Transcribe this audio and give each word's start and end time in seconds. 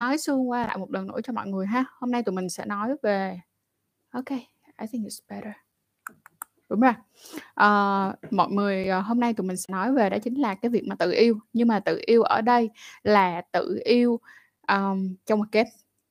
nói 0.00 0.18
xung 0.18 0.50
qua 0.50 0.66
lại 0.66 0.78
một 0.78 0.90
lần 0.90 1.06
nữa 1.06 1.20
cho 1.24 1.32
mọi 1.32 1.46
người 1.48 1.66
ha. 1.66 1.84
Hôm 2.00 2.10
nay 2.10 2.22
tụi 2.22 2.34
mình 2.34 2.48
sẽ 2.48 2.64
nói 2.66 2.96
về 3.02 3.40
ok, 4.12 4.30
I 4.80 4.86
think 4.92 5.06
it's 5.06 5.20
better. 5.28 5.52
Đúng 6.68 6.80
rồi. 6.80 6.92
Ờ, 7.54 8.14
mọi 8.30 8.50
người, 8.50 8.86
ờ, 8.86 9.00
hôm 9.00 9.20
nay 9.20 9.34
tụi 9.34 9.46
mình 9.46 9.56
sẽ 9.56 9.66
nói 9.68 9.92
về 9.92 10.10
đó 10.10 10.18
chính 10.22 10.40
là 10.40 10.54
cái 10.54 10.70
việc 10.70 10.82
mà 10.86 10.94
tự 10.94 11.12
yêu, 11.12 11.38
nhưng 11.52 11.68
mà 11.68 11.80
tự 11.80 12.00
yêu 12.06 12.22
ở 12.22 12.40
đây 12.42 12.70
là 13.02 13.42
tự 13.52 13.80
yêu, 13.84 14.20
um, 14.68 15.14
trong 15.26 15.38
một 15.38 15.46
kết. 15.52 15.66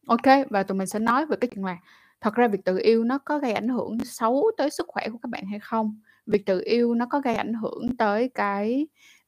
OK, 0.08 0.48
và 0.50 0.64
tụi 0.64 0.78
mình 0.78 0.88
sẽ 0.88 1.00
nói 1.00 1.26
về 1.26 1.38
cái 1.42 1.50
chuyện 1.56 1.66
là 1.66 1.78
thật 2.22 2.34
ra 2.36 2.48
việc 2.48 2.66
tự 2.66 2.80
yêu 2.84 3.04
nó 3.04 3.18
có 3.18 3.40
gây 3.40 3.54
ảnh 3.54 3.68
hưởng 3.70 3.98
xấu 4.06 4.52
tới 4.58 4.70
sức 4.70 4.86
khỏe 4.90 5.10
của 5.10 5.18
các 5.24 5.30
bạn 5.30 5.46
hay 5.46 5.60
không? 5.60 6.02
Việc 6.26 6.46
tự 6.46 6.62
yêu 6.66 6.94
nó 6.96 7.06
có 7.06 7.20
gây 7.20 7.36
ảnh 7.36 7.54
hưởng 7.54 7.98
tới 7.98 8.30
cái, 8.36 8.88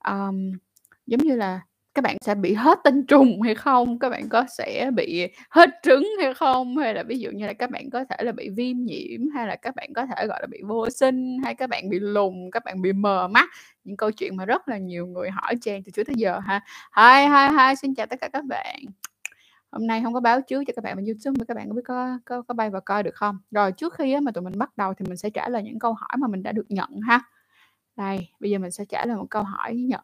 um, 0.09 0.51
giống 1.07 1.21
như 1.23 1.35
là 1.35 1.61
các 1.99 2.03
bạn 2.03 2.17
sẽ 2.21 2.35
bị 2.35 2.53
hết 2.53 2.79
tinh 2.83 3.05
trùng 3.05 3.41
hay 3.41 3.55
không? 3.55 3.99
Các 3.99 4.09
bạn 4.09 4.29
có 4.29 4.45
sẽ 4.57 4.91
bị 4.95 5.27
hết 5.49 5.69
trứng 5.83 6.03
hay 6.21 6.33
không? 6.33 6.77
Hay 6.77 6.93
là 6.93 7.03
ví 7.03 7.19
dụ 7.19 7.31
như 7.31 7.47
là 7.47 7.53
các 7.53 7.69
bạn 7.69 7.89
có 7.89 8.05
thể 8.09 8.23
là 8.23 8.31
bị 8.31 8.49
viêm 8.49 8.77
nhiễm, 8.77 9.29
hay 9.35 9.47
là 9.47 9.55
các 9.55 9.75
bạn 9.75 9.93
có 9.93 10.05
thể, 10.05 10.27
gọi 10.27 10.39
là, 10.41 10.47
bị 10.47 10.61
vô 10.67 10.89
sinh, 10.89 11.37
hay 11.43 11.55
các 11.55 11.69
bạn 11.69 11.89
bị 11.89 11.99
lùn, 11.99 12.33
các 12.51 12.65
bạn 12.65 12.81
bị 12.81 12.93
mờ 12.93 13.27
mắt, 13.27 13.49
những 13.83 13.97
câu 13.97 14.11
chuyện 14.11 14.35
mà 14.35 14.45
rất 14.45 14.67
là 14.67 14.77
nhiều 14.77 15.07
người 15.07 15.29
hỏi 15.29 15.55
Trang 15.61 15.83
từ 15.83 15.91
trước 15.91 16.03
tới 16.03 16.15
giờ 16.17 16.39
ha. 16.39 16.61
Hi, 16.97 17.27
hi, 17.27 17.57
hi, 17.57 17.75
xin 17.81 17.95
chào 17.95 18.05
tất 18.05 18.19
cả 18.21 18.29
các 18.33 18.45
bạn. 18.45 18.79
Hôm 19.71 19.87
nay 19.87 20.01
không 20.03 20.13
có 20.13 20.19
báo 20.19 20.41
trước 20.41 20.63
cho 20.67 20.73
các 20.75 20.83
bạn 20.83 20.95
bên 20.95 21.05
YouTube, 21.05 21.39
mà 21.39 21.45
các 21.45 21.57
bạn 21.57 21.67
có 21.69 21.73
biết 21.73 21.81
có 21.85 22.19
có 22.25 22.41
có 22.41 22.53
bay 22.53 22.69
vào 22.69 22.81
coi 22.81 23.03
được 23.03 23.15
không? 23.15 23.37
Rồi 23.51 23.71
trước 23.71 23.93
khi 23.93 24.13
á 24.13 24.19
mà 24.19 24.31
tụi 24.31 24.43
mình 24.43 24.57
bắt 24.57 24.77
đầu 24.77 24.93
thì 24.93 25.05
mình 25.07 25.17
sẽ 25.17 25.29
trả 25.29 25.49
lời 25.49 25.63
những 25.63 25.79
câu 25.79 25.93
hỏi 25.93 26.17
mà 26.19 26.27
mình 26.27 26.43
đã 26.43 26.51
được 26.51 26.65
nhận 26.69 26.89
ha. 27.07 27.19
Đây, 27.95 28.29
bây 28.39 28.51
giờ 28.51 28.57
mình 28.59 28.71
sẽ 28.71 28.85
trả 28.89 29.05
lời 29.05 29.17
một 29.17 29.27
câu 29.29 29.43
hỏi 29.43 29.75
nhận. 29.75 30.03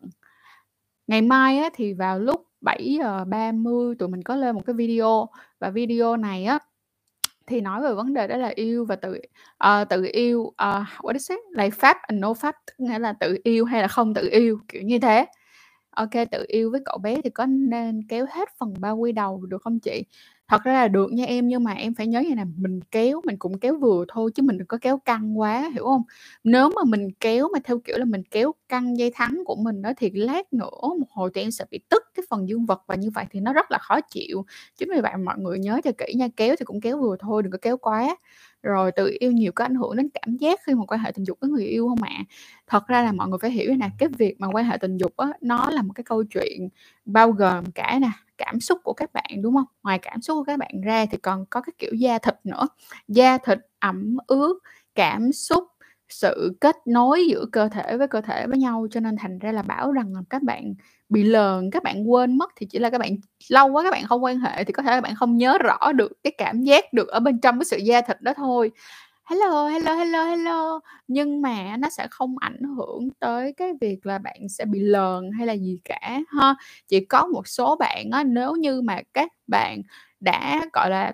Ngày 1.08 1.22
mai 1.22 1.58
á 1.58 1.70
thì 1.73 1.94
vào 1.94 2.20
lúc 2.20 2.45
7:30 2.62 3.95
tụi 4.00 4.09
mình 4.09 4.23
có 4.23 4.36
lên 4.36 4.55
một 4.55 4.62
cái 4.66 4.73
video, 4.73 5.30
và 5.59 5.70
video 5.70 6.18
này 6.18 6.45
á 6.45 6.59
thì 7.48 7.62
nói 7.62 7.81
về 7.81 7.94
vấn 7.94 8.14
đề 8.14 8.28
đó 8.28 8.38
là 8.38 8.52
yêu 8.56 8.86
và 8.86 8.95
tự 8.95 9.20
uh, 9.66 9.89
tự 9.89 10.08
yêu, 10.11 10.42
uh, 10.42 10.56
what 11.02 11.14
is 11.14 11.31
it? 11.31 11.39
Like 11.58 11.70
pháp 11.70 11.98
and 12.02 12.22
no 12.22 12.33
pháp, 12.33 12.56
tức 12.67 12.73
nghĩa 12.78 13.00
là 13.00 13.14
tự 13.14 13.38
yêu 13.44 13.66
hay 13.66 13.81
là 13.81 13.88
không 13.88 14.14
tự 14.14 14.30
yêu, 14.31 14.59
kiểu 14.67 14.81
như 14.81 15.00
thế. 15.00 15.26
OK, 15.92 16.11
tự 16.31 16.45
yêu 16.48 16.72
với 16.72 16.81
cậu 16.86 16.98
bé 16.98 17.22
thì 17.23 17.30
có 17.30 17.45
nên 17.45 18.02
kéo 18.09 18.26
hết 18.31 18.50
phần 18.59 18.73
bao 18.80 18.98
quy 18.98 19.11
đầu 19.11 19.45
được 19.45 19.61
không 19.61 19.80
chị? 19.80 20.03
Thật 20.48 20.64
ra 20.64 20.74
là 20.74 20.88
được 20.88 21.12
nha 21.14 21.26
em, 21.26 21.48
nhưng 21.48 21.64
mà 21.64 21.72
em 21.74 21.94
phải 21.96 22.08
nhớ 22.08 22.20
như 22.22 22.36
này 22.36 22.46
mình 22.58 22.80
kéo 22.92 23.22
mình 23.26 23.36
cũng 23.40 23.60
kéo 23.60 23.76
vừa 23.78 24.06
thôi 24.08 24.32
chứ 24.36 24.44
mình 24.44 24.58
đừng 24.58 24.68
có 24.68 24.78
kéo 24.82 24.98
căng 25.06 25.40
quá, 25.40 25.70
hiểu 25.74 25.84
không 25.84 26.04
Nếu 26.44 26.70
mà 26.76 26.82
mình 26.88 27.08
kéo 27.20 27.48
mà 27.54 27.60
theo 27.64 27.80
kiểu 27.80 27.98
là 27.98 28.06
mình 28.06 28.24
kéo 28.32 28.52
căng 28.70 28.98
dây 28.98 29.12
thắng 29.16 29.42
của 29.46 29.56
mình 29.56 29.82
đó 29.82 29.92
thì 29.98 30.12
lát 30.14 30.54
nữa 30.54 30.70
một 31.00 31.08
hồi 31.12 31.32
thì 31.36 31.42
em 31.42 31.52
sẽ 31.52 31.66
bị 31.72 31.80
tức 31.90 32.04
cái 32.16 32.23
phần 32.30 32.50
dương 32.50 32.66
vật 32.66 32.82
và 32.88 32.96
như 32.96 33.10
vậy 33.16 33.26
thì 33.32 33.40
nó 33.40 33.54
rất 33.54 33.72
là 33.72 33.78
khó 33.78 34.02
chịu. 34.02 34.46
Chính 34.78 34.90
vì 34.96 35.02
vậy 35.02 35.12
mọi 35.26 35.36
người 35.40 35.60
nhớ 35.60 35.80
cho 35.84 35.92
kỹ 35.98 36.14
nha, 36.18 36.28
kéo 36.38 36.56
thì 36.60 36.66
cũng 36.66 36.82
kéo 36.82 36.98
vừa 37.02 37.16
thôi, 37.20 37.44
đừng 37.44 37.52
có 37.52 37.58
kéo 37.62 37.78
quá. 37.78 38.16
Rồi 38.66 38.91
tự 38.91 39.16
yêu 39.19 39.31
nhiều 39.31 39.52
có 39.55 39.66
ảnh 39.66 39.75
hưởng 39.75 39.95
đến 39.95 40.09
cảm 40.09 40.38
giác 40.38 40.59
khi 40.66 40.73
mà 40.75 40.85
quan 40.88 40.99
hệ 41.02 41.11
tình 41.11 41.23
dục 41.23 41.38
với 41.41 41.49
người 41.49 41.66
yêu 41.66 41.88
không 41.89 42.03
ạ? 42.03 42.23
Thật 42.67 42.88
ra 42.88 43.02
là 43.03 43.11
mọi 43.11 43.27
người 43.27 43.39
phải 43.41 43.52
hiểu 43.52 43.75
nè, 43.75 43.89
cái 43.99 44.09
việc 44.17 44.35
mà 44.39 44.47
quan 44.53 44.66
hệ 44.66 44.77
tình 44.77 44.97
dục 44.97 45.17
á, 45.17 45.27
nó 45.41 45.69
là 45.71 45.81
một 45.81 45.94
cái 45.95 46.03
câu 46.03 46.23
chuyện 46.23 46.69
bao 47.05 47.31
gồm 47.31 47.71
cả 47.75 47.99
nè, 48.02 48.09
cảm 48.38 48.59
xúc 48.59 48.80
của 48.83 48.93
các 48.93 49.13
bạn, 49.13 49.41
đúng 49.41 49.55
không 49.55 49.66
Ngoài 49.83 49.99
cảm 49.99 50.21
xúc 50.21 50.36
của 50.38 50.43
các 50.43 50.59
bạn 50.59 50.81
ra 50.86 51.05
thì 51.11 51.17
còn 51.17 51.45
có 51.49 51.61
cái 51.61 51.73
kiểu 51.77 51.93
da 51.93 52.17
thịt 52.19 52.36
nữa. 52.43 52.67
Da 53.08 53.38
thịt, 53.38 53.59
ẩm 53.80 54.17
ướt, 54.27 54.59
cảm 54.95 55.31
xúc, 55.31 55.63
sự 56.09 56.58
kết 56.61 56.75
nối 56.88 57.27
giữa 57.30 57.45
cơ 57.52 57.69
thể 57.69 57.97
với 57.97 58.08
cơ 58.08 58.21
thể 58.21 58.47
với 58.47 58.58
nhau, 58.58 58.88
cho 58.91 58.99
nên 58.99 59.16
thành 59.17 59.39
ra 59.39 59.52
là 59.52 59.61
bảo 59.61 59.91
rằng 59.91 60.13
là 60.13 60.21
các 60.30 60.43
bạn 60.43 60.73
bị 61.09 61.23
lờn, 61.23 61.72
các 61.72 61.84
bạn 61.84 62.11
quên 62.11 62.38
mất 62.38 62.52
thì 62.56 62.66
chỉ 62.66 62.80
là 62.80 62.89
các 62.89 62.98
bạn 62.98 63.16
lâu 63.50 63.67
quá 63.72 63.84
các 63.84 63.92
bạn 63.92 64.03
không 64.08 64.23
quan 64.23 64.39
hệ 64.39 64.64
thì 64.64 64.73
có 64.73 64.84
thể 64.84 64.92
là 64.92 65.02
bạn 65.02 65.16
không 65.16 65.38
nhớ 65.38 65.58
rõ 65.58 65.92
được 65.92 66.11
cái 66.23 66.34
cảm 66.38 66.64
giác 66.64 66.94
được 66.94 67.08
ở 67.08 67.20
bên 67.20 67.39
trong 67.42 67.59
cái 67.59 67.66
sự 67.66 67.78
da 67.78 68.02
thịt 68.02 68.22
đó 68.22 68.34
thôi. 68.38 68.72
Hello, 69.26 69.67
hello, 69.67 69.94
hello, 69.94 70.23
hello. 70.23 70.80
Nhưng 71.08 71.42
mà 71.42 71.78
nó 71.78 71.89
sẽ 71.89 72.08
không 72.11 72.36
ảnh 72.39 72.61
hưởng 72.77 73.10
tới 73.20 73.54
cái 73.58 73.73
việc 73.82 74.05
là 74.05 74.17
bạn 74.17 74.49
sẽ 74.49 74.66
bị 74.66 74.80
lờn 74.80 75.32
hay 75.38 75.48
là 75.48 75.54
gì 75.54 75.80
cả 75.86 76.20
ha. 76.27 76.55
Chỉ 76.88 77.05
có 77.05 77.27
một 77.27 77.48
số 77.48 77.76
bạn 77.76 78.11
á, 78.11 78.23
nếu 78.23 78.55
như 78.55 78.82
mà 78.82 79.02
các 79.14 79.32
bạn 79.48 79.82
đã, 80.20 80.61
gọi 80.73 80.89
là, 80.89 81.11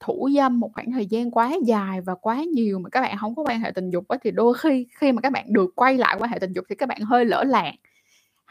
thủ 0.00 0.28
dâm 0.36 0.60
một 0.60 0.70
khoảng 0.74 0.92
thời 0.92 1.06
gian 1.06 1.30
quá 1.30 1.52
dài 1.66 2.00
và 2.00 2.14
quá 2.14 2.42
nhiều 2.54 2.78
mà 2.78 2.90
các 2.90 3.00
bạn 3.00 3.16
không 3.20 3.34
có 3.34 3.42
quan 3.46 3.60
hệ 3.60 3.70
tình 3.74 3.90
dục 3.90 4.08
á, 4.08 4.18
thì 4.24 4.30
đôi 4.30 4.54
khi 4.54 4.86
khi 5.00 5.12
mà 5.12 5.20
các 5.20 5.32
bạn 5.32 5.52
được 5.52 5.70
quay 5.76 5.98
lại 5.98 6.16
quan 6.18 6.30
hệ 6.30 6.38
tình 6.38 6.52
dục 6.52 6.64
thì 6.68 6.74
các 6.74 6.88
bạn 6.88 7.00
hơi 7.00 7.24
lỡ 7.24 7.44
làng 7.44 7.74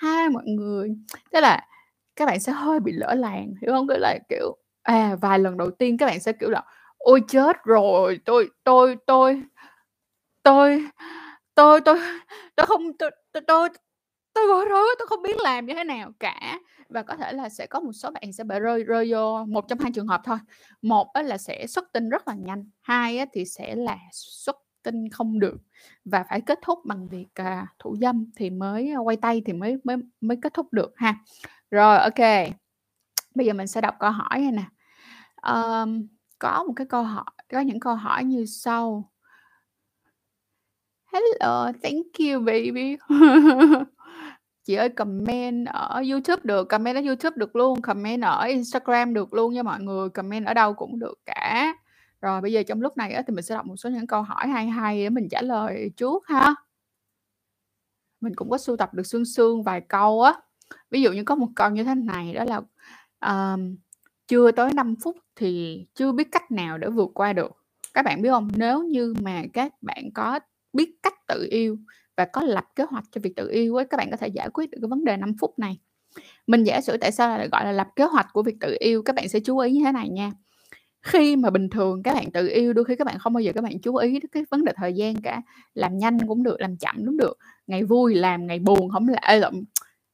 ha 0.02 0.30
mọi 0.34 0.44
người. 0.46 0.90
Tức 1.32 1.40
là 1.42 1.62
các 2.16 2.26
bạn 2.26 2.40
sẽ 2.40 2.52
hơi 2.52 2.80
bị 2.80 2.92
lỡ 2.92 3.14
làng, 3.16 3.54
hiểu 3.62 3.72
không? 3.74 3.88
Tức 3.88 3.98
là, 4.00 4.20
kiểu, 4.30 4.58
à, 4.84 5.16
vài 5.22 5.40
lần 5.40 5.58
đầu 5.58 5.72
tiên 5.72 5.98
các 5.98 6.06
bạn 6.06 6.20
sẽ, 6.20 6.34
kiểu 6.34 6.50
là 6.50 6.64
"Ôi 6.98 7.22
chết 7.28 7.58
rồi, 7.66 8.20
tôi 8.26 8.50
tôi 8.64 8.96
tôi 9.06 9.44
tôi 10.44 10.84
tôi 11.56 11.82
tôi 11.82 12.00
tôi 12.58 12.68
không 12.68 12.98
tôi 13.00 13.12
tôi 13.34 13.42
tôi 13.48 13.70
tôi 14.36 14.48
bối 14.50 14.66
rối 14.70 14.88
tôi 15.00 15.08
không 15.08 15.24
biết 15.24 15.38
làm 15.44 15.66
như 15.66 15.74
thế 15.76 15.84
nào 15.84 16.12
cả." 16.20 16.60
Và 16.90 17.04
có 17.04 17.16
thể 17.18 17.34
là 17.34 17.50
sẽ 17.50 17.68
có 17.68 17.80
một 17.82 17.92
số 17.94 18.12
bạn 18.12 18.34
sẽ 18.34 18.44
bị 18.44 18.60
rơi 18.60 18.84
rơi 18.84 19.12
vô 19.14 19.46
một 19.46 19.66
trong 19.70 19.80
hai 19.80 19.92
trường 19.96 20.08
hợp 20.08 20.22
thôi. 20.26 20.38
Một 20.84 21.08
là 21.26 21.38
sẽ 21.38 21.68
xuất 21.68 21.86
tinh 21.94 22.10
rất 22.10 22.28
là 22.30 22.36
nhanh, 22.36 22.66
hai 22.82 23.26
thì 23.34 23.46
sẽ 23.46 23.76
là 23.76 23.98
xuất 24.14 24.58
tinh 24.84 25.10
không 25.10 25.40
được 25.40 25.58
và 26.06 26.24
phải 26.30 26.42
kết 26.42 26.60
thúc 26.62 26.80
bằng 26.86 27.08
việc, 27.08 27.28
à, 27.34 27.68
thủ 27.80 27.96
dâm 28.02 28.26
thì 28.36 28.50
mới 28.50 28.92
à, 28.92 28.98
quay 28.98 29.18
tay 29.18 29.42
thì 29.46 29.54
mới 29.54 29.78
mới 29.84 29.98
mới 30.22 30.38
kết 30.42 30.54
thúc 30.54 30.74
được 30.74 30.94
ha. 30.96 31.16
Rồi, 31.72 31.98
OK. 31.98 32.50
Bây 33.36 33.46
giờ 33.46 33.54
mình 33.54 33.68
sẽ 33.68 33.82
đọc 33.82 33.96
câu 34.00 34.12
hỏi 34.12 34.40
này 34.40 34.52
nè. 34.52 34.64
um, 35.52 36.08
có 36.40 36.64
một 36.64 36.74
cái 36.76 36.88
câu 36.88 37.04
hỏi 37.04 37.26
có 37.52 37.60
những 37.60 37.80
câu 37.80 37.96
hỏi 37.96 38.24
như 38.24 38.46
sau. 38.46 39.12
Hello, 41.14 41.72
thank 41.84 42.06
you 42.20 42.40
baby. 42.40 42.98
Chị 44.64 44.76
ơi 44.76 44.90
comment 44.90 45.68
ở 45.68 46.04
YouTube 46.12 46.42
được, 46.44 46.70
comment 46.70 46.96
ở 46.96 47.02
YouTube 47.02 47.36
được 47.38 47.56
luôn, 47.56 47.82
comment 47.82 48.22
ở 48.24 48.46
Instagram 48.46 49.14
được 49.14 49.34
luôn 49.34 49.54
nha 49.54 49.64
mọi 49.64 49.80
người, 49.82 50.10
comment 50.10 50.46
ở 50.46 50.54
đâu 50.54 50.74
cũng 50.74 51.00
được 51.00 51.16
cả. 51.26 51.71
Rồi 52.22 52.42
bây 52.42 52.52
giờ 52.54 52.64
trong 52.64 52.82
lúc 52.82 52.98
này 52.98 53.14
á 53.14 53.24
thì 53.28 53.34
mình 53.34 53.44
sẽ 53.44 53.56
đọc 53.56 53.66
một 53.66 53.76
số 53.76 53.90
những 53.90 54.08
câu 54.08 54.22
hỏi 54.22 54.48
hay 54.48 54.68
hay 54.68 55.04
để 55.04 55.10
mình 55.10 55.30
trả 55.30 55.42
lời 55.42 55.92
trước 55.98 56.28
ha. 56.28 56.56
Mình 58.22 58.36
cũng 58.36 58.50
có 58.50 58.58
sưu 58.58 58.78
tập 58.78 58.94
được 58.94 59.08
xương 59.08 59.26
xương 59.26 59.64
vài 59.64 59.82
câu 59.82 60.22
á. 60.22 60.34
Ví 60.92 61.02
dụ 61.02 61.12
như 61.12 61.24
có 61.24 61.36
một 61.36 61.48
câu 61.56 61.70
như 61.70 61.84
thế 61.84 61.96
này 61.96 62.34
đó 62.34 62.44
là, 62.44 62.62
um, 63.32 63.76
chưa 64.28 64.52
tới 64.52 64.74
5 64.74 64.96
phút 65.04 65.18
thì 65.36 65.80
chưa 65.96 66.12
biết 66.12 66.28
cách 66.32 66.52
nào 66.52 66.78
để 66.78 66.90
vượt 66.90 67.12
qua 67.14 67.34
được. 67.34 67.52
Các 67.94 68.06
bạn 68.06 68.22
biết 68.22 68.30
không? 68.30 68.50
Nếu 68.56 68.84
như 68.84 69.14
mà 69.22 69.44
các 69.54 69.74
bạn 69.82 70.10
có 70.14 70.40
biết 70.74 70.90
cách 71.04 71.14
tự 71.28 71.48
yêu 71.52 71.78
và 72.18 72.26
có 72.26 72.42
lập 72.42 72.66
kế 72.76 72.84
hoạch 72.84 73.04
cho 73.12 73.22
việc 73.24 73.36
tự 73.36 73.50
yêu 73.52 73.76
ấy, 73.76 73.86
các 73.86 73.98
bạn 73.98 74.12
có 74.12 74.18
thể 74.18 74.28
giải 74.28 74.50
quyết 74.50 74.70
được 74.70 74.78
cái 74.82 74.88
vấn 74.88 75.06
đề 75.06 75.18
5 75.18 75.34
phút 75.40 75.60
này. 75.60 75.80
Mình 76.48 76.64
giả 76.64 76.82
sử 76.82 76.98
tại 76.98 77.12
sao 77.12 77.38
lại 77.38 77.48
gọi 77.52 77.66
là 77.66 77.72
lập 77.72 77.88
kế 77.96 78.04
hoạch 78.06 78.28
của 78.34 78.44
việc 78.44 78.56
tự 78.60 78.78
yêu, 78.80 79.04
các 79.04 79.16
bạn 79.16 79.30
sẽ 79.30 79.40
chú 79.40 79.58
ý 79.58 79.72
như 79.72 79.82
thế 79.86 79.92
này 79.92 80.10
nha. 80.10 80.32
Khi 81.04 81.36
mà 81.36 81.50
bình 81.50 81.70
thường 81.70 82.04
các 82.04 82.14
bạn 82.16 82.32
tự 82.32 82.48
yêu, 82.48 82.74
đôi 82.74 82.86
khi 82.86 82.96
các 82.96 83.08
bạn 83.08 83.20
không 83.20 83.34
bao 83.34 83.42
giờ 83.42 83.52
các 83.56 83.64
bạn 83.64 83.80
chú 83.80 83.96
ý 83.96 84.12
đến 84.14 84.30
cái 84.32 84.44
vấn 84.52 84.66
đề 84.66 84.74
thời 84.76 84.94
gian 84.94 85.16
cả. 85.22 85.42
Làm 85.74 85.98
nhanh 85.98 86.18
cũng 86.28 86.44
được, 86.44 86.62
làm 86.62 86.78
chậm 86.78 86.96
cũng 87.06 87.18
được, 87.18 87.38
ngày 87.68 87.84
vui 87.84 88.16
làm, 88.16 88.48
ngày 88.48 88.60
buồn 88.60 88.90
không 88.90 89.08
là 89.08 89.36
lộn, 89.42 89.54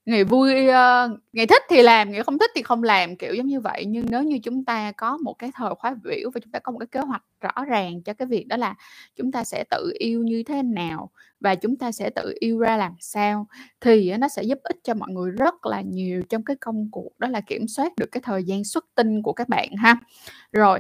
ngày 0.06 0.24
vui, 0.24 0.68
ờ, 0.68 1.10
ngày 1.34 1.48
thích 1.48 1.64
thì 1.70 1.82
làm, 1.82 2.12
ngày 2.12 2.24
không 2.24 2.40
thích 2.40 2.52
thì 2.56 2.64
không 2.64 2.84
làm, 2.84 3.16
kiểu 3.18 3.34
giống 3.36 3.48
như 3.48 3.60
vậy. 3.62 3.86
Nhưng 3.88 4.06
nếu 4.12 4.24
như 4.24 4.40
chúng 4.44 4.66
ta 4.66 4.92
có 4.92 5.18
một 5.18 5.34
cái 5.40 5.52
thời 5.56 5.76
khóa 5.80 5.96
biểu 6.04 6.30
và 6.34 6.40
chúng 6.44 6.52
ta 6.52 6.60
có 6.60 6.72
một 6.72 6.80
cái 6.80 6.88
kế 6.88 7.00
hoạch 7.00 7.24
rõ 7.42 7.66
ràng 7.66 8.04
cho 8.04 8.14
cái 8.14 8.28
việc 8.28 8.48
đó 8.48 8.58
là 8.58 8.76
chúng 9.16 9.32
ta 9.32 9.44
sẽ 9.44 9.64
tự 9.72 9.94
yêu 10.00 10.24
như 10.24 10.44
thế 10.48 10.64
nào 10.64 11.10
và 11.40 11.56
chúng 11.56 11.78
ta 11.78 11.92
sẽ 11.92 12.10
tự 12.10 12.34
yêu 12.40 12.60
ra 12.60 12.78
làm 12.78 12.94
sao, 13.00 13.48
thì 13.82 14.18
nó 14.18 14.28
sẽ 14.28 14.44
giúp 14.44 14.60
ích 14.64 14.78
cho 14.84 14.94
mọi 14.94 15.10
người 15.12 15.32
rất 15.32 15.66
là 15.66 15.82
nhiều 15.82 16.22
trong 16.30 16.44
cái 16.44 16.56
công 16.56 16.90
cuộc 16.92 17.10
đó 17.20 17.28
là 17.28 17.42
kiểm 17.42 17.68
soát 17.68 17.92
được 17.98 18.12
cái 18.12 18.22
thời 18.26 18.44
gian 18.44 18.64
xuất 18.64 18.86
tinh 18.96 19.22
của 19.24 19.34
các 19.34 19.50
bạn 19.50 19.70
ha. 19.78 19.96
Rồi. 20.52 20.80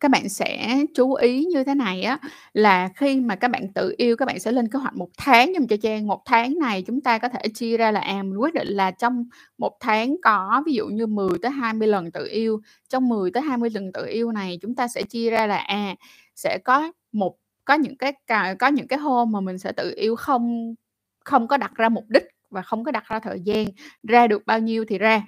Các 0.00 0.10
bạn 0.10 0.28
sẽ 0.28 0.78
chú 0.94 1.14
ý 1.14 1.44
như 1.44 1.64
thế 1.64 1.74
này 1.74 2.02
á, 2.02 2.18
là 2.52 2.88
khi 2.96 3.20
mà 3.20 3.36
các 3.36 3.50
bạn 3.50 3.72
tự 3.72 3.94
yêu 3.98 4.16
các 4.16 4.26
bạn 4.26 4.40
sẽ 4.40 4.52
lên 4.52 4.68
kế 4.68 4.78
hoạch 4.78 4.96
một 4.96 5.08
tháng 5.18 5.52
giùm 5.58 5.66
cho 5.66 5.76
Trang. 5.82 6.06
một 6.06 6.22
tháng 6.26 6.58
này 6.58 6.82
chúng 6.86 7.00
ta 7.00 7.18
có 7.18 7.28
thể 7.28 7.40
chia 7.54 7.76
ra 7.76 7.90
là, 7.90 8.00
à, 8.00 8.22
mình 8.22 8.38
quyết 8.38 8.54
định 8.54 8.68
là 8.68 8.90
trong 8.90 9.24
một 9.58 9.76
tháng 9.80 10.16
có 10.22 10.62
ví 10.66 10.72
dụ 10.74 10.86
như 10.86 11.06
10 11.06 11.30
tới 11.42 11.50
20 11.50 11.88
lần 11.88 12.12
tự 12.12 12.28
yêu. 12.30 12.60
Trong 12.88 13.08
10 13.08 13.30
tới 13.30 13.42
20 13.42 13.70
lần 13.74 13.92
tự 13.92 14.06
yêu 14.06 14.32
này 14.32 14.58
chúng 14.62 14.74
ta 14.74 14.88
sẽ 14.88 15.02
chia 15.02 15.30
ra 15.30 15.46
là, 15.46 15.56
à, 15.56 15.94
sẽ 16.36 16.58
có 16.64 16.92
một 17.12 17.36
có 17.70 17.74
những 17.74 17.96
cái 17.96 18.12
có 18.58 18.66
những 18.68 18.88
cái 18.88 18.98
hôm 18.98 19.32
mà 19.32 19.40
mình 19.40 19.58
sẽ 19.58 19.72
tự 19.72 19.92
yêu 19.96 20.16
không 20.16 20.74
không 21.24 21.48
có 21.48 21.56
đặt 21.56 21.74
ra 21.74 21.88
mục 21.88 22.04
đích 22.08 22.24
và 22.50 22.62
không 22.62 22.84
có 22.84 22.90
đặt 22.92 23.04
ra 23.08 23.18
thời 23.20 23.40
gian, 23.40 23.66
ra 24.02 24.26
được 24.26 24.46
bao 24.46 24.58
nhiêu 24.58 24.84
thì 24.88 24.98
ra. 24.98 25.22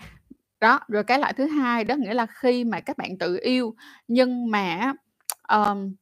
Đó, 0.61 0.81
rồi 0.89 1.05
cái 1.05 1.19
loại 1.19 1.33
thứ 1.33 1.47
hai 1.47 1.85
đó 1.85 1.95
nghĩa 1.97 2.15
là 2.15 2.27
khi 2.27 2.65
mà 2.65 2.81
các 2.81 2.99
bạn 2.99 3.19
tự 3.19 3.39
yêu 3.43 3.75
nhưng 4.09 4.51
mà 4.51 4.93
um, 5.49 5.95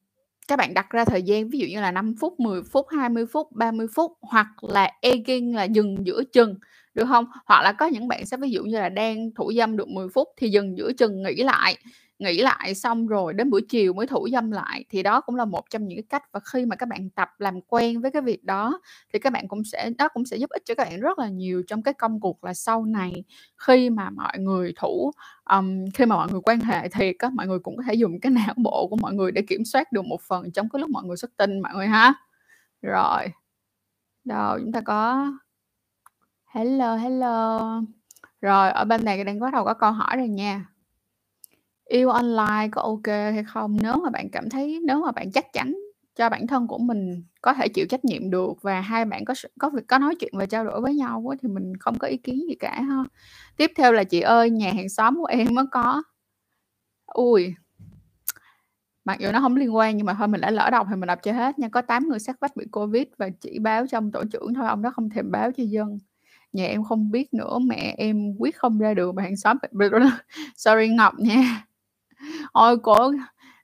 các 0.48 0.56
bạn 0.58 0.74
đặt 0.74 0.90
ra 0.90 1.04
thời 1.04 1.22
gian 1.22 1.50
ví 1.50 1.58
dụ 1.58 1.66
như 1.66 1.80
là 1.80 1.92
5 1.92 2.14
phút, 2.20 2.40
10 2.40 2.62
phút, 2.72 2.86
20 2.98 3.26
phút, 3.32 3.52
30 3.52 3.86
phút 3.94 4.12
hoặc 4.20 4.64
là 4.64 4.92
egging 5.00 5.56
là 5.56 5.64
dừng 5.64 6.06
giữa 6.06 6.22
chừng. 6.32 6.54
được 6.94 7.04
không 7.08 7.24
Hoặc 7.46 7.62
là 7.62 7.72
có 7.72 7.86
những 7.86 8.08
bạn 8.08 8.26
sẽ 8.26 8.36
ví 8.36 8.50
dụ 8.50 8.64
như 8.64 8.78
là 8.80 8.88
đang 8.88 9.30
thủ 9.34 9.52
dâm 9.56 9.76
được 9.76 9.88
10 9.88 10.08
phút 10.14 10.28
thì 10.36 10.50
dừng 10.50 10.78
giữa 10.78 10.92
chừng 10.92 11.22
nghỉ 11.22 11.42
lại, 11.42 11.76
nghĩ 12.20 12.38
lại 12.42 12.74
xong 12.74 13.06
rồi 13.06 13.34
đến 13.34 13.50
buổi 13.50 13.62
chiều 13.68 13.92
mới 13.92 14.06
thủ 14.06 14.28
dâm 14.32 14.50
lại, 14.50 14.84
thì 14.90 15.02
đó 15.02 15.20
cũng 15.20 15.36
là 15.36 15.44
một 15.44 15.70
trong 15.70 15.88
những 15.88 15.98
cái 15.98 16.04
cách 16.08 16.32
và 16.32 16.40
khi 16.52 16.66
mà 16.66 16.76
các 16.76 16.88
bạn 16.88 17.10
tập 17.10 17.28
làm 17.38 17.60
quen 17.60 18.00
với 18.00 18.10
cái 18.10 18.22
việc 18.22 18.44
đó 18.44 18.80
thì 19.12 19.18
các 19.18 19.32
bạn 19.32 19.48
cũng 19.48 19.64
sẽ 19.64 19.90
đó 19.98 20.08
cũng 20.08 20.24
sẽ 20.24 20.36
giúp 20.36 20.50
ích 20.50 20.62
cho 20.64 20.74
các 20.74 20.84
bạn 20.84 21.00
rất 21.00 21.18
là 21.18 21.28
nhiều 21.28 21.62
trong 21.66 21.82
cái 21.82 21.94
công 21.94 22.20
cuộc 22.20 22.44
là 22.44 22.54
sau 22.54 22.84
này 22.84 23.24
khi 23.56 23.90
mà 23.90 24.10
mọi 24.10 24.38
người 24.38 24.72
thủ 24.76 25.10
um, 25.50 25.84
khi 25.94 26.06
mà 26.06 26.16
mọi 26.16 26.28
người 26.30 26.40
quan 26.44 26.60
hệ 26.60 26.88
thì 26.88 27.12
các 27.12 27.32
mọi 27.32 27.46
người 27.46 27.58
cũng 27.58 27.76
có 27.76 27.82
thể 27.86 27.94
dùng 27.94 28.20
cái 28.20 28.32
não 28.46 28.54
bộ 28.56 28.86
của 28.90 28.96
mọi 29.00 29.14
người 29.14 29.32
để 29.32 29.42
kiểm 29.42 29.64
soát 29.64 29.92
được 29.92 30.04
một 30.04 30.20
phần 30.22 30.52
trong 30.52 30.68
cái 30.68 30.80
lúc 30.80 30.90
mọi 30.90 31.04
người 31.04 31.16
xuất 31.16 31.30
tinh 31.36 31.60
mọi 31.60 31.74
người 31.74 31.86
ha. 31.86 32.14
Rồi. 32.82 33.26
Đâu, 34.24 34.58
chúng 34.58 34.72
ta 34.72 34.80
có 34.80 35.32
hello, 36.46 36.96
hello. 36.96 37.58
Rồi, 38.40 38.70
ở 38.70 38.84
bên 38.84 39.04
này 39.04 39.24
đang 39.24 39.40
bắt 39.40 39.52
đầu 39.52 39.64
có 39.64 39.74
câu 39.74 39.92
hỏi 39.92 40.16
rồi 40.16 40.28
nha. 40.28 40.66
Yêu 41.90 42.08
online 42.10 42.68
có 42.72 42.82
OK 42.82 43.06
hay 43.06 43.44
không? 43.44 43.76
Nếu 43.82 43.94
mà 44.04 44.10
bạn 44.10 44.28
cảm 44.32 44.48
thấy 44.50 44.80
nếu 44.86 45.00
mà 45.04 45.12
bạn 45.12 45.30
chắc 45.32 45.52
chắn 45.52 45.74
cho 46.16 46.28
bản 46.30 46.46
thân 46.46 46.66
của 46.66 46.78
mình 46.78 47.22
có 47.42 47.54
thể 47.54 47.68
chịu 47.68 47.86
trách 47.88 48.04
nhiệm 48.04 48.30
được 48.30 48.52
và 48.62 48.80
hai 48.80 49.04
bạn 49.04 49.24
có 49.24 49.34
có 49.58 49.70
việc 49.70 49.82
có 49.88 49.98
nói 49.98 50.14
chuyện 50.20 50.32
và 50.36 50.46
trao 50.46 50.64
đổi 50.64 50.80
với 50.80 50.94
nhau 50.94 51.24
á, 51.30 51.36
thì 51.42 51.48
mình 51.48 51.76
không 51.76 51.98
có 51.98 52.08
ý 52.08 52.16
kiến 52.16 52.40
gì 52.48 52.54
cả 52.54 52.80
ha. 52.82 53.04
Tiếp 53.56 53.70
theo 53.76 53.92
là 53.92 54.04
"Chị 54.04 54.20
ơi, 54.20 54.50
nhà 54.50 54.72
hàng 54.72 54.88
xóm 54.88 55.16
của 55.16 55.24
em 55.26 55.54
á 55.56 55.64
có" 55.72 56.02
ui 57.14 57.56
Mặc 59.04 59.18
dù 59.20 59.32
nó 59.32 59.40
không 59.40 59.56
liên 59.56 59.76
quan 59.76 59.96
nhưng 59.96 60.06
mà 60.06 60.14
thôi 60.14 60.28
mình 60.28 60.40
đã 60.40 60.50
lỡ 60.50 60.70
đọc 60.70 60.86
thì 60.90 60.96
mình 60.96 61.06
đọc 61.06 61.18
cho 61.22 61.32
hết 61.32 61.58
nha. 61.58 61.68
"Có 61.68 61.82
8 61.82 62.08
người 62.08 62.18
sát 62.18 62.40
vách 62.40 62.56
bị 62.56 62.64
Covid 62.72 63.04
và 63.18 63.28
chỉ 63.40 63.58
báo 63.58 63.86
cho 63.86 63.98
ông 63.98 64.12
tổ 64.12 64.24
trưởng 64.32 64.54
thôi, 64.54 64.66
ông 64.68 64.82
đó 64.82 64.90
không 64.90 65.10
thèm 65.10 65.30
báo 65.30 65.50
cho 65.56 65.62
dân. 65.64 65.98
Nhà 66.52 66.66
em 66.66 66.84
không 66.84 67.10
biết 67.10 67.34
nữa, 67.34 67.58
mẹ 67.58 67.94
em 67.98 68.34
quyết 68.38 68.56
không 68.58 68.78
ra 68.78 68.94
đường 68.94 69.14
mà 69.16 69.22
hàng 69.22 69.36
xóm 69.36 69.56
Sorry 70.56 70.88
Ngọc 70.88 71.14
nha. 71.18 71.66
Ôi, 72.52 72.76
cổ 72.82 73.10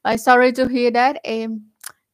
like, 0.04 0.16
sorry 0.16 0.50
to 0.58 0.64
hear 0.64 0.94
that 0.94 1.16
em. 1.22 1.60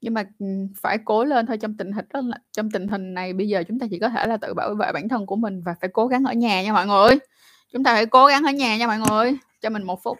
Nhưng 0.01 0.15
mà, 0.15 0.25
ừ, 0.39 0.47
phải 0.81 0.99
cố 1.05 1.25
lên 1.25 1.47
thôi, 1.47 1.59
trong 1.61 1.77
tình 1.77 1.93
hình 1.93 2.05
đó 2.15 2.21
là 2.25 2.37
trong 2.53 2.71
tình 2.71 2.89
hình 2.89 3.15
này 3.15 3.33
bây 3.33 3.49
giờ 3.49 3.65
chúng 3.69 3.79
ta 3.79 3.87
chỉ 3.91 3.99
có 3.99 4.09
thể 4.09 4.27
là 4.27 4.37
tự 4.37 4.55
bảo 4.55 4.75
vệ 4.75 4.93
bản 4.93 5.09
thân 5.09 5.27
của 5.27 5.37
mình 5.37 5.63
và 5.67 5.75
phải 5.81 5.91
cố 5.93 6.07
gắng 6.07 6.25
ở 6.25 6.33
nhà 6.33 6.63
nha 6.63 6.73
mọi 6.73 6.87
người. 6.87 7.19
Chúng 7.73 7.85
ta 7.85 7.95
phải 7.95 8.07
cố 8.07 8.27
gắng 8.27 8.43
ở 8.45 8.53
nhà 8.53 8.77
nha 8.77 8.87
mọi 8.87 8.99
người. 8.99 9.39
Cho 9.63 9.71
mình 9.71 9.83
một 9.83 10.03
phút. 10.03 10.19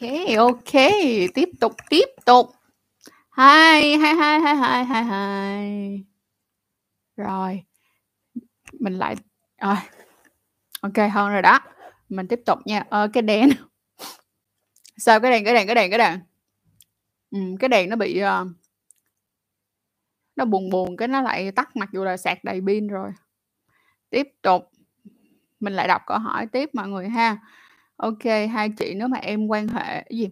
OK, 0.00 0.36
OK, 0.38 0.72
tiếp 1.34 1.48
tục, 1.60 1.72
tiếp 1.90 2.06
tục. 2.24 2.50
Hai, 3.30 3.96
hai, 3.96 4.14
hai, 4.14 4.40
hai, 4.40 4.56
hai, 4.56 4.84
hai, 4.84 5.04
hai. 5.04 6.04
Rồi. 7.16 7.64
Mình 8.72 8.94
lại 8.94 9.16
rồi. 9.62 9.76
OK 10.80 11.10
hơn 11.12 11.32
rồi 11.32 11.42
đó. 11.42 11.60
Mình 12.08 12.28
tiếp 12.28 12.40
tục 12.46 12.58
nha. 12.64 12.84
Ờ, 12.90 13.08
cái 13.12 13.22
đèn 13.22 13.50
sao 14.96 15.20
cái 15.20 15.30
đèn, 15.30 15.44
cái 15.44 15.54
đèn, 15.54 15.66
cái 15.66 15.74
đèn, 15.74 15.90
cái 15.90 15.98
đèn? 15.98 16.20
ừ, 17.30 17.38
cái 17.60 17.68
đèn 17.68 17.90
nó 17.90 17.96
bị, 17.96 18.22
uh, 18.22 18.48
nó 20.36 20.44
buồn 20.44 20.70
buồn 20.70 20.96
cái 20.96 21.08
nó 21.08 21.22
lại 21.22 21.52
tắt 21.52 21.76
mặc 21.76 21.88
dù 21.92 22.04
là 22.04 22.16
sạc 22.16 22.44
đầy 22.44 22.60
pin 22.66 22.86
rồi. 22.86 23.10
Tiếp 24.10 24.28
tục. 24.42 24.70
Mình 25.60 25.72
lại 25.72 25.88
đọc 25.88 26.02
câu 26.06 26.18
hỏi 26.18 26.46
tiếp 26.46 26.70
mọi 26.72 26.88
người 26.88 27.08
ha. 27.08 27.36
OK, 28.00 28.24
hai 28.52 28.70
chị 28.70 28.94
nếu 28.96 29.08
mà 29.08 29.18
em 29.18 29.46
quan 29.46 29.68
hệ 29.68 30.04
gì? 30.10 30.28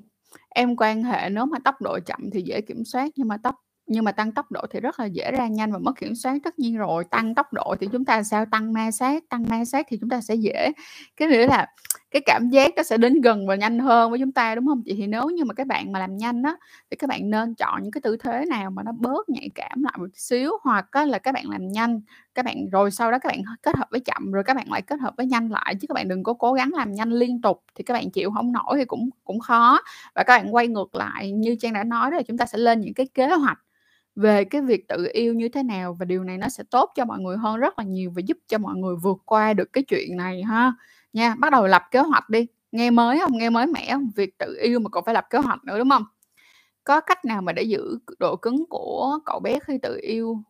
Em 0.48 0.76
quan 0.76 1.02
hệ 1.02 1.30
nếu 1.30 1.46
mà 1.46 1.58
tốc 1.64 1.74
độ 1.80 1.98
chậm 2.06 2.20
thì 2.32 2.42
dễ 2.42 2.60
kiểm 2.60 2.84
soát, 2.84 3.10
nhưng 3.16 3.28
mà 3.28 3.36
tốc 3.36 3.54
nhưng 3.86 4.04
mà 4.04 4.12
tăng 4.12 4.32
tốc 4.32 4.50
độ 4.50 4.60
thì 4.70 4.80
rất 4.80 5.00
là 5.00 5.06
dễ 5.06 5.30
ra 5.32 5.46
nhanh 5.46 5.72
và 5.72 5.78
mất 5.78 5.92
kiểm 6.00 6.14
soát. 6.14 6.38
Tất 6.44 6.58
nhiên 6.58 6.76
rồi, 6.76 7.04
tăng 7.10 7.34
tốc 7.34 7.52
độ 7.52 7.74
thì 7.80 7.88
chúng 7.92 8.04
ta 8.04 8.22
sao? 8.22 8.44
Tăng 8.50 8.72
ma 8.72 8.90
sát, 8.90 9.22
tăng 9.28 9.48
ma 9.48 9.64
sát 9.64 9.86
thì 9.88 9.98
chúng 10.00 10.10
ta 10.10 10.20
sẽ 10.20 10.34
dễ 10.34 10.72
cái 11.16 11.28
nghĩa 11.28 11.46
là 11.46 11.66
cái 12.10 12.22
cảm 12.26 12.48
giác 12.50 12.72
nó 12.76 12.82
sẽ 12.82 12.96
đến 12.96 13.20
gần 13.20 13.46
và 13.46 13.54
nhanh 13.56 13.78
hơn 13.78 14.10
với 14.10 14.18
chúng 14.20 14.32
ta, 14.32 14.54
đúng 14.54 14.66
không 14.66 14.82
chị? 14.84 14.94
Thì 14.96 15.06
nếu 15.06 15.26
như 15.26 15.44
mà 15.44 15.54
các 15.54 15.66
bạn 15.66 15.92
mà 15.92 15.98
làm 15.98 16.16
nhanh 16.16 16.42
á, 16.42 16.56
thì 16.90 16.96
các 16.96 17.08
bạn 17.10 17.30
nên 17.30 17.54
chọn 17.54 17.82
những 17.82 17.90
cái 17.92 18.00
tư 18.00 18.16
thế 18.16 18.44
nào 18.50 18.70
mà 18.70 18.82
nó 18.82 18.92
bớt 18.92 19.28
nhạy 19.28 19.48
cảm 19.54 19.82
lại 19.82 19.94
một 19.98 20.06
xíu, 20.14 20.52
hoặc 20.64 20.86
á 20.90 21.04
là 21.04 21.18
các 21.18 21.32
bạn 21.34 21.44
làm 21.50 21.68
nhanh, 21.68 22.00
các 22.34 22.44
bạn 22.44 22.56
rồi 22.72 22.90
sau 22.90 23.10
đó 23.12 23.18
các 23.18 23.28
bạn 23.28 23.42
kết 23.62 23.76
hợp 23.76 23.86
với 23.90 24.00
chậm, 24.00 24.32
rồi 24.32 24.44
các 24.44 24.56
bạn 24.56 24.66
lại 24.70 24.82
kết 24.82 25.00
hợp 25.00 25.14
với 25.16 25.26
nhanh 25.26 25.48
lại, 25.50 25.74
chứ 25.80 25.86
các 25.88 25.94
bạn 25.94 26.08
đừng 26.08 26.22
có 26.22 26.32
cố 26.34 26.52
gắng 26.52 26.70
làm 26.76 26.92
nhanh 26.94 27.10
liên 27.12 27.40
tục 27.42 27.64
thì 27.74 27.84
các 27.84 27.94
bạn 27.94 28.10
chịu 28.10 28.30
không 28.30 28.52
nổi 28.52 28.74
thì 28.78 28.84
cũng 28.84 29.10
cũng 29.24 29.40
khó. 29.40 29.80
Và 30.14 30.22
các 30.22 30.38
bạn 30.38 30.54
quay 30.54 30.68
ngược 30.68 30.94
lại 30.94 31.32
như 31.32 31.56
Trang 31.60 31.72
đã 31.72 31.84
nói 31.84 32.10
đó 32.10 32.16
là 32.16 32.22
chúng 32.22 32.38
ta 32.38 32.46
sẽ 32.46 32.58
lên 32.58 32.80
những 32.80 32.94
cái 32.94 33.06
kế 33.14 33.26
hoạch 33.26 33.58
về 34.16 34.44
cái 34.44 34.62
việc 34.62 34.88
tự 34.88 35.08
yêu 35.12 35.34
như 35.34 35.48
thế 35.48 35.62
nào 35.62 35.96
và 36.00 36.04
điều 36.04 36.24
này 36.24 36.38
nó 36.38 36.48
sẽ 36.48 36.64
tốt 36.70 36.90
cho 36.96 37.04
mọi 37.04 37.18
người 37.20 37.36
hơn 37.36 37.56
rất 37.60 37.78
là 37.78 37.84
nhiều 37.84 38.12
và 38.16 38.20
giúp 38.26 38.38
cho 38.48 38.58
mọi 38.58 38.74
người 38.76 38.96
vượt 39.02 39.18
qua 39.26 39.52
được 39.54 39.72
cái 39.72 39.84
chuyện 39.84 40.16
này 40.16 40.42
ha. 40.42 40.72
Nha, 41.18 41.34
bắt 41.38 41.52
đầu 41.52 41.66
lập 41.66 41.82
kế 41.90 42.00
hoạch 42.00 42.30
đi, 42.30 42.46
nghe 42.72 42.90
mới 42.90 43.18
không? 43.20 43.38
Nghe 43.38 43.50
mới 43.50 43.66
mẻ 43.66 43.88
không? 43.92 44.10
Việc 44.16 44.38
tự 44.38 44.58
yêu 44.62 44.78
mà 44.80 44.88
còn 44.88 45.04
phải 45.04 45.14
lập 45.14 45.26
kế 45.30 45.38
hoạch 45.38 45.64
nữa, 45.64 45.78
đúng 45.78 45.90
không? 45.90 46.04
Có 46.84 47.00
cách 47.00 47.24
nào 47.24 47.42
mà 47.42 47.52
để 47.52 47.62
giữ 47.62 47.98
độ 48.18 48.36
cứng 48.36 48.64
của 48.70 49.18
cậu 49.26 49.40
bé 49.40 49.58
khi 49.66 49.78
tự 49.82 49.98
yêu 50.02 50.42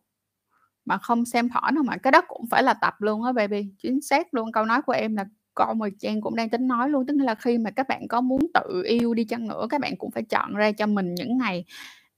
mà 0.85 0.97
không 0.97 1.25
xem 1.25 1.49
porn 1.49 1.75
đâu 1.75 1.83
mà? 1.83 1.97
Cái 1.97 2.11
đó 2.11 2.21
cũng 2.27 2.45
phải 2.51 2.63
là 2.63 2.73
tập 2.73 2.95
luôn 2.99 3.23
á 3.23 3.31
baby, 3.31 3.69
chính 3.83 4.01
xác 4.01 4.33
luôn. 4.33 4.51
Câu 4.51 4.65
nói 4.65 4.81
của 4.81 4.93
em 4.93 5.15
là 5.15 5.25
con 5.55 5.79
mời 5.79 5.91
Trang 5.99 6.21
cũng 6.21 6.35
đang 6.35 6.49
tính 6.49 6.67
nói 6.67 6.89
luôn, 6.89 7.07
tức 7.07 7.15
là 7.17 7.35
khi 7.35 7.57
mà 7.57 7.71
các 7.71 7.87
bạn 7.89 8.07
có 8.09 8.21
muốn 8.21 8.47
tự 8.53 8.83
yêu 8.85 9.13
đi 9.13 9.23
chăng 9.25 9.47
nữa, 9.47 9.67
các 9.69 9.81
bạn 9.81 9.97
cũng 9.97 10.11
phải 10.11 10.23
chọn 10.23 10.53
ra 10.55 10.71
cho 10.71 10.87
mình 10.87 11.15
những 11.15 11.37
ngày 11.37 11.65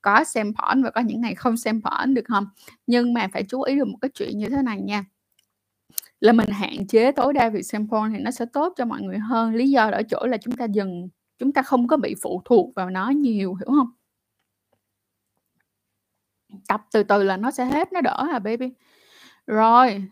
có 0.02 0.24
xem 0.24 0.54
phỏn 0.58 0.84
và 0.84 0.92
có 0.92 1.02
những 1.02 1.22
ngày 1.22 1.36
không 1.36 1.58
xem 1.58 1.82
phỏn 1.82 2.14
được 2.14 2.26
không? 2.28 2.48
Nhưng 2.88 3.14
mà 3.14 3.28
phải 3.34 3.44
chú 3.50 3.62
ý 3.62 3.76
được 3.76 3.88
một 3.88 3.98
cái 4.02 4.10
chuyện 4.16 4.38
như 4.38 4.50
thế 4.50 4.62
này 4.64 4.82
nha 4.82 5.06
là 6.22 6.34
mình 6.34 6.50
hạn 6.50 6.88
chế 6.88 7.12
tối 7.12 7.34
đa 7.34 7.50
việc 7.50 7.64
xem 7.64 7.90
porn 7.90 8.14
thì 8.14 8.20
nó 8.20 8.32
sẽ 8.32 8.46
tốt 8.54 8.74
cho 8.78 8.86
mọi 8.86 9.02
người 9.02 9.20
hơn. 9.20 9.56
Lý 9.56 9.72
do 9.72 9.90
ở 9.92 10.04
chỗ 10.10 10.26
là 10.28 10.38
chúng 10.38 10.58
ta 10.58 10.66
dừng 10.66 11.10
chúng 11.40 11.54
ta 11.54 11.62
không 11.62 11.88
có 11.88 11.98
bị 11.98 12.16
phụ 12.22 12.42
thuộc 12.46 12.76
vào 12.76 12.90
nó 12.90 13.10
nhiều, 13.10 13.56
hiểu 13.56 13.68
không 13.68 13.92
Tập 16.68 16.82
từ 16.94 17.04
từ 17.04 17.24
là 17.24 17.38
nó 17.38 17.52
sẽ 17.52 17.66
hết, 17.66 17.94
nó 17.94 18.02
đỡ 18.02 18.28
à 18.32 18.40
baby. 18.40 18.70
Rồi, 19.48 20.04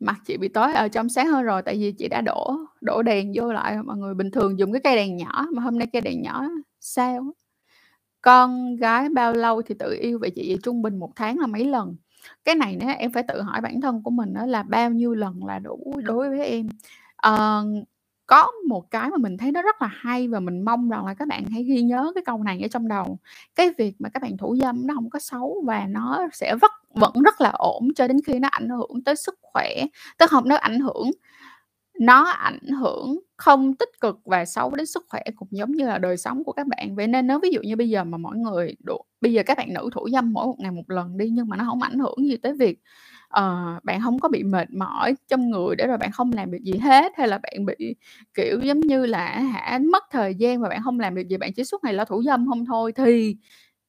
mặt 0.00 0.16
chị 0.26 0.36
bị 0.36 0.48
tối, 0.48 0.74
ở 0.74 0.88
trong 0.88 1.08
sáng 1.08 1.26
hơn 1.28 1.44
rồi 1.44 1.62
tại 1.62 1.76
vì 1.78 1.92
chị 1.92 2.08
đã 2.08 2.20
đổ 2.20 2.56
đổ 2.80 3.02
đèn 3.02 3.32
vô 3.36 3.52
lại. 3.52 3.76
Mọi 3.84 3.96
người 3.96 4.14
bình 4.14 4.30
thường 4.30 4.58
dùng 4.58 4.72
cái 4.72 4.80
cây 4.84 4.96
đèn 4.96 5.16
nhỏ 5.16 5.46
mà 5.54 5.62
hôm 5.62 5.78
nay 5.78 5.88
cây 5.92 6.02
đèn 6.02 6.22
nhỏ 6.22 6.44
sao. 6.80 7.34
Con 8.22 8.76
gái 8.76 9.08
bao 9.08 9.32
lâu 9.34 9.62
thì 9.62 9.74
tự 9.78 9.98
yêu 10.00 10.18
vậy 10.18 10.30
chị? 10.34 10.48
Vậy 10.48 10.58
trung 10.62 10.82
bình 10.82 10.98
một 10.98 11.12
tháng 11.16 11.38
là 11.38 11.46
mấy 11.46 11.64
lần? 11.64 11.96
Cái 12.44 12.54
này 12.54 12.76
nữa 12.76 12.86
em 12.98 13.12
phải 13.12 13.22
tự 13.22 13.42
hỏi 13.42 13.60
bản 13.60 13.80
thân 13.80 14.02
của 14.02 14.10
mình 14.10 14.34
đó 14.34 14.46
là 14.46 14.62
bao 14.62 14.90
nhiêu 14.90 15.14
lần 15.14 15.44
là 15.46 15.58
đủ 15.58 16.00
đối 16.04 16.30
với 16.30 16.46
em. 16.46 16.68
à, 17.16 17.60
có 18.26 18.46
một 18.68 18.90
cái 18.90 19.10
mà 19.10 19.16
mình 19.16 19.36
thấy 19.36 19.52
nó 19.52 19.62
rất 19.62 19.82
là 19.82 19.88
hay 19.92 20.28
và 20.28 20.40
mình 20.40 20.62
mong 20.64 20.88
rằng 20.88 21.06
là 21.06 21.14
các 21.14 21.28
bạn 21.28 21.44
hãy 21.52 21.62
ghi 21.64 21.82
nhớ 21.82 22.12
cái 22.14 22.24
câu 22.26 22.42
này 22.42 22.60
ở 22.62 22.68
trong 22.68 22.88
đầu. 22.88 23.18
Cái 23.54 23.70
việc 23.78 23.94
mà 23.98 24.08
các 24.08 24.22
bạn 24.22 24.36
thủ 24.36 24.56
dâm 24.56 24.86
nó 24.86 24.94
không 24.94 25.10
có 25.10 25.18
xấu 25.18 25.62
và 25.66 25.86
nó 25.88 26.28
sẽ 26.32 26.54
vất 26.56 26.72
vẫn 26.94 27.12
rất 27.24 27.40
là 27.40 27.50
ổn 27.50 27.88
cho 27.96 28.08
đến 28.08 28.16
khi 28.26 28.38
nó 28.38 28.48
ảnh 28.48 28.68
hưởng 28.68 29.04
tới 29.04 29.16
sức 29.16 29.38
khỏe, 29.42 29.68
tức 30.18 30.30
không 30.30 30.48
nó 30.48 30.56
ảnh 30.56 30.80
hưởng 30.80 31.10
nó 32.00 32.24
ảnh 32.24 32.58
hưởng 32.80 33.20
không 33.36 33.74
tích 33.74 33.88
cực 34.00 34.18
và 34.24 34.44
xấu 34.44 34.70
đến 34.76 34.86
sức 34.86 35.06
khỏe 35.08 35.22
cũng 35.36 35.48
giống 35.52 35.72
như 35.72 35.86
là 35.86 35.98
đời 35.98 36.16
sống 36.16 36.44
của 36.44 36.52
các 36.52 36.66
bạn. 36.66 36.96
Vậy 36.96 37.06
nên 37.06 37.26
nếu 37.26 37.38
ví 37.40 37.50
dụ 37.52 37.60
như 37.62 37.76
bây 37.76 37.88
giờ 37.90 38.04
mà 38.04 38.18
mọi 38.18 38.36
người 38.36 38.74
đủ 38.84 38.98
bây 39.20 39.32
giờ 39.32 39.42
các 39.46 39.58
bạn 39.58 39.74
nữ 39.74 39.90
thủ 39.92 40.08
dâm 40.12 40.32
mỗi 40.32 40.46
một 40.46 40.54
ngày 40.58 40.70
một 40.72 40.90
lần 40.90 41.16
đi, 41.18 41.28
nhưng 41.30 41.48
mà 41.48 41.56
nó 41.56 41.64
không 41.64 41.82
ảnh 41.82 41.98
hưởng 41.98 42.16
gì 42.28 42.36
tới 42.36 42.52
việc, 42.54 42.78
uh, 43.40 43.84
bạn 43.84 44.00
không 44.04 44.18
có 44.18 44.28
bị 44.28 44.42
mệt 44.42 44.68
mỏi 44.72 45.14
trong 45.28 45.50
người 45.50 45.76
để 45.76 45.86
rồi 45.86 45.98
bạn 45.98 46.12
không 46.12 46.32
làm 46.32 46.50
được 46.50 46.58
gì 46.64 46.72
hết, 46.82 47.12
hay 47.16 47.28
là 47.28 47.38
bạn 47.38 47.66
bị, 47.66 47.94
kiểu, 48.34 48.60
giống 48.60 48.80
như 48.80 49.06
là 49.06 49.40
hả, 49.40 49.78
mất 49.92 50.04
thời 50.12 50.34
gian 50.34 50.60
và 50.62 50.68
bạn 50.68 50.80
không 50.84 51.00
làm 51.00 51.14
được 51.14 51.22
gì, 51.28 51.36
bạn 51.36 51.52
chỉ 51.56 51.64
suốt 51.64 51.84
ngày 51.84 51.92
lo 51.94 52.04
thủ 52.04 52.22
dâm 52.22 52.48
không 52.48 52.66
thôi 52.66 52.92
thì 52.96 53.36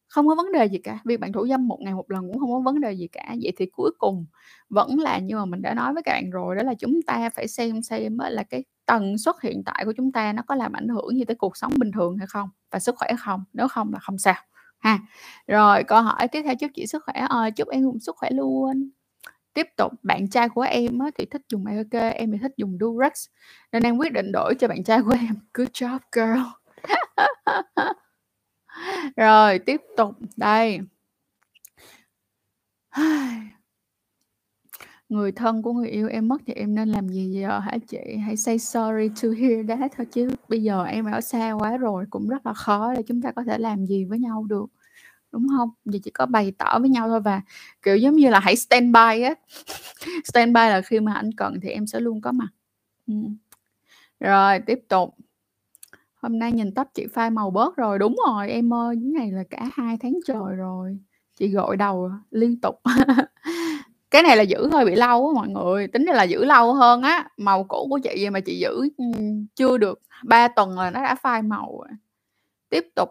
không 0.09 0.27
có 0.27 0.35
vấn 0.35 0.51
đề 0.51 0.65
gì 0.65 0.77
cả. 0.77 0.99
Việc 1.05 1.19
bạn 1.19 1.31
thủ 1.33 1.47
dâm 1.47 1.67
một 1.67 1.77
ngày 1.81 1.93
một 1.93 2.11
lần 2.11 2.21
cũng 2.31 2.39
không 2.39 2.51
có 2.51 2.59
vấn 2.59 2.81
đề 2.81 2.93
gì 2.93 3.07
cả. 3.07 3.35
Vậy 3.43 3.53
thì 3.57 3.65
cuối 3.65 3.91
cùng 3.97 4.25
vẫn 4.69 4.99
là 4.99 5.19
như 5.19 5.35
mà 5.35 5.45
mình 5.45 5.61
đã 5.61 5.73
nói 5.73 5.93
với 5.93 6.03
các 6.03 6.11
bạn 6.13 6.29
rồi, 6.29 6.55
đó 6.55 6.63
là 6.63 6.73
chúng 6.73 7.01
ta 7.07 7.29
phải 7.29 7.47
xem 7.47 7.81
xem 7.81 8.17
là 8.19 8.43
cái 8.43 8.63
tần 8.85 9.17
suất 9.17 9.35
hiện 9.43 9.63
tại 9.65 9.85
của 9.85 9.93
chúng 9.97 10.11
ta 10.11 10.33
nó 10.33 10.41
có 10.47 10.55
làm 10.55 10.73
ảnh 10.73 10.87
hưởng 10.87 11.17
gì 11.17 11.25
tới 11.25 11.35
cuộc 11.35 11.57
sống 11.57 11.73
bình 11.79 11.91
thường 11.91 12.17
hay 12.17 12.27
không 12.27 12.49
và 12.71 12.79
sức 12.79 12.95
khỏe 12.97 13.09
không, 13.19 13.43
nếu 13.53 13.67
không 13.67 13.93
là 13.93 13.99
không 13.99 14.17
sao 14.17 14.35
ha. 14.79 14.99
Rồi, 15.47 15.83
câu 15.83 16.01
hỏi 16.01 16.27
tiếp 16.27 16.41
theo 16.43 16.55
chúc 16.55 16.71
chị 16.73 16.87
sức 16.87 17.03
khỏe, 17.05 17.25
ờ, 17.29 17.49
chúc 17.55 17.67
em 17.69 17.83
cũng 17.85 17.99
sức 17.99 18.15
khỏe 18.17 18.29
luôn. 18.31 18.89
Tiếp 19.53 19.67
tục, 19.77 19.93
bạn 20.03 20.29
trai 20.29 20.49
của 20.49 20.61
em 20.61 20.99
á 20.99 21.11
thì 21.19 21.25
thích 21.25 21.41
dùng 21.49 21.65
EOK, 21.65 22.13
em 22.15 22.31
thì 22.31 22.37
thích 22.41 22.51
dùng 22.57 22.77
Durex 22.81 23.13
nên 23.71 23.83
em 23.83 23.97
quyết 23.97 24.13
định 24.13 24.31
đổi 24.33 24.55
cho 24.59 24.67
bạn 24.67 24.83
trai 24.83 25.01
của 25.03 25.15
em. 25.21 25.35
Good 25.53 25.69
job 25.69 25.99
girl. 26.13 26.41
Rồi, 29.15 29.59
tiếp 29.59 29.81
tục, 29.97 30.15
đây. 30.37 30.79
Người 35.09 35.31
thân 35.31 35.61
của 35.61 35.73
người 35.73 35.89
yêu 35.89 36.07
em 36.07 36.27
mất 36.27 36.41
thì 36.45 36.53
em 36.53 36.75
nên 36.75 36.89
làm 36.89 37.09
gì 37.09 37.31
giờ 37.31 37.59
hả 37.59 37.77
chị? 37.87 37.97
Hãy 38.25 38.37
say 38.37 38.59
sorry 38.59 39.09
to 39.23 39.29
hear 39.29 39.69
that 39.69 39.91
thôi 39.97 40.07
chứ 40.11 40.29
bây 40.49 40.63
giờ 40.63 40.83
em 40.83 41.05
ở 41.05 41.21
xa 41.21 41.51
quá 41.51 41.77
rồi 41.77 42.05
cũng 42.09 42.27
rất 42.29 42.45
là 42.45 42.53
khó 42.53 42.93
để 42.95 43.03
chúng 43.07 43.21
ta 43.21 43.31
có 43.31 43.43
thể 43.43 43.57
làm 43.57 43.85
gì 43.85 44.05
với 44.05 44.19
nhau 44.19 44.43
được, 44.49 44.65
đúng 45.31 45.47
không? 45.57 45.69
Giờ 45.85 45.99
chỉ 46.03 46.11
có 46.11 46.25
bày 46.25 46.53
tỏ 46.57 46.79
với 46.79 46.89
nhau 46.89 47.07
thôi 47.07 47.21
và, 47.21 47.41
kiểu, 47.81 47.97
giống 47.97 48.15
như 48.15 48.29
là, 48.29 48.39
hãy 48.39 48.55
stand 48.55 48.95
by 48.95 49.21
á. 49.23 49.35
Stand 50.25 50.55
by 50.55 50.61
là 50.61 50.81
khi 50.81 50.99
mà 50.99 51.13
anh 51.13 51.31
cần 51.37 51.59
thì 51.63 51.69
em 51.69 51.87
sẽ 51.87 51.99
luôn 51.99 52.21
có 52.21 52.31
mặt. 52.31 52.49
ừ. 53.07 53.13
Rồi, 54.19 54.59
tiếp 54.59 54.79
tục. 54.89 55.15
Hôm 56.21 56.39
nay 56.39 56.51
nhìn 56.51 56.73
tóc 56.73 56.87
chị 56.93 57.07
phai 57.13 57.29
màu 57.29 57.51
bớt 57.51 57.75
rồi. 57.75 57.99
Đúng 57.99 58.15
rồi, 58.27 58.49
em 58.49 58.73
ơi, 58.73 58.95
những 58.95 59.13
này 59.13 59.31
là 59.31 59.43
cả 59.49 59.69
hai 59.73 59.97
tháng 60.01 60.13
trời 60.27 60.55
rồi, 60.57 60.97
chị 61.39 61.47
gội 61.47 61.77
đầu 61.77 62.11
liên 62.31 62.61
tục. 62.61 62.75
Cái 64.11 64.23
này 64.23 64.37
là 64.37 64.43
giữ 64.43 64.69
hơi 64.71 64.85
bị 64.85 64.95
lâu 64.95 65.27
á 65.27 65.33
mọi 65.35 65.49
người, 65.49 65.87
tính 65.87 66.05
ra 66.05 66.13
là 66.13 66.23
giữ 66.23 66.45
lâu 66.45 66.73
hơn 66.73 67.01
á, 67.01 67.29
màu 67.37 67.63
cũ 67.63 67.87
của 67.89 67.99
chị 68.03 68.09
vậy 68.21 68.29
mà 68.29 68.39
chị 68.39 68.59
giữ, 68.59 68.89
ừ, 68.97 69.05
chưa 69.55 69.77
được 69.77 69.99
3 70.25 70.47
tuần 70.47 70.79
là 70.79 70.91
nó 70.91 71.03
đã 71.03 71.15
phai 71.15 71.41
màu 71.41 71.77
rồi. 71.79 71.89
Tiếp 72.69 72.85
tục. 72.95 73.09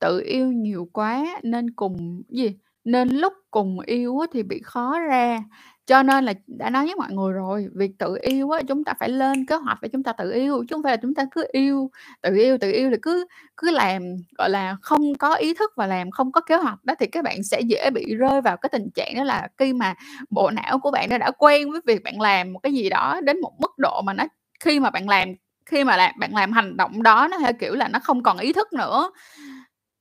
Tự 0.00 0.20
yêu 0.26 0.52
nhiều 0.52 0.88
quá 0.92 1.40
nên 1.42 1.70
cùng 1.70 2.22
gì? 2.30 2.58
Nên 2.84 3.08
lúc 3.08 3.32
cùng 3.50 3.80
yêu 3.80 4.18
thì 4.32 4.42
bị 4.42 4.60
khó 4.64 5.00
ra. 5.00 5.40
Cho 5.88 6.02
nên 6.02 6.24
là 6.24 6.32
đã 6.46 6.70
nói 6.70 6.84
với 6.86 6.94
mọi 6.94 7.12
người 7.12 7.32
rồi, 7.32 7.68
việc 7.74 7.90
tự 7.98 8.18
yêu 8.22 8.50
á, 8.50 8.62
chúng 8.68 8.84
ta 8.84 8.94
phải 9.00 9.08
lên 9.08 9.46
kế 9.46 9.54
hoạch 9.56 9.78
để 9.82 9.88
chúng 9.92 10.02
ta 10.02 10.12
tự 10.12 10.32
yêu, 10.32 10.64
chứ 10.68 10.74
không 10.76 10.82
phải 10.82 10.92
là 10.92 10.96
chúng 11.02 11.14
ta 11.14 11.24
cứ 11.30 11.46
yêu, 11.52 11.90
tự 12.22 12.34
yêu, 12.36 12.58
tự 12.60 12.72
yêu 12.72 12.90
thì 12.90 12.96
cứ 13.02 13.26
cứ 13.56 13.70
làm, 13.70 14.02
gọi 14.38 14.50
là, 14.50 14.76
không 14.82 15.14
có 15.18 15.34
ý 15.34 15.54
thức 15.54 15.72
và 15.76 15.86
làm 15.86 16.10
không 16.10 16.32
có 16.32 16.40
kế 16.40 16.56
hoạch 16.56 16.84
đó, 16.84 16.94
thì 17.00 17.06
các 17.06 17.24
bạn 17.24 17.42
sẽ 17.44 17.60
dễ 17.60 17.90
bị 17.90 18.14
rơi 18.16 18.40
vào 18.40 18.56
cái 18.56 18.70
tình 18.72 18.90
trạng 18.94 19.14
đó 19.16 19.24
là 19.24 19.48
khi 19.58 19.72
mà 19.72 19.94
bộ 20.30 20.50
não 20.50 20.78
của 20.78 20.90
bạn 20.90 21.08
nó 21.10 21.18
đã 21.18 21.30
quen 21.38 21.70
với 21.72 21.80
việc 21.86 22.02
bạn 22.04 22.20
làm 22.20 22.52
một 22.52 22.58
cái 22.62 22.72
gì 22.74 22.88
đó 22.88 23.20
đến 23.24 23.40
một 23.40 23.52
mức 23.60 23.78
độ 23.78 24.02
mà 24.02 24.12
nó 24.12 24.24
khi 24.60 24.80
mà 24.80 24.90
bạn 24.90 25.08
làm 25.08 25.28
khi 25.66 25.84
mà 25.84 26.12
bạn 26.20 26.34
làm 26.34 26.52
hành 26.52 26.76
động 26.76 27.02
đó 27.02 27.28
nó 27.30 27.38
theo 27.38 27.52
kiểu 27.60 27.74
là 27.74 27.88
nó 27.88 27.98
không 28.04 28.22
còn 28.22 28.38
ý 28.38 28.52
thức 28.52 28.72
nữa, 28.72 29.10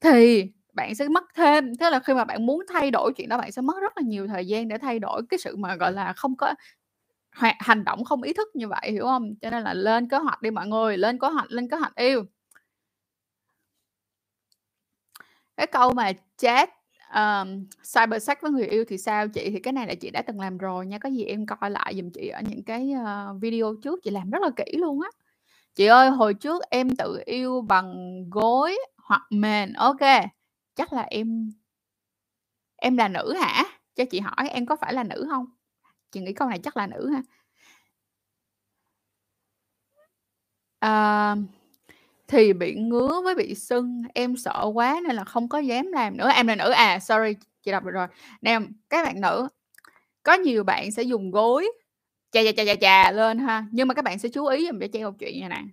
thì 0.02 0.46
bạn 0.78 0.96
sẽ 0.96 1.10
mất 1.10 1.26
thêm. 1.36 1.76
Tức 1.76 1.92
là 1.92 2.00
khi 2.02 2.16
mà 2.16 2.26
bạn 2.26 2.48
muốn 2.48 2.66
thay 2.74 2.92
đổi 2.92 3.14
chuyện 3.18 3.30
đó 3.30 3.40
bạn 3.40 3.54
sẽ 3.54 3.64
mất 3.64 3.76
rất 3.82 3.94
là 3.98 4.04
nhiều 4.08 4.28
thời 4.28 4.48
gian 4.48 4.70
để 4.70 4.80
thay 4.80 5.00
đổi 5.00 5.24
cái 5.30 5.40
sự 5.40 5.58
mà, 5.58 5.78
gọi 5.78 5.94
là, 5.94 6.14
không 6.14 6.38
có 6.38 6.56
hoạt 7.38 7.56
hành 7.60 7.84
động 7.86 8.04
không 8.06 8.24
ý 8.24 8.34
thức 8.34 8.50
như 8.56 8.70
vậy, 8.70 8.92
hiểu 8.94 9.06
không? 9.06 9.36
Cho 9.42 9.52
nên 9.52 9.64
là 9.64 9.76
lên 9.76 10.10
kế 10.10 10.18
hoạch 10.18 10.44
đi 10.44 10.52
mọi 10.52 10.68
người, 10.68 10.98
lên 10.98 11.20
kế 11.20 11.30
hoạch 11.30 11.52
lên 11.52 11.70
kế 11.70 11.78
hoạch 11.78 11.96
yêu. 11.96 12.26
Cái 15.58 15.68
câu 15.68 15.94
mà 15.94 16.12
chat, 16.38 16.70
um, 17.16 17.66
cyber 17.96 18.24
sex 18.24 18.38
với 18.42 18.52
người 18.52 18.68
yêu 18.68 18.84
thì 18.88 18.98
sao 18.98 19.28
chị? 19.28 19.50
Thì 19.50 19.60
cái 19.60 19.74
này 19.74 19.88
là 19.88 19.94
chị 19.96 20.10
đã 20.10 20.22
từng 20.22 20.40
làm 20.40 20.58
rồi 20.58 20.86
nha, 20.86 20.98
có 21.00 21.10
gì 21.10 21.24
em 21.26 21.46
coi 21.46 21.72
lại 21.72 21.94
giùm 21.96 22.10
chị 22.14 22.28
ở 22.28 22.42
những 22.50 22.64
cái, 22.64 22.92
ờ, 23.06 23.34
video 23.42 23.76
trước, 23.84 24.00
chị 24.04 24.12
làm 24.12 24.30
rất 24.30 24.42
là 24.42 24.50
kỹ 24.56 24.72
luôn 24.78 25.02
á. 25.02 25.10
Chị 25.76 25.86
ơi, 25.86 26.10
hồi 26.12 26.36
trước 26.36 26.64
em 26.72 26.98
tự 26.98 27.20
yêu 27.26 27.62
bằng 27.70 27.96
gối 28.32 28.78
hoặc 28.98 29.22
mền. 29.32 29.74
ok 29.74 30.02
chắc 30.78 30.94
là 30.94 31.02
em 31.02 31.52
em 32.78 32.98
là 32.98 33.08
nữ 33.08 33.34
hả? 33.42 33.64
Cho 33.96 34.06
chị 34.06 34.20
hỏi 34.20 34.50
em 34.50 34.66
có 34.66 34.76
phải 34.76 34.94
là 34.94 35.04
nữ 35.04 35.28
không? 35.30 35.46
Chị 36.12 36.20
nghĩ 36.22 36.34
câu 36.34 36.50
này 36.50 36.60
chắc 36.60 36.78
là 36.78 36.88
nữ 36.88 37.10
ha. 37.14 37.22
à, 40.80 41.36
thì 42.28 42.54
bị 42.54 42.76
ngứa 42.76 43.22
với 43.24 43.36
bị 43.36 43.56
sưng, 43.56 44.04
em 44.14 44.38
sợ 44.38 44.72
quá 44.74 45.00
nên 45.08 45.16
là 45.16 45.24
không 45.24 45.50
có 45.50 45.60
dám 45.60 45.92
làm 45.92 46.18
nữa. 46.18 46.30
Em 46.36 46.48
là 46.48 46.56
nữ 46.56 46.72
à, 46.72 47.00
sorry, 47.00 47.36
chị 47.64 47.72
đọc 47.72 47.84
được 47.86 47.92
rồi. 47.92 48.08
Nè, 48.42 48.60
các 48.90 49.06
bạn 49.06 49.22
nữ, 49.22 49.48
có 50.24 50.34
nhiều 50.34 50.64
bạn 50.64 50.92
sẽ 50.92 51.04
dùng 51.04 51.32
gối 51.32 51.72
chà, 52.32 52.42
chà, 52.44 52.52
chà, 52.58 52.66
chà, 52.66 52.76
chà 52.82 53.12
lên 53.12 53.40
ha, 53.40 53.66
nhưng 53.72 53.88
mà 53.88 53.94
các 53.94 54.06
bạn 54.06 54.20
sẽ 54.20 54.30
chú 54.30 54.46
ý 54.46 54.68
giùm 54.68 54.80
cho 54.80 54.88
chị 54.94 55.04
một 55.04 55.14
chuyện 55.20 55.40
này 55.42 55.50
nè. 55.50 55.64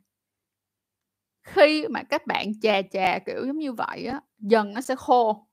Khi 1.45 1.89
mà 1.89 2.03
các 2.03 2.27
bạn 2.27 2.61
chà 2.63 2.83
chà, 2.93 3.19
kiểu 3.27 3.47
giống 3.47 3.59
như 3.59 3.73
vậy 3.73 4.07
á, 4.07 4.21
dần 4.39 4.75
nó 4.75 4.81
sẽ 4.81 4.95
khô. 4.97 5.47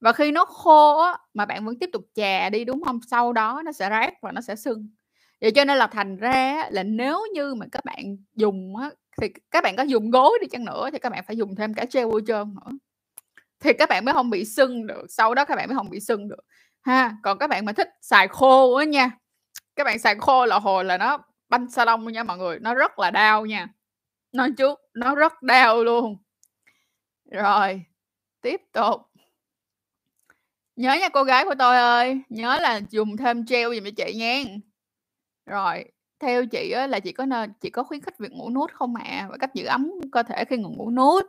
Và 0.00 0.12
khi 0.12 0.32
nó 0.32 0.44
khô 0.44 0.98
á, 1.00 1.18
mà 1.34 1.46
bạn 1.46 1.66
vẫn 1.66 1.78
tiếp 1.80 1.90
tục 1.92 2.02
chà 2.14 2.50
đi, 2.50 2.64
đúng 2.64 2.82
không? 2.84 3.00
Sau 3.10 3.32
đó 3.32 3.62
nó 3.64 3.72
sẽ 3.72 3.90
rát 3.90 4.14
và 4.22 4.32
nó 4.32 4.40
sẽ 4.40 4.56
sưng. 4.56 4.88
Vậy 5.40 5.50
cho 5.52 5.64
nên 5.64 5.78
là 5.78 5.86
thành 5.86 6.16
ra 6.16 6.68
là 6.70 6.82
nếu 6.82 7.20
như 7.34 7.54
mà 7.54 7.66
các 7.72 7.84
bạn 7.84 8.16
dùng 8.36 8.76
á, 8.76 8.90
thì 9.22 9.28
các 9.50 9.64
bạn 9.64 9.76
có 9.76 9.82
dùng 9.82 10.10
gối 10.10 10.38
đi 10.42 10.46
chăng 10.48 10.64
nữa 10.64 10.90
thì 10.92 10.98
các 10.98 11.10
bạn 11.12 11.24
phải 11.28 11.36
dùng 11.36 11.56
thêm 11.56 11.74
cả 11.74 11.86
gel 11.92 12.06
bôi 12.06 12.22
trơn 12.26 12.54
nữa. 12.54 12.72
Thì 13.60 13.72
các 13.72 13.88
bạn 13.88 14.04
mới 14.04 14.14
không 14.14 14.30
bị 14.30 14.44
sưng 14.44 14.86
được, 14.86 15.06
sau 15.08 15.34
đó 15.34 15.44
các 15.44 15.56
bạn 15.56 15.68
mới 15.68 15.76
không 15.76 15.90
bị 15.90 16.00
sưng 16.00 16.28
được, 16.28 16.40
ha. 16.82 17.16
Còn 17.22 17.38
các 17.38 17.50
bạn 17.50 17.64
mà 17.64 17.72
thích 17.72 17.88
xài 18.02 18.28
khô 18.28 18.74
á 18.74 18.84
nha, 18.84 19.10
các 19.76 19.84
bạn 19.84 19.98
xài 19.98 20.14
khô 20.20 20.46
là 20.46 20.58
hồi 20.58 20.84
là 20.84 20.98
nó 20.98 21.18
banh 21.50 21.70
salon 21.70 22.00
lông 22.04 22.12
nha 22.12 22.24
mọi 22.24 22.38
người, 22.38 22.60
nó 22.60 22.74
rất 22.74 23.00
là 23.00 23.10
đau 23.10 23.46
nha. 23.46 23.68
Nói 24.34 24.52
trước, 24.58 24.80
nó 24.94 25.14
rất 25.14 25.42
đau 25.42 25.84
luôn. 25.84 26.16
Rồi, 27.30 27.82
tiếp 28.40 28.60
tục. 28.72 29.00
Nhớ 30.76 30.94
nha 31.00 31.08
cô 31.08 31.24
gái 31.24 31.44
của 31.44 31.54
tôi 31.58 31.76
ơi, 31.76 32.20
nhớ 32.28 32.58
là 32.60 32.80
dùng 32.90 33.16
thêm 33.16 33.44
gel 33.48 33.70
gì 33.72 33.80
cho 33.80 33.90
chị 34.06 34.14
nha 34.14 34.42
Rồi, 35.46 35.84
theo 36.20 36.46
chị 36.46 36.70
á 36.70 36.86
là 36.86 37.00
chị 37.00 37.12
có 37.12 37.26
nên 37.26 37.52
chị 37.60 37.70
có 37.70 37.82
khuyến 37.84 38.00
khích 38.00 38.18
việc 38.18 38.32
ngủ 38.32 38.50
nude 38.50 38.74
không 38.74 38.94
ạ? 38.94 39.26
Và 39.30 39.36
cách 39.40 39.54
giữ 39.54 39.66
ấm 39.66 39.90
cơ 40.12 40.22
thể 40.22 40.44
khi 40.44 40.56
ngủ 40.56 40.74
ngủ 40.76 40.90
nude. 40.90 41.26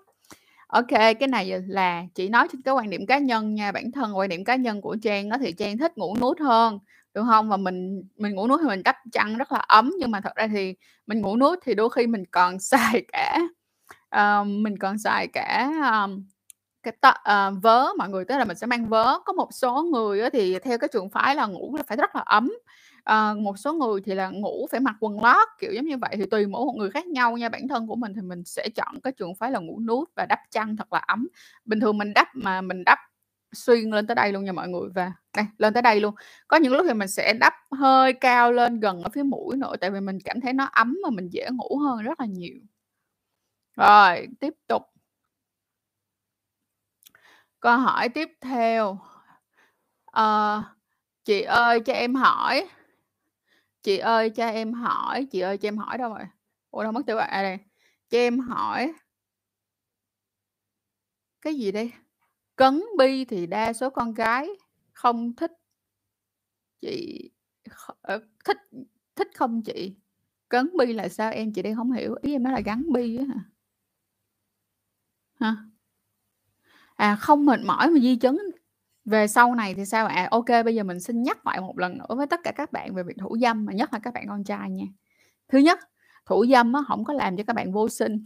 ok 0.68 0.88
cái 0.90 1.28
này 1.30 1.62
là 1.68 2.04
chị 2.16 2.30
nói 2.30 2.48
trên 2.52 2.62
cái 2.62 2.74
quan 2.74 2.90
điểm 2.90 3.06
cá 3.08 3.18
nhân 3.18 3.56
nha, 3.56 3.72
bản 3.72 3.92
thân 3.92 4.18
quan 4.18 4.30
điểm 4.30 4.44
cá 4.44 4.56
nhân 4.56 4.82
của 4.82 4.98
Trang 5.02 5.30
á 5.30 5.38
thì 5.42 5.54
Trang 5.54 5.78
thích 5.78 5.98
ngủ 5.98 6.16
nude 6.22 6.44
hơn, 6.46 6.80
được 7.16 7.24
không? 7.28 7.50
Và 7.50 7.58
mình 7.58 8.04
mình 8.18 8.36
ngủ 8.36 8.48
nước 8.48 8.60
thì 8.62 8.68
mình 8.68 8.84
đắp 8.84 8.98
chăn 9.12 9.38
rất 9.38 9.52
là 9.52 9.60
ấm, 9.60 9.92
nhưng 10.00 10.12
mà 10.12 10.22
thật 10.22 10.36
ra 10.36 10.48
thì 10.48 10.76
mình 11.08 11.22
ngủ 11.22 11.36
nước 11.36 11.60
thì 11.66 11.76
đôi 11.76 11.90
khi 11.90 12.08
mình 12.08 12.26
còn 12.32 12.60
xài 12.60 13.06
cả, 13.14 13.40
uh, 14.16 14.48
mình 14.48 14.78
còn 14.78 14.98
xài 14.98 15.28
cả, 15.28 15.72
um, 16.06 16.26
cái 16.84 16.94
t 17.02 17.08
uh, 17.08 17.14
ờ, 17.24 17.52
vớ 17.62 17.88
mọi 17.98 18.10
người, 18.10 18.26
tức 18.26 18.38
là 18.38 18.46
mình 18.46 18.58
sẽ 18.58 18.68
mang 18.68 18.86
vớ. 18.90 19.20
Có 19.26 19.34
một 19.34 19.50
số 19.54 19.84
người 19.84 20.30
thì 20.30 20.60
theo 20.60 20.78
cái 20.78 20.90
trường 20.94 21.10
phái 21.10 21.36
là 21.36 21.46
ngủ 21.46 21.76
là 21.78 21.84
phải 21.88 21.98
rất 21.98 22.16
là 22.16 22.22
ấm, 22.22 22.54
à, 23.04 23.34
một 23.34 23.60
số 23.60 23.74
người 23.74 24.02
thì 24.06 24.14
là 24.16 24.30
ngủ 24.30 24.68
phải 24.72 24.80
mặc 24.80 24.96
quần 25.00 25.24
lót, 25.24 25.48
kiểu 25.60 25.74
giống 25.74 25.86
như 25.86 25.98
vậy, 25.98 26.16
thì 26.18 26.26
tùy 26.26 26.48
mỗi 26.48 26.66
một 26.66 26.74
người 26.78 26.92
khác 26.92 27.08
nhau 27.08 27.38
nha. 27.38 27.50
Bản 27.50 27.68
thân 27.68 27.88
của 27.88 27.96
mình 27.96 28.14
thì 28.16 28.22
mình 28.22 28.44
sẽ 28.46 28.70
chọn 28.76 29.02
cái 29.04 29.14
trường 29.14 29.36
phái 29.36 29.52
là 29.52 29.60
ngủ 29.60 29.80
nude 29.80 30.12
và 30.16 30.26
đắp 30.26 30.40
chăn 30.52 30.78
thật 30.78 30.94
là 30.94 31.00
ấm. 31.00 31.28
Bình 31.66 31.80
thường 31.80 31.98
mình 31.98 32.14
đắp 32.14 32.28
mà 32.36 32.62
mình 32.62 32.84
đắp 32.84 33.00
xuyên 33.56 33.90
lên 33.92 34.08
tới 34.08 34.16
đây 34.16 34.32
luôn 34.32 34.44
nha 34.46 34.52
mọi 34.52 34.68
người, 34.70 34.90
và 34.96 35.14
đây, 35.38 35.46
lên 35.58 35.74
tới 35.74 35.82
đây 35.82 36.00
luôn. 36.00 36.16
Có 36.48 36.58
những 36.58 36.74
lúc 36.74 36.86
thì 36.88 36.94
mình 36.94 37.08
sẽ 37.08 37.34
đắp 37.34 37.54
hơi 37.72 38.14
cao 38.14 38.52
lên 38.52 38.80
gần 38.80 39.04
ở 39.04 39.10
phía 39.10 39.24
mũi 39.24 39.58
nữa, 39.58 39.74
tại 39.82 39.92
vì 39.92 40.00
mình 40.00 40.18
cảm 40.26 40.42
thấy 40.42 40.54
nó 40.54 40.66
ấm 40.66 40.98
và 41.04 41.10
mình 41.10 41.30
dễ 41.32 41.50
ngủ 41.52 41.78
hơn 41.78 42.04
rất 42.04 42.20
là 42.20 42.26
nhiều. 42.26 42.56
Rồi, 43.78 44.28
tiếp 44.40 44.54
tục. 44.68 44.84
Câu 47.60 47.78
hỏi 47.78 48.10
tiếp 48.10 48.30
theo. 48.42 49.00
à, 50.12 50.64
chị 51.26 51.42
ơi 51.42 51.80
cho 51.80 51.94
em 51.94 52.16
hỏi 52.16 52.68
chị 53.84 53.98
ơi 53.98 54.30
cho 54.30 54.48
em 54.48 54.74
hỏi 54.74 55.28
chị 55.32 55.40
ơi 55.40 55.58
cho 55.58 55.68
em 55.68 55.78
hỏi 55.78 55.98
đâu 55.98 56.10
rồi? 56.10 56.26
Ủa 56.72 56.84
đâu 56.84 56.92
mất 56.92 57.02
tiêu 57.08 57.16
rồi? 57.16 57.26
À, 57.26 57.44
đây, 57.44 57.58
cho 58.10 58.18
em 58.18 58.40
hỏi 58.40 58.94
Cái 61.42 61.56
gì 61.56 61.72
đây? 61.72 61.92
Cấn 62.56 62.84
bi 62.98 63.26
thì 63.26 63.48
đa 63.48 63.74
số 63.74 63.90
con 63.90 64.14
gái 64.14 64.50
không 64.94 65.36
thích 65.36 65.52
chị 66.82 67.30
ờ, 68.02 68.20
thích 68.46 68.58
thích 69.16 69.28
không 69.36 69.62
chị? 69.64 69.96
Cấn 70.50 70.70
bi 70.78 70.94
là 70.94 71.10
sao 71.10 71.32
em? 71.32 71.54
Chị 71.54 71.62
đang 71.62 71.76
không 71.76 71.92
hiểu, 71.92 72.16
ý 72.22 72.32
em 72.32 72.44
nói 72.44 72.54
là 72.54 72.60
gắn 72.60 72.84
bi 72.94 73.18
á 73.18 73.26
hả? 73.36 73.42
Hả? 75.40 75.56
À, 76.96 77.16
không 77.16 77.46
mệt 77.46 77.60
mỏi 77.66 77.90
mà 77.90 78.00
di 78.00 78.16
chứng 78.16 78.38
về 79.06 79.28
sau 79.28 79.56
này 79.56 79.74
thì 79.74 79.86
sao 79.86 80.08
ạ? 80.08 80.28
ok 80.32 80.46
bây 80.66 80.76
giờ 80.76 80.84
mình 80.84 81.00
xin 81.00 81.24
nhắc 81.24 81.48
lại 81.48 81.62
một 81.62 81.80
lần 81.80 81.98
nữa 81.98 82.16
với 82.16 82.28
tất 82.28 82.40
cả 82.44 82.52
các 82.52 82.72
bạn 82.72 82.96
về 82.96 83.04
việc 83.04 83.16
thủ 83.20 83.38
dâm, 83.42 83.66
mà 83.66 83.74
nhất 83.74 83.94
là 83.94 84.00
các 84.00 84.14
bạn 84.14 84.26
con 84.28 84.44
trai 84.44 84.72
nha. 84.72 84.86
Thứ 85.48 85.58
nhất, 85.58 85.80
thủ 86.26 86.46
dâm 86.52 86.74
á 86.74 86.82
không 86.88 87.04
có 87.06 87.14
làm 87.14 87.38
cho 87.38 87.44
các 87.48 87.56
bạn 87.56 87.72
vô 87.72 87.90
sinh. 87.90 88.24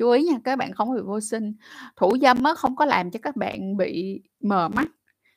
Chú 0.00 0.10
ý 0.10 0.22
nha, 0.22 0.38
các 0.44 0.56
bạn 0.56 0.72
không 0.72 0.94
bị 0.94 1.00
vô 1.04 1.20
sinh. 1.20 1.52
Thủ 1.96 2.12
dâm 2.22 2.42
á 2.42 2.54
không 2.54 2.76
có 2.76 2.84
làm 2.84 3.10
cho 3.10 3.20
các 3.22 3.36
bạn 3.36 3.76
bị 3.76 4.22
mờ 4.40 4.68
mắt, 4.68 4.88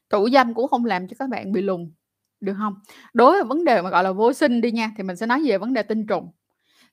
thủ 0.09 0.29
dâm 0.29 0.53
cũng 0.53 0.67
không 0.67 0.85
làm 0.85 1.07
cho 1.07 1.15
các 1.19 1.29
bạn 1.29 1.51
bị 1.51 1.61
lùn, 1.61 1.91
được 2.39 2.53
không 2.57 2.75
Đối 3.13 3.33
với 3.33 3.43
vấn 3.43 3.65
đề 3.65 3.81
mà, 3.81 3.89
gọi 3.89 4.03
là, 4.03 4.11
vô 4.11 4.33
sinh 4.33 4.61
đi 4.61 4.71
nha, 4.71 4.91
thì 4.97 5.03
mình 5.03 5.15
sẽ 5.15 5.25
nói 5.25 5.43
về 5.45 5.57
vấn 5.57 5.73
đề 5.73 5.83
tinh 5.83 6.07
trùng. 6.07 6.31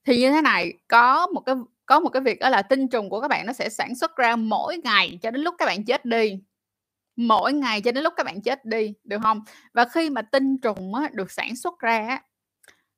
Thì 0.06 0.18
như 0.18 0.30
thế 0.30 0.42
này, 0.42 0.72
có 0.88 1.26
một 1.26 1.40
cái 1.40 1.54
có 1.86 2.00
một 2.00 2.08
cái 2.08 2.22
việc 2.22 2.38
đó 2.40 2.48
là 2.48 2.62
tinh 2.62 2.88
trùng 2.88 3.10
của 3.10 3.20
các 3.20 3.28
bạn 3.28 3.46
nó 3.46 3.52
sẽ 3.52 3.68
sản 3.68 3.94
xuất 3.94 4.16
ra 4.16 4.36
mỗi 4.36 4.78
ngày 4.84 5.18
cho 5.22 5.30
đến 5.30 5.42
lúc 5.42 5.54
các 5.58 5.66
bạn 5.66 5.84
chết 5.84 6.04
đi. 6.04 6.38
Mỗi 7.16 7.52
ngày 7.52 7.80
cho 7.80 7.92
đến 7.92 8.04
lúc 8.04 8.14
các 8.16 8.26
bạn 8.26 8.42
chết 8.42 8.64
đi, 8.64 8.94
được 9.04 9.18
không 9.22 9.40
Và 9.74 9.84
khi 9.84 10.10
mà 10.10 10.22
tinh 10.22 10.58
trùng 10.58 10.94
á 10.94 11.08
được 11.12 11.30
sản 11.30 11.56
xuất 11.56 11.78
ra 11.78 12.06
á, 12.08 12.22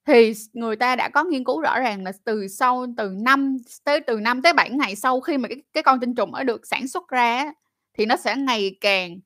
thì 0.07 0.33
người 0.53 0.77
ta 0.77 0.97
đã 0.97 1.09
có 1.09 1.25
nghiên 1.25 1.45
cứu 1.45 1.61
rõ 1.61 1.79
ràng 1.81 2.05
là 2.05 2.13
từ 2.25 2.49
sau 2.49 2.87
từ 2.97 3.11
5 3.11 3.57
tới 3.85 4.01
từ 4.01 4.21
5 4.21 4.43
tới 4.43 4.53
7 4.53 4.71
ngày 4.71 4.97
sau 4.97 5.21
khi 5.21 5.39
mà 5.39 5.49
cái 5.49 5.63
cái 5.73 5.83
con 5.83 6.01
tinh 6.01 6.15
trùng 6.15 6.35
ở 6.35 6.45
được 6.45 6.67
sản 6.67 6.89
xuất 6.89 7.09
ra 7.09 7.53
thì 7.99 8.07
nó 8.07 8.17
sẽ 8.17 8.37
ngày 8.37 8.77
càng 8.81 9.21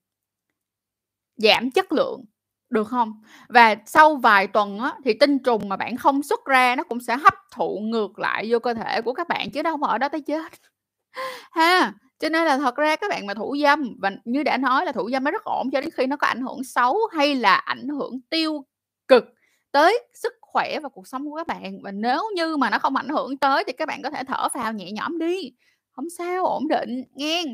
giảm 1.36 1.70
chất 1.70 1.92
lượng, 1.92 2.24
Được 2.70 2.88
không 2.88 3.12
Và 3.48 3.76
sau 3.86 4.16
vài 4.16 4.46
tuần 4.46 4.78
á, 4.78 4.92
thì 5.04 5.12
tinh 5.20 5.38
trùng 5.38 5.68
mà 5.68 5.76
bạn 5.76 5.96
không 5.96 6.22
xuất 6.22 6.44
ra 6.44 6.76
nó 6.76 6.82
cũng 6.84 7.00
sẽ 7.00 7.16
hấp 7.16 7.34
thụ 7.54 7.78
ngược 7.82 8.18
lại 8.18 8.46
vô 8.50 8.58
cơ 8.58 8.74
thể 8.74 9.00
của 9.02 9.12
các 9.14 9.28
bạn 9.28 9.50
chứ 9.50 9.62
đâu 9.62 9.76
mà 9.76 9.88
ở 9.88 9.98
đó 9.98 10.08
tới 10.08 10.20
chết. 10.20 10.52
Ha, 11.52 11.92
cho 12.18 12.28
nên 12.28 12.44
là 12.46 12.58
thật 12.58 12.76
ra 12.76 12.96
các 12.96 13.10
bạn 13.10 13.26
mà 13.26 13.34
thủ 13.34 13.56
dâm 13.62 13.96
và 14.02 14.10
như 14.24 14.42
đã 14.42 14.56
nói 14.58 14.86
là 14.86 14.92
thủ 14.92 15.10
dâm 15.12 15.24
nó 15.24 15.30
rất 15.30 15.44
ổn 15.44 15.70
cho 15.72 15.80
đến 15.80 15.90
khi 15.94 16.06
nó 16.06 16.16
có 16.16 16.26
ảnh 16.26 16.40
hưởng 16.42 16.64
xấu 16.64 16.98
hay 17.16 17.34
là 17.34 17.54
ảnh 17.56 17.88
hưởng 17.88 18.20
tiêu 18.30 18.64
cực 19.08 19.24
tới 19.72 20.00
sức 20.14 20.32
khỏe 20.56 20.78
và 20.82 20.88
cuộc 20.88 21.06
sống 21.06 21.30
của 21.30 21.36
các 21.36 21.46
bạn. 21.46 21.82
Và 21.82 21.92
nếu 21.92 22.22
như 22.34 22.56
mà 22.56 22.70
nó 22.70 22.78
không 22.78 22.96
ảnh 22.96 23.08
hưởng 23.08 23.36
tới 23.36 23.64
thì 23.66 23.72
các 23.72 23.88
bạn 23.88 24.02
có 24.02 24.10
thể 24.10 24.24
thở 24.24 24.48
phào 24.48 24.72
nhẹ 24.72 24.92
nhõm 24.92 25.18
đi, 25.18 25.52
không 25.92 26.10
sao, 26.10 26.46
ổn 26.46 26.68
định, 26.68 27.02
nghe 27.14 27.44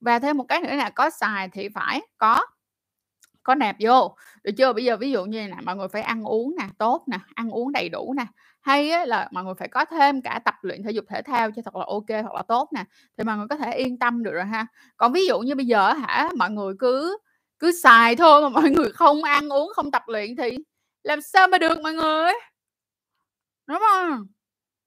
Và 0.00 0.18
thêm 0.18 0.36
một 0.36 0.44
cái 0.48 0.60
nữa 0.60 0.74
là 0.74 0.90
có 0.90 1.10
xài 1.10 1.48
thì 1.48 1.68
phải 1.68 2.00
có 2.18 2.46
có 3.42 3.54
nạp 3.54 3.76
vô, 3.80 4.16
được 4.44 4.52
chưa? 4.58 4.72
Bây 4.72 4.84
giờ 4.84 4.96
ví 4.96 5.10
dụ 5.10 5.24
như 5.24 5.48
này 5.48 5.62
mọi 5.64 5.76
người 5.76 5.88
phải 5.88 6.02
ăn 6.02 6.24
uống 6.24 6.54
nè, 6.58 6.68
tốt 6.78 7.04
nè, 7.06 7.18
ăn 7.34 7.50
uống 7.50 7.72
đầy 7.72 7.88
đủ 7.88 8.14
nè, 8.16 8.26
hay 8.60 9.06
là 9.06 9.28
mọi 9.32 9.44
người 9.44 9.54
phải 9.58 9.68
có 9.68 9.84
thêm 9.84 10.22
cả 10.22 10.40
tập 10.44 10.54
luyện 10.62 10.82
thể 10.82 10.90
dục 10.90 11.04
thể 11.08 11.22
thao 11.22 11.50
cho 11.50 11.62
thật 11.62 11.76
là 11.76 11.84
ok 11.88 12.06
thật 12.08 12.34
là 12.34 12.42
tốt 12.42 12.68
nè, 12.74 12.84
thì 13.18 13.24
mọi 13.24 13.36
người 13.36 13.46
có 13.50 13.56
thể 13.56 13.72
yên 13.72 13.98
tâm 13.98 14.22
được 14.22 14.32
rồi 14.32 14.44
ha. 14.44 14.66
Còn 14.96 15.12
ví 15.12 15.26
dụ 15.26 15.40
như 15.40 15.54
bây 15.54 15.66
giờ 15.66 15.92
hả, 15.92 16.30
mọi 16.36 16.50
người 16.50 16.74
cứ 16.78 17.18
cứ 17.58 17.72
xài 17.82 18.16
thôi 18.16 18.42
mà 18.42 18.48
mọi 18.48 18.70
người 18.70 18.90
không 18.92 19.22
ăn 19.24 19.48
uống, 19.48 19.72
không 19.74 19.90
tập 19.90 20.02
luyện 20.06 20.36
thì 20.36 20.58
làm 21.08 21.20
sao 21.22 21.48
mà 21.48 21.58
được 21.58 21.82
mọi 21.82 21.92
người? 21.94 22.32
Đúng 23.66 23.78
không? 23.90 24.26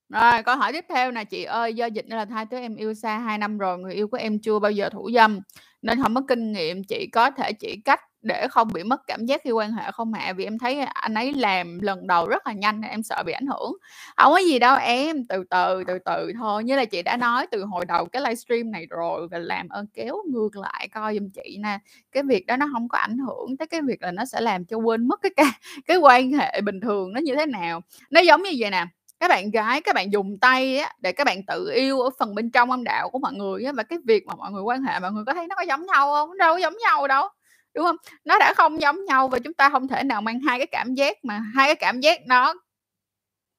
Rồi, 0.09 0.43
câu 0.43 0.57
hỏi 0.57 0.73
tiếp 0.73 0.85
theo 0.89 1.11
nè: 1.11 1.25
"Chị 1.25 1.43
ơi, 1.45 1.73
do 1.75 1.85
dịch 1.85 2.05
nên 2.09 2.19
là 2.19 2.25
hai 2.31 2.45
đứa 2.51 2.57
em 2.59 2.75
yêu 2.75 2.93
xa 2.93 3.19
2 3.19 3.39
năm 3.39 3.59
rồi, 3.59 3.79
người 3.79 3.93
yêu 3.95 4.09
của 4.09 4.17
em 4.17 4.39
chưa 4.41 4.59
bao 4.59 4.71
giờ 4.71 4.89
thủ 4.89 5.11
dâm 5.15 5.39
nên 5.81 6.01
không 6.03 6.15
có 6.15 6.21
kinh 6.29 6.53
nghiệm, 6.53 6.83
chị 6.89 7.07
có 7.13 7.31
thể 7.31 7.53
chỉ 7.53 7.77
cách 7.85 8.01
để 8.23 8.47
không 8.47 8.67
bị 8.73 8.83
mất 8.83 9.01
cảm 9.07 9.25
giác 9.25 9.41
khi 9.43 9.51
quan 9.51 9.71
hệ 9.71 9.91
không 9.91 10.13
hạ 10.13 10.33
Vì 10.33 10.43
em 10.43 10.59
thấy 10.59 10.79
anh 10.79 11.13
ấy 11.13 11.33
làm 11.33 11.79
lần 11.81 12.07
đầu 12.07 12.27
rất 12.27 12.47
là 12.47 12.53
nhanh 12.53 12.81
em 12.81 13.03
sợ 13.03 13.23
bị 13.25 13.33
ảnh 13.33 13.45
hưởng." 13.47 13.73
không 14.17 14.33
có 14.33 14.37
gì 14.37 14.59
đâu 14.59 14.75
em, 14.81 15.25
từ 15.29 15.43
từ, 15.49 15.83
từ 15.87 15.99
từ 16.05 16.31
thôi. 16.39 16.63
Như 16.63 16.75
là 16.75 16.85
chị 16.85 17.01
đã 17.01 17.17
nói 17.17 17.47
từ 17.51 17.63
hồi 17.63 17.85
đầu 17.85 18.05
cái 18.05 18.21
livestream 18.21 18.71
này 18.71 18.85
rồi 18.89 19.27
và 19.31 19.37
làm 19.37 19.69
ơn 19.69 19.85
kéo 19.93 20.17
ngược 20.31 20.55
lại 20.57 20.87
coi 20.93 21.15
giùm 21.19 21.29
chị 21.29 21.57
nè, 21.63 21.79
cái 22.11 22.23
việc 22.23 22.45
đó 22.45 22.57
nó 22.57 22.67
không 22.73 22.89
có 22.89 22.97
ảnh 22.97 23.17
hưởng 23.17 23.57
tới 23.57 23.67
cái 23.67 23.81
việc 23.81 24.01
là 24.03 24.11
nó 24.11 24.25
sẽ 24.25 24.41
làm 24.41 24.65
cho 24.65 24.77
quên 24.77 25.07
mất 25.07 25.19
cái 25.21 25.31
cái, 25.35 25.45
cái 25.85 25.97
quan 25.97 26.31
hệ 26.31 26.61
bình 26.61 26.79
thường 26.81 27.13
nó 27.13 27.19
như 27.23 27.35
thế 27.35 27.45
nào. 27.45 27.81
Nó 28.09 28.21
giống 28.21 28.43
như 28.43 28.51
vậy 28.59 28.69
nè, 28.71 28.85
các 29.19 29.27
bạn 29.29 29.51
gái 29.51 29.81
các 29.81 29.95
bạn 29.95 30.11
dùng 30.13 30.37
tay 30.41 30.77
á 30.77 30.93
để 31.01 31.11
các 31.11 31.23
bạn 31.25 31.45
tự 31.47 31.71
yêu 31.75 31.99
ở 32.01 32.09
phần 32.19 32.35
bên 32.35 32.51
trong 32.51 32.71
âm 32.71 32.83
đạo 32.83 33.09
của 33.09 33.19
mọi 33.19 33.33
người 33.33 33.63
á, 33.65 33.71
và 33.71 33.83
cái 33.83 33.99
việc 34.05 34.25
mà 34.27 34.35
mọi 34.35 34.51
người 34.51 34.61
quan 34.63 34.83
hệ 34.83 34.99
mọi 34.99 35.11
người 35.11 35.23
có 35.25 35.33
thấy 35.33 35.47
nó 35.47 35.55
có 35.55 35.61
giống 35.63 35.85
nhau 35.85 36.11
không 36.13 36.37
đâu 36.37 36.53
có 36.53 36.57
giống 36.57 36.77
nhau 36.83 37.07
đâu, 37.07 37.27
đúng 37.73 37.85
không? 37.85 37.95
Nó 38.25 38.39
đã 38.39 38.53
không 38.57 38.81
giống 38.81 39.05
nhau 39.05 39.27
và 39.27 39.39
chúng 39.39 39.53
ta 39.53 39.69
không 39.69 39.87
thể 39.87 40.03
nào 40.03 40.21
mang 40.21 40.39
hai 40.39 40.59
cái 40.59 40.67
cảm 40.67 40.93
giác 40.95 41.25
mà 41.25 41.39
hai 41.55 41.67
cái 41.67 41.75
cảm 41.75 41.99
giác 41.99 42.19
nó 42.27 42.53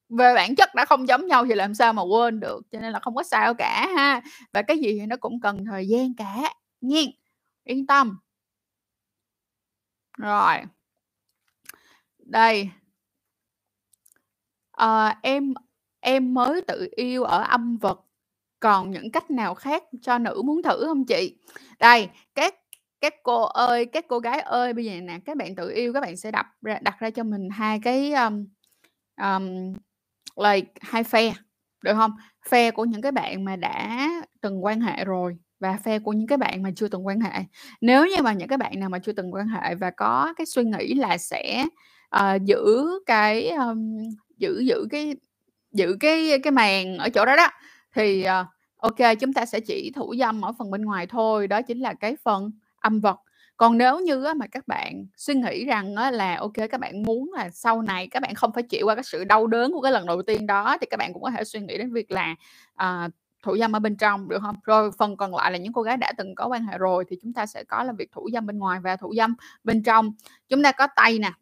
về 0.08 0.34
bản 0.34 0.54
chất 0.56 0.74
đã 0.74 0.84
không 0.84 1.08
giống 1.08 1.26
nhau 1.26 1.46
thì 1.46 1.54
làm 1.54 1.74
sao 1.74 1.92
mà 1.92 2.02
quên 2.02 2.40
được, 2.40 2.62
cho 2.72 2.80
nên 2.80 2.92
là 2.92 2.98
không 3.00 3.14
có 3.14 3.22
sao 3.22 3.54
cả 3.54 3.88
ha. 3.96 4.22
Và 4.52 4.62
cái 4.62 4.78
gì 4.78 4.98
thì 5.00 5.06
nó 5.06 5.16
cũng 5.16 5.40
cần 5.40 5.64
thời 5.64 5.88
gian 5.88 6.14
cả, 6.16 6.54
nhiên 6.80 7.10
yên 7.64 7.86
tâm. 7.86 8.18
Rồi. 10.18 10.56
Đây. 12.18 12.70
à, 14.72 15.18
em 15.22 15.54
em 16.00 16.34
mới 16.34 16.60
tự 16.62 16.88
yêu 16.96 17.24
ở 17.24 17.42
âm 17.42 17.76
vật, 17.76 18.00
còn 18.60 18.90
những 18.90 19.10
cách 19.12 19.30
nào 19.30 19.54
khác 19.54 19.84
cho 20.02 20.18
nữ 20.18 20.42
muốn 20.44 20.62
thử 20.62 20.84
không 20.86 21.04
chị? 21.06 21.36
Đây, 21.78 22.08
các 22.34 22.54
các 23.02 23.14
cô 23.22 23.42
ơi, 23.44 23.86
các 23.86 24.04
cô 24.08 24.18
gái 24.18 24.40
ơi, 24.40 24.72
bây 24.72 24.84
giờ 24.84 24.92
nè, 25.02 25.18
các 25.26 25.36
bạn 25.36 25.54
tự 25.56 25.70
yêu 25.74 25.92
các 25.92 26.00
bạn 26.00 26.16
sẽ 26.16 26.30
đặt 26.30 26.46
ra 26.62 26.78
đặt 26.82 26.96
ra 27.00 27.10
cho 27.10 27.24
mình 27.24 27.48
hai 27.52 27.80
cái, 27.84 28.12
um, 28.12 28.46
um, 29.22 29.74
like 30.44 30.68
hai 30.82 31.04
phe, 31.04 31.32
được 31.84 31.94
không? 31.94 32.12
Phe 32.48 32.70
của 32.70 32.84
những 32.84 33.02
cái 33.02 33.12
bạn 33.12 33.44
mà 33.44 33.56
đã 33.56 34.08
từng 34.42 34.64
quan 34.64 34.80
hệ 34.80 35.04
rồi 35.04 35.36
và 35.60 35.78
phe 35.84 35.98
của 35.98 36.12
những 36.12 36.26
cái 36.28 36.38
bạn 36.38 36.62
mà 36.62 36.70
chưa 36.76 36.88
từng 36.88 37.06
quan 37.06 37.20
hệ. 37.20 37.32
Nếu 37.80 38.06
như 38.06 38.22
mà 38.22 38.32
những 38.32 38.48
cái 38.48 38.58
bạn 38.58 38.80
nào 38.80 38.88
mà 38.90 38.98
chưa 38.98 39.12
từng 39.12 39.34
quan 39.34 39.48
hệ 39.48 39.74
và 39.74 39.90
có 39.90 40.34
cái 40.36 40.46
suy 40.46 40.64
nghĩ 40.64 40.94
là 40.94 41.18
sẽ, 41.18 41.66
uh, 42.16 42.42
giữ 42.44 42.84
cái, 43.06 43.50
um, 43.50 43.98
giữ 44.38 44.60
giữ 44.60 44.86
cái 44.90 45.16
giữ 45.72 45.96
cái 46.00 46.38
cái 46.44 46.52
màng 46.52 46.98
ở 46.98 47.08
chỗ 47.10 47.24
đó 47.26 47.36
đó, 47.36 47.48
thì, 47.96 48.24
uh, 48.42 48.46
ok 48.76 49.18
chúng 49.20 49.32
ta 49.32 49.46
sẽ 49.46 49.60
chỉ 49.60 49.92
thủ 49.96 50.14
dâm 50.18 50.42
ở 50.42 50.52
phần 50.58 50.70
bên 50.70 50.82
ngoài 50.84 51.06
thôi, 51.06 51.48
đó 51.48 51.62
chính 51.62 51.80
là 51.80 51.94
cái 51.94 52.16
phần 52.24 52.50
âm 52.82 53.00
vật. 53.00 53.16
Còn 53.56 53.78
nếu 53.78 54.00
như 54.00 54.24
mà 54.36 54.46
các 54.46 54.68
bạn 54.68 55.06
suy 55.16 55.34
nghĩ 55.34 55.64
rằng 55.64 55.94
là, 56.12 56.36
ok, 56.36 56.52
các 56.70 56.80
bạn 56.80 57.02
muốn 57.02 57.32
là 57.32 57.50
sau 57.50 57.82
này 57.82 58.08
các 58.10 58.22
bạn 58.22 58.34
không 58.34 58.52
phải 58.52 58.62
chịu 58.62 58.86
qua 58.86 58.94
cái 58.94 59.04
sự 59.04 59.24
đau 59.24 59.46
đớn 59.46 59.72
của 59.72 59.80
cái 59.80 59.92
lần 59.92 60.06
đầu 60.06 60.22
tiên 60.22 60.46
đó 60.46 60.76
thì 60.80 60.86
các 60.90 60.96
bạn 60.96 61.12
cũng 61.12 61.22
có 61.22 61.30
thể 61.30 61.44
suy 61.44 61.60
nghĩ 61.60 61.78
đến 61.78 61.92
việc 61.92 62.10
là, 62.10 62.34
à, 62.74 63.08
thủ 63.42 63.56
dâm 63.58 63.76
ở 63.76 63.78
bên 63.78 63.96
trong, 63.96 64.28
được 64.28 64.38
không? 64.42 64.56
Rồi 64.64 64.90
phần 64.98 65.16
còn 65.16 65.34
lại 65.34 65.50
là 65.52 65.58
những 65.58 65.72
cô 65.72 65.82
gái 65.82 65.96
đã 65.96 66.12
từng 66.16 66.34
có 66.34 66.46
quan 66.46 66.64
hệ 66.64 66.78
rồi 66.78 67.04
thì 67.08 67.16
chúng 67.22 67.32
ta 67.32 67.46
sẽ 67.46 67.64
có 67.64 67.82
là 67.82 67.92
việc 67.92 68.12
thủ 68.12 68.28
dâm 68.32 68.46
bên 68.46 68.58
ngoài 68.58 68.80
và 68.80 68.96
thủ 68.96 69.14
dâm 69.16 69.34
bên 69.64 69.82
trong. 69.82 70.12
Chúng 70.48 70.62
ta 70.62 70.72
có 70.72 70.88
tay 70.96 71.18
nè, 71.18 71.32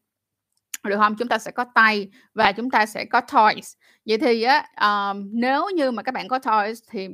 được 0.84 0.96
không? 0.96 1.16
Chúng 1.18 1.28
ta 1.28 1.38
sẽ 1.38 1.50
có 1.50 1.64
tay 1.74 2.10
và 2.34 2.52
chúng 2.52 2.70
ta 2.70 2.86
sẽ 2.86 3.04
có 3.04 3.20
toys. 3.20 3.74
Vậy 4.06 4.18
thì 4.18 4.42
á, 4.42 4.66
ờm, 4.74 5.30
nếu 5.32 5.68
như 5.74 5.90
mà 5.90 6.02
các 6.02 6.14
bạn 6.14 6.28
có 6.28 6.38
toys 6.38 6.82
thì 6.90 7.08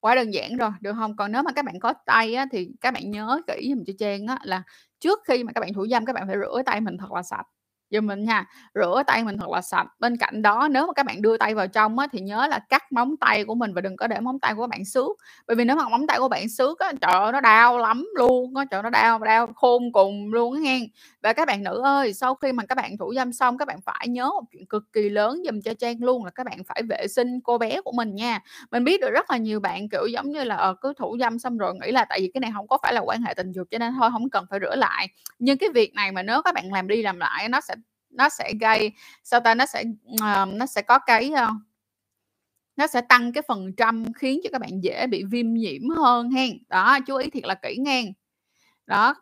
quá 0.00 0.14
đơn 0.14 0.34
giản 0.34 0.56
rồi, 0.56 0.70
được 0.80 0.92
không? 0.96 1.16
Còn 1.16 1.32
nếu 1.32 1.42
mà 1.42 1.52
các 1.52 1.64
bạn 1.64 1.80
có 1.80 1.94
tay 2.06 2.34
á 2.34 2.46
thì 2.52 2.68
các 2.80 2.94
bạn 2.94 3.10
nhớ 3.10 3.40
kỹ 3.46 3.72
dùm 3.74 3.84
cho 3.86 3.92
Trang 3.98 4.26
á 4.26 4.38
là 4.44 4.62
trước 5.00 5.18
khi 5.28 5.44
mà 5.44 5.52
các 5.52 5.60
bạn 5.60 5.72
thủ 5.74 5.86
dâm 5.90 6.04
các 6.04 6.12
bạn 6.12 6.26
phải 6.26 6.36
rửa 6.36 6.62
tay 6.66 6.80
mình 6.80 6.96
thật 6.98 7.12
là 7.12 7.22
sạch 7.22 7.44
giùm 7.90 8.06
mình 8.06 8.24
nha, 8.24 8.44
rửa 8.74 9.02
tay 9.06 9.24
mình 9.24 9.38
thật 9.38 9.48
là 9.50 9.60
sạch. 9.60 9.86
Bên 10.00 10.16
cạnh 10.16 10.42
đó 10.42 10.68
nếu 10.70 10.86
mà 10.86 10.92
các 10.92 11.06
bạn 11.06 11.22
đưa 11.22 11.36
tay 11.36 11.54
vào 11.54 11.66
trong 11.66 11.98
á 11.98 12.06
thì 12.12 12.20
nhớ 12.20 12.46
là 12.50 12.58
cắt 12.68 12.92
móng 12.92 13.16
tay 13.20 13.44
của 13.44 13.54
mình 13.54 13.74
và 13.74 13.80
đừng 13.80 13.96
có 13.96 14.06
để 14.06 14.20
móng 14.20 14.38
tay 14.40 14.54
của 14.54 14.62
các 14.62 14.70
bạn 14.70 14.84
xước. 14.84 15.10
Bởi 15.46 15.56
vì 15.56 15.64
nếu 15.64 15.76
mà 15.76 15.88
móng 15.88 16.06
tay 16.06 16.18
của 16.18 16.28
bạn 16.28 16.48
xước 16.48 16.78
á, 16.78 16.92
trời 17.00 17.12
ơi, 17.12 17.32
nó 17.32 17.40
đau 17.40 17.78
lắm 17.78 18.06
luôn 18.18 18.56
á, 18.56 18.64
trời 18.70 18.78
ơi, 18.78 18.82
nó 18.82 18.90
đau 18.90 19.18
đau 19.18 19.46
khôn 19.54 19.92
cùng 19.92 20.32
luôn 20.32 20.54
á 20.54 20.60
nghen. 20.60 20.82
Và 21.22 21.32
các 21.32 21.48
bạn 21.48 21.62
nữ 21.62 21.80
ơi, 21.84 22.12
sau 22.12 22.34
khi 22.34 22.52
mà 22.52 22.64
các 22.68 22.74
bạn 22.74 22.96
thủ 22.98 23.14
dâm 23.14 23.32
xong 23.32 23.58
các 23.58 23.68
bạn 23.68 23.80
phải 23.80 24.08
nhớ 24.08 24.24
một 24.24 24.42
chuyện 24.52 24.66
cực 24.66 24.92
kỳ 24.92 25.08
lớn 25.08 25.42
giùm 25.46 25.60
cho 25.60 25.74
Trang 25.74 25.96
luôn 26.00 26.24
là 26.24 26.30
các 26.30 26.46
bạn 26.46 26.58
phải 26.68 26.82
vệ 26.88 27.06
sinh 27.08 27.40
cô 27.44 27.58
bé 27.58 27.80
của 27.84 27.92
mình 27.92 28.14
nha. 28.14 28.40
Mình 28.70 28.84
biết 28.84 29.00
được 29.00 29.10
rất 29.10 29.30
là 29.30 29.36
nhiều 29.36 29.60
bạn, 29.60 29.88
kiểu, 29.88 30.06
giống 30.06 30.30
như 30.30 30.44
là, 30.44 30.56
ờ, 30.56 30.74
cứ 30.80 30.92
thủ 30.98 31.16
dâm 31.20 31.38
xong 31.38 31.58
rồi 31.58 31.74
nghĩ 31.82 31.92
là 31.92 32.04
tại 32.08 32.20
vì 32.20 32.30
cái 32.34 32.40
này 32.40 32.50
không 32.54 32.68
có 32.68 32.78
phải 32.82 32.92
là 32.94 33.00
quan 33.00 33.22
hệ 33.22 33.34
tình 33.34 33.52
dục 33.52 33.66
cho 33.70 33.78
nên 33.78 33.92
thôi 33.98 34.08
không 34.12 34.30
cần 34.30 34.44
phải 34.50 34.58
rửa 34.62 34.76
lại. 34.76 35.08
Nhưng 35.38 35.58
cái 35.58 35.68
việc 35.74 35.94
này 35.94 36.12
mà 36.12 36.22
nếu 36.22 36.42
các 36.42 36.54
bạn 36.54 36.72
làm 36.72 36.88
đi 36.88 37.02
làm 37.02 37.18
lại 37.18 37.48
nó 37.48 37.60
sẽ 37.60 37.74
nó 38.18 38.28
sẽ 38.28 38.52
gây, 38.60 38.92
sao 39.24 39.40
ta, 39.40 39.54
nó 39.54 39.66
sẽ, 39.66 39.84
uh, 40.12 40.48
nó 40.54 40.66
sẽ 40.66 40.82
có 40.82 40.98
cái, 40.98 41.32
uh, 41.32 41.56
nó 42.76 42.86
sẽ 42.86 43.00
tăng 43.00 43.32
cái 43.32 43.42
phần 43.48 43.72
trăm 43.76 44.12
khiến 44.12 44.40
cho 44.44 44.50
các 44.52 44.60
bạn 44.60 44.70
dễ 44.82 45.06
bị 45.06 45.24
viêm 45.24 45.54
nhiễm 45.54 45.88
hơn 45.88 46.30
hen. 46.30 46.50
Đó, 46.68 46.98
chú 47.06 47.16
ý 47.16 47.30
thiệt 47.30 47.44
là 47.44 47.54
kỹ 47.54 47.76
ngang 47.80 48.06
Đó. 48.86 49.14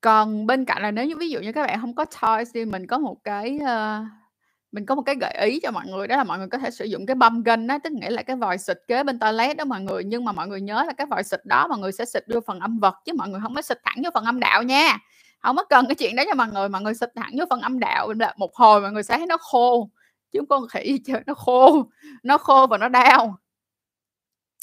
Còn 0.00 0.46
bên 0.46 0.64
cạnh 0.64 0.82
là 0.82 0.90
nếu 0.90 1.06
như 1.06 1.16
ví 1.16 1.30
dụ 1.30 1.40
như 1.40 1.52
các 1.52 1.66
bạn 1.66 1.80
không 1.80 1.94
có 1.94 2.04
toys 2.04 2.50
thì 2.54 2.64
mình 2.64 2.86
có 2.86 2.98
một 2.98 3.16
cái, 3.24 3.58
uh, 3.62 4.06
mình 4.72 4.86
có 4.86 4.94
một 4.94 5.02
cái 5.02 5.14
gợi 5.20 5.34
ý 5.40 5.60
cho 5.62 5.70
mọi 5.70 5.86
người 5.86 6.06
đó 6.06 6.16
là 6.16 6.24
mọi 6.24 6.38
người 6.38 6.48
có 6.48 6.58
thể 6.58 6.70
sử 6.70 6.84
dụng 6.84 7.06
cái 7.06 7.14
bum 7.14 7.42
gân 7.42 7.66
đó 7.66 7.78
tức 7.84 7.92
nghĩa 7.92 8.10
là 8.10 8.22
cái 8.22 8.36
vòi 8.36 8.58
xịt 8.58 8.78
kế 8.88 9.04
bên 9.04 9.18
toilet 9.18 9.56
đó 9.56 9.64
mọi 9.64 9.80
người. 9.80 10.04
Nhưng 10.04 10.24
mà 10.24 10.32
mọi 10.32 10.48
người 10.48 10.60
nhớ 10.60 10.84
là 10.86 10.92
cái 10.92 11.06
vòi 11.06 11.24
xịt 11.24 11.40
đó 11.44 11.68
mọi 11.68 11.78
người 11.78 11.92
sẽ 11.92 12.04
xịt 12.04 12.24
vô 12.28 12.40
phần 12.46 12.60
âm 12.60 12.78
vật 12.78 12.94
chứ 13.04 13.12
mọi 13.16 13.28
người 13.28 13.40
không 13.42 13.54
có 13.54 13.62
xịt 13.62 13.78
thẳng 13.84 14.02
vô 14.04 14.10
phần 14.14 14.24
âm 14.24 14.40
đạo 14.40 14.62
nha 14.62 14.98
không 15.44 15.56
có 15.56 15.64
cần 15.64 15.86
cái 15.88 15.94
chuyện 15.94 16.16
đó 16.16 16.22
cho 16.28 16.34
mọi 16.34 16.48
người, 16.48 16.68
mọi 16.68 16.82
người 16.82 16.94
xịt 16.94 17.10
thẳng 17.16 17.32
vô 17.38 17.44
phần 17.50 17.60
âm 17.60 17.80
đạo 17.80 18.12
là 18.12 18.34
một 18.36 18.54
hồi 18.54 18.80
mọi 18.80 18.92
người 18.92 19.02
sẽ 19.02 19.18
thấy 19.18 19.26
nó 19.26 19.36
khô, 19.36 19.90
chứ 20.32 20.40
con 20.48 20.68
khỉ 20.68 21.00
chơi 21.04 21.20
nó 21.26 21.34
khô, 21.34 21.90
nó 22.22 22.38
khô 22.38 22.66
và 22.66 22.78
nó 22.78 22.88
đau. 22.88 23.38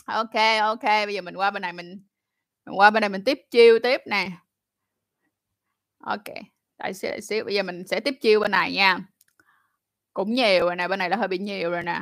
Ok, 0.05 0.33
ok. 0.61 0.83
bây 0.83 1.13
giờ 1.13 1.21
mình 1.21 1.35
qua 1.35 1.51
bên 1.51 1.61
này 1.61 1.73
mình 1.73 2.03
mình 2.65 2.79
qua 2.79 2.89
bên 2.89 3.01
này 3.01 3.09
mình 3.09 3.23
tiếp 3.23 3.39
chiêu 3.51 3.79
tiếp 3.83 4.01
nè. 4.05 4.31
Ok. 5.99 6.23
Tại 6.77 6.93
xíu, 6.93 7.11
tại 7.11 7.21
xíu, 7.21 7.45
bây 7.45 7.55
giờ 7.55 7.63
mình 7.63 7.87
sẽ 7.87 7.99
tiếp 7.99 8.13
chiêu 8.21 8.39
bên 8.39 8.51
này 8.51 8.73
nha. 8.73 8.99
Cũng 10.13 10.33
nhiều 10.33 10.65
rồi 10.65 10.75
nè, 10.75 10.87
bên 10.87 10.99
này 10.99 11.09
là 11.09 11.17
hơi 11.17 11.27
bị 11.27 11.37
nhiều 11.37 11.71
rồi 11.71 11.83
nè. 11.83 12.01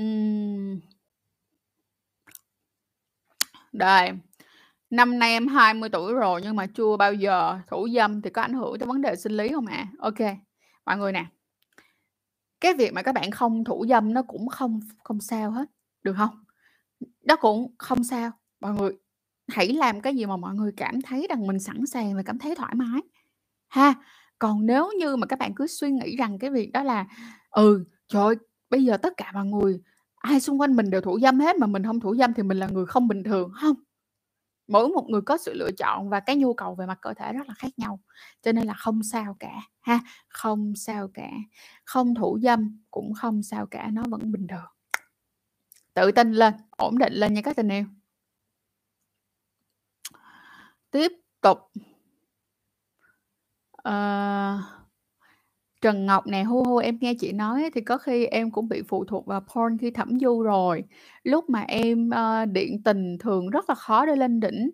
uhm. 0.00 0.80
Đây, 3.72 4.12
năm 4.90 5.18
nay 5.18 5.32
em 5.32 5.46
20 5.46 5.88
tuổi 5.88 6.12
rồi 6.12 6.40
nhưng 6.44 6.56
mà 6.56 6.66
chưa 6.66 6.96
bao 6.96 7.14
giờ 7.14 7.58
thủ 7.66 7.88
dâm 7.94 8.22
thì 8.22 8.30
có 8.30 8.42
ảnh 8.42 8.52
hưởng 8.52 8.78
tới 8.78 8.86
vấn 8.86 9.00
đề 9.02 9.16
sinh 9.16 9.32
lý 9.32 9.48
không 9.48 9.66
ạ? 9.66 9.76
À? 9.76 9.92
Ok. 9.98 10.36
mọi 10.86 10.98
người 10.98 11.12
nè. 11.12 11.26
Cái 12.60 12.74
việc 12.74 12.92
mà 12.92 13.02
các 13.02 13.14
bạn 13.14 13.30
không 13.30 13.64
thủ 13.64 13.86
dâm 13.88 14.14
nó 14.14 14.22
cũng 14.22 14.48
không 14.48 14.80
không 15.04 15.20
sao 15.20 15.50
hết, 15.50 15.70
được 16.02 16.14
không? 16.16 16.44
Nó 17.24 17.36
cũng 17.36 17.74
không 17.78 18.04
sao, 18.04 18.30
mọi 18.60 18.72
người 18.74 18.92
hãy 19.48 19.72
làm 19.72 20.00
cái 20.00 20.16
gì 20.16 20.26
mà 20.26 20.36
mọi 20.36 20.54
người 20.54 20.72
cảm 20.76 21.02
thấy 21.02 21.26
rằng 21.30 21.46
mình 21.46 21.58
sẵn 21.60 21.86
sàng 21.86 22.16
và 22.16 22.22
cảm 22.22 22.38
thấy 22.38 22.54
thoải 22.54 22.74
mái, 22.74 23.00
ha. 23.68 23.94
Còn 24.38 24.66
nếu 24.66 24.90
như 24.98 25.16
mà 25.16 25.26
các 25.26 25.38
bạn 25.38 25.54
cứ 25.54 25.66
suy 25.66 25.90
nghĩ 25.90 26.16
rằng 26.16 26.38
cái 26.38 26.50
việc 26.50 26.72
đó 26.72 26.82
là, 26.82 27.06
ừ, 27.50 27.84
trời 28.08 28.22
ơi, 28.22 28.36
bây 28.70 28.84
giờ 28.84 28.96
tất 28.96 29.12
cả 29.16 29.32
mọi 29.34 29.46
người 29.46 29.80
ai 30.16 30.40
xung 30.40 30.60
quanh 30.60 30.76
mình 30.76 30.90
đều 30.90 31.00
thủ 31.00 31.20
dâm 31.20 31.40
hết 31.40 31.56
mà 31.58 31.66
mình 31.66 31.84
không 31.84 32.00
thủ 32.00 32.16
dâm 32.16 32.34
thì 32.34 32.42
mình 32.42 32.58
là 32.58 32.66
người 32.68 32.86
không 32.86 33.08
bình 33.08 33.24
thường, 33.24 33.50
không? 33.60 33.76
Mỗi 34.68 34.88
một 34.88 35.06
người 35.08 35.20
có 35.20 35.36
sự 35.36 35.54
lựa 35.54 35.70
chọn 35.78 36.08
và 36.08 36.20
cái 36.20 36.36
nhu 36.36 36.54
cầu 36.54 36.74
về 36.74 36.86
mặt 36.86 36.98
cơ 37.02 37.14
thể 37.14 37.32
rất 37.32 37.48
là 37.48 37.54
khác 37.58 37.68
nhau. 37.76 38.00
Cho 38.42 38.52
nên 38.52 38.66
là 38.66 38.74
không 38.74 39.02
sao 39.02 39.36
cả, 39.40 39.60
ha, 39.80 40.00
không 40.28 40.72
sao 40.76 41.08
cả. 41.14 41.30
Không 41.84 42.14
thủ 42.14 42.38
dâm 42.42 42.82
cũng 42.90 43.14
không 43.14 43.42
sao 43.42 43.66
cả, 43.66 43.88
nó 43.92 44.02
vẫn 44.08 44.32
bình 44.32 44.46
thường. 44.46 44.70
Tự 45.94 46.12
tin 46.12 46.32
lên, 46.32 46.54
ổn 46.70 46.98
định 46.98 47.12
lên 47.12 47.34
nha 47.34 47.42
các 47.42 47.56
tình 47.56 47.68
yêu 47.68 47.84
tiếp 50.90 51.12
tục. 51.40 51.58
Uh... 53.88 54.77
Trần 55.80 56.06
Ngọc 56.06 56.26
nè, 56.26 56.42
hu 56.42 56.64
hu 56.64 56.76
em 56.76 56.98
nghe 57.00 57.14
chị 57.14 57.32
nói 57.32 57.70
thì 57.74 57.80
có 57.80 57.98
khi 57.98 58.26
em 58.26 58.50
cũng 58.50 58.68
bị 58.68 58.82
phụ 58.88 59.04
thuộc 59.04 59.26
vào 59.26 59.40
porn 59.40 59.78
khi 59.78 59.90
thẩm 59.90 60.18
du 60.20 60.42
rồi. 60.42 60.84
Lúc 61.22 61.50
mà 61.50 61.60
em, 61.60 62.10
ơ, 62.10 62.44
điện 62.46 62.82
tình 62.82 63.18
thường 63.18 63.50
rất 63.50 63.68
là 63.68 63.74
khó 63.74 64.06
để 64.06 64.16
lên 64.16 64.40
đỉnh, 64.40 64.70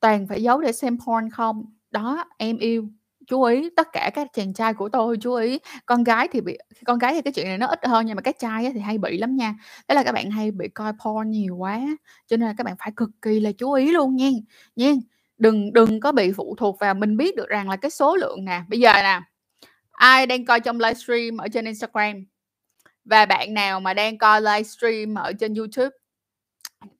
toàn 0.00 0.26
phải 0.28 0.42
giấu 0.42 0.60
để 0.60 0.72
xem 0.72 0.98
porn 1.06 1.30
không. 1.30 1.64
Đó, 1.90 2.24
em 2.38 2.58
yêu, 2.58 2.88
chú 3.26 3.42
ý, 3.42 3.70
tất 3.76 3.88
cả 3.92 4.10
các 4.14 4.28
chàng 4.34 4.54
trai 4.54 4.74
của 4.74 4.88
tôi 4.88 5.16
chú 5.20 5.34
ý, 5.34 5.58
con 5.86 6.04
gái 6.04 6.28
thì 6.32 6.40
bị 6.40 6.58
con 6.86 6.98
gái 6.98 7.14
thì 7.14 7.22
cái 7.22 7.32
chuyện 7.32 7.46
này 7.46 7.58
nó 7.58 7.66
ít 7.66 7.86
hơn 7.86 8.06
nhưng 8.06 8.16
mà 8.16 8.22
các 8.22 8.36
trai 8.38 8.64
á 8.66 8.70
thì 8.74 8.80
hay 8.80 8.98
bị 8.98 9.18
lắm 9.18 9.36
nha. 9.36 9.54
Đó 9.88 9.94
là 9.94 10.02
các 10.04 10.12
bạn 10.12 10.30
hay 10.30 10.50
bị 10.50 10.68
coi 10.68 10.92
porn 11.04 11.30
nhiều 11.30 11.56
quá, 11.56 11.80
cho 12.26 12.36
nên 12.36 12.48
là 12.48 12.54
các 12.58 12.64
bạn 12.64 12.76
phải 12.78 12.92
cực 12.96 13.10
kỳ 13.22 13.40
là 13.40 13.52
chú 13.52 13.72
ý 13.72 13.92
luôn 13.92 14.16
nghen, 14.16 14.34
nghen. 14.76 15.00
Đừng 15.38 15.72
đừng 15.72 16.00
có 16.00 16.12
bị 16.12 16.32
phụ 16.32 16.54
thuộc 16.58 16.78
vào 16.80 16.94
mình 16.94 17.16
biết 17.16 17.36
được 17.36 17.48
rằng 17.48 17.68
là 17.70 17.76
cái 17.76 17.90
số 17.90 18.16
lượng 18.16 18.44
nè, 18.44 18.62
bây 18.68 18.80
giờ 18.80 18.92
nè 19.02 19.20
ai 19.96 20.26
đang 20.26 20.44
coi 20.44 20.60
trong 20.60 20.80
livestream 20.80 21.36
ở 21.36 21.48
trên 21.48 21.64
Instagram? 21.64 22.24
Và 23.04 23.26
bạn 23.26 23.54
nào 23.54 23.80
mà 23.80 23.94
đang 23.94 24.18
coi 24.18 24.40
livestream 24.40 25.14
ở 25.14 25.32
trên 25.40 25.54
YouTube? 25.54 25.90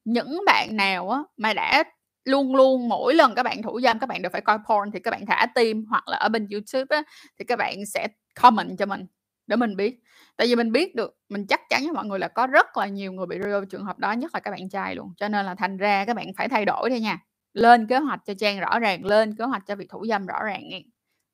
Những 0.05 0.39
bạn 0.47 0.77
nào 0.77 1.11
á 1.11 1.19
mà 1.37 1.55
đã 1.55 1.85
luôn 2.25 2.57
luôn 2.57 2.89
mỗi 2.89 3.15
lần 3.15 3.35
các 3.35 3.43
bạn 3.43 3.63
thủ 3.63 3.81
dâm, 3.81 3.99
các 3.99 4.07
bạn 4.09 4.23
đều 4.23 4.31
phải 4.31 4.41
coi 4.41 4.59
porn 4.69 4.91
thì 4.93 5.01
các 5.01 5.11
bạn 5.11 5.27
thả 5.27 5.47
tim 5.55 5.85
hoặc 5.91 6.09
là 6.09 6.17
ở 6.17 6.29
bên 6.29 6.49
YouTube 6.53 6.97
á, 6.97 7.03
thì 7.39 7.45
các 7.45 7.59
bạn 7.59 7.87
sẽ 7.87 8.09
comment 8.41 8.79
cho 8.79 8.87
mình 8.87 9.07
để 9.47 9.57
mình 9.57 9.77
biết. 9.77 10.01
Tại 10.37 10.47
vì 10.47 10.57
mình 10.57 10.73
biết 10.73 10.95
được, 10.95 11.17
mình 11.29 11.47
chắc 11.47 11.61
chắn 11.71 11.83
với 11.83 11.93
mọi 11.93 12.07
người 12.07 12.19
là 12.19 12.29
có 12.29 12.47
rất 12.47 12.77
là 12.77 12.87
nhiều 12.87 13.13
người 13.13 13.27
bị 13.27 13.39
rơi 13.39 13.53
vào 13.53 13.65
trường 13.65 13.85
hợp 13.85 13.99
đó, 13.99 14.13
nhất 14.13 14.31
là 14.35 14.41
các 14.41 14.51
bạn 14.51 14.69
trai 14.69 14.95
luôn. 14.95 15.13
Cho 15.17 15.29
nên 15.29 15.47
là 15.47 15.55
thành 15.55 15.77
ra 15.77 16.05
các 16.05 16.17
bạn 16.17 16.27
phải 16.37 16.49
thay 16.49 16.65
đổi 16.65 16.91
đi 16.91 17.01
nha. 17.01 17.19
Lên 17.53 17.87
kế 17.87 17.99
hoạch 17.99 18.21
cho 18.27 18.35
trang 18.35 18.61
rõ 18.61 18.79
ràng, 18.79 19.05
lên 19.05 19.37
kế 19.37 19.45
hoạch 19.45 19.63
cho 19.67 19.77
việc 19.77 19.91
thủ 19.91 20.07
dâm 20.09 20.27
rõ 20.27 20.43
ràng 20.45 20.69
nha 20.69 20.79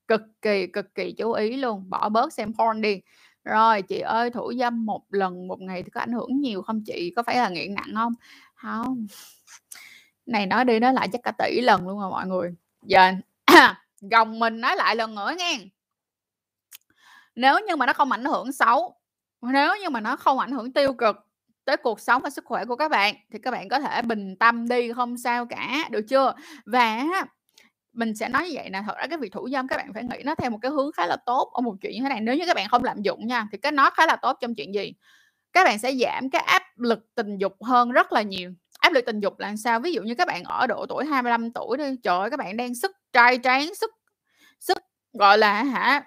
cực 0.07 0.21
kỳ 0.41 0.67
cực 0.67 0.95
kỳ 0.95 1.11
chú 1.11 1.31
ý 1.31 1.55
luôn, 1.55 1.89
bỏ 1.89 2.09
bớt 2.09 2.33
xem 2.33 2.53
porn 2.53 2.81
đi. 2.81 3.01
Rồi, 3.43 3.81
chị 3.81 3.99
ơi 3.99 4.29
thủ 4.29 4.53
dâm 4.59 4.85
một 4.85 5.01
lần 5.09 5.47
một 5.47 5.61
ngày 5.61 5.83
thì 5.83 5.89
có 5.89 5.99
ảnh 5.99 6.11
hưởng 6.11 6.41
nhiều 6.41 6.61
không 6.61 6.83
chị? 6.85 7.13
Có 7.15 7.23
phải 7.23 7.37
là 7.37 7.49
nghiện 7.49 7.73
nặng 7.73 7.91
không? 7.95 8.13
Không 8.55 9.07
này, 10.25 10.45
nói 10.45 10.65
đi 10.65 10.79
nói 10.79 10.93
lại 10.93 11.07
chắc 11.11 11.23
cả 11.23 11.31
tỷ 11.31 11.61
lần 11.61 11.87
luôn 11.87 11.99
rồi 11.99 12.09
mọi 12.09 12.27
người. 12.27 12.55
Giờ 12.81 13.11
gồng 14.11 14.39
mình 14.39 14.61
nói 14.61 14.75
lại 14.75 14.95
lần 14.95 15.15
nữa 15.15 15.33
nghe. 15.37 15.59
Nếu 17.35 17.59
như 17.67 17.75
mà 17.75 17.85
nó 17.85 17.93
không 17.93 18.11
ảnh 18.11 18.25
hưởng 18.25 18.51
xấu, 18.51 18.95
nếu 19.41 19.75
như 19.81 19.89
mà 19.89 19.99
nó 19.99 20.15
không 20.15 20.39
ảnh 20.39 20.51
hưởng 20.51 20.73
tiêu 20.73 20.93
cực 20.93 21.15
tới 21.65 21.77
cuộc 21.77 21.99
sống 21.99 22.21
và 22.21 22.29
sức 22.29 22.45
khỏe 22.45 22.65
của 22.65 22.75
các 22.75 22.91
bạn 22.91 23.15
thì 23.31 23.39
các 23.39 23.51
bạn 23.51 23.69
có 23.69 23.79
thể 23.79 24.01
bình 24.01 24.35
tâm 24.35 24.67
đi, 24.67 24.93
không 24.93 25.17
sao 25.17 25.45
cả, 25.45 25.87
được 25.91 26.05
chưa? 26.09 26.33
Và 26.65 27.05
mình 27.93 28.15
sẽ 28.15 28.29
nói 28.29 28.43
như 28.43 28.51
vậy 28.53 28.69
nè, 28.69 28.81
thật 28.85 28.97
ra 28.97 29.07
cái 29.07 29.17
việc 29.17 29.31
thủ 29.31 29.49
dâm 29.51 29.67
các 29.67 29.77
bạn 29.77 29.93
phải 29.93 30.03
nghĩ 30.03 30.23
nó 30.25 30.35
theo 30.35 30.49
một 30.49 30.57
cái 30.61 30.71
hướng 30.71 30.91
khá 30.91 31.05
là 31.05 31.17
tốt. 31.25 31.51
Ở 31.53 31.61
một 31.61 31.75
chuyện 31.81 31.93
như 31.95 32.01
thế 32.03 32.09
này, 32.09 32.21
nếu 32.21 32.35
như 32.35 32.45
các 32.47 32.55
bạn 32.55 32.67
không 32.69 32.83
lạm 32.83 33.01
dụng 33.01 33.27
nha, 33.27 33.47
thì 33.51 33.57
cái 33.57 33.71
nó 33.71 33.89
khá 33.89 34.05
là 34.07 34.15
tốt 34.15 34.37
trong 34.41 34.55
chuyện 34.55 34.73
gì? 34.73 34.93
Các 35.53 35.63
bạn 35.65 35.79
sẽ 35.79 35.93
giảm 35.95 36.29
cái 36.29 36.41
áp 36.41 36.63
lực 36.77 36.99
tình 37.15 37.37
dục 37.37 37.63
hơn 37.63 37.91
rất 37.91 38.11
là 38.11 38.21
nhiều. 38.21 38.53
Áp 38.79 38.93
lực 38.93 39.05
tình 39.05 39.19
dục 39.19 39.39
là 39.39 39.55
sao? 39.63 39.79
Ví 39.79 39.93
dụ 39.93 40.01
như 40.01 40.15
các 40.15 40.27
bạn 40.27 40.43
ở 40.43 40.67
độ 40.67 40.85
tuổi 40.89 41.05
25 41.05 41.51
tuổi 41.53 41.77
đi, 41.77 41.85
trời 42.03 42.19
ơi, 42.19 42.29
các 42.29 42.37
bạn 42.39 42.57
đang 42.57 42.75
sức 42.75 42.91
trai 43.13 43.39
tráng, 43.43 43.75
sức 43.75 43.91
sức, 44.59 44.77
gọi 45.13 45.37
là 45.37 45.63
hả, 45.63 46.03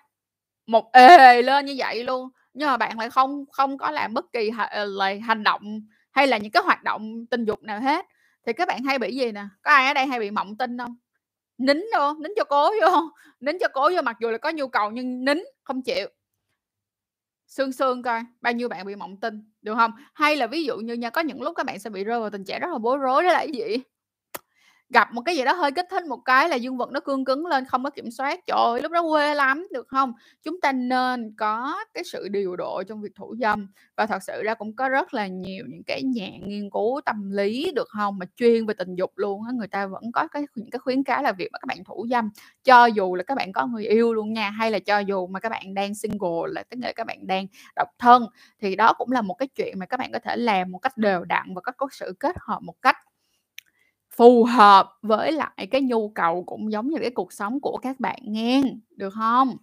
một 0.66 0.92
ề 0.92 1.42
lên 1.42 1.66
như 1.66 1.74
vậy 1.78 2.04
luôn. 2.04 2.28
Nhưng 2.54 2.68
mà 2.68 2.76
bạn 2.76 2.98
lại 2.98 3.10
không 3.10 3.44
không 3.52 3.78
có 3.78 3.90
làm 3.90 4.14
bất 4.14 4.24
kỳ 4.32 4.50
ờ, 4.70 4.84
lời 4.84 5.20
hành 5.20 5.42
động 5.42 5.80
hay 6.12 6.26
là 6.26 6.38
những 6.38 6.52
cái 6.52 6.62
hoạt 6.62 6.82
động 6.84 7.26
tình 7.30 7.44
dục 7.44 7.62
nào 7.62 7.80
hết. 7.80 8.06
Thì 8.46 8.52
các 8.52 8.68
bạn 8.68 8.84
hay 8.84 8.98
bị 8.98 9.16
gì 9.16 9.32
nè? 9.32 9.44
Có 9.62 9.70
ai 9.72 9.86
ở 9.88 9.94
đây 9.94 10.06
hay 10.06 10.20
bị 10.20 10.30
mộng 10.30 10.56
tinh 10.58 10.78
không? 10.78 10.96
Nín 11.58 11.84
vô, 11.94 12.14
nín 12.14 12.32
cho 12.36 12.44
cố 12.44 12.70
vô, 12.80 13.10
nín 13.40 13.58
cho 13.60 13.68
cố 13.68 13.90
vô, 13.96 14.02
mặc 14.02 14.16
dù 14.20 14.30
là 14.30 14.38
có 14.38 14.50
nhu 14.50 14.68
cầu 14.68 14.90
nhưng 14.90 15.24
nín, 15.24 15.38
không 15.64 15.82
chịu. 15.82 16.08
Sương 17.46 17.72
sương 17.72 18.02
coi, 18.02 18.20
bao 18.40 18.52
nhiêu 18.52 18.68
bạn 18.68 18.86
bị 18.86 18.96
mộng 18.96 19.20
tinh, 19.20 19.52
được 19.62 19.74
không? 19.74 19.90
Hay 20.14 20.36
là 20.36 20.46
ví 20.46 20.64
dụ 20.64 20.76
như 20.78 20.94
nha, 20.94 21.10
có 21.10 21.20
những 21.20 21.42
lúc 21.42 21.56
các 21.56 21.66
bạn 21.66 21.78
sẽ 21.78 21.90
bị 21.90 22.04
rơi 22.04 22.20
vào 22.20 22.30
tình 22.30 22.44
trạng 22.44 22.60
rất 22.60 22.68
là 22.72 22.78
bối 22.78 22.98
rối, 22.98 23.22
đó 23.22 23.32
là 23.32 23.38
cái 23.38 23.52
gì? 23.52 23.76
Gặp 24.90 25.12
một 25.12 25.22
cái 25.26 25.36
gì 25.36 25.44
đó 25.44 25.52
hơi 25.52 25.72
kích 25.72 25.86
thích 25.90 26.04
một 26.04 26.16
cái 26.24 26.48
là 26.48 26.56
dương 26.56 26.76
vật 26.76 26.90
nó 26.92 27.00
cương 27.00 27.24
cứng 27.24 27.46
lên 27.46 27.64
không 27.64 27.84
có 27.84 27.90
kiểm 27.90 28.10
soát 28.10 28.40
trời 28.46 28.56
ơi, 28.58 28.82
lúc 28.82 28.92
đó 28.92 29.02
quê 29.10 29.34
lắm 29.34 29.66
được 29.72 29.88
không? 29.88 30.12
Chúng 30.42 30.60
ta 30.60 30.72
nên 30.72 31.34
có 31.38 31.76
cái 31.94 32.04
sự 32.04 32.28
điều 32.28 32.56
độ 32.56 32.82
trong 32.88 33.02
việc 33.02 33.12
thủ 33.16 33.34
dâm 33.40 33.66
và 33.96 34.06
thật 34.06 34.22
sự 34.22 34.42
ra 34.44 34.54
cũng 34.54 34.76
có 34.76 34.88
rất 34.88 35.14
là 35.14 35.26
nhiều 35.26 35.64
những 35.68 35.82
cái 35.86 36.02
nhà 36.02 36.28
nghiên 36.46 36.70
cứu 36.70 37.00
tâm 37.04 37.30
lý 37.30 37.72
được 37.74 37.88
không? 37.88 38.18
Mà 38.18 38.26
chuyên 38.36 38.66
về 38.66 38.74
tình 38.78 38.94
dục 38.94 39.12
luôn 39.16 39.42
á 39.46 39.52
người 39.54 39.68
ta 39.68 39.86
vẫn 39.86 40.12
có 40.12 40.28
cái 40.28 40.42
những 40.54 40.70
cái 40.70 40.78
khuyến 40.78 41.04
cáo 41.04 41.22
là 41.22 41.32
việc 41.32 41.48
mà 41.52 41.58
các 41.58 41.66
bạn 41.66 41.84
thủ 41.84 42.06
dâm 42.10 42.30
cho 42.64 42.86
dù 42.86 43.14
là 43.14 43.22
các 43.22 43.34
bạn 43.34 43.52
có 43.52 43.66
người 43.66 43.86
yêu 43.86 44.14
luôn 44.14 44.32
nha 44.32 44.50
hay 44.50 44.70
là 44.70 44.78
cho 44.78 44.98
dù 44.98 45.26
mà 45.26 45.40
các 45.40 45.48
bạn 45.48 45.74
đang 45.74 45.94
single 45.94 46.42
là 46.48 46.62
tức 46.70 46.78
là 46.82 46.92
các 46.96 47.06
bạn 47.06 47.26
đang 47.26 47.46
độc 47.76 47.88
thân 47.98 48.26
thì 48.60 48.76
đó 48.76 48.92
cũng 48.98 49.12
là 49.12 49.22
một 49.22 49.34
cái 49.34 49.48
chuyện 49.48 49.78
mà 49.78 49.86
các 49.86 49.96
bạn 50.00 50.12
có 50.12 50.18
thể 50.18 50.36
làm 50.36 50.72
một 50.72 50.78
cách 50.78 50.96
đều 50.96 51.24
đặn 51.24 51.54
và 51.54 51.60
có 51.76 51.88
sự 51.92 52.14
kết 52.20 52.36
hợp 52.40 52.62
một 52.62 52.74
cách 52.82 52.96
phù 54.16 54.44
hợp 54.44 54.98
với 55.02 55.32
lại 55.32 55.68
cái 55.70 55.82
nhu 55.82 56.08
cầu 56.08 56.44
cũng 56.46 56.72
giống 56.72 56.88
như 56.88 56.98
cái 57.00 57.10
cuộc 57.10 57.32
sống 57.32 57.60
của 57.60 57.78
các 57.82 58.00
bạn 58.00 58.18
nghe, 58.22 58.62
được 58.90 59.10
không? 59.10 59.56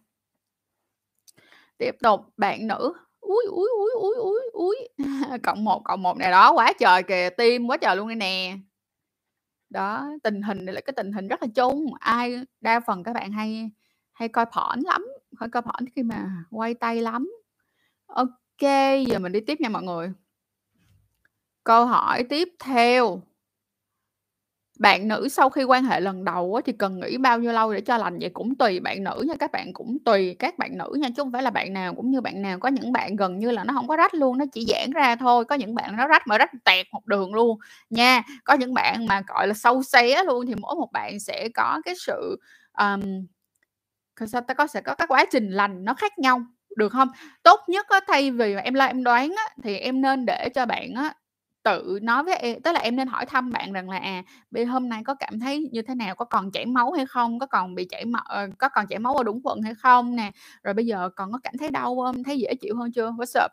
Tiếp 1.77 1.95
tục, 2.03 2.21
bạn 2.37 2.67
nữ. 2.67 2.93
Úi 3.19 3.43
úi 3.49 3.69
úi 3.77 3.91
úi 3.99 4.15
úi 4.15 4.41
úi. 4.53 4.75
Cộng 5.43 5.63
một 5.63 5.81
cộng 5.83 6.01
một 6.01 6.17
này 6.17 6.31
đó, 6.31 6.51
quá 6.51 6.73
trời 6.79 7.03
kìa, 7.03 7.29
tim 7.37 7.67
quá 7.67 7.77
trời 7.77 7.95
luôn 7.95 8.07
đây 8.07 8.15
nè. 8.15 8.57
Đó, 9.69 10.09
tình 10.23 10.41
hình 10.41 10.65
này 10.65 10.75
là 10.75 10.81
cái 10.81 10.93
tình 10.97 11.11
hình 11.11 11.27
rất 11.27 11.41
là 11.41 11.47
chung, 11.55 11.85
ai 11.99 12.35
đa 12.61 12.79
phần 12.79 13.03
các 13.03 13.13
bạn 13.13 13.31
hay 13.31 13.71
hay 14.13 14.27
coi 14.27 14.45
phỏn 14.53 14.79
lắm, 14.79 15.07
hay 15.39 15.49
coi 15.49 15.61
phỏn 15.61 15.85
khi 15.95 16.03
mà 16.03 16.45
quay 16.51 16.73
tay 16.73 17.01
lắm. 17.01 17.31
Ok, 18.05 18.61
giờ 19.07 19.19
mình 19.19 19.31
đi 19.31 19.39
tiếp 19.39 19.61
nha 19.61 19.69
mọi 19.69 19.83
người. 19.83 20.11
Câu 21.63 21.85
hỏi 21.85 22.23
tiếp 22.23 22.49
theo 22.59 23.21
bạn 24.79 25.07
nữ 25.07 25.27
sau 25.29 25.49
khi 25.49 25.63
quan 25.63 25.83
hệ 25.83 25.99
lần 25.99 26.23
đầu 26.25 26.55
á, 26.55 26.61
thì 26.65 26.73
cần 26.73 26.99
nghỉ 26.99 27.17
bao 27.17 27.39
nhiêu 27.39 27.51
lâu 27.51 27.73
để 27.73 27.81
cho 27.81 27.97
lành? 27.97 28.17
Vậy 28.19 28.29
cũng 28.33 28.55
tùy 28.55 28.79
bạn 28.79 29.03
nữ 29.03 29.23
nha, 29.27 29.33
các 29.39 29.51
bạn 29.51 29.73
cũng 29.73 29.97
tùy 30.05 30.35
các 30.39 30.57
bạn 30.59 30.77
nữ 30.77 30.91
nha, 30.99 31.07
chứ 31.09 31.23
không 31.23 31.31
phải 31.31 31.43
là 31.43 31.49
bạn 31.49 31.73
nào 31.73 31.93
cũng 31.95 32.11
như 32.11 32.21
bạn 32.21 32.41
nào. 32.41 32.59
Có 32.59 32.69
những 32.69 32.91
bạn 32.91 33.15
gần 33.15 33.39
như 33.39 33.51
là 33.51 33.63
nó 33.63 33.73
không 33.73 33.87
có 33.87 33.95
rách 33.97 34.13
luôn, 34.13 34.37
nó 34.37 34.45
chỉ 34.53 34.65
giãn 34.69 34.91
ra 34.91 35.15
thôi, 35.15 35.45
có 35.45 35.55
những 35.55 35.75
bạn 35.75 35.95
nó 35.97 36.07
rách 36.07 36.27
mà 36.27 36.37
rách 36.37 36.51
tẹt 36.65 36.87
một 36.93 37.05
đường 37.05 37.33
luôn 37.33 37.57
nha. 37.89 38.23
Có 38.43 38.53
những 38.53 38.73
bạn 38.73 39.05
mà, 39.07 39.21
gọi 39.27 39.47
là, 39.47 39.53
sâu 39.53 39.83
xé 39.83 40.23
luôn 40.23 40.45
thì 40.47 40.55
mỗi 40.55 40.75
một 40.75 40.89
bạn 40.93 41.19
sẽ 41.19 41.49
có 41.55 41.81
cái 41.85 41.95
sự, 41.97 42.37
ờm, 42.71 43.01
sao 44.27 44.41
ta, 44.41 44.53
có 44.53 44.67
sẽ 44.67 44.81
có 44.81 44.95
các 44.95 45.09
quá 45.11 45.25
trình 45.31 45.49
lành 45.51 45.85
nó 45.85 45.93
khác 45.93 46.19
nhau, 46.19 46.41
được 46.77 46.89
không 46.91 47.07
Tốt 47.43 47.59
nhất 47.67 47.85
á, 47.89 47.99
thay 48.07 48.31
vì 48.31 48.55
mà 48.55 48.61
em 48.61 48.73
la 48.73 48.85
em 48.85 49.03
đoán 49.03 49.33
á, 49.37 49.43
thì 49.63 49.77
em 49.77 50.01
nên 50.01 50.25
để 50.25 50.49
cho 50.55 50.65
bạn 50.65 50.93
á 50.95 51.13
Tự 51.63 51.99
nói 52.01 52.23
với 52.23 52.35
em 52.35 52.61
tức 52.61 52.71
là 52.71 52.79
em 52.79 52.95
nên 52.95 53.07
hỏi 53.07 53.25
thăm 53.25 53.51
bạn 53.51 53.73
rằng 53.73 53.89
là, 53.89 53.97
à, 53.97 54.23
"Bây 54.51 54.65
hôm 54.65 54.89
nay 54.89 55.03
có 55.05 55.13
cảm 55.15 55.39
thấy 55.39 55.69
như 55.71 55.81
thế 55.81 55.95
nào? 55.95 56.15
Có 56.15 56.25
còn 56.25 56.51
chảy 56.51 56.65
máu 56.65 56.91
hay 56.91 57.05
không? 57.05 57.39
Có 57.39 57.45
còn 57.45 57.75
bị 57.75 57.85
chảy 57.89 58.05
máu 58.05 58.23
ờ, 58.25 58.47
có 58.57 58.69
còn 58.69 58.87
chảy 58.87 58.99
máu 58.99 59.15
ở 59.15 59.23
đúng 59.23 59.39
quận 59.43 59.61
hay 59.61 59.73
không 59.75 60.15
nè? 60.15 60.31
Rồi 60.63 60.73
bây 60.73 60.85
giờ 60.85 61.09
còn 61.15 61.31
có 61.31 61.39
cảm 61.43 61.53
thấy 61.59 61.69
đau 61.71 61.95
không 62.05 62.23
Thấy 62.23 62.39
dễ 62.39 62.55
chịu 62.61 62.75
hơn 62.75 62.91
chưa? 62.91 63.11
What's 63.11 63.45
up?" 63.45 63.51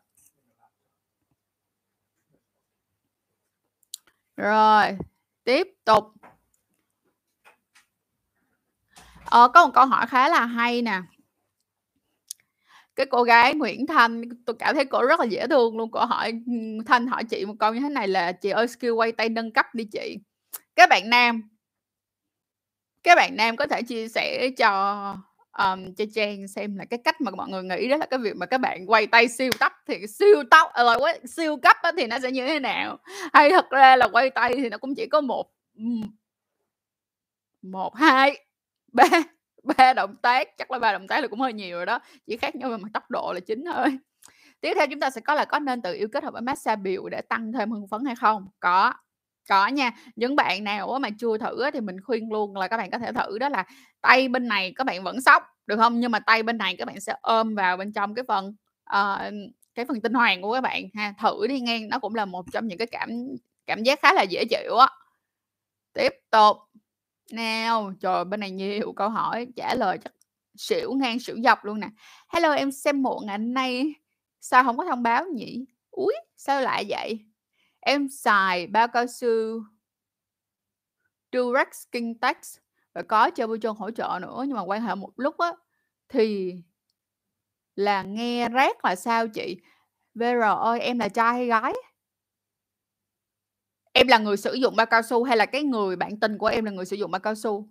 Rồi, 4.36 4.98
tiếp 5.44 5.66
tục. 5.84 6.04
Ờ, 9.24 9.48
có 9.48 9.66
một 9.66 9.72
câu 9.74 9.86
hỏi 9.86 10.06
khá 10.06 10.28
là 10.28 10.46
hay 10.46 10.82
nè 10.82 11.00
cái 12.96 13.06
cô 13.06 13.22
gái 13.22 13.54
Nguyễn 13.54 13.86
Thanh 13.86 14.22
tôi 14.46 14.56
cảm 14.58 14.74
thấy 14.74 14.84
cô 14.84 15.02
rất 15.06 15.20
là 15.20 15.26
dễ 15.26 15.46
thương 15.46 15.78
luôn. 15.78 15.90
Cô 15.90 16.04
hỏi 16.04 16.32
ừ, 16.46 16.52
Thanh 16.86 17.06
hỏi 17.06 17.24
chị 17.24 17.44
một 17.44 17.54
câu 17.58 17.74
như 17.74 17.80
thế 17.80 17.88
này 17.88 18.08
là 18.08 18.32
chị 18.32 18.50
ơi 18.50 18.68
skill 18.68 18.92
quay 18.92 19.12
tay 19.12 19.28
nâng 19.28 19.52
cấp 19.52 19.66
đi 19.74 19.84
chị. 19.84 20.18
Các 20.76 20.88
bạn 20.90 21.10
nam 21.10 21.42
các 23.02 23.14
bạn 23.14 23.36
nam 23.36 23.56
có 23.56 23.66
thể 23.66 23.82
chia 23.82 24.08
sẻ 24.08 24.50
cho 24.58 25.16
um, 25.58 25.94
cho 25.94 26.04
Trang 26.14 26.48
xem 26.48 26.76
là 26.76 26.84
cái 26.84 26.98
cách 27.04 27.20
mà 27.20 27.30
mọi 27.30 27.48
người 27.48 27.62
nghĩ 27.62 27.88
đó 27.88 27.96
là 27.96 28.06
cái 28.06 28.18
việc 28.18 28.36
mà 28.36 28.46
các 28.46 28.58
bạn 28.58 28.90
quay 28.90 29.06
tay 29.06 29.28
siêu 29.28 29.50
tốc 29.60 29.72
thì 29.86 30.06
siêu 30.06 30.42
tốc 30.50 30.72
à, 30.72 30.82
là 30.82 30.98
siêu 31.24 31.56
cấp 31.56 31.76
thì 31.96 32.06
nó 32.06 32.18
sẽ 32.18 32.30
như 32.30 32.46
thế 32.46 32.60
nào? 32.60 32.98
Hay 33.32 33.50
thật 33.50 33.70
ra 33.70 33.96
là 33.96 34.08
quay 34.08 34.30
tay 34.30 34.54
thì 34.56 34.68
nó 34.68 34.78
cũng 34.78 34.94
chỉ 34.94 35.06
có 35.06 35.20
một 35.20 35.52
một 37.62 37.96
hai 37.96 38.44
ba 38.92 39.04
ba 39.64 39.92
động 39.94 40.16
tác 40.22 40.48
chắc 40.58 40.70
là 40.70 40.78
ba 40.78 40.92
động 40.92 41.08
tác 41.08 41.20
là 41.20 41.28
cũng 41.28 41.40
hơi 41.40 41.52
nhiều 41.52 41.76
rồi 41.76 41.86
đó 41.86 41.98
chỉ 42.26 42.36
khác 42.36 42.56
nhau 42.56 42.70
về 42.70 42.76
mặt 42.76 42.88
tốc 42.94 43.10
độ 43.10 43.32
là 43.34 43.40
chính 43.40 43.64
thôi 43.74 43.98
tiếp 44.60 44.72
theo 44.76 44.86
chúng 44.90 45.00
ta 45.00 45.10
sẽ 45.10 45.20
có 45.20 45.34
là 45.34 45.44
có 45.44 45.58
nên 45.58 45.82
tự 45.82 45.94
yêu 45.94 46.08
kết 46.12 46.24
hợp 46.24 46.32
với 46.32 46.42
massage 46.42 46.76
biểu 46.82 47.08
để 47.10 47.22
tăng 47.22 47.52
thêm 47.52 47.70
hưng 47.70 47.88
phấn 47.88 48.04
hay 48.04 48.16
không 48.16 48.48
có 48.60 48.92
Có 49.48 49.66
nha, 49.68 49.92
những 50.16 50.36
bạn 50.36 50.64
nào 50.64 50.98
mà 50.98 51.08
chưa 51.20 51.38
thử 51.38 51.70
thì 51.70 51.80
mình 51.80 51.96
khuyên 52.06 52.32
luôn 52.32 52.56
là 52.56 52.68
các 52.68 52.76
bạn 52.76 52.90
có 52.90 52.98
thể 52.98 53.12
thử 53.12 53.38
đó 53.38 53.48
là 53.48 53.64
tay 54.00 54.28
bên 54.28 54.48
này 54.48 54.72
các 54.76 54.84
bạn 54.84 55.02
vẫn 55.04 55.20
sóc 55.20 55.42
được 55.66 55.76
không 55.76 56.00
Nhưng 56.00 56.10
mà 56.12 56.20
tay 56.20 56.42
bên 56.42 56.58
này 56.58 56.76
các 56.78 56.84
bạn 56.86 57.00
sẽ 57.00 57.14
ôm 57.22 57.54
vào 57.54 57.76
bên 57.76 57.92
trong 57.92 58.14
cái 58.14 58.24
phần, 58.28 58.48
uh, 58.96 59.32
cái 59.74 59.84
phần 59.84 60.00
tinh 60.02 60.14
hoàn 60.14 60.42
của 60.42 60.54
các 60.54 60.60
bạn 60.60 60.84
ha. 60.94 61.14
Thử 61.22 61.46
đi 61.48 61.60
ngang 61.60 61.88
nó 61.88 61.98
cũng 61.98 62.14
là 62.14 62.24
một 62.24 62.46
trong 62.52 62.66
những 62.68 62.78
cái 62.78 62.86
cảm 62.86 63.10
cảm 63.66 63.82
giác 63.82 64.00
khá 64.02 64.12
là 64.14 64.22
dễ 64.22 64.44
chịu 64.50 64.76
á. 64.76 64.88
Tiếp 65.94 66.12
tục. 66.30 66.56
Nào, 67.32 67.92
trời, 68.00 68.24
bên 68.24 68.40
này 68.40 68.50
nhiều 68.50 68.92
câu 68.96 69.08
hỏi, 69.08 69.46
trả 69.56 69.74
lời 69.74 69.98
chắc 70.04 70.12
xỉu 70.56 70.92
ngang 70.92 71.18
xỉu 71.20 71.36
dọc 71.44 71.64
luôn 71.64 71.80
nè. 71.80 71.88
"Hello, 72.28 72.52
em 72.52 72.72
xem 72.72 73.02
muộn 73.02 73.26
ngày 73.26 73.38
hôm 73.38 73.54
nay, 73.54 73.94
sao 74.40 74.64
không 74.64 74.76
có 74.76 74.84
thông 74.84 75.02
báo 75.02 75.24
nhỉ?" 75.34 75.64
Úi, 75.90 76.14
sao 76.36 76.60
lại 76.60 76.84
vậy? 76.88 77.18
Em 77.80 78.08
xài 78.08 78.66
bao 78.66 78.88
cao 78.88 79.06
su 79.06 79.28
Durex 81.32 81.66
Skin 81.72 82.14
Tax 82.20 82.36
và 82.94 83.02
có 83.02 83.30
chơi 83.30 83.46
bôi 83.46 83.58
trơn 83.62 83.72
hỗ 83.78 83.90
trợ 83.90 84.18
nữa, 84.22 84.44
nhưng 84.48 84.56
mà 84.56 84.62
quan 84.62 84.82
hệ 84.82 84.94
một 84.94 85.10
lúc 85.16 85.38
á 85.38 85.52
thì 86.08 86.54
là 87.76 88.02
nghe 88.02 88.48
rác 88.48 88.84
là 88.84 88.96
sao 88.96 89.28
chị? 89.28 89.56
VR 90.14 90.54
ơi, 90.54 90.80
em 90.80 90.98
là 90.98 91.08
trai 91.08 91.32
hay 91.34 91.46
gái? 91.46 91.72
Em 93.92 94.08
là 94.08 94.18
người 94.18 94.36
sử 94.36 94.54
dụng 94.54 94.76
bao 94.76 94.86
cao 94.86 95.02
su 95.02 95.24
hay 95.24 95.36
là 95.36 95.46
cái 95.46 95.62
người 95.62 95.96
bạn 95.96 96.20
tình 96.20 96.38
của 96.38 96.46
em 96.46 96.64
là 96.64 96.70
người 96.70 96.84
sử 96.84 96.96
dụng 96.96 97.10
bao 97.10 97.20
cao 97.20 97.34
su? 97.34 97.68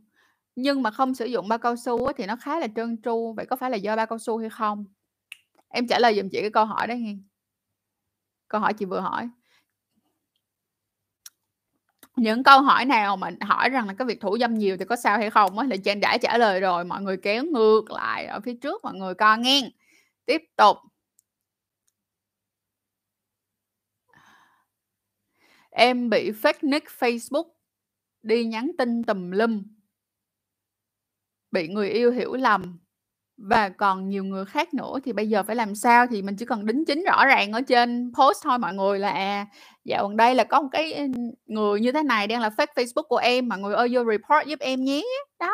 Nhưng 0.55 0.83
mà 0.83 0.91
không 0.91 1.15
sử 1.15 1.25
dụng 1.25 1.47
bao 1.47 1.59
cao 1.59 1.75
su 1.75 2.11
thì 2.17 2.25
nó 2.25 2.35
khá 2.35 2.59
là 2.59 2.67
trơn 2.75 3.01
tru, 3.01 3.33
vậy 3.37 3.45
có 3.45 3.55
phải 3.55 3.69
là 3.71 3.77
do 3.77 3.95
bao 3.95 4.05
cao 4.05 4.19
su 4.19 4.37
hay 4.37 4.49
không? 4.49 4.85
Em 5.69 5.87
trả 5.87 5.99
lời 5.99 6.15
giùm 6.15 6.29
chị 6.29 6.41
cái 6.41 6.49
câu 6.51 6.65
hỏi 6.65 6.87
đó 6.87 6.93
nghe 6.93 7.15
Câu 8.47 8.61
hỏi 8.61 8.73
chị 8.73 8.85
vừa 8.85 8.99
hỏi. 8.99 9.29
Những 12.15 12.43
câu 12.43 12.61
hỏi 12.61 12.85
nào 12.85 13.17
mà 13.17 13.31
hỏi 13.41 13.69
rằng 13.69 13.87
là 13.87 13.93
cái 13.93 14.05
việc 14.05 14.21
thủ 14.21 14.37
dâm 14.39 14.53
nhiều 14.57 14.77
thì 14.77 14.85
có 14.85 14.95
sao 14.95 15.17
hay 15.17 15.29
không 15.29 15.59
á, 15.59 15.67
là 15.69 15.75
Trang 15.85 15.99
đã 15.99 16.17
trả 16.17 16.37
lời 16.37 16.59
rồi, 16.59 16.85
mọi 16.85 17.01
người 17.01 17.17
kéo 17.17 17.43
ngược 17.43 17.91
lại 17.91 18.25
ở 18.25 18.39
phía 18.39 18.53
trước 18.61 18.83
mọi 18.83 18.93
người 18.93 19.13
coi 19.13 19.37
nghe 19.39 19.71
Tiếp 20.25 20.41
tục. 20.57 20.77
Em 25.69 26.09
bị 26.09 26.31
fake 26.31 26.59
nick 26.61 26.87
Facebook, 26.99 27.49
đi 28.23 28.45
nhắn 28.45 28.71
tin 28.77 29.03
tùm 29.03 29.31
lum. 29.31 29.63
Bị 31.51 31.67
người 31.67 31.89
yêu 31.89 32.11
hiểu 32.11 32.33
lầm 32.35 32.79
và 33.37 33.69
còn 33.69 34.09
nhiều 34.09 34.23
người 34.23 34.45
khác 34.45 34.73
nữa 34.73 34.93
thì 35.03 35.13
bây 35.13 35.29
giờ 35.29 35.43
phải 35.43 35.55
làm 35.55 35.75
sao? 35.75 36.07
Thì 36.07 36.21
mình 36.21 36.35
chỉ 36.35 36.45
cần 36.45 36.65
đính 36.65 36.85
chính 36.85 37.03
rõ 37.03 37.25
ràng 37.25 37.51
ở 37.51 37.61
trên 37.61 38.11
post 38.17 38.43
thôi 38.43 38.57
mọi 38.59 38.73
người 38.73 38.99
là, 38.99 39.09
à, 39.11 39.45
dạo 39.85 40.07
gần 40.07 40.17
đây 40.17 40.35
là 40.35 40.43
có 40.43 40.61
một 40.61 40.69
cái, 40.71 40.93
ừ, 40.93 41.05
người 41.45 41.81
như 41.81 41.91
thế 41.91 42.03
này 42.03 42.27
đang 42.27 42.41
là 42.41 42.49
fake 42.49 42.67
Facebook 42.75 43.03
của 43.03 43.17
em, 43.17 43.49
mọi 43.49 43.59
người 43.59 43.75
ơi 43.75 43.89
vô 43.91 44.03
report 44.05 44.47
giúp 44.47 44.59
em 44.59 44.83
nhé. 44.83 45.03
Đó. 45.39 45.53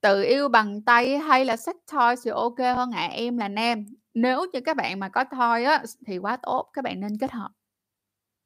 Tự 0.00 0.22
yêu 0.22 0.48
bằng 0.48 0.82
tay 0.82 1.18
hay 1.18 1.44
là 1.44 1.56
sex 1.56 1.76
toy 1.92 2.14
thì 2.24 2.30
ok 2.30 2.58
hơn 2.58 2.90
ạ? 2.92 3.08
Em 3.12 3.38
là 3.38 3.48
nam. 3.48 3.86
Nếu 4.14 4.46
như 4.52 4.60
các 4.60 4.76
bạn 4.76 4.98
mà 5.00 5.08
có 5.08 5.24
toy 5.24 5.64
á 5.64 5.82
thì 6.06 6.18
quá 6.18 6.36
tốt, 6.36 6.70
các 6.72 6.84
bạn 6.84 7.00
nên 7.00 7.18
kết 7.20 7.30
hợp. 7.32 7.50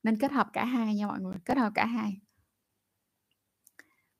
Nên 0.04 0.18
kết 0.18 0.32
hợp 0.32 0.46
cả 0.52 0.64
hai 0.64 0.94
nha 0.94 1.06
mọi 1.06 1.20
người, 1.20 1.34
kết 1.44 1.58
hợp 1.58 1.72
cả 1.74 1.86
hai. 1.86 2.20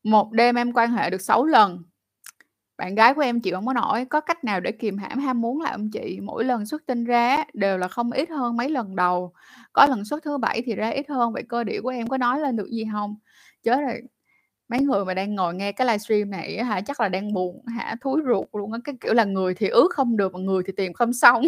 Một 0.02 0.32
đêm 0.32 0.54
em 0.54 0.72
quan 0.72 0.90
hệ 0.92 1.10
được 1.10 1.20
6 1.20 1.44
lần. 1.44 1.82
Bạn 2.78 2.94
gái 2.94 3.14
của 3.14 3.20
em 3.22 3.40
chịu 3.40 3.56
không 3.56 3.66
có 3.66 3.72
nổi, 3.72 4.04
có 4.04 4.20
cách 4.20 4.44
nào 4.44 4.60
để 4.60 4.72
kìm 4.72 4.98
hãm 4.98 5.18
ham 5.20 5.40
muốn 5.40 5.62
lại 5.62 5.72
ông 5.72 5.90
chị? 5.90 6.18
Mỗi 6.22 6.44
lần 6.44 6.66
xuất 6.66 6.86
tinh 6.86 7.04
ra 7.04 7.44
đều 7.54 7.78
là 7.78 7.88
không 7.88 8.12
ít 8.12 8.30
hơn 8.30 8.56
mấy 8.56 8.70
lần 8.70 8.96
đầu, 8.96 9.32
có 9.72 9.86
lần 9.86 10.04
xuất 10.04 10.24
thứ 10.24 10.38
bảy 10.38 10.62
thì 10.66 10.74
ra 10.76 10.90
ít 10.90 11.10
hơn, 11.10 11.32
vậy 11.32 11.44
cơ 11.48 11.64
địa 11.64 11.80
của 11.82 11.90
em 11.90 12.08
có 12.08 12.18
nói 12.18 12.40
lên 12.40 12.56
được 12.56 12.68
gì 12.70 12.84
không 12.92 13.16
chớ 13.62 13.80
rồi, 13.82 14.02
mấy 14.70 14.80
người 14.80 15.04
mà 15.06 15.14
đang 15.14 15.36
ngồi 15.36 15.54
nghe 15.54 15.72
cái 15.72 15.86
livestream 15.88 16.30
này 16.30 16.64
hả, 16.64 16.82
chắc 16.82 17.00
là 17.00 17.10
đang 17.10 17.34
buồn 17.34 17.66
hả, 17.66 17.96
thúi 18.02 18.22
ruột 18.28 18.48
luôn 18.54 18.72
á, 18.72 18.78
cái 18.84 18.96
kiểu 19.02 19.14
là 19.14 19.24
người 19.24 19.54
thì 19.54 19.68
ước 19.68 19.88
không 19.94 20.16
được 20.18 20.34
mà 20.34 20.40
người 20.40 20.62
thì 20.66 20.74
tìm 20.78 20.92
không 20.94 21.14
xong. 21.14 21.42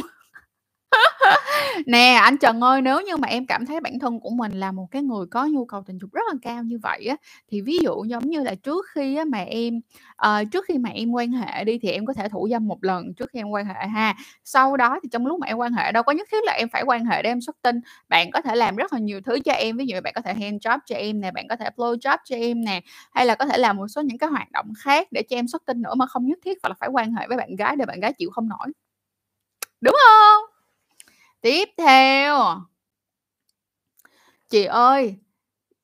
Nè, 1.86 2.14
anh 2.22 2.36
Trần 2.38 2.60
ơi, 2.60 2.82
nếu 2.82 3.00
như 3.02 3.16
mà 3.16 3.28
em 3.28 3.46
cảm 3.46 3.66
thấy 3.66 3.80
bản 3.80 3.98
thân 3.98 4.20
của 4.20 4.30
mình 4.30 4.52
là 4.52 4.72
một 4.72 4.86
cái 4.90 5.02
người 5.02 5.26
có 5.30 5.46
nhu 5.46 5.64
cầu 5.64 5.82
tình 5.86 5.98
dục 5.98 6.10
rất 6.12 6.22
là 6.28 6.34
cao 6.42 6.62
như 6.64 6.78
vậy 6.82 7.06
á, 7.06 7.16
thì 7.52 7.60
ví 7.60 7.78
dụ 7.82 8.04
giống 8.04 8.30
như 8.30 8.42
là 8.42 8.54
trước 8.54 8.86
khi 8.94 9.16
á 9.16 9.24
mà 9.24 9.38
em, 9.38 9.80
ờ, 10.16 10.44
trước 10.52 10.64
khi 10.68 10.78
mà 10.78 10.90
em 10.90 11.10
quan 11.12 11.32
hệ 11.32 11.64
đi 11.64 11.78
thì 11.78 11.90
em 11.90 12.06
có 12.06 12.12
thể 12.14 12.28
thủ 12.28 12.48
dâm 12.50 12.68
một 12.68 12.84
lần 12.84 13.14
trước 13.14 13.30
khi 13.32 13.40
em 13.40 13.48
quan 13.50 13.66
hệ 13.66 13.86
ha. 13.88 14.14
Sau 14.44 14.76
đó 14.76 15.00
thì 15.02 15.08
trong 15.12 15.26
lúc 15.26 15.40
mà 15.40 15.46
em 15.46 15.56
quan 15.58 15.72
hệ 15.72 15.92
đâu 15.92 16.02
có 16.02 16.12
nhất 16.12 16.28
thiết 16.32 16.44
là 16.44 16.52
em 16.52 16.68
phải 16.72 16.82
quan 16.86 17.04
hệ 17.04 17.22
để 17.22 17.30
em 17.30 17.40
xuất 17.40 17.56
tinh, 17.62 17.80
bạn 18.08 18.30
có 18.32 18.40
thể 18.40 18.56
làm 18.56 18.76
rất 18.76 18.92
là 18.92 18.98
nhiều 18.98 19.20
thứ 19.26 19.38
cho 19.44 19.52
em, 19.52 19.76
ví 19.76 19.86
dụ 19.86 19.96
bạn 20.04 20.12
có 20.16 20.20
thể 20.22 20.34
hand 20.34 20.66
job 20.66 20.78
cho 20.86 20.96
em 20.96 21.20
nè, 21.20 21.30
bạn 21.30 21.48
có 21.48 21.56
thể 21.56 21.70
blow 21.76 21.96
job 21.98 22.18
cho 22.24 22.36
em 22.36 22.64
nè, 22.64 22.80
hay 23.12 23.26
là 23.26 23.34
có 23.34 23.46
thể 23.46 23.58
làm 23.58 23.76
một 23.76 23.88
số 23.88 24.02
những 24.02 24.18
cái 24.18 24.30
hoạt 24.30 24.52
động 24.52 24.66
khác 24.78 25.08
để 25.12 25.22
cho 25.30 25.36
em 25.36 25.48
xuất 25.48 25.62
tinh 25.66 25.82
nữa 25.82 25.94
mà 25.96 26.06
không 26.06 26.26
nhất 26.26 26.38
thiết 26.44 26.58
phải 26.62 26.70
là 26.70 26.74
phải 26.80 26.88
quan 26.92 27.14
hệ 27.14 27.26
với 27.28 27.36
bạn 27.36 27.56
gái 27.56 27.76
để 27.76 27.86
bạn 27.86 28.00
gái 28.00 28.12
chịu 28.12 28.30
không 28.32 28.48
nổi. 28.48 28.68
Đúng 29.80 29.96
hông? 30.08 30.45
Tiếp 31.46 31.68
theo. 31.78 32.60
"Chị 34.50 34.64
ơi, 34.64 35.14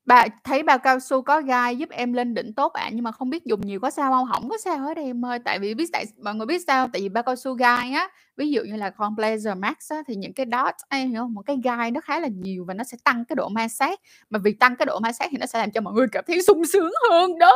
bà 0.06 0.26
thấy 0.44 0.62
bao 0.62 0.78
cao 0.78 1.00
su 1.00 1.22
có 1.22 1.40
gai 1.42 1.76
giúp 1.76 1.90
em 1.90 2.12
lên 2.12 2.34
đỉnh 2.34 2.54
tốt 2.54 2.72
ạ, 2.72 2.90
nhưng 2.92 3.04
mà 3.04 3.12
không 3.12 3.30
biết 3.30 3.44
dùng 3.46 3.60
nhiều 3.60 3.80
có 3.80 3.90
sao 3.90 4.12
không 4.12 4.28
không 4.32 4.48
có 4.50 4.58
sao 4.58 4.78
hết 4.78 4.96
em 4.96 5.26
ơi, 5.26 5.38
tại 5.44 5.58
vì 5.58 5.74
biết 5.74 5.86
tại 5.92 6.04
mọi 6.24 6.34
người 6.34 6.46
biết 6.46 6.62
sao? 6.66 6.88
Tại 6.92 7.02
vì 7.02 7.08
bao 7.08 7.22
cao 7.24 7.36
su 7.36 7.54
gai 7.54 7.92
á, 7.92 8.08
ví 8.36 8.50
dụ 8.52 8.62
như 8.64 8.76
là 8.76 8.90
con 8.90 9.16
Pleasure 9.16 9.54
Max 9.54 9.74
á, 9.90 9.98
thì 10.08 10.14
những 10.16 10.34
cái 10.34 10.46
dot 10.52 10.74
ấy 10.90 11.00
em 11.00 11.10
hiểu 11.10 11.20
không? 11.22 11.34
Một 11.34 11.42
cái 11.46 11.58
gai 11.64 11.90
nó 11.90 12.00
khá 12.00 12.20
là 12.20 12.28
nhiều 12.28 12.64
và 12.68 12.74
nó 12.74 12.84
sẽ 12.84 12.98
tăng 13.04 13.24
cái 13.24 13.36
độ 13.36 13.48
ma 13.48 13.68
sát, 13.68 14.00
mà 14.30 14.38
vì 14.44 14.52
tăng 14.54 14.76
cái 14.76 14.86
độ 14.86 15.00
ma 15.00 15.12
sát 15.12 15.28
thì 15.32 15.38
nó 15.38 15.46
sẽ 15.46 15.58
làm 15.58 15.70
cho 15.70 15.80
mọi 15.80 15.94
người 15.94 16.06
cảm 16.12 16.24
thấy 16.28 16.42
sung 16.42 16.66
sướng 16.66 16.92
hơn 17.10 17.38
đó. 17.38 17.52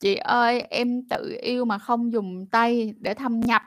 "Chị 0.00 0.14
ơi, 0.16 0.60
em 0.70 1.02
tự 1.10 1.36
yêu 1.42 1.64
mà 1.64 1.78
không 1.78 2.12
dùng 2.12 2.46
tay 2.52 2.94
để 3.00 3.14
thâm 3.14 3.40
nhập 3.40 3.62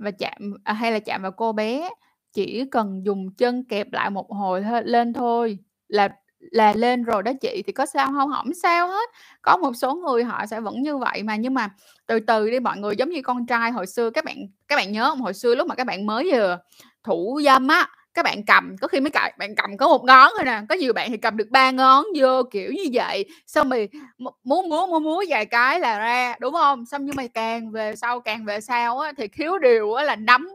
và 0.00 0.10
chạm 0.10 0.54
à, 0.64 0.72
hay 0.72 0.92
là 0.92 0.98
chạm 0.98 1.22
vào 1.22 1.32
cô 1.32 1.52
bé, 1.52 1.90
chỉ 2.32 2.64
cần 2.70 3.02
dùng 3.06 3.34
chân 3.38 3.64
kẹp 3.64 3.92
lại 3.92 4.10
một 4.10 4.30
hồi 4.30 4.62
thôi 4.62 4.82
lên 4.84 5.12
thôi 5.12 5.58
là 5.88 6.08
là 6.40 6.72
lên 6.72 7.02
rồi 7.04 7.22
đó 7.22 7.32
chị, 7.40 7.62
thì 7.66 7.72
có 7.72 7.86
sao 7.86 8.06
không 8.06 8.30
không 8.36 8.54
sao 8.54 8.88
hết, 8.88 9.10
có 9.42 9.56
một 9.56 9.72
số 9.76 9.94
người 9.94 10.24
họ 10.24 10.46
sẽ 10.46 10.60
vẫn 10.60 10.82
như 10.82 10.96
vậy 10.96 11.22
mà, 11.22 11.36
nhưng 11.36 11.54
mà 11.54 11.68
từ 12.06 12.20
từ 12.20 12.50
đi 12.50 12.60
mọi 12.60 12.78
người. 12.78 12.96
Giống 12.96 13.10
như 13.10 13.22
con 13.22 13.46
trai 13.46 13.70
hồi 13.70 13.86
xưa 13.86 14.10
các 14.10 14.24
bạn 14.24 14.36
các 14.68 14.76
bạn 14.76 14.92
nhớ 14.92 15.08
không 15.10 15.20
Hồi 15.20 15.34
xưa 15.34 15.54
lúc 15.54 15.68
mà 15.68 15.74
các 15.74 15.86
bạn 15.86 16.06
mới 16.06 16.30
vừa 16.32 16.58
thủ 17.04 17.40
dâm 17.44 17.68
á, 17.68 17.88
các 18.20 18.24
bạn 18.24 18.42
cầm 18.46 18.76
có 18.80 18.88
khi 18.88 19.00
mấy 19.00 19.10
cài 19.10 19.32
bạn 19.38 19.54
cầm 19.56 19.76
có 19.76 19.88
một 19.88 20.04
ngón 20.04 20.32
thôi 20.36 20.44
nè, 20.44 20.60
có 20.68 20.74
nhiều 20.74 20.92
bạn 20.92 21.10
thì 21.10 21.16
cầm 21.16 21.36
được 21.36 21.48
ba 21.50 21.70
ngón 21.70 22.04
vô, 22.20 22.42
kiểu 22.52 22.72
như 22.72 22.84
vậy, 22.92 23.24
xong 23.46 23.68
mày 23.68 23.88
muốn 24.18 24.34
múa, 24.44 24.62
múa, 24.68 24.86
múa, 24.86 24.98
múa 24.98 25.22
vài 25.28 25.46
cái 25.46 25.80
là 25.80 25.98
ra, 25.98 26.34
đúng 26.40 26.52
không 26.54 26.86
Xong 26.86 27.04
nhưng 27.06 27.16
mà 27.16 27.22
càng 27.34 27.70
về 27.72 27.96
sau 27.96 28.20
càng 28.20 28.44
về 28.44 28.60
sau 28.60 28.98
á 28.98 29.12
thì 29.16 29.28
thiếu 29.28 29.58
điều 29.58 29.92
á 29.94 30.04
là 30.04 30.16
nắm 30.16 30.48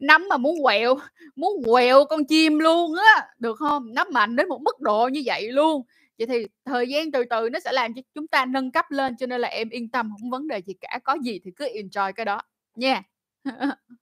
nắm 0.00 0.26
mà 0.28 0.36
muốn 0.36 0.54
quẹo 0.62 0.94
muốn 1.36 1.52
quẹo 1.66 2.04
con 2.04 2.24
chim 2.24 2.58
luôn 2.58 2.94
á, 2.96 3.26
được 3.38 3.56
không 3.58 3.94
Nắm 3.94 4.06
mạnh 4.12 4.36
đến 4.36 4.48
một 4.48 4.60
mức 4.62 4.80
độ 4.80 5.08
như 5.12 5.22
vậy 5.26 5.52
luôn. 5.52 5.82
Vậy 6.18 6.26
thì 6.26 6.46
thời 6.64 6.88
gian 6.88 7.12
từ 7.12 7.24
từ 7.30 7.48
nó 7.52 7.58
sẽ 7.60 7.72
làm 7.72 7.94
cho 7.94 8.02
chúng 8.14 8.26
ta 8.28 8.44
nâng 8.44 8.70
cấp 8.72 8.90
lên, 8.90 9.16
cho 9.18 9.26
nên 9.26 9.40
là 9.40 9.48
em 9.48 9.68
yên 9.68 9.90
tâm, 9.90 10.10
không 10.20 10.30
vấn 10.30 10.48
đề 10.48 10.62
gì 10.62 10.74
cả, 10.80 10.98
có 11.04 11.16
gì 11.24 11.40
thì 11.44 11.50
cứ 11.56 11.64
enjoy 11.74 12.12
cái 12.12 12.24
đó 12.24 12.40
nha. 12.76 13.02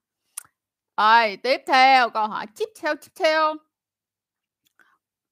Rồi, 1.01 1.37
tiếp 1.37 1.61
theo, 1.67 2.11
câu 2.11 2.27
hỏi 2.27 2.47
tiếp 2.57 2.69
theo, 2.81 2.95
tiếp 2.95 3.11
theo. 3.21 3.55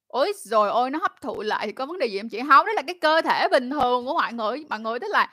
Ối 0.07 0.33
rồi 0.45 0.69
ôi 0.69 0.91
nó 0.91 0.99
hấp 0.99 1.21
thụ 1.21 1.43
lại 1.43 1.67
thì 1.67 1.73
có 1.73 1.87
vấn 1.87 1.99
đề 1.99 2.07
gì 2.07 2.17
em 2.19 2.29
chị? 2.29 2.39
Hông, 2.41 2.67
đó 2.67 2.73
là 2.73 2.83
cái 2.83 2.99
cơ 3.01 3.23
thể 3.23 3.49
bình 3.49 3.71
thường 3.71 4.07
của 4.07 4.15
mọi 4.15 4.33
người, 4.33 4.65
mọi 4.71 4.81
người 4.81 4.99
tức 5.01 5.07
là 5.11 5.33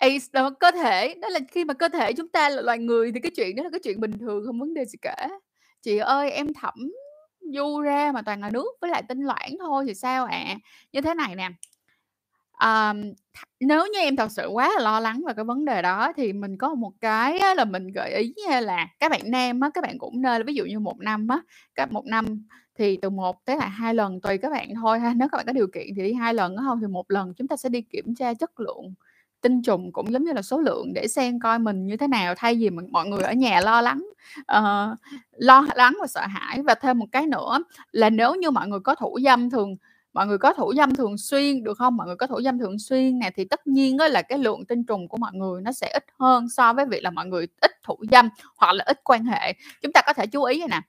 is 0.00 0.28
là 0.32 0.50
cơ 0.60 0.70
thể, 0.70 1.14
đó 1.14 1.28
là 1.28 1.40
khi 1.52 1.64
mà 1.64 1.74
cơ 1.74 1.88
thể 1.88 2.12
chúng 2.12 2.28
ta 2.28 2.48
là 2.48 2.62
loài 2.62 2.78
người 2.78 3.12
thì 3.12 3.20
cái 3.20 3.30
chuyện 3.36 3.56
đó 3.56 3.62
là 3.62 3.70
cái 3.72 3.80
chuyện 3.84 4.00
bình 4.00 4.18
thường, 4.18 4.42
không 4.46 4.60
vấn 4.60 4.74
đề 4.74 4.84
gì 4.84 4.98
cả. 5.02 5.28
"Chị 5.82 5.98
ơi, 5.98 6.30
em 6.30 6.54
thẩm 6.54 6.74
du 7.40 7.80
ra 7.80 8.12
mà 8.12 8.22
toàn 8.22 8.40
là 8.40 8.50
nước 8.50 8.72
với 8.80 8.90
lại 8.90 9.02
tinh 9.08 9.20
loãng 9.20 9.50
thôi 9.60 9.84
thì 9.88 9.94
sao 9.94 10.24
ạ?" 10.24 10.56
Như 10.92 11.00
thế 11.00 11.14
này 11.14 11.36
nè, 11.36 11.50
Um, 12.64 13.12
nếu 13.60 13.86
như 13.92 13.98
em 13.98 14.16
thật 14.16 14.32
sự 14.32 14.46
quá 14.46 14.70
là 14.74 14.80
lo 14.84 15.00
lắng 15.00 15.22
về 15.26 15.34
cái 15.34 15.44
vấn 15.44 15.64
đề 15.64 15.82
đó 15.82 16.12
thì 16.16 16.32
mình 16.32 16.58
có 16.58 16.74
một 16.74 16.92
cái 17.00 17.38
á 17.38 17.54
là 17.54 17.64
mình 17.64 17.92
gợi 17.92 18.14
ý 18.14 18.34
nha 18.48 18.60
là 18.60 18.88
các 19.00 19.10
bạn 19.10 19.20
nam 19.24 19.60
á, 19.60 19.70
các 19.74 19.80
bạn 19.84 19.98
cũng 19.98 20.22
nên 20.22 20.46
ví 20.46 20.54
dụ 20.54 20.64
như 20.64 20.78
một 20.78 20.98
năm 21.00 21.28
á, 21.28 21.40
cách 21.74 21.92
một 21.92 22.06
năm 22.06 22.46
thì 22.78 22.98
từ 23.02 23.10
một 23.10 23.44
tới 23.44 23.56
là 23.56 23.66
hai 23.66 23.94
lần 23.94 24.20
tùy 24.20 24.38
các 24.38 24.50
bạn 24.50 24.68
thôi 24.74 25.00
ha. 25.00 25.14
Nếu 25.16 25.28
các 25.32 25.36
bạn 25.36 25.46
có 25.46 25.52
điều 25.52 25.66
kiện 25.66 25.86
thì 25.96 26.02
đi 26.02 26.12
hai 26.12 26.34
lần 26.34 26.56
á, 26.56 26.62
không 26.66 26.80
thì 26.80 26.86
một 26.86 27.10
lần 27.10 27.34
chúng 27.34 27.48
ta 27.48 27.56
sẽ 27.56 27.68
đi 27.68 27.80
kiểm 27.80 28.14
tra 28.14 28.34
chất 28.34 28.60
lượng 28.60 28.94
tinh 29.40 29.62
trùng 29.62 29.92
cũng 29.92 30.12
giống 30.12 30.24
như 30.24 30.32
là 30.32 30.42
số 30.42 30.58
lượng 30.60 30.92
để 30.94 31.08
xem 31.08 31.40
coi 31.40 31.58
mình 31.58 31.86
như 31.86 31.96
thế 31.96 32.06
nào, 32.06 32.34
thay 32.36 32.54
vì 32.54 32.70
mình 32.70 32.86
mọi 32.90 33.06
người 33.06 33.22
ở 33.22 33.32
nhà 33.32 33.60
lo 33.60 33.80
lắng, 33.80 34.06
uh, 34.40 34.98
lo 35.32 35.66
lắng 35.74 35.96
và 36.00 36.06
sợ 36.06 36.26
hãi. 36.26 36.62
Và 36.62 36.74
thêm 36.74 36.98
một 36.98 37.06
cái 37.12 37.26
nữa 37.26 37.64
là 37.92 38.10
nếu 38.10 38.34
như 38.34 38.50
mọi 38.50 38.68
người 38.68 38.80
có 38.80 38.94
thủ 38.94 39.18
dâm 39.24 39.50
thường 39.50 39.76
mọi 40.12 40.26
người 40.26 40.38
có 40.38 40.52
thủ 40.52 40.72
dâm 40.76 40.94
thường 40.94 41.18
xuyên, 41.18 41.64
được 41.64 41.78
không? 41.78 41.96
Mọi 41.96 42.06
người 42.06 42.16
có 42.16 42.26
thủ 42.26 42.42
dâm 42.42 42.58
thường 42.58 42.78
xuyên 42.78 43.18
nè, 43.18 43.30
thì 43.36 43.44
tất 43.44 43.66
nhiên 43.66 43.96
đó 43.96 44.08
là 44.08 44.22
cái 44.22 44.38
lượng 44.38 44.66
tinh 44.66 44.84
trùng 44.84 45.08
của 45.08 45.16
mọi 45.16 45.32
người 45.34 45.62
nó 45.62 45.72
sẽ 45.72 45.90
ít 45.94 46.04
hơn 46.18 46.48
so 46.48 46.72
với 46.72 46.86
việc 46.86 47.02
là 47.02 47.10
mọi 47.10 47.26
người 47.26 47.46
ít 47.60 47.70
thủ 47.84 47.96
dâm 48.10 48.28
hoặc 48.58 48.72
là 48.72 48.84
ít 48.86 49.00
quan 49.04 49.24
hệ. 49.24 49.52
Chúng 49.82 49.92
ta 49.92 50.02
có 50.06 50.12
thể 50.12 50.26
chú 50.26 50.42
ý 50.44 50.62
nè, 50.70 50.80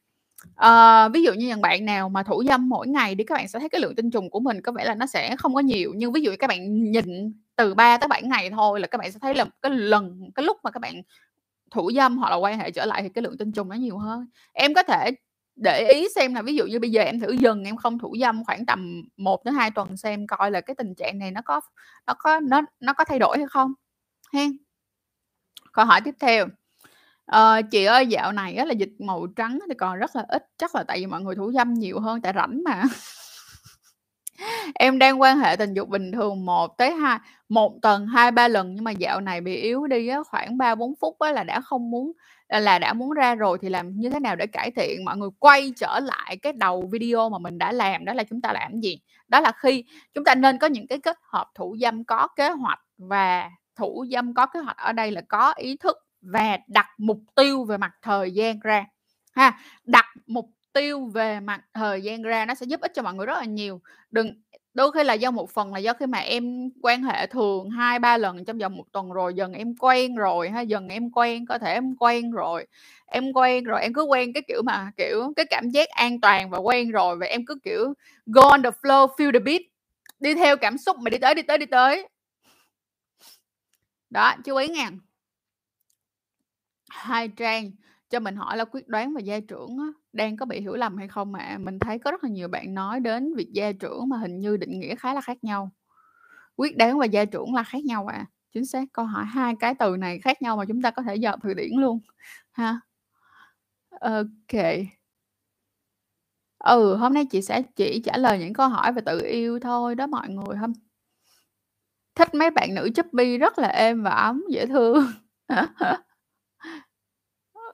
À, 0.55 1.07
ví 1.09 1.23
dụ 1.23 1.33
như 1.33 1.47
những 1.47 1.61
bạn 1.61 1.85
nào 1.85 2.09
mà 2.09 2.23
thủ 2.23 2.43
dâm 2.43 2.69
mỗi 2.69 2.87
ngày 2.87 3.15
thì 3.17 3.23
các 3.23 3.35
bạn 3.35 3.47
sẽ 3.47 3.59
thấy 3.59 3.69
cái 3.69 3.81
lượng 3.81 3.95
tinh 3.95 4.11
trùng 4.11 4.29
của 4.29 4.39
mình 4.39 4.61
có 4.61 4.71
vẻ 4.71 4.85
là 4.85 4.95
nó 4.95 5.05
sẽ 5.05 5.35
không 5.35 5.55
có 5.55 5.59
nhiều, 5.59 5.93
nhưng 5.95 6.11
ví 6.11 6.21
dụ 6.21 6.31
như 6.31 6.37
các 6.37 6.47
bạn 6.47 6.91
nhịn 6.91 7.33
từ 7.55 7.73
3 7.73 7.97
tới 7.97 8.07
7 8.07 8.23
ngày 8.23 8.49
thôi 8.49 8.79
là 8.79 8.87
các 8.87 8.97
bạn 8.97 9.11
sẽ 9.11 9.19
thấy 9.21 9.35
là 9.35 9.45
cái 9.61 9.71
lần 9.71 10.31
cái 10.35 10.45
lúc 10.45 10.57
mà 10.63 10.71
các 10.71 10.79
bạn 10.79 11.01
thủ 11.71 11.91
dâm 11.95 12.17
hoặc 12.17 12.29
là 12.29 12.35
quan 12.35 12.59
hệ 12.59 12.71
trở 12.71 12.85
lại 12.85 13.03
thì 13.03 13.09
cái 13.09 13.21
lượng 13.23 13.37
tinh 13.37 13.51
trùng 13.51 13.69
nó 13.69 13.75
nhiều 13.75 13.97
hơn. 13.97 14.27
Em 14.53 14.73
có 14.73 14.83
thể 14.83 15.11
để 15.55 15.89
ý 15.89 16.07
xem 16.15 16.33
là 16.33 16.41
ví 16.41 16.55
dụ 16.55 16.65
như 16.65 16.79
bây 16.79 16.91
giờ 16.91 17.01
em 17.01 17.19
thử 17.19 17.31
dừng 17.31 17.63
em 17.63 17.77
không 17.77 17.99
thủ 17.99 18.15
dâm 18.21 18.43
khoảng 18.45 18.65
tầm 18.65 19.03
1 19.17 19.45
đến 19.45 19.53
2 19.53 19.71
tuần 19.71 19.97
xem 19.97 20.27
coi 20.27 20.51
là 20.51 20.61
cái 20.61 20.75
tình 20.75 20.95
trạng 20.95 21.19
này 21.19 21.31
nó 21.31 21.41
có 21.45 21.61
nó 22.07 22.13
có 22.19 22.39
nó 22.39 22.61
nó 22.79 22.93
có 22.93 23.03
thay 23.05 23.19
đổi 23.19 23.37
hay 23.37 23.47
không, 23.49 23.73
hen. 24.33 24.57
Câu 25.73 25.85
hỏi 25.85 26.01
tiếp 26.05 26.15
theo. 26.19 26.47
à, 27.25 27.61
chị 27.61 27.85
ơi 27.85 28.07
dạo 28.07 28.31
này 28.31 28.55
á 28.55 28.65
là 28.65 28.73
dịch 28.73 28.91
màu 28.99 29.27
trắng 29.27 29.59
thì 29.69 29.75
còn 29.75 29.97
rất 29.99 30.15
là 30.15 30.25
ít, 30.29 30.43
chắc 30.57 30.75
là 30.75 30.83
tại 30.83 30.99
vì 30.99 31.05
mọi 31.05 31.21
người 31.21 31.35
thủ 31.35 31.51
dâm 31.53 31.73
nhiều 31.73 31.99
hơn 31.99 32.21
tại 32.21 32.33
rảnh 32.35 32.63
mà. 32.65 32.83
Em 34.75 34.99
đang 34.99 35.21
quan 35.21 35.39
hệ 35.39 35.55
tình 35.55 35.73
dục 35.73 35.89
bình 35.89 36.11
thường 36.11 36.45
1 36.45 36.77
tới 36.77 36.91
2 36.91 37.19
1 37.49 37.79
tuần 37.81 38.05
2-3 38.07 38.49
lần 38.49 38.75
nhưng 38.75 38.83
mà 38.83 38.91
dạo 38.91 39.21
này 39.21 39.41
bị 39.41 39.55
yếu 39.55 39.87
đi 39.87 40.07
á, 40.07 40.23
khoảng 40.23 40.57
3-4 40.57 40.93
phút 41.01 41.19
á 41.19 41.31
là 41.31 41.43
đã 41.43 41.61
không 41.61 41.91
muốn 41.91 42.11
là 42.59 42.79
đã 42.79 42.93
muốn 42.93 43.11
ra 43.11 43.35
rồi 43.35 43.57
thì 43.61 43.69
làm 43.69 43.99
như 43.99 44.09
thế 44.09 44.19
nào 44.19 44.35
để 44.35 44.47
cải 44.47 44.71
thiện? 44.71 45.05
Mọi 45.05 45.17
người 45.17 45.29
quay 45.39 45.73
trở 45.77 45.99
lại 45.99 46.37
cái 46.37 46.53
đầu 46.53 46.89
video 46.91 47.29
mà 47.29 47.37
mình 47.37 47.57
đã 47.57 47.71
làm, 47.71 48.05
đó 48.05 48.13
là 48.13 48.23
chúng 48.23 48.41
ta 48.41 48.53
làm 48.53 48.79
gì? 48.81 48.99
Đó 49.27 49.39
là 49.39 49.51
khi 49.57 49.83
chúng 50.13 50.23
ta 50.23 50.35
nên 50.35 50.57
có 50.57 50.67
những 50.67 50.87
cái 50.87 50.99
kết 50.99 51.17
hợp 51.21 51.47
thủ 51.55 51.75
dâm, 51.81 52.03
có 52.03 52.27
kế 52.35 52.49
hoạch 52.49 52.79
và 52.97 53.49
thủ 53.75 54.05
dâm, 54.11 54.33
có 54.33 54.45
kế 54.45 54.59
hoạch 54.59 54.77
ở 54.77 54.93
đây 54.93 55.11
là 55.11 55.21
có 55.29 55.53
ý 55.57 55.77
thức 55.77 55.97
và 56.21 56.57
đặt 56.67 56.87
mục 56.97 57.19
tiêu 57.35 57.63
về 57.63 57.77
mặt 57.77 57.91
thời 58.01 58.31
gian 58.31 58.59
ra, 58.59 58.85
ha. 59.35 59.59
Đặt 59.83 60.05
mục 60.27 60.49
tiêu 60.73 61.05
về 61.05 61.39
mặt 61.39 61.61
thời 61.73 62.01
gian 62.01 62.21
ra 62.21 62.45
nó 62.45 62.55
sẽ 62.55 62.65
giúp 62.65 62.81
ích 62.81 62.91
cho 62.95 63.01
mọi 63.01 63.13
người 63.13 63.25
rất 63.25 63.37
là 63.37 63.45
nhiều. 63.45 63.81
Đừng 64.11 64.41
đôi 64.73 64.91
khi 64.91 65.03
là 65.03 65.13
do 65.13 65.31
một 65.31 65.49
phần 65.51 65.73
là 65.73 65.79
do 65.79 65.93
khi 65.93 66.05
mà 66.05 66.17
em 66.19 66.69
quan 66.81 67.03
hệ 67.03 67.27
thường 67.27 67.69
2-3 67.69 68.17
lần 68.17 68.45
trong 68.45 68.57
vòng 68.57 68.75
một 68.77 68.85
tuần 68.91 69.11
rồi, 69.11 69.33
dần 69.33 69.53
em 69.53 69.75
quen 69.79 70.15
rồi 70.15 70.49
ha, 70.49 70.61
dần 70.61 70.87
em 70.87 71.11
quen, 71.11 71.45
có 71.45 71.57
thể 71.57 71.73
em 71.73 71.95
quen 71.99 72.31
rồi, 72.31 72.65
em 73.05 73.33
quen 73.33 73.63
rồi, 73.63 73.81
em 73.81 73.93
cứ 73.93 74.03
quen 74.03 74.33
cái 74.33 74.43
kiểu 74.47 74.61
mà, 74.65 74.91
kiểu, 74.97 75.33
cái 75.35 75.45
cảm 75.49 75.69
giác 75.69 75.89
an 75.89 76.21
toàn 76.21 76.49
và 76.49 76.57
quen 76.57 76.91
rồi 76.91 77.15
và 77.17 77.25
em 77.25 77.45
cứ, 77.45 77.55
kiểu, 77.63 77.93
go 78.25 78.41
on 78.41 78.63
the 78.63 78.69
flow, 78.81 79.07
feel 79.07 79.31
the 79.33 79.39
beat, 79.39 79.61
đi 80.19 80.35
theo 80.35 80.57
cảm 80.57 80.77
xúc 80.77 80.97
mà 80.99 81.09
đi 81.09 81.17
tới, 81.17 81.35
đi 81.35 81.41
tới, 81.41 81.57
đi 81.57 81.65
tới. 81.65 82.07
Đó, 84.09 84.35
chú 84.45 84.55
ý 84.55 84.67
ngàn 84.67 84.99
Hai 86.89 87.27
Trang, 87.27 87.71
cho 88.11 88.19
mình 88.19 88.35
hỏi 88.35 88.57
là 88.57 88.65
quyết 88.65 88.87
đoán 88.87 89.13
và 89.13 89.21
gia 89.21 89.39
trưởng 89.39 89.77
á, 89.77 89.85
đang 90.13 90.37
có 90.37 90.45
bị 90.45 90.61
hiểu 90.61 90.75
lầm 90.75 90.97
hay 90.97 91.07
không 91.07 91.33
ạ? 91.33 91.57
Mình 91.61 91.79
thấy 91.79 91.99
có 91.99 92.11
rất 92.11 92.23
là 92.23 92.29
nhiều 92.29 92.47
bạn 92.47 92.73
nói 92.73 92.99
đến 92.99 93.35
việc 93.35 93.49
gia 93.53 93.71
trưởng 93.71 94.09
mà 94.09 94.17
hình 94.17 94.39
như 94.39 94.57
định 94.57 94.79
nghĩa 94.79 94.95
khá 94.95 95.13
là 95.13 95.21
khác 95.21 95.43
nhau. 95.43 95.69
Quyết 96.55 96.77
đoán 96.77 96.99
và 96.99 97.05
gia 97.05 97.25
trưởng 97.25 97.53
là 97.55 97.63
khác 97.63 97.85
nhau 97.85 98.07
ạ. 98.07 98.17
À. 98.17 98.25
Chính 98.53 98.65
xác, 98.65 98.83
câu 98.93 99.05
hỏi 99.05 99.25
hai 99.25 99.55
cái 99.59 99.75
từ 99.79 99.97
này 99.97 100.19
khác 100.19 100.41
nhau 100.41 100.57
mà 100.57 100.65
chúng 100.65 100.81
ta 100.81 100.91
có 100.91 101.01
thể 101.01 101.15
dò 101.15 101.35
từ 101.43 101.53
điển 101.53 101.71
luôn 101.77 101.99
ha. 102.51 102.79
ok. 104.01 104.63
Ừ, 106.59 106.95
hôm 106.95 107.13
nay 107.13 107.25
chị 107.25 107.41
sẽ 107.41 107.61
chỉ 107.75 108.01
trả 108.05 108.17
lời 108.17 108.39
những 108.39 108.53
câu 108.53 108.67
hỏi 108.69 108.91
về 108.93 109.01
tự 109.05 109.21
yêu 109.25 109.59
thôi 109.59 109.95
đó 109.95 110.07
mọi 110.07 110.29
người 110.29 110.57
ha. 110.57 110.67
Thích 112.15 112.35
mấy 112.35 112.51
bạn 112.51 112.75
nữ 112.75 112.89
chubby 112.95 113.37
rất 113.37 113.59
là 113.59 113.67
êm 113.67 114.03
và 114.03 114.11
ấm, 114.11 114.43
dễ 114.49 114.65
thương. 114.65 115.05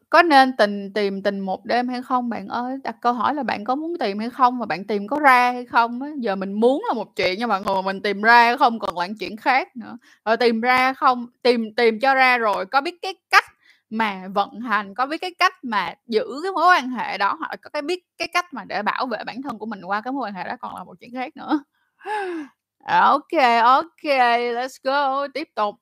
Có 0.09 0.21
nên 0.21 0.57
tình 0.57 0.93
tìm 0.93 1.23
tình 1.23 1.39
một 1.39 1.65
đêm 1.65 1.87
hay 1.87 2.01
không 2.01 2.29
bạn 2.29 2.47
ơi? 2.47 2.77
Đặt 2.83 2.95
câu 3.01 3.13
hỏi 3.13 3.33
là 3.33 3.43
bạn 3.43 3.63
có 3.63 3.75
muốn 3.75 3.93
tìm 3.99 4.19
hay 4.19 4.29
không 4.29 4.59
và 4.59 4.65
bạn 4.65 4.87
tìm 4.87 5.07
có 5.07 5.19
ra 5.19 5.51
hay 5.51 5.65
không 5.65 6.01
á. 6.01 6.09
Giờ 6.19 6.35
mình 6.35 6.53
muốn 6.53 6.83
là 6.87 6.93
một 6.93 7.15
chuyện 7.15 7.35
nhưng 7.39 7.49
mà 7.49 7.59
ngồi 7.59 7.83
mình 7.83 8.01
tìm 8.01 8.21
ra 8.21 8.33
hay 8.45 8.57
không 8.57 8.79
còn 8.79 8.97
là 8.97 9.07
chuyện 9.19 9.37
khác 9.37 9.75
nữa. 9.75 9.97
Rồi 10.25 10.37
tìm 10.37 10.61
ra 10.61 10.93
không 10.93 11.27
tìm 11.43 11.75
tìm 11.75 11.99
cho 11.99 12.15
ra 12.15 12.37
rồi 12.37 12.65
có 12.65 12.81
biết 12.81 12.95
cái 13.01 13.13
cách 13.29 13.43
mà 13.89 14.27
vận 14.33 14.59
hành, 14.59 14.93
có 14.95 15.05
biết 15.05 15.17
cái 15.21 15.31
cách 15.39 15.53
mà 15.63 15.93
giữ 16.07 16.25
cái 16.43 16.51
mối 16.51 16.67
quan 16.67 16.89
hệ 16.89 17.17
đó 17.17 17.35
hoặc 17.39 17.47
là 17.51 17.55
có 17.61 17.69
cái 17.69 17.81
biết 17.81 18.03
cái 18.17 18.27
cách 18.33 18.45
mà 18.53 18.63
để 18.65 18.81
bảo 18.83 19.05
vệ 19.05 19.17
bản 19.25 19.41
thân 19.41 19.59
của 19.59 19.65
mình 19.65 19.81
qua 19.85 20.01
cái 20.01 20.11
mối 20.13 20.27
quan 20.27 20.33
hệ 20.33 20.43
đó 20.43 20.55
còn 20.61 20.75
là 20.75 20.83
một 20.83 20.93
chuyện 20.99 21.13
khác 21.13 21.35
nữa. 21.37 21.63
ok 22.85 23.31
ok 23.63 24.03
let's 24.03 24.77
go, 24.83 25.27
tiếp 25.27 25.49
tục. 25.55 25.75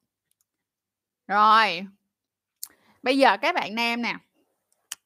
Rồi. 1.27 1.85
Bây 3.05 3.17
giờ 3.17 3.37
các 3.37 3.55
bạn 3.55 3.75
nam 3.75 4.01
nè, 4.01 4.15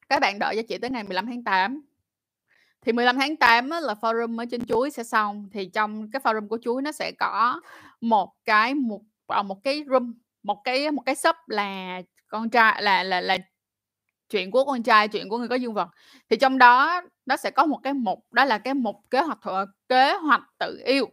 các 0.08 0.20
bạn 0.20 0.38
đợi 0.38 0.56
cho 0.56 0.62
chị 0.68 0.78
tới 0.78 0.90
ngày 0.90 1.04
15 1.04 1.26
tháng 1.26 1.44
8. 1.44 1.82
Thì 2.80 2.92
15 2.92 3.16
tháng 3.18 3.36
8 3.36 3.70
á 3.70 3.80
là 3.80 3.94
forum 4.00 4.38
ở 4.38 4.44
trên 4.50 4.66
Chuối 4.66 4.90
sẽ 4.90 5.04
xong, 5.04 5.48
thì 5.52 5.66
trong 5.66 6.10
cái 6.10 6.20
forum 6.24 6.48
của 6.48 6.58
Chuối 6.62 6.82
nó 6.82 6.92
sẽ 6.92 7.12
có 7.18 7.60
một 8.00 8.32
cái 8.44 8.74
một 8.74 9.00
à, 9.26 9.42
một 9.42 9.64
cái 9.64 9.84
room, 9.90 10.14
một 10.42 10.60
cái 10.64 10.90
một 10.90 11.02
cái 11.06 11.14
sub 11.14 11.36
là 11.46 12.00
con 12.28 12.50
trai 12.50 12.82
là 12.82 13.02
là 13.02 13.20
là 13.20 13.38
chuyện 14.28 14.50
của 14.50 14.64
con 14.64 14.82
trai, 14.82 15.08
chuyện 15.08 15.28
của 15.28 15.38
người 15.38 15.48
có 15.48 15.54
dương 15.54 15.74
vật. 15.74 15.88
Thì 16.30 16.36
trong 16.36 16.58
đó 16.58 17.02
nó 17.26 17.36
sẽ 17.36 17.50
có 17.50 17.66
một 17.66 17.78
cái 17.82 17.94
mục 17.94 18.32
đó 18.32 18.44
là 18.44 18.58
cái 18.58 18.74
mục 18.74 18.96
kế 19.10 19.20
hoạch 19.20 19.38
ờ, 19.42 19.66
kế 19.88 20.14
hoạch 20.14 20.42
tự 20.58 20.82
yêu. 20.84 21.06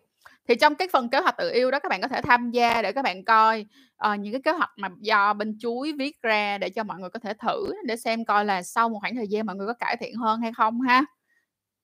Thì 0.47 0.55
trong 0.55 0.75
cái 0.75 0.87
phần 0.93 1.09
kế 1.09 1.19
hoạch 1.19 1.37
tự 1.37 1.51
yêu 1.53 1.71
đó 1.71 1.79
các 1.79 1.89
bạn 1.89 2.01
có 2.01 2.07
thể 2.07 2.21
tham 2.21 2.51
gia 2.51 2.81
để 2.81 2.91
các 2.91 3.01
bạn 3.01 3.25
coi, 3.25 3.65
uh, 4.13 4.19
những 4.19 4.33
cái 4.33 4.41
kế 4.41 4.51
hoạch 4.51 4.69
mà 4.77 4.89
do 4.99 5.33
bên 5.33 5.57
Chuối 5.59 5.93
viết 5.97 6.21
ra 6.21 6.57
để 6.57 6.69
cho 6.69 6.83
mọi 6.83 6.99
người 6.99 7.09
có 7.09 7.19
thể 7.19 7.33
thử 7.33 7.73
để 7.85 7.95
xem 7.97 8.25
coi 8.25 8.45
là 8.45 8.63
sau 8.63 8.89
một 8.89 8.99
khoảng 9.01 9.15
thời 9.15 9.27
gian 9.27 9.45
mọi 9.45 9.55
người 9.55 9.67
có 9.67 9.73
cải 9.73 9.97
thiện 9.97 10.15
hơn 10.15 10.41
hay 10.41 10.51
không 10.57 10.81
ha. 10.81 11.03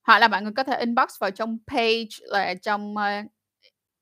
Hoặc 0.07 0.19
là 0.19 0.27
mọi 0.27 0.41
người 0.41 0.51
có 0.55 0.63
thể 0.63 0.79
inbox 0.79 1.09
vào 1.19 1.31
trong 1.31 1.57
page 1.67 2.07
là 2.21 2.53
trong, 2.53 2.93
uh, 2.93 3.31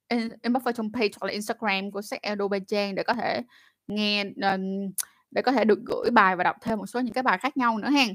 in 0.09 0.29
inbox 0.43 0.63
vào 0.63 0.71
trong 0.71 0.91
page 0.93 1.09
hoặc 1.21 1.27
là 1.27 1.33
Instagram 1.33 1.91
của 1.91 2.01
sách 2.01 2.21
Edu 2.21 2.49
Trang 2.67 2.95
để 2.95 3.03
có 3.03 3.13
thể 3.13 3.41
nghe, 3.87 4.23
uh, 4.25 4.59
để 5.31 5.41
có 5.41 5.51
thể 5.51 5.65
được 5.65 5.79
gửi 5.85 6.09
bài 6.11 6.35
và 6.35 6.43
đọc 6.43 6.55
thêm 6.61 6.79
một 6.79 6.85
số 6.85 6.99
những 6.99 7.13
cái 7.13 7.23
bài 7.23 7.37
khác 7.37 7.57
nhau 7.57 7.77
nữa 7.77 7.89
hen. 7.89 8.09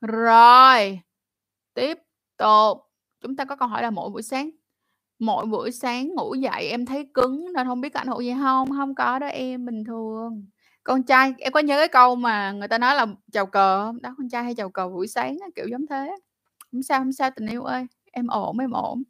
Rồi, 0.00 1.00
tiếp 1.74 1.98
tục, 2.36 2.78
chúng 3.20 3.36
ta 3.36 3.44
có 3.44 3.56
câu 3.56 3.68
hỏi 3.68 3.82
là 3.82 3.90
mỗi 3.90 4.10
buổi 4.10 4.22
sáng 4.22 4.50
mỗi 5.20 5.46
buổi 5.46 5.70
sáng 5.70 6.08
ngủ 6.08 6.34
dậy 6.34 6.68
em 6.68 6.86
thấy 6.86 7.08
cứng 7.14 7.52
nên 7.52 7.66
hông 7.66 7.80
biết 7.80 7.88
có 7.88 8.00
ảnh 8.00 8.06
hưởng 8.06 8.24
gì 8.24 8.30
hông? 8.30 8.70
Hông 8.70 8.94
có 8.94 9.18
đó 9.18 9.26
em, 9.26 9.66
bình 9.66 9.84
thường. 9.84 10.46
Con 10.84 11.02
trai 11.02 11.34
em 11.38 11.52
có 11.52 11.60
nhớ 11.60 11.78
cái 11.78 11.88
câu 11.88 12.16
mà 12.16 12.52
người 12.52 12.68
ta 12.68 12.78
nói 12.78 12.94
là 12.94 13.06
chào 13.32 13.46
cờ 13.46 13.84
hông? 13.84 14.02
Đó, 14.02 14.14
con 14.18 14.28
trai 14.28 14.44
hay 14.44 14.54
chào 14.54 14.70
cờ 14.70 14.88
buổi 14.88 15.06
sáng 15.08 15.38
á, 15.40 15.48
kiểu 15.56 15.66
giống 15.70 15.86
thế. 15.86 16.16
Hổng 16.72 16.82
sao, 16.82 16.98
hông 17.00 17.12
sao 17.12 17.30
tình 17.30 17.46
yêu 17.46 17.62
ơi, 17.62 17.86
em 18.12 18.26
ổn, 18.26 18.58
em 18.58 18.70
ổn. 18.70 19.02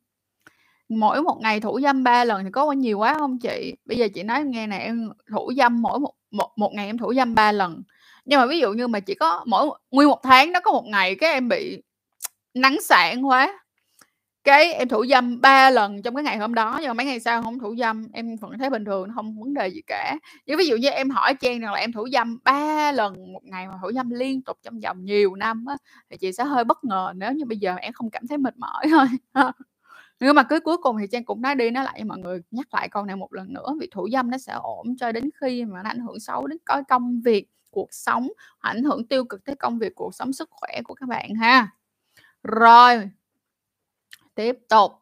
Mỗi 0.89 1.23
một 1.23 1.39
ngày 1.43 1.61
thủ 1.61 1.81
dâm 1.83 2.05
3 2.05 2.25
lần 2.25 2.45
thì 2.45 2.51
có 2.51 2.73
nhiều 2.73 2.99
quá 2.99 3.15
hông 3.15 3.39
chị? 3.39 3.75
Bây 3.85 3.99
giờ 3.99 4.09
chị 4.15 4.23
nói 4.23 4.39
em 4.39 4.51
nghe 4.51 4.67
nè, 4.67 4.79
em 4.79 5.11
thủ 5.33 5.53
dâm 5.57 5.83
mỗi 5.83 6.01
một 6.01 6.15
một 6.31 6.51
một 6.57 6.73
ngày 6.75 6.87
em 6.87 6.99
thủ 6.99 7.15
dâm 7.15 7.35
3 7.35 7.53
lần. 7.53 7.83
Nhưng 8.25 8.41
mà 8.41 8.47
ví 8.47 8.59
dụ 8.59 8.73
như 8.73 8.89
mà 8.89 9.01
chỉ 9.01 9.15
có 9.15 9.45
mỗi 9.47 9.67
nguyên 9.91 10.09
một 10.09 10.21
tháng 10.23 10.53
đó 10.53 10.61
có 10.65 10.73
một 10.73 10.85
ngày 10.87 11.15
cái 11.15 11.33
em 11.33 11.49
bị 11.49 11.83
nắng 12.55 12.77
sạn 12.83 13.23
quá, 13.23 13.61
cái 14.45 14.73
em 14.73 14.89
thủ 14.89 15.07
dâm 15.07 15.41
3 15.41 15.71
lần 15.71 16.03
trong 16.03 16.15
cái 16.15 16.25
ngày 16.25 16.39
hôm 16.39 16.55
đó, 16.55 16.79
nhưng 16.81 16.89
mà 16.89 16.95
mấy 16.95 17.07
ngày 17.07 17.21
sau 17.21 17.43
không 17.43 17.59
thủ 17.59 17.77
dâm, 17.79 18.07
em 18.13 18.37
vẫn 18.37 18.59
thấy 18.59 18.71
bình 18.71 18.85
thường, 18.85 19.09
không 19.15 19.41
vấn 19.41 19.55
đề 19.55 19.69
gì 19.69 19.81
cả. 19.87 20.17
Nhưng 20.47 20.59
ví 20.59 20.67
dụ 20.67 20.77
như 20.77 20.89
em 20.89 21.11
hỏi 21.11 21.35
Trang 21.41 21.61
rằng 21.61 21.73
là 21.73 21.79
em 21.81 21.93
thủ 21.93 22.09
dâm 22.13 22.39
3 22.45 22.93
lần 22.93 23.33
một 23.33 23.41
ngày 23.45 23.67
mà 23.69 23.75
thủ 23.83 23.93
dâm 23.93 24.11
liên 24.11 24.43
tục 24.43 24.59
trong 24.63 24.81
vòng 24.81 25.05
nhiều 25.05 25.35
năm 25.35 25.65
á, 25.69 25.77
thì 26.11 26.17
chị 26.17 26.33
sẽ 26.33 26.45
hơi 26.45 26.65
bất 26.65 26.85
ngờ 26.85 27.13
nếu 27.17 27.33
như 27.33 27.45
bây 27.45 27.59
giờ 27.59 27.75
em 27.77 27.93
không 27.93 28.11
cảm 28.11 28.27
thấy 28.27 28.39
mệt 28.39 28.57
mỏi 28.59 28.85
thôi. 28.95 29.07
Nhưng 30.21 30.37
mà 30.37 30.43
cứ 30.43 30.61
cuối 30.61 30.77
cùng 30.83 30.97
thì 31.01 31.07
Trang 31.13 31.25
cũng 31.25 31.43
nói 31.43 31.55
đi 31.55 31.71
nói 31.71 31.85
lại 31.85 32.05
mọi 32.05 32.19
người, 32.19 32.41
nhắc 32.51 32.75
lại 32.75 32.89
câu 32.91 33.05
này 33.05 33.17
một 33.17 33.35
lần 33.35 33.55
nữa, 33.55 33.75
vì 33.81 33.89
thủ 33.93 34.09
dâm 34.13 34.31
nó 34.31 34.39
sẽ 34.39 34.53
ổn 34.55 34.97
cho 35.01 35.13
đến 35.13 35.31
khi 35.41 35.65
mà 35.65 35.83
nó 35.85 35.91
ảnh 35.91 36.01
hưởng 36.01 36.21
xấu 36.21 36.47
đến 36.47 36.59
coi 36.67 36.85
công 36.85 37.21
việc, 37.25 37.47
cuộc 37.71 37.89
sống, 37.95 38.29
ảnh 38.61 38.85
hưởng 38.85 39.09
tiêu 39.09 39.25
cực 39.25 39.45
tới 39.45 39.57
công 39.57 39.79
việc, 39.79 39.93
cuộc 39.97 40.15
sống, 40.15 40.33
sức 40.33 40.49
khỏe 40.53 40.81
của 40.85 40.95
các 40.95 41.09
bạn 41.09 41.35
ha. 41.35 41.69
Rồi. 42.45 43.11
Tiếp 44.35 44.59
tục. 44.69 44.93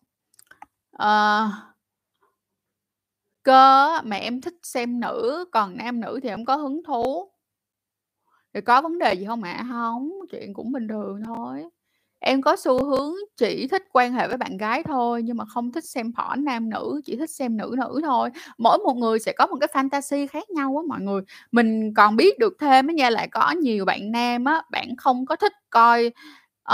à, 0.93 1.49
Cơ 3.43 4.01
mà 4.05 4.17
em 4.17 4.41
thích 4.41 4.55
xem 4.63 5.01
nữ, 5.01 5.45
còn 5.53 5.77
nam 5.77 6.01
nữ 6.01 6.21
thì 6.23 6.29
em 6.29 6.45
có 6.45 6.57
hứng 6.57 6.83
thú. 6.85 7.31
Thì 8.55 8.61
có 8.61 8.83
vấn 8.83 8.99
đề 8.99 9.15
gì 9.15 9.25
không 9.27 9.43
ạ? 9.43 9.65
không 9.69 10.11
chuyện 10.31 10.55
cũng 10.55 10.73
bình 10.73 10.89
thường 10.89 11.23
thôi. 11.27 11.65
Em 12.21 12.43
có 12.43 12.57
xu 12.57 12.85
hướng 12.85 13.15
chỉ 13.37 13.69
thích 13.69 13.83
quan 13.93 14.13
hệ 14.13 14.29
với 14.29 14.37
bạn 14.37 14.57
gái 14.57 14.83
thôi, 14.83 15.23
nhưng 15.23 15.37
mà 15.37 15.45
không 15.45 15.73
thích 15.73 15.85
xem 15.85 16.13
porn 16.15 16.45
nam 16.45 16.71
nữ, 16.71 17.01
chỉ 17.05 17.17
thích 17.17 17.31
xem 17.31 17.57
nữ 17.57 17.75
nữ 17.79 18.01
thôi. 18.05 18.31
Mỗi 18.59 18.79
một 18.79 18.95
người 18.95 19.19
sẽ 19.19 19.33
có 19.39 19.47
một 19.47 19.57
cái 19.61 19.69
fantasy 19.73 20.27
khác 20.27 20.51
nhau 20.51 20.77
á 20.77 20.83
mọi 20.89 21.01
người. 21.01 21.23
Mình 21.53 21.95
còn 21.95 22.17
biết 22.17 22.39
được 22.39 22.53
thêm 22.61 22.87
á 22.87 22.93
nha, 22.95 23.11
là 23.11 23.27
có 23.33 23.51
nhiều 23.51 23.85
bạn 23.85 24.13
nam 24.13 24.45
á, 24.45 24.63
bạn 24.71 24.97
không 24.97 25.27
có 25.27 25.37
thích 25.37 25.53
coi, 25.71 26.07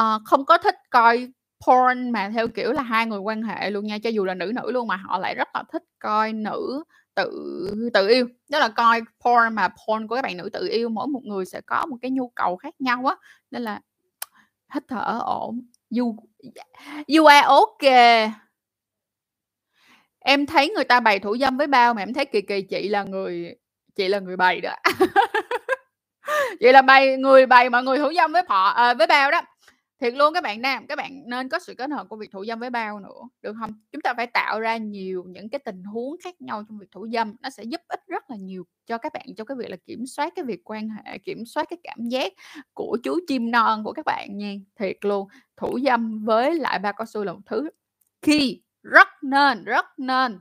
uh, 0.00 0.22
không 0.24 0.44
có 0.44 0.58
thích 0.58 0.76
coi 0.90 1.28
porn 1.66 2.10
mà 2.10 2.30
theo 2.34 2.48
kiểu 2.48 2.72
là 2.72 2.82
hai 2.82 3.06
người 3.06 3.18
quan 3.18 3.42
hệ 3.42 3.70
luôn 3.70 3.86
nha, 3.86 3.98
cho 3.98 4.10
dù 4.10 4.24
là 4.24 4.34
nữ 4.34 4.52
nữ 4.54 4.70
luôn 4.72 4.88
mà 4.88 4.96
họ 4.96 5.18
lại 5.18 5.34
rất 5.34 5.48
là 5.54 5.62
thích 5.72 5.82
coi 5.98 6.32
nữ 6.32 6.84
tự 7.14 7.30
tự 7.94 8.08
yêu, 8.08 8.28
đó 8.50 8.58
là 8.58 8.68
coi 8.68 9.00
porn 9.24 9.54
mà 9.54 9.68
porn 9.68 10.06
của 10.08 10.14
các 10.16 10.22
bạn 10.22 10.36
nữ 10.36 10.48
tự 10.52 10.68
yêu, 10.72 10.88
mỗi 10.88 11.06
một 11.06 11.20
người 11.24 11.44
sẽ 11.46 11.60
có 11.66 11.86
một 11.86 11.96
cái 12.02 12.10
nhu 12.10 12.28
cầu 12.36 12.56
khác 12.56 12.74
nhau 12.80 13.06
á, 13.06 13.16
nên 13.50 13.62
là 13.62 13.80
hít 14.74 14.82
thở 14.88 15.20
ổn. 15.24 15.60
You 15.98 16.16
you 17.16 17.26
are 17.26 17.46
okay 17.48 18.30
em 20.20 20.46
thấy 20.46 20.70
người 20.70 20.84
ta 20.84 21.00
bày 21.00 21.18
thủ 21.18 21.36
dâm 21.36 21.56
với 21.56 21.66
bao 21.66 21.94
mà 21.94 22.02
em 22.02 22.14
thấy 22.14 22.24
kỳ 22.24 22.40
kỳ 22.42 22.62
chị 22.62 22.88
là 22.88 23.02
người 23.04 23.54
chị 23.96 24.08
là 24.08 24.18
người 24.18 24.36
bày 24.36 24.60
đó. 24.60 24.74
Vậy 26.60 26.72
là 26.72 26.82
bày 26.82 27.16
người 27.16 27.46
bày 27.46 27.70
mọi 27.70 27.82
người 27.82 27.98
thủ 27.98 28.12
dâm 28.16 28.32
với 28.32 28.42
họ 28.48 28.68
à, 28.68 28.72
ờ, 28.88 28.94
với 28.94 29.06
bao 29.06 29.30
đó 29.30 29.42
thiệt 30.04 30.14
luôn, 30.14 30.34
các 30.34 30.42
bạn 30.42 30.62
nam, 30.62 30.86
các 30.86 30.96
bạn 30.96 31.22
nên 31.26 31.48
có 31.48 31.58
sự 31.58 31.74
kết 31.78 31.90
hợp 31.90 32.08
của 32.08 32.16
việc 32.16 32.30
thủ 32.32 32.44
dâm 32.44 32.60
với 32.60 32.70
bao 32.70 33.00
nữa, 33.00 33.28
được 33.42 33.54
không 33.60 33.72
chúng 33.92 34.02
ta 34.02 34.14
phải 34.14 34.26
tạo 34.26 34.60
ra 34.60 34.76
nhiều 34.76 35.24
những 35.26 35.48
cái 35.48 35.58
tình 35.58 35.84
huống 35.84 36.16
khác 36.24 36.40
nhau 36.40 36.64
trong 36.68 36.78
việc 36.78 36.86
thủ 36.92 37.08
dâm, 37.12 37.36
nó 37.40 37.50
sẽ 37.50 37.64
giúp 37.64 37.80
ích 37.88 38.00
rất 38.06 38.30
là 38.30 38.36
nhiều 38.36 38.66
cho 38.86 38.98
các 38.98 39.12
bạn 39.12 39.26
trong 39.36 39.46
cái 39.46 39.56
việc 39.56 39.70
là 39.70 39.76
kiểm 39.86 40.06
soát 40.06 40.32
cái 40.36 40.44
việc 40.44 40.60
quan 40.64 40.88
hệ, 40.88 41.18
kiểm 41.18 41.46
soát 41.46 41.66
cái 41.70 41.78
cảm 41.82 42.08
giác 42.08 42.32
của 42.74 42.98
chú 43.02 43.18
chim 43.28 43.50
non 43.50 43.84
của 43.84 43.92
các 43.92 44.04
bạn 44.04 44.38
nha, 44.38 44.54
thiệt 44.78 44.96
luôn. 45.00 45.28
Thủ 45.56 45.78
dâm 45.84 46.24
với 46.24 46.54
lại 46.54 46.78
ba 46.78 46.92
cao 46.92 47.06
su 47.06 47.24
là 47.24 47.32
một 47.32 47.40
thứ 47.46 47.70
khi 48.22 48.62
rất 48.82 49.08
nên 49.22 49.64
rất 49.64 49.98
nên. 49.98 50.40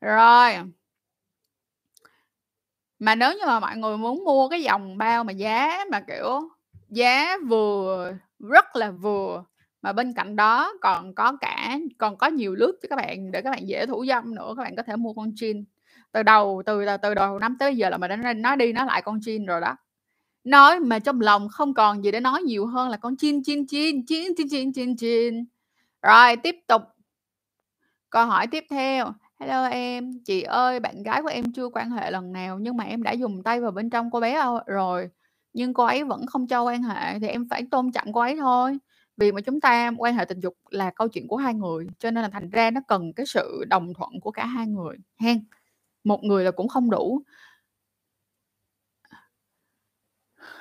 Rồi. 0.00 0.52
Mà 2.98 3.14
nếu 3.14 3.32
như 3.32 3.46
mà 3.46 3.60
mọi 3.60 3.76
người 3.76 3.96
muốn 3.96 4.24
mua 4.24 4.48
cái 4.48 4.62
dòng 4.62 4.98
bao 4.98 5.24
mà 5.24 5.32
giá 5.32 5.84
mà, 5.90 6.00
kiểu, 6.00 6.40
giá 6.88 7.36
vừa 7.48 8.12
rất 8.38 8.76
là 8.76 8.90
vừa. 8.90 9.44
Mà 9.82 9.92
bên 9.92 10.12
cạnh 10.14 10.36
đó 10.36 10.72
còn 10.80 11.14
có 11.14 11.36
cả, 11.40 11.78
còn 11.98 12.16
có 12.16 12.26
nhiều 12.26 12.54
lướt 12.54 12.78
cho 12.82 12.86
các 12.90 12.96
bạn 12.96 13.30
để 13.30 13.42
các 13.42 13.50
bạn 13.50 13.68
dễ 13.68 13.86
thủ 13.86 14.04
dâm 14.08 14.34
nữa, 14.34 14.54
các 14.56 14.62
bạn 14.62 14.76
có 14.76 14.82
thể 14.82 14.96
mua 14.96 15.12
con 15.12 15.32
chin 15.36 15.64
từ 16.12 16.22
đầu, 16.22 16.62
từ 16.66 16.84
từ 17.02 17.14
đầu 17.14 17.38
năm 17.38 17.56
tới 17.58 17.76
giờ 17.76 17.90
là 17.90 17.98
mình 17.98 18.10
đã 18.22 18.32
nói 18.32 18.56
đi 18.56 18.72
nói 18.72 18.86
lại 18.86 19.02
con 19.02 19.18
chin 19.22 19.46
rồi 19.46 19.60
đó. 19.60 19.76
Nói 20.44 20.80
mà 20.80 20.98
trong 20.98 21.20
lòng 21.20 21.48
không 21.48 21.74
còn 21.74 22.04
gì 22.04 22.10
để 22.10 22.20
nói 22.20 22.42
nhiều 22.42 22.66
hơn 22.66 22.88
là 22.88 22.96
con 22.96 23.16
chin 23.16 23.42
chin 23.44 23.66
chin 23.66 24.06
chin 24.06 24.34
chin 24.36 24.48
chin 24.50 24.72
chin 24.72 24.96
chin 24.96 25.44
rồi, 26.02 26.36
tiếp 26.36 26.56
tục. 26.66 26.82
Câu 28.10 28.26
hỏi 28.26 28.46
tiếp 28.46 28.64
theo. 28.70 29.12
Hello 29.40 29.66
em, 29.66 30.20
chị 30.24 30.42
ơi, 30.42 30.80
bạn 30.80 31.02
gái 31.02 31.22
của 31.22 31.28
em 31.28 31.52
chưa 31.52 31.68
quan 31.68 31.90
hệ 31.90 32.10
lần 32.10 32.32
nào 32.32 32.58
nhưng 32.58 32.76
mà 32.76 32.84
em 32.84 33.02
đã 33.02 33.12
dùng 33.12 33.42
tay 33.42 33.60
vào 33.60 33.70
bên 33.70 33.90
trong 33.90 34.10
cô 34.10 34.20
bé 34.20 34.44
rồi 34.66 35.08
nhưng 35.56 35.74
cô 35.74 35.84
ấy 35.84 36.04
vẫn 36.04 36.26
không 36.26 36.46
cho 36.46 36.62
quan 36.62 36.82
hệ 36.82 37.18
thì 37.18 37.28
em 37.28 37.48
phải 37.50 37.64
tôn 37.70 37.92
trọng 37.92 38.12
cô 38.12 38.20
ấy 38.20 38.36
thôi. 38.36 38.78
Vì 39.16 39.32
mà 39.32 39.40
chúng 39.40 39.60
ta 39.60 39.92
quan 39.98 40.14
hệ 40.14 40.24
tình 40.24 40.40
dục 40.40 40.54
là 40.70 40.90
câu 40.90 41.08
chuyện 41.08 41.28
của 41.28 41.36
hai 41.36 41.54
người, 41.54 41.86
cho 41.98 42.10
nên 42.10 42.22
là 42.22 42.28
thành 42.28 42.50
ra 42.50 42.70
nó 42.70 42.80
cần 42.88 43.12
cái 43.12 43.26
sự 43.26 43.64
đồng 43.68 43.94
thuận 43.94 44.10
của 44.20 44.30
cả 44.30 44.46
hai 44.46 44.66
người, 44.66 44.96
hen. 45.20 45.44
Một 46.04 46.24
người 46.24 46.44
là 46.44 46.50
cũng 46.50 46.68
không 46.68 46.90
đủ. 46.90 47.22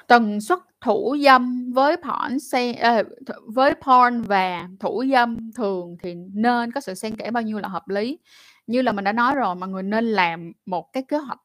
Tần 0.07 0.41
suất 0.41 0.59
thủ 0.81 1.15
dâm 1.23 1.71
với 1.73 1.97
porn 1.97 2.39
xe 2.39 2.73
ờ, 2.73 3.03
với 3.47 3.73
porn 3.73 4.21
và 4.21 4.69
thủ 4.79 5.03
dâm 5.11 5.51
thường 5.55 5.97
thì 6.03 6.15
nên 6.33 6.71
có 6.71 6.81
sự 6.81 6.93
xen 6.93 7.15
kẽ 7.15 7.31
bao 7.31 7.43
nhiêu 7.43 7.59
là 7.59 7.67
hợp 7.67 7.87
lý. 7.89 8.19
Như 8.67 8.81
là 8.81 8.91
mình 8.91 9.03
đã 9.03 9.11
nói 9.13 9.35
rồi, 9.35 9.55
mọi 9.55 9.69
người 9.69 9.83
nên 9.83 10.05
làm 10.05 10.51
một 10.65 10.93
cái 10.93 11.03
kế 11.07 11.17
hoạch 11.17 11.39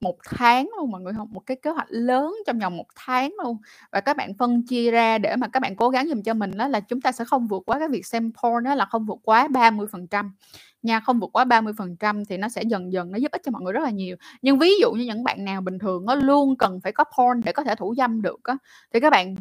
một 0.00 0.16
tháng 0.24 0.70
luôn, 0.78 0.90
mọi 0.90 1.00
người 1.00 1.12
không 1.16 1.28
một 1.32 1.40
cái 1.46 1.56
kế 1.56 1.70
hoạch 1.70 1.86
lớn 1.90 2.34
trong 2.46 2.58
vòng 2.58 2.76
một 2.76 2.86
tháng 2.96 3.34
luôn. 3.44 3.56
Và 3.92 4.00
các 4.00 4.16
bạn 4.16 4.34
phân 4.38 4.66
chia 4.66 4.90
ra 4.90 5.18
để 5.18 5.36
mà 5.36 5.48
các 5.48 5.60
bạn 5.60 5.76
cố 5.76 5.88
gắng 5.90 6.08
dùm 6.08 6.22
cho 6.22 6.34
mình 6.34 6.50
đó 6.56 6.68
là 6.68 6.80
chúng 6.80 7.00
ta 7.00 7.12
sẽ 7.12 7.24
không 7.24 7.46
vượt 7.46 7.62
quá 7.66 7.78
cái 7.78 7.88
việc 7.88 8.06
xem 8.06 8.32
porn 8.42 8.64
đó 8.64 8.74
là 8.74 8.84
không 8.84 9.06
vượt 9.06 9.18
quá 9.22 9.48
30 9.48 9.86
phần 9.92 10.06
trăm. 10.06 10.32
Nha, 10.82 11.00
không 11.00 11.20
vượt 11.20 11.30
quá 11.32 11.44
30 11.44 11.72
phần 11.78 11.96
trăm 11.96 12.24
thì 12.24 12.36
nó 12.36 12.48
sẽ 12.48 12.62
dần 12.62 12.92
dần 12.92 13.10
nó 13.12 13.18
giúp 13.18 13.32
ích 13.32 13.42
cho 13.44 13.50
mọi 13.52 13.62
người 13.62 13.72
rất 13.72 13.82
là 13.84 13.90
nhiều. 13.90 14.16
Nhưng 14.42 14.58
ví 14.58 14.70
dụ 14.80 14.92
như 14.92 15.04
những 15.04 15.24
bạn 15.24 15.44
nào 15.44 15.60
bình 15.60 15.78
thường 15.78 16.06
nó 16.06 16.14
luôn 16.14 16.56
cần 16.56 16.80
phải 16.80 16.92
có 16.92 17.04
porn 17.18 17.40
để 17.44 17.52
có 17.52 17.64
thể 17.64 17.74
thủ 17.74 17.94
dâm 17.96 18.22
được 18.22 18.40
á, 18.44 18.56
thì 18.94 19.00
các 19.00 19.10
bạn 19.10 19.34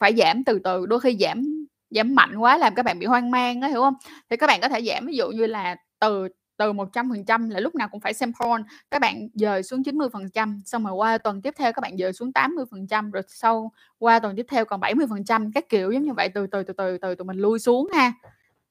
phải 0.00 0.14
giảm 0.16 0.44
từ 0.44 0.58
từ, 0.64 0.86
đôi 0.86 1.00
khi 1.00 1.16
giảm 1.20 1.66
giảm 1.90 2.14
mạnh 2.14 2.36
quá 2.38 2.58
làm 2.58 2.74
các 2.74 2.82
bạn 2.82 2.98
bị 2.98 3.06
hoang 3.06 3.30
mang 3.30 3.60
đó 3.60 3.68
hiểu 3.68 3.80
không 3.80 3.94
thì 4.30 4.36
các 4.36 4.46
bạn 4.46 4.60
có 4.60 4.68
thể 4.68 4.82
giảm, 4.82 5.06
ví 5.06 5.16
dụ 5.16 5.30
như 5.30 5.46
là 5.46 5.76
từ 6.00 6.28
từ 6.56 6.72
100% 6.72 7.50
là 7.50 7.60
lúc 7.60 7.74
nào 7.74 7.88
cũng 7.88 8.00
phải 8.00 8.14
xem 8.14 8.32
porn 8.40 8.62
các 8.90 9.00
bạn 9.00 9.28
dời 9.34 9.62
xuống 9.62 9.82
90% 9.82 10.60
xong 10.64 10.84
rồi 10.84 10.94
qua 10.94 11.18
tuần 11.18 11.42
tiếp 11.42 11.54
theo 11.58 11.72
các 11.72 11.80
bạn 11.80 11.96
dời 11.98 12.12
xuống 12.12 12.32
80% 12.32 13.10
rồi 13.10 13.22
sau 13.28 13.72
qua 13.98 14.18
tuần 14.18 14.36
tiếp 14.36 14.46
theo 14.48 14.64
còn 14.64 14.80
70% 14.80 15.50
các 15.54 15.68
kiểu 15.68 15.90
giống 15.92 16.02
như 16.02 16.12
vậy, 16.12 16.28
từ 16.28 16.46
từ 16.46 16.62
từ 16.62 16.72
từ 16.72 16.98
từ 16.98 17.14
tụi 17.14 17.24
mình 17.24 17.38
lui 17.38 17.58
xuống 17.58 17.88
ha. 17.94 18.12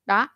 Đó. 0.05 0.27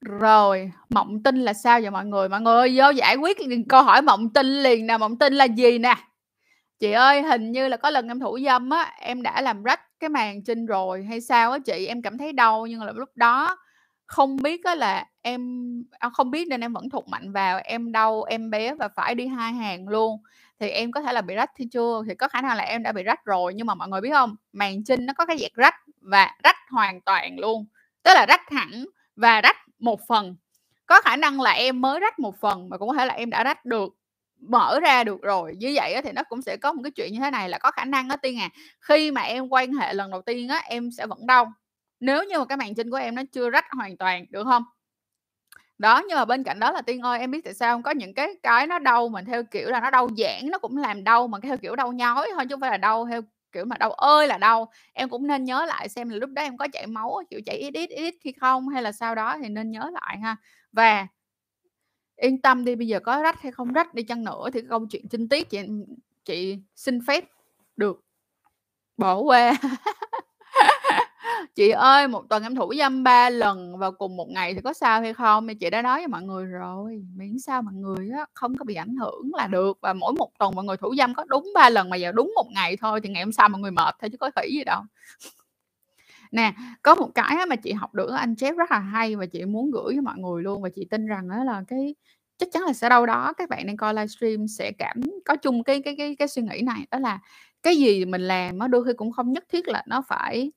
Rồi, 0.00 0.72
mộng 0.90 1.22
tinh 1.22 1.36
là 1.36 1.52
sao 1.52 1.80
vậy 1.80 1.90
mọi 1.90 2.06
người? 2.06 2.28
Mọi 2.28 2.40
người 2.40 2.54
ơi, 2.54 2.74
vô 2.76 2.90
giải 2.90 3.16
quyết 3.16 3.38
câu 3.68 3.82
hỏi 3.82 4.02
mộng 4.02 4.32
tinh 4.32 4.62
liền 4.62 4.86
nè, 4.86 4.98
mộng 4.98 5.18
tinh 5.18 5.34
là 5.34 5.44
gì 5.44 5.78
nè? 5.78 5.94
Chị 6.78 6.92
ơi, 6.92 7.22
hình 7.22 7.52
như 7.52 7.68
là 7.68 7.76
có 7.76 7.90
lần 7.90 8.08
em 8.08 8.20
thủ 8.20 8.38
dâm 8.44 8.70
á, 8.70 8.92
em 9.00 9.22
đã 9.22 9.40
làm 9.40 9.62
rách 9.62 9.80
cái 10.00 10.10
màn 10.10 10.44
trinh 10.44 10.66
rồi 10.66 11.04
hay 11.04 11.20
sao 11.20 11.52
á 11.52 11.58
chị? 11.58 11.86
Em 11.86 12.02
cảm 12.02 12.18
thấy 12.18 12.32
đau 12.32 12.66
nhưng 12.66 12.82
là 12.82 12.92
lúc 12.92 13.08
đó 13.14 13.56
không 14.08 14.36
biết 14.36 14.64
á 14.64 14.76
là 14.76 15.06
em 15.22 15.42
à, 15.98 16.10
không 16.10 16.30
biết 16.30 16.48
nên 16.48 16.60
em 16.60 16.72
vẫn 16.72 16.90
thụt 16.90 17.04
mạnh 17.08 17.32
vào, 17.32 17.60
em 17.64 17.92
đau, 17.92 18.24
em 18.24 18.50
bé 18.50 18.74
và 18.74 18.88
phải 18.96 19.14
đi 19.14 19.28
hai 19.28 19.52
hàng 19.52 19.88
luôn. 19.88 20.22
Thì 20.60 20.68
em 20.70 20.92
có 20.92 21.02
thể 21.02 21.12
là 21.12 21.20
bị 21.22 21.34
rách 21.34 21.50
thì 21.56 21.66
chưa? 21.72 22.02
Thì 22.08 22.14
có 22.14 22.28
khả 22.28 22.42
năng 22.42 22.56
là 22.56 22.64
em 22.64 22.82
đã 22.82 22.92
bị 22.92 23.02
rách 23.02 23.24
rồi, 23.24 23.54
nhưng 23.54 23.66
mà 23.66 23.74
mọi 23.74 23.88
người 23.88 24.00
biết 24.00 24.10
không 24.12 24.36
Màng 24.52 24.84
trinh 24.84 25.06
nó 25.06 25.12
có 25.14 25.26
cái 25.26 25.38
dạng 25.38 25.50
rách 25.54 25.74
và 26.00 26.30
rách 26.44 26.56
hoàn 26.70 27.00
toàn 27.02 27.38
luôn, 27.40 27.66
tức 28.04 28.12
là 28.14 28.26
rách 28.26 28.50
hẳn 28.50 28.86
và 29.16 29.40
rách 29.40 29.56
một 29.80 30.00
phần. 30.08 30.36
Có 30.86 31.00
khả 31.00 31.16
năng 31.16 31.40
là 31.40 31.50
em 31.52 31.80
mới 31.80 32.00
rách 32.00 32.18
một 32.18 32.40
phần, 32.40 32.68
mà 32.68 32.78
cũng 32.78 32.88
có 32.88 32.94
thể 32.94 33.06
là 33.06 33.14
em 33.14 33.30
đã 33.30 33.44
rách 33.44 33.64
được, 33.64 33.94
mở 34.40 34.80
ra 34.82 35.04
được 35.04 35.22
rồi. 35.22 35.54
Như 35.58 35.72
vậy 35.76 36.02
thì 36.04 36.12
nó 36.12 36.22
cũng 36.28 36.42
sẽ 36.42 36.56
có 36.56 36.72
một 36.72 36.82
cái 36.84 36.90
chuyện 36.90 37.12
như 37.12 37.20
thế 37.20 37.30
này 37.30 37.48
là 37.48 37.58
có 37.58 37.70
khả 37.70 37.84
năng 37.84 38.08
đó 38.08 38.16
Tiên 38.22 38.38
à, 38.40 38.48
khi 38.80 39.10
mà 39.10 39.20
em 39.22 39.48
quan 39.48 39.72
hệ 39.72 39.94
lần 39.94 40.10
đầu 40.10 40.22
tiên 40.22 40.48
á, 40.48 40.62
em 40.68 40.90
sẽ 40.90 41.06
vẫn 41.06 41.26
đau. 41.26 41.52
Nếu 42.00 42.24
như 42.24 42.38
mà 42.38 42.44
cái 42.44 42.56
màng 42.58 42.74
trinh 42.74 42.90
của 42.90 42.96
em 42.96 43.14
nó 43.14 43.22
chưa 43.32 43.50
rách 43.50 43.64
hoàn 43.76 43.96
toàn, 43.96 44.24
được 44.30 44.44
không 44.44 44.62
Đó, 45.78 46.02
nhưng 46.08 46.16
mà 46.16 46.24
bên 46.24 46.42
cạnh 46.44 46.58
đó 46.60 46.70
là 46.72 46.82
Tiên 46.82 47.00
ơi, 47.00 47.18
em 47.18 47.30
biết 47.30 47.44
tại 47.44 47.54
sao 47.54 47.74
không 47.74 47.82
Có 47.82 47.90
những 47.90 48.14
cái 48.14 48.28
cái 48.42 48.66
nó 48.66 48.78
đau 48.78 49.08
mà 49.08 49.22
theo 49.26 49.42
kiểu 49.44 49.70
là 49.70 49.80
nó 49.80 49.90
đau 49.90 50.08
giãn 50.18 50.50
nó 50.50 50.58
cũng 50.58 50.76
làm 50.76 51.04
đau 51.04 51.28
mà 51.28 51.38
theo 51.42 51.56
kiểu 51.56 51.76
đau 51.76 51.92
nhói 51.92 52.28
thôi 52.34 52.44
chứ 52.46 52.54
không 52.54 52.60
phải 52.60 52.70
là 52.70 52.76
đau 52.76 53.06
theo 53.10 53.20
kiểu 53.52 53.64
mà 53.64 53.76
đau 53.76 53.90
ơi 53.92 54.26
là 54.28 54.38
đau. 54.38 54.70
Em 54.92 55.08
cũng 55.08 55.26
nên 55.26 55.44
nhớ 55.44 55.64
lại 55.66 55.88
xem 55.88 56.08
là 56.08 56.16
lúc 56.16 56.30
đó 56.30 56.42
em 56.42 56.56
có 56.56 56.68
chảy 56.72 56.86
máu, 56.86 57.22
kiểu, 57.30 57.40
chảy 57.46 57.56
ít 57.56 57.74
ít, 57.74 57.90
ít 57.90 58.14
khi 58.20 58.32
không 58.40 58.68
hay 58.68 58.82
là 58.82 58.92
sau 58.92 59.14
đó 59.14 59.36
thì 59.42 59.48
nên 59.48 59.70
nhớ 59.70 59.90
lại 59.94 60.18
ha. 60.22 60.36
Và 60.72 61.06
yên 62.16 62.40
tâm 62.42 62.64
đi, 62.64 62.74
bây 62.76 62.86
giờ 62.88 63.00
có 63.00 63.20
rách 63.22 63.40
hay 63.42 63.52
không 63.52 63.72
rách 63.72 63.94
đi 63.94 64.02
chăng 64.02 64.24
nữa 64.24 64.48
thì 64.52 64.60
câu 64.70 64.86
chuyện 64.90 65.08
trinh 65.10 65.28
tiết 65.28 65.50
chị 65.50 65.58
chị 66.24 66.58
xin 66.76 66.98
phép 67.06 67.24
được 67.76 68.00
bỏ 68.96 69.18
qua. 69.20 69.54
Chị 71.54 71.68
ơi, 71.70 72.08
một 72.08 72.24
tuần 72.28 72.42
em 72.42 72.54
thủ 72.54 72.72
dâm 72.78 73.02
ba 73.02 73.30
lần 73.30 73.78
vào 73.78 73.92
cùng 73.92 74.16
một 74.16 74.28
ngày 74.28 74.54
thì 74.54 74.60
có 74.60 74.72
sao 74.72 75.00
hay 75.00 75.14
không? 75.14 75.48
Thì 75.48 75.54
chị 75.54 75.70
đã 75.70 75.82
nói 75.82 75.98
với 76.00 76.06
mọi 76.08 76.22
người 76.22 76.44
rồi, 76.46 77.02
miễn 77.16 77.38
sao 77.38 77.62
mọi 77.62 77.74
người 77.74 78.10
á 78.10 78.26
không 78.34 78.56
có 78.58 78.64
bị 78.64 78.74
ảnh 78.74 78.96
hưởng 78.96 79.30
là 79.34 79.46
được 79.46 79.78
và 79.82 79.92
mỗi 79.92 80.12
một 80.12 80.30
tuần 80.38 80.54
mọi 80.54 80.64
người 80.64 80.76
thủ 80.76 80.94
dâm 80.98 81.14
có 81.14 81.24
đúng 81.28 81.50
ba 81.54 81.70
lần 81.70 81.90
mà 81.90 81.96
giờ 81.96 82.12
đúng 82.12 82.32
một 82.36 82.46
ngày 82.54 82.76
thôi 82.76 83.00
thì 83.00 83.08
ngày 83.08 83.22
hôm 83.24 83.32
sau 83.32 83.48
mọi 83.48 83.60
người 83.60 83.70
mệt 83.70 83.94
thôi 84.00 84.10
chứ 84.10 84.18
có 84.18 84.30
khỉ 84.36 84.48
gì 84.52 84.64
đâu. 84.64 84.82
Nè, 86.32 86.52
có 86.82 86.94
một 86.94 87.10
cái 87.14 87.46
mà 87.48 87.56
chị 87.56 87.72
học 87.72 87.94
được 87.94 88.10
anh 88.10 88.36
chép 88.36 88.56
rất 88.56 88.70
là 88.70 88.78
hay 88.78 89.16
và 89.16 89.26
chị 89.26 89.44
muốn 89.44 89.70
gửi 89.70 89.84
với 89.84 90.00
mọi 90.00 90.14
người 90.18 90.42
luôn 90.42 90.62
và 90.62 90.68
chị 90.68 90.86
tin 90.90 91.06
rằng 91.06 91.28
đó 91.28 91.44
là 91.44 91.62
cái 91.68 91.94
chắc 92.38 92.48
chắn 92.52 92.62
là 92.62 92.72
sẽ 92.72 92.88
đâu 92.88 93.06
đó 93.06 93.32
các 93.38 93.48
bạn 93.48 93.66
đang 93.66 93.76
coi 93.76 93.94
livestream 93.94 94.48
sẽ 94.48 94.72
cảm 94.78 95.00
có 95.24 95.36
chung 95.36 95.64
cái 95.64 95.82
cái 95.82 95.94
cái 95.98 96.16
cái 96.16 96.28
suy 96.28 96.42
nghĩ 96.42 96.62
này, 96.62 96.86
đó 96.90 96.98
là 96.98 97.18
cái 97.62 97.76
gì 97.76 98.04
mình 98.04 98.20
làm 98.22 98.58
nó 98.58 98.68
đôi 98.68 98.84
khi 98.84 98.92
cũng 98.96 99.12
không 99.12 99.32
nhất 99.32 99.44
thiết 99.52 99.68
là 99.68 99.82
nó 99.86 100.02
phải 100.08 100.52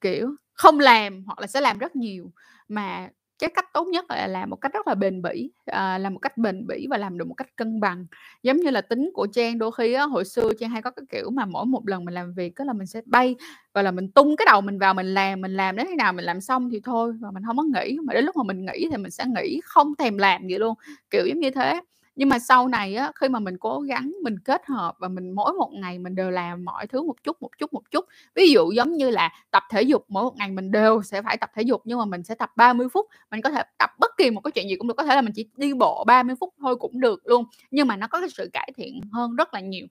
Kiểu, 0.00 0.34
không 0.52 0.78
làm 0.80 1.22
hoặc 1.26 1.38
là 1.40 1.46
sẽ 1.46 1.60
làm 1.60 1.78
rất 1.78 1.96
nhiều, 1.96 2.30
mà 2.68 3.08
cái 3.38 3.50
cách 3.54 3.64
tốt 3.72 3.86
nhất 3.88 4.04
là 4.08 4.26
làm 4.26 4.50
một 4.50 4.56
cách 4.56 4.72
rất 4.72 4.86
là 4.88 4.94
bền 4.94 5.22
bỉ, 5.22 5.50
à, 5.66 5.98
làm 5.98 6.12
một 6.14 6.18
cách 6.18 6.36
bền 6.38 6.66
bỉ 6.66 6.86
và 6.90 6.98
làm 6.98 7.18
được 7.18 7.24
một 7.28 7.34
cách 7.34 7.56
cân 7.56 7.80
bằng. 7.80 8.06
Giống 8.42 8.56
như 8.56 8.70
là 8.70 8.80
tính 8.80 9.10
của 9.14 9.26
Trang 9.32 9.58
đôi 9.58 9.70
khi 9.78 9.92
á, 9.92 10.04
hồi 10.04 10.24
xưa 10.24 10.52
Trang 10.60 10.70
hay 10.70 10.82
có 10.82 10.90
cái 10.90 11.04
kiểu 11.10 11.30
mà 11.30 11.46
mỗi 11.46 11.66
một 11.66 11.88
lần 11.88 12.04
mình 12.04 12.14
làm 12.14 12.32
việc 12.34 12.52
đó 12.58 12.64
là 12.64 12.72
mình 12.72 12.86
sẽ 12.86 13.00
bay, 13.06 13.36
và 13.74 13.82
là, 13.82 13.90
mình 13.90 14.10
tung 14.12 14.36
cái 14.36 14.46
đầu 14.50 14.60
mình 14.60 14.78
vào 14.78 14.94
mình 14.94 15.14
làm, 15.14 15.40
mình 15.40 15.56
làm 15.56 15.76
đến 15.76 15.86
khi 15.90 15.94
nào 15.94 16.12
mình 16.12 16.24
làm 16.24 16.40
xong 16.40 16.70
thì 16.70 16.80
thôi 16.84 17.12
và 17.20 17.30
mình 17.30 17.42
không 17.46 17.56
có 17.56 17.62
nghỉ, 17.62 17.98
mà 18.04 18.14
đến 18.14 18.24
lúc 18.24 18.36
mà 18.36 18.42
mình 18.42 18.66
nghỉ 18.66 18.88
thì 18.90 18.96
mình 18.96 19.10
sẽ 19.10 19.24
nghỉ 19.36 19.60
không 19.64 19.94
thèm 19.98 20.18
làm 20.18 20.46
gì 20.48 20.58
luôn, 20.58 20.74
kiểu 21.10 21.26
giống 21.26 21.40
như 21.40 21.50
thế. 21.50 21.80
Nhưng 22.18 22.28
mà 22.28 22.38
sau 22.38 22.68
này 22.68 22.94
á, 22.94 23.12
khi 23.20 23.28
mà 23.28 23.38
mình 23.40 23.56
cố 23.60 23.80
gắng 23.80 24.12
mình 24.22 24.38
kết 24.44 24.66
hợp 24.66 24.94
và 24.98 25.08
mình 25.08 25.30
mỗi 25.32 25.52
một 25.52 25.70
ngày 25.74 25.98
mình 25.98 26.14
đều 26.14 26.30
làm 26.30 26.64
mọi 26.64 26.86
thứ 26.86 27.02
một 27.02 27.14
chút, 27.24 27.42
một 27.42 27.50
chút, 27.58 27.72
một 27.72 27.90
chút. 27.90 28.04
Ví 28.34 28.50
dụ 28.52 28.70
giống 28.72 28.92
như 28.92 29.10
là 29.10 29.30
tập 29.50 29.62
thể 29.70 29.82
dục, 29.82 30.04
mỗi 30.08 30.24
một 30.24 30.36
ngày 30.36 30.50
mình 30.50 30.70
đều 30.70 31.02
sẽ 31.02 31.22
phải 31.22 31.36
tập 31.36 31.50
thể 31.56 31.62
dục 31.62 31.82
nhưng 31.84 31.98
mà 31.98 32.04
mình 32.04 32.22
sẽ 32.24 32.34
tập 32.34 32.50
30 32.56 32.88
phút, 32.92 33.06
mình 33.30 33.42
có 33.42 33.50
thể 33.50 33.62
tập 33.78 33.90
bất 34.00 34.10
kỳ 34.18 34.30
một 34.30 34.40
cái 34.44 34.52
chuyện 34.52 34.68
gì 34.68 34.76
cũng 34.76 34.88
được, 34.88 34.94
có 34.96 35.04
thể 35.04 35.14
là 35.14 35.22
mình 35.22 35.32
chỉ 35.36 35.46
đi 35.56 35.74
bộ 35.74 36.04
30 36.06 36.36
phút 36.40 36.54
thôi 36.60 36.76
cũng 36.76 37.00
được 37.00 37.20
luôn, 37.26 37.44
nhưng 37.70 37.88
mà 37.88 37.96
nó 37.96 38.06
có 38.06 38.20
cái 38.20 38.30
sự 38.30 38.50
cải 38.52 38.72
thiện 38.76 39.00
hơn 39.12 39.36
rất 39.36 39.54
là 39.54 39.60
nhiều 39.60 39.86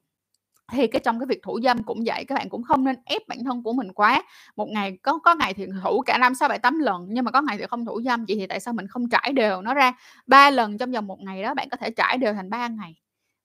thì 0.74 0.88
cái 0.88 1.00
trong 1.06 1.20
cái 1.20 1.26
việc 1.28 1.40
thủ 1.44 1.60
dâm 1.64 1.84
cũng 1.84 2.04
vậy, 2.06 2.26
các 2.26 2.36
bạn 2.36 2.50
cũng 2.50 2.64
không 2.64 2.84
nên 2.86 2.96
ép 3.06 3.28
bản 3.28 3.44
thân 3.46 3.64
của 3.64 3.74
mình 3.74 3.94
quá. 3.94 4.24
Một 4.56 4.68
ngày 4.70 4.98
có 5.04 5.18
có 5.24 5.36
ngày 5.36 5.54
thì 5.54 5.66
thủ 5.84 6.02
cả 6.06 6.18
5, 6.18 6.36
6, 6.36 6.50
7, 6.50 6.60
8 6.60 6.80
lần, 6.80 7.06
nhưng 7.10 7.26
mà 7.26 7.32
có 7.32 7.42
ngày 7.42 7.58
thì 7.58 7.66
không 7.70 7.86
thủ 7.86 8.02
dâm, 8.06 8.26
vậy 8.28 8.38
thì 8.40 8.48
tại 8.48 8.60
sao 8.60 8.74
mình 8.74 8.88
không 8.88 9.10
trải 9.10 9.32
đều 9.34 9.62
nó 9.62 9.74
ra? 9.74 9.94
ba 10.28 10.50
lần 10.50 10.78
trong 10.78 10.92
vòng 10.92 11.08
một 11.08 11.20
ngày 11.20 11.44
đó 11.44 11.54
bạn 11.54 11.70
có 11.70 11.78
thể 11.78 11.90
trải 11.92 12.18
đều 12.18 12.34
thành 12.34 12.50
ba 12.50 12.68
ngày 12.68 12.96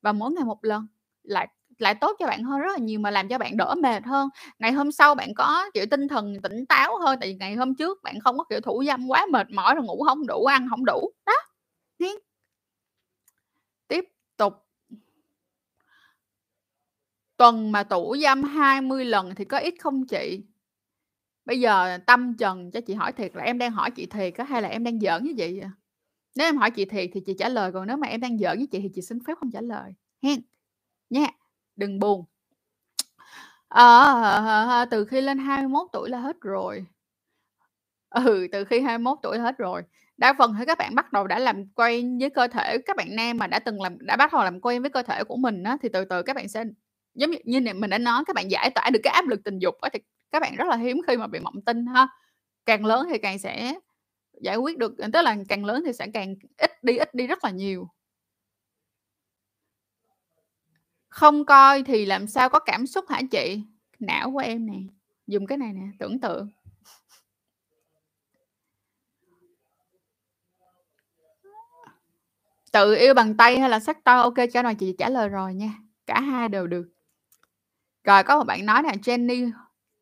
và 0.03 0.12
mỗi 0.12 0.33
ngày 0.33 0.45
một 0.45 0.59
lần, 0.64 0.87
lại 1.23 1.49
lại 1.79 1.95
tốt 1.95 2.16
cho 2.20 2.27
bạn 2.27 2.43
hơn 2.43 2.61
rất 2.61 2.73
là 2.73 2.79
nhiều 2.79 3.01
mà 3.01 3.11
làm 3.11 3.29
cho 3.29 3.39
bạn 3.39 3.57
đỡ 3.57 3.75
mệt 3.83 4.05
hơn. 4.07 4.29
Ngày 4.59 4.73
hôm 4.73 4.93
sau 4.93 5.14
bạn 5.14 5.35
có, 5.37 5.70
kiểu, 5.75 5.87
tinh 5.91 6.09
thần 6.09 6.35
tỉnh 6.43 6.66
táo 6.66 6.99
hơn, 6.99 7.18
tại 7.20 7.29
vì 7.29 7.35
ngày 7.35 7.55
hôm 7.55 7.75
trước 7.75 8.03
bạn 8.03 8.20
không 8.20 8.39
có, 8.39 8.45
kiểu, 8.51 8.61
thủ 8.61 8.85
dâm 8.87 9.09
quá 9.09 9.27
mệt 9.33 9.51
mỏi 9.51 9.75
rồi 9.75 9.85
ngủ 9.85 10.03
không 10.07 10.27
đủ, 10.27 10.45
ăn 10.45 10.66
không 10.70 10.85
đủ. 10.85 11.11
Đó, 11.27 11.33
hen. 12.01 12.12
Tiếp 13.89 14.05
tục. 14.37 14.66
Tuần 17.43 17.72
mà 17.72 17.82
tủ 17.82 18.16
dâm 18.22 18.43
20 18.43 19.05
lần 19.05 19.34
thì 19.34 19.45
có 19.45 19.59
ít 19.59 19.74
không 19.78 20.07
chị? 20.07 20.45
Bây 21.45 21.61
giờ 21.61 21.99
tâm 22.07 22.36
trần 22.36 22.70
cho 22.70 22.80
chị 22.80 22.95
hỏi 22.95 23.12
thiệt 23.12 23.36
là 23.36 23.45
em 23.45 23.59
đang 23.59 23.70
hỏi 23.70 23.90
chị 23.90 24.07
thiệt 24.07 24.34
á 24.34 24.45
hay 24.45 24.62
là 24.62 24.68
em 24.68 24.84
đang 24.84 25.01
giỡn 25.01 25.24
với 25.24 25.34
chị 25.36 25.61
vậy? 25.61 25.70
Nếu 26.36 26.49
em 26.49 26.57
hỏi 26.57 26.70
chị 26.70 26.84
thiệt 26.84 27.11
thì 27.12 27.20
chị 27.26 27.34
trả 27.38 27.49
lời, 27.49 27.72
còn 27.72 27.86
nếu 27.86 27.97
mà 27.97 28.07
em 28.09 28.20
đang 28.20 28.38
giỡn 28.38 28.59
với 28.59 28.66
chị 28.66 28.80
thì 28.82 28.88
chị 28.95 29.03
xin 29.03 29.18
phép 29.26 29.32
không 29.40 29.51
trả 29.51 29.61
lời, 29.61 29.95
hen, 30.22 30.40
nha, 31.11 31.26
đừng 31.76 31.99
buồn. 31.99 32.24
À, 33.68 34.86
từ 34.90 35.05
khi 35.05 35.20
lên 35.20 35.38
21 35.38 35.86
tuổi 35.93 36.11
là 36.11 36.18
hết 36.18 36.36
rồi. 36.40 36.86
Ừ, 38.11 38.47
từ 38.53 38.64
khi 38.64 38.80
21 38.80 39.18
tuổi 39.22 39.38
là 39.38 39.45
hết 39.45 39.59
rồi. 39.59 39.82
Đa 40.16 40.34
phần 40.38 40.55
thì 40.59 40.64
các 40.66 40.78
bạn 40.78 40.95
bắt 40.95 41.12
đầu 41.12 41.26
đã 41.26 41.38
làm 41.38 41.66
quen 41.74 42.18
với 42.18 42.30
cơ 42.30 42.49
thể 42.49 42.78
các 42.78 42.97
bạn 42.97 43.16
nam 43.16 43.36
mà 43.38 43.47
đã 43.47 43.59
từng 43.59 43.82
làm 43.82 43.99
đã 44.01 44.16
bắt 44.16 44.32
đầu 44.32 44.45
làm 44.45 44.61
quen 44.61 44.82
với 44.82 44.90
cơ 44.90 45.03
thể 45.03 45.24
của 45.24 45.36
mình 45.36 45.62
á, 45.62 45.76
thì 45.82 45.88
từ 45.93 46.05
từ 46.05 46.22
các 46.22 46.36
bạn 46.36 46.49
sẽ 46.49 46.64
giống 47.15 47.31
như 47.31 47.39
như 47.45 47.75
mình 47.75 47.91
đã 47.91 47.99
nói 47.99 48.25
các 48.27 48.37
bạn 48.37 48.51
giải 48.51 48.71
tỏa 48.71 48.91
được 48.91 49.01
cái 49.03 49.13
áp 49.13 49.29
lực 49.29 49.41
tình 49.45 49.59
dục 49.59 49.75
đó, 49.83 49.89
thì 49.93 49.99
các 50.31 50.41
bạn 50.43 50.57
rất 50.57 50.69
là 50.69 50.77
hiếm 50.77 51.01
khi 51.07 51.17
mà 51.17 51.27
bị 51.27 51.41
mộng 51.41 51.61
tinh 51.67 51.87
ha. 51.87 52.09
Càng 52.67 52.85
lớn 52.87 53.07
thì 53.11 53.19
càng 53.19 53.39
sẽ 53.39 53.75
giải 54.41 54.57
quyết 54.57 54.79
được 54.79 54.93
tức 55.13 55.23
là 55.23 55.37
càng 55.49 55.65
lớn 55.65 55.83
thì 55.87 55.93
sẽ 55.93 56.07
càng 56.15 56.35
ít 56.59 56.85
đi, 56.85 56.97
ít 56.97 57.15
đi 57.15 57.27
rất 57.27 57.45
là 57.45 57.51
nhiều. 57.51 57.89
Không 61.09 61.45
coi 61.45 61.83
thì 61.83 62.07
làm 62.07 62.27
sao 62.27 62.49
có 62.49 62.59
cảm 62.59 62.87
xúc 62.87 63.05
hả 63.09 63.21
chị? 63.31 63.63
Não 63.99 64.33
của 64.33 64.39
em 64.39 64.67
nè, 64.67 64.79
dùng 65.27 65.47
cái 65.47 65.59
này 65.59 65.73
nè, 65.73 65.83
tưởng 65.99 66.21
tượng. 66.21 66.51
Tự 72.73 72.95
yêu 72.95 73.15
bằng 73.15 73.37
tay 73.37 73.61
hay 73.61 73.71
là 73.71 73.81
sắc 73.81 74.05
to? 74.05 74.21
ok 74.21 74.35
cho 74.53 74.63
nào 74.63 74.75
chị 74.75 74.95
trả 74.99 75.09
lời 75.09 75.29
rồi 75.29 75.55
nha, 75.55 75.71
cả 76.07 76.21
hai 76.21 76.49
đều 76.49 76.67
được. 76.67 76.91
Rồi 78.05 78.23
có 78.23 78.39
một 78.39 78.45
bạn 78.45 78.67
nói 78.67 78.83
là 78.83 78.93
Jenny 78.93 79.51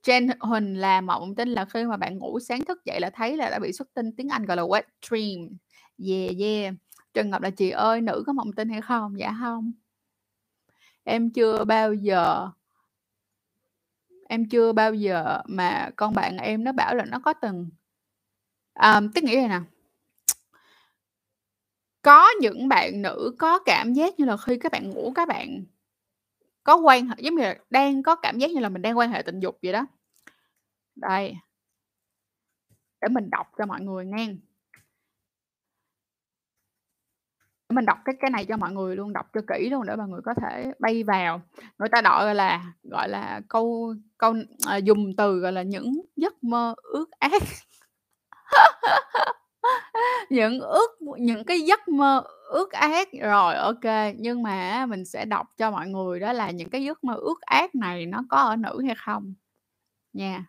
Jen 0.02 0.30
Huỳnh 0.40 0.76
là 0.80 1.00
mộng 1.00 1.34
tinh 1.34 1.48
là 1.48 1.64
khi 1.64 1.84
mà 1.84 1.96
bạn 1.96 2.18
ngủ 2.18 2.40
sáng 2.40 2.64
thức 2.64 2.84
dậy 2.84 3.00
là 3.00 3.10
thấy 3.10 3.36
là 3.36 3.50
đã 3.50 3.58
bị 3.58 3.72
xuất 3.72 3.88
tinh, 3.94 4.12
tiếng 4.16 4.28
Anh 4.28 4.46
gọi 4.46 4.56
là 4.56 4.62
wet 4.62 4.82
dream. 5.10 5.58
Yeah, 6.08 6.34
yeah. 6.40 6.74
Trần 7.14 7.30
Ngọc 7.30 7.42
là 7.42 7.50
"Chị 7.50 7.70
ơi, 7.70 8.00
nữ 8.00 8.22
có 8.26 8.32
mộng 8.32 8.52
tinh 8.52 8.68
hay 8.68 8.80
không?" 8.80 9.18
Dạ 9.18 9.36
không 9.40 9.72
Em 11.04 11.30
chưa 11.30 11.64
bao 11.64 11.94
giờ 11.94 12.50
em 14.28 14.48
chưa 14.48 14.72
bao 14.72 14.94
giờ 14.94 15.42
mà 15.46 15.90
con 15.96 16.14
bạn 16.14 16.36
em 16.36 16.64
nó 16.64 16.72
bảo 16.72 16.94
là 16.94 17.04
nó 17.04 17.18
có 17.18 17.32
từng 17.32 17.70
à, 18.74 19.00
tức 19.14 19.24
nghĩa 19.24 19.36
này 19.36 19.48
nè 19.48 19.60
có 22.02 22.28
những 22.40 22.68
bạn 22.68 23.02
nữ 23.02 23.34
có 23.38 23.58
cảm 23.58 23.92
giác 23.92 24.18
như 24.18 24.24
là 24.24 24.36
khi 24.36 24.58
các 24.58 24.72
bạn 24.72 24.90
ngủ 24.90 25.12
các 25.14 25.28
bạn 25.28 25.64
có 26.64 26.76
quan 26.76 27.08
hệ 27.08 27.14
giống 27.18 27.34
như 27.34 27.42
là 27.42 27.56
đang 27.70 28.02
có 28.02 28.16
cảm 28.16 28.38
giác 28.38 28.50
như 28.50 28.60
là 28.60 28.68
mình 28.68 28.82
đang 28.82 28.98
quan 28.98 29.10
hệ 29.10 29.22
tình 29.22 29.40
dục 29.40 29.58
vậy 29.62 29.72
đó. 29.72 29.86
Đây. 30.96 31.36
Để 33.00 33.08
mình 33.08 33.30
đọc 33.30 33.46
cho 33.58 33.66
mọi 33.66 33.80
người 33.80 34.06
nghe. 34.06 34.26
Để 37.68 37.74
mình 37.74 37.86
đọc 37.86 37.98
cái 38.04 38.14
cái 38.20 38.30
này 38.30 38.44
cho 38.44 38.56
mọi 38.56 38.72
người 38.72 38.96
luôn, 38.96 39.12
đọc 39.12 39.26
cho 39.32 39.40
kỹ 39.48 39.70
luôn 39.70 39.86
để 39.86 39.96
mọi 39.96 40.08
người 40.08 40.20
có 40.24 40.34
thể 40.34 40.72
bay 40.78 41.02
vào. 41.02 41.42
Người 41.78 41.88
ta 41.88 42.02
gọi 42.02 42.34
là 42.34 42.72
gọi 42.82 43.08
là 43.08 43.40
câu 43.48 43.94
câu 44.18 44.34
à, 44.66 44.76
dùng 44.76 45.16
từ, 45.16 45.38
gọi 45.40 45.52
là, 45.52 45.62
những 45.62 45.92
giấc 46.16 46.44
mơ 46.44 46.74
ước 46.82 47.10
ác. 47.10 47.42
Những 50.30 50.60
ước 50.60 50.90
những 51.18 51.44
cái 51.44 51.60
giấc 51.60 51.88
mơ 51.88 52.22
ước 52.50 52.72
ác. 52.72 53.08
Rồi, 53.22 53.54
ô 53.56 53.72
kê, 53.80 54.14
nhưng 54.18 54.42
mà 54.42 54.70
á 54.70 54.86
mình 54.86 55.04
sẽ 55.04 55.24
đọc 55.24 55.46
cho 55.56 55.70
mọi 55.70 55.88
người 55.88 56.20
đó 56.20 56.32
là 56.32 56.50
những 56.50 56.70
cái 56.70 56.84
giấc 56.84 57.04
mơ 57.04 57.14
ước 57.14 57.40
ác 57.40 57.74
này 57.74 58.06
nó 58.06 58.24
có 58.30 58.36
ở 58.36 58.56
nữ 58.56 58.82
hay 58.86 58.94
không, 58.98 59.34
nha. 60.12 60.44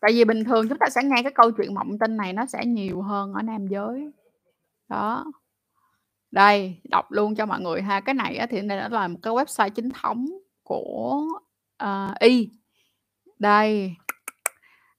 Tại 0.00 0.12
vì 0.12 0.24
bình 0.24 0.44
thường 0.44 0.68
chúng 0.68 0.78
ta 0.78 0.86
sẽ 0.90 1.00
nghe 1.04 1.22
cái 1.22 1.32
câu 1.34 1.50
chuyện 1.50 1.74
mộng 1.74 1.98
tinh 2.00 2.16
này 2.16 2.32
nó 2.32 2.46
sẽ 2.46 2.64
nhiều 2.66 3.02
hơn 3.02 3.32
ở 3.32 3.42
nam 3.42 3.66
giới. 3.66 4.10
Đó. 4.88 5.24
Đây, 6.30 6.80
đọc 6.90 7.12
luôn 7.12 7.34
cho 7.34 7.46
mọi 7.46 7.60
người 7.60 7.82
ha. 7.82 8.00
Cái 8.00 8.14
này 8.14 8.36
á 8.36 8.46
thì 8.50 8.60
đây 8.60 8.80
nó 8.80 8.88
là 8.88 9.08
một 9.08 9.18
cái 9.22 9.34
website 9.34 9.70
chính 9.70 9.90
thống 9.90 10.26
của, 10.62 11.22
ờ, 11.76 12.14
Y. 12.20 12.50
Đây. 13.38 13.96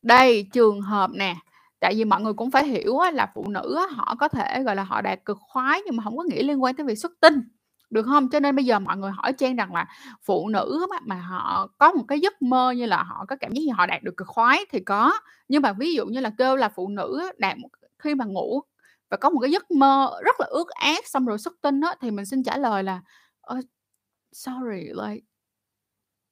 Đây, 0.02 0.48
trường 0.54 0.82
hợp 0.82 1.10
nè, 1.14 1.36
tại 1.80 1.94
vì 1.96 2.06
mọi 2.06 2.22
người 2.22 2.34
cũng 2.34 2.52
phải 2.52 2.66
hiểu 2.68 2.98
là 3.14 3.28
phụ 3.36 3.48
nữ 3.50 3.80
họ 3.92 4.16
có 4.20 4.28
thể, 4.28 4.64
gọi 4.64 4.76
là, 4.76 4.84
họ 4.84 5.02
đạt 5.02 5.20
cực 5.26 5.38
khoái 5.42 5.82
nhưng 5.86 5.96
mà 5.96 6.04
không 6.04 6.18
có 6.18 6.24
nghĩa 6.24 6.44
liên 6.44 6.64
quan 6.64 6.76
tới 6.76 6.86
việc 6.86 6.96
xuất 6.96 7.12
tinh, 7.22 7.42
được 7.90 8.04
không? 8.04 8.30
Cho 8.30 8.40
nên 8.40 8.56
bây 8.56 8.66
giờ 8.66 8.80
mọi 8.80 8.98
người 8.98 9.12
hỏi 9.12 9.34
Trang 9.34 9.56
rằng 9.56 9.74
là 9.74 9.86
phụ 10.26 10.48
nữ 10.50 10.86
mà, 10.90 10.98
mà 11.06 11.16
họ 11.16 11.68
có 11.78 11.92
một 11.92 12.04
cái 12.08 12.20
giấc 12.20 12.42
mơ 12.42 12.72
như 12.72 12.86
là 12.86 13.04
họ 13.04 13.26
có 13.28 13.36
cảm 13.40 13.52
giác 13.54 13.62
như 13.66 13.74
họ 13.78 13.86
đạt 13.86 14.04
được 14.04 14.18
cực 14.18 14.28
khoái 14.28 14.66
thì 14.72 14.80
có, 14.80 15.14
nhưng 15.48 15.62
mà 15.62 15.74
ví 15.74 15.94
dụ 15.94 16.06
như 16.06 16.20
là 16.20 16.32
kêu 16.38 16.56
là 16.56 16.70
phụ 16.70 16.88
nữ 16.90 17.32
đạt 17.38 17.58
một 17.58 17.68
khi 18.00 18.16
mà 18.16 18.26
ngủ 18.26 18.62
và 19.10 19.18
có 19.18 19.30
một 19.30 19.40
cái 19.40 19.52
giấc 19.52 19.72
mơ 19.72 20.12
rất 20.26 20.36
là 20.40 20.46
ước 20.50 20.70
ác 20.70 21.08
xong 21.08 21.26
rồi 21.26 21.38
xuất 21.38 21.54
tinh 21.62 21.80
đó, 21.80 21.94
thì 22.02 22.12
mình 22.12 22.26
xin 22.26 22.44
trả 22.44 22.58
lời 22.58 22.84
là 22.84 23.02
"Ơ, 23.42 23.56
sorry, 24.34 24.84
like" 25.04 25.22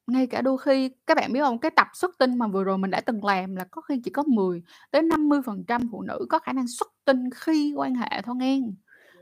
ngay 0.08 0.28
cả 0.28 0.42
đôi 0.42 0.58
khi 0.58 0.90
các 1.08 1.18
bạn 1.18 1.34
biết 1.34 1.40
hông? 1.40 1.60
Cái 1.60 1.72
tập 1.72 1.88
xuất 1.94 2.18
tinh 2.18 2.38
mà 2.38 2.48
vừa 2.48 2.64
rồi 2.64 2.78
mình 2.78 2.92
đã 2.92 3.02
từng 3.02 3.26
làm 3.26 3.56
là 3.56 3.64
có 3.72 3.82
khi 3.82 4.02
chỉ 4.04 4.12
có 4.12 4.24
10 4.24 4.64
tới 4.92 5.02
50% 5.02 5.80
phụ 5.92 6.02
nữ 6.02 6.26
có 6.30 6.40
khả 6.40 6.54
năng 6.54 6.68
xuất 6.68 6.88
tinh 7.06 7.30
khi 7.36 7.74
quan 7.76 7.96
hệ 7.96 8.22
thôi 8.24 8.36
nghen. 8.36 8.76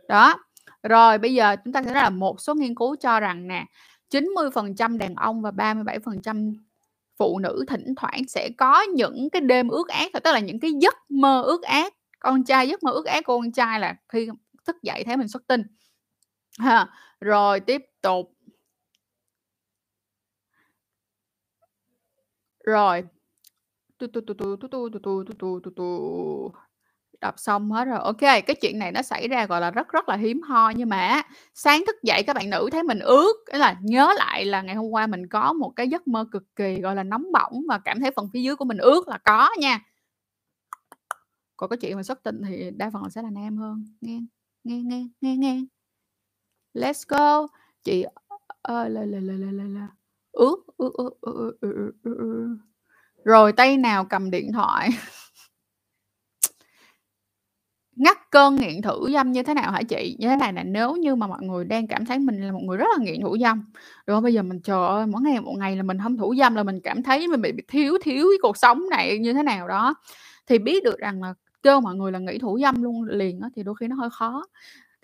Đó. 0.07 0.35
Rồi 0.83 1.17
bây 1.17 1.33
giờ 1.33 1.55
chúng 1.63 1.73
ta 1.73 1.83
sẽ 1.83 1.93
nói 1.93 2.03
là 2.03 2.09
một 2.09 2.41
số 2.41 2.55
nghiên 2.55 2.75
cứu 2.75 2.95
cho 2.95 3.19
rằng 3.19 3.47
nè, 3.47 3.65
90% 4.09 4.97
đàn 4.97 5.15
ông 5.15 5.41
và 5.41 5.51
37% 5.51 6.53
phụ 7.17 7.39
nữ 7.39 7.65
thỉnh 7.67 7.93
thoảng 7.97 8.21
sẽ 8.27 8.49
có 8.57 8.81
những 8.81 9.29
cái 9.29 9.41
đêm 9.41 9.67
ước 9.67 9.87
ác, 9.87 10.11
tức 10.23 10.31
là 10.31 10.39
những 10.39 10.59
cái 10.59 10.71
giấc 10.81 10.95
mơ 11.09 11.41
ước 11.41 11.63
ác. 11.63 11.93
Con 12.19 12.43
trai 12.43 12.67
giấc 12.67 12.83
mơ 12.83 12.91
ước 12.91 13.05
ác 13.05 13.25
của 13.25 13.37
con 13.37 13.51
trai 13.51 13.79
là 13.79 13.95
khi 14.09 14.27
thức 14.65 14.81
dậy 14.81 15.03
thấy 15.03 15.17
mình 15.17 15.27
xuất 15.27 15.47
tinh. 15.47 15.63
Ha, 16.59 16.87
rồi 17.21 17.59
tiếp 17.59 17.81
tục. 18.01 18.33
Rồi. 22.63 23.03
Tu, 23.99 24.07
tu, 24.07 24.21
tu, 24.21 24.33
tu, 24.33 24.57
tu, 24.57 24.67
tu, 24.67 24.89
tu, 24.89 24.99
tu, 24.99 25.23
tu, 25.23 25.33
tu, 25.39 25.59
tu, 25.63 25.71
tu. 25.75 26.53
Đọc 27.21 27.39
xong 27.39 27.71
hết 27.71 27.85
rồi. 27.85 27.99
ok 27.99 28.19
cái 28.19 28.55
chuyện 28.61 28.79
này 28.79 28.91
nó 28.91 29.01
xảy 29.01 29.27
ra, 29.27 29.45
gọi 29.45 29.61
là, 29.61 29.71
rất 29.71 29.89
rất 29.89 30.09
là 30.09 30.15
hiếm 30.15 30.41
hoi, 30.41 30.75
nhưng 30.75 30.89
mà 30.89 31.21
sáng 31.53 31.83
thức 31.87 31.95
dậy 32.03 32.23
các 32.23 32.35
bạn 32.35 32.49
nữ 32.49 32.69
thấy 32.71 32.83
mình 32.83 32.99
ướt, 32.99 33.33
ý 33.53 33.59
là 33.59 33.77
nhớ 33.81 34.13
lại 34.17 34.45
là 34.45 34.61
ngày 34.61 34.75
hôm 34.75 34.89
qua 34.91 35.07
mình 35.07 35.27
có 35.27 35.53
một 35.53 35.73
cái 35.75 35.87
giấc 35.89 36.07
mơ 36.07 36.25
cực 36.31 36.43
kỳ, 36.55 36.81
gọi 36.81 36.95
là, 36.95 37.03
nóng 37.03 37.31
bỏng 37.31 37.53
và 37.69 37.79
cảm 37.85 37.99
thấy 38.01 38.11
phần 38.15 38.29
phía 38.33 38.41
dưới 38.41 38.55
của 38.55 38.65
mình 38.65 38.77
ướt 38.77 39.07
là 39.07 39.17
có 39.17 39.49
nha. 39.59 39.79
Còn 41.57 41.69
cái 41.69 41.77
chuyện 41.77 41.95
mà 41.95 42.03
xuất 42.03 42.23
tinh 42.23 42.41
thì 42.47 42.71
đa 42.71 42.89
phần 42.93 43.03
là 43.03 43.09
sẽ 43.09 43.21
là 43.21 43.29
nam 43.29 43.57
hơn, 43.57 43.85
Nghe 44.01 44.19
nghe, 44.63 44.81
nghe, 44.81 45.07
nghe, 45.21 45.37
nghe. 45.37 45.61
Let's 46.73 47.03
go. 47.07 47.47
Chị 47.83 48.05
ơ, 48.61 48.87
là 48.87 49.05
là 49.05 49.19
là 49.19 49.33
là 49.33 49.51
là 49.51 49.63
là 49.63 49.87
ướt 50.33 50.57
ướt 50.77 50.91
ướt 50.93 51.11
ướt 51.21 51.57
ướt 51.61 51.91
ướt 52.03 52.57
rồi 53.25 53.51
tay 53.51 53.77
nào 53.77 54.05
cầm 54.05 54.31
điện 54.31 54.51
thoại? 54.53 54.89
Ngắt 57.95 58.17
cơn 58.31 58.55
nghiện 58.55 58.81
thủ 58.81 59.09
dâm 59.13 59.31
như 59.31 59.43
thế 59.43 59.53
nào 59.53 59.71
hả 59.71 59.81
chị? 59.89 60.15
Như 60.19 60.27
thế 60.27 60.35
này 60.35 60.53
là 60.53 60.63
nếu 60.63 60.95
như 60.95 61.15
mà 61.15 61.27
mọi 61.27 61.41
người 61.41 61.65
đang 61.65 61.87
cảm 61.87 62.05
thấy 62.05 62.19
mình 62.19 62.41
là 62.41 62.51
một 62.51 62.59
người 62.63 62.77
rất 62.77 62.85
là 62.97 63.05
nghiện 63.05 63.21
thủ 63.21 63.37
dâm 63.41 63.65
rồi 64.07 64.21
bây 64.21 64.33
giờ 64.33 64.43
mình 64.43 64.61
chờ 64.61 64.87
ơi 64.87 65.05
mỗi 65.07 65.21
ngày 65.21 65.41
một 65.41 65.55
ngày 65.57 65.75
là 65.75 65.83
mình 65.83 65.97
không 66.03 66.17
thủ 66.17 66.35
dâm 66.37 66.55
là 66.55 66.63
mình 66.63 66.79
cảm 66.83 67.03
thấy 67.03 67.27
mình 67.27 67.41
bị 67.41 67.51
thiếu 67.67 67.97
thiếu 68.03 68.27
cái 68.31 68.37
cuộc 68.41 68.57
sống 68.57 68.89
này 68.89 69.17
như 69.19 69.33
thế 69.33 69.43
nào 69.43 69.67
đó. 69.67 69.95
Thì 70.47 70.57
biết 70.59 70.83
được 70.83 70.99
rằng 70.99 71.23
là 71.23 71.33
kêu 71.63 71.81
mọi 71.81 71.95
người 71.95 72.11
là 72.11 72.19
nghỉ 72.19 72.37
thủ 72.37 72.59
dâm 72.61 72.83
luôn 72.83 73.03
liền 73.03 73.39
đó, 73.41 73.49
thì 73.55 73.63
đôi 73.63 73.75
khi 73.79 73.87
nó 73.87 73.95
hơi 73.95 74.09
khó. 74.09 74.45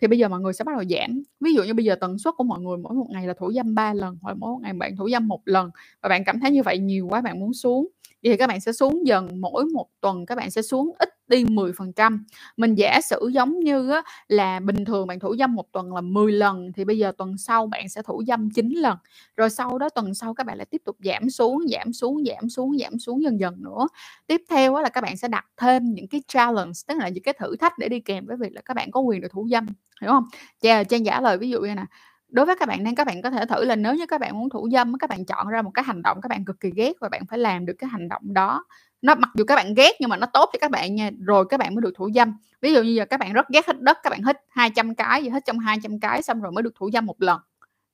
Thì 0.01 0.07
bây 0.07 0.19
giờ 0.19 0.29
mọi 0.29 0.39
người 0.39 0.53
sẽ 0.53 0.63
bắt 0.63 0.71
đầu 0.75 0.83
giảm. 0.89 1.23
Ví 1.41 1.53
dụ 1.53 1.63
như 1.63 1.73
bây 1.73 1.85
giờ 1.85 1.95
tần 1.95 2.17
suất 2.17 2.33
của 2.37 2.43
mọi 2.43 2.59
người 2.59 2.77
mỗi 2.77 2.93
một 2.93 3.05
ngày 3.09 3.27
là 3.27 3.33
thủ 3.39 3.51
dâm 3.53 3.75
3 3.75 3.93
lần, 3.93 4.17
hoặc 4.21 4.37
mỗi 4.39 4.51
một 4.51 4.59
ngày 4.61 4.73
bạn 4.73 4.95
thủ 4.97 5.09
dâm 5.09 5.27
một 5.27 5.41
lần 5.45 5.69
và 6.01 6.09
bạn 6.09 6.23
cảm 6.25 6.39
thấy 6.39 6.51
như 6.51 6.63
vậy 6.63 6.77
nhiều 6.79 7.07
quá 7.09 7.21
bạn 7.21 7.39
muốn 7.39 7.53
xuống, 7.53 7.87
thì 8.23 8.37
các 8.37 8.47
bạn 8.47 8.61
sẽ 8.61 8.71
xuống 8.73 9.07
dần, 9.07 9.41
mỗi 9.41 9.65
một 9.65 9.87
tuần 10.01 10.25
các 10.25 10.35
bạn 10.35 10.51
sẽ 10.51 10.61
xuống 10.61 10.91
ít 10.99 11.09
đi 11.29 11.45
10%. 11.45 12.23
Mình 12.57 12.75
giả 12.75 13.01
sử 13.01 13.29
giống 13.33 13.59
như 13.59 13.89
á, 13.91 14.01
là 14.27 14.59
bình 14.59 14.85
thường 14.85 15.07
bạn 15.07 15.19
thủ 15.19 15.35
dâm 15.39 15.55
một 15.55 15.71
tuần 15.71 15.93
là 15.93 16.01
10 16.01 16.31
lần 16.31 16.71
thì 16.75 16.85
bây 16.85 16.97
giờ 16.97 17.11
tuần 17.17 17.37
sau 17.37 17.67
bạn 17.67 17.89
sẽ 17.89 18.01
thủ 18.01 18.23
dâm 18.27 18.49
9 18.49 18.69
lần. 18.71 18.97
Rồi 19.37 19.49
sau 19.49 19.77
đó 19.77 19.89
tuần 19.89 20.13
sau 20.13 20.33
các 20.33 20.45
bạn 20.45 20.57
lại 20.57 20.65
tiếp 20.65 20.81
tục 20.85 20.97
giảm 21.03 21.29
xuống, 21.29 21.59
giảm 21.71 21.93
xuống, 21.93 22.23
giảm 22.25 22.49
xuống, 22.49 22.77
giảm 22.77 22.99
xuống 22.99 23.23
dần 23.23 23.39
dần 23.39 23.55
nữa. 23.63 23.87
Tiếp 24.27 24.41
theo 24.49 24.75
á, 24.75 24.81
là 24.81 24.89
các 24.89 25.01
bạn 25.01 25.17
sẽ 25.17 25.27
đặt 25.27 25.45
thêm 25.57 25.93
những 25.93 26.07
cái 26.07 26.23
challenge 26.27 26.71
tức 26.87 26.97
là 26.97 27.09
những 27.09 27.23
cái 27.23 27.33
thử 27.39 27.55
thách 27.55 27.77
để 27.77 27.89
đi 27.89 27.99
kèm 27.99 28.25
với 28.25 28.37
việc 28.37 28.53
là 28.53 28.61
các 28.65 28.73
bạn 28.73 28.91
có 28.91 28.99
quyền 28.99 29.21
được 29.21 29.31
thủ 29.31 29.47
dâm, 29.51 29.65
hiểu 30.01 30.11
không? 30.11 30.23
Trang 30.61 30.85
Trang 30.85 31.05
trả 31.05 31.21
lời 31.21 31.37
ví 31.37 31.49
dụ 31.49 31.61
như 31.61 31.75
nè, 31.75 31.85
đối 32.29 32.45
với 32.45 32.55
các 32.59 32.67
bạn 32.67 32.83
nên 32.83 32.95
các 32.95 33.07
bạn 33.07 33.21
có 33.21 33.31
thể 33.31 33.45
thử 33.45 33.65
là 33.65 33.75
nếu 33.75 33.95
như 33.95 34.05
các 34.05 34.21
bạn 34.21 34.39
muốn 34.39 34.49
thủ 34.49 34.69
dâm 34.71 34.97
các 34.97 35.09
bạn 35.09 35.25
chọn 35.25 35.47
ra 35.47 35.61
một 35.61 35.71
cái 35.73 35.83
hành 35.83 36.01
động 36.01 36.21
các 36.21 36.27
bạn 36.29 36.45
cực 36.45 36.59
kỳ 36.59 36.71
ghét 36.75 36.93
và 37.01 37.09
bạn 37.09 37.21
phải 37.29 37.39
làm 37.39 37.65
được 37.65 37.73
cái 37.77 37.89
hành 37.89 38.09
động 38.09 38.33
đó 38.33 38.65
nó 39.01 39.15
mặc 39.15 39.29
dù 39.35 39.43
các 39.47 39.55
bạn 39.55 39.73
ghét 39.73 39.91
nhưng 39.99 40.09
mà 40.09 40.17
nó 40.17 40.27
tốt 40.33 40.49
cho 40.53 40.59
các 40.61 40.71
bạn 40.71 40.95
nha. 40.95 41.09
Rồi 41.19 41.45
các 41.49 41.59
bạn 41.59 41.75
mới 41.75 41.81
được 41.81 41.93
thủ 41.95 42.09
dâm. 42.15 42.33
Ví 42.61 42.73
dụ 42.73 42.83
như 42.83 42.91
giờ 42.91 43.05
các 43.05 43.19
bạn 43.19 43.33
rất 43.33 43.49
ghét 43.49 43.67
hít 43.67 43.81
đất, 43.81 43.97
các 44.03 44.09
bạn 44.09 44.23
hít 44.23 44.35
200 44.49 44.95
cái 44.95 45.23
gì 45.23 45.29
hết 45.29 45.45
trong 45.45 45.59
200 45.59 45.99
cái 45.99 46.21
xong 46.21 46.41
rồi 46.41 46.51
mới 46.51 46.63
được 46.63 46.75
thủ 46.75 46.89
dâm 46.93 47.05
một 47.05 47.21
lần. 47.21 47.39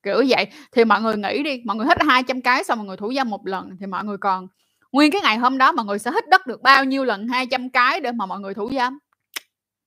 Kiểu 0.02 0.24
vậy. 0.28 0.46
Thì 0.72 0.84
mọi 0.84 1.02
người 1.02 1.16
nghĩ 1.16 1.42
đi, 1.42 1.62
mọi 1.64 1.76
người 1.76 1.86
hít 1.86 2.02
200 2.02 2.42
cái 2.42 2.64
xong 2.64 2.78
mọi 2.78 2.86
người 2.86 2.96
thủ 2.96 3.12
dâm 3.12 3.30
một 3.30 3.46
lần 3.46 3.76
thì 3.80 3.86
mọi 3.86 4.04
người 4.04 4.18
còn, 4.18 4.48
nguyên 4.92 5.10
cái 5.10 5.20
ngày 5.22 5.36
hôm 5.36 5.58
đó 5.58 5.72
mọi 5.72 5.84
người 5.86 5.98
sẽ 5.98 6.10
hít 6.10 6.28
đất 6.28 6.46
được 6.46 6.62
bao 6.62 6.84
nhiêu 6.84 7.04
lần 7.04 7.28
200 7.28 7.70
cái 7.70 8.00
để 8.00 8.12
mà 8.12 8.26
mọi 8.26 8.40
người 8.40 8.54
thủ 8.54 8.70
dâm? 8.72 8.98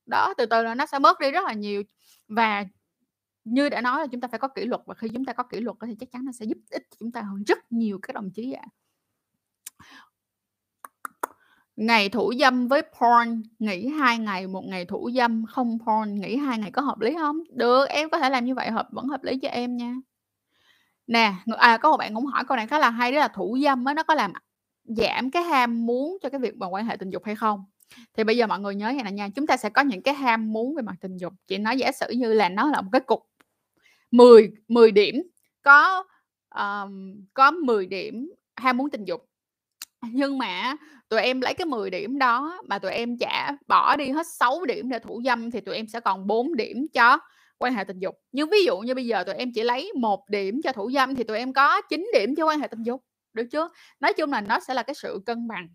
Đó, 0.05 0.33
từ 0.37 0.45
từ 0.45 0.63
là 0.63 0.75
nó 0.75 0.85
sẽ 0.85 0.99
bớt 0.99 1.19
đi 1.19 1.31
rất 1.31 1.45
là 1.45 1.53
nhiều. 1.53 1.83
Và 2.27 2.65
như 3.43 3.69
đã 3.69 3.81
nói 3.81 3.99
là 3.99 4.07
chúng 4.07 4.21
ta 4.21 4.27
phải 4.27 4.39
có 4.39 4.47
kỷ 4.47 4.65
luật 4.65 4.81
và 4.85 4.93
khi 4.93 5.09
chúng 5.13 5.25
ta 5.25 5.33
có 5.33 5.43
kỷ 5.43 5.59
luật 5.59 5.77
thì 5.87 5.95
chắc 5.99 6.11
chắn 6.11 6.25
nó 6.25 6.31
sẽ 6.31 6.45
giúp 6.45 6.57
ích 6.69 6.87
chúng 6.99 7.11
ta 7.11 7.21
hơn 7.21 7.43
rất 7.47 7.71
nhiều, 7.71 7.99
các 8.01 8.15
đồng 8.15 8.29
chí 8.35 8.51
ạ 8.51 8.65
ngày 11.79 12.09
thủ 12.09 12.33
dâm 12.39 12.67
với 12.67 12.81
porn 12.81 13.43
nghỉ 13.59 13.87
hai 13.87 14.17
ngày 14.17 14.47
một 14.47 14.65
ngày 14.65 14.85
thủ 14.85 15.09
dâm 15.15 15.45
không 15.45 15.77
porn 15.85 16.19
nghỉ 16.21 16.35
hai 16.35 16.57
ngày 16.57 16.71
có 16.71 16.81
hợp 16.81 16.99
lý 16.99 17.15
không? 17.19 17.37
Được 17.49 17.85
em 17.89 18.09
có 18.09 18.19
thể 18.19 18.29
làm 18.29 18.45
như 18.45 18.55
vậy 18.55 18.71
hợp 18.71 18.87
vẫn 18.91 19.07
hợp 19.07 19.23
lý 19.23 19.39
cho 19.39 19.49
em 19.49 19.77
nha. 19.77 19.95
Nè 21.07 21.33
à 21.57 21.77
có 21.77 21.91
một 21.91 21.97
bạn 21.97 22.15
cũng 22.15 22.25
hỏi 22.25 22.43
câu 22.47 22.57
này 22.57 22.67
khá 22.67 22.79
là 22.79 22.89
hay 22.89 23.11
đó 23.11 23.19
là 23.19 23.27
thủ 23.27 23.57
dâm 23.63 23.85
á 23.85 23.93
nó 23.93 24.03
có 24.03 24.13
làm 24.13 24.33
giảm 24.83 25.31
cái 25.31 25.43
ham 25.43 25.85
muốn 25.85 26.17
cho 26.21 26.29
cái 26.29 26.39
việc 26.39 26.57
mà 26.57 26.67
quan 26.67 26.85
hệ 26.85 26.97
tình 26.97 27.09
dục 27.09 27.23
hay 27.25 27.35
không? 27.35 27.63
Thì 28.17 28.23
bây 28.23 28.37
giờ 28.37 28.47
mọi 28.47 28.59
người 28.59 28.75
nhớ 28.75 28.89
như 28.89 29.03
này 29.03 29.13
nha 29.13 29.29
chúng 29.35 29.47
ta 29.47 29.57
sẽ 29.57 29.69
có 29.69 29.81
những 29.81 30.01
cái 30.01 30.13
ham 30.13 30.53
muốn 30.53 30.75
về 30.75 30.81
mặt 30.81 30.95
tình 31.01 31.17
dục. 31.17 31.33
Chị 31.47 31.57
nói 31.57 31.77
giả 31.77 31.91
sử 31.91 32.09
như 32.09 32.33
là 32.33 32.49
nó 32.49 32.67
là 32.67 32.81
một 32.81 32.89
cái 32.91 33.01
cục 33.01 33.27
10 34.11 34.51
10 34.67 34.91
điểm 34.91 35.15
có 35.61 36.03
um, 36.55 37.25
có 37.33 37.51
10 37.51 37.85
điểm 37.85 38.31
ham 38.55 38.77
muốn 38.77 38.89
tình 38.89 39.05
dục 39.05 39.28
nhưng 40.01 40.37
mà 40.37 40.75
tụi 41.09 41.21
em 41.21 41.41
lấy 41.41 41.53
cái 41.53 41.65
10 41.65 41.89
điểm 41.89 42.19
đó, 42.19 42.61
mà 42.67 42.79
tụi 42.79 42.91
em 42.91 43.17
trả 43.17 43.51
bỏ 43.67 43.95
đi 43.95 44.09
hết 44.09 44.27
6 44.27 44.65
điểm 44.65 44.89
để 44.89 44.99
thủ 44.99 45.21
dâm 45.25 45.51
thì 45.51 45.61
tụi 45.61 45.75
em 45.75 45.87
sẽ 45.87 45.99
còn 45.99 46.27
4 46.27 46.55
điểm 46.55 46.87
cho 46.93 47.17
quan 47.57 47.73
hệ 47.73 47.83
tình 47.83 47.99
dục. 47.99 48.15
Nhưng 48.31 48.49
ví 48.49 48.63
dụ 48.65 48.79
như 48.79 48.95
bây 48.95 49.05
giờ 49.05 49.23
tụi 49.23 49.35
em 49.35 49.51
chỉ 49.55 49.63
lấy 49.63 49.91
một 49.95 50.29
điểm 50.29 50.61
cho 50.63 50.71
thủ 50.71 50.91
dâm 50.91 51.15
thì 51.15 51.23
tụi 51.23 51.37
em 51.37 51.53
có 51.53 51.81
9 51.89 52.07
điểm 52.13 52.35
cho 52.35 52.45
quan 52.45 52.59
hệ 52.59 52.67
tình 52.67 52.83
dục, 52.83 53.01
được 53.33 53.45
chưa? 53.51 53.69
Nói 53.99 54.13
chung 54.13 54.31
là 54.31 54.41
nó 54.41 54.59
sẽ 54.59 54.73
là 54.73 54.83
cái 54.83 54.93
sự 54.95 55.19
cân 55.25 55.47
bằng, 55.47 55.67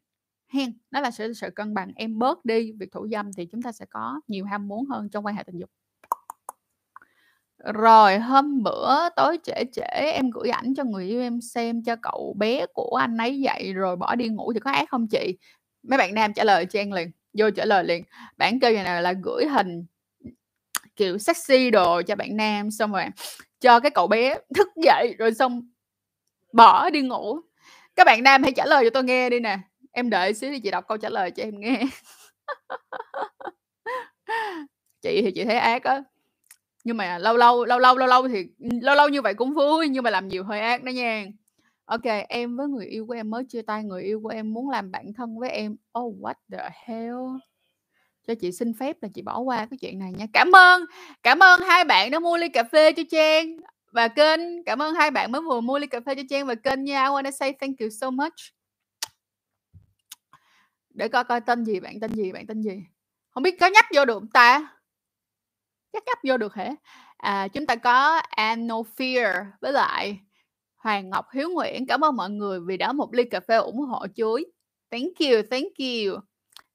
hen, 0.53 0.79
nó 0.91 1.01
là 1.01 1.11
sự 1.11 1.33
sự 1.33 1.51
cân 1.55 1.75
bằng. 1.75 1.93
Em 1.97 2.18
bớt 2.18 2.45
đi 2.45 2.72
việc 2.81 2.93
thủ 2.93 3.09
dâm 3.12 3.31
thì 3.37 3.47
chúng 3.53 3.62
ta 3.62 3.72
sẽ 3.72 3.87
có 3.91 4.20
nhiều 4.29 4.45
ham 4.45 4.68
muốn 4.68 4.87
hơn 4.87 5.09
trong 5.11 5.27
quan 5.27 5.37
hệ 5.37 5.43
tình 5.43 5.59
dục 5.59 5.70
rồi 7.73 8.19
hôm 8.19 8.62
bữa 8.62 9.09
tối 9.17 9.39
trễ 9.45 9.65
trễ 9.73 10.12
em 10.12 10.31
gửi 10.31 10.51
ảnh 10.51 10.75
cho 10.75 10.85
người 10.85 11.07
yêu 11.07 11.21
em 11.21 11.41
xem 11.41 11.83
cho 11.83 11.97
cậu 12.03 12.35
bé 12.39 12.67
của 12.67 12.97
anh 13.01 13.17
ấy 13.17 13.41
dậy 13.41 13.73
rồi 13.73 13.97
bỏ 13.97 14.15
đi 14.15 14.29
ngủ 14.29 14.53
thì 14.53 14.61
có 14.61 14.71
ác 14.71 14.91
không 14.91 15.09
chị? 15.09 15.39
Mấy 15.83 15.99
bạn 15.99 16.15
nam 16.15 16.33
trả 16.35 16.45
lời 16.45 16.67
cho 16.67 16.81
em 16.81 16.93
liền, 16.93 17.11
vô 17.39 17.51
trả 17.51 17.65
lời 17.65 17.85
liền. 17.85 18.05
bản 18.37 18.61
kêu 18.61 18.73
này 18.73 19.03
là 19.03 19.12
gửi 19.23 19.47
hình 19.47 19.87
kiểu 20.97 21.19
sexy 21.19 21.71
đồ 21.71 22.03
cho 22.03 22.17
bạn 22.17 22.37
nam 22.37 22.71
xong 22.71 22.93
rồi 22.93 23.05
cho 23.61 23.81
cái 23.81 23.91
cậu 23.91 24.07
bé 24.07 24.39
thức 24.55 24.69
dậy 24.77 25.15
rồi 25.19 25.35
xong 25.35 25.69
bỏ 26.53 26.91
đi 26.91 27.03
ngủ. 27.03 27.41
Các 27.97 28.05
bạn 28.05 28.23
nam 28.23 28.43
hãy 28.43 28.53
trả 28.53 28.67
lời 28.67 28.85
cho 28.85 28.91
tôi 28.91 29.05
nghe 29.05 29.31
đi 29.31 29.41
nè. 29.41 29.59
Em 29.93 30.11
đợi 30.11 30.35
xíu 30.35 30.51
đi 30.51 30.61
chị 30.61 30.71
đọc 30.71 30.85
câu 30.89 30.99
trả 30.99 31.09
lời 31.09 31.31
cho 31.31 31.43
em 31.43 31.61
nghe. 31.61 31.81
chị 35.03 35.23
thì 35.23 35.33
chị 35.35 35.45
thấy 35.45 35.57
ác 35.57 35.85
á 35.85 36.03
nhưng 36.85 36.97
mà 36.97 37.18
lâu 37.18 37.37
lâu 37.37 37.64
lâu 37.64 37.78
lâu 37.78 37.97
lâu 37.97 38.09
lâu 38.09 38.28
thì, 38.28 38.47
lâu 38.59 38.97
lâu 38.97 39.09
như 39.09 39.22
vậy 39.22 39.35
cũng 39.35 39.55
vui, 39.55 39.89
nhưng 39.89 40.05
mà 40.05 40.11
làm 40.11 40.28
nhiều 40.28 40.45
hơi 40.45 40.61
ác 40.61 40.82
đó 40.85 40.91
nha. 40.91 41.26
Ok, 41.85 42.03
em 42.28 42.57
với 42.57 42.68
người 42.68 42.87
yêu 42.87 43.07
của 43.07 43.12
em 43.12 43.30
mới 43.30 43.45
chia 43.45 43.62
tay, 43.62 43.85
người 43.85 44.03
yêu 44.03 44.20
của 44.22 44.28
em 44.28 44.53
muốn 44.53 44.70
làm 44.70 44.91
bạn 44.91 45.12
thân 45.16 45.39
với 45.39 45.51
em. 45.51 45.76
Oh 45.99 46.14
what 46.20 46.35
the 46.53 46.70
hell? 46.85 47.16
Cho 48.26 48.35
chị 48.35 48.53
xin 48.53 48.72
phép 48.74 48.97
là 49.03 49.09
chị 49.14 49.22
bỏ 49.22 49.39
qua 49.39 49.66
cái 49.70 49.78
chuyện 49.80 49.99
này 49.99 50.12
nha. 50.12 50.26
Cảm 50.32 50.53
ơn 50.53 50.85
cảm 51.22 51.39
ơn 51.39 51.61
hai 51.61 51.85
bạn 51.85 52.11
đã 52.11 52.18
mua 52.18 52.37
ly 52.37 52.49
cà 52.49 52.62
phê 52.62 52.93
cho 52.93 53.03
trang 53.11 53.57
và 53.93 54.09
kênh. 54.09 54.64
Cảm 54.64 54.82
ơn 54.82 54.95
hai 54.95 55.11
bạn 55.11 55.32
mới 55.32 55.41
vừa 55.43 55.61
mua 55.61 55.78
ly 55.78 55.87
cà 55.87 56.01
phê 56.07 56.14
cho 56.14 56.22
trang 56.30 56.47
và 56.47 56.55
kênh 56.55 56.85
nha. 56.85 57.05
I 57.05 57.09
wanna 57.09 57.30
say 57.30 57.53
thank 57.61 57.78
you 57.80 57.89
so 58.01 58.11
much. 58.11 58.35
Để 60.91 61.09
coi 61.09 61.24
coi 61.24 61.41
tên 61.41 61.64
gì, 61.64 61.80
bạn 61.80 62.01
tên 62.01 62.14
gì, 62.14 62.32
bạn 62.32 62.47
tên 62.47 62.62
gì? 62.62 62.82
Không 63.30 63.43
biết 63.43 63.61
có 63.61 63.66
nhắc 63.66 63.85
vô 63.95 64.05
được 64.05 64.14
không 64.14 64.30
ta? 64.30 64.74
Chắc 65.95 66.03
gấp 66.07 66.18
vô 66.30 66.36
được 66.36 66.55
hả? 66.55 66.70
À, 67.16 67.49
chúng 67.49 67.66
ta 67.66 67.76
có 67.76 68.20
Anophir 68.30 69.26
với 69.61 69.72
lại 69.72 70.18
Hoàng 70.76 71.11
Ngọc 71.11 71.26
Hiếu 71.32 71.51
Nguyễn. 71.51 71.86
Cảm 71.86 72.05
ơn 72.05 72.16
mọi 72.16 72.30
người 72.30 72.61
vì 72.61 72.76
đã 72.76 72.92
một 72.92 73.14
ly 73.14 73.24
cà 73.24 73.40
phê 73.40 73.57
ủng 73.57 73.80
hộ 73.80 74.07
chuối. 74.14 74.47
Thank 74.90 75.18
you 75.20 75.42
thank 75.51 75.72
you. 75.78 76.20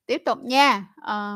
Tiếp 0.05 0.22
tục 0.26 0.38
nha. 0.43 0.86
À, 0.95 1.36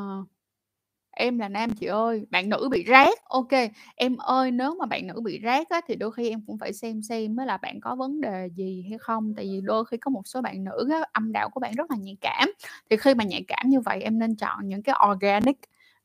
em 1.12 1.40
là 1.40 1.50
nam 1.50 1.70
chị 1.76 1.86
ơi 1.86 2.26
bạn 2.30 2.50
nữ 2.50 2.68
bị 2.72 2.84
rác. 2.84 3.26
Ok 3.26 3.52
em 3.96 4.18
ơi 4.18 4.52
nếu 4.52 4.76
mà 4.76 4.86
bạn 4.86 5.08
nữ 5.08 5.22
bị 5.24 5.40
rác 5.40 5.70
á, 5.70 5.82
thì 5.88 5.96
đôi 5.96 6.12
khi 6.12 6.30
em 6.30 6.42
cũng 6.48 6.58
phải 6.58 6.74
xem 6.74 7.02
xem 7.02 7.36
mới 7.36 7.46
là 7.46 7.58
bạn 7.58 7.80
có 7.82 7.96
vấn 7.96 8.22
đề 8.22 8.50
gì 8.56 8.86
hay 8.90 8.98
không. 8.98 9.34
Tại 9.36 9.46
vì 9.46 9.62
đôi 9.62 9.86
khi 9.86 9.98
có 9.98 10.10
một 10.10 10.22
số 10.26 10.42
bạn 10.42 10.64
nữ 10.64 10.90
á, 10.92 11.00
âm 11.12 11.32
đạo 11.32 11.50
của 11.50 11.60
bạn 11.60 11.74
rất 11.76 11.92
là 11.92 11.98
nhạy 11.98 12.18
cảm. 12.22 12.52
Thì 12.90 12.98
khi 12.98 13.14
mà 13.16 13.24
nhạy 13.24 13.44
cảm 13.48 13.70
như 13.70 13.80
vậy 13.80 14.02
em 14.02 14.20
nên 14.20 14.36
chọn 14.36 14.68
những 14.68 14.84
cái 14.84 14.96
organic 15.12 15.58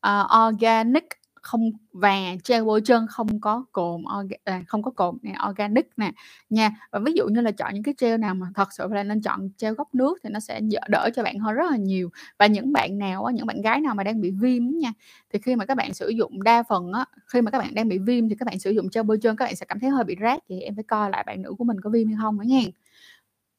uh, 0.09 0.49
organic 0.49 1.05
không 1.51 1.71
và 1.93 2.15
gel 2.49 2.65
bôi 2.65 2.81
trơn 2.85 3.07
không 3.11 3.41
có 3.41 3.65
cồn 3.73 4.03
à, 4.45 4.63
không 4.69 4.83
có 4.83 4.91
cồn 4.91 5.19
này, 5.23 5.35
organic 5.51 5.87
nè. 5.97 6.13
Nha 6.51 6.71
và 6.93 6.99
ví 6.99 7.13
dụ 7.13 7.27
như 7.29 7.41
là 7.41 7.51
chọn 7.51 7.75
những 7.75 7.83
cái 7.83 7.95
gel 8.01 8.19
nào 8.19 8.35
mà 8.35 8.47
thật 8.55 8.69
sự 8.73 8.89
là 8.91 9.03
nên 9.03 9.23
chọn 9.23 9.49
gel 9.63 9.75
gốc 9.75 9.95
nước 9.95 10.19
thì 10.25 10.31
nó 10.31 10.41
sẽ 10.41 10.61
đỡ 10.89 11.11
cho 11.17 11.23
bạn 11.23 11.39
hơn 11.39 11.55
rất 11.55 11.71
là 11.71 11.77
nhiều. 11.77 12.11
Và 12.39 12.47
những 12.47 12.73
bạn 12.73 12.99
nào 12.99 13.31
những 13.35 13.47
bạn 13.47 13.63
gái 13.63 13.81
nào 13.81 13.95
mà 13.95 14.05
đang 14.05 14.21
bị 14.21 14.31
viêm 14.41 14.63
nha 14.79 14.93
thì 15.33 15.39
khi 15.43 15.57
mà 15.57 15.65
các 15.67 15.75
bạn 15.77 15.95
sử 15.95 16.09
dụng 16.09 16.43
đa 16.43 16.63
phần 16.63 16.93
á 16.93 17.05
khi 17.27 17.41
mà 17.43 17.51
các 17.51 17.59
bạn 17.59 17.75
đang 17.75 17.89
bị 17.89 17.99
viêm 17.99 18.29
thì 18.29 18.35
các 18.39 18.45
bạn 18.47 18.59
sử 18.59 18.71
dụng 18.71 18.89
gel 18.95 19.05
bôi 19.05 19.19
trơn 19.23 19.37
các 19.37 19.45
bạn 19.45 19.57
sẽ 19.57 19.67
cảm 19.67 19.81
thấy 19.81 19.91
hơi 19.91 20.05
bị 20.05 20.17
rát. 20.23 20.39
Thì 20.49 20.61
em 20.61 20.75
phải 20.75 20.85
coi 20.85 21.11
lại 21.11 21.25
bạn 21.27 21.43
nữ 21.43 21.55
của 21.59 21.65
mình 21.65 21.81
có 21.81 21.91
viêm 21.91 22.09
hay 22.09 22.17
không 22.23 22.39
nữa 22.39 22.45
nha. 22.47 22.61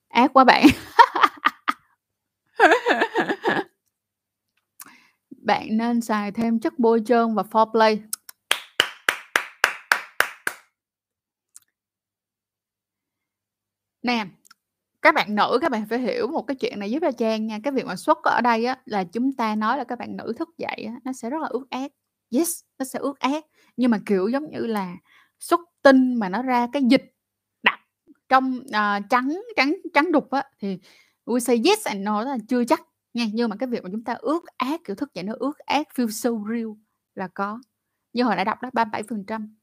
Ác 0.10 0.34
quá 0.34 0.44
bạn. 0.44 0.66
bạn 5.42 5.78
nên 5.78 6.02
xài 6.02 6.32
thêm 6.32 6.60
chất 6.60 6.80
bôi 6.80 7.02
trơn 7.06 7.36
và 7.36 7.44
foreplay. 7.44 7.98
Nè, 14.02 14.26
các 15.02 15.16
bạn 15.16 15.36
nữ 15.36 15.60
các 15.62 15.72
bạn 15.72 15.86
phải 15.90 16.00
hiểu 16.00 16.28
một 16.28 16.42
cái 16.42 16.56
chuyện 16.56 16.80
này 16.80 16.92
giúp 16.92 17.00
cho 17.02 17.12
Trang 17.12 17.48
nha. 17.48 17.60
Cái 17.64 17.74
việc 17.74 17.86
mà 17.86 17.96
xuất 17.96 18.18
ở 18.24 18.42
đây 18.42 18.66
á 18.66 18.78
là 18.86 19.04
chúng 19.04 19.34
ta 19.34 19.56
nói 19.56 19.78
là 19.78 19.84
các 19.84 20.00
bạn 20.00 20.18
nữ 20.18 20.34
thức 20.38 20.50
dậy 20.58 20.86
á, 20.88 20.94
nó 21.04 21.14
sẽ 21.14 21.30
rất 21.30 21.42
là 21.42 21.48
ướt 21.48 21.66
át. 21.70 21.92
Yes, 22.32 22.62
nó 22.80 22.86
sẽ 22.86 23.00
ướt 23.00 23.20
át. 23.20 23.46
Nhưng 23.78 23.92
mà 23.92 24.00
kiểu 24.06 24.28
giống 24.28 24.50
như 24.50 24.60
là 24.60 24.96
xuất 25.40 25.60
tinh 25.82 26.16
mà 26.16 26.30
nó 26.30 26.42
ra 26.42 26.68
cái 26.74 26.84
dịch 26.90 27.14
đặc 27.64 27.80
trong 28.30 28.60
uh, 28.60 29.04
trắng 29.10 29.42
trắng 29.56 29.76
trắng 29.94 30.12
đục 30.12 30.32
á 30.32 30.44
thì 30.60 30.80
we 31.26 31.40
say 31.40 31.62
yes 31.66 31.88
and 31.88 32.02
no 32.02 32.22
là 32.22 32.38
chưa 32.48 32.64
chắc 32.66 32.82
Nha, 33.20 33.26
nhưng 33.34 33.50
mà 33.50 33.56
cái 33.56 33.68
việc 33.70 33.84
mà 33.84 33.90
chúng 33.92 34.04
ta 34.04 34.14
ước 34.14 34.46
ác, 34.58 34.82
kiểu, 34.86 34.96
thức 34.96 35.14
dậy 35.14 35.24
nó 35.24 35.34
ước 35.40 35.58
ác, 35.60 35.88
feel 35.96 36.10
so 36.10 36.30
real 36.50 36.68
là 37.16 37.28
có. 37.28 37.60
Như 38.14 38.24
hồi 38.24 38.36
nãy 38.36 38.46
đọc 38.46 38.62
đó, 38.62 38.70
37%. 38.74 39.56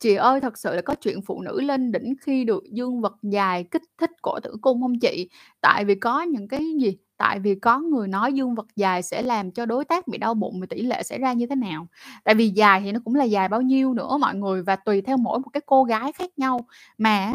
Chị 0.00 0.14
ơi, 0.14 0.40
thật 0.40 0.58
sự 0.58 0.74
là 0.74 0.82
có 0.82 0.94
chuyện 0.94 1.22
phụ 1.22 1.42
nữ 1.42 1.60
lên 1.60 1.92
đỉnh 1.92 2.14
khi 2.20 2.44
được 2.44 2.64
dương 2.72 3.00
vật 3.00 3.14
dài 3.22 3.64
kích 3.70 3.82
thích 3.98 4.10
cổ 4.22 4.40
tử 4.42 4.56
cung 4.62 4.82
không 4.82 4.98
chị? 5.00 5.30
Tại 5.60 5.84
vì 5.84 5.94
có 5.94 6.22
những 6.22 6.48
cái 6.48 6.60
gì? 6.80 6.98
Tại 7.16 7.40
vì 7.40 7.54
có 7.54 7.80
người 7.80 8.08
nói 8.08 8.32
dương 8.32 8.54
vật 8.54 8.66
dài 8.76 9.02
sẽ 9.02 9.22
làm 9.22 9.52
cho 9.52 9.66
đối 9.66 9.84
tác 9.84 10.08
bị 10.08 10.18
đau 10.18 10.34
bụng, 10.34 10.60
và 10.60 10.66
tỷ 10.70 10.82
lệ 10.82 11.02
xảy 11.02 11.18
ra 11.18 11.32
như 11.32 11.46
thế 11.46 11.56
nào? 11.56 11.86
Tại 12.24 12.34
vì 12.34 12.48
dài 12.50 12.80
thì 12.84 12.92
nó 12.92 13.00
cũng 13.04 13.14
là 13.14 13.24
dài 13.24 13.48
bao 13.48 13.62
nhiêu 13.62 13.94
nữa 13.94 14.18
mọi 14.20 14.34
người, 14.34 14.62
và 14.62 14.76
tùy 14.76 15.00
theo 15.02 15.16
mỗi 15.16 15.40
một 15.40 15.50
cái 15.52 15.60
cô 15.66 15.84
gái 15.84 16.12
khác 16.12 16.30
nhau. 16.38 16.66
Mà 16.98 17.34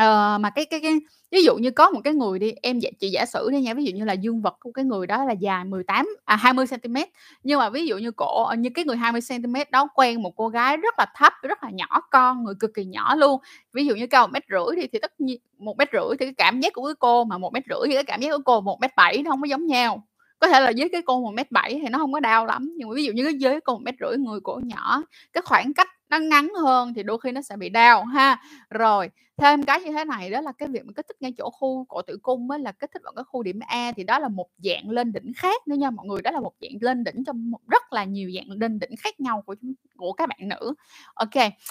Ờ, 0.00 0.38
mà 0.40 0.50
cái 0.50 0.64
cái 0.64 0.80
cái 0.80 0.98
ví 1.30 1.42
dụ 1.44 1.56
như 1.56 1.70
có 1.70 1.90
một 1.90 2.00
cái 2.04 2.14
người 2.14 2.38
đi, 2.38 2.52
em 2.62 2.80
chị 3.00 3.08
giả 3.10 3.26
sử 3.26 3.50
đi 3.50 3.60
nha, 3.60 3.74
ví 3.74 3.84
dụ 3.84 3.92
như 3.96 4.04
là 4.04 4.12
dương 4.12 4.42
vật 4.42 4.56
của 4.60 4.72
cái 4.72 4.84
người 4.84 5.06
đó 5.06 5.24
là 5.24 5.32
dài 5.32 5.64
18 5.64 6.06
à, 6.24 6.36
20 6.36 6.66
centimet, 6.66 7.08
nhưng 7.42 7.58
mà 7.58 7.70
ví 7.70 7.86
dụ 7.86 7.98
như 7.98 8.10
cổ 8.10 8.44
ờ, 8.44 8.54
như 8.56 8.70
cái 8.74 8.84
người 8.84 8.96
20 8.96 9.20
centimet 9.28 9.70
đó 9.70 9.88
quen 9.94 10.22
một 10.22 10.32
cô 10.36 10.48
gái 10.48 10.76
rất 10.76 10.94
là 10.98 11.06
thấp, 11.16 11.32
rất 11.42 11.62
là 11.64 11.70
nhỏ 11.70 12.00
con, 12.10 12.44
người 12.44 12.54
cực 12.60 12.70
kỳ 12.74 12.84
nhỏ 12.84 13.14
luôn. 13.14 13.40
Ví 13.72 13.86
dụ 13.86 13.94
như 13.94 14.06
cao 14.06 14.26
1,5 14.28 14.76
đi 14.76 14.86
thì 14.92 14.98
tất 15.02 15.20
nhiên 15.20 15.40
1,5 15.58 16.10
thì 16.10 16.26
cái 16.26 16.34
cảm 16.38 16.60
giác 16.60 16.72
của 16.72 16.86
cái 16.86 16.94
cô 16.98 17.24
mà 17.24 17.38
1,5 17.38 17.86
thì 17.86 17.94
cái 17.94 18.04
cảm 18.04 18.20
giác 18.20 18.30
của 18.36 18.42
cô 18.44 18.60
1,7 18.60 19.22
nó 19.22 19.30
không 19.30 19.40
có 19.40 19.46
giống 19.46 19.66
nhau. 19.66 20.06
có 20.38 20.46
thể 20.48 20.60
là 20.60 20.72
với 20.78 20.88
cái 20.92 21.02
cô 21.06 21.20
một 21.20 21.30
mét 21.34 21.50
bảy 21.52 21.80
thì 21.82 21.88
nó 21.88 21.98
không 21.98 22.12
có 22.12 22.20
đau 22.20 22.46
lắm, 22.46 22.72
nhưng 22.76 22.88
mà 22.88 22.94
ví 22.94 23.04
dụ 23.04 23.12
như 23.12 23.24
với 23.40 23.52
cái 23.52 23.60
cô 23.64 23.72
một 23.74 23.82
mét 23.84 23.94
rưỡi 24.00 24.16
người 24.18 24.40
cổ 24.44 24.60
nhỏ, 24.64 25.02
cái 25.32 25.42
khoảng 25.46 25.74
cách 25.74 25.88
nó 26.10 26.18
ngắn 26.18 26.52
hơn 26.62 26.94
thì 26.94 27.02
đôi 27.02 27.18
khi 27.20 27.32
nó 27.32 27.42
sẽ 27.42 27.56
bị 27.56 27.68
đau 27.68 28.04
ha. 28.04 28.38
Rồi, 28.70 29.10
thêm 29.36 29.62
cái 29.62 29.80
như 29.80 29.92
thế 29.92 30.04
này 30.04 30.30
đó 30.30 30.40
là 30.40 30.52
cái 30.52 30.68
việc 30.68 30.84
mà 30.86 30.92
kích 30.96 31.06
thích 31.08 31.16
ngay 31.20 31.32
chỗ 31.38 31.50
khu 31.50 31.84
cổ 31.88 32.02
tử 32.02 32.18
cung 32.22 32.48
mới 32.48 32.58
là 32.58 32.72
kích 32.72 32.90
thích 32.94 33.02
vào 33.04 33.12
cái 33.16 33.24
khu 33.24 33.42
điểm 33.42 33.58
A 33.66 33.92
thì 33.96 34.04
đó 34.04 34.18
là 34.18 34.28
một 34.28 34.46
dạng 34.58 34.90
lên 34.90 35.12
đỉnh 35.12 35.32
khác 35.36 35.68
nữa 35.68 35.76
nha 35.76 35.90
mọi 35.90 36.06
người, 36.06 36.22
đó 36.22 36.30
là 36.30 36.40
một 36.40 36.52
dạng 36.60 36.72
lên 36.80 37.04
đỉnh 37.04 37.24
trong 37.24 37.50
một 37.50 37.58
rất 37.68 37.92
là 37.92 38.04
nhiều 38.04 38.30
dạng 38.36 38.58
lên 38.60 38.78
đỉnh 38.78 38.96
khác 38.98 39.20
nhau 39.20 39.42
của 39.46 39.54
của 39.96 40.12
các 40.12 40.28
bạn 40.28 40.48
nữ. 40.48 40.74
ok 41.14 41.30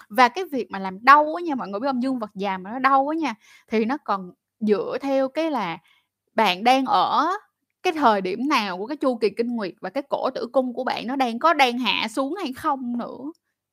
và 0.09 0.27
cái 0.29 0.43
việc 0.51 0.71
mà 0.71 0.79
làm 0.79 1.03
đau 1.05 1.35
á 1.35 1.41
nha, 1.45 1.55
mọi 1.55 1.67
người 1.67 1.79
biết 1.79 1.87
không 1.87 2.03
Dương 2.03 2.19
vật 2.19 2.29
già 2.35 2.57
mà 2.57 2.71
nó 2.71 2.79
đau 2.79 3.07
á 3.07 3.15
nha, 3.15 3.35
thì 3.71 3.85
nó 3.85 3.97
còn 3.97 4.31
dựa 4.59 4.97
theo 5.01 5.29
cái 5.29 5.51
là 5.51 5.77
bạn 6.35 6.63
đang 6.63 6.85
ở 6.85 7.27
cái 7.83 7.93
thời 7.93 8.21
điểm 8.21 8.47
nào 8.49 8.77
của 8.77 8.87
cái 8.87 8.97
chu 8.97 9.15
kỳ 9.15 9.29
kinh 9.29 9.55
nguyệt 9.55 9.73
và 9.81 9.89
cái 9.89 10.03
cổ 10.09 10.29
tử 10.35 10.47
cung 10.51 10.73
của 10.73 10.83
bạn 10.83 11.07
nó 11.07 11.15
đang 11.15 11.39
có 11.39 11.53
đang 11.53 11.77
hạ 11.79 12.07
xuống 12.09 12.35
hay 12.35 12.53
không 12.53 12.97
nữa. 12.97 13.17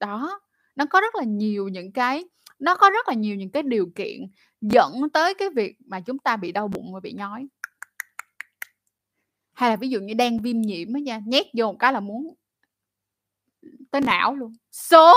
Đó, 0.01 0.41
nó 0.77 0.85
có 0.87 1.01
rất 1.01 1.15
là 1.15 1.25
nhiều 1.25 1.69
những 1.69 1.93
cái 1.93 2.25
nó 2.59 2.77
có 2.77 2.91
rất 2.91 3.09
là 3.09 3.15
nhiều 3.15 3.37
những 3.37 3.51
cái 3.51 3.63
điều 3.63 3.87
kiện 3.95 4.21
dẫn 4.61 4.93
tới 5.13 5.35
cái 5.35 5.51
việc 5.51 5.77
mà 5.87 6.01
chúng 6.01 6.19
ta 6.19 6.37
bị 6.37 6.53
đau 6.53 6.69
bụng 6.69 6.95
và 6.95 7.01
bị 7.01 7.13
nhói. 7.13 7.47
Hay 9.53 9.71
là 9.71 9.77
ví 9.77 9.89
dụ 9.89 10.01
như 10.01 10.15
đang 10.15 10.39
viêm 10.39 10.61
nhiễm 10.61 10.93
á 10.93 11.01
nha, 11.01 11.21
nhét 11.27 11.47
vô 11.59 11.67
một 11.67 11.77
cái 11.79 11.93
là 11.93 12.01
muốn 12.01 12.35
tới 13.91 14.01
não 14.01 14.35
luôn, 14.35 14.53
xuống! 14.73 15.17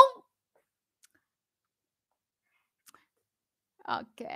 ok. 3.84 4.28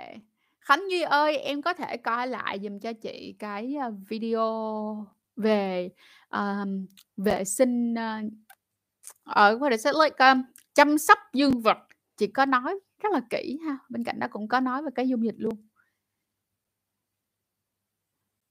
Khánh 0.60 0.90
Duy 0.90 1.02
ơi, 1.02 1.38
em 1.38 1.62
có 1.62 1.74
thể 1.74 1.96
coi 1.96 2.26
lại 2.26 2.60
dùm 2.62 2.78
cho 2.78 2.92
chị 2.92 3.36
cái, 3.38 3.74
ờ, 3.82 3.90
video 4.08 5.06
về, 5.36 5.88
um, 6.30 6.86
vệ 7.16 7.44
sinh, 7.44 7.94
ở 7.94 9.50
ờ, 9.50 9.58
what 9.58 9.70
is 9.70 9.86
it 9.86 9.94
like, 10.04 10.16
um, 10.32 10.42
chăm 10.74 10.98
sóc 10.98 11.18
dương 11.32 11.60
vật. 11.60 11.78
Chị 12.16 12.26
có 12.26 12.46
nói 12.46 12.80
rất 13.02 13.12
là 13.12 13.20
kỹ 13.30 13.58
ha, 13.66 13.78
bên 13.88 14.04
cạnh 14.04 14.18
đó 14.18 14.26
cũng 14.30 14.48
có 14.48 14.60
nói 14.60 14.82
về 14.82 14.90
cái 14.94 15.08
dung 15.08 15.24
dịch 15.24 15.36
luôn. 15.38 15.68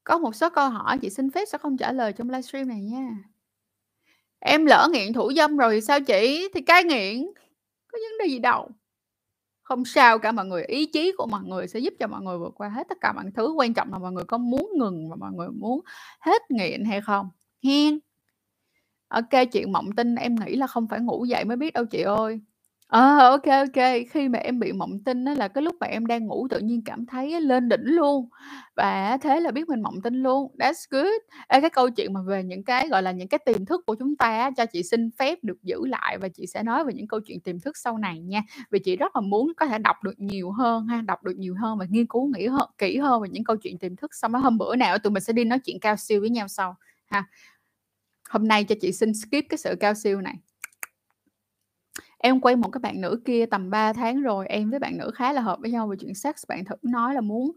Có 0.04 0.18
một 0.18 0.36
số 0.36 0.50
câu 0.50 0.70
hỏi 0.70 0.98
chị 1.02 1.10
xin 1.10 1.32
phép 1.32 1.46
sẽ 1.46 1.58
không 1.58 1.78
trả 1.78 1.92
lời 1.92 2.14
trong 2.14 2.30
livestream 2.30 2.68
này 2.68 2.82
nha. 2.82 3.10
Em 4.40 4.66
lỡ 4.66 4.88
nghiện 4.92 5.14
thủ 5.14 5.32
dâm 5.36 5.58
rồi 5.58 5.74
thì 5.74 5.82
sao 5.82 6.00
chị? 6.02 6.50
Thì 6.54 6.62
cai 6.62 6.84
nghiện, 6.84 7.26
có 7.88 7.98
vấn 8.10 8.18
đề 8.20 8.32
gì 8.32 8.40
đâu. 8.40 8.70
Không 9.62 9.86
sao 9.86 10.20
cả 10.20 10.32
mọi 10.32 10.46
người, 10.46 10.64
ý 10.64 10.86
chí 10.86 11.14
của 11.18 11.28
mọi 11.28 11.44
người 11.44 11.68
sẽ 11.68 11.80
giúp 11.80 11.94
cho 12.00 12.08
mọi 12.08 12.22
người 12.22 12.38
vượt 12.38 12.54
qua 12.56 12.70
hết 12.70 12.88
tất 12.90 12.98
cả 13.02 13.14
mọi 13.14 13.26
thứ, 13.36 13.52
quan 13.52 13.74
trọng 13.74 13.92
là 13.92 14.00
mọi 14.00 14.12
người 14.12 14.24
có 14.28 14.38
muốn 14.38 14.72
ngừng 14.78 15.10
và 15.10 15.16
mọi 15.16 15.32
người 15.34 15.50
muốn 15.50 15.82
hết 16.20 16.42
nghiện 16.52 16.86
hay 16.86 17.02
không, 17.02 17.30
hen 17.64 18.00
ok 19.14 19.30
chuyện 19.52 19.72
mộng 19.72 19.92
tinh 19.98 20.16
em 20.16 20.36
nghĩ 20.36 20.56
là 20.56 20.68
không 20.68 20.88
phải 20.88 21.00
ngủ 21.00 21.26
dậy 21.26 21.46
mới 21.46 21.58
biết 21.58 21.74
đâu 21.74 21.86
chị 21.86 22.02
ơi. 22.02 22.40
Ờ, 22.88 23.18
ok 23.30 23.44
ok 23.46 23.84
khi 24.12 24.30
mà 24.30 24.40
em 24.40 24.60
bị 24.60 24.72
mộng 24.74 25.00
tinh 25.06 25.26
á 25.26 25.34
là 25.38 25.48
cái 25.48 25.62
lúc 25.64 25.76
mà 25.80 25.88
em 25.88 26.06
đang 26.06 26.28
ngủ 26.28 26.48
tự 26.50 26.60
nhiên 26.60 26.82
cảm 26.86 27.06
thấy 27.06 27.42
lên 27.42 27.70
đỉnh 27.70 27.84
luôn, 27.86 28.30
và 28.76 29.18
thế 29.22 29.40
là 29.40 29.52
biết 29.52 29.68
mình 29.70 29.82
mộng 29.82 30.02
tinh 30.04 30.24
luôn, 30.24 30.52
that's 30.60 30.86
good. 30.90 31.08
Ê, 31.48 31.62
cái 31.62 31.70
câu 31.70 31.90
chuyện 31.90 32.14
mà 32.14 32.22
về 32.28 32.44
những 32.44 32.64
cái, 32.64 32.88
gọi 32.90 33.02
là, 33.04 33.12
những 33.12 33.28
cái 33.28 33.40
tiềm 33.46 33.66
thức 33.66 33.82
của 33.86 33.96
chúng 34.00 34.16
ta 34.16 34.26
á, 34.38 34.52
cho 34.58 34.66
chị 34.66 34.84
xin 34.84 35.10
phép 35.20 35.38
được 35.44 35.64
giữ 35.64 35.86
lại 35.86 36.18
và 36.18 36.28
chị 36.28 36.48
sẽ 36.48 36.64
nói 36.64 36.86
về 36.86 36.94
những 36.94 37.08
câu 37.08 37.20
chuyện 37.20 37.40
tiềm 37.40 37.60
thức 37.60 37.78
sau 37.78 37.98
này 37.98 38.20
nha. 38.20 38.44
Vì 38.72 38.80
chị 38.80 38.96
rất 38.96 39.16
là 39.16 39.22
muốn 39.22 39.54
có 39.58 39.66
thể 39.66 39.78
đọc 39.78 40.04
được 40.04 40.20
nhiều 40.20 40.52
hơn 40.52 40.88
ha, 40.88 41.02
đọc 41.02 41.24
được 41.24 41.38
nhiều 41.38 41.56
hơn 41.62 41.78
và 41.78 41.86
nghiên 41.90 42.06
cứu 42.08 42.32
nghĩ 42.38 42.48
hơn 42.48 42.70
kỹ 42.78 42.98
hơn 42.98 43.22
về 43.22 43.30
những 43.32 43.44
câu 43.44 43.56
chuyện 43.58 43.78
tiềm 43.78 43.96
thức, 43.96 44.12
xong 44.16 44.32
đó 44.32 44.40
hôm 44.40 44.58
bữa 44.58 44.76
nào 44.76 44.98
tụi 44.98 45.12
mình 45.12 45.24
sẽ 45.24 45.34
đi 45.34 45.44
nói 45.46 45.60
chuyện 45.60 45.80
cao 45.80 45.96
siêu 45.98 46.22
với 46.22 46.30
nhau 46.30 46.48
sau 46.48 46.76
ha. 47.06 47.24
Hôm 48.34 48.48
nay 48.48 48.64
cho 48.64 48.76
chị 48.82 48.92
xin 48.92 49.14
skip 49.14 49.46
cái 49.50 49.58
sự 49.58 49.76
cao 49.80 49.94
siêu 49.94 50.22
này. 50.22 50.36
Em 52.18 52.42
quen 52.42 52.62
một 52.62 52.70
cái 52.70 52.80
bạn 52.80 53.02
nữ 53.02 53.22
kia 53.26 53.46
tầm 53.46 53.70
3 53.70 53.94
tháng 53.94 54.22
rồi, 54.22 54.48
em 54.48 54.70
với 54.70 54.80
bạn 54.80 54.98
nữ 54.98 55.12
khá 55.16 55.34
là 55.34 55.42
hợp 55.42 55.60
với 55.62 55.72
nhau 55.72 55.88
về 55.88 55.96
chuyện 56.00 56.14
sex. 56.14 56.36
Bạn 56.48 56.66
thử 56.66 56.76
nói 56.82 57.14
là 57.14 57.22
muốn, 57.22 57.52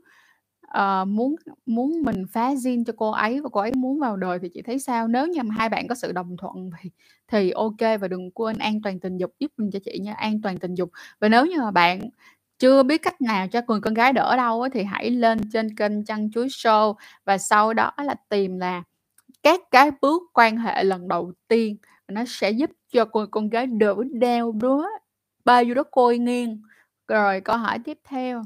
uh, 0.66 1.08
muốn 1.08 1.36
muốn 1.66 2.02
mình 2.02 2.24
phá 2.32 2.54
zin 2.54 2.84
cho 2.84 2.92
cô 2.96 3.10
ấy 3.10 3.40
và 3.40 3.48
cô 3.52 3.60
ấy 3.60 3.72
muốn 3.74 4.00
vào 4.00 4.16
đời 4.16 4.38
thì 4.42 4.48
chị 4.48 4.62
thấy 4.62 4.78
sao? 4.78 5.08
Nếu 5.08 5.26
như 5.26 5.42
mà 5.42 5.54
hai 5.58 5.68
bạn 5.68 5.88
có 5.88 5.94
sự 5.94 6.12
đồng 6.12 6.36
thuận 6.36 6.70
thì 6.80 6.90
thì 7.28 7.50
ok 7.50 8.00
và 8.00 8.08
đừng 8.08 8.30
quên 8.30 8.58
an 8.58 8.82
toàn 8.82 9.00
tình 9.00 9.18
dục 9.18 9.34
giúp 9.38 9.52
mình 9.56 9.70
cho 9.70 9.78
chị 9.84 9.98
nha, 9.98 10.14
an 10.14 10.42
toàn 10.42 10.58
tình 10.58 10.74
dục. 10.74 10.90
Và 11.20 11.28
nếu 11.28 11.46
như 11.46 11.58
mà 11.58 11.70
bạn 11.70 12.00
chưa 12.58 12.82
biết 12.82 13.02
cách 13.02 13.20
nào 13.20 13.48
cho 13.48 13.60
người 13.68 13.80
con 13.80 13.94
gái 13.94 14.12
đỡ 14.12 14.36
đau 14.36 14.68
thì 14.72 14.82
hãy 14.82 15.10
lên 15.10 15.38
trên 15.52 15.76
kênh 15.76 16.04
chăn 16.04 16.30
Chuối 16.30 16.46
Show 16.46 16.94
và 17.24 17.38
sau 17.38 17.74
đó 17.74 17.92
là 18.04 18.14
tìm 18.28 18.58
là 18.58 18.82
các 19.46 19.60
cái 19.70 19.90
bước 20.02 20.22
quan 20.34 20.58
hệ 20.58 20.84
lần 20.84 21.08
đầu 21.08 21.32
tiên, 21.48 21.76
nó 22.08 22.24
sẽ 22.28 22.50
giúp 22.52 22.70
cho 22.94 23.04
cô 23.04 23.26
con 23.32 23.50
gái 23.50 23.66
đỡ 23.68 23.96
đeo 24.12 24.52
đó, 24.62 24.88
ba 25.44 25.62
vô 25.68 25.74
đó 25.74 25.82
coi 25.92 26.18
nghiêng, 26.18 26.62
Rồi 27.08 27.40
câu 27.40 27.56
hỏi 27.58 27.78
tiếp 27.84 27.98
theo 28.08 28.42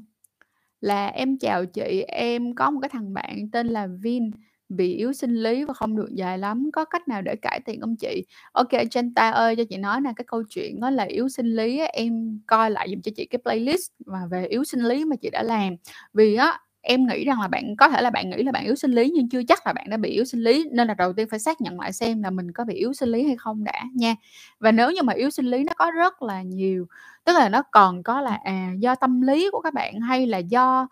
là 0.80 1.06
"Em 1.08 1.38
chào 1.38 1.66
chị, 1.66 2.02
em 2.08 2.54
có 2.54 2.70
một 2.70 2.80
cái 2.82 2.88
thằng 2.88 3.14
bạn 3.14 3.50
tên 3.52 3.66
là 3.68 3.88
Vin 4.02 4.30
bị 4.68 4.94
yếu 4.96 5.12
sinh 5.12 5.34
lý 5.34 5.64
và 5.64 5.74
không 5.74 5.96
được 5.96 6.08
dài 6.14 6.38
lắm, 6.38 6.70
có 6.72 6.84
cách 6.86 7.08
nào 7.08 7.22
để 7.22 7.36
cải 7.42 7.60
thiện 7.66 7.80
không 7.80 7.96
chị?" 7.96 8.24
Ok, 8.52 8.68
kê, 8.70 8.84
Chanta 8.90 9.30
ơi, 9.30 9.56
cho 9.56 9.64
chị 9.70 9.76
nói 9.78 10.00
nè, 10.00 10.12
cái 10.16 10.24
câu 10.28 10.42
chuyện 10.50 10.80
đó 10.80 10.90
là 10.90 11.04
yếu 11.04 11.28
sinh 11.28 11.46
lý 11.56 11.80
em 11.80 12.40
coi 12.46 12.70
lại 12.70 12.88
giùm 12.90 13.00
cho 13.02 13.12
chị 13.16 13.26
cái 13.30 13.40
playlist 13.44 13.90
mà 14.06 14.20
về 14.32 14.46
yếu 14.46 14.64
sinh 14.64 14.80
lý 14.80 15.04
mà 15.04 15.16
chị 15.22 15.30
đã 15.30 15.42
làm. 15.42 15.76
Vì 16.14 16.34
á, 16.36 16.60
em 16.82 17.06
nghĩ 17.06 17.24
rằng 17.24 17.40
là 17.40 17.48
bạn 17.48 17.76
có 17.76 17.88
thể 17.88 18.02
là 18.02 18.10
bạn 18.10 18.30
nghĩ 18.30 18.42
là 18.42 18.52
bạn 18.52 18.64
yếu 18.64 18.74
sinh 18.74 18.92
lý 18.92 19.10
nhưng 19.14 19.28
chưa 19.28 19.42
chắc 19.48 19.66
là 19.66 19.72
bạn 19.72 19.86
đã 19.90 19.96
bị 19.96 20.10
yếu 20.10 20.24
sinh 20.24 20.40
lý, 20.40 20.68
nên 20.72 20.88
là 20.88 20.94
đầu 20.94 21.12
tiên 21.12 21.28
phải 21.30 21.38
xác 21.38 21.60
nhận 21.60 21.80
lại 21.80 21.92
xem 21.92 22.22
là 22.22 22.30
mình 22.30 22.52
có 22.52 22.64
bị 22.64 22.74
yếu 22.74 22.92
sinh 22.92 23.08
lý 23.08 23.26
hay 23.26 23.36
không 23.36 23.64
đã 23.64 23.84
nha. 23.94 24.14
Và 24.60 24.72
nếu 24.72 24.90
như 24.90 25.02
mà 25.02 25.12
yếu 25.12 25.30
sinh 25.30 25.46
lý 25.46 25.64
nó 25.64 25.72
có 25.76 25.90
rất 25.90 26.22
là 26.22 26.42
nhiều, 26.42 26.86
tức 27.24 27.32
là 27.32 27.48
nó 27.48 27.62
còn 27.62 28.02
có 28.02 28.20
là, 28.20 28.38
à, 28.44 28.72
do 28.78 28.94
tâm 28.94 29.20
lý 29.20 29.48
của 29.52 29.60
các 29.60 29.74
bạn 29.74 30.00
hay 30.00 30.26
là 30.26 30.38
do, 30.38 30.88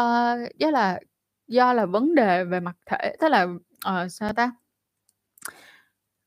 uh, 0.00 0.58
do 0.58 0.70
là 0.70 1.00
do 1.48 1.72
là 1.72 1.86
vấn 1.86 2.14
đề 2.14 2.44
về 2.44 2.60
mặt 2.60 2.76
thể 2.86 3.16
tức 3.20 3.28
là, 3.28 3.42
uh, 3.88 4.12
sao 4.12 4.32
ta? 4.32 4.52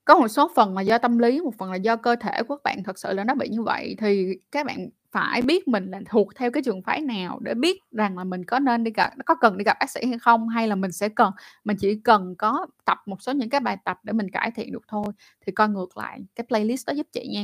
Có 0.05 0.19
một 0.19 0.27
số 0.27 0.51
phần 0.55 0.75
là 0.75 0.81
do 0.81 0.97
tâm 0.97 1.17
lý, 1.17 1.41
một 1.41 1.53
phần 1.57 1.71
là 1.71 1.77
do 1.77 1.95
cơ 1.95 2.15
thể 2.15 2.43
của 2.43 2.55
các 2.55 2.63
bạn 2.63 2.83
thật 2.83 2.99
sự 2.99 3.13
là 3.13 3.23
nó 3.23 3.35
bị 3.35 3.49
như 3.49 3.63
vậy, 3.63 3.95
thì 3.99 4.27
các 4.51 4.65
bạn 4.65 4.89
phải 5.15 5.41
biết 5.41 5.67
mình 5.67 5.85
là 5.91 6.01
thuộc 6.09 6.35
theo 6.35 6.51
cái 6.51 6.63
trường 6.63 6.81
phái 6.81 7.01
nào 7.01 7.39
để 7.41 7.53
biết 7.53 7.81
rằng 7.91 8.17
là 8.17 8.23
mình 8.23 8.45
có 8.45 8.59
nên 8.59 8.83
đi 8.83 8.91
gặp 8.91 9.13
có 9.25 9.35
cần 9.35 9.57
đi 9.57 9.63
gặp 9.63 9.77
bác 9.79 9.89
sĩ 9.89 10.05
hay 10.05 10.19
không, 10.19 10.49
hay 10.49 10.67
là 10.67 10.75
mình 10.75 10.91
sẽ 10.91 11.09
cần 11.09 11.33
mình 11.63 11.77
chỉ 11.79 11.99
cần 12.03 12.35
có 12.37 12.67
tập 12.85 12.97
một 13.05 13.21
số 13.21 13.31
những 13.33 13.49
cái 13.49 13.59
bài 13.61 13.77
tập 13.85 13.99
để 14.03 14.13
mình 14.13 14.31
cải 14.31 14.51
thiện 14.51 14.71
được 14.71 14.83
thôi. 14.87 15.05
Thì 15.41 15.51
coi 15.51 15.69
ngược 15.69 15.97
lại 15.97 16.19
cái 16.35 16.45
playlist 16.47 16.87
đó 16.87 16.93
giúp 16.93 17.07
chị 17.11 17.27
nha. 17.27 17.43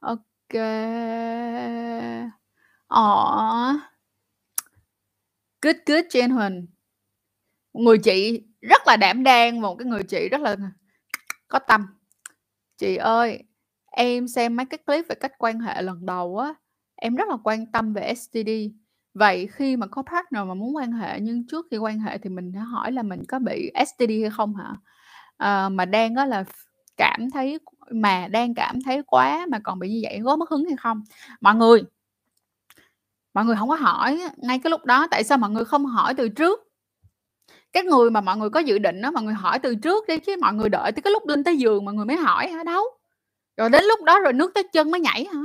ok 0.00 0.62
ờ 2.86 3.72
Good, 5.62 5.76
good, 5.86 6.04
Chen 6.10 6.30
Huỳnh. 6.30 6.66
Người 7.72 7.98
chị 7.98 8.42
rất 8.60 8.82
là 8.86 8.96
đảm 8.96 9.22
đang, 9.22 9.60
một 9.60 9.76
cái 9.76 9.86
người 9.86 10.02
chị 10.02 10.28
rất 10.28 10.40
là 10.40 10.56
có 11.48 11.58
tâm. 11.58 11.86
Chị 12.78 12.96
ơi, 12.96 13.42
em 13.90 14.28
xem 14.28 14.56
mấy 14.56 14.66
cái 14.66 14.78
clip 14.78 15.04
về 15.08 15.14
cách 15.14 15.32
quan 15.38 15.60
hệ 15.60 15.82
lần 15.82 16.06
đầu 16.06 16.38
á, 16.38 16.54
em 16.96 17.16
rất 17.16 17.28
là 17.28 17.36
quan 17.44 17.72
tâm 17.72 17.92
về 17.92 18.14
STD. 18.14 18.50
Vậy 19.14 19.48
khi 19.52 19.76
mà 19.76 19.86
có 19.86 20.02
partner 20.02 20.44
mà 20.48 20.54
muốn 20.54 20.76
quan 20.76 20.92
hệ 20.92 21.20
nhưng 21.20 21.46
trước 21.46 21.66
khi 21.70 21.76
quan 21.78 21.98
hệ 22.00 22.18
thì 22.18 22.30
mình 22.30 22.52
sẽ 22.54 22.60
hỏi 22.60 22.92
là 22.92 23.02
mình 23.02 23.22
có 23.28 23.38
bị 23.38 23.72
STD 23.86 24.10
hay 24.22 24.30
không 24.30 24.54
hả? 24.56 24.74
à, 25.40 25.68
mà 25.68 25.84
đang 25.84 26.14
á 26.14 26.26
là 26.26 26.44
cảm 26.96 27.30
thấy 27.30 27.58
mà 27.90 28.28
đang 28.28 28.54
cảm 28.54 28.82
thấy 28.82 29.02
quá 29.06 29.46
mà 29.50 29.58
còn 29.64 29.78
bị 29.78 29.88
như 29.88 30.00
vậy 30.02 30.20
có 30.24 30.36
mất 30.36 30.50
hứng 30.50 30.64
hay 30.64 30.76
không? 30.76 31.02
Mọi 31.40 31.54
người 31.54 31.82
mọi 33.34 33.44
người 33.44 33.56
không 33.56 33.68
có 33.68 33.74
hỏi 33.74 34.20
ngay 34.36 34.58
cái 34.58 34.70
lúc 34.70 34.84
đó, 34.84 35.06
tại 35.10 35.24
sao 35.24 35.38
mọi 35.38 35.50
người 35.50 35.64
không 35.64 35.86
hỏi 35.86 36.14
từ 36.14 36.28
trước? 36.28 36.60
Cái 37.72 37.82
người 37.82 38.10
mà 38.10 38.20
mọi 38.20 38.36
người 38.36 38.50
có 38.50 38.60
dự 38.60 38.78
định 38.78 39.02
đó 39.02 39.10
mọi 39.10 39.22
người 39.22 39.34
hỏi 39.34 39.58
từ 39.58 39.74
trước 39.74 40.08
đi 40.08 40.18
chứ 40.18 40.36
mọi 40.40 40.54
người 40.54 40.68
đợi 40.68 40.92
tới 40.92 41.02
cái 41.02 41.12
lúc 41.12 41.26
lên 41.28 41.44
tới 41.44 41.56
giường 41.58 41.84
mọi 41.84 41.94
người 41.94 42.06
mới 42.06 42.16
hỏi 42.16 42.48
hả? 42.48 42.64
Đâu. 42.64 42.84
Rồi 43.60 43.70
đến 43.70 43.84
lúc 43.84 44.02
đó 44.02 44.20
rồi 44.20 44.32
nước 44.32 44.54
tới 44.54 44.64
chân 44.72 44.90
mới 44.90 45.00
nhảy 45.00 45.24
hả? 45.24 45.40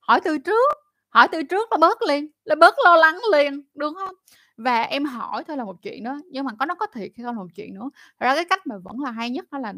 Hỏi 0.00 0.20
từ 0.24 0.38
trước, 0.38 0.78
hỏi 1.08 1.28
từ 1.32 1.42
trước 1.42 1.72
là 1.72 1.78
bớt 1.78 2.02
liền, 2.02 2.28
là 2.44 2.54
bớt 2.54 2.74
lo 2.84 2.96
lắng 2.96 3.20
liền, 3.32 3.62
được 3.74 3.92
không? 3.96 4.14
Và 4.56 4.82
em 4.82 5.04
hỏi 5.04 5.44
thôi 5.44 5.56
là 5.56 5.64
một 5.64 5.82
chuyện 5.82 6.04
đó, 6.04 6.18
nhưng 6.30 6.44
mà 6.44 6.52
có 6.58 6.66
nó 6.66 6.74
có 6.74 6.86
thiệt 6.86 7.10
hay 7.16 7.24
không 7.24 7.36
là 7.36 7.42
một 7.42 7.48
chuyện 7.54 7.74
nữa. 7.74 7.90
Thật 8.20 8.26
ra 8.26 8.34
cái 8.34 8.44
cách 8.44 8.66
mà 8.66 8.76
vẫn 8.84 9.00
là 9.00 9.10
hay 9.10 9.30
nhất 9.30 9.50
đó 9.52 9.58
là 9.58 9.74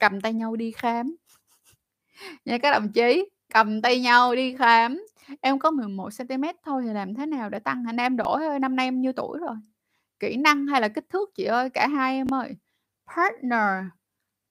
cầm 0.00 0.20
tay 0.20 0.32
nhau 0.32 0.56
đi 0.56 0.72
khám. 0.72 1.16
Nha 2.44 2.58
các 2.58 2.70
đồng 2.70 2.92
chí, 2.92 3.28
cầm 3.54 3.82
tay 3.82 4.00
nhau 4.00 4.34
đi 4.34 4.56
khám. 4.56 5.06
Em 5.40 5.58
có 5.58 5.70
11 5.70 6.08
cm 6.18 6.44
thôi 6.64 6.82
thì 6.86 6.92
làm 6.92 7.14
thế 7.14 7.26
nào 7.26 7.50
để 7.50 7.58
tăng 7.58 7.84
anh 7.86 7.96
em 7.96 8.16
đổi 8.16 8.46
ơi, 8.46 8.58
năm 8.58 8.76
nay 8.76 8.86
em 8.86 9.00
nhiêu 9.00 9.12
tuổi 9.12 9.38
rồi? 9.38 9.56
Kỹ 10.20 10.36
năng 10.36 10.66
hay 10.66 10.80
là 10.80 10.88
kích 10.88 11.04
thước 11.10 11.34
chị 11.34 11.44
ơi? 11.44 11.70
Cả 11.70 11.88
hai 11.88 12.16
em 12.16 12.34
ơi. 12.34 12.56
Partner 13.16 13.84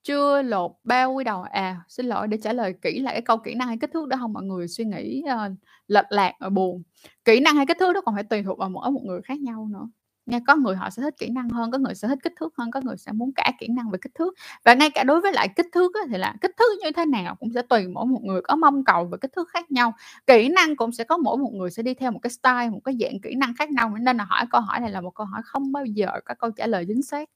chưa 0.06 0.41
lột 0.41 0.72
bao 0.84 1.14
quy 1.14 1.24
đầu. 1.24 1.41
À, 1.41 1.82
xin 1.88 2.06
lỗi 2.06 2.28
để 2.28 2.38
trả 2.43 2.53
lời 2.53 2.74
kỹ 2.82 2.99
lại 2.99 3.14
cái 3.16 3.22
câu 3.22 3.38
kỹ 3.38 3.56
năng 3.56 3.68
hay 3.68 3.78
kích 3.82 3.89
thước 3.93 4.08
đó 4.08 4.18
không? 4.20 4.34
Mọi 4.34 4.43
người 4.43 4.68
suy 4.68 4.86
nghĩ, 4.86 5.24
uh, 5.47 5.51
lệch 5.88 6.06
lạc 6.10 6.34
và 6.39 6.49
buồn. 6.49 6.84
Kỹ 7.26 7.39
năng 7.39 7.56
hay 7.56 7.66
kích 7.66 7.78
thước 7.80 7.93
đó 7.93 8.01
còn 8.01 8.16
phải 8.16 8.24
tùy 8.24 8.43
thuộc 8.43 8.58
vào 8.60 8.70
mỗi 8.70 8.91
một 8.91 9.01
người 9.03 9.22
khác 9.22 9.39
nhau 9.41 9.68
nữa. 9.72 9.89
nha 10.26 10.39
có 10.47 10.56
người 10.56 10.76
họ 10.76 10.89
sẽ 10.89 11.01
thích 11.03 11.16
kỹ 11.18 11.30
năng 11.30 11.49
hơn 11.49 11.72
có 11.72 11.78
người 11.78 11.95
sẽ 11.95 12.08
thích 12.08 12.20
kích 12.24 12.34
thước 12.39 12.53
hơn 12.58 12.72
có 12.72 12.82
người 12.84 12.97
sẽ 12.97 13.12
muốn 13.12 13.32
cả 13.36 13.51
kỹ 13.60 13.68
năng 13.68 13.91
và 13.91 13.97
kích 14.01 14.16
thước. 14.16 14.34
Và 14.66 14.74
ngay 14.74 14.89
cả 14.89 15.03
đối 15.03 15.22
với 15.22 15.34
lại 15.34 15.49
kích 15.56 15.68
thước 15.74 15.95
á, 15.95 16.01
thì 16.10 16.18
là 16.18 16.36
kích 16.41 16.51
thước 16.58 16.74
như 16.84 16.91
thế 16.91 17.06
nào 17.06 17.36
cũng 17.39 17.49
sẽ 17.56 17.62
tùy 17.62 17.88
mỗi 17.88 18.06
một 18.06 18.22
người 18.24 18.41
có 18.41 18.56
mong 18.56 18.84
cầu 18.84 19.06
và 19.12 19.18
kích 19.22 19.32
thước 19.36 19.49
khác 19.49 19.72
nhau. 19.72 19.93
Kỹ 20.28 20.49
năng 20.49 20.76
cũng 20.76 20.91
sẽ 20.91 21.03
có 21.03 21.18
mỗi 21.18 21.38
một 21.38 21.51
người 21.53 21.72
sẽ 21.72 21.84
đi 21.84 21.93
theo 21.93 22.12
một 22.12 22.20
cái 22.24 22.32
style 22.32 22.70
một 22.70 22.80
cái 22.84 22.95
dạng 23.01 23.22
kỹ 23.22 23.36
năng 23.36 23.56
khác 23.56 23.70
nhau 23.72 23.95
nên 24.01 24.18
là 24.18 24.24
hỏi 24.24 24.45
câu 24.51 24.62
hỏi 24.62 24.80
này 24.80 24.91
là 24.91 25.01
một 25.01 25.12
câu 25.16 25.28
hỏi 25.28 25.41
không 25.45 25.72
bao 25.72 25.86
giờ 25.86 26.08
có 26.26 26.36
câu 26.39 26.51
trả 26.51 26.68
lời 26.68 26.86
chính 26.88 27.01
xác 27.01 27.30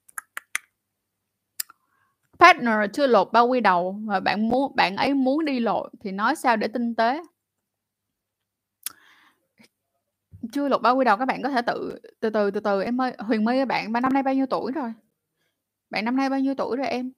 partner 2.40 2.74
chưa 2.92 3.06
lột 3.06 3.32
bao 3.32 3.46
quy 3.46 3.60
đầu 3.60 4.00
và 4.04 4.20
bạn 4.20 4.48
muốn 4.48 4.76
bạn 4.76 4.96
ấy 4.96 5.14
muốn 5.14 5.44
đi 5.44 5.60
lột 5.60 5.90
thì 6.00 6.12
nói 6.12 6.36
sao 6.36 6.56
để 6.56 6.68
tinh 6.68 6.94
tế? 6.94 7.22
Chưa 10.52 10.68
lột 10.68 10.82
bao 10.82 10.96
quy 10.96 11.04
đầu 11.04 11.16
các 11.16 11.24
bạn 11.24 11.42
có 11.42 11.48
thể 11.48 11.62
tự 11.62 11.98
từ 12.20 12.30
từ 12.30 12.50
từ 12.50 12.60
từ 12.60 12.82
em 12.82 13.00
ơi 13.00 13.12
huyền 13.18 13.44
my 13.44 13.64
bạn 13.64 13.92
bạn 13.92 14.02
năm 14.02 14.12
nay 14.12 14.22
bao 14.22 14.34
nhiêu 14.34 14.46
tuổi 14.46 14.72
rồi? 14.72 14.92
Bạn 15.90 16.04
năm 16.04 16.16
nay 16.16 16.30
bao 16.30 16.40
nhiêu 16.40 16.54
tuổi 16.54 16.76
rồi 16.76 16.86
em? 16.86 17.12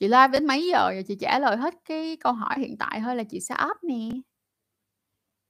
Chị 0.00 0.08
live 0.08 0.28
đến 0.28 0.46
mấy 0.46 0.66
giờ 0.72 0.90
rồi 0.92 1.04
chị 1.08 1.16
trả 1.20 1.38
lời 1.38 1.56
hết 1.56 1.74
cái 1.84 2.16
câu 2.20 2.32
hỏi 2.32 2.54
hiện 2.58 2.76
tại 2.78 3.00
thôi 3.04 3.16
là 3.16 3.22
chị 3.24 3.40
sẽ 3.40 3.54
up 3.70 3.76
nè. 3.84 4.08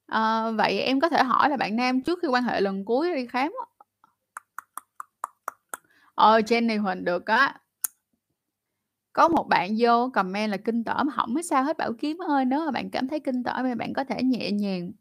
À, 0.06 0.50
vậy 0.50 0.80
em 0.80 1.00
có 1.00 1.08
thể 1.08 1.22
hỏi 1.22 1.50
là 1.50 1.56
bạn 1.56 1.76
nam 1.76 2.02
trước 2.02 2.18
khi 2.22 2.28
quan 2.28 2.44
hệ 2.44 2.60
lần 2.60 2.84
cuối 2.84 3.14
đi 3.14 3.26
khám 3.26 3.52
ờ 6.14 6.38
Jenny 6.38 6.82
Huỳnh 6.82 7.04
được 7.04 7.26
á 7.26 7.54
có 9.16 9.28
một 9.28 9.48
bạn 9.48 9.74
vô 9.78 10.10
comment 10.14 10.50
là 10.50 10.56
kinh 10.56 10.84
tởm 10.84 11.08
hỏng 11.08 11.36
hết 11.36 11.42
sao 11.42 11.64
hết, 11.64 11.76
bảo 11.76 11.92
kiếm 11.98 12.18
ơi 12.28 12.44
nếu 12.44 12.60
mà 12.64 12.70
bạn 12.70 12.90
cảm 12.90 13.08
thấy 13.08 13.20
kinh 13.20 13.42
tởm 13.42 13.64
thì 13.64 13.74
bạn 13.74 13.92
có 13.92 14.04
thể 14.04 14.22
nhẹ 14.22 14.50
nhàng. 14.50 14.92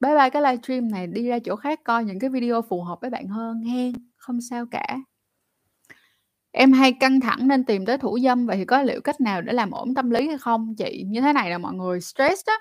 Bye 0.00 0.14
bye 0.14 0.30
cái 0.30 0.42
livestream 0.42 0.88
này, 0.88 1.06
đi 1.06 1.28
ra 1.28 1.38
chỗ 1.38 1.56
khác 1.56 1.80
coi 1.84 2.04
những 2.04 2.18
cái 2.18 2.30
video 2.30 2.62
phù 2.62 2.82
hợp 2.82 3.00
với 3.00 3.10
bạn 3.10 3.28
hơn 3.28 3.62
hen 3.62 3.92
không 4.16 4.40
sao 4.40 4.66
cả. 4.70 4.98
Em 6.50 6.72
hay 6.72 6.92
căng 6.92 7.20
thẳng 7.20 7.48
nên 7.48 7.64
tìm 7.64 7.86
tới 7.86 7.98
thủ 7.98 8.18
dâm, 8.18 8.46
vậy 8.46 8.56
thì 8.56 8.64
có 8.64 8.82
liệu 8.82 9.00
cách 9.00 9.20
nào 9.20 9.42
để 9.42 9.52
làm 9.52 9.70
ổn 9.70 9.94
tâm 9.94 10.10
lý 10.10 10.28
hay 10.28 10.38
không? 10.38 10.74
Chị, 10.78 11.04
như 11.06 11.20
thế 11.20 11.32
này 11.32 11.50
là 11.50 11.58
mọi 11.58 11.74
người, 11.74 12.00
stress 12.00 12.42
đó. 12.46 12.58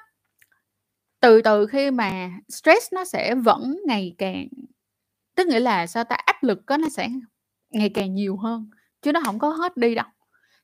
Từ 1.19 1.41
từ 1.41 1.67
khi 1.67 1.91
mà 1.91 2.31
stress 2.49 2.93
nó 2.93 3.05
sẽ 3.05 3.35
vẫn 3.35 3.79
ngày 3.87 4.15
càng, 4.17 4.47
tức 5.35 5.47
nghĩa 5.47 5.59
là 5.59 5.87
sao 5.87 6.03
ta, 6.03 6.15
áp 6.15 6.43
lực 6.43 6.65
có 6.65 6.77
nó 6.77 6.89
sẽ 6.89 7.09
ngày 7.69 7.89
càng 7.89 8.13
nhiều 8.13 8.37
hơn 8.37 8.69
chứ 9.01 9.11
nó 9.11 9.21
không 9.25 9.39
có 9.39 9.49
hết 9.49 9.77
đi 9.77 9.95
đâu. 9.95 10.05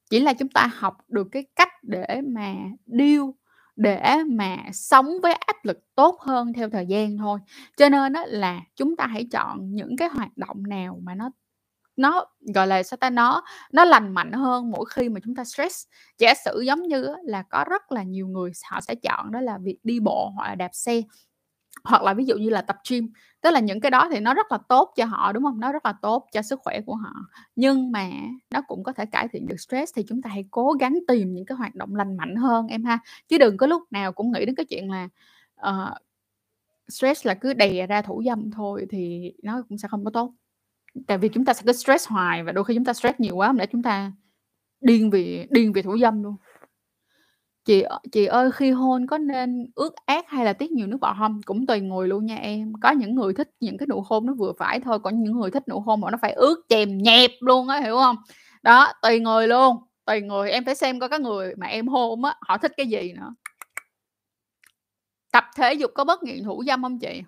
Chỉ 0.09 0.19
là 0.19 0.33
chúng 0.33 0.49
ta 0.49 0.69
học 0.75 0.97
được 1.07 1.27
cái 1.31 1.45
cách 1.55 1.69
để 1.83 2.21
mà 2.27 2.53
điêu 2.85 3.35
để 3.75 4.17
mà 4.27 4.57
sống 4.73 5.07
với 5.23 5.33
áp 5.33 5.55
lực 5.65 5.79
tốt 5.95 6.19
hơn 6.21 6.53
theo 6.53 6.69
thời 6.69 6.85
gian 6.87 7.17
thôi. 7.17 7.39
Cho 7.77 7.89
nên 7.89 8.13
đó 8.13 8.23
là 8.27 8.61
chúng 8.75 8.95
ta 8.95 9.07
hãy 9.07 9.27
chọn 9.31 9.75
những 9.75 9.97
cái 9.97 10.09
hoạt 10.09 10.37
động 10.37 10.63
nào 10.69 10.99
mà 11.03 11.15
nó 11.15 11.29
nó, 11.97 12.25
gọi 12.55 12.67
là, 12.67 12.83
sao 12.83 12.97
ta, 12.97 13.09
nó 13.09 13.43
nó 13.73 13.85
lành 13.85 14.13
mạnh 14.13 14.31
hơn 14.31 14.71
mỗi 14.71 14.85
khi 14.89 15.09
mà 15.09 15.19
chúng 15.23 15.35
ta 15.35 15.43
stress. 15.43 15.85
Giả 16.19 16.33
sử 16.45 16.61
giống 16.61 16.83
như 16.83 17.07
là 17.23 17.43
có 17.49 17.65
rất 17.69 17.91
là 17.91 18.03
nhiều 18.03 18.27
người 18.27 18.51
họ 18.71 18.81
sẽ 18.81 18.95
chọn 18.95 19.31
đó 19.31 19.41
là 19.41 19.57
việc 19.63 19.77
đi 19.83 19.99
bộ 19.99 20.31
hoặc 20.35 20.47
là 20.47 20.55
đạp 20.55 20.69
xe 20.73 21.01
hoặc 21.83 22.03
là 22.03 22.13
ví 22.13 22.25
dụ 22.25 22.35
như 22.35 22.49
là 22.49 22.61
tập 22.61 22.77
gym. 22.89 23.09
Tức 23.41 23.51
là 23.51 23.59
những 23.59 23.79
cái 23.79 23.91
đó 23.91 24.07
thì 24.11 24.19
nó 24.19 24.33
rất 24.33 24.51
là 24.51 24.57
tốt 24.69 24.93
cho 24.95 25.05
họ 25.05 25.31
đúng 25.31 25.43
không? 25.43 25.59
Nó 25.59 25.71
rất 25.71 25.85
là 25.85 25.93
tốt 26.01 26.27
cho 26.31 26.41
sức 26.41 26.59
khỏe 26.63 26.81
của 26.81 26.95
họ. 26.95 27.13
Nhưng 27.55 27.91
mà 27.91 28.09
nó 28.51 28.61
cũng 28.61 28.83
có 28.83 28.93
thể 28.93 29.05
cải 29.05 29.27
thiện 29.27 29.47
được 29.47 29.59
stress 29.59 29.93
thì 29.95 30.03
chúng 30.07 30.21
ta 30.21 30.29
hãy 30.29 30.45
cố 30.51 30.71
gắng 30.79 30.99
tìm 31.07 31.33
những 31.33 31.45
cái 31.45 31.55
hoạt 31.55 31.75
động 31.75 31.95
lành 31.95 32.17
mạnh 32.17 32.35
hơn 32.35 32.67
em 32.67 32.83
ha. 32.83 32.99
Chứ 33.27 33.37
đừng 33.37 33.57
có 33.57 33.67
lúc 33.67 33.83
nào 33.91 34.11
cũng 34.11 34.31
nghĩ 34.31 34.45
đến 34.45 34.55
cái 34.55 34.65
chuyện 34.65 34.91
là 34.91 35.09
uh, 35.69 35.97
stress 36.89 37.27
là 37.27 37.33
cứ 37.33 37.53
đè 37.53 37.87
ra 37.87 38.01
thủ 38.01 38.23
dâm 38.25 38.51
thôi 38.51 38.85
thì 38.89 39.33
nó 39.43 39.61
cũng 39.69 39.77
sẽ 39.77 39.87
không 39.87 40.05
có 40.05 40.11
tốt. 40.11 40.33
Tại 41.07 41.17
vì 41.17 41.29
chúng 41.29 41.45
ta 41.45 41.53
sẽ 41.53 41.63
cứ 41.65 41.73
stress 41.73 42.07
hoài 42.07 42.43
và 42.43 42.51
đôi 42.51 42.63
khi 42.63 42.75
chúng 42.75 42.85
ta 42.85 42.93
stress 42.93 43.19
nhiều 43.19 43.35
quá 43.35 43.53
để 43.57 43.65
chúng 43.65 43.83
ta 43.83 44.11
điên 44.81 45.09
vì 45.09 45.47
điên 45.51 45.73
vì 45.73 45.81
thủ 45.81 45.97
dâm 45.97 46.23
luôn? 46.23 46.35
Chị 47.65 47.83
chị 48.11 48.25
ơi, 48.25 48.51
khi 48.51 48.71
hôn 48.71 49.07
có 49.07 49.17
nên 49.17 49.65
ướt 49.75 49.93
át 50.05 50.25
hay 50.27 50.45
là 50.45 50.53
tiết 50.53 50.71
nhiều 50.71 50.87
nước 50.87 50.97
bọt 51.01 51.15
hông? 51.17 51.41
Cũng 51.45 51.65
tùy 51.65 51.79
người 51.81 52.07
luôn 52.07 52.25
nha 52.25 52.35
em. 52.35 52.73
Có 52.81 52.91
những 52.91 53.15
người 53.15 53.33
thích 53.33 53.49
những 53.59 53.77
cái 53.77 53.87
nụ 53.87 54.03
hôn 54.07 54.25
nó 54.25 54.33
vừa 54.33 54.51
phải 54.59 54.79
thôi, 54.79 54.99
còn 54.99 55.23
những 55.23 55.33
người 55.39 55.51
thích 55.51 55.63
nụ 55.69 55.79
hôn 55.79 56.01
mà 56.01 56.11
nó 56.11 56.17
phải 56.21 56.33
ướt 56.33 56.55
chèm 56.69 56.97
nhẹp 56.97 57.31
luôn 57.39 57.67
á, 57.67 57.79
hiểu 57.79 57.97
hông? 57.97 58.15
Đó, 58.63 58.93
tùy 59.01 59.19
người 59.19 59.47
luôn, 59.47 59.77
tùy 60.05 60.21
người, 60.21 60.51
em 60.51 60.65
phải 60.65 60.75
xem 60.75 60.99
coi 60.99 61.09
cái 61.09 61.19
người 61.19 61.53
mà 61.57 61.67
em 61.67 61.87
hôn 61.87 62.23
á, 62.25 62.35
họ 62.47 62.57
thích 62.57 62.71
cái 62.77 62.87
gì 62.87 63.13
nữa. 63.13 63.33
Tập 65.31 65.43
thể 65.57 65.73
dục 65.73 65.91
có 65.95 66.03
bớt 66.03 66.23
nghiện 66.23 66.43
thủ 66.43 66.63
dâm 66.67 66.83
hông 66.83 66.99
chị? 66.99 67.23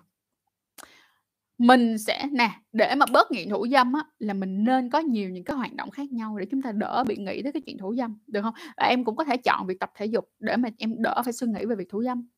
Mình 1.58 1.98
sẽ 1.98 2.26
nè, 2.32 2.50
để 2.72 2.94
mà 2.94 3.06
bớt 3.12 3.30
nghiện 3.30 3.48
thủ 3.50 3.66
dâm 3.70 3.92
á, 3.92 4.04
là 4.18 4.34
mình 4.34 4.64
nên 4.64 4.90
có 4.90 4.98
nhiều 4.98 5.30
những 5.30 5.44
cái 5.44 5.56
hoạt 5.56 5.72
động 5.74 5.90
khác 5.90 6.12
nhau 6.12 6.36
để 6.38 6.46
chúng 6.50 6.62
ta 6.62 6.72
đỡ 6.72 7.04
bị 7.08 7.16
nghĩ 7.16 7.42
tới 7.42 7.52
cái 7.52 7.62
chuyện 7.66 7.78
thủ 7.78 7.94
dâm, 7.94 8.18
được 8.26 8.42
không? 8.42 8.54
Và 8.76 8.84
em 8.86 9.04
cũng 9.04 9.16
có 9.16 9.24
thể 9.24 9.36
chọn 9.36 9.66
việc 9.66 9.80
tập 9.80 9.90
thể 9.96 10.06
dục 10.06 10.28
để 10.38 10.56
mà 10.56 10.68
em 10.78 10.94
đỡ 11.02 11.22
phải 11.24 11.32
suy 11.32 11.46
nghĩ 11.46 11.64
về 11.66 11.76
việc 11.76 11.88
thủ 11.90 12.02
dâm. 12.02 12.28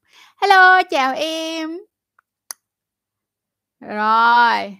Hello, 0.42 0.82
chào 0.90 1.14
em. 1.14 1.78
Rồi. 3.80 4.76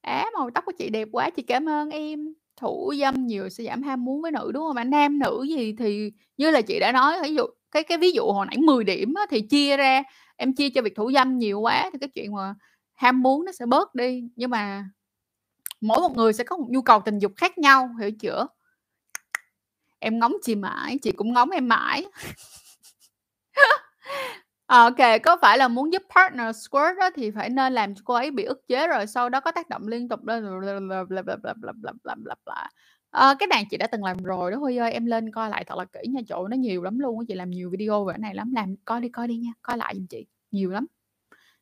Á, 0.00 0.26
màu 0.34 0.50
tóc 0.54 0.64
của 0.66 0.72
chị 0.78 0.88
đẹp 0.90 1.08
quá, 1.12 1.30
chị 1.30 1.42
cảm 1.42 1.68
ơn 1.68 1.90
em. 1.90 2.34
Thủ 2.60 2.92
dâm 3.00 3.26
nhiều 3.26 3.48
sẽ 3.48 3.64
giảm 3.64 3.82
ham 3.82 4.04
muốn 4.04 4.22
với 4.22 4.30
nữ, 4.32 4.50
đúng 4.54 4.62
không? 4.62 4.74
bạn? 4.74 4.90
Nam 4.90 5.18
nữ 5.18 5.46
gì 5.48 5.74
thì 5.78 6.10
như 6.36 6.50
là 6.50 6.60
chị 6.60 6.80
đã 6.80 6.92
nói, 6.92 7.16
ví 7.22 7.34
dụ 7.34 7.42
cái 7.70 7.82
cái 7.84 7.98
ví 7.98 8.10
dụ 8.12 8.22
hồi 8.32 8.46
nãy 8.46 8.56
10 8.58 8.84
điểm 8.84 9.14
á, 9.14 9.22
thì 9.30 9.40
chia 9.40 9.76
ra, 9.76 10.02
em 10.36 10.54
chia 10.54 10.70
cho 10.70 10.82
việc 10.82 10.96
thủ 10.96 11.12
dâm 11.12 11.38
nhiều 11.38 11.60
quá 11.60 11.90
thì 11.92 11.98
cái 12.00 12.08
chuyện 12.14 12.34
mà 12.34 12.54
ham 12.96 13.22
muốn 13.22 13.44
nó 13.44 13.52
sẽ 13.52 13.66
bớt 13.66 13.94
đi 13.94 14.24
nhưng 14.36 14.50
mà 14.50 14.84
mỗi 15.80 16.00
một 16.00 16.16
người 16.16 16.32
sẽ 16.32 16.44
có 16.44 16.56
một 16.56 16.66
nhu 16.70 16.82
cầu 16.82 17.00
tình 17.04 17.18
dục 17.18 17.32
khác 17.36 17.58
nhau 17.58 17.90
hiểu 18.00 18.10
chưa 18.20 18.46
em 19.98 20.18
ngóng 20.18 20.36
chị 20.42 20.54
mãi 20.54 20.98
chị 21.02 21.12
cũng 21.12 21.32
ngóng 21.32 21.50
em 21.50 21.68
mãi 21.68 22.06
ok 24.66 24.96
có 25.22 25.36
phải 25.42 25.58
là 25.58 25.68
muốn 25.68 25.92
giúp 25.92 26.02
partner 26.14 26.56
squirt 26.56 26.98
đó 26.98 27.10
thì 27.14 27.30
phải 27.30 27.50
nên 27.50 27.72
làm 27.72 27.94
cho 27.94 28.02
cô 28.04 28.14
ấy 28.14 28.30
bị 28.30 28.44
ức 28.44 28.68
chế 28.68 28.86
rồi 28.86 29.06
sau 29.06 29.28
đó 29.28 29.40
có 29.40 29.50
tác 29.50 29.68
động 29.68 29.88
liên 29.88 30.08
tục 30.08 30.26
lên 30.26 30.44
à, 33.10 33.34
cái 33.38 33.46
này 33.46 33.66
chị 33.70 33.76
đã 33.76 33.86
từng 33.86 34.04
làm 34.04 34.16
rồi 34.16 34.50
đó 34.50 34.56
Huy 34.56 34.76
ơi 34.76 34.92
em 34.92 35.06
lên 35.06 35.32
coi 35.32 35.50
lại 35.50 35.64
thật 35.64 35.78
là 35.78 35.84
kỹ 35.84 36.08
nha 36.08 36.20
chỗ 36.28 36.48
nó 36.48 36.56
nhiều 36.56 36.82
lắm 36.82 36.98
luôn 36.98 37.26
chị 37.26 37.34
làm 37.34 37.50
nhiều 37.50 37.70
video 37.70 38.04
về 38.04 38.12
cái 38.12 38.18
này 38.18 38.34
lắm 38.34 38.52
làm 38.54 38.76
coi 38.84 39.00
đi 39.00 39.08
coi 39.08 39.28
đi 39.28 39.36
nha 39.36 39.50
coi 39.62 39.78
lại 39.78 39.94
giùm 39.96 40.06
chị 40.06 40.26
nhiều 40.50 40.70
lắm 40.70 40.86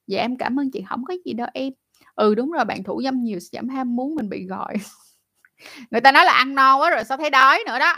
Dạ 0.06 0.20
em 0.20 0.36
cảm 0.36 0.60
ơn 0.60 0.70
chị, 0.70 0.84
không 0.88 1.04
có 1.04 1.14
gì 1.24 1.32
đâu 1.32 1.48
em. 1.54 1.72
Ừ, 2.14 2.34
đúng 2.34 2.50
rồi, 2.50 2.64
bạn 2.64 2.82
thủ 2.82 3.02
dâm 3.02 3.22
nhiều 3.22 3.38
giảm 3.40 3.68
ham 3.68 3.96
muốn 3.96 4.14
mình 4.14 4.28
bị 4.28 4.46
gọi. 4.46 4.74
Người 5.90 6.00
ta 6.00 6.12
nói 6.12 6.24
là 6.24 6.32
ăn 6.32 6.54
no 6.54 6.78
quá 6.78 6.90
rồi 6.90 7.04
sao 7.04 7.18
thấy 7.18 7.30
đói 7.30 7.62
nữa 7.66 7.78
đó. 7.78 7.94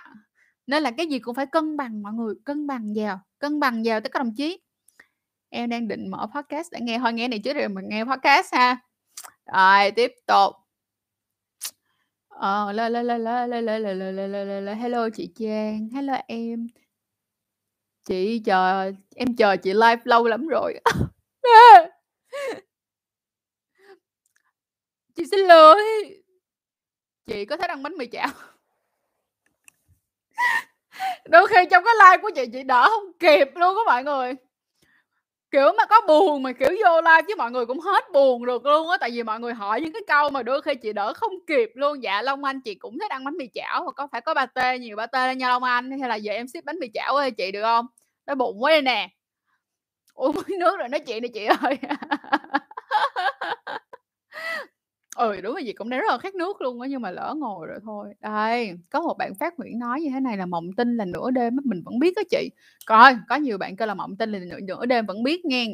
Nên 0.67 0.83
là 0.83 0.91
cái 0.91 1.07
gì 1.07 1.19
cũng 1.19 1.35
phải 1.35 1.47
cân 1.47 1.77
bằng 1.77 2.03
mọi 2.03 2.13
người, 2.13 2.35
cân 2.45 2.67
bằng 2.67 2.93
vào, 2.97 3.21
cân 3.39 3.61
bằng 3.61 3.83
vào 3.85 4.01
tất 4.01 4.13
cả 4.13 4.19
đồng 4.19 4.35
chí. 4.37 4.61
Em 5.49 5.71
đang 5.71 5.89
định 5.89 6.09
mở 6.09 6.27
podcast 6.35 6.73
để 6.73 6.81
nghe 6.83 6.99
thôi 6.99 7.13
nghe 7.13 7.29
này 7.29 7.39
trước 7.39 7.57
rồi 7.57 7.69
mình 7.69 7.89
nghe 7.89 8.05
podcast 8.05 8.55
ha. 8.55 8.77
Rồi, 9.53 9.91
tiếp 9.91 10.13
tục. 10.27 10.55
Ờ, 12.29 12.73
la 12.73 12.89
la 12.89 13.03
la 13.03 13.19
la 13.19 13.47
la 13.47 13.61
la 13.61 13.79
la 13.79 13.95
la 13.95 14.11
la 14.11 14.27
la 14.27 14.45
la 14.45 14.61
la 14.61 14.75
hello 14.75 15.09
chị 15.15 15.33
Trang, 15.35 15.89
hello 15.95 16.15
em. 16.27 16.69
Chị 18.05 18.43
chờ 18.45 18.93
em 19.17 19.37
chờ 19.37 19.57
chị 19.57 19.73
live 19.73 20.01
lâu 20.05 20.27
lắm 20.27 20.47
rồi. 20.47 20.81
Chị 25.17 25.25
xin 25.31 25.41
lỗi. 25.41 25.83
Chị 27.27 27.45
có 27.45 27.57
thích 27.57 27.71
ăn 27.71 27.83
bánh 27.83 27.97
mì 27.97 28.07
chảo. 28.13 28.29
Đôi 31.31 31.47
khi 31.49 31.57
trong 31.71 31.85
cái 31.85 31.95
like 31.99 32.23
của 32.23 32.31
chị, 32.35 32.47
chị 32.53 32.63
đỡ 32.63 32.89
không 32.91 33.13
kịp 33.19 33.49
luôn 33.55 33.75
các 33.77 33.87
mọi 33.87 34.05
người. 34.05 34.35
Kiểu 35.51 35.73
mà 35.79 35.87
có 35.87 36.01
buồn 36.09 36.43
mà, 36.43 36.53
kiểu, 36.53 36.69
vô 36.69 37.01
live 37.01 37.23
chứ 37.29 37.35
mọi 37.39 37.51
người 37.51 37.67
cũng 37.67 37.81
hết 37.81 38.05
buồn 38.13 38.47
được 38.47 38.67
luôn 38.67 38.89
á, 38.89 38.97
tại 39.01 39.11
vì 39.11 39.23
mọi 39.23 39.41
người 39.41 39.55
hỏi 39.55 39.81
những 39.81 39.93
cái 39.93 40.03
câu 40.07 40.31
mà 40.31 40.43
đôi 40.43 40.63
khi 40.63 40.75
chị 40.75 40.93
đỡ 40.93 41.13
không 41.15 41.33
kịp 41.47 41.71
luôn. 41.75 42.03
Dạ, 42.03 42.23
Long 42.23 42.45
Anh 42.45 42.61
chị 42.61 42.75
cũng 42.75 42.99
thích 42.99 43.11
ăn 43.11 43.25
bánh 43.25 43.37
mì 43.37 43.49
chảo, 43.55 43.85
mà 43.85 43.93
có 43.93 44.09
phải 44.13 44.21
có 44.21 44.35
pate 44.35 44.79
nhiều 44.79 44.97
pate 44.97 45.35
nha 45.35 45.49
Long 45.49 45.65
Anh, 45.65 45.91
hay 46.01 46.09
là 46.09 46.15
giờ 46.17 46.33
em 46.33 46.49
ship 46.49 46.65
bánh 46.65 46.79
mì 46.81 46.89
chảo 46.95 47.17
ơi 47.17 47.31
chị 47.31 47.53
được 47.53 47.63
không 47.63 47.87
nó 48.27 48.35
bụng 48.35 48.63
quá 48.63 48.71
đây 48.71 48.83
nè. 48.83 49.09
Uống 50.15 50.37
nước 50.61 50.77
rồi 50.79 50.89
nói 50.89 51.01
chuyện 51.01 51.23
đi 51.23 51.29
chị 51.29 51.45
ơi. 51.45 51.79
Ừ, 55.17 55.41
đúng 55.41 55.55
là 55.55 55.61
gì 55.61 55.73
cũng 55.73 55.89
đã 55.91 55.97
rất 55.99 56.05
là 56.11 56.19
khát 56.19 56.35
nước 56.35 56.61
luôn 56.61 56.81
á, 56.81 56.89
nhưng 56.91 57.03
mà 57.03 57.11
lỡ 57.11 57.35
ngồi 57.39 57.67
rồi 57.67 57.79
thôi. 57.85 58.15
Đây, 58.21 58.73
có 58.91 59.01
một 59.01 59.15
bạn 59.19 59.35
phát 59.35 59.59
Nguyễn 59.59 59.79
nói 59.79 60.01
như 60.01 60.11
thế 60.15 60.21
này 60.21 60.37
là 60.37 60.47
"Mộng 60.47 60.71
tinh 60.77 60.97
là 60.97 61.05
nửa 61.05 61.31
đêm 61.31 61.57
á, 61.57 61.61
mình 61.65 61.83
vẫn 61.85 61.99
biết 61.99 62.17
á 62.17 62.23
chị." 62.31 62.51
Coi, 62.87 63.17
có 63.29 63.37
nhiều 63.37 63.59
bạn 63.59 63.77
kêu 63.77 63.89
là 63.89 63.95
mộng 63.95 64.17
tinh 64.17 64.33
là 64.33 64.39
nửa 64.39 64.61
nửa 64.61 64.87
đêm 64.87 65.07
vẫn 65.07 65.23
biết 65.23 65.45
nghe 65.45 65.67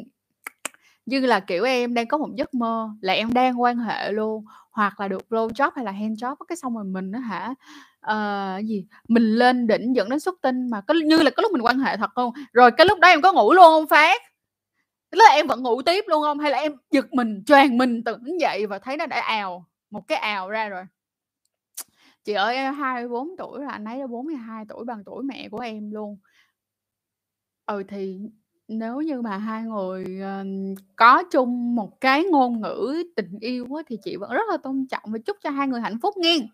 Như 1.05 1.19
là, 1.19 1.39
kiểu, 1.39 1.63
em 1.63 1.93
đang 1.93 2.07
có 2.07 2.17
một 2.17 2.29
giấc 2.37 2.53
mơ 2.53 2.89
là 3.01 3.13
em 3.13 3.33
đang 3.33 3.61
quan 3.61 3.77
hệ 3.77 4.11
luôn, 4.11 4.45
hoặc 4.71 4.99
là 4.99 5.07
được 5.07 5.21
blow 5.29 5.49
job 5.49 5.71
hay 5.75 5.85
là 5.85 5.91
hand 5.91 6.23
job 6.23 6.35
cái 6.47 6.55
xong 6.55 6.75
rồi 6.75 6.83
mình 6.85 7.11
nó 7.11 7.19
hả, 7.19 7.53
ờ, 8.01 8.59
gì, 8.65 8.85
mình 9.07 9.23
lên 9.23 9.67
đỉnh 9.67 9.95
dẫn 9.95 10.09
đến 10.09 10.19
xuất 10.19 10.35
tinh 10.41 10.69
mà 10.69 10.81
có 10.81 10.93
như 11.05 11.17
là 11.17 11.29
cái 11.31 11.41
lúc 11.43 11.51
mình 11.51 11.61
quan 11.61 11.79
hệ 11.79 11.97
thật 11.97 12.09
không 12.15 12.31
Rồi 12.53 12.71
cái 12.77 12.85
lúc 12.87 12.99
đó 12.99 13.07
em 13.07 13.21
có 13.21 13.33
ngủ 13.33 13.53
luôn 13.53 13.63
không 13.65 13.87
Phát? 13.87 14.21
Tức 15.13 15.19
là 15.19 15.29
em 15.35 15.47
vẫn 15.47 15.63
ngủ 15.63 15.81
tiếp 15.81 16.05
luôn 16.07 16.23
không? 16.23 16.39
Hay 16.39 16.51
là 16.51 16.57
em 16.57 16.71
giật 16.91 17.13
mình 17.13 17.43
choàng 17.45 17.77
mình 17.77 18.03
tỉnh 18.03 18.37
dậy 18.39 18.67
và 18.67 18.79
thấy 18.79 18.97
nó 18.97 19.05
đã 19.05 19.21
ào 19.21 19.65
một 19.89 20.07
cái 20.07 20.17
ào 20.17 20.49
ra 20.49 20.69
rồi? 20.69 20.83
Chị 22.23 22.33
ơi 22.33 22.55
em 22.55 22.73
24 22.73 23.37
tuổi 23.37 23.61
là 23.61 23.71
anh 23.71 23.85
ấy 23.85 23.99
đã 23.99 24.07
42 24.07 24.65
tuổi 24.69 24.85
bằng 24.85 25.03
tuổi 25.05 25.23
mẹ 25.23 25.49
của 25.49 25.59
em 25.59 25.91
luôn. 25.91 26.17
Ừ 27.65 27.83
thì 27.87 28.19
nếu 28.67 29.01
như 29.01 29.21
mà 29.21 29.37
hai 29.37 29.63
người 29.63 30.05
uh, 30.21 30.77
có 30.95 31.23
chung 31.31 31.75
một 31.75 32.01
cái 32.01 32.23
ngôn 32.23 32.61
ngữ 32.61 33.03
tình 33.15 33.39
yêu 33.39 33.67
á, 33.75 33.83
thì 33.87 33.97
chị 34.03 34.15
vẫn 34.15 34.31
rất 34.31 34.49
là 34.51 34.57
tôn 34.57 34.85
trọng 34.91 35.03
và 35.05 35.19
chúc 35.25 35.37
cho 35.43 35.49
hai 35.49 35.67
người 35.67 35.81
hạnh 35.81 35.97
phúc 36.01 36.17
nghiêng. 36.17 36.47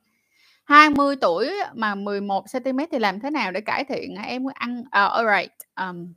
20 0.66 1.16
tuổi 1.16 1.50
mà 1.74 1.96
11 1.96 2.46
cm 2.54 2.80
thì 2.92 3.00
làm 3.00 3.20
thế 3.20 3.30
nào 3.30 3.52
để 3.52 3.62
cải 3.62 3.84
thiện 3.84 4.16
em 4.16 4.46
ăn 4.54 4.80
uh, 4.80 4.92
alright 4.92 5.52
um, 5.76 6.14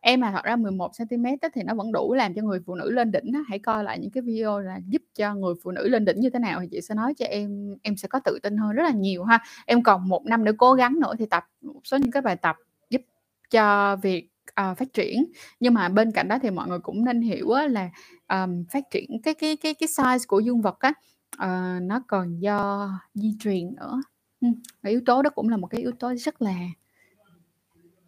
em 0.00 0.20
mà 0.20 0.30
thật 0.32 0.44
ra 0.44 0.56
11 0.56 0.90
cm 0.98 1.24
thì 1.54 1.62
nó 1.62 1.74
vẫn 1.74 1.92
đủ 1.92 2.14
làm 2.14 2.34
cho 2.34 2.42
người 2.42 2.60
phụ 2.66 2.74
nữ 2.74 2.90
lên 2.90 3.12
đỉnh 3.12 3.32
hãy 3.48 3.58
coi 3.58 3.84
lại 3.84 3.98
những 3.98 4.10
cái 4.10 4.22
video 4.22 4.60
là 4.60 4.78
giúp 4.88 5.02
cho 5.14 5.34
người 5.34 5.54
phụ 5.62 5.70
nữ 5.70 5.88
lên 5.88 6.04
đỉnh 6.04 6.20
như 6.20 6.30
thế 6.30 6.38
nào 6.38 6.60
thì 6.60 6.68
chị 6.70 6.80
sẽ 6.80 6.94
nói 6.94 7.14
cho 7.14 7.26
em 7.26 7.76
em 7.82 7.96
sẽ 7.96 8.08
có 8.08 8.20
tự 8.24 8.38
tin 8.42 8.56
hơn 8.56 8.72
rất 8.72 8.82
là 8.82 8.90
nhiều 8.90 9.24
ha. 9.24 9.38
Em 9.66 9.82
còn 9.82 10.08
một 10.08 10.26
năm 10.26 10.44
nữa 10.44 10.52
cố 10.58 10.72
gắng 10.72 11.00
nữa 11.00 11.14
thì 11.18 11.26
tập 11.26 11.44
một 11.60 11.80
số 11.84 11.96
những 11.96 12.10
cái 12.10 12.22
bài 12.22 12.36
tập 12.36 12.56
giúp 12.90 13.02
cho 13.50 13.96
việc 13.96 14.28
uh, 14.50 14.78
phát 14.78 14.92
triển. 14.92 15.24
Nhưng 15.60 15.74
mà 15.74 15.88
bên 15.88 16.12
cạnh 16.12 16.28
đó 16.28 16.38
thì 16.42 16.50
mọi 16.50 16.68
người 16.68 16.78
cũng 16.78 17.04
nên 17.04 17.22
hiểu 17.22 17.48
là 17.70 17.90
um, 18.28 18.64
phát 18.72 18.84
triển 18.90 19.22
cái 19.22 19.34
cái 19.34 19.56
cái 19.56 19.74
cái 19.74 19.88
size 19.88 20.24
của 20.28 20.40
dương 20.40 20.60
vật 20.60 20.78
á 20.80 20.92
uh, 21.36 21.82
nó 21.82 22.02
còn 22.06 22.38
do 22.40 22.88
di 23.14 23.34
truyền 23.40 23.74
nữa. 23.74 24.02
Ừ, 24.40 24.48
yếu 24.86 25.00
tố 25.06 25.22
đó 25.22 25.30
cũng 25.30 25.48
là 25.48 25.56
một 25.56 25.66
cái 25.66 25.80
yếu 25.80 25.92
tố 25.92 26.14
rất 26.14 26.42
là 26.42 26.56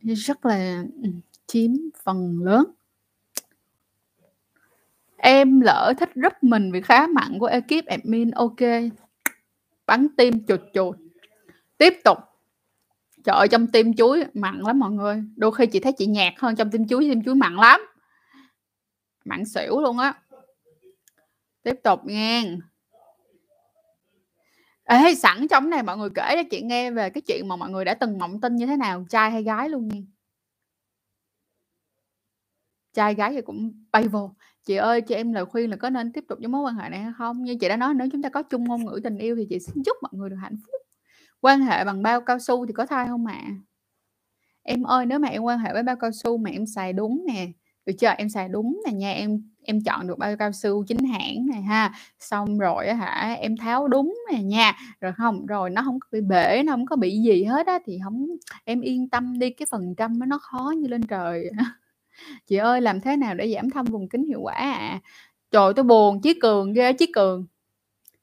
rất 0.02 0.46
là 0.46 0.84
chiếm 1.52 1.70
phần 2.04 2.38
lớn. 2.42 2.64
Em 5.16 5.60
lỡ 5.60 5.92
thích 5.98 6.10
rất 6.14 6.44
mình 6.44 6.72
vì 6.72 6.80
khá 6.80 7.06
mặn 7.06 7.38
của 7.38 7.46
ekip 7.46 7.86
admin 7.86 8.30
ok. 8.30 8.60
Bắn 9.86 10.06
tim 10.16 10.46
chuột 10.46 10.60
chuột. 10.74 10.96
Tiếp 11.78 11.94
tục. 12.04 12.18
Trời 13.24 13.36
ơi 13.36 13.48
trong 13.48 13.66
tim 13.66 13.94
chuối 13.94 14.24
mặn 14.34 14.60
lắm 14.60 14.78
mọi 14.78 14.90
người. 14.90 15.22
Đôi 15.36 15.52
khi 15.52 15.66
chị 15.66 15.80
thấy 15.80 15.92
chị 15.92 16.06
nhạt 16.06 16.32
hơn 16.38 16.56
trong 16.56 16.70
tim 16.70 16.88
chuối 16.88 17.04
tim 17.04 17.24
chuối 17.24 17.34
mặn 17.34 17.56
lắm. 17.56 17.80
Mặn 19.24 19.44
xỉu 19.44 19.80
luôn 19.80 19.98
á. 19.98 20.14
Tiếp 21.62 21.74
tục 21.84 22.00
nghe 22.04 22.44
Ê, 24.84 25.14
sẵn 25.14 25.48
trong 25.48 25.70
này 25.70 25.82
mọi 25.82 25.96
người 25.96 26.10
kể 26.14 26.28
cho 26.34 26.42
chị 26.50 26.60
nghe 26.62 26.90
về 26.90 27.10
cái 27.10 27.20
chuyện 27.20 27.48
mà 27.48 27.56
mọi 27.56 27.70
người 27.70 27.84
đã 27.84 27.94
từng 27.94 28.18
mộng 28.18 28.40
tin 28.40 28.56
như 28.56 28.66
thế 28.66 28.76
nào 28.76 29.04
trai 29.08 29.30
hay 29.30 29.42
gái 29.42 29.68
luôn 29.68 29.88
nha 29.88 30.00
trai 32.94 33.14
gái 33.14 33.32
thì 33.32 33.40
cũng 33.42 33.72
bay 33.92 34.08
vô 34.08 34.30
chị 34.64 34.76
ơi, 34.76 35.00
cho 35.00 35.14
em 35.16 35.32
lời 35.32 35.44
khuyên 35.44 35.70
là 35.70 35.76
có 35.76 35.90
nên 35.90 36.12
tiếp 36.12 36.24
tục 36.28 36.38
với 36.38 36.48
mối 36.48 36.62
quan 36.62 36.74
hệ 36.74 36.88
này 36.88 37.00
hay 37.00 37.12
không? 37.18 37.42
Như 37.44 37.56
chị 37.60 37.68
đã 37.68 37.76
nói, 37.76 37.94
nếu 37.94 38.08
chúng 38.12 38.22
ta 38.22 38.28
có 38.28 38.42
chung 38.42 38.64
ngôn 38.64 38.84
ngữ 38.84 39.00
tình 39.04 39.18
yêu 39.18 39.36
thì 39.36 39.46
chị 39.50 39.58
xin 39.60 39.82
chúc 39.84 39.96
mọi 40.02 40.10
người 40.14 40.30
được 40.30 40.36
hạnh 40.42 40.56
phúc. 40.66 40.80
Quan 41.40 41.60
hệ 41.60 41.84
bằng 41.84 42.02
bao 42.02 42.20
cao 42.20 42.38
su 42.38 42.66
thì 42.66 42.72
có 42.72 42.86
thai 42.86 43.06
không 43.08 43.26
ạ 43.26 43.42
em 44.62 44.82
ơi, 44.82 45.06
nếu 45.06 45.18
mà 45.18 45.28
em 45.28 45.42
quan 45.42 45.58
hệ 45.58 45.72
với 45.72 45.82
bao 45.82 45.96
cao 45.96 46.10
su 46.12 46.36
mà 46.38 46.50
em 46.50 46.66
xài 46.66 46.92
đúng 46.92 47.24
nè, 47.28 47.46
được 47.86 47.92
chưa? 47.98 48.08
Em 48.18 48.28
xài 48.28 48.48
đúng 48.48 48.80
nè 48.86 48.92
nha, 48.92 49.12
em 49.12 49.42
em 49.64 49.80
chọn 49.84 50.06
được 50.06 50.18
bao 50.18 50.36
cao 50.36 50.52
su 50.52 50.84
chính 50.88 50.98
hãng 51.04 51.46
này 51.46 51.62
ha. 51.62 51.92
Xong 52.18 52.58
rồi 52.58 52.94
hả, 52.94 53.36
em 53.40 53.56
tháo 53.56 53.88
đúng 53.88 54.14
nè 54.32 54.42
nha. 54.42 54.72
Rồi 55.00 55.12
không, 55.16 55.46
rồi 55.46 55.70
nó 55.70 55.82
không 55.84 56.00
có 56.00 56.08
bị 56.12 56.20
bể, 56.20 56.62
nó 56.66 56.72
không 56.72 56.86
có 56.86 56.96
bị 56.96 57.22
gì 57.22 57.44
hết 57.44 57.66
á, 57.66 57.78
thì 57.86 57.98
không 58.04 58.26
em 58.64 58.80
yên 58.80 59.08
tâm 59.10 59.38
đi, 59.38 59.50
cái 59.50 59.66
phần 59.70 59.94
trăm 59.96 60.18
nó 60.28 60.38
khó 60.38 60.72
như 60.78 60.88
lên 60.88 61.02
trời. 61.02 61.50
chị 62.46 62.56
ơi 62.56 62.80
làm 62.80 63.00
thế 63.00 63.16
nào 63.16 63.34
để 63.34 63.54
giảm 63.54 63.70
thâm 63.70 63.84
vùng 63.84 64.08
kính 64.08 64.24
hiệu 64.24 64.40
quả 64.40 64.54
à? 64.54 65.00
trời 65.50 65.72
tôi 65.76 65.84
buồn 65.84 66.20
chí 66.22 66.34
cường 66.40 66.72
ghê 66.72 66.92
chí 66.92 67.12
cường 67.12 67.46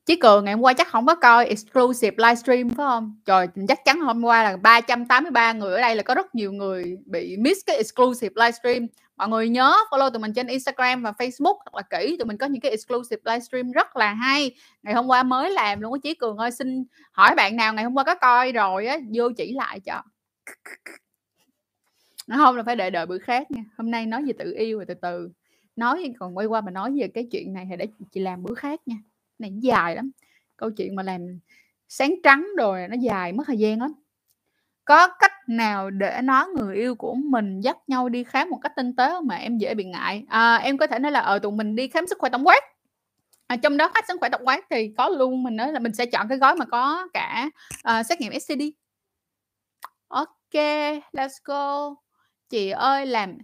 Chí 0.10 0.16
Cường 0.16 0.46
ngày 0.46 0.54
hôm 0.54 0.64
qua 0.64 0.74
chắc 0.74 0.88
không 0.88 1.06
có 1.06 1.16
coi 1.16 1.46
exclusive 1.46 2.16
livestream 2.18 2.70
phải 2.70 2.76
không? 2.76 3.20
Trời, 3.26 3.48
chắc 3.68 3.86
chắn 3.86 4.00
hôm 4.00 4.24
qua 4.24 4.44
là 4.44 4.58
383 4.58 5.54
người 5.54 5.74
ở 5.74 5.82
đây 5.82 5.96
là 5.96 6.04
có 6.04 6.16
rất 6.16 6.36
nhiều 6.36 6.52
người 6.52 6.98
bị 7.06 7.38
miss 7.38 7.60
cái 7.66 7.76
exclusive 7.76 8.34
livestream. 8.36 8.88
Mọi 9.18 9.30
người 9.30 9.50
nhớ 9.50 9.74
follow 9.92 10.10
tụi 10.10 10.20
mình 10.20 10.34
trên 10.34 10.48
Instagram 10.48 11.04
và 11.04 11.12
Facebook 11.12 11.58
thật 11.66 11.76
là 11.76 11.82
kỹ. 11.82 12.16
Tụi 12.20 12.26
mình 12.26 12.38
có 12.38 12.46
những 12.46 12.62
cái 12.62 12.72
exclusive 12.72 13.22
livestream 13.26 13.72
rất 13.72 13.96
là 13.96 14.14
hay. 14.14 14.56
Ngày 14.84 14.94
hôm 14.94 15.08
qua 15.08 15.24
mới 15.24 15.52
làm 15.52 15.82
luôn 15.82 15.94
á 15.94 16.00
Chí 16.04 16.14
Cường 16.14 16.38
ơi 16.38 16.52
xin 16.52 16.84
hỏi 17.12 17.36
bạn 17.36 17.56
nào 17.56 17.74
ngày 17.74 17.84
hôm 17.84 17.94
qua 17.94 18.04
có 18.04 18.16
coi 18.16 18.52
rồi 18.52 18.88
á 18.88 18.98
vô 19.14 19.30
chỉ 19.38 19.54
lại 19.54 19.80
cho. 19.80 20.04
Nó 22.30 22.38
không 22.38 22.56
là 22.56 22.64
phải 22.64 22.76
đợi 22.76 22.92
đợi 22.92 23.06
bữa 23.06 23.18
khác 23.18 23.52
nha. 23.52 23.64
Hôm 23.78 23.92
nay 23.92 24.06
nói 24.06 24.24
về 24.26 24.34
tự 24.40 24.54
yêu 24.58 24.78
rồi 24.78 24.86
từ 24.86 24.94
từ. 24.94 25.30
Nói 25.76 26.14
còn 26.20 26.38
quay 26.38 26.48
qua 26.48 26.62
mà 26.62 26.72
nói 26.72 26.92
về 27.00 27.08
cái 27.08 27.28
chuyện 27.32 27.54
này 27.54 27.68
thì 27.70 27.76
để 27.78 27.88
chị 28.12 28.20
làm 28.20 28.44
bữa 28.44 28.54
khác 28.54 28.80
nha. 28.86 28.96
Này 29.40 29.52
dài 29.60 29.96
lắm. 29.96 30.12
Câu 30.58 30.72
chuyện 30.72 30.96
mà 30.96 31.04
làm 31.04 31.40
sáng 31.88 32.16
trắng 32.24 32.48
rồi 32.58 32.88
nó 32.88 32.96
dài 33.02 33.34
mất 33.34 33.44
thời 33.48 33.58
gian 33.58 33.82
lắm. 33.82 33.94
Có 34.86 35.08
cách 35.08 35.32
nào 35.48 35.90
để 35.90 36.22
nói 36.24 36.46
người 36.56 36.76
yêu 36.76 36.96
của 36.96 37.14
mình 37.14 37.62
dắt 37.62 37.78
nhau 37.88 38.10
đi 38.10 38.24
khám 38.24 38.50
một 38.50 38.60
cách 38.62 38.72
tinh 38.76 38.96
tế 38.96 39.12
mà 39.24 39.36
em 39.36 39.58
dễ 39.58 39.74
bị 39.74 39.84
ngại? 39.84 40.26
À, 40.28 40.56
em 40.56 40.78
có 40.78 40.88
thể 40.88 41.00
nói 41.00 41.12
là 41.12 41.20
ở 41.20 41.34
ờ, 41.34 41.40
tụi 41.40 41.52
mình 41.52 41.76
đi 41.76 41.88
khám 41.88 42.08
sức 42.08 42.18
khỏe 42.18 42.30
tổng 42.30 42.48
quát. 42.48 42.64
À, 43.48 43.56
trong 43.56 43.78
đó 43.78 43.92
khách 43.94 44.08
sức 44.08 44.20
khỏe 44.20 44.30
tổng 44.30 44.48
quát 44.48 44.66
thì 44.70 44.94
có 44.98 45.10
luôn 45.10 45.44
mình 45.44 45.56
nói 45.56 45.74
là 45.74 45.80
mình 45.80 45.94
sẽ 45.94 46.06
chọn 46.06 46.28
cái 46.28 46.38
gói 46.38 46.56
mà 46.56 46.66
có 46.66 47.08
cả 47.14 47.50
uh, 48.00 48.06
xét 48.06 48.22
nghiệm 48.22 48.40
STD 48.40 48.62
ok 50.08 50.56
let's 51.14 51.40
go 51.44 51.96
chị 52.50 52.70
ơi, 52.70 53.06
làm 53.06 53.38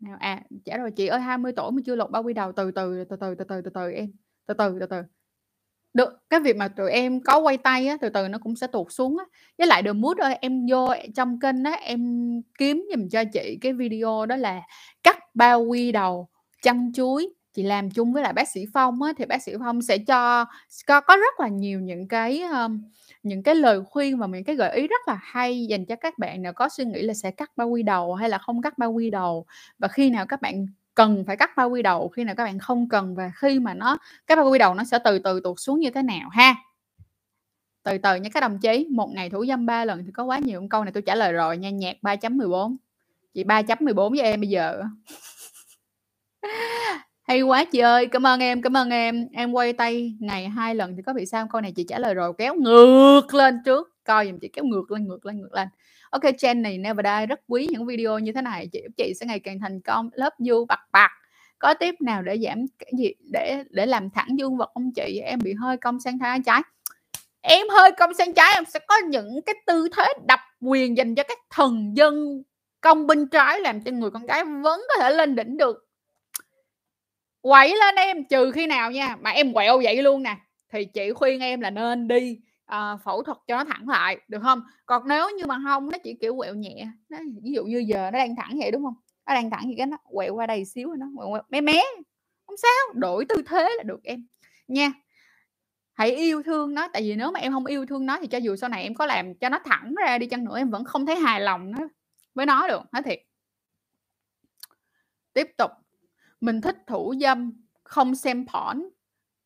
nào? 0.00 0.16
À 0.20 0.42
trả 0.64 0.76
rồi 0.76 0.90
chị 0.90 1.06
ơi 1.06 1.20
20 1.20 1.52
tuổi 1.56 1.72
mà 1.72 1.82
chưa 1.86 1.96
lột 1.96 2.10
bao 2.10 2.22
quy 2.22 2.34
đầu, 2.34 2.52
từ 2.52 2.70
từ 2.70 3.04
từ 3.10 3.16
từ 3.20 3.34
từ 3.34 3.44
từ 3.48 3.60
từ 3.64 3.70
từ 3.74 3.90
em, 3.90 4.12
từ 4.46 4.54
từ 4.54 4.78
từ 4.80 4.86
từ. 4.86 5.02
Được, 5.94 6.08
cái 6.30 6.40
việc 6.40 6.56
mà 6.56 6.68
tụi 6.68 6.90
em 6.90 7.20
có 7.20 7.38
quay 7.38 7.56
tay 7.56 7.86
á, 7.86 7.96
từ 8.00 8.08
từ 8.08 8.28
nó 8.28 8.38
cũng 8.38 8.56
sẽ 8.56 8.66
tụt 8.66 8.86
xuống 8.90 9.18
á. 9.18 9.24
Với 9.58 9.66
lại 9.66 9.82
The 9.82 9.92
Mood 9.92 10.18
ơi, 10.18 10.38
em 10.40 10.66
vô 10.70 10.88
trong 11.16 11.40
kênh 11.40 11.64
á, 11.64 11.72
em 11.72 12.30
kiếm 12.58 12.86
giùm 12.90 13.08
cho 13.08 13.24
chị 13.32 13.58
cái 13.60 13.72
video 13.72 14.26
đó 14.26 14.36
là 14.36 14.62
cắt 15.02 15.18
bao 15.34 15.62
quy 15.64 15.92
đầu, 15.92 16.28
chăn 16.62 16.92
chuối 16.94 17.34
chị 17.54 17.62
làm 17.62 17.90
chung 17.90 18.12
với 18.12 18.22
lại 18.22 18.32
bác 18.32 18.48
sĩ 18.48 18.66
Phong 18.72 19.02
á 19.02 19.12
thì 19.18 19.24
bác 19.24 19.42
sĩ 19.42 19.52
Phong 19.60 19.82
sẽ 19.82 19.98
cho 19.98 20.44
có 20.86 21.00
có 21.00 21.16
rất 21.16 21.40
là 21.40 21.48
nhiều 21.48 21.80
những 21.80 22.08
cái 22.08 22.40
um, 22.40 22.82
những 23.22 23.42
cái 23.42 23.54
lời 23.54 23.80
khuyên 23.84 24.18
và 24.18 24.26
những 24.26 24.44
cái 24.44 24.56
gợi 24.56 24.76
ý 24.76 24.86
rất 24.86 25.08
là 25.08 25.18
hay 25.22 25.66
dành 25.66 25.84
cho 25.86 25.96
các 25.96 26.18
bạn 26.18 26.42
nào 26.42 26.52
có 26.52 26.68
suy 26.68 26.84
nghĩ 26.84 27.02
là 27.02 27.14
sẽ 27.14 27.30
cắt 27.30 27.50
bao 27.56 27.68
quy 27.68 27.82
đầu 27.82 28.14
hay 28.14 28.28
là 28.28 28.38
không 28.38 28.62
cắt 28.62 28.78
bao 28.78 28.92
quy 28.92 29.10
đầu. 29.10 29.46
Và 29.78 29.88
khi 29.88 30.10
nào 30.10 30.26
các 30.26 30.42
bạn 30.42 30.66
cần 30.94 31.24
phải 31.26 31.36
cắt 31.36 31.50
bao 31.56 31.70
quy 31.70 31.82
đầu 31.82 32.08
khi 32.08 32.24
nào 32.24 32.34
các 32.34 32.44
bạn 32.44 32.58
không 32.58 32.88
cần 32.88 33.14
và 33.14 33.32
khi 33.36 33.58
mà 33.58 33.74
nó 33.74 33.98
cái 34.26 34.36
bao 34.36 34.50
quy 34.50 34.58
đầu 34.58 34.74
nó 34.74 34.84
sẽ 34.84 34.98
từ 35.04 35.18
từ 35.18 35.40
tuột 35.44 35.60
xuống 35.60 35.80
như 35.80 35.90
thế 35.90 36.02
nào 36.02 36.28
ha? 36.28 36.54
Từ 37.82 37.98
từ 37.98 38.16
nha 38.16 38.28
các 38.34 38.40
đồng 38.40 38.58
chí 38.58 38.88
một 38.90 39.10
ngày 39.14 39.30
thủ 39.30 39.46
dâm 39.46 39.66
ba 39.66 39.84
lần 39.84 40.04
thì 40.04 40.12
có 40.12 40.24
quá 40.24 40.38
nhiều 40.38 40.66
câu 40.70 40.84
này 40.84 40.92
tôi 40.92 41.02
trả 41.02 41.14
lời 41.14 41.32
rồi 41.32 41.56
nha 41.58 41.70
nhạc 41.70 41.96
3.14 42.02 42.76
chị 43.34 43.44
3.14 43.44 44.10
với 44.10 44.20
em 44.20 44.40
bây 44.40 44.48
giờ 44.48 44.82
hay 47.24 47.42
quá 47.42 47.64
chị 47.64 47.78
ơi, 47.78 48.06
cảm 48.06 48.26
ơn 48.26 48.40
em, 48.40 48.62
cảm 48.62 48.76
ơn 48.76 48.90
em. 48.90 49.28
Em 49.32 49.52
quay 49.52 49.72
tay 49.72 50.14
ngày 50.20 50.48
hai 50.48 50.74
lần 50.74 50.96
thì 50.96 51.02
có 51.02 51.12
bị 51.12 51.26
sao 51.26 51.46
câu 51.52 51.60
này 51.60 51.72
chị 51.76 51.84
trả 51.88 51.98
lời 51.98 52.14
rồi, 52.14 52.32
kéo 52.38 52.54
ngược 52.54 53.34
lên 53.34 53.58
trước. 53.64 53.96
Coi 54.04 54.26
giùm 54.26 54.38
chị, 54.38 54.48
kéo 54.48 54.64
ngược 54.64 54.90
lên 54.90 55.08
ngược 55.08 55.26
lên 55.26 55.40
ngược 55.40 55.52
lên. 55.52 55.68
Ok, 56.10 56.22
Chen 56.38 56.62
này 56.62 56.78
never 56.78 57.04
die 57.04 57.26
rất 57.26 57.40
quý 57.48 57.68
những 57.70 57.86
video 57.86 58.18
như 58.18 58.32
thế 58.32 58.42
này. 58.42 58.68
Chị 58.72 58.82
chị 58.96 59.12
sẽ 59.20 59.26
ngày 59.26 59.40
càng 59.40 59.60
thành 59.60 59.80
công. 59.80 60.10
Lớp 60.12 60.34
du 60.38 60.64
bạc 60.64 60.80
bạc 60.92 61.10
có 61.58 61.74
tiếp 61.74 61.94
nào 62.00 62.22
để 62.22 62.38
giảm 62.38 62.64
cái 62.78 62.92
gì, 62.98 63.14
để 63.32 63.64
để 63.70 63.86
làm 63.86 64.10
thẳng 64.10 64.28
dương 64.38 64.56
vật 64.56 64.70
không 64.74 64.92
chị? 64.92 65.20
Em 65.24 65.38
bị 65.44 65.52
hơi 65.52 65.76
cong 65.76 66.00
sang 66.00 66.18
thái 66.18 66.40
trái. 66.46 66.62
Em 67.40 67.68
hơi 67.68 67.92
cong 67.92 68.14
sang 68.14 68.34
trái, 68.34 68.54
em 68.54 68.64
sẽ 68.64 68.80
có 68.88 68.96
những 69.08 69.40
cái 69.46 69.54
tư 69.66 69.88
thế 69.96 70.04
đập 70.28 70.40
quyền 70.60 70.96
dành 70.96 71.14
cho 71.14 71.22
các 71.22 71.38
thần 71.50 71.96
dân 71.96 72.42
công 72.80 73.06
bên 73.06 73.28
trái 73.28 73.60
làm 73.60 73.80
cho 73.80 73.90
người 73.90 74.10
con 74.10 74.26
gái 74.26 74.44
vẫn 74.44 74.80
có 74.88 74.94
thể 75.02 75.10
lên 75.10 75.34
đỉnh 75.34 75.56
được 75.56 75.86
quậy 77.44 77.68
lên 77.68 77.94
em 77.94 78.24
trừ 78.24 78.50
khi 78.50 78.66
nào 78.66 78.90
nha 78.90 79.16
mà 79.20 79.30
em 79.30 79.52
quẹo 79.52 79.80
vậy 79.84 80.02
luôn 80.02 80.22
nè. 80.22 80.36
Thì 80.72 80.84
chị 80.84 81.12
khuyên 81.12 81.40
em 81.40 81.60
là 81.60 81.70
nên 81.70 82.08
đi 82.08 82.40
uh, 82.72 83.00
phẫu 83.04 83.22
thuật 83.22 83.38
cho 83.46 83.56
nó 83.56 83.64
thẳng 83.64 83.88
lại 83.88 84.20
được 84.28 84.38
không? 84.42 84.62
Còn 84.86 85.08
nếu 85.08 85.30
như 85.30 85.46
mà 85.46 85.60
không 85.64 85.90
nó 85.90 85.98
chỉ 86.04 86.14
kiểu 86.20 86.36
quẹo 86.36 86.54
nhẹ 86.54 86.86
nó, 87.08 87.18
ví 87.42 87.52
dụ 87.52 87.64
như 87.64 87.78
giờ 87.78 88.10
nó 88.12 88.18
đang 88.18 88.36
thẳng 88.36 88.58
vậy 88.60 88.70
đúng 88.70 88.84
không? 88.84 88.94
Nó 89.26 89.34
đang 89.34 89.50
thẳng 89.50 89.68
gì 89.68 89.74
cái 89.78 89.86
nó 89.86 89.96
quẹo 90.04 90.34
qua 90.34 90.46
đây 90.46 90.64
xíu 90.64 90.94
nó 90.94 91.06
quẹo, 91.16 91.30
quẹo, 91.30 91.42
mé 91.48 91.60
mé 91.60 91.82
không 92.46 92.56
sao 92.56 92.92
đổi 92.94 93.24
tư 93.28 93.42
thế 93.46 93.70
là 93.76 93.82
được 93.82 94.00
em. 94.04 94.26
Nha 94.68 94.92
hãy 95.92 96.10
yêu 96.10 96.42
thương 96.42 96.74
nó 96.74 96.88
tại 96.92 97.02
vì 97.02 97.14
nếu 97.14 97.30
mà 97.30 97.40
em 97.40 97.52
không 97.52 97.66
yêu 97.66 97.86
thương 97.86 98.06
nó 98.06 98.18
thì 98.20 98.26
cho 98.26 98.38
dù 98.38 98.56
sau 98.56 98.70
này 98.70 98.82
em 98.82 98.94
có 98.94 99.06
làm 99.06 99.34
cho 99.34 99.48
nó 99.48 99.58
thẳng 99.64 99.94
ra 99.94 100.18
đi 100.18 100.26
chăng 100.26 100.44
nữa 100.44 100.58
em 100.58 100.70
vẫn 100.70 100.84
không 100.84 101.06
thấy 101.06 101.16
hài 101.16 101.40
lòng 101.40 101.70
nó 101.70 101.78
với 102.34 102.46
nó 102.46 102.68
được 102.68 102.82
nói 102.92 103.02
thiệt. 103.02 103.18
Tiếp 105.32 105.48
tục 105.58 105.70
mình 106.44 106.60
thích 106.60 106.76
thủ 106.86 107.14
dâm 107.20 107.52
không 107.84 108.14
xem 108.14 108.46
porn 108.46 108.88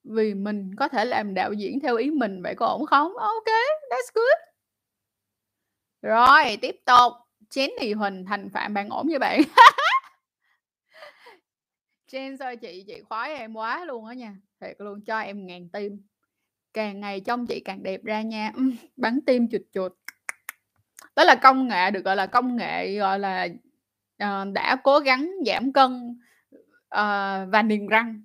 vì 0.05 0.35
mình 0.35 0.75
có 0.75 0.89
thể 0.89 1.05
làm 1.05 1.35
đạo 1.35 1.53
diễn 1.53 1.81
theo 1.81 1.97
ý 1.97 2.11
mình, 2.11 2.43
vậy 2.43 2.55
có 2.55 2.67
ổn 2.67 2.87
không? 2.87 3.17
ok 3.17 3.45
that's 3.91 4.11
good. 4.15 4.39
Rồi, 6.03 6.57
tiếp 6.57 6.77
tục. 6.85 7.13
Jenny 7.51 7.99
Huỳnh 7.99 8.25
thành 8.25 8.51
phạm 8.51 8.75
bạn 8.75 8.89
ổn 8.89 9.09
như 9.09 9.19
bạn? 9.19 9.41
Jen 12.13 12.37
ơi, 12.41 12.57
chị 12.57 12.85
chị 12.87 13.03
khoái 13.09 13.35
em 13.35 13.55
quá 13.55 13.85
luôn 13.85 14.07
á 14.07 14.15
nha, 14.15 14.37
thiệt 14.61 14.77
luôn, 14.79 15.01
cho 15.05 15.19
em 15.19 15.47
ngàn 15.47 15.69
tim. 15.73 16.03
Càng 16.73 17.01
ngày 17.01 17.21
trông 17.21 17.47
chị 17.47 17.61
càng 17.61 17.83
đẹp 17.83 18.05
ra 18.05 18.23
nha, 18.23 18.53
bắn 18.97 19.21
tim 19.27 19.49
chuột 19.51 19.63
chuột. 19.73 19.93
Đó 21.17 21.25
là 21.25 21.35
công 21.35 21.69
nghệ 21.69 21.91
được 21.91 22.05
gọi 22.05 22.17
là 22.17 22.27
công 22.27 22.57
nghệ, 22.57 22.97
gọi 22.97 23.19
là, 23.19 23.49
uh, 24.25 24.53
đã 24.53 24.77
cố 24.85 24.99
gắng 24.99 25.33
giảm 25.47 25.73
cân, 25.73 26.19
uh, 26.95 27.53
và 27.53 27.63
niềng 27.63 27.87
răng. 27.87 28.23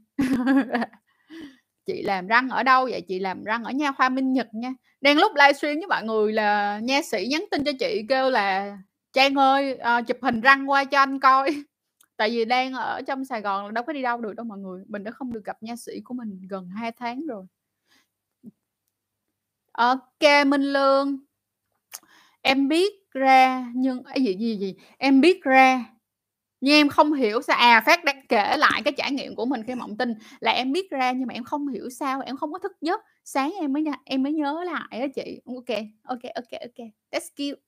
Chị 1.85 2.03
làm 2.03 2.27
răng 2.27 2.49
ở 2.49 2.63
đâu 2.63 2.87
vậy? 2.91 3.01
Chị 3.07 3.19
làm 3.19 3.43
răng 3.43 3.63
ở 3.63 3.71
nha 3.71 3.91
khoa 3.91 4.09
Minh 4.09 4.33
Nhật 4.33 4.47
nha. 4.53 4.73
Đang 5.01 5.17
lúc 5.17 5.31
livestream 5.35 5.75
với 5.75 5.87
mọi 5.87 6.03
người 6.03 6.33
là 6.33 6.79
nha 6.79 7.01
sĩ 7.01 7.27
nhắn 7.31 7.45
tin 7.51 7.63
cho 7.63 7.71
chị 7.79 8.05
kêu 8.09 8.29
là 8.29 8.77
"Trang 9.13 9.35
ơi, 9.35 9.79
uh, 9.99 10.07
chụp 10.07 10.17
hình 10.21 10.41
răng 10.41 10.69
qua 10.69 10.83
cho 10.85 10.99
anh 10.99 11.19
coi." 11.19 11.49
Tại 12.17 12.29
vì 12.29 12.45
đang 12.45 12.73
ở 12.73 13.01
trong 13.07 13.25
Sài 13.25 13.41
Gòn 13.41 13.65
là 13.65 13.71
đâu 13.71 13.83
có 13.83 13.93
đi 13.93 14.01
đâu 14.01 14.21
được 14.21 14.33
đâu 14.35 14.45
mọi 14.45 14.59
người, 14.59 14.83
mình 14.87 15.03
đã 15.03 15.11
không 15.11 15.33
được 15.33 15.45
gặp 15.45 15.63
nha 15.63 15.75
sĩ 15.75 16.01
của 16.03 16.13
mình 16.13 16.41
gần 16.49 16.69
2 16.69 16.91
tháng 16.91 17.25
rồi. 17.27 17.45
ok 19.71 19.99
kê, 20.19 20.43
Minh 20.43 20.61
Lương. 20.63 21.17
Em 22.41 22.67
biết 22.67 22.93
ra 23.11 23.65
nhưng 23.75 24.03
ấy, 24.03 24.23
gì, 24.23 24.37
gì, 24.37 24.57
gì? 24.57 24.75
Em 24.97 25.21
biết 25.21 25.43
ra 25.43 25.85
nhưng 26.63 26.75
em 26.75 26.89
không 26.89 27.13
hiểu 27.13 27.41
sao 27.43 27.57
à, 27.57 27.83
Phát 27.87 28.05
đang 28.05 28.27
kể 28.29 28.57
lại 28.57 28.81
cái 28.85 28.93
trải 28.97 29.11
nghiệm 29.13 29.35
của 29.35 29.45
mình 29.45 29.63
khi 29.67 29.75
mộng 29.75 29.97
tinh, 29.97 30.15
là 30.41 30.51
em 30.51 30.71
biết 30.73 30.91
ra 30.91 31.11
nhưng 31.11 31.27
mà 31.27 31.33
em 31.33 31.43
không 31.43 31.67
hiểu 31.67 31.89
sao 31.89 32.21
em 32.25 32.37
không 32.37 32.53
có 32.53 32.59
thức 32.59 32.73
giấc, 32.81 33.01
sáng 33.25 33.53
em 33.61 33.73
mới 33.73 33.83
nha 33.83 33.93
em 34.05 34.23
mới 34.23 34.33
nhớ 34.33 34.63
lại 34.65 34.99
á 35.01 35.07
chị. 35.15 35.41
ok 35.45 35.77
ok 36.03 36.21
ok 36.35 36.61
ok 36.61 36.87
that's 37.11 37.29
cute. 37.37 37.61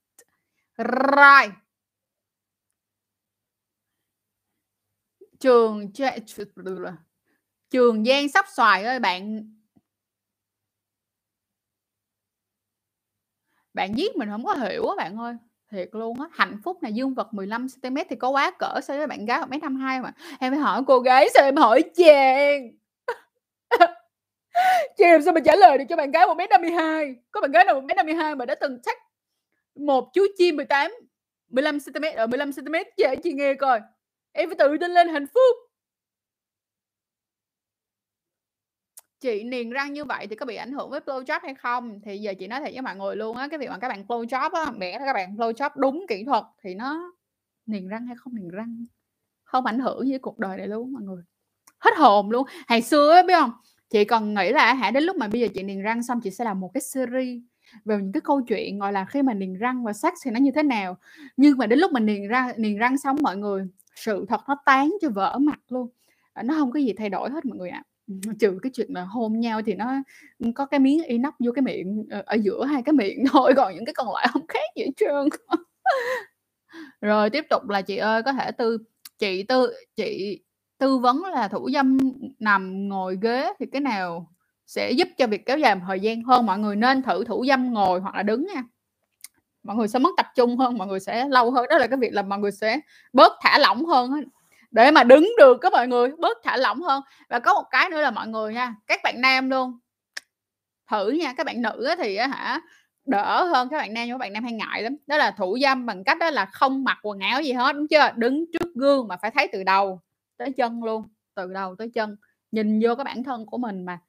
Rồi. 0.77 1.53
Trường 5.39 5.91
Trường 7.71 8.05
Giang 8.05 8.29
sắp 8.29 8.45
Xoài 8.55 8.83
ơi, 8.83 8.99
bạn 8.99 9.43
Bạn 13.73 13.93
viết 13.95 14.15
mình 14.17 14.29
không 14.29 14.45
có 14.45 14.53
hiểu 14.53 14.87
á 14.89 14.95
bạn 14.97 15.17
ơi, 15.17 15.35
thiệt 15.75 15.89
luôn 15.91 16.21
á. 16.21 16.27
Hạnh 16.31 16.57
phúc 16.63 16.83
này, 16.83 16.93
dương 16.93 17.13
vật 17.13 17.33
15 17.33 17.67
cm 17.81 17.95
thì 18.09 18.15
có 18.15 18.29
quá 18.29 18.51
cỡ 18.59 18.81
so 18.83 18.97
với 18.97 19.07
bạn 19.07 19.25
gái 19.25 19.39
một 19.39 19.49
mét 19.49 19.61
năm 19.61 19.75
hai 19.75 20.01
mà. 20.01 20.11
Em 20.39 20.53
phải 20.53 20.59
hỏi 20.59 20.81
cô 20.87 20.99
gái 20.99 21.29
sao 21.33 21.43
em 21.43 21.55
hỏi 21.55 21.83
chàng? 21.95 22.71
chị 24.97 25.03
làm 25.07 25.21
sao 25.21 25.33
mà 25.33 25.39
trả 25.45 25.55
lời 25.55 25.77
được 25.77 25.83
cho 25.89 25.95
bạn 25.95 26.11
gái 26.11 26.27
một 26.27 26.37
mét 26.37 26.49
năm 26.49 26.61
mươi 26.61 26.71
hai 26.71 27.15
Có 27.31 27.41
bạn 27.41 27.51
gái 27.51 27.65
nào 27.65 27.75
một 27.75 27.83
mét 27.83 27.97
năm 27.97 28.05
mươi 28.05 28.15
hai 28.15 28.35
mà 28.35 28.45
đã 28.45 28.55
từng 28.55 28.79
chắc 28.83 28.97
một 29.75 30.09
chú 30.13 30.21
chim 30.37 30.55
18 30.55 30.91
15 31.49 31.77
cm 31.79 32.03
ở 32.15 32.27
15 32.27 32.51
cm 32.53 32.73
chị 32.97 33.03
chị 33.23 33.33
nghe 33.33 33.53
coi. 33.53 33.81
Em 34.31 34.49
phải 34.49 34.55
tự 34.59 34.77
tin 34.77 34.91
lên 34.91 35.09
hạnh 35.09 35.25
phúc. 35.27 35.64
Chị 39.19 39.43
niềng 39.43 39.69
răng 39.69 39.93
như 39.93 40.05
vậy 40.05 40.27
thì 40.27 40.35
có 40.35 40.45
bị 40.45 40.55
ảnh 40.55 40.71
hưởng 40.71 40.89
với 40.89 40.99
flow 40.99 41.23
job 41.23 41.39
hay 41.43 41.55
không? 41.55 41.99
Thì 42.03 42.17
giờ 42.17 42.33
chị 42.39 42.47
nói 42.47 42.59
thiệt 42.59 42.73
với 42.73 42.81
mọi 42.81 42.95
người 42.95 43.15
luôn 43.15 43.37
á, 43.37 43.47
cái 43.47 43.59
việc 43.59 43.69
mà 43.69 43.77
các 43.77 43.89
bạn 43.89 44.03
flow 44.07 44.25
job 44.25 44.49
á, 44.49 44.71
miễn 44.71 44.99
các 44.99 45.13
bạn 45.13 45.35
flow 45.35 45.51
job 45.51 45.69
đúng 45.75 46.05
kỹ 46.09 46.23
thuật 46.25 46.43
thì 46.63 46.75
nó 46.75 47.13
niềng 47.65 47.87
răng 47.87 48.07
hay 48.07 48.15
không 48.15 48.35
niềng 48.35 48.49
răng, 48.49 48.85
không 49.43 49.65
ảnh 49.65 49.79
hưởng 49.79 49.99
với 50.09 50.19
cuộc 50.19 50.39
đời 50.39 50.57
này 50.57 50.67
luôn 50.67 50.93
mọi 50.93 51.03
người. 51.03 51.23
Hết 51.79 51.91
hồn 51.97 52.31
luôn. 52.31 52.47
Hồi 52.67 52.81
xưa 52.81 53.11
á 53.13 53.23
biết 53.23 53.33
không 53.39 53.51
Chị 53.89 54.05
còn 54.05 54.33
nghĩ 54.33 54.51
là 54.51 54.73
hả, 54.73 54.91
đến 54.91 55.03
lúc 55.03 55.15
mà 55.15 55.27
bây 55.27 55.41
giờ 55.41 55.47
chị 55.53 55.63
niềng 55.63 55.81
răng 55.81 56.03
xong 56.03 56.21
chị 56.21 56.31
sẽ 56.31 56.45
làm 56.45 56.59
một 56.59 56.71
cái 56.73 56.81
series 56.81 57.41
về 57.85 57.97
những 57.97 58.11
cái 58.11 58.21
câu 58.21 58.41
chuyện, 58.41 58.79
gọi 58.79 58.93
là, 58.93 59.05
khi 59.05 59.21
mà 59.21 59.33
niềng 59.33 59.53
răng 59.53 59.83
và 59.83 59.93
sex 59.93 60.13
thì 60.23 60.31
nó 60.31 60.39
như 60.39 60.51
thế 60.55 60.63
nào. 60.63 60.97
Nhưng 61.37 61.57
mà 61.57 61.67
đến 61.67 61.79
lúc 61.79 61.91
mà 61.91 61.99
niềng 61.99 62.27
răng 62.27 62.51
niềng 62.57 62.77
răng 62.77 62.97
xong 62.97 63.17
mọi 63.21 63.37
người, 63.37 63.67
sự 63.95 64.25
thật 64.29 64.41
nó 64.47 64.57
tán 64.65 64.91
cho 65.01 65.09
vỡ 65.09 65.37
mặt 65.41 65.59
luôn, 65.69 65.89
nó 66.43 66.53
không 66.53 66.71
có 66.71 66.79
gì 66.79 66.93
thay 66.97 67.09
đổi 67.09 67.29
hết 67.29 67.45
mọi 67.45 67.57
người 67.57 67.69
ạ. 67.69 67.83
à 67.87 67.94
trừ 68.39 68.59
cái 68.63 68.71
chuyện 68.75 68.93
mà 68.93 69.01
hôn 69.01 69.39
nhau 69.39 69.61
thì 69.65 69.73
nó, 69.73 69.93
có 70.55 70.65
cái 70.65 70.79
miếng 70.79 71.03
inox 71.03 71.33
vô 71.45 71.51
cái 71.55 71.61
miệng, 71.61 72.05
ờ, 72.11 72.23
ở 72.25 72.35
giữa 72.35 72.65
hai 72.65 72.81
cái 72.83 72.93
miệng 72.93 73.23
thôi, 73.31 73.53
còn 73.57 73.75
những 73.75 73.85
cái 73.85 73.93
còn 73.93 74.07
lại 74.15 74.27
không 74.33 74.47
khác 74.47 74.59
gì 74.75 74.83
hết 74.83 74.91
trơn. 74.97 75.29
Rồi 77.01 77.29
tiếp 77.29 77.45
tục 77.49 77.69
là 77.69 77.81
"Chị 77.81 77.97
ơi, 77.97 78.23
có 78.23 78.33
thể 78.33 78.51
tư 78.51 78.77
chị 79.19 79.43
tư 79.43 79.73
chị 79.95 80.39
tư 80.79 80.97
vấn 80.97 81.23
là 81.25 81.47
thủ 81.47 81.69
dâm, 81.73 81.97
nằm, 82.39 82.89
ngồi, 82.89 83.17
ghế 83.21 83.53
thì 83.59 83.65
cái 83.71 83.81
nào 83.81 84.31
sẽ 84.67 84.91
giúp 84.91 85.07
cho 85.17 85.27
việc 85.27 85.45
kéo 85.45 85.57
dài 85.59 85.75
thời 85.87 85.99
gian 85.99 86.23
hơn?" 86.23 86.45
Mọi 86.45 86.59
người 86.59 86.75
nên 86.75 87.03
thử 87.03 87.23
thủ 87.25 87.45
dâm 87.47 87.73
ngồi 87.73 87.99
hoặc 88.01 88.15
là 88.15 88.23
đứng 88.23 88.47
nha. 88.55 88.63
Mọi 89.63 89.77
người 89.77 89.89
sẽ 89.89 89.99
mất 89.99 90.11
tập 90.17 90.27
trung 90.35 90.57
hơn, 90.57 90.77
mọi 90.79 90.87
người 90.87 91.01
sẽ 91.01 91.29
lâu 91.29 91.51
hơn, 91.51 91.65
đó 91.71 91.77
là 91.79 91.87
cái 91.87 91.99
việc 91.99 92.13
là 92.13 92.21
mọi 92.23 92.39
người 92.39 92.51
sẽ 92.51 92.79
bớt 93.13 93.33
thả 93.43 93.59
lỏng 93.59 93.85
hơn. 93.85 94.11
Để 94.75 94.91
mà 94.91 95.03
đứng 95.03 95.29
được 95.37 95.57
các 95.61 95.71
mọi 95.71 95.87
người, 95.87 96.11
bớt 96.19 96.37
thả 96.43 96.57
lỏng 96.57 96.81
hơn. 96.81 97.03
Và 97.29 97.39
có 97.39 97.53
một 97.53 97.63
cái 97.71 97.89
nữa 97.89 98.01
là 98.01 98.11
mọi 98.11 98.27
người 98.27 98.53
nha, 98.53 98.75
các 98.87 98.99
bạn 99.03 99.21
nam 99.21 99.49
luôn, 99.49 99.79
thử 100.91 101.09
nha, 101.09 101.33
các 101.33 101.45
bạn 101.45 101.61
nữ 101.61 101.95
thì 101.97 102.17
hả, 102.17 102.61
đỡ 103.05 103.43
hơn 103.43 103.69
các 103.69 103.77
bạn 103.77 103.93
nam, 103.93 104.07
nhưng 104.07 104.13
các 104.13 104.17
bạn 104.17 104.33
nam 104.33 104.43
hay 104.43 104.53
ngại 104.53 104.83
lắm. 104.83 104.97
Đó 105.07 105.17
là 105.17 105.31
thủ 105.31 105.57
dâm 105.61 105.85
bằng 105.85 106.03
cách 106.03 106.17
đó 106.19 106.29
là 106.29 106.45
không 106.45 106.83
mặc 106.83 106.97
quần 107.03 107.19
áo 107.19 107.41
gì 107.41 107.51
hết, 107.53 107.75
đúng 107.75 107.87
chưa? 107.87 108.11
Đứng 108.15 108.45
trước 108.53 108.73
gương 108.75 109.07
mà 109.07 109.17
phải 109.17 109.31
thấy 109.31 109.49
từ 109.53 109.63
đầu 109.63 110.01
tới 110.37 110.51
chân 110.51 110.83
luôn, 110.83 111.07
từ 111.35 111.53
đầu 111.53 111.75
tới 111.75 111.89
chân, 111.93 112.15
nhìn 112.51 112.79
vô 112.83 112.95
cái 112.95 113.03
bản 113.03 113.23
thân 113.23 113.45
của 113.45 113.57
mình 113.57 113.85
mà. 113.85 113.99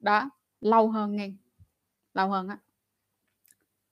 Đó, 0.00 0.30
lâu 0.60 0.90
hơn 0.90 1.16
nghe 1.16 1.30
lâu 2.14 2.28
hơn 2.28 2.48
á. 2.48 2.56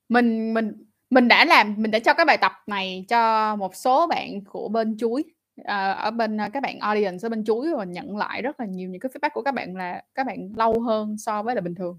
Mình 0.09 0.55
mình 0.55 0.85
mình 1.11 1.29
đã 1.29 1.45
làm 1.45 1.75
mình 1.79 1.91
đã 1.91 1.99
cho 1.99 2.15
cái 2.15 2.27
bài 2.27 2.39
tập 2.41 2.53
này 2.67 3.05
cho 3.09 3.57
một 3.57 3.77
số 3.77 4.07
bạn 4.07 4.45
của 4.45 4.69
bên 4.69 4.97
Chuối, 4.99 5.25
ờ, 5.65 5.93
ở 5.93 6.11
bên, 6.11 6.37
ờ, 6.37 6.49
các 6.53 6.63
bạn 6.63 6.79
audience 6.79 7.27
ở 7.27 7.29
bên 7.29 7.45
Chuối 7.45 7.75
và 7.77 7.85
nhận 7.85 8.17
lại 8.17 8.43
rất 8.43 8.61
là 8.61 8.67
nhiều 8.67 8.91
những 8.91 9.01
cái 9.01 9.11
feedback 9.11 9.31
của 9.35 9.43
các 9.43 9.55
bạn 9.55 9.77
là 9.77 10.03
các 10.15 10.27
bạn 10.27 10.53
lâu 10.57 10.81
hơn 10.81 11.19
so 11.19 11.43
với 11.43 11.55
là 11.55 11.61
bình 11.61 11.75
thường. 11.75 11.99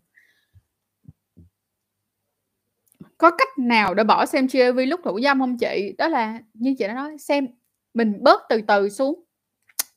Có 3.17 3.31
cách 3.31 3.57
nào 3.57 3.93
để 3.93 4.03
bỏ 4.03 4.25
xem 4.25 4.47
GAV 4.51 4.77
lúc 4.87 4.99
thủ 5.03 5.19
dâm 5.23 5.39
không 5.39 5.57
chị? 5.57 5.95
Đó 5.97 6.07
là 6.07 6.39
như 6.53 6.75
chị 6.77 6.87
đã 6.87 6.93
nói, 6.93 7.17
xem 7.17 7.47
mình 7.93 8.23
bớt 8.23 8.41
từ 8.49 8.61
từ 8.67 8.89
xuống, 8.89 9.23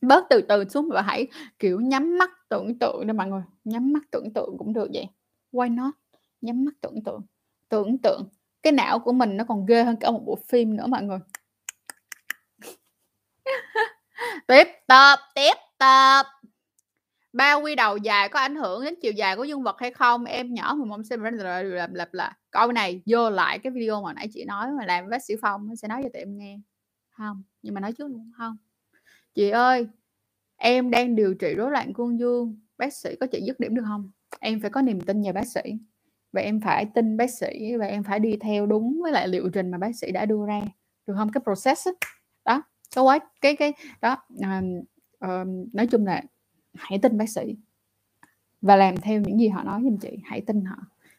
bớt 0.01 0.25
từ 0.31 0.41
từ 0.49 0.65
xuống 0.69 0.89
và 0.93 1.03
hãy, 1.03 1.27
kiểu, 1.59 1.81
nhắm 1.81 2.19
mắt 2.19 2.31
tưởng 2.49 2.79
tượng 2.79 3.07
đó 3.07 3.15
mọi 3.15 3.29
người, 3.29 3.43
nhắm 3.65 3.93
mắt 3.93 4.03
tưởng 4.11 4.33
tượng 4.35 4.59
cũng 4.59 4.73
được 4.73 4.89
vậy. 4.95 5.07
Why 5.53 5.75
not? 5.75 5.95
Nhắm 6.41 6.65
mắt 6.65 6.75
tưởng 6.81 7.05
tượng, 7.05 7.21
tưởng 7.69 7.99
tượng, 7.99 8.29
cái 8.65 8.73
não 8.73 8.99
của 8.99 9.13
mình 9.13 9.37
nó 9.37 9.45
còn 9.45 9.67
ghê 9.67 9.85
hơn 9.85 9.97
cả 9.97 10.11
một 10.11 10.23
bộ 10.27 10.39
phim 10.49 10.77
nữa 10.77 10.87
mọi 10.87 11.03
người. 11.03 11.19
Tiếp 14.47 14.69
tập 14.87 15.19
tiếp 15.35 15.55
tập 15.79 16.27
ba 17.33 17.55
quy 17.55 17.75
đầu 17.75 17.97
dài 17.97 18.29
có 18.29 18.41
ảnh 18.41 18.57
hưởng 18.57 18.85
đến 18.85 18.95
chiều 19.03 19.13
dài 19.13 19.37
của 19.37 19.45
dương 19.45 19.63
vật 19.63 19.77
hay 19.79 19.91
không? 19.93 20.25
Em 20.25 20.55
nhỏ 20.55 20.75
mình 20.79 20.89
mong 20.89 21.05
xem 21.05 21.23
lặp 21.23 21.91
lặp 21.93 22.15
là 22.15 22.37
Câu 22.51 22.73
này 22.73 23.03
vô 23.07 23.31
lại 23.31 23.59
cái 23.59 23.71
video 23.71 24.03
mà 24.03 24.13
nãy 24.13 24.29
chị 24.33 24.45
nói 24.45 24.71
mà 24.79 24.87
làm 24.87 25.05
với 25.05 25.11
bác 25.11 25.25
sĩ 25.25 25.35
Phong, 25.43 25.69
nó 25.69 25.75
sẽ 25.75 25.89
nói 25.89 26.01
cho 26.03 26.09
tụi 26.13 26.23
em 26.23 26.39
nghe. 26.39 26.59
không 27.11 27.43
nhưng 27.63 27.75
mà 27.75 27.81
nói 27.81 27.93
trước 27.93 28.09
luôn, 28.09 28.33
không 28.39 28.57
"Chị 29.35 29.51
ơi, 29.51 29.87
em 30.57 30.91
đang 30.91 31.17
điều 31.17 31.35
trị 31.35 31.55
rối 31.57 31.71
loạn 31.71 31.93
cương 31.95 32.19
dương, 32.19 32.61
bác 32.79 32.93
sĩ 32.95 33.17
có 33.21 33.27
chị 33.27 33.41
dứt 33.47 33.61
điểm 33.61 33.75
được 33.75 33.83
không 33.87 34.11
Em 34.41 34.61
phải 34.61 34.71
có 34.71 34.83
niềm 34.83 35.01
tin 35.01 35.21
nhà 35.21 35.33
bác 35.33 35.47
sĩ, 35.47 35.61
và 36.35 36.41
em 36.41 36.61
phải 36.61 36.87
tin 36.95 37.17
bác 37.17 37.31
sĩ 37.31 37.77
và 37.77 37.87
em 37.87 38.05
phải 38.05 38.19
đi 38.21 38.37
theo 38.41 38.67
đúng 38.67 39.01
với 39.03 39.13
lại 39.13 39.29
liệu 39.29 39.49
trình 39.51 39.71
mà 39.71 39.79
bác 39.79 39.97
sĩ 39.97 40.13
đã 40.13 40.27
đưa 40.27 40.47
ra, 40.47 40.61
được 41.07 41.15
không 41.17 41.33
Cái 41.33 41.41
process 41.45 41.89
đó, 41.89 41.93
đó, 42.45 42.63
cái 42.97 43.05
quá 43.05 43.19
cái 43.41 43.57
cái 43.57 43.73
đó, 44.03 44.17
ờm, 44.43 44.65
ờm, 45.19 45.65
nói 45.73 45.87
chung 45.87 46.07
là 46.07 46.23
hãy 46.75 46.99
tin 47.03 47.19
bác 47.19 47.29
sĩ 47.31 47.57
và 48.63 48.77
làm 48.77 48.97
theo 48.97 49.21
những 49.21 49.39
gì 49.41 49.49
họ 49.49 49.63
nói 49.63 49.81
giùm 49.85 49.97
chị, 49.99 50.19
hãy 50.25 50.41
tin 50.47 50.65
họ, 50.65 50.77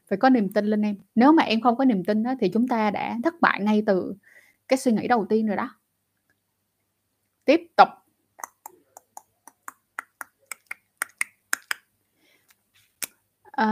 phải 0.09 0.17
có 0.17 0.29
niềm 0.29 0.53
tin 0.53 0.65
lên 0.65 0.81
em. 0.81 0.95
Nếu 1.15 1.31
mà 1.31 1.43
em 1.43 1.61
không 1.61 1.75
có 1.75 1.85
niềm 1.85 2.03
tin 2.03 2.23
đó 2.23 2.35
thì 2.39 2.49
chúng 2.49 2.67
ta 2.67 2.91
đã 2.91 3.17
thất 3.23 3.33
bại 3.41 3.61
ngay 3.63 3.83
từ 3.85 4.15
cái 4.67 4.77
suy 4.77 4.91
nghĩ 4.91 5.07
đầu 5.07 5.25
tiên 5.29 5.47
rồi 5.47 5.57
đó. 5.57 5.69
Tiếp 7.45 7.61
tục. 7.77 7.87
Ờ, 13.55 13.65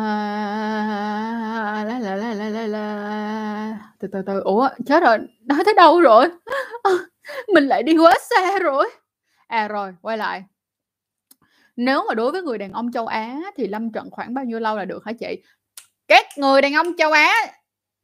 la, 1.87 1.99
la, 1.99 2.15
la, 2.15 2.33
la, 2.33 2.49
la, 2.49 2.67
la. 2.67 3.77
Từ 3.99 4.07
từ 4.11 4.21
từ, 4.27 4.39
ủa, 4.39 4.69
chết 4.85 5.03
rồi, 5.03 5.17
nói 5.45 5.59
tới 5.65 5.73
đâu 5.73 6.01
rồi? 6.01 6.29
Mình 7.53 7.67
lại 7.67 7.83
đi 7.83 7.97
quá 7.97 8.13
xa 8.29 8.59
rồi. 8.59 8.89
À, 9.47 9.67
rồi, 9.67 9.93
quay 10.01 10.17
lại. 10.17 10.43
Nếu 11.75 12.03
mà 12.07 12.13
đối 12.15 12.31
với 12.31 12.41
người 12.41 12.57
đàn 12.57 12.71
ông 12.71 12.91
châu 12.91 13.07
Á 13.07 13.35
thì 13.57 13.67
lâm 13.67 13.91
trận 13.91 14.09
khoảng 14.11 14.33
bao 14.33 14.45
nhiêu 14.45 14.59
lâu 14.59 14.77
là 14.77 14.85
được 14.85 15.05
hả 15.05 15.11
chị? 15.13 15.43
Các 16.07 16.25
người 16.37 16.61
đàn 16.61 16.73
ông 16.73 16.87
châu 16.97 17.11
Á 17.11 17.33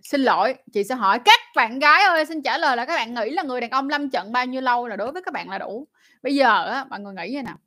xin 0.04 0.22
lỗi, 0.22 0.56
chị 0.74 0.84
sẽ 0.84 0.96
hỏi 0.96 1.20
các 1.26 1.40
bạn 1.56 1.80
gái 1.80 2.04
ơi, 2.04 2.26
xin 2.26 2.42
trả 2.42 2.58
lời 2.58 2.78
là 2.78 2.86
các 2.86 2.96
bạn 2.96 3.14
nghĩ 3.14 3.30
là 3.30 3.44
người 3.44 3.62
đàn 3.62 3.70
ông 3.70 3.90
lâm 3.90 4.10
trận 4.10 4.32
bao 4.32 4.46
nhiêu 4.46 4.62
lâu 4.62 4.88
là 4.88 4.96
đối 4.96 5.12
với 5.12 5.22
các 5.22 5.34
bạn 5.34 5.50
là 5.50 5.58
đủ? 5.58 5.88
Bây 6.24 6.36
giờ 6.36 6.66
á, 6.72 6.86
mọi 6.90 7.00
người 7.00 7.14
nghĩ 7.14 7.34
vậy 7.34 7.44
nào 7.44 7.58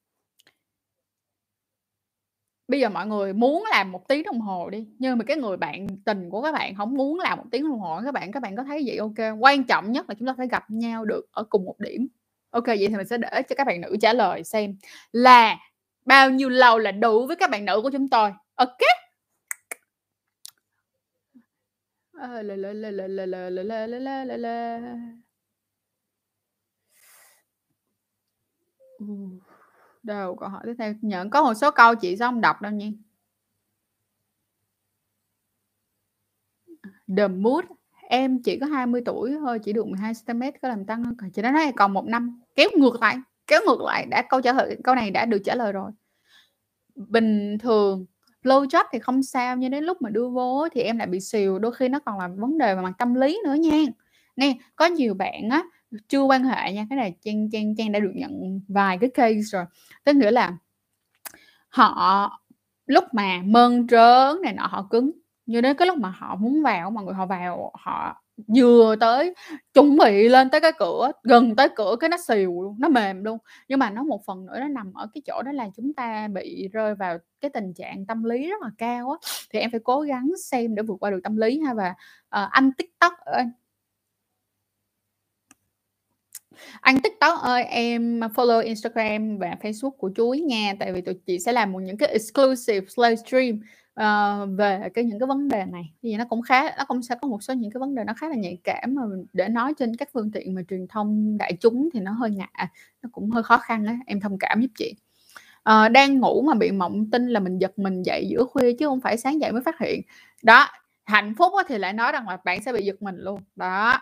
Bây 2.73 2.81
giờ 2.81 2.89
mọi 2.89 3.07
người 3.07 3.33
muốn 3.33 3.65
làm 3.71 3.93
một 3.93 4.09
tiếng 4.09 4.23
đồng 4.23 4.41
hồ 4.41 4.71
đi, 4.71 4.87
nhưng 4.99 5.19
mà 5.19 5.25
cái 5.25 5.37
người 5.37 5.57
bạn 5.57 5.87
tình 6.05 6.31
của 6.31 6.43
các 6.43 6.53
bạn 6.53 6.75
không 6.75 6.95
muốn 6.95 7.21
làm 7.21 7.39
một 7.39 7.45
tiếng 7.51 7.69
đồng 7.69 7.79
hồ 7.81 8.01
các 8.05 8.15
bạn, 8.15 8.33
các 8.33 8.43
bạn 8.43 8.57
có 8.57 8.65
thấy 8.65 8.83
vậy 8.87 8.97
ok? 8.97 9.39
Quan 9.41 9.65
trọng 9.65 9.93
nhất 9.93 10.09
là 10.09 10.15
chúng 10.19 10.29
ta 10.29 10.35
phải 10.39 10.49
gặp 10.49 10.65
nhau 10.71 11.05
được 11.05 11.27
ở 11.33 11.45
cùng 11.45 11.65
một 11.65 11.75
điểm. 11.79 12.09
Ok, 12.51 12.67
vậy 12.67 12.89
thì 12.89 12.97
mình 12.97 13.07
sẽ 13.07 13.19
để 13.19 13.43
cho 13.49 13.55
các 13.57 13.67
bạn 13.67 13.81
nữ 13.81 13.97
trả 14.01 14.13
lời 14.13 14.45
xem 14.45 14.77
là 15.13 15.57
bao 16.05 16.31
nhiêu 16.31 16.49
lâu 16.49 16.79
là 16.79 16.93
đủ 16.93 17.27
với 17.27 17.37
các 17.37 17.51
bạn 17.51 17.65
nữ 17.65 17.81
của 17.83 17.91
chúng 17.91 18.09
tôi. 18.09 18.33
Ok? 18.55 18.79
Ooh. 29.01 29.52
Đều 30.03 30.35
câu 30.41 30.49
hỏi 30.49 30.61
tiếp 30.65 30.75
theo. 30.79 30.95
Nhận 31.03 31.31
có 31.31 31.43
một 31.43 31.55
số 31.55 31.71
câu 31.71 31.95
chị 31.95 32.17
sẽ 32.17 32.25
không 32.25 32.41
đọc 32.41 32.63
đâu 32.63 32.73
nha. 32.73 32.89
The 37.17 37.29
mood, 37.29 37.65
em 38.09 38.43
chỉ 38.43 38.59
có 38.59 38.67
20 38.67 39.03
tuổi 39.05 39.37
thôi 39.41 39.59
chỉ 39.59 39.73
được 39.73 39.87
12 39.87 40.13
cm 40.27 40.43
có 40.63 40.69
làm 40.69 40.85
tăng 40.85 41.05
không? 41.05 41.31
Chị 41.31 41.43
nói 41.43 41.53
này 41.53 41.73
còn 41.77 41.93
một 41.93 42.07
năm 42.07 42.41
kéo 42.55 42.69
ngược 42.77 43.03
lại, 43.03 43.17
kéo 43.47 43.61
ngược 43.67 43.81
lại, 43.81 44.07
đã, 44.07 44.23
câu 44.29 44.41
trả 44.41 44.53
lời, 44.53 44.77
câu 44.85 44.95
này 44.95 45.11
đã 45.11 45.27
được 45.27 45.39
trả 45.45 45.55
lời 45.55 45.73
rồi 45.73 45.91
bình 46.95 47.59
thường, 47.59 48.07
low 48.43 48.67
job 48.67 48.85
thì 48.93 48.99
không 48.99 49.23
sao, 49.23 49.57
nhưng 49.57 49.71
đến 49.71 49.85
lúc 49.85 50.03
mà 50.03 50.11
đưa 50.11 50.29
vô 50.29 50.69
thì 50.73 50.81
em 50.81 50.99
lại 50.99 51.07
bị 51.07 51.21
xìu, 51.21 51.59
đôi 51.59 51.73
khi 51.75 51.89
nó 51.89 51.99
còn 51.99 52.19
là 52.19 52.29
vấn 52.37 52.59
đề 52.59 52.75
về 52.75 52.83
mặt 52.83 52.93
tâm 52.99 53.15
lý 53.15 53.39
nữa 53.45 53.55
nha 53.55 53.79
nè 54.37 54.55
có 54.77 54.87
nhiều 54.87 55.15
bạn 55.15 55.49
á 55.51 55.63
chưa 56.09 56.23
quan 56.23 56.45
hệ 56.45 56.73
nha, 56.73 56.87
cái 56.91 56.97
này 56.97 57.15
Trang 57.25 57.51
Trang 57.51 57.77
Trang 57.77 57.93
đã 57.93 58.01
được 58.01 58.13
nhận 58.15 58.61
vài 58.69 58.99
cái 58.99 59.11
case 59.11 59.41
rồi. 59.41 59.65
Tức 60.05 60.17
nghĩa 60.17 60.31
là 60.31 60.57
họ 61.69 62.31
lúc 62.87 63.05
mà 63.13 63.41
mơn 63.45 63.87
trớn 63.87 64.43
này 64.43 64.53
nọ 64.53 64.67
họ 64.67 64.87
cứng, 64.91 65.11
như 65.47 65.61
đến 65.61 65.77
cái 65.77 65.87
lúc 65.87 65.99
mà 65.99 66.11
họ 66.11 66.37
muốn 66.37 66.63
vào 66.63 66.91
mọi 66.91 67.05
người 67.05 67.15
họ 67.15 67.27
vào 67.27 67.73
họ 67.75 68.23
vừa 68.57 68.97
tới 68.97 69.35
chuẩn 69.75 69.97
bị 69.97 70.29
lên 70.29 70.51
tới 70.51 70.61
cái 70.61 70.73
cửa, 70.79 71.13
gần 71.23 71.57
tới 71.57 71.69
cửa 71.77 71.97
cái 72.01 72.11
nó 72.11 72.17
xìu 72.29 72.63
luôn, 72.63 72.77
nó 72.79 72.89
mềm 72.89 73.25
luôn. 73.25 73.39
Nhưng 73.69 73.79
mà 73.79 73.91
nó 73.91 74.03
một 74.03 74.25
phần 74.27 74.47
nữa 74.47 74.57
nó 74.61 74.69
nằm 74.69 74.93
ở 74.95 75.07
cái 75.15 75.23
chỗ 75.27 75.43
đó 75.43 75.53
là 75.53 75.69
chúng 75.77 75.95
ta 75.95 76.29
bị 76.29 76.69
rơi 76.73 76.95
vào 76.95 77.19
cái 77.41 77.51
tình 77.51 77.75
trạng 77.75 78.07
tâm 78.07 78.25
lý 78.25 78.49
rất 78.51 78.63
là 78.63 78.71
cao 78.79 79.11
á, 79.11 79.17
thì 79.51 79.59
em 79.59 79.71
phải 79.71 79.81
cố 79.85 80.01
gắng 80.01 80.31
xem 80.45 80.75
để 80.75 80.83
vượt 80.83 80.97
qua 81.01 81.11
được 81.11 81.21
tâm 81.25 81.37
lý 81.37 81.61
ha. 81.61 81.75
Và, 81.75 81.91
uh, 82.45 82.51
anh 82.51 82.73
TikTok 82.73 83.13
ơi 83.25 83.45
anh 86.81 87.01
TikTok 87.01 87.41
ơi, 87.41 87.65
em 87.65 88.21
follow 88.21 88.61
Instagram 88.63 89.39
và 89.39 89.57
Facebook 89.63 89.91
của 89.91 90.09
chú 90.09 90.33
nha, 90.33 90.75
tại 90.79 90.93
vì 90.93 91.01
tụi 91.01 91.15
chị 91.27 91.39
sẽ 91.39 91.53
làm 91.53 91.73
một 91.73 91.81
những 91.81 91.97
cái 91.97 92.09
exclusive 92.09 92.87
livestream, 92.97 93.55
uh, 93.55 93.63
ờ, 93.95 94.47
về 94.47 94.89
cái 94.95 95.05
những 95.05 95.19
cái 95.19 95.27
vấn 95.27 95.49
đề 95.49 95.65
này. 95.65 95.93
Thì 96.03 96.17
nó 96.17 96.25
cũng 96.29 96.43
khá 96.43 96.77
nó 96.77 96.85
cũng 96.89 97.03
sẽ 97.03 97.15
có 97.23 97.29
một 97.29 97.43
số 97.43 97.55
những 97.55 97.71
cái 97.71 97.79
vấn 97.79 97.95
đề 97.95 98.05
nó 98.05 98.15
khá 98.17 98.29
là 98.29 98.37
nhạy 98.37 98.59
cảm 98.65 98.95
mà 98.95 99.03
để 99.33 99.49
nói 99.49 99.75
trên 99.79 99.97
các 99.97 100.09
phương 100.13 100.31
tiện 100.33 100.55
mà 100.55 100.63
truyền 100.71 100.87
thông 100.89 101.39
đại 101.39 101.53
chúng 101.61 101.89
thì 101.95 102.01
nó 102.01 102.13
hơi 102.13 102.31
ngại, 102.31 102.67
nó 103.03 103.09
cũng 103.13 103.31
hơi 103.31 103.43
khó 103.43 103.59
khăn 103.59 103.87
á, 103.87 103.97
em 104.07 104.21
thông 104.21 104.39
cảm 104.39 104.61
giúp 104.61 104.71
chị. 104.79 104.95
uh, 105.71 105.93
đang 105.93 106.21
ngủ 106.21 106.43
mà 106.43 106.55
bị 106.55 106.71
mộng 106.71 107.11
tinh 107.11 107.29
là 107.29 107.41
mình 107.41 107.59
giật 107.59 107.79
mình 107.79 108.03
dậy 108.03 108.27
giữa 108.31 108.45
khuya 108.45 108.73
chứ 108.73 108.87
không 108.87 109.01
phải 109.01 109.17
sáng 109.17 109.41
dậy 109.41 109.53
mới 109.53 109.63
phát 109.63 109.79
hiện. 109.81 110.03
Đó, 110.43 110.69
hạnh 111.05 111.35
phúc 111.39 111.53
thì 111.69 111.79
lại 111.79 111.93
nói 111.93 112.13
rằng 112.13 112.29
là 112.29 112.39
bạn 112.45 112.63
sẽ 112.63 112.73
bị 112.73 112.85
giật 112.85 113.03
mình 113.03 113.17
luôn. 113.19 113.41
Đó. 113.57 114.01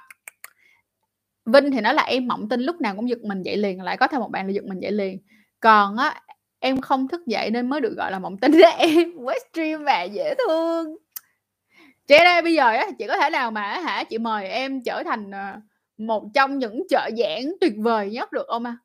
Vinh 1.52 1.70
thì 1.70 1.80
nói 1.80 1.94
là 1.94 2.02
em 2.02 2.28
mộng 2.28 2.48
tinh 2.48 2.60
lúc 2.60 2.80
nào 2.80 2.96
cũng 2.96 3.08
giật 3.08 3.18
mình 3.22 3.42
dậy 3.42 3.56
liền, 3.56 3.82
lại 3.82 3.96
có 3.96 4.08
thêm 4.08 4.20
một 4.20 4.30
bạn 4.30 4.46
là 4.46 4.52
giật 4.52 4.64
mình 4.64 4.80
dậy 4.80 4.92
liền. 4.92 5.18
Còn 5.60 5.96
á, 5.96 6.22
em 6.58 6.80
không 6.80 7.08
thức 7.08 7.26
dậy 7.26 7.50
nên 7.50 7.68
mới 7.70 7.80
được 7.80 7.94
gọi 7.96 8.12
là 8.12 8.18
mộng 8.18 8.36
tinh 8.38 8.52
đó 8.62 8.68
em. 8.68 9.12
Quá 9.24 9.34
stream 9.52 9.84
và 9.84 10.02
dễ 10.02 10.34
thương. 10.48 10.96
Chị 12.06 12.14
đây 12.24 12.42
bây 12.42 12.54
giờ 12.54 12.66
á, 12.66 12.86
chị 12.98 13.06
có 13.08 13.16
thể 13.16 13.30
nào 13.30 13.50
mà 13.50 13.62
hả, 13.62 14.04
chị 14.04 14.18
mời 14.18 14.48
em 14.48 14.82
trở 14.82 15.02
thành, 15.06 15.30
ờ, 15.30 15.60
một 15.98 16.24
trong 16.34 16.58
những 16.58 16.82
trợ 16.88 17.08
giảng 17.18 17.52
tuyệt 17.60 17.72
vời 17.78 18.10
nhất 18.10 18.32
được 18.32 18.46
không 18.48 18.64
à 18.64 18.76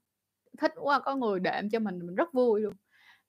Thích 0.59 0.73
quá, 0.81 0.99
có 0.99 1.15
người 1.15 1.39
đệm 1.39 1.69
cho 1.69 1.79
mình, 1.79 1.99
mình 1.99 2.15
rất 2.15 2.33
vui 2.33 2.61
luôn. 2.61 2.73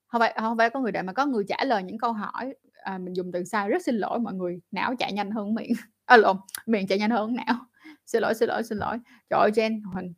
không 0.08 0.20
phải 0.20 0.34
không 0.40 0.58
phải 0.58 0.70
có 0.70 0.80
người 0.80 0.92
đệm 0.92 1.06
mà 1.06 1.12
có 1.12 1.26
người 1.26 1.44
trả 1.48 1.64
lời 1.64 1.82
những 1.82 1.98
câu 1.98 2.12
hỏi, 2.12 2.54
à, 2.72 2.98
mình 2.98 3.16
dùng 3.16 3.32
từ 3.32 3.44
sai, 3.44 3.68
rất 3.68 3.82
xin 3.82 3.96
lỗi 3.96 4.18
mọi 4.20 4.34
người, 4.34 4.60
não 4.70 4.94
chạy 4.98 5.12
nhanh 5.12 5.30
hơn 5.30 5.54
miệng. 5.54 5.72
À 6.06 6.16
lộn, 6.16 6.36
miệng 6.66 6.86
chạy 6.86 6.98
nhanh 6.98 7.10
hơn 7.10 7.34
não. 7.34 7.56
Xin 8.06 8.22
lỗi, 8.22 8.34
xin 8.34 8.48
lỗi, 8.48 8.62
xin 8.62 8.78
lỗi. 8.78 8.98
Trời 9.30 9.40
ơi, 9.40 9.50
Jen 9.50 9.92
Huỳnh 9.92 10.14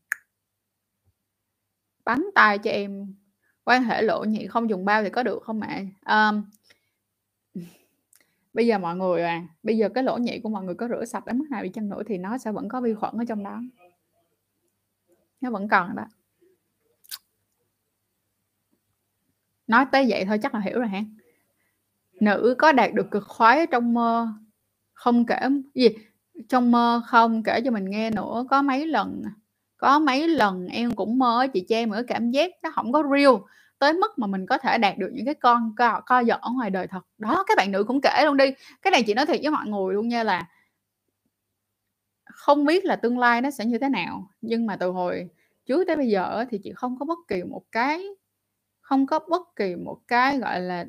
Bắn 2.04 2.24
tay 2.34 2.58
cho 2.58 2.70
em. 2.70 3.14
Quan 3.64 3.82
hệ 3.82 4.02
lộ 4.02 4.24
nhị 4.24 4.46
không 4.46 4.70
dùng 4.70 4.84
bao 4.84 5.02
thì 5.02 5.10
có 5.10 5.22
được 5.22 5.42
không 5.42 5.60
mẹ 5.60 5.86
um, 6.06 6.44
Bây 8.52 8.66
giờ 8.66 8.78
mọi 8.78 8.96
người 8.96 9.22
à, 9.22 9.46
bây 9.62 9.76
giờ 9.76 9.88
cái 9.88 10.04
lỗ 10.04 10.16
nhị 10.16 10.40
của 10.40 10.48
mọi 10.48 10.64
người 10.64 10.74
có 10.74 10.88
rửa 10.88 11.04
sạch 11.04 11.26
đến 11.26 11.38
mức 11.38 11.44
nào 11.50 11.62
đi 11.62 11.68
chăng 11.68 11.88
nữa 11.88 12.02
thì 12.06 12.18
nó 12.18 12.38
sẽ 12.38 12.52
vẫn 12.52 12.68
có 12.68 12.80
vi 12.80 12.94
khuẩn 12.94 13.14
ở 13.18 13.24
trong 13.28 13.44
đó. 13.44 13.60
Nó 15.40 15.50
vẫn 15.50 15.68
còn 15.68 15.96
đó. 15.96 16.04
Nói 19.66 19.86
tới 19.92 20.06
vậy 20.08 20.24
thôi 20.24 20.38
chắc 20.42 20.54
là 20.54 20.60
hiểu 20.60 20.78
rồi 20.78 20.88
hả? 20.88 21.02
Nữ 22.20 22.54
có 22.58 22.72
đạt 22.72 22.94
được 22.94 23.06
cực 23.10 23.24
khoái 23.24 23.66
trong 23.66 23.94
mơ 23.94 24.28
không 24.92 25.26
kể 25.26 25.40
gì? 25.74 25.88
Trong 26.48 26.70
mơ 26.70 27.02
không 27.06 27.42
kể 27.42 27.60
cho 27.64 27.70
mình 27.70 27.90
nghe 27.90 28.10
nữa, 28.10 28.44
có 28.50 28.62
mấy 28.62 28.86
lần 28.86 29.22
có 29.76 29.98
mấy 29.98 30.28
lần 30.28 30.66
em 30.66 30.94
cũng 30.94 31.18
mơ 31.18 31.46
chị 31.54 31.64
cho 31.68 31.76
em 31.76 31.92
cảm 32.08 32.30
giác 32.30 32.50
nó 32.62 32.70
không 32.70 32.92
có 32.92 33.02
real, 33.16 33.34
tới 33.78 33.92
mức 33.92 34.18
mà 34.18 34.26
mình 34.26 34.46
có 34.46 34.58
thể 34.58 34.78
đạt 34.78 34.98
được 34.98 35.10
những 35.12 35.26
cái 35.26 35.34
con 35.34 35.74
co 35.76 36.00
co 36.06 36.20
giật 36.20 36.40
ở 36.40 36.50
ngoài 36.50 36.70
đời 36.70 36.86
thật. 36.86 37.00
Đó, 37.18 37.44
các 37.48 37.56
bạn 37.56 37.72
nữ 37.72 37.84
cũng 37.84 38.00
kể 38.00 38.22
luôn 38.24 38.36
đi. 38.36 38.44
Cái 38.82 38.90
này 38.90 39.02
chị 39.02 39.14
nói 39.14 39.26
thiệt 39.26 39.40
với 39.42 39.50
mọi 39.50 39.66
người 39.66 39.94
luôn 39.94 40.08
nha 40.08 40.22
là 40.22 40.46
không 42.24 42.64
biết 42.64 42.84
là 42.84 42.96
tương 42.96 43.18
lai 43.18 43.40
nó 43.40 43.50
sẽ 43.50 43.64
như 43.64 43.78
thế 43.78 43.88
nào, 43.88 44.30
nhưng 44.40 44.66
mà 44.66 44.76
từ 44.76 44.90
hồi 44.90 45.28
trước 45.66 45.84
tới 45.86 45.96
bây 45.96 46.08
giờ 46.08 46.44
thì 46.50 46.58
chị 46.62 46.72
không 46.76 46.98
có 46.98 47.04
bất 47.04 47.18
kỳ 47.28 47.42
một 47.42 47.62
cái 47.72 48.06
không 48.80 49.06
có 49.06 49.18
bất 49.18 49.56
kỳ 49.56 49.76
một 49.76 49.98
cái, 50.08 50.38
gọi 50.38 50.60
là, 50.60 50.86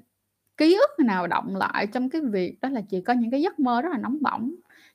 ký 0.57 0.75
ức 0.75 1.05
nào 1.05 1.27
động 1.27 1.55
lại 1.55 1.87
trong 1.87 2.09
cái 2.09 2.21
việc 2.21 2.57
đó 2.61 2.69
là 2.69 2.81
chị 2.89 3.01
có 3.01 3.13
những 3.13 3.31
cái 3.31 3.41
giấc 3.41 3.59
mơ 3.59 3.81
rất 3.81 3.89
là 3.91 3.97
nóng 3.97 4.17
bỏng. 4.21 4.51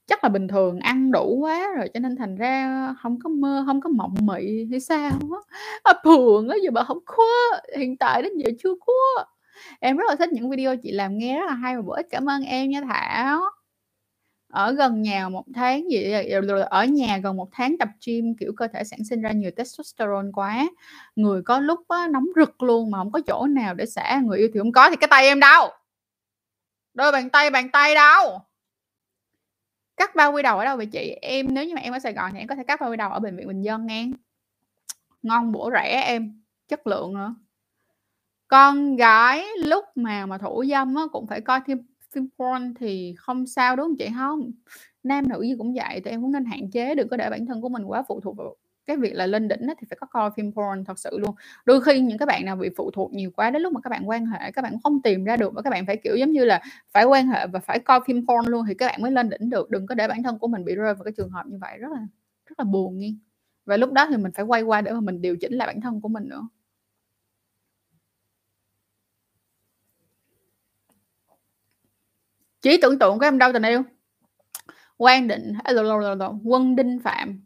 Chắc 0.07 0.25
là 0.25 0.29
bình 0.31 0.49
thường 0.49 0.81
ăn 0.81 1.11
đủ 1.13 1.37
quá 1.41 1.67
rồi 1.77 1.89
cho 1.95 2.01
nên 2.01 2.17
thành 2.17 2.37
ra 2.37 2.69
hông 3.01 3.19
có 3.25 3.29
mơ, 3.31 3.61
hông 3.67 3.81
có 3.81 3.91
mộng 3.91 4.15
mị 4.23 4.67
hay 4.71 4.81
sao 4.81 5.11
á. 5.11 5.39
À, 5.83 5.93
buồn 6.05 6.49
á, 6.49 6.57
giờ 6.63 6.71
bà 6.73 6.83
hổng 6.83 6.99
có, 7.07 7.25
hiện 7.79 7.97
tại 7.97 8.23
đến 8.23 8.33
giờ 8.37 8.51
chưa 8.63 8.75
có. 8.87 8.93
Em 9.81 9.97
rất 9.97 10.05
là 10.09 10.17
thích 10.17 10.33
những 10.33 10.51
video 10.51 10.77
chị 10.77 10.93
làm 10.93 11.19
nghe 11.19 11.41
rất 11.41 11.47
là 11.47 11.55
hay 11.55 11.77
và 11.77 11.83
bổ 11.83 11.93
ích. 11.93 12.07
Cảm 12.11 12.29
ơn 12.31 12.43
em 12.45 12.71
nha 12.71 12.81
Thảo. 12.91 13.41
Ở 14.53 14.73
gần 14.73 15.03
nhà 15.03 15.29
1 15.29 15.45
tháng 15.55 15.91
gì 15.91 16.11
dạ, 16.13 16.21
dạ, 16.21 16.41
dạ, 16.49 16.55
ở 16.71 16.85
nhà 16.85 17.19
gần 17.25 17.37
1 17.37 17.49
tháng 17.53 17.79
tập 17.79 17.89
gym, 18.07 18.35
kiểu, 18.41 18.53
cơ 18.57 18.69
thể 18.75 18.85
sản 18.85 18.99
sinh 19.11 19.23
ra 19.23 19.33
nhiều 19.33 19.51
testosterone 19.57 20.29
quá, 20.35 20.67
người 21.17 21.43
có 21.43 21.61
lúc 21.61 21.81
á 21.89 22.09
nóng 22.13 22.27
rực 22.37 22.63
luôn 22.63 22.91
mà 22.91 22.99
hổng 22.99 23.13
có 23.13 23.21
chỗ 23.27 23.47
nào 23.47 23.75
để 23.75 23.87
xả, 23.87 24.21
người 24.25 24.39
yêu 24.39 24.49
thì 24.55 24.61
hông 24.61 24.73
có 24.73 24.91
thì 24.91 24.97
cái 24.97 25.09
tay 25.13 25.27
em 25.27 25.41
đâu? 25.41 25.69
Đôi 26.95 27.13
bàn 27.13 27.31
tay, 27.31 27.51
bàn 27.51 27.71
tay 27.73 27.95
đâu? 27.95 28.41
Cắt 29.97 30.15
bao 30.17 30.33
quy 30.33 30.43
đầu 30.43 30.59
ở 30.59 30.65
đâu 30.65 30.77
vậy 30.77 30.87
chị? 30.87 31.11
Em 31.23 31.47
nếu 31.55 31.65
như 31.65 31.75
mà 31.75 31.81
em 31.81 31.93
ở 31.93 31.99
Sài 31.99 32.13
Gòn 32.13 32.31
thì 32.33 32.39
em 32.39 32.49
có 32.49 32.55
thể 32.55 32.65
cắt 32.65 32.81
bao 32.81 32.91
quy 32.91 32.97
đầu 32.97 33.11
ở 33.11 33.21
bệnh 33.21 33.37
viện 33.37 33.49
Bình 33.49 33.63
Dân 33.63 33.87
nghe. 33.87 34.07
Ngon, 35.23 35.53
bổ, 35.53 35.71
rẻ 35.75 36.03
em, 36.07 36.43
chất 36.69 36.87
lượng 36.87 37.15
nữa. 37.15 37.35
Con 38.49 38.97
gái 38.97 39.45
lúc 39.65 39.85
mà 39.95 40.27
mà 40.27 40.39
thủ 40.39 40.65
dâm 40.71 40.95
á 40.95 41.03
cũng 41.13 41.27
phải 41.27 41.41
coi 41.41 41.61
thêm 41.67 41.79
phim 42.13 42.29
porn 42.39 42.75
thì 42.75 43.15
không 43.19 43.47
sao, 43.47 43.77
đúng 43.77 43.87
không 43.87 43.97
chị? 43.99 44.09
không 44.19 44.51
nam 45.03 45.29
nữ 45.29 45.43
gì 45.43 45.55
cũng 45.59 45.75
vậy, 45.75 46.01
tụi 46.01 46.11
em 46.11 46.23
cũng 46.23 46.33
nên 46.33 46.45
hạn 46.45 46.71
chế, 46.71 46.95
đừng 46.95 47.09
có 47.09 47.17
để 47.17 47.31
bản 47.31 47.47
thân 47.47 47.61
của 47.61 47.69
mình 47.69 47.85
quá 47.85 48.03
phụ 48.09 48.21
thuộc 48.21 48.37
vào 48.37 48.57
cái 48.87 48.97
việc 48.97 49.15
là 49.15 49.27
lên 49.27 49.49
đỉnh 49.49 49.61
thì 49.79 49.87
phải 49.91 49.97
có 50.01 50.07
coi 50.07 50.31
phim 50.37 50.53
porn 50.53 50.85
thật 50.85 50.99
sự 50.99 51.19
luôn. 51.19 51.35
Đôi 51.65 51.81
khi 51.81 52.01
những 52.01 52.19
các 52.19 52.29
bạn 52.29 52.45
nào 52.45 52.57
bị 52.57 52.69
phụ 52.77 52.91
thuộc 52.91 53.13
nhiều 53.13 53.31
quá 53.37 53.51
đến 53.51 53.63
lúc 53.63 53.73
mà 53.73 53.81
các 53.81 53.91
bạn 53.91 54.09
quan 54.09 54.27
hệ 54.27 54.51
các 54.53 54.63
bạn 54.63 54.77
không 54.83 55.03
tìm 55.03 55.25
ra 55.25 55.37
được 55.37 55.55
và 55.55 55.63
các 55.63 55.71
bạn 55.71 55.87
phải, 55.87 55.97
kiểu, 55.97 56.17
giống 56.17 56.31
như 56.31 56.45
là, 56.45 56.63
phải 56.93 57.05
quan 57.05 57.27
hệ 57.29 57.47
và 57.47 57.61
phải 57.61 57.79
coi 57.79 58.01
phim 58.07 58.27
porn 58.27 58.51
luôn 58.51 58.65
thì 58.69 58.75
các 58.75 58.87
bạn 58.87 59.03
mới 59.03 59.11
lên 59.11 59.31
đỉnh 59.31 59.51
được. 59.51 59.71
Đừng 59.71 59.87
có 59.87 59.95
để 59.95 60.09
bản 60.09 60.23
thân 60.23 60.39
của 60.39 60.49
mình 60.49 60.65
bị 60.65 60.75
rơi 60.75 60.95
vào 60.95 61.05
cái 61.05 61.13
trường 61.17 61.31
hợp 61.31 61.47
như 61.47 61.59
vậy, 61.61 61.79
rất 61.79 61.89
là 61.93 62.07
rất 62.47 62.59
là 62.59 62.65
buồn 62.65 62.99
nghiêng 62.99 63.19
Và 63.67 63.77
lúc 63.77 63.93
đó 63.93 64.07
thì 64.11 64.17
mình 64.17 64.33
phải 64.35 64.45
quay 64.45 64.63
qua 64.63 64.81
để 64.81 64.93
mà 64.93 65.01
mình 65.01 65.23
điều 65.23 65.37
chỉnh 65.37 65.53
lại 65.53 65.67
bản 65.67 65.81
thân 65.81 66.01
của 66.01 66.09
mình 66.09 66.29
nữa. 66.29 66.49
Trí 72.63 72.79
tưởng 72.83 72.99
tượng 72.99 73.19
của 73.19 73.25
em 73.25 73.39
đâu 73.39 73.53
tình 73.53 73.63
yêu? 73.63 73.83
Quan 74.97 75.29
Định 75.29 75.53
à, 75.65 75.73
Quân 76.45 76.77
Đinh 76.77 76.99
Phạm, 77.05 77.45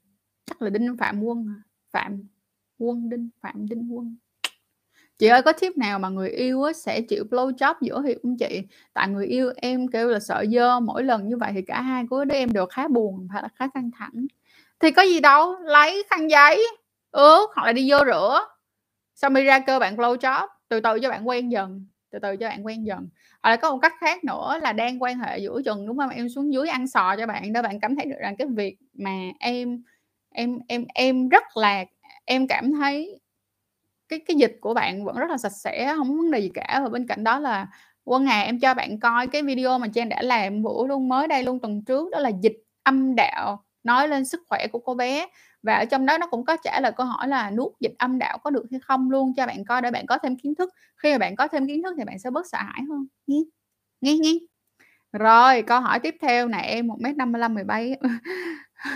chắc 0.48 0.62
là 0.62 0.70
Đinh 0.70 0.96
Phạm 0.96 1.22
Quân? 1.22 1.46
Phạm 1.92 2.22
Quân 2.78 3.10
Đinh, 3.10 3.28
Phạm 3.40 3.68
Đinh 3.68 3.96
Quân. 3.96 4.16
Chị 5.18 5.26
ơi, 5.26 5.42
có 5.42 5.52
tip 5.52 5.76
nào 5.76 5.98
mà 5.98 6.08
người 6.08 6.30
yêu 6.30 6.62
á 6.62 6.72
sẽ 6.72 7.00
chịu 7.00 7.24
blow 7.30 7.52
job 7.52 7.74
giữa 7.80 8.02
hiệp 8.02 8.16
không 8.22 8.36
chị? 8.36 8.62
Tại 8.92 9.08
người 9.08 9.26
yêu 9.26 9.52
em 9.56 9.88
kêu 9.88 10.08
là 10.08 10.20
sợ 10.20 10.44
dơ, 10.52 10.80
mỗi 10.80 11.04
lần 11.04 11.28
như 11.28 11.36
vậy 11.36 11.52
thì 11.54 11.62
cả 11.62 11.80
hai 11.82 12.04
của 12.10 12.24
đứa 12.24 12.34
em 12.34 12.52
đều 12.52 12.66
khá 12.66 12.88
buồn 12.88 13.28
và 13.34 13.48
khá 13.54 13.68
căng 13.74 13.90
thẳng. 13.98 14.26
Thì 14.80 14.90
có 14.90 15.02
gì 15.02 15.20
đâu, 15.20 15.54
lấy 15.60 16.02
khăn 16.10 16.30
giấy 16.30 16.66
ướt 17.10 17.50
hoặc 17.54 17.66
là 17.66 17.72
đi 17.72 17.90
vô 17.90 17.98
rửa, 18.06 18.46
xong 19.14 19.34
đi 19.34 19.44
ra 19.44 19.58
cơ 19.58 19.78
bạn 19.78 19.96
blowjob, 19.96 20.48
từ 20.68 20.80
từ 20.80 20.98
cho 21.02 21.10
bạn 21.10 21.28
quen 21.28 21.52
dần, 21.52 21.86
từ 22.10 22.18
từ 22.22 22.36
cho 22.36 22.48
bạn 22.48 22.66
quen 22.66 22.86
dần. 22.86 23.08
Hoặc 23.42 23.50
là 23.50 23.56
có 23.56 23.70
một 23.70 23.78
cách 23.82 23.92
khác 24.00 24.24
nữa 24.24 24.58
là 24.62 24.72
đang 24.72 25.02
quan 25.02 25.18
hệ 25.18 25.38
giữa 25.38 25.62
chừng, 25.64 25.86
đúng 25.86 25.98
không 25.98 26.10
Em 26.10 26.28
xuống 26.28 26.52
dưới 26.52 26.68
ăn 26.68 26.86
sò 26.86 27.16
cho 27.16 27.26
bạn 27.26 27.52
để 27.52 27.62
bạn 27.62 27.80
cảm 27.80 27.96
thấy 27.96 28.06
được 28.06 28.18
rằng 28.20 28.36
cái 28.36 28.48
việc 28.56 28.76
mà 28.94 29.18
em 29.38 29.82
em 30.38 30.58
em 30.68 30.84
em 30.94 31.28
rất 31.28 31.44
là 31.56 31.84
em 32.24 32.46
cảm 32.48 32.72
thấy 32.72 33.20
cái 34.08 34.18
cái 34.28 34.36
dịch 34.36 34.58
của 34.60 34.74
bạn 34.74 35.04
vẫn 35.04 35.16
rất 35.16 35.30
là 35.30 35.38
sạch 35.38 35.52
sẽ, 35.64 35.94
không 35.96 36.08
có 36.08 36.14
vấn 36.22 36.30
đề 36.30 36.40
gì 36.40 36.50
cả. 36.54 36.80
Và 36.84 36.88
bên 36.88 37.06
cạnh 37.06 37.24
đó 37.24 37.38
là 37.40 37.66
Quân 38.04 38.26
hà 38.26 38.42
em 38.42 38.60
cho 38.60 38.74
bạn 38.74 39.00
coi 39.00 39.26
cái 39.26 39.42
video 39.42 39.78
mà 39.78 39.88
Trang 39.94 40.08
đã 40.08 40.22
làm 40.22 40.62
bữa 40.62 40.86
luôn, 40.88 41.08
mới 41.08 41.28
đây 41.28 41.42
luôn, 41.44 41.60
tuần 41.60 41.84
trước, 41.84 42.10
đó 42.12 42.18
là 42.20 42.30
dịch 42.42 42.56
âm 42.84 43.14
đạo 43.16 43.64
nói 43.84 44.08
lên 44.08 44.24
sức 44.24 44.40
khỏe 44.48 44.66
của 44.72 44.78
cô 44.78 44.94
bé. 44.94 45.26
Và 45.62 45.74
ở 45.76 45.84
trong 45.84 46.06
đó 46.06 46.18
nó 46.18 46.26
cũng 46.26 46.44
có 46.44 46.56
trả 46.64 46.80
lời 46.80 46.92
câu 46.96 47.06
hỏi 47.06 47.28
là 47.28 47.50
nuốt 47.50 47.72
dịch 47.80 47.94
âm 47.98 48.18
đạo 48.18 48.38
có 48.38 48.50
được 48.50 48.66
hay 48.70 48.80
không 48.80 49.10
luôn, 49.10 49.34
cho 49.36 49.46
bạn 49.46 49.64
coi 49.64 49.82
để 49.82 49.90
bạn 49.90 50.06
có 50.06 50.18
thêm 50.18 50.36
kiến 50.36 50.54
thức. 50.54 50.70
Khi 50.96 51.12
mà 51.12 51.18
bạn 51.18 51.36
có 51.36 51.48
thêm 51.48 51.66
kiến 51.68 51.82
thức 51.82 51.94
thì 51.98 52.04
bạn 52.04 52.18
sẽ 52.18 52.30
bớt 52.30 52.46
sợ 52.52 52.58
hãi 52.58 52.82
hơn, 52.90 53.06
nghe, 53.26 53.38
nghe, 54.00 54.14
nghe. 54.18 54.32
Rồi, 55.12 55.62
câu 55.62 55.80
hỏi 55.80 56.00
tiếp 56.00 56.16
theo 56.20 56.48
nè, 56.48 56.58
em 56.58 56.86
1m55, 56.86 57.54
17 57.54 57.96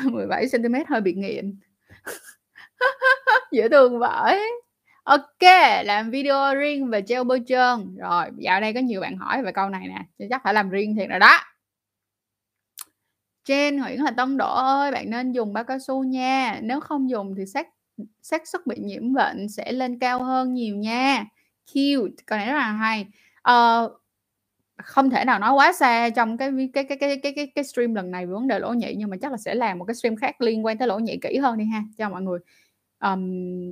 17 0.05 0.47
cm 0.53 0.75
hơi 0.89 1.01
bị 1.01 1.15
nghiện. 1.15 1.59
Dễ 3.53 3.69
thương 3.69 3.99
vậy. 3.99 4.41
OK, 5.05 5.43
làm 5.85 6.11
video 6.11 6.55
riêng 6.55 6.91
về 6.91 7.03
gel 7.09 7.25
bôi 7.25 7.43
trơn. 7.47 7.97
Rồi, 7.97 8.27
dạo 8.39 8.61
đây 8.61 8.73
có 8.73 8.81
nhiều 8.81 9.01
bạn 9.01 9.17
hỏi 9.17 9.43
về 9.43 9.53
câu 9.53 9.69
này 9.69 9.89
nè, 9.89 10.27
chắc 10.31 10.41
phải 10.45 10.55
làm 10.55 10.71
riêng 10.71 10.97
thiệt 10.97 11.09
rồi 11.11 11.19
đó. 11.19 11.39
Trên 13.45 13.81
Nguyễn 13.81 14.03
là 14.05 14.11
Tân 14.11 14.37
Đỗ 14.37 14.55
ơi, 14.55 14.91
bạn 14.93 15.11
nên 15.11 15.33
dùng 15.33 15.53
bao 15.53 15.65
cao 15.65 15.79
su 15.79 16.05
nha, 16.05 16.59
nếu 16.63 16.81
không 16.81 17.11
dùng 17.11 17.35
thì 17.39 17.47
xác 17.47 17.69
xác 18.23 18.49
suất 18.49 18.67
bị 18.67 18.77
nhiễm 18.81 19.13
bệnh 19.13 19.49
sẽ 19.49 19.73
lên 19.73 19.99
cao 19.99 20.25
hơn 20.25 20.55
nhiều 20.55 20.77
nha. 20.77 21.25
Cute, 21.67 22.23
câu 22.27 22.39
này 22.39 22.47
rất 22.47 22.55
là 22.55 22.73
hay. 22.73 23.07
Ờ, 23.43 23.91
không 24.85 25.11
thể 25.11 25.25
nào 25.25 25.39
nói 25.39 25.53
quá 25.53 25.73
xa 25.73 26.11
trong 26.11 26.37
cái 26.37 26.51
cái 26.73 26.85
cái 26.85 26.99
cái 26.99 27.19
cái 27.23 27.33
cái 27.37 27.47
cái 27.55 27.65
stream 27.65 27.95
lần 27.95 28.11
này 28.11 28.27
về 28.27 28.33
vấn 28.33 28.49
đề 28.49 28.59
lỗ 28.59 28.73
nhị, 28.73 28.95
nhưng 28.97 29.11
mà 29.11 29.17
chắc 29.23 29.33
là 29.33 29.39
sẽ 29.39 29.55
làm 29.55 29.79
một 29.79 29.85
cái 29.85 29.95
stream 29.95 30.17
khác 30.17 30.41
liên 30.41 30.65
quan 30.65 30.79
tới 30.79 30.89
lỗ 30.89 30.99
nhị 30.99 31.17
kỹ 31.23 31.37
hơn 31.37 31.59
đi 31.59 31.65
ha, 31.65 31.83
cho 31.99 32.11
mọi 32.11 32.23
người, 32.23 32.39
um, 33.01 33.31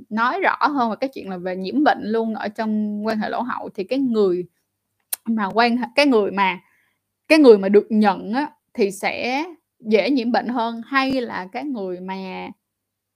nói 0.08 0.40
rõ 0.40 0.56
hơn 0.68 0.90
về 0.90 0.96
cái 1.00 1.10
chuyện 1.14 1.30
là 1.30 1.36
về 1.36 1.56
nhiễm 1.56 1.84
bệnh 1.84 1.98
luôn 2.02 2.34
ở 2.34 2.48
trong 2.48 3.06
quan 3.06 3.18
hệ 3.18 3.28
lỗ 3.28 3.42
hậu. 3.42 3.68
Thì 3.74 3.84
cái 3.84 3.98
người 3.98 4.44
mà 5.24 5.46
quan 5.54 5.76
hệ 5.76 5.86
cái 5.96 6.06
người 6.06 6.30
mà 6.30 6.60
cái 7.28 7.38
người 7.38 7.58
mà 7.58 7.68
được 7.68 7.86
nhận 7.90 8.32
á, 8.32 8.50
thì 8.74 8.90
sẽ 8.90 9.44
dễ 9.80 10.10
nhiễm 10.10 10.32
bệnh 10.32 10.48
hơn 10.48 10.82
hay 10.86 11.12
là 11.12 11.48
cái 11.52 11.64
người 11.64 12.00
mà 12.00 12.48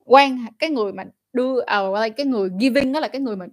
quan 0.04 0.46
cái 0.58 0.70
người 0.70 0.92
mà 0.92 1.04
đưa 1.32 1.60
ờ, 1.60 2.08
cái 2.16 2.26
người 2.26 2.50
giving 2.60 2.92
đó 2.92 3.00
là 3.00 3.08
cái 3.08 3.20
người 3.20 3.36
mà 3.36 3.46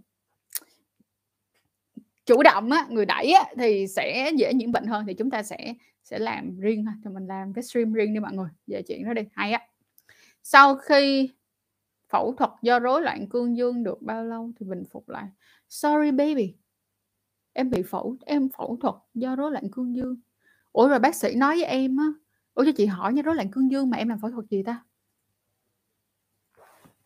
chủ 2.31 2.43
động 2.43 2.71
á, 2.71 2.87
người 2.89 3.05
đẩy 3.05 3.31
á, 3.31 3.45
thì 3.57 3.87
sẽ 3.87 4.31
dễ 4.35 4.53
nhiễm 4.53 4.71
bệnh 4.71 4.87
hơn 4.87 5.05
thì 5.07 5.13
chúng 5.13 5.29
ta 5.29 5.43
sẽ 5.43 5.73
sẽ 6.03 6.19
làm 6.19 6.59
riêng 6.59 6.85
ha, 6.85 6.93
thì 7.03 7.09
mình 7.09 7.27
làm 7.27 7.53
cái 7.53 7.63
stream 7.63 7.93
riêng 7.93 8.13
đi 8.13 8.19
mọi 8.19 8.33
người, 8.33 8.49
về 8.67 8.81
chuyện 8.81 9.05
đó 9.05 9.13
đi, 9.13 9.21
hay 9.33 9.51
á. 9.51 9.61
Sau 10.43 10.75
khi 10.75 11.29
phẫu 12.09 12.33
thuật 12.37 12.51
do 12.61 12.79
rối 12.79 13.01
loạn 13.01 13.29
cương 13.29 13.57
dương 13.57 13.83
được 13.83 14.01
bao 14.01 14.25
lâu 14.25 14.51
thì 14.59 14.65
bình 14.65 14.83
phục 14.91 15.09
lại? 15.09 15.27
Sorry 15.69 16.11
baby. 16.11 16.55
Em 17.53 17.69
bị 17.69 17.81
phẫu 17.81 18.15
em 18.25 18.49
phẫu 18.57 18.77
thuật 18.81 18.95
do 19.13 19.35
rối 19.35 19.51
loạn 19.51 19.71
cương 19.71 19.95
dương. 19.95 20.15
Ủa 20.71 20.87
rồi 20.87 20.99
bác 20.99 21.15
sĩ 21.15 21.35
nói 21.35 21.55
với 21.55 21.65
em 21.65 21.97
á, 21.97 22.05
ủa 22.53 22.65
cho 22.65 22.71
chị 22.77 22.85
hỏi 22.85 23.13
nha, 23.13 23.21
rối 23.21 23.35
loạn 23.35 23.51
cương 23.51 23.71
dương 23.71 23.89
mà 23.89 23.97
em 23.97 24.09
làm 24.09 24.19
phẫu 24.21 24.31
thuật 24.31 24.45
gì 24.49 24.63
ta? 24.63 24.83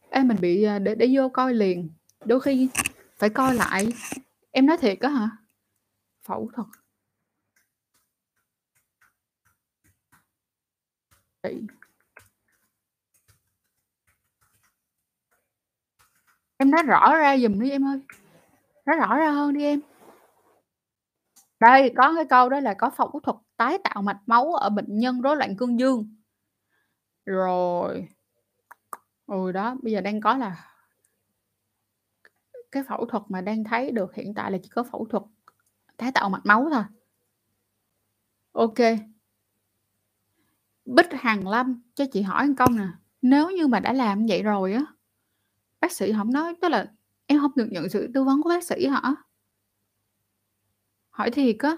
em 0.10 0.27
mình 0.27 0.38
bị 0.41 0.64
à, 0.64 0.80
để 0.80 0.95
để 0.95 1.10
vô 1.14 1.30
coi 1.30 1.53
liền, 1.53 1.89
đôi 2.26 2.39
khi 2.39 2.69
phải 3.18 3.30
coi 3.30 3.56
lại. 3.56 3.88
Em 4.56 4.65
nói 4.65 4.77
thiệt 4.77 4.99
á 4.99 5.10
hả? 5.10 5.30
Phẫu 6.27 6.49
thuật. 6.56 6.68
Em 16.57 16.72
nói 16.72 16.84
rõ 16.84 17.15
ra 17.15 17.38
giùm 17.38 17.60
đi 17.60 17.69
em 17.69 17.86
ơi. 17.86 17.99
Nói 18.86 18.98
rõ 18.98 19.15
ra 19.15 19.32
hơn 19.32 19.53
đi 19.53 19.64
em. 19.64 19.80
Đây, 21.60 21.94
có 21.98 22.14
cái 22.15 22.26
câu 22.26 22.49
đó 22.49 22.60
là 22.60 22.73
có 22.73 22.90
phẫu 22.90 23.19
thuật 23.23 23.38
tái 23.57 23.77
tạo 23.84 24.02
mạch 24.02 24.19
máu 24.26 24.53
ở 24.53 24.69
bệnh 24.69 24.99
nhân 24.99 25.22
rối 25.22 25.36
loạn 25.36 25.56
cương 25.57 25.80
dương. 25.80 26.15
Rồi. 27.26 28.07
Ừ, 29.27 29.52
đó, 29.52 29.76
bây 29.82 29.94
giờ 29.94 30.02
đang 30.02 30.22
có 30.22 30.38
là 30.38 30.74
cái 32.76 32.84
phẫu 32.84 33.06
thuật 33.06 33.23
mà 33.30 33.41
đang 33.41 33.64
thấy 33.64 33.91
được 33.91 34.15
hiện 34.15 34.34
tại 34.34 34.52
là 34.52 34.57
chỉ 34.64 34.69
có 34.69 34.84
phẫu 34.84 35.07
thuật 35.10 35.23
tái 35.97 36.11
tạo 36.11 36.30
mạch 36.30 36.45
máu 36.45 36.69
thôi. 36.72 36.84
OK. 38.52 38.76
Bích 40.85 41.07
Hằng 41.11 41.47
Lâm, 41.47 41.81
cho 41.95 42.06
chị 42.11 42.22
hỏi 42.22 42.38
anh 42.38 42.56
công 42.56 42.77
nè, 42.77 42.88
nếu 43.22 43.52
như 43.52 43.68
mà 43.68 43.80
đã 43.80 43.93
làm 43.93 44.26
vậy 44.30 44.43
rồi 44.43 44.73
á, 44.73 44.85
bác 45.81 45.91
sĩ 45.91 46.14
không 46.14 46.34
nói 46.34 46.56
tức 46.61 46.69
là 46.69 46.91
em 47.26 47.39
không 47.39 47.52
được 47.56 47.68
nhận 47.72 47.89
sự 47.89 48.11
tư 48.14 48.23
vấn 48.23 48.41
của 48.41 48.49
bác 48.49 48.64
sĩ 48.64 48.88
hả? 48.88 49.15
Hỏi 51.10 51.31
thiệt 51.31 51.56
á. 51.60 51.77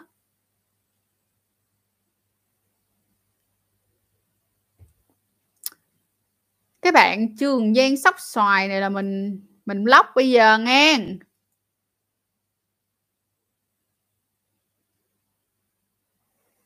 Cái 6.81 6.91
bạn 6.91 7.37
Trường 7.37 7.73
Giang 7.73 7.97
Sóc 7.97 8.15
Xoài 8.19 8.67
này 8.67 8.81
là 8.81 8.89
mình 8.89 9.39
mình 9.67 9.83
block 9.83 10.05
bây 10.15 10.29
giờ 10.29 10.57
ngang 10.57 11.17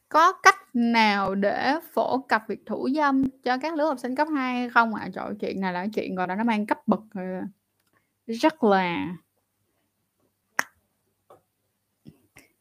Có 0.09 0.33
cách 0.43 0.55
nào 0.73 1.35
để 1.35 1.73
phổ 1.93 2.17
cập 2.19 2.43
việc 2.47 2.65
thủ 2.65 2.89
dâm 2.95 3.29
cho 3.43 3.57
các 3.57 3.75
lứa 3.75 3.85
học 3.85 3.99
sinh 3.99 4.15
cấp 4.15 4.27
2 4.35 4.53
hay 4.55 4.69
không 4.69 4.95
ạ? 4.95 5.03
À? 5.05 5.09
Trời 5.13 5.33
chuyện 5.39 5.61
này 5.61 5.73
là 5.73 5.87
chuyện, 5.93 6.15
gọi 6.15 6.27
là, 6.27 6.35
nó 6.35 6.43
mang 6.43 6.65
cấp 6.65 6.77
bậc, 6.87 6.99
ờ, 7.13 7.21
rất 8.27 8.63
là 8.63 9.15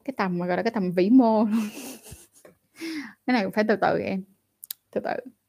cái 0.04 0.14
tầm 0.16 0.38
mà, 0.38 0.46
gọi 0.46 0.56
là, 0.56 0.62
cái 0.62 0.72
tầm 0.72 0.92
vĩ 0.92 1.10
mô 1.10 1.44
luôn. 1.44 1.68
Cái 3.26 3.34
này 3.34 3.50
phải 3.54 3.64
từ 3.68 3.76
từ 3.76 3.98
em, 3.98 4.24
từ 4.90 5.00
từ. 5.04 5.39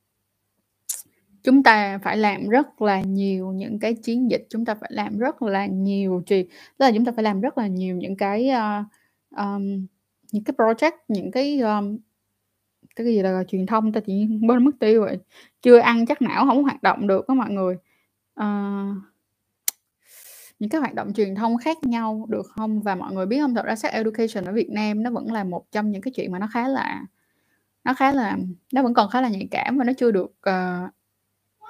Chúng 1.44 1.64
ta 1.64 2.00
phải 2.04 2.18
làm 2.18 2.50
rất 2.50 2.82
là 2.82 3.02
nhiều 3.02 3.52
những 3.52 3.80
cái 3.80 3.94
chiến 3.94 4.32
dịch, 4.32 4.48
chúng 4.50 4.66
ta 4.66 4.76
phải 4.76 4.90
làm 4.94 5.18
rất 5.18 5.42
là 5.42 5.66
nhiều 5.66 6.24
truyền 6.26 6.48
tức 6.78 6.86
là 6.86 6.92
chúng 6.92 7.06
ta 7.06 7.12
phải 7.16 7.24
làm 7.24 7.42
rất 7.42 7.58
là 7.58 7.68
nhiều 7.68 7.96
những 7.98 8.16
cái, 8.18 8.50
uh, 8.50 8.86
um, 9.38 9.86
những 10.32 10.44
cái 10.44 10.54
project, 10.58 10.92
những 11.08 11.32
cái, 11.32 11.60
um, 11.60 11.98
cái 12.96 13.06
gì 13.06 13.22
là 13.22 13.44
truyền 13.48 13.66
thông 13.66 13.92
ta 13.94 14.00
chỉ 14.06 14.28
bên 14.48 14.66
mất 14.66 14.72
tiêu 14.80 15.02
rồi, 15.02 15.20
chưa 15.62 15.78
ăn 15.80 16.06
chắc 16.06 16.22
não 16.22 16.46
không 16.46 16.64
hoạt 16.64 16.84
động 16.84 17.08
được 17.08 17.26
đó 17.30 17.36
mọi 17.36 17.50
người. 17.52 17.76
uh, 18.42 18.98
những 20.60 20.70
cái 20.70 20.82
hoạt 20.82 20.94
động 20.94 21.14
truyền 21.14 21.36
thông 21.36 21.58
khác 21.58 21.78
nhau, 21.84 22.26
được 22.30 22.46
không 22.48 22.82
Và 22.82 22.96
mọi 22.96 23.14
người 23.14 23.26
biết 23.26 23.40
không 23.42 23.56
thật 23.56 23.66
ra 23.66 23.76
sex 23.76 23.92
education 23.94 24.46
ở 24.46 24.54
Việt 24.54 24.70
Nam 24.72 25.04
nó 25.04 25.12
vẫn 25.12 25.32
là 25.32 25.44
một 25.44 25.66
trong 25.72 25.92
những 25.92 26.02
cái 26.02 26.12
chuyện 26.16 26.32
mà 26.32 26.40
nó 26.40 26.48
khá 26.54 26.68
là 26.68 27.06
nó 27.84 27.94
khá 27.94 28.12
là 28.14 28.38
nó 28.74 28.84
vẫn 28.84 28.94
còn 28.94 29.10
khá 29.10 29.22
là 29.22 29.30
nhạy 29.30 29.48
cảm 29.52 29.78
và 29.78 29.84
nó 29.86 29.94
chưa 29.98 30.12
được, 30.12 30.32
uh, 30.50 30.92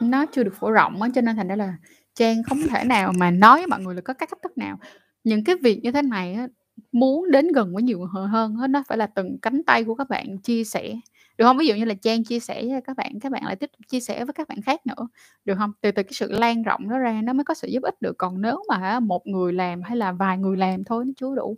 nó 0.02 0.26
chưa 0.26 0.44
được 0.44 0.54
phổ 0.60 0.72
rộng 0.72 1.02
á, 1.02 1.10
cho 1.16 1.22
nên 1.22 1.36
thành 1.36 1.48
ra 1.48 1.56
là 1.56 1.74
Trang 2.16 2.44
không 2.44 2.60
thể 2.70 2.84
nào 2.84 3.14
mà 3.18 3.32
nói 3.32 3.60
với 3.60 3.68
mọi 3.68 3.82
người 3.82 3.96
là 3.96 4.02
có 4.02 4.14
các 4.14 4.30
cách 4.30 4.40
thức 4.44 4.58
nào. 4.58 4.80
Những 5.24 5.44
cái 5.44 5.56
việc 5.64 5.80
như 5.84 5.92
thế 5.92 6.02
này 6.02 6.34
á, 6.34 6.48
muốn 6.92 7.32
đến 7.32 7.48
gần 7.48 7.74
với 7.74 7.84
nhiều 7.84 8.00
người 8.00 8.28
hơn 8.30 8.58
á, 8.62 8.68
nó 8.68 8.84
phải 8.88 8.98
là 8.98 9.08
từng 9.08 9.38
cánh 9.42 9.64
tay 9.64 9.84
của 9.84 9.96
các 9.96 10.10
bạn 10.10 10.38
chia 10.38 10.64
sẻ, 10.64 10.96
được 11.38 11.46
không? 11.46 11.58
Ví 11.58 11.68
dụ 11.68 11.76
như 11.76 11.86
là 11.86 11.94
Trang 11.94 12.24
chia 12.24 12.40
sẻ 12.40 12.64
với 12.64 12.82
các 12.82 12.98
bạn, 12.98 13.20
các 13.20 13.32
bạn 13.32 13.46
lại 13.46 13.56
tiếp 13.56 13.70
tục 13.74 13.80
chia 13.88 14.00
sẻ 14.00 14.26
với 14.26 14.34
các 14.34 14.48
bạn 14.48 14.62
khác 14.62 14.86
nữa, 14.86 15.08
được 15.46 15.56
không? 15.58 15.72
Từ 15.82 15.92
từ 15.92 16.04
cái 16.04 16.14
sự 16.14 16.32
lan 16.32 16.64
rộng 16.64 16.90
đó 16.90 16.98
ra 16.98 17.22
nó 17.24 17.34
mới 17.34 17.44
có 17.44 17.54
sự 17.54 17.68
giúp 17.68 17.84
ích 17.84 18.02
được, 18.02 18.18
còn 18.18 18.42
nếu 18.42 18.64
mà 18.70 19.00
một 19.00 19.28
người 19.28 19.54
làm 19.54 19.82
hay 19.82 19.98
là 19.98 20.12
vài 20.12 20.38
người 20.38 20.58
làm 20.58 20.84
thôi 20.84 21.06
nó 21.06 21.12
chưa 21.18 21.36
đủ. 21.36 21.58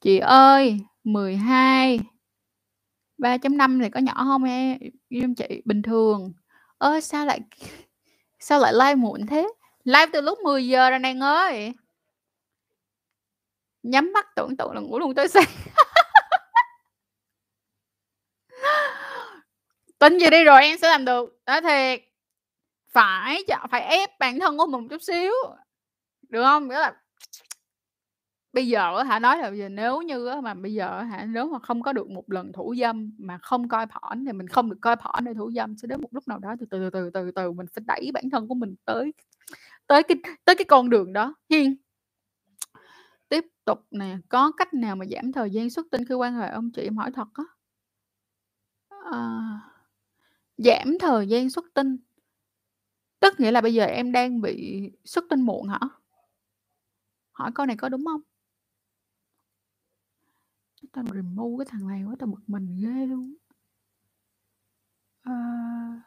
Chị 0.00 0.18
ơi, 0.18 0.80
12 1.04 2.00
3.5 3.18 3.82
thì 3.82 3.90
có 3.90 4.00
nhỏ 4.00 4.22
hông 4.22 4.44
em, 4.44 4.78
em 5.10 5.34
chị? 5.34 5.62
Bình 5.64 5.82
thường. 5.82 6.32
Ơ, 6.78 7.00
sao 7.00 7.26
lại 7.26 7.40
sao 8.40 8.60
lại 8.60 8.72
live 8.72 8.94
muộn 8.94 9.26
thế? 9.26 9.48
Live 9.84 10.06
từ 10.12 10.20
lúc 10.20 10.38
10 10.38 10.66
giờ 10.68 10.90
rồi 10.90 10.98
nàng 10.98 11.20
ơi. 11.20 11.72
Nhắm 13.82 14.12
mắt 14.12 14.26
tưởng 14.36 14.56
tượng 14.56 14.72
là 14.72 14.80
ngủ 14.80 14.98
luôn 14.98 15.14
tới 15.14 15.28
sáng. 15.28 15.44
Tin 19.98 20.18
gì 20.18 20.30
đi 20.30 20.44
rồi 20.44 20.62
em 20.62 20.78
sẽ 20.78 20.88
làm 20.90 21.04
được, 21.04 21.38
nói 21.46 21.60
thiệt. 21.60 22.00
Phải 22.92 23.44
phải 23.70 23.80
ép 23.80 24.18
bản 24.18 24.40
thân 24.40 24.58
của 24.58 24.66
mình 24.66 24.80
một 24.82 24.86
chút 24.90 25.02
xíu, 25.02 25.32
được 26.28 26.42
không? 26.44 26.68
Nghĩa 26.68 26.78
là 26.80 26.94
bây 28.56 28.68
giờ 28.68 28.98
á 28.98 29.04
hả, 29.04 29.18
nói 29.18 29.38
là 29.38 29.50
bây 29.50 29.58
giờ 29.58 29.68
nếu 29.68 30.02
như 30.02 30.26
á 30.26 30.40
mà 30.40 30.54
bây 30.54 30.74
giờ 30.74 30.98
á 30.98 31.04
hả, 31.04 31.26
nếu 31.28 31.48
mà 31.48 31.58
không 31.58 31.82
có 31.82 31.92
được 31.92 32.10
một 32.10 32.32
lần 32.32 32.52
thủ 32.52 32.74
dâm 32.80 33.12
mà 33.18 33.38
không 33.38 33.68
coi 33.68 33.86
porn 33.86 34.24
thì 34.26 34.32
mình 34.32 34.48
không 34.48 34.70
được 34.70 34.78
coi 34.80 34.96
porn 34.96 35.24
để 35.24 35.34
thủ 35.34 35.50
dâm, 35.52 35.76
sẽ 35.76 35.88
đến 35.88 36.00
một 36.00 36.08
lúc 36.14 36.28
nào 36.28 36.38
đó 36.38 36.54
từ 36.60 36.66
từ, 36.70 36.78
từ 36.78 36.90
từ, 36.90 37.10
từ 37.12 37.30
từ 37.30 37.52
mình 37.52 37.66
phải 37.74 37.82
đẩy 37.86 38.10
bản 38.14 38.30
thân 38.30 38.48
của 38.48 38.54
mình 38.54 38.74
tới 38.84 39.12
tới 39.86 40.02
cái 40.02 40.16
tới 40.44 40.56
cái 40.56 40.64
con 40.64 40.90
đường 40.90 41.12
đó 41.12 41.34
hiên. 41.50 41.76
Tiếp 43.28 43.44
tục 43.64 43.78
nè, 43.90 44.18
có 44.28 44.52
cách 44.56 44.74
nào 44.74 44.96
mà 44.96 45.06
giảm 45.06 45.32
thời 45.32 45.50
gian 45.50 45.70
xuất 45.70 45.86
tinh 45.90 46.04
khi 46.08 46.14
quan 46.14 46.34
hệ 46.34 46.48
ông 46.48 46.70
chị? 46.70 46.82
Em 46.82 46.96
hỏi 46.96 47.10
thật 47.14 47.28
á. 47.34 47.44
à, 49.12 49.20
Giảm 50.58 50.98
thời 51.00 51.28
gian 51.28 51.50
xuất 51.50 51.64
tinh. 51.74 51.96
Tức 53.20 53.40
nghĩa 53.40 53.50
là 53.50 53.60
bây 53.60 53.74
giờ 53.74 53.84
em 53.84 54.12
đang 54.12 54.40
bị 54.40 54.82
xuất 55.04 55.24
tinh 55.30 55.40
muộn 55.40 55.68
hả? 55.68 55.80
Hỏi 57.32 57.50
câu 57.54 57.66
này 57.66 57.76
có 57.76 57.88
đúng 57.88 58.04
không 58.06 58.20
Tao 60.92 61.04
remove 61.14 61.64
cái 61.64 61.70
thằng 61.70 61.88
này 61.88 62.02
quá, 62.04 62.16
tao 62.18 62.26
bực 62.26 62.40
mình 62.46 62.76
ghê 62.82 63.06
luôn. 63.06 63.34
uh, 65.30 66.02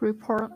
Report. 0.00 0.52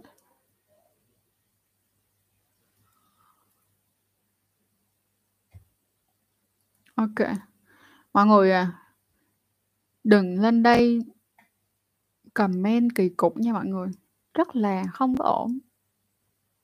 OK. 6.94 7.28
Mọi 8.12 8.26
người 8.26 8.50
à 8.52 8.84
đừng 10.04 10.40
lên 10.40 10.62
đây 10.62 11.00
comment 12.34 12.90
kỳ 12.94 13.08
cục 13.08 13.36
nha 13.36 13.52
mọi 13.52 13.66
người, 13.66 13.88
rất 14.34 14.56
là 14.56 14.84
không 14.92 15.16
có 15.16 15.24
ổn. 15.24 15.58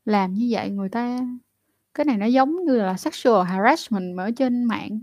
Làm 0.05 0.35
như 0.35 0.49
vậy 0.51 0.71
người 0.71 0.89
ta 0.89 1.21
cái 1.95 2.05
này 2.05 2.17
nó 2.17 2.27
giống 2.27 2.65
như 2.65 2.77
là 2.77 2.97
sexual 2.97 3.47
harassment 3.47 4.17
mà 4.17 4.25
ở 4.25 4.31
trên 4.31 4.65
mạng, 4.65 5.01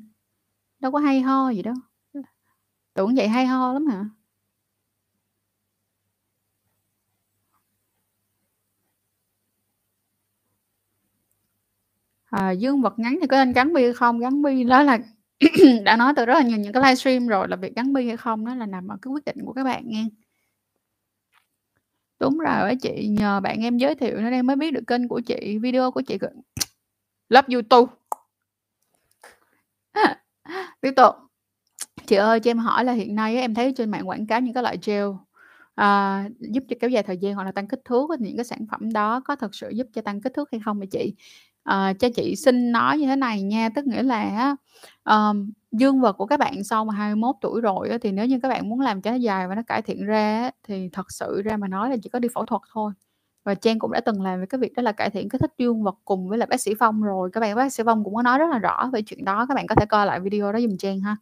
đâu 0.79 0.91
có 0.91 0.99
hay 0.99 1.21
ho 1.21 1.49
gì 1.49 1.61
đâu. 1.61 1.75
Tưởng 2.93 3.15
vậy 3.15 3.27
hay 3.27 3.45
ho 3.45 3.73
lắm 3.73 3.87
hả? 3.87 4.05
À, 12.25 12.51
dương 12.51 12.81
vật 12.81 12.99
ngắn 12.99 13.17
thì 13.21 13.27
có 13.27 13.37
nên 13.45 13.53
gắn 13.53 13.73
bi 13.73 13.83
hay 13.83 13.93
không? 13.93 14.19
Gắn 14.19 14.41
bi 14.41 14.63
đó 14.63 14.83
là 14.83 14.99
đã 15.85 15.97
nói 15.97 16.13
từ 16.15 16.25
rất 16.25 16.33
là 16.33 16.41
nhiều 16.41 16.57
những 16.57 16.73
cái 16.73 16.83
livestream 16.83 17.27
rồi 17.27 17.47
là 17.47 17.55
việc 17.55 17.75
gắn 17.75 17.93
bi 17.93 18.07
hay 18.07 18.17
không 18.17 18.45
đó 18.45 18.55
là 18.55 18.65
nằm 18.65 18.87
ở 18.87 18.97
cái 19.01 19.11
quyết 19.11 19.25
định 19.25 19.37
của 19.45 19.53
các 19.53 19.63
bạn 19.63 19.83
nghe. 19.85 20.05
Đúng 22.19 22.37
rồi 22.37 22.53
á 22.69 22.73
chị, 22.81 23.07
nhờ 23.07 23.39
bạn 23.39 23.61
em 23.61 23.77
giới 23.77 23.95
thiệu 23.95 24.17
nên 24.17 24.33
em 24.33 24.47
mới 24.47 24.55
biết 24.55 24.71
được 24.73 24.83
kênh 24.87 25.07
của 25.07 25.19
chị, 25.19 25.57
video 25.61 25.91
của 25.91 26.01
chị 26.01 26.17
c 27.31 27.33
Love 27.33 27.47
you 27.53 27.61
too. 27.69 27.85
Tiếp 30.81 30.91
tục. 30.95 31.15
Chị 32.07 32.15
ơi, 32.15 32.39
cho 32.39 32.51
em 32.51 32.57
hỏi 32.57 32.85
là 32.85 32.93
hiện 32.93 33.15
nay 33.15 33.37
em 33.37 33.53
thấy 33.53 33.73
trên 33.77 33.91
mạng 33.91 34.09
quảng 34.09 34.27
cáo 34.27 34.41
những 34.41 34.53
cái 34.53 34.63
loại 34.63 34.77
gel, 34.85 35.07
à, 35.75 36.23
giúp 36.39 36.63
cho 36.69 36.75
kéo 36.79 36.89
dài 36.89 37.03
thời 37.03 37.17
gian 37.17 37.35
hoặc 37.35 37.43
là 37.43 37.51
tăng 37.51 37.67
kích 37.67 37.81
thước 37.85 38.09
những 38.19 38.37
cái 38.37 38.45
sản 38.45 38.59
phẩm 38.71 38.93
đó 38.93 39.21
có 39.25 39.35
thật 39.35 39.55
sự 39.55 39.69
giúp 39.69 39.87
cho 39.93 40.01
tăng 40.01 40.21
kích 40.21 40.33
thước 40.33 40.51
hay 40.51 40.61
không 40.65 40.79
vậy 40.79 40.87
chị? 40.91 41.13
à, 41.63 41.93
cho 41.99 42.09
chị 42.15 42.35
xin 42.35 42.71
nói 42.71 42.97
như 42.97 43.05
thế 43.07 43.15
này 43.15 43.41
nha, 43.41 43.69
tức 43.75 43.85
nghĩa 43.85 44.03
là 44.03 44.55
um, 45.05 45.51
dương 45.71 46.01
vật 46.01 46.13
của 46.13 46.25
các 46.25 46.39
bạn 46.39 46.63
sau 46.63 46.85
mà 46.85 46.93
21 46.93 47.35
tuổi 47.41 47.61
rồi 47.61 47.89
thì 48.01 48.11
nếu 48.11 48.25
như 48.25 48.39
các 48.43 48.49
bạn 48.49 48.69
muốn 48.69 48.79
làm 48.79 49.01
cho 49.01 49.11
nó 49.11 49.17
dài 49.17 49.47
và 49.47 49.55
nó 49.55 49.61
cải 49.67 49.81
thiện 49.81 50.05
ra 50.05 50.51
thì 50.63 50.89
thật 50.93 51.11
sự 51.11 51.41
ra 51.45 51.57
mà 51.57 51.67
nói 51.67 51.89
là 51.89 51.95
chỉ 52.03 52.09
có 52.09 52.19
đi 52.19 52.29
phẫu 52.33 52.45
thuật 52.45 52.61
thôi. 52.73 52.91
Và 53.45 53.55
Trang 53.55 53.79
cũng 53.79 53.91
đã 53.91 53.99
từng 54.01 54.21
làm 54.21 54.39
về 54.39 54.45
cái 54.45 54.59
việc 54.59 54.73
đó 54.73 54.83
là 54.83 54.91
cải 54.91 55.09
thiện 55.09 55.29
kích 55.29 55.41
thích 55.41 55.51
dương 55.57 55.83
vật 55.83 55.95
cùng 56.05 56.27
với 56.29 56.37
là 56.37 56.45
bác 56.45 56.61
sĩ 56.61 56.73
Phong 56.79 57.01
rồi, 57.03 57.29
các 57.33 57.39
bạn 57.39 57.55
bác 57.55 57.73
sĩ 57.73 57.83
Phong 57.85 58.03
cũng 58.03 58.15
có 58.15 58.21
nói 58.21 58.37
rất 58.39 58.49
là 58.51 58.59
rõ 58.59 58.89
về 58.93 59.01
chuyện 59.01 59.25
đó, 59.25 59.45
các 59.49 59.55
bạn 59.55 59.67
có 59.67 59.75
thể 59.75 59.85
coi 59.85 60.05
lại 60.05 60.19
video 60.19 60.51
đó 60.51 60.59
dùm 60.59 60.77
Trang 60.77 60.99
ha. 61.01 61.15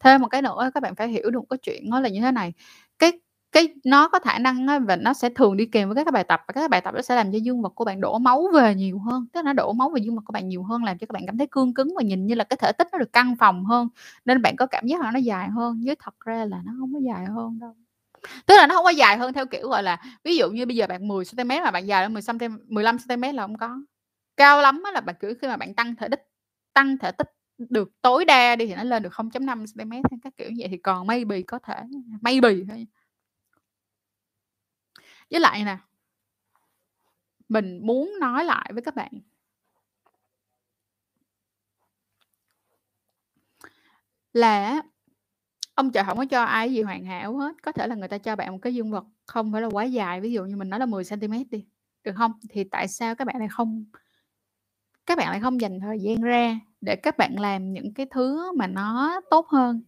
Thêm 0.00 0.20
một 0.22 0.28
cái 0.28 0.42
nữa 0.42 0.70
các 0.74 0.82
bạn 0.82 0.94
phải 0.94 1.08
hiểu 1.08 1.30
được 1.30 1.40
cái 1.50 1.58
chuyện 1.62 1.90
nó 1.90 2.00
là 2.00 2.08
như 2.08 2.20
thế 2.20 2.32
này, 2.32 2.52
cái 2.98 3.12
cái 3.52 3.68
nó 3.84 4.08
có 4.08 4.18
khả 4.18 4.38
năng 4.38 4.66
và 4.86 4.96
nó 4.96 5.12
sẽ 5.14 5.28
thường 5.30 5.56
đi 5.56 5.66
kèm 5.66 5.88
với 5.88 5.94
các 5.96 6.04
cái 6.04 6.12
bài 6.12 6.24
tập 6.24 6.40
và 6.48 6.52
các 6.52 6.60
cái 6.60 6.68
bài 6.68 6.80
tập 6.80 6.94
nó 6.94 7.02
sẽ 7.02 7.16
làm 7.16 7.32
cho 7.32 7.38
dương 7.38 7.62
vật 7.62 7.72
của 7.74 7.84
bạn 7.84 8.00
đổ 8.00 8.18
máu 8.18 8.48
về 8.54 8.74
nhiều 8.74 8.98
hơn, 8.98 9.26
tức 9.32 9.38
là 9.40 9.42
nó 9.42 9.52
đổ 9.52 9.72
máu 9.72 9.90
về 9.90 10.00
dương 10.00 10.14
vật 10.16 10.22
của 10.26 10.32
bạn 10.32 10.48
nhiều 10.48 10.62
hơn, 10.62 10.84
làm 10.84 10.98
cho 10.98 11.06
các 11.06 11.12
bạn 11.14 11.22
cảm 11.26 11.38
thấy 11.38 11.46
cương 11.50 11.74
cứng 11.74 11.88
và 11.96 12.02
nhìn 12.02 12.26
như 12.26 12.34
là 12.34 12.44
cái 12.44 12.56
thể 12.60 12.72
tích 12.72 12.88
nó 12.92 12.98
được 12.98 13.12
căng 13.12 13.36
phòng 13.36 13.64
hơn, 13.64 13.88
nên 14.24 14.42
bạn 14.42 14.56
có 14.56 14.66
cảm 14.66 14.86
giác 14.86 15.00
là 15.00 15.10
nó 15.10 15.18
dài 15.18 15.48
hơn, 15.48 15.80
chứ 15.86 15.94
thật 15.98 16.14
ra 16.20 16.44
là 16.44 16.62
nó 16.64 16.72
không 16.80 16.92
có 16.94 16.98
dài 17.06 17.24
hơn 17.26 17.58
đâu. 17.58 17.74
Tức 18.46 18.54
là 18.56 18.66
nó 18.66 18.74
không 18.74 18.84
có 18.84 18.90
dài 18.90 19.16
hơn 19.16 19.32
theo 19.32 19.46
kiểu, 19.46 19.68
gọi 19.68 19.82
là, 19.82 19.98
ví 20.24 20.36
dụ 20.36 20.50
như 20.50 20.66
bây 20.66 20.76
giờ 20.76 20.86
bạn 20.86 21.08
10 21.08 21.24
cm 21.24 21.48
mà 21.48 21.70
bạn 21.70 21.86
dài 21.86 22.02
lên 22.02 22.12
10 22.14 22.22
cm 22.22 22.56
15 22.68 22.96
cm 23.08 23.22
là 23.22 23.42
không 23.42 23.58
có. 23.58 23.78
Cao 24.36 24.60
lắm 24.62 24.82
là 24.94 25.00
bạn, 25.00 25.16
cứ 25.20 25.34
khi 25.42 25.48
mà 25.48 25.56
bạn 25.56 25.74
tăng 25.74 25.96
thể 25.96 26.08
tích 26.08 26.28
tăng 26.74 26.98
thể 26.98 27.12
tích 27.12 27.28
được 27.58 27.90
tối 28.02 28.24
đa 28.24 28.56
đi 28.56 28.66
thì 28.66 28.74
nó 28.74 28.84
lên 28.84 29.02
được 29.02 29.12
0.5 29.12 29.64
cm 29.74 29.90
hay 29.90 30.02
các 30.22 30.32
kiểu 30.36 30.50
như 30.50 30.56
vậy 30.58 30.68
thì 30.70 30.76
còn 30.78 31.06
maybe 31.06 31.42
có 31.42 31.58
thể, 31.58 31.74
maybe 32.22 32.50
thôi. 32.68 32.86
Với 35.30 35.40
lại 35.40 35.64
nè 35.64 35.78
mình 37.48 37.80
muốn 37.86 38.12
nói 38.20 38.44
lại 38.44 38.70
với 38.72 38.82
các 38.82 38.94
bạn 38.94 39.12
là 44.32 44.82
ông 45.76 45.92
trời 45.92 46.04
hổng 46.04 46.18
có 46.18 46.24
cho 46.24 46.44
ai 46.44 46.68
cái 46.68 46.74
gì 46.74 46.82
hoàn 46.82 47.04
hảo 47.04 47.36
hết, 47.36 47.62
có 47.62 47.72
thể 47.72 47.86
là 47.86 47.94
người 47.94 48.08
ta 48.08 48.18
cho 48.18 48.36
bạn 48.36 48.52
một 48.52 48.58
cái 48.62 48.74
dương 48.74 48.90
vật 48.90 49.04
không 49.26 49.52
phải 49.52 49.62
là 49.62 49.68
quá 49.68 49.84
dài, 49.84 50.20
ví 50.20 50.32
dụ 50.32 50.44
như 50.44 50.56
mình 50.56 50.68
nói 50.68 50.80
là 50.80 50.86
10 50.86 51.04
cm 51.04 51.32
đi, 51.50 51.64
được 52.04 52.16
hông? 52.16 52.32
Thì 52.50 52.64
tại 52.64 52.88
sao 52.88 53.14
các 53.14 53.26
bạn 53.26 53.36
lại 53.38 53.48
không 53.50 53.84
các 55.06 55.18
bạn 55.18 55.30
lại 55.30 55.40
không 55.40 55.60
dành 55.60 55.80
thời 55.80 56.00
gian 56.00 56.20
ra 56.20 56.60
để 56.80 56.96
các 56.96 57.18
bạn 57.18 57.38
làm 57.38 57.72
những 57.72 57.94
cái 57.94 58.06
thứ 58.10 58.52
mà 58.52 58.66
nó 58.66 59.20
tốt 59.30 59.48
hơn 59.48 59.82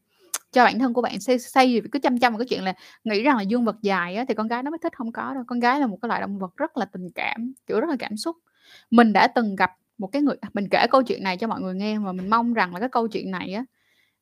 cho 0.53 0.65
bản 0.65 0.79
thân 0.79 0.95
của 0.95 1.03
bạn, 1.03 1.21
xây 1.21 1.39
xây 1.39 1.73
gì 1.73 1.81
cứ 1.93 1.99
chăm 1.99 2.19
chăm 2.19 2.33
vào 2.33 2.39
cái 2.39 2.47
chuyện 2.47 2.65
là 2.65 2.75
nghĩ 3.05 3.23
rằng 3.23 3.37
là 3.37 3.43
dương 3.43 3.65
vật 3.65 3.77
dài 3.83 4.17
á 4.17 4.25
thì 4.29 4.35
con 4.35 4.49
gái 4.49 4.63
nó 4.63 4.71
mới 4.71 4.79
thích, 4.83 4.97
không 4.97 5.13
có 5.13 5.35
đâu. 5.35 5.45
Con 5.47 5.61
gái 5.61 5.81
là 5.81 5.87
một 5.87 5.99
cái 6.03 6.09
loại 6.09 6.21
động 6.21 6.39
vật 6.39 6.57
rất 6.57 6.77
là 6.77 6.85
tình 6.85 7.11
cảm, 7.15 7.53
kiểu, 7.67 7.81
rất 7.81 7.91
là 7.91 7.97
cảm 7.99 8.17
xúc. 8.17 8.37
Mình 8.91 9.13
đã 9.13 9.29
từng 9.29 9.57
gặp 9.57 9.71
một 9.99 10.07
cái 10.07 10.23
người 10.23 10.37
mình 10.55 10.69
kể 10.71 10.87
câu 10.91 11.03
chuyện 11.03 11.23
này 11.23 11.37
cho 11.37 11.47
mọi 11.47 11.61
người 11.61 11.75
nghe 11.75 11.99
và 11.99 12.13
mình 12.13 12.31
mong 12.31 12.55
rằng 12.55 12.75
là 12.75 12.81
cái 12.81 12.89
câu 12.89 13.09
chuyện 13.09 13.31
này 13.31 13.53
á, 13.53 13.65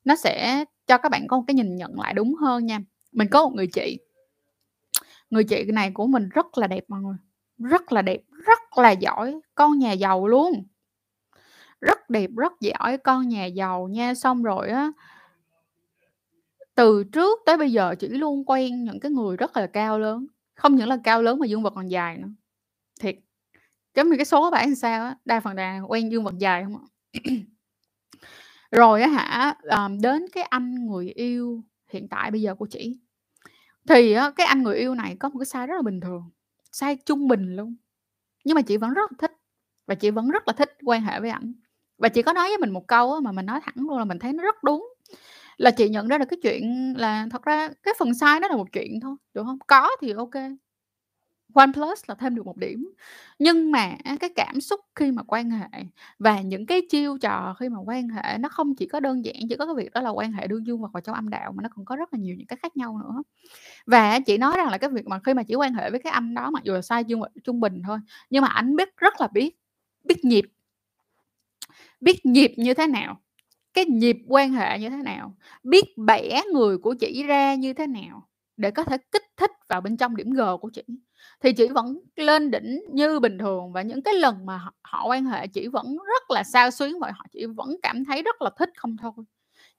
nó 0.07 0.17
sẽ 0.17 0.65
cho 0.87 0.99
các 0.99 1.09
bạn 1.09 1.29
có 1.29 1.37
một 1.37 1.45
cái 1.47 1.55
nhìn 1.55 1.77
nhận 1.77 2.01
lại 2.01 2.15
đúng 2.15 2.35
hơn 2.35 2.67
nha. 2.67 2.81
Mình 3.13 3.29
có 3.31 3.43
một 3.43 3.55
người 3.55 3.67
chị 3.67 3.99
người 5.31 5.45
chị 5.45 5.65
này 5.65 5.91
của 5.91 6.07
mình 6.07 6.29
rất 6.29 6.59
là 6.59 6.67
đẹp 6.67 6.85
mọi 6.89 7.01
người, 7.01 7.17
rất 7.59 7.93
là 7.93 8.03
đẹp, 8.03 8.21
rất 8.47 8.79
là 8.79 8.91
giỏi, 8.91 9.41
con 9.55 9.79
nhà 9.79 9.93
giàu 9.93 10.27
luôn. 10.27 10.67
Rất 11.81 12.11
đẹp, 12.11 12.31
rất 12.37 12.53
giỏi, 12.61 12.99
con 12.99 13.29
nhà 13.29 13.45
giàu 13.45 13.89
nha, 13.89 14.15
xong 14.15 14.43
rồi 14.43 14.69
á 14.69 14.93
từ 16.75 17.05
trước 17.13 17.41
tới 17.47 17.57
bây 17.57 17.73
giờ 17.73 17.95
chị 17.99 18.09
luôn 18.09 18.45
quen 18.47 18.85
những 18.85 19.01
cái 19.01 19.11
người 19.11 19.37
rất 19.37 19.57
là 19.57 19.67
cao 19.67 19.99
lớn, 19.99 20.27
không 20.55 20.77
những 20.77 20.89
là 20.89 20.99
cao 21.05 21.23
lớn 21.23 21.39
mà 21.39 21.47
dương 21.47 21.63
vật 21.63 21.73
còn 21.75 21.89
dài 21.89 22.19
nữa. 22.19 22.29
Thiệt. 23.01 23.17
Giống 23.95 24.11
như 24.11 24.17
cái 24.17 24.25
số 24.25 24.43
bả 24.43 24.59
bạn 24.59 24.75
sao 24.75 25.05
á, 25.05 25.17
đa 25.25 25.41
phần 25.41 25.57
là 25.57 25.81
quen 25.89 26.13
dương 26.13 26.25
vật 26.25 26.35
dài 26.39 26.65
không 26.65 26.77
ạ 26.77 26.85
rồi 28.73 29.03
á 29.03 29.09
hả, 29.09 29.55
ờ, 29.63 29.89
đến 30.03 30.27
cái 30.33 30.45
anh 30.45 30.87
người 30.87 31.09
yêu 31.09 31.63
hiện 31.93 32.09
tại 32.09 32.31
bây 32.31 32.41
giờ 32.43 32.55
của 32.55 32.67
chị 32.71 32.99
thì 33.89 34.13
á 34.13 34.31
cái 34.37 34.47
anh 34.49 34.63
người 34.65 34.77
yêu 34.79 34.95
này 34.97 35.17
có 35.21 35.29
một 35.29 35.39
cái 35.41 35.47
sai 35.47 35.67
rất 35.67 35.77
là 35.77 35.83
bình 35.83 36.01
thường, 36.01 36.31
sai 36.73 36.97
trung 37.07 37.29
bình 37.29 37.57
luôn, 37.57 37.77
nhưng 38.45 38.57
mà 38.57 38.63
chị 38.63 38.79
vẫn 38.79 38.95
rất 38.95 39.13
là 39.13 39.17
thích 39.21 39.33
và 39.87 39.97
chị 39.97 40.11
vẫn 40.11 40.31
rất 40.31 40.49
là 40.49 40.55
thích 40.55 40.71
quan 40.87 41.03
hệ 41.03 41.21
với 41.21 41.31
ảnh. 41.31 41.55
Và 41.99 42.09
chị 42.11 42.23
có 42.23 42.35
nói 42.35 42.49
với 42.49 42.59
mình 42.59 42.71
một 42.71 42.89
câu 42.89 43.15
á 43.15 43.21
mà 43.21 43.33
mình 43.33 43.47
nói 43.47 43.61
thẳng 43.65 43.75
luôn 43.89 43.99
là 43.99 44.05
mình 44.07 44.21
thấy 44.21 44.35
nó 44.35 44.45
rất 44.45 44.65
đúng, 44.65 44.89
là 45.59 45.73
chị 45.73 45.91
nhận 45.91 46.09
ra 46.09 46.19
được 46.19 46.27
cái 46.31 46.39
chuyện 46.45 46.95
là 46.99 47.27
thật 47.33 47.43
ra 47.45 47.71
cái 47.85 47.95
phần 48.01 48.15
sai 48.15 48.41
nó 48.41 48.49
là 48.49 48.57
một 48.57 48.69
chuyện 48.73 49.01
thôi, 49.03 49.17
được 49.35 49.43
không 49.47 49.59
Có 49.69 49.89
thì 50.03 50.13
ok 50.13 50.35
One 51.57 51.73
plus 51.75 52.01
là 52.09 52.15
thêm 52.15 52.35
được 52.35 52.47
một 52.47 52.57
điểm, 52.57 52.93
nhưng 53.39 53.71
mà 53.73 53.97
cái 54.21 54.31
cảm 54.37 54.61
xúc 54.61 54.81
khi 54.95 55.11
mà 55.13 55.23
quan 55.27 55.51
hệ 55.51 55.67
và 56.19 56.41
những 56.41 56.67
cái 56.67 56.83
chiêu 56.91 57.19
trò 57.19 57.55
khi 57.61 57.69
mà 57.69 57.79
quan 57.87 58.09
hệ 58.09 58.39
nó 58.39 58.49
không 58.49 58.75
chỉ 58.75 58.87
có 58.87 59.01
đơn 59.01 59.25
giản 59.25 59.35
chỉ 59.49 59.57
có 59.57 59.67
cái 59.67 59.75
việc 59.75 59.93
đó 59.93 60.01
là 60.01 60.11
quan 60.11 60.33
hệ 60.33 60.47
đương 60.47 60.67
dương 60.67 60.83
và 60.83 60.89
vào 60.93 61.01
trong 61.01 61.15
âm 61.15 61.29
đạo 61.29 61.53
mà 61.53 61.63
nó 61.63 61.69
còn 61.77 61.85
có 61.85 61.97
rất 61.97 62.15
là 62.15 62.19
nhiều 62.21 62.37
những 62.39 62.47
cái 62.47 62.57
khác 62.63 62.77
nhau 62.77 62.99
nữa. 62.99 63.23
Và 63.87 64.21
chị 64.21 64.39
nói 64.39 64.55
rằng 64.57 64.69
là 64.71 64.79
cái 64.79 64.91
việc 64.91 65.07
mà 65.07 65.21
khi 65.25 65.35
mà 65.35 65.43
chỉ 65.43 65.55
quan 65.55 65.75
hệ 65.75 65.91
với 65.91 66.01
cái 66.05 66.13
anh 66.13 66.35
đó 66.35 66.51
mặc 66.51 66.65
dù 66.65 66.75
là 66.75 66.83
sai 66.83 67.05
dương 67.05 67.21
trung 67.45 67.61
bình 67.61 67.83
thôi, 67.87 67.99
nhưng 68.31 68.43
mà 68.43 68.49
anh 68.49 68.77
biết 68.77 68.89
rất 68.97 69.15
là 69.21 69.29
biết 69.35 69.57
biết 70.05 70.25
nhịp. 70.25 70.45
Biết 72.01 72.27
nhịp 72.27 72.53
như 72.57 72.75
thế 72.75 72.87
nào, 72.87 73.21
cái 73.75 73.85
nhịp 73.87 74.17
quan 74.29 74.53
hệ 74.53 74.79
như 74.79 74.91
thế 74.91 74.97
nào, 74.97 75.37
biết 75.65 75.85
bẻ 75.99 76.43
người 76.55 76.79
của 76.79 76.95
chị 77.01 77.23
ra 77.23 77.55
như 77.55 77.73
thế 77.75 77.87
nào 77.87 78.29
để 78.57 78.71
có 78.71 78.85
thể 78.85 78.99
kích 79.13 79.25
thích 79.37 79.51
vào 79.69 79.81
bên 79.81 79.97
trong 79.97 80.17
điểm 80.17 80.31
G 80.33 80.41
của 80.61 80.71
chị. 80.75 80.83
Thì 81.43 81.53
chỉ 81.53 81.69
vẫn 81.69 81.99
lên 82.17 82.51
đỉnh 82.51 82.81
như 82.93 83.21
bình 83.21 83.39
thường 83.39 83.73
và 83.73 83.83
những 83.83 84.03
cái 84.03 84.15
lần 84.15 84.47
mà 84.47 84.57
họ 84.59 84.73
họ 84.83 85.07
quan 85.09 85.25
hệ 85.25 85.47
chỉ 85.47 85.69
vẫn 85.69 85.97
rất 85.97 86.31
là 86.31 86.43
sao 86.45 86.71
xuyến 86.71 86.99
và 87.01 87.13
họ 87.17 87.25
chỉ 87.33 87.47
vẫn 87.47 87.77
cảm 87.83 88.05
thấy 88.05 88.23
rất 88.23 88.43
là 88.43 88.51
thích 88.59 88.71
không 88.77 88.97
thôi. 89.03 89.13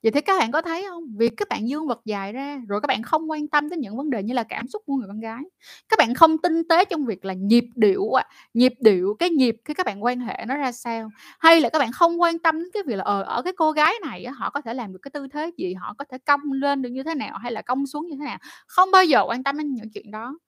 Vậy 0.04 0.12
thì 0.12 0.22
các 0.22 0.40
bạn 0.40 0.52
có 0.52 0.62
thấy 0.62 0.86
không? 0.90 1.04
Việc 1.18 1.34
các 1.38 1.50
bạn 1.50 1.70
dương 1.70 1.88
vật 1.88 2.02
dài 2.06 2.34
ra, 2.34 2.60
rồi 2.70 2.82
các 2.82 2.88
bạn 2.88 3.04
không 3.04 3.32
quan 3.32 3.48
tâm 3.48 3.70
đến 3.70 3.80
những 3.80 3.98
vấn 3.98 4.10
đề 4.10 4.24
như 4.24 4.34
là 4.34 4.44
cảm 4.44 4.68
xúc 4.68 4.84
của 4.86 4.96
người 4.96 5.08
con 5.08 5.20
gái, 5.20 5.44
các 5.90 6.00
bạn 6.00 6.16
không 6.16 6.38
tinh 6.38 6.64
tế 6.70 6.86
trong 6.86 7.06
việc 7.06 7.26
là 7.26 7.34
nhịp 7.34 7.66
điệu 7.76 8.12
à 8.20 8.26
nhịp 8.54 8.74
điệu, 8.80 9.16
cái 9.20 9.30
nhịp 9.30 9.58
khi 9.66 9.74
các 9.74 9.86
bạn 9.86 10.04
quan 10.04 10.20
hệ 10.20 10.46
nó 10.48 10.58
ra 10.58 10.72
sao, 10.72 11.10
hay 11.40 11.62
là 11.62 11.70
các 11.70 11.80
bạn 11.80 11.92
không 11.94 12.22
quan 12.22 12.40
tâm 12.40 12.60
đến 12.60 12.70
cái 12.74 12.84
việc 12.88 12.96
là, 12.96 13.04
ờ, 13.04 13.24
ở 13.24 13.42
cái 13.42 13.54
cô 13.58 13.72
gái 13.72 13.94
này 14.06 14.26
họ 14.28 14.50
có 14.50 14.62
thể 14.62 14.74
làm 14.74 14.94
được 14.94 15.00
cái 15.02 15.12
tư 15.12 15.28
thế 15.34 15.52
gì, 15.58 15.74
họ 15.74 15.96
có 15.98 16.06
thể 16.12 16.18
cong 16.28 16.42
lên 16.54 16.82
được 16.82 16.90
như 16.90 17.04
thế 17.04 17.16
nào 17.16 17.38
hay 17.38 17.52
là 17.52 17.62
cong 17.62 17.88
xuống 17.88 18.08
như 18.08 18.16
thế 18.20 18.26
nào, 18.26 18.38
không 18.68 18.92
bao 18.92 19.06
giờ 19.06 19.24
quan 19.28 19.44
tâm 19.44 19.58
đến 19.58 19.74
những 19.74 19.92
chuyện 19.94 20.12
đó, 20.12 20.40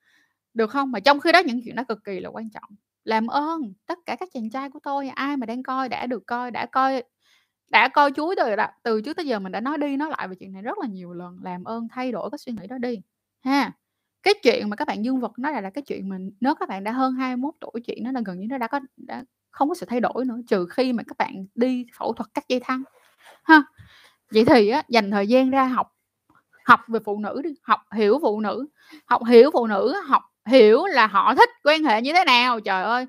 được 0.53 0.69
không? 0.69 0.91
Mà 0.91 0.99
trong 0.99 1.19
khi 1.19 1.31
đó 1.31 1.39
những 1.45 1.61
chuyện 1.65 1.75
đó 1.75 1.83
cực 1.83 2.03
kỳ 2.03 2.19
là 2.19 2.29
quan 2.29 2.49
trọng. 2.49 2.69
Làm 3.03 3.27
ơn, 3.27 3.73
tất 3.85 3.99
cả 4.05 4.15
các 4.19 4.29
chàng 4.33 4.49
trai 4.49 4.69
của 4.69 4.79
tôi, 4.83 5.09
ai 5.09 5.37
mà 5.37 5.45
đang 5.45 5.63
coi 5.63 5.89
đã 5.89 6.07
được 6.07 6.23
coi, 6.27 6.51
đã 6.51 6.65
coi 6.65 7.03
đã 7.71 7.87
coi 7.87 8.11
chuối 8.11 8.35
từ 8.35 8.55
từ 8.83 9.01
trước 9.01 9.13
tới 9.13 9.25
giờ 9.25 9.39
mình 9.39 9.51
đã 9.51 9.61
nói 9.61 9.77
đi 9.77 9.97
nói 9.97 10.09
lại 10.09 10.27
về 10.27 10.35
chuyện 10.39 10.53
này 10.53 10.61
rất 10.61 10.77
là 10.77 10.87
nhiều 10.87 11.13
lần, 11.13 11.37
làm 11.43 11.63
ơn 11.63 11.87
thay 11.91 12.11
đổi 12.11 12.29
cái 12.31 12.37
suy 12.37 12.53
nghĩ 12.53 12.67
đó 12.67 12.77
đi, 12.77 13.01
ha. 13.43 13.71
cái 14.23 14.33
chuyện 14.43 14.69
mà 14.69 14.75
các 14.75 14.87
bạn 14.87 15.05
dương 15.05 15.19
vật 15.19 15.31
nó 15.39 15.51
là 15.51 15.61
là 15.61 15.69
cái 15.69 15.81
chuyện 15.81 16.09
mình 16.09 16.31
nếu 16.41 16.55
các 16.55 16.69
bạn 16.69 16.83
đã 16.83 16.91
hơn 16.91 17.13
21 17.13 17.53
tuổi 17.61 17.81
chuyện 17.85 18.03
nó 18.03 18.11
là 18.11 18.21
gần 18.25 18.39
như 18.39 18.47
nó 18.49 18.57
đã 18.57 18.67
có 18.67 18.79
đã 18.97 19.23
không 19.51 19.69
có 19.69 19.75
sự 19.75 19.85
thay 19.89 19.99
đổi 19.99 20.25
nữa 20.25 20.37
trừ 20.47 20.67
khi 20.69 20.93
mà 20.93 21.03
các 21.07 21.17
bạn 21.17 21.45
đi 21.55 21.85
phẫu 21.97 22.13
thuật 22.13 22.33
cắt 22.33 22.47
dây 22.47 22.59
thăng 22.63 22.83
ha 23.43 23.63
vậy 24.33 24.45
thì 24.45 24.69
á 24.69 24.83
dành 24.89 25.11
thời 25.11 25.27
gian 25.27 25.49
ra 25.49 25.65
học 25.65 25.87
học 26.65 26.79
về 26.87 26.99
phụ 27.05 27.19
nữ 27.19 27.41
đi 27.43 27.49
học 27.63 27.81
hiểu 27.95 28.19
phụ 28.21 28.41
nữ 28.41 28.67
học 29.05 29.21
hiểu 29.27 29.49
phụ 29.53 29.67
nữ 29.67 29.95
học 30.07 30.23
hiểu 30.49 30.85
là 30.85 31.07
họ 31.07 31.35
thích 31.35 31.49
quan 31.63 31.83
hệ 31.83 32.01
như 32.01 32.13
thế 32.13 32.25
nào. 32.25 32.59
Trời 32.59 32.83
ơi 32.83 33.05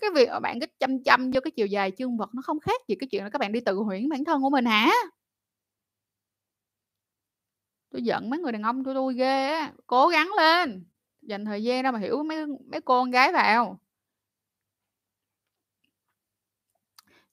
cái 0.00 0.10
việc 0.14 0.28
mà 0.28 0.40
bạn 0.40 0.60
cứ 0.60 0.66
chăm 0.80 1.02
chăm 1.04 1.30
vô 1.30 1.40
cái 1.44 1.50
chiều 1.50 1.66
dài 1.66 1.92
chương 1.98 2.16
vật 2.16 2.34
nó 2.34 2.42
không 2.42 2.60
khác 2.60 2.80
gì 2.88 2.94
cái 3.00 3.08
chuyện 3.10 3.24
là 3.24 3.30
các 3.30 3.38
bạn 3.38 3.52
đi 3.52 3.60
tự 3.60 3.74
huyễn 3.76 4.08
bản 4.08 4.24
thân 4.24 4.42
của 4.42 4.50
mình 4.50 4.64
hả? 4.64 4.92
Tôi 7.90 8.02
giận 8.02 8.30
mấy 8.30 8.40
người 8.40 8.52
đàn 8.52 8.62
ông 8.62 8.84
của 8.84 8.94
tôi 8.94 9.14
ghê 9.14 9.46
á 9.48 9.72
cố 9.86 10.08
gắng 10.08 10.30
lên 10.36 10.84
dành 11.22 11.44
thời 11.44 11.62
gian 11.62 11.82
ra 11.82 11.90
mà 11.92 11.98
hiểu 11.98 12.22
mấy 12.22 12.46
mấy 12.46 12.80
cô 12.80 13.00
con 13.00 13.10
gái 13.10 13.32
vào. 13.32 13.78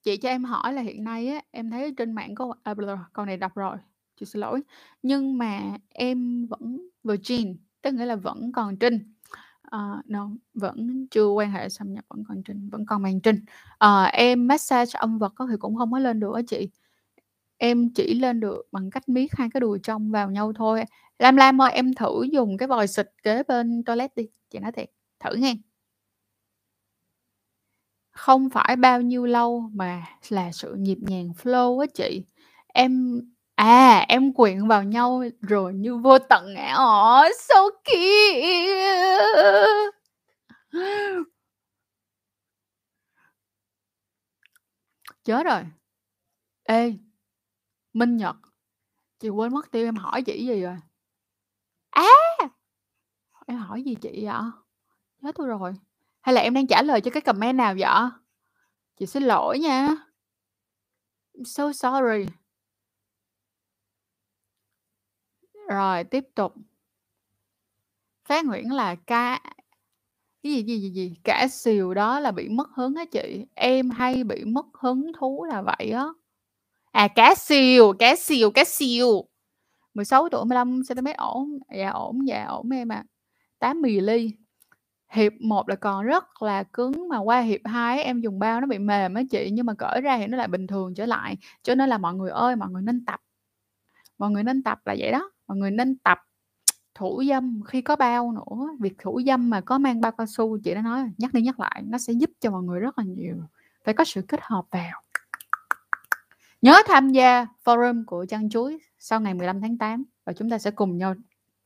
Chị 0.04 0.18
cho 0.18 0.30
em 0.30 0.44
hỏi 0.44 0.74
là 0.74 0.82
hiện 0.82 1.04
nay 1.04 1.28
á 1.28 1.42
em 1.52 1.72
thấy 1.72 1.94
trên 1.98 2.12
mạng 2.12 2.36
có 2.36 2.54
à, 2.64 2.74
câu 3.14 3.26
này 3.26 3.38
đọc 3.38 3.56
rồi 3.56 3.78
chị 4.20 4.26
xin 4.26 4.40
lỗi. 4.40 4.62
Nhưng 5.04 5.38
mà 5.38 5.62
em 5.90 6.48
vẫn 6.50 6.90
virgin 7.04 7.58
tức 7.82 7.94
nghĩa 7.94 8.06
là 8.06 8.16
vẫn 8.16 8.52
còn 8.52 8.78
trinh. 8.78 9.14
Ờ, 9.72 9.96
uh, 10.00 10.10
no 10.10 10.30
vẫn 10.54 11.08
chưa 11.12 11.28
quan 11.28 11.52
hệ 11.52 11.70
xâm 11.70 11.94
nhập 11.94 12.06
vẫn 12.10 12.24
còn 12.28 12.44
trinh 12.44 12.70
vẫn 12.70 12.86
còn 12.86 13.02
màn 13.02 13.22
trinh 13.22 13.36
uh, 13.36 13.50
ờ, 13.78 14.04
em 14.04 14.48
massage 14.48 14.92
âm 15.00 15.20
vật 15.20 15.34
có 15.36 15.48
thì 15.52 15.56
cũng 15.60 15.76
không 15.76 15.92
có 15.92 16.00
lên 16.00 16.20
được 16.20 16.34
á 16.36 16.42
chị. 16.48 16.70
Em 17.58 17.90
chỉ 17.96 18.14
lên 18.14 18.40
được 18.40 18.68
bằng 18.72 18.90
cách 18.90 19.10
miết 19.10 19.28
hai 19.34 19.50
cái 19.54 19.62
đùi 19.62 19.80
trong 19.84 20.12
vào 20.12 20.32
nhau 20.32 20.54
thôi. 20.54 20.84
Lam 21.20 21.36
lam 21.36 21.62
ơi 21.62 21.72
em 21.72 21.94
thử 21.94 22.24
dùng 22.32 22.58
cái 22.58 22.68
vòi 22.68 22.88
xịt 22.88 23.10
kế 23.24 23.44
bên 23.44 23.84
toilet 23.84 24.16
đi 24.16 24.28
chị 24.50 24.60
nói 24.60 24.72
thiệt 24.72 24.92
thử 25.20 25.36
nghe. 25.36 25.56
Không 28.12 28.50
phải 28.50 28.76
bao 28.76 29.02
nhiêu 29.02 29.26
lâu 29.26 29.70
mà 29.74 30.04
là 30.30 30.52
sự 30.52 30.76
nhịp 30.76 30.98
nhàng 31.02 31.30
flow 31.44 31.80
á 31.80 31.88
chị. 31.94 32.24
Em 32.68 33.22
à 33.60 34.06
em 34.08 34.34
quyện 34.34 34.68
vào 34.68 34.84
nhau 34.84 35.24
rồi 35.42 35.74
như 35.74 35.98
vô 35.98 36.20
tận 36.20 36.54
ngã 36.54 36.74
ỏ 36.76 37.28
so 37.38 37.70
cute 37.70 38.60
chết 45.24 45.44
rồi 45.46 45.64
ê, 46.64 46.94
Minh 47.94 48.18
Nhật. 48.18 48.36
Chị 49.20 49.30
quên 49.30 49.54
mất 49.54 49.72
tiêu 49.72 49.86
em 49.88 49.96
hỏi 49.96 50.22
chị 50.22 50.46
gì 50.48 50.62
rồi? 50.62 50.76
À! 51.90 52.06
Em 53.48 53.58
hỏi 53.58 53.84
gì 53.84 53.96
chị 54.02 54.26
vậy? 54.26 54.34
Chết 55.22 55.36
tôi 55.36 55.48
rồi. 55.48 55.74
Hay 56.22 56.36
là 56.36 56.42
em 56.42 56.54
đang 56.54 56.68
trả 56.68 56.82
lời 56.82 57.02
cho 57.02 57.12
cái 57.12 57.22
comment 57.22 57.58
nào 57.58 57.76
vậy? 57.80 58.10
Chị 58.98 59.06
xin 59.06 59.24
lỗi 59.24 59.60
nha. 59.60 59.88
I'm 61.34 61.44
so 61.44 61.72
sorry. 61.74 62.26
Rồi, 65.70 66.04
tiếp 66.04 66.26
tục. 66.36 66.54
Phát 68.26 68.46
Nguyễn 68.46 68.72
là 68.72 68.96
ca 68.96 69.40
cái 70.44 70.52
gì, 70.54 70.64
gì, 70.64 70.80
gì, 70.80 70.90
gì, 70.90 71.16
cả 71.24 71.48
xìu 71.52 71.94
đó 71.94 72.20
là 72.20 72.32
bị 72.32 72.50
mất 72.50 72.70
hứng 72.76 72.96
á 72.96 73.06
chị. 73.12 73.46
Em 73.56 73.90
hay 73.90 74.24
bị 74.24 74.46
mất 74.46 74.66
hứng 74.74 75.12
thú 75.20 75.46
là 75.50 75.62
vậy 75.62 75.92
á. 75.92 76.06
À, 76.92 77.08
cá 77.08 77.36
xìu 77.36 77.94
cá 78.00 78.16
xìu 78.16 78.52
cá 78.52 78.64
xìu 78.64 79.26
16 79.94 80.30
tuổi 80.30 80.46
15 80.46 80.82
cm 80.90 81.06
ổn, 81.18 81.60
dạ 81.78 81.90
ổn, 81.90 82.28
dạ 82.28 82.46
ổn 82.46 82.70
em 82.70 82.92
ạ. 82.92 82.96
À. 82.96 83.04
8 83.60 83.84
ly 83.84 84.32
Hiệp 85.14 85.34
1 85.42 85.70
là 85.70 85.76
còn 85.76 86.06
rất 86.06 86.42
là 86.44 86.64
cứng 86.64 87.10
mà 87.10 87.20
qua 87.20 87.42
hiệp 87.42 87.62
2 87.66 88.04
em 88.04 88.22
dùng 88.22 88.40
bao 88.40 88.62
nó 88.62 88.68
bị 88.68 88.80
mềm 88.80 89.14
á 89.14 89.22
chị, 89.32 89.50
nhưng 89.54 89.66
mà 89.66 89.74
cởi 89.78 90.02
ra 90.02 90.18
thì 90.18 90.28
nó 90.28 90.38
lại 90.38 90.48
bình 90.48 90.68
thường 90.68 90.94
trở 90.96 91.06
lại. 91.06 91.38
Cho 91.64 91.76
nên 91.76 91.90
là 91.90 91.98
mọi 91.98 92.14
người 92.16 92.32
ơi, 92.32 92.56
mọi 92.56 92.70
người 92.72 92.82
nên 92.82 93.06
tập. 93.06 93.20
Mọi 94.18 94.32
người 94.32 94.44
nên 94.44 94.64
tập 94.64 94.80
là 94.86 94.96
vậy 95.00 95.12
đó, 95.12 95.32
mọi 95.50 95.58
người 95.58 95.72
nên 95.72 95.98
tập 95.98 96.18
thủ 96.96 97.24
dâm 97.30 97.62
khi 97.68 97.82
có 97.82 97.96
bao 97.96 98.32
nữa. 98.32 98.68
Việc 98.80 98.94
thủ 98.98 99.22
dâm 99.26 99.50
mà 99.50 99.62
có 99.62 99.78
mang 99.78 100.02
bao 100.02 100.12
cao 100.12 100.28
su 100.28 100.58
chị 100.64 100.74
đã 100.74 100.82
nói 100.82 101.12
nhắc 101.18 101.34
đi 101.34 101.42
nhắc 101.42 101.60
lại, 101.60 101.82
nó 101.86 101.98
sẽ 101.98 102.14
giúp 102.14 102.30
cho 102.40 102.52
mọi 102.52 102.64
người 102.64 102.80
rất 102.80 102.98
là 102.98 103.04
nhiều. 103.08 103.36
Phải 103.84 103.94
có 103.94 104.04
sự 104.04 104.22
kết 104.28 104.40
hợp 104.44 104.66
vào. 104.72 105.02
Nhớ 106.62 106.82
tham 106.88 107.10
gia 107.10 107.46
forum 107.66 108.04
của 108.06 108.26
Chăn 108.30 108.50
Chuối 108.50 108.78
sau 109.00 109.20
ngày 109.20 109.34
15 109.34 109.62
tháng 109.62 109.78
8 109.78 110.04
và 110.26 110.34
chúng 110.34 110.50
ta 110.50 110.58
sẽ 110.58 110.72
cùng 110.72 110.98
nhau 110.98 111.16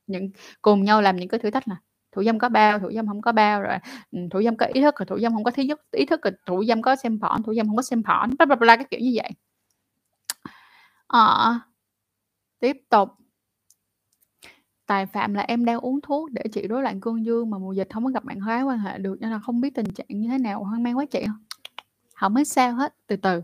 những 0.07 0.29
cùng 0.61 0.83
nhau 0.83 1.01
làm 1.01 1.15
những 1.15 1.29
cái 1.29 1.39
thử 1.39 1.51
thách 1.51 1.67
là 1.67 1.75
thủ 2.11 2.23
dâm 2.23 2.39
có 2.39 2.49
bao, 2.49 2.79
thủ 2.79 2.91
dâm 2.95 3.07
không 3.07 3.21
có 3.21 3.31
bao 3.31 3.61
rồi 3.61 3.77
ừ, 4.11 4.19
thủ 4.31 4.41
dâm 4.43 4.57
có 4.57 4.65
ý 4.65 4.81
thức 4.81 4.95
rồi 4.99 5.05
thủ 5.05 5.19
dâm 5.19 5.33
không 5.33 5.43
có 5.43 5.51
thứ 5.51 5.63
nhất 5.63 5.81
ý 5.91 6.05
thức 6.05 6.21
rồi 6.23 6.33
thủ 6.45 6.63
dâm 6.67 6.81
có 6.81 6.95
xem 6.95 7.19
phỏn, 7.21 7.43
thủ 7.43 7.53
dâm 7.53 7.67
không 7.67 7.75
có 7.75 7.81
xem 7.81 8.03
phỏn, 8.03 8.29
bla 8.37 8.45
bla 8.45 8.55
bla 8.55 8.75
cái 8.75 8.85
kiểu 8.89 8.99
như 8.99 9.11
vậy. 9.15 9.29
à, 11.07 11.59
tiếp 12.59 12.77
tục 12.89 13.09
tài 14.93 15.05
phạm 15.05 15.33
là 15.33 15.41
em 15.41 15.65
đang 15.65 15.79
uống 15.79 16.01
thuốc 16.01 16.31
để 16.31 16.43
trị 16.51 16.67
rối 16.67 16.83
loạn 16.83 17.01
cương 17.01 17.25
dương 17.25 17.49
mà 17.49 17.57
mùa 17.57 17.73
dịch 17.73 17.87
không 17.93 18.05
có 18.05 18.11
gặp 18.11 18.23
bạn 18.23 18.39
gái 18.47 18.63
quan 18.63 18.79
hệ 18.79 18.97
được 18.97 19.15
nên 19.19 19.31
là 19.31 19.39
không 19.39 19.61
biết 19.61 19.75
tình 19.75 19.85
trạng 19.93 20.07
như 20.09 20.29
thế 20.29 20.37
nào. 20.37 20.63
Hoang 20.63 20.83
mang 20.83 20.97
quá 20.97 21.05
chị. 21.05 21.25
Không 22.15 22.35
không 22.35 22.45
sao 22.45 22.73
hết. 22.73 22.95
Từ 23.07 23.15
từ. 23.15 23.41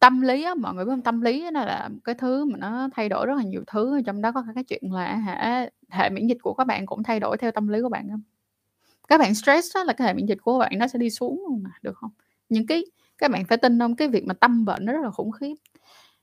Tâm 0.00 0.20
lý 0.20 0.42
á, 0.44 0.54
mọi 0.54 0.74
người 0.74 0.84
biết 0.84 0.90
không? 0.92 1.02
Tâm 1.02 1.20
lý 1.20 1.50
nó 1.52 1.64
là 1.64 1.88
cái 2.04 2.14
thứ 2.14 2.44
mà 2.44 2.58
nó 2.58 2.88
thay 2.94 3.08
đổi 3.08 3.26
rất 3.26 3.34
là 3.36 3.42
nhiều 3.44 3.64
thứ, 3.66 4.02
trong 4.06 4.22
đó 4.22 4.32
có 4.32 4.44
cái 4.54 4.64
chuyện 4.64 4.82
là 4.92 5.16
hả, 5.16 5.68
hệ 5.90 6.10
miễn 6.10 6.26
dịch 6.26 6.38
của 6.42 6.54
các 6.54 6.64
bạn 6.66 6.86
cũng 6.86 7.02
thay 7.02 7.20
đổi 7.20 7.36
theo 7.38 7.52
tâm 7.52 7.68
lý 7.68 7.82
của 7.82 7.88
bạn 7.88 8.08
không 8.10 8.22
Các 9.08 9.18
bạn 9.20 9.34
stress 9.34 9.68
đó 9.76 9.84
là 9.84 9.92
cái 9.92 10.08
hệ 10.08 10.14
miễn 10.14 10.26
dịch 10.26 10.38
của 10.42 10.58
bạn 10.58 10.72
nó 10.78 10.88
sẽ 10.88 10.98
đi 10.98 11.10
xuống 11.10 11.40
luôn 11.48 11.62
mà, 11.62 11.70
được 11.82 11.96
không? 11.96 12.10
Những 12.48 12.66
cái 12.66 12.84
các 13.18 13.30
bạn 13.30 13.44
phải 13.46 13.58
tin 13.58 13.78
không? 13.78 13.96
Cái 13.96 14.08
việc 14.08 14.24
mà 14.26 14.34
tâm 14.34 14.64
bệnh 14.64 14.84
nó 14.84 14.92
rất 14.92 15.00
là 15.04 15.10
khủng 15.10 15.32
khiếp. 15.32 15.54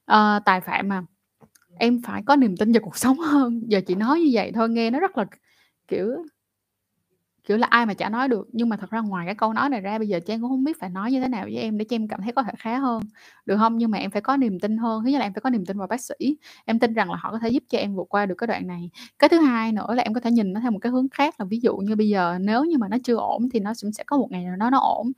à, 0.06 0.42
tài 0.46 0.62
phạm 0.62 0.90
mà, 0.90 1.04
em 1.80 2.02
phải 2.06 2.24
có 2.26 2.36
niềm 2.36 2.58
tin 2.58 2.72
vào 2.72 2.82
cuộc 2.84 2.98
sống 2.98 3.20
hơn. 3.20 3.62
Giờ 3.68 3.82
chị 3.88 3.96
nói 3.96 4.20
như 4.20 4.30
vậy 4.34 4.52
thôi 4.56 4.70
nghe 4.70 4.90
nó 4.92 5.00
rất 5.00 5.18
là, 5.18 5.26
kiểu 5.88 6.08
Kiểu 7.48 7.58
là 7.58 7.68
ai 7.70 7.86
mà 7.86 7.94
chả 7.94 8.10
nói 8.10 8.28
được, 8.28 8.48
nhưng 8.54 8.70
mà 8.70 8.78
thật 8.78 8.90
ra 8.92 9.00
ngoài 9.02 9.26
cái 9.26 9.36
câu 9.36 9.54
nói 9.54 9.70
này 9.70 9.82
ra 9.82 9.98
bây 10.00 10.08
giờ 10.08 10.20
Trang 10.26 10.42
cũng 10.42 10.50
không 10.50 10.64
biết 10.64 10.80
phải 10.80 10.90
nói 10.90 11.12
như 11.12 11.22
thế 11.22 11.28
nào 11.28 11.44
với 11.44 11.56
em 11.58 11.78
để 11.78 11.86
cho 11.90 11.96
em 11.96 12.08
cảm 12.08 12.22
thấy 12.22 12.32
có 12.34 12.44
thể 12.44 12.52
khá 12.60 12.78
hơn, 12.80 13.02
được 13.46 13.58
không 13.58 13.78
Nhưng 13.78 13.92
mà 13.92 13.98
em 13.98 14.12
phải 14.12 14.22
có 14.22 14.38
niềm 14.38 14.60
tin 14.60 14.78
hơn, 14.78 15.04
thứ 15.04 15.10
nhất 15.12 15.20
là 15.20 15.26
em 15.26 15.34
phải 15.34 15.42
có 15.42 15.50
niềm 15.50 15.66
tin 15.66 15.78
vào 15.78 15.88
bác 15.88 16.02
sĩ, 16.02 16.16
em 16.66 16.80
tin 16.80 16.94
rằng 16.94 17.12
là 17.12 17.18
họ 17.22 17.32
có 17.32 17.40
thể 17.40 17.50
giúp 17.50 17.64
cho 17.70 17.78
em 17.78 17.96
vượt 17.96 18.06
qua 18.10 18.26
được 18.26 18.36
cái 18.38 18.48
đoạn 18.48 18.68
này. 18.68 18.90
Cái 19.20 19.30
thứ 19.30 19.40
hai 19.42 19.72
nữa 19.72 19.94
là 19.96 20.04
em 20.04 20.14
có 20.14 20.20
thể 20.20 20.32
nhìn 20.32 20.54
nó 20.54 20.60
theo 20.62 20.72
một 20.72 20.80
cái 20.82 20.92
hướng 20.92 21.10
khác 21.10 21.36
là 21.40 21.46
ví 21.50 21.60
dụ 21.64 21.78
như 21.78 21.96
bây 21.96 22.10
giờ 22.10 22.38
nếu 22.42 22.64
như 22.66 22.78
mà 22.78 22.88
nó 22.88 22.98
chưa 23.04 23.16
ổn 23.16 23.50
thì 23.54 23.60
nó 23.60 23.74
cũng 23.82 23.92
sẽ 23.94 24.04
có 24.08 24.18
một 24.18 24.28
ngày 24.32 24.44
nào 24.44 24.56
đó 24.56 24.70
nó 24.70 24.80
ổn. 24.80 25.12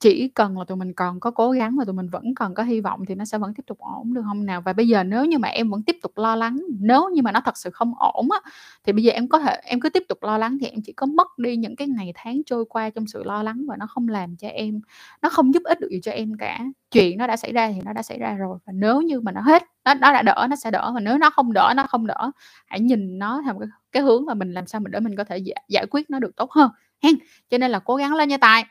Chỉ 0.00 0.28
cần 0.28 0.58
là 0.58 0.64
tụi 0.64 0.76
mình 0.76 0.92
còn 0.92 1.20
có 1.20 1.30
cố 1.30 1.50
gắng 1.50 1.76
và 1.78 1.84
tụi 1.84 1.94
mình 1.94 2.08
vẫn 2.08 2.34
còn 2.36 2.54
có 2.54 2.62
hy 2.62 2.80
vọng 2.80 3.00
thì 3.08 3.14
nó 3.14 3.24
sẽ 3.24 3.38
vẫn 3.38 3.54
tiếp 3.54 3.62
tục 3.66 3.78
ổn, 3.78 4.14
được 4.14 4.22
không 4.24 4.46
nào? 4.46 4.60
Và 4.60 4.72
bây 4.72 4.88
giờ 4.88 5.04
nếu 5.04 5.24
như 5.24 5.38
mà 5.38 5.48
em 5.48 5.70
vẫn 5.70 5.82
tiếp 5.82 5.96
tục 6.02 6.12
lo 6.18 6.36
lắng, 6.36 6.58
nếu 6.80 7.08
như 7.14 7.22
mà 7.22 7.32
nó 7.32 7.40
thật 7.44 7.56
sự 7.56 7.70
không 7.70 7.92
ổn 7.98 8.28
á, 8.30 8.50
thì 8.84 8.92
bây 8.92 9.02
giờ 9.04 9.12
em 9.12 9.28
có 9.28 9.38
thể 9.38 9.60
em 9.64 9.80
cứ 9.80 9.88
tiếp 9.90 10.02
tục 10.08 10.18
lo 10.22 10.38
lắng 10.38 10.58
thì 10.60 10.66
em 10.66 10.80
chỉ 10.84 10.92
có 10.92 11.06
mất 11.06 11.38
đi 11.38 11.56
những 11.56 11.76
cái 11.76 11.88
ngày 11.88 12.12
tháng 12.14 12.40
trôi 12.46 12.64
qua 12.68 12.90
trong 12.90 13.06
sự 13.06 13.22
lo 13.24 13.42
lắng 13.42 13.64
và 13.68 13.76
nó 13.76 13.86
không 13.86 14.08
làm 14.08 14.36
cho 14.36 14.48
em 14.48 14.80
nó 15.22 15.28
không 15.28 15.54
giúp 15.54 15.62
ích 15.64 15.80
được 15.80 15.88
gì 15.90 16.00
cho 16.02 16.12
em 16.12 16.32
cả. 16.38 16.60
Chuyện 16.90 17.18
nó 17.18 17.26
đã 17.26 17.36
xảy 17.36 17.52
ra 17.52 17.70
thì 17.74 17.80
nó 17.84 17.92
đã 17.92 18.02
xảy 18.02 18.18
ra 18.18 18.34
rồi 18.34 18.58
và 18.66 18.72
nếu 18.76 19.00
như 19.02 19.20
mà 19.20 19.32
nó 19.32 19.40
hết, 19.40 19.62
nó 19.84 19.94
nó 19.94 20.12
đã 20.12 20.22
đỡ 20.22 20.46
nó 20.50 20.56
sẽ 20.56 20.70
đỡ, 20.70 20.90
và 20.94 21.00
nếu 21.00 21.18
nó 21.18 21.30
không 21.30 21.52
đỡ, 21.52 21.72
nó 21.76 21.86
không 21.88 22.06
đỡ. 22.06 22.30
Hãy 22.66 22.80
nhìn 22.80 23.18
nó 23.18 23.42
theo 23.44 23.54
cái 23.58 23.68
cái 23.92 24.02
hướng 24.02 24.24
mà 24.26 24.34
mình 24.34 24.52
làm 24.52 24.66
sao 24.66 24.80
mình 24.80 24.90
để 24.92 25.00
mình 25.00 25.16
có 25.16 25.24
thể 25.24 25.38
giải 25.38 25.64
giải 25.68 25.86
quyết 25.90 26.10
nó 26.10 26.18
được 26.18 26.36
tốt 26.36 26.50
hơn 26.52 26.70
hen. 27.02 27.14
Cho 27.50 27.58
nên 27.58 27.70
là 27.70 27.78
cố 27.78 27.96
gắng 27.96 28.14
lên 28.14 28.28
nha 28.28 28.36
Tài. 28.36 28.64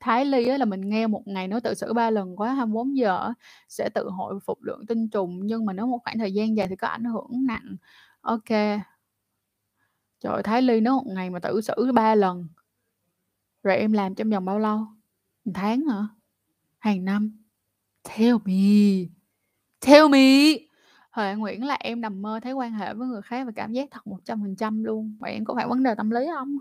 Thái 0.00 0.24
Ly 0.24 0.48
á 0.48 0.58
là 0.58 0.64
mình 0.64 0.80
nghe 0.88 1.06
một 1.06 1.22
ngày 1.26 1.48
nó 1.48 1.60
tự 1.60 1.74
xử 1.74 1.92
3 1.92 2.10
lần 2.10 2.36
quá 2.40 2.54
24 2.54 2.96
giờ 2.96 3.32
sẽ 3.68 3.88
tự 3.94 4.08
hồi 4.10 4.40
phục 4.44 4.62
lượng 4.62 4.86
tinh 4.86 5.08
trùng, 5.08 5.40
nhưng 5.46 5.64
mà 5.66 5.72
nếu 5.72 5.86
một 5.86 5.98
khoảng 6.04 6.18
thời 6.18 6.32
gian 6.34 6.56
dài 6.56 6.66
thì 6.68 6.76
có 6.76 6.88
ảnh 6.88 7.04
hưởng 7.04 7.46
nặng. 7.46 7.76
OK. 8.20 8.48
Trời 10.20 10.32
ơi, 10.32 10.42
Thái 10.42 10.62
Ly 10.62 10.80
nó 10.80 10.96
một 10.96 11.06
ngày 11.06 11.30
mà 11.30 11.38
tự 11.38 11.60
xử 11.60 11.92
3 11.92 12.14
lần 12.14 12.48
rồi 13.62 13.76
em 13.76 13.92
làm 13.92 14.14
trong 14.14 14.30
vòng 14.30 14.44
bao 14.44 14.58
lâu? 14.58 14.78
Một 15.44 15.52
tháng 15.54 15.86
hả? 15.86 16.08
Hàng 16.78 17.04
năm? 17.04 17.44
Tell 18.18 18.36
me, 18.44 18.54
tell 19.86 20.08
me! 20.08 20.52
Huệ 21.10 21.34
Nguyễn 21.34 21.64
là 21.64 21.74
em 21.80 22.00
nằm 22.00 22.22
mơ 22.22 22.40
thấy 22.42 22.52
quan 22.52 22.72
hệ 22.72 22.94
với 22.94 23.08
người 23.08 23.22
khác 23.22 23.46
và 23.46 23.52
cảm 23.56 23.72
giác 23.72 23.88
thật 23.90 24.00
100% 24.04 24.84
luôn. 24.84 25.16
Vậy 25.20 25.32
em 25.32 25.44
có 25.44 25.54
phải 25.54 25.66
vấn 25.68 25.82
đề 25.82 25.94
tâm 25.94 26.10
lý 26.10 26.26
không 26.34 26.58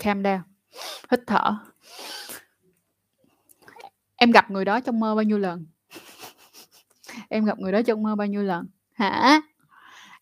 Calm 0.00 0.22
down, 0.22 0.40
hít 1.10 1.20
thở. 1.26 1.56
Em 4.16 4.30
gặp 4.30 4.50
người 4.50 4.64
đó 4.64 4.80
trong 4.80 5.00
mơ 5.00 5.14
bao 5.14 5.22
nhiêu 5.22 5.38
lần? 5.38 5.66
Em 7.28 7.44
gặp 7.44 7.58
người 7.58 7.72
đó 7.72 7.82
trong 7.82 8.02
mơ 8.02 8.16
bao 8.16 8.26
nhiêu 8.26 8.42
lần? 8.42 8.66
Hả? 8.92 9.40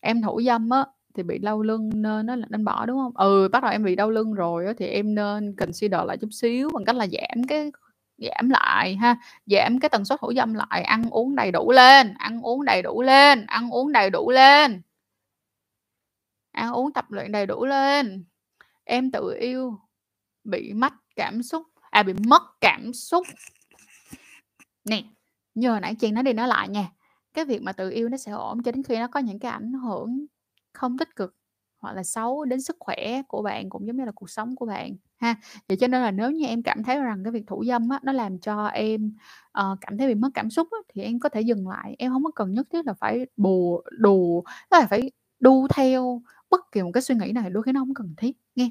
Em 0.01 0.21
thủ 0.21 0.41
dâm 0.45 0.69
á, 0.69 0.85
thì 1.15 1.23
bị 1.23 1.37
đau 1.37 1.61
lưng 1.61 1.89
nên 1.93 2.25
nó 2.25 2.35
là 2.35 2.47
nên 2.49 2.65
bỏ, 2.65 2.85
đúng 2.85 2.97
không? 2.97 3.17
Ừ, 3.17 3.49
bắt 3.51 3.63
đầu 3.63 3.71
em 3.71 3.83
bị 3.83 3.95
đau 3.95 4.09
lưng 4.09 4.33
rồi 4.33 4.65
á 4.65 4.73
thì 4.77 4.87
em 4.87 5.15
nên 5.15 5.55
consider 5.55 6.01
lại 6.05 6.17
chút 6.17 6.29
xíu 6.31 6.69
bằng 6.73 6.85
cách 6.85 6.95
là 6.95 7.07
giảm 7.07 7.47
cái 7.47 7.71
giảm 8.17 8.49
lại 8.49 8.95
ha, 8.95 9.15
giảm 9.45 9.79
cái 9.79 9.89
tần 9.89 10.05
suất 10.05 10.19
thủ 10.21 10.33
dâm 10.35 10.53
lại, 10.53 10.83
ăn 10.83 11.09
uống 11.11 11.35
đầy 11.35 11.51
đủ 11.51 11.71
lên, 11.71 12.13
ăn 12.17 12.41
uống 12.41 12.65
đầy 12.65 12.81
đủ 12.81 13.01
lên, 13.01 13.45
ăn 13.45 13.69
uống 13.69 13.91
đầy 13.91 14.09
đủ 14.09 14.31
lên. 14.31 14.81
ăn 16.51 16.71
uống 16.71 16.93
tập 16.93 17.05
luyện 17.11 17.31
đầy 17.31 17.45
đủ 17.45 17.65
lên. 17.65 18.25
Em 18.89 19.11
tự 19.11 19.33
yêu, 19.39 19.79
bị 20.43 20.73
mất 20.73 20.93
cảm 21.15 21.43
xúc, 21.43 21.63
à, 21.91 22.03
bị 22.03 22.13
mất 22.27 22.41
cảm 22.61 22.93
xúc. 22.93 23.23
Nè, 24.85 25.03
như 25.55 25.69
hồi 25.71 25.79
nãy 25.81 25.95
chị 25.95 26.11
nói 26.11 26.23
đi 26.23 26.33
nói 26.33 26.47
lại 26.47 26.69
nha, 26.69 26.91
cái 27.33 27.45
việc 27.45 27.61
mà 27.61 27.71
tự 27.73 27.89
yêu 27.89 28.09
nó 28.09 28.17
sẽ 28.17 28.31
ổn 28.31 28.63
cho 28.63 28.71
đến 28.71 28.83
khi 28.83 28.97
nó 28.99 29.07
có 29.07 29.19
những 29.19 29.39
cái 29.39 29.51
ảnh 29.51 29.73
hưởng 29.73 30.25
không 30.73 30.97
tích 30.97 31.15
cực 31.15 31.35
hoặc 31.81 31.93
là 31.93 32.03
xấu 32.03 32.45
đến 32.45 32.61
sức 32.61 32.75
khỏe 32.79 33.21
của 33.27 33.41
bạn 33.41 33.69
cũng 33.69 33.87
giống 33.87 33.97
như 33.97 34.05
là 34.05 34.11
cuộc 34.15 34.29
sống 34.29 34.55
của 34.55 34.65
bạn 34.65 34.95
ha. 35.17 35.35
Vậy 35.67 35.77
cho 35.77 35.87
nên 35.87 36.01
là 36.01 36.11
nếu 36.11 36.31
như 36.31 36.45
em 36.45 36.63
cảm 36.63 36.83
thấy 36.83 36.99
rằng 37.01 37.23
cái 37.23 37.31
việc 37.31 37.43
thủ 37.47 37.63
dâm 37.67 37.89
á, 37.89 37.99
nó 38.03 38.11
làm 38.11 38.39
cho 38.39 38.65
em, 38.67 39.13
uh, 39.59 39.77
cảm 39.81 39.97
thấy 39.97 40.07
bị 40.07 40.15
mất 40.15 40.29
cảm 40.33 40.49
xúc 40.49 40.67
á, 40.71 40.77
thì 40.93 41.01
em 41.01 41.19
có 41.19 41.29
thể 41.29 41.41
dừng 41.41 41.67
lại, 41.67 41.95
em 41.99 42.11
không 42.11 42.23
có 42.23 42.31
cần 42.35 42.53
nhất 42.53 42.67
thiết 42.73 42.85
là 42.85 42.93
phải 42.93 43.25
bù 43.37 43.81
đù, 43.99 44.43
là 44.71 44.87
phải 44.89 45.11
đu 45.39 45.67
theo 45.67 46.21
bất 46.49 46.71
kỳ 46.71 46.81
một 46.81 46.91
cái 46.93 47.01
suy 47.01 47.15
nghĩ 47.15 47.31
nào, 47.31 47.49
đôi 47.49 47.63
khi 47.63 47.71
nó 47.71 47.79
không 47.79 47.93
cần 47.93 48.13
thiết 48.17 48.37
nghe. 48.55 48.69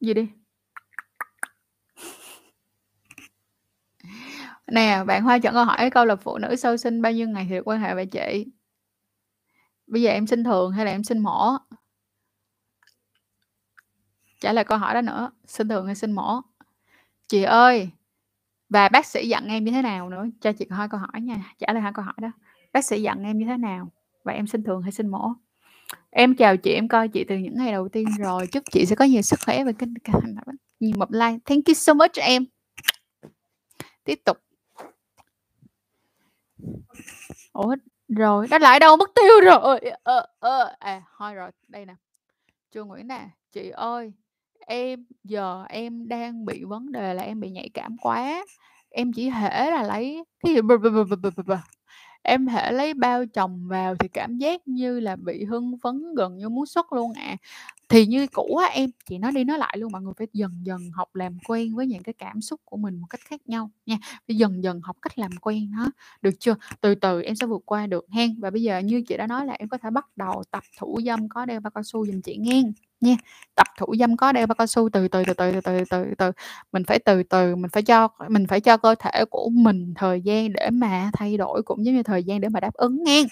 Gì 0.00 0.14
đi? 0.14 0.28
Nè, 4.66 5.04
bạn 5.06 5.22
Hoa 5.22 5.38
chọn 5.38 5.54
câu 5.54 5.64
hỏi 5.64 5.90
câu 5.90 6.04
là 6.04 6.16
phụ 6.16 6.38
nữ 6.38 6.56
sau 6.56 6.76
sinh 6.76 7.02
bao 7.02 7.12
nhiêu 7.12 7.28
ngày 7.28 7.46
thì 7.48 7.54
được 7.54 7.68
quan 7.68 7.80
hệ 7.80 7.94
vậy 7.94 8.06
chị? 8.06 8.46
Bây 9.86 10.02
giờ 10.02 10.10
em 10.10 10.26
sinh 10.26 10.44
thường 10.44 10.72
hay 10.72 10.84
là 10.84 10.90
em 10.90 11.04
sinh 11.04 11.18
mổ? 11.18 11.56
Trả 14.40 14.52
lời 14.52 14.64
câu 14.64 14.78
hỏi 14.78 14.94
đó 14.94 15.00
nữa, 15.00 15.30
sinh 15.46 15.68
thường 15.68 15.86
hay 15.86 15.94
sinh 15.94 16.12
mổ? 16.12 16.40
Chị 17.28 17.42
ơi, 17.42 17.90
và 18.68 18.88
bác 18.88 19.06
sĩ 19.06 19.28
dặn 19.28 19.46
em 19.46 19.64
như 19.64 19.72
thế 19.72 19.82
nào 19.82 20.08
nữa? 20.10 20.26
Cho 20.40 20.52
chị 20.52 20.66
hỏi 20.70 20.88
câu 20.88 21.00
hỏi 21.00 21.20
nha, 21.20 21.54
trả 21.58 21.72
lời 21.72 21.82
hai 21.82 21.92
câu 21.94 22.04
hỏi 22.04 22.14
đó. 22.22 22.28
Bác 22.72 22.84
sĩ 22.84 23.02
dặn 23.02 23.22
em 23.22 23.38
như 23.38 23.46
thế 23.46 23.56
nào? 23.56 23.92
Và 24.24 24.32
em 24.32 24.46
sinh 24.46 24.62
thường 24.62 24.82
hay 24.82 24.92
sinh 24.92 25.08
mổ? 25.08 25.32
Em 26.10 26.36
chào 26.36 26.56
chị, 26.56 26.72
em 26.72 26.88
coi 26.88 27.08
chị 27.08 27.24
từ 27.24 27.36
những 27.36 27.54
ngày 27.56 27.72
đầu 27.72 27.88
tiên 27.88 28.06
rồi, 28.18 28.46
chúc 28.46 28.62
chị 28.72 28.86
sẽ 28.86 28.96
có 28.96 29.04
nhiều 29.04 29.22
sức 29.22 29.40
khỏe 29.46 29.64
và 29.64 29.72
kinh 29.72 29.94
nhiều 30.80 30.92
mập 30.96 31.10
like. 31.10 31.38
Thank 31.44 31.66
you 31.66 31.74
so 31.74 31.94
much 31.94 32.14
em. 32.14 32.44
Tiếp 34.04 34.20
tục. 34.24 34.36
Ủa, 37.52 37.76
rồi, 38.08 38.46
nó 38.50 38.58
lại 38.58 38.80
đâu 38.80 38.96
mất 38.96 39.10
tiêu 39.14 39.40
rồi. 39.44 39.80
Ờ, 40.02 40.26
ờ, 40.40 40.74
à, 40.78 41.02
thôi 41.18 41.34
rồi, 41.34 41.50
đây 41.68 41.86
nè. 41.86 41.94
chưa 42.72 42.84
Nguyễn 42.84 43.08
nè, 43.08 43.28
chị 43.52 43.70
ơi, 43.70 44.12
em 44.66 45.06
giờ 45.24 45.64
em 45.68 46.08
đang 46.08 46.44
bị 46.44 46.64
vấn 46.64 46.92
đề 46.92 47.14
là 47.14 47.22
em 47.22 47.40
bị 47.40 47.50
nhạy 47.50 47.70
cảm 47.74 47.96
quá. 47.98 48.44
Em 48.90 49.12
chỉ 49.12 49.30
hễ 49.30 49.70
là 49.70 49.82
lấy 49.82 50.24
cái 50.42 50.54
gì 50.54 50.60
em 52.22 52.46
thể 52.46 52.72
lấy 52.72 52.94
bao 52.94 53.26
chồng 53.26 53.68
vào 53.68 53.94
thì 53.96 54.08
cảm 54.08 54.38
giác 54.38 54.68
như 54.68 55.00
là 55.00 55.16
bị 55.16 55.44
hưng 55.44 55.78
phấn 55.82 56.14
gần 56.16 56.36
như 56.36 56.48
muốn 56.48 56.66
xuất 56.66 56.92
luôn 56.92 57.12
ạ. 57.12 57.22
À. 57.22 57.36
Thì 57.88 58.06
như 58.06 58.26
cũ 58.26 58.56
á 58.56 58.66
em, 58.66 58.90
chị 59.08 59.18
nói 59.18 59.32
đi 59.32 59.44
nói 59.44 59.58
lại 59.58 59.76
luôn, 59.78 59.92
mọi 59.92 60.02
người 60.02 60.12
phải 60.18 60.26
dần 60.32 60.50
dần 60.62 60.90
học 60.94 61.14
làm 61.14 61.38
quen 61.48 61.74
với 61.74 61.86
những 61.86 62.02
cái 62.02 62.12
cảm 62.18 62.40
xúc 62.40 62.60
của 62.64 62.76
mình 62.76 63.00
một 63.00 63.06
cách 63.10 63.20
khác 63.24 63.40
nhau 63.46 63.70
nha. 63.86 63.98
Phải 64.28 64.36
dần 64.36 64.62
dần 64.62 64.80
học 64.82 64.96
cách 65.02 65.18
làm 65.18 65.30
quen 65.40 65.70
nó, 65.70 65.90
được 66.22 66.34
chưa? 66.40 66.54
Từ 66.80 66.94
từ 66.94 67.22
em 67.22 67.34
sẽ 67.36 67.46
vượt 67.46 67.62
qua 67.66 67.86
được 67.86 68.06
hen. 68.10 68.40
Và 68.40 68.50
bây 68.50 68.62
giờ 68.62 68.78
như 68.78 69.02
chị 69.08 69.16
đã 69.16 69.26
nói 69.26 69.46
là 69.46 69.52
em 69.52 69.68
có 69.68 69.78
thể 69.78 69.90
bắt 69.90 70.06
đầu 70.16 70.42
tập 70.50 70.62
thủ 70.78 71.00
dâm 71.06 71.28
có 71.28 71.46
đeo 71.46 71.60
bao 71.60 71.70
cao 71.70 71.82
su 71.82 72.06
dùm 72.06 72.20
chị 72.20 72.36
nghe 72.36 72.62
nha. 73.02 73.14
Tập 73.54 73.66
thủ 73.78 73.94
dâm 73.98 74.16
có 74.16 74.32
đeo 74.32 74.46
bao 74.46 74.54
cao 74.54 74.66
su 74.66 74.88
từ 74.92 75.08
từ 75.08 75.24
từ 75.24 75.34
từ 75.34 75.52
từ 75.52 75.60
từ 75.62 75.84
từ 75.90 76.14
từ. 76.18 76.32
Mình 76.72 76.84
phải 76.86 76.98
từ 76.98 77.22
từ, 77.22 77.56
mình 77.56 77.70
phải 77.72 77.82
cho 77.82 78.08
mình 78.28 78.46
phải 78.46 78.60
cho 78.60 78.76
cơ 78.76 78.94
thể 78.94 79.24
của 79.30 79.48
mình 79.52 79.94
thời 79.96 80.20
gian 80.20 80.52
để 80.52 80.70
mà 80.72 81.10
thay 81.12 81.36
đổi 81.36 81.62
cũng 81.62 81.84
giống 81.84 81.94
như 81.94 82.02
thời 82.02 82.24
gian 82.24 82.40
để 82.40 82.48
mà 82.48 82.60
đáp 82.60 82.74
ứng 82.74 83.04
nghe. 83.04 83.24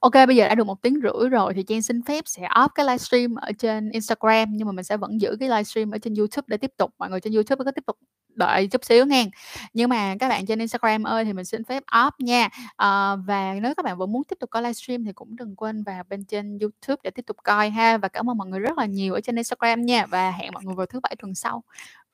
OK, 0.00 0.12
bây 0.12 0.36
giờ 0.36 0.48
đã 0.48 0.54
được 0.54 0.66
một 0.66 0.82
tiếng 0.82 1.00
rưỡi 1.02 1.28
rồi 1.30 1.54
thì 1.54 1.62
Trang 1.62 1.82
xin 1.82 2.02
phép 2.02 2.24
sẽ 2.26 2.42
off 2.48 2.68
cái 2.74 2.86
livestream 2.86 3.34
ở 3.34 3.52
trên 3.58 3.90
Instagram, 3.90 4.48
nhưng 4.56 4.66
mà 4.66 4.72
mình 4.72 4.84
sẽ 4.84 4.96
vẫn 4.96 5.20
giữ 5.20 5.36
cái 5.40 5.48
livestream 5.48 5.90
ở 5.90 5.98
trên 5.98 6.14
YouTube 6.14 6.44
để 6.48 6.56
tiếp 6.56 6.70
tục. 6.76 6.90
Mọi 6.98 7.10
người 7.10 7.20
trên 7.20 7.32
YouTube 7.32 7.64
có 7.64 7.70
tiếp 7.70 7.82
tục 7.86 7.96
đợi 8.36 8.66
chút 8.66 8.84
xíu 8.84 9.06
nghen. 9.06 9.30
Nhưng 9.72 9.88
mà 9.88 10.14
các 10.20 10.28
bạn 10.28 10.46
trên 10.46 10.58
Instagram 10.58 11.02
ơi 11.02 11.24
thì 11.24 11.32
mình 11.32 11.44
xin 11.44 11.64
phép 11.64 11.82
off 11.90 12.10
nha. 12.18 12.48
à, 12.76 13.16
và 13.16 13.54
nếu 13.62 13.74
các 13.74 13.84
bạn 13.84 13.98
vẫn 13.98 14.12
muốn 14.12 14.24
tiếp 14.24 14.36
tục 14.40 14.50
coi 14.50 14.62
livestream 14.62 15.04
thì 15.04 15.12
cũng 15.12 15.36
đừng 15.36 15.56
quên 15.56 15.82
vào 15.82 16.02
bên 16.08 16.24
trên 16.24 16.58
YouTube 16.58 17.00
để 17.02 17.10
tiếp 17.10 17.22
tục 17.26 17.36
coi 17.44 17.70
ha. 17.70 17.98
Và 17.98 18.08
cảm 18.08 18.30
ơn 18.30 18.36
mọi 18.36 18.48
người 18.48 18.60
rất 18.60 18.78
là 18.78 18.86
nhiều 18.86 19.14
ở 19.14 19.20
trên 19.20 19.36
Instagram 19.36 19.82
nha. 19.82 20.06
Và 20.06 20.30
hẹn 20.30 20.52
mọi 20.54 20.64
người 20.64 20.74
vào 20.74 20.86
thứ 20.86 21.00
Bảy 21.00 21.16
tuần 21.18 21.34
sau 21.34 21.62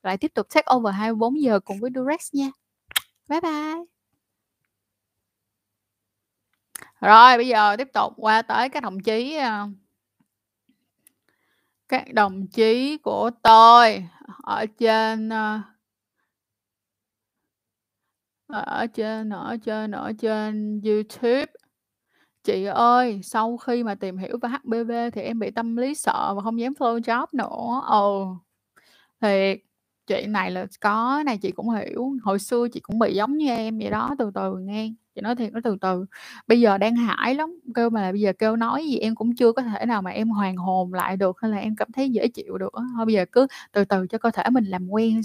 lại 0.03 0.17
tiếp 0.17 0.31
tục 0.33 0.47
take 0.55 0.75
over 0.75 0.95
24 0.95 1.41
giờ 1.41 1.59
cùng 1.59 1.79
với 1.79 1.91
Durex 1.95 2.33
nha. 2.33 2.51
Bye 3.29 3.41
bye. 3.41 3.83
Rồi, 7.01 7.37
bây 7.37 7.47
giờ 7.47 7.75
tiếp 7.77 7.87
tục 7.93 8.13
qua 8.17 8.41
tới 8.41 8.69
các 8.69 8.83
đồng 8.83 8.99
chí, 8.99 9.35
ờ, 9.35 9.67
các 11.89 12.13
đồng 12.13 12.47
chí 12.47 12.97
của 12.97 13.29
tôi 13.43 14.05
ở 14.43 14.65
trên, 14.77 15.29
uh, 15.29 15.70
ở 18.51 18.87
trên 18.87 19.29
ở 19.29 19.57
trên 19.65 19.91
ở 19.91 20.11
trên 20.19 20.81
YouTube. 20.85 21.45
Chị 22.43 22.65
ơi, 22.65 23.19
sau 23.23 23.57
khi 23.57 23.83
mà 23.83 23.95
tìm 23.95 24.17
hiểu 24.17 24.37
về 24.41 24.49
HPV 24.49 25.09
thì 25.13 25.21
em 25.21 25.39
bị 25.39 25.51
tâm 25.51 25.75
lý 25.77 25.95
sợ 25.95 26.33
và 26.35 26.41
không 26.43 26.59
dám 26.59 26.73
flow 26.79 26.99
job 26.99 27.27
nữa. 27.33 27.81
Ừ, 27.91 28.25
thiệt, 29.21 29.57
chuyện 30.07 30.31
này 30.31 30.51
là 30.51 30.65
có, 30.81 31.23
này 31.25 31.37
chị 31.37 31.51
cũng 31.51 31.69
hiểu, 31.69 32.11
hồi 32.23 32.39
xưa 32.39 32.67
chị 32.73 32.79
cũng 32.79 32.99
bị 32.99 33.13
giống 33.15 33.37
như 33.37 33.49
em 33.49 33.79
vậy 33.79 33.89
đó, 33.89 34.15
từ 34.19 34.31
từ 34.35 34.57
nghe, 34.59 34.89
chị 35.15 35.21
nói 35.21 35.35
thiệt 35.35 35.53
nó 35.53 35.59
từ 35.63 35.77
từ. 35.81 36.05
Bây 36.47 36.61
giờ 36.61 36.77
đang 36.77 36.95
hải 36.95 37.35
lắm, 37.35 37.59
kêu 37.75 37.89
mà 37.89 38.11
bây 38.11 38.21
giờ 38.21 38.33
kêu 38.39 38.55
nói 38.55 38.85
gì 38.87 38.97
em 38.97 39.15
cũng 39.15 39.35
chưa 39.35 39.51
có 39.51 39.61
thể 39.61 39.85
nào 39.85 40.01
mà 40.01 40.11
em 40.11 40.29
hoàn 40.29 40.55
hồn 40.55 40.93
lại 40.93 41.17
được, 41.17 41.37
hay 41.41 41.51
là 41.51 41.57
em 41.57 41.75
cảm 41.75 41.91
thấy 41.91 42.09
dễ 42.09 42.27
chịu 42.27 42.57
được. 42.57 42.71
Thôi 42.97 43.05
bây 43.05 43.15
giờ 43.15 43.25
cứ 43.31 43.47
từ 43.71 43.85
từ 43.85 44.07
cho 44.07 44.17
cơ 44.17 44.31
thể 44.31 44.43
mình 44.51 44.65
làm 44.65 44.87
quen, 44.89 45.21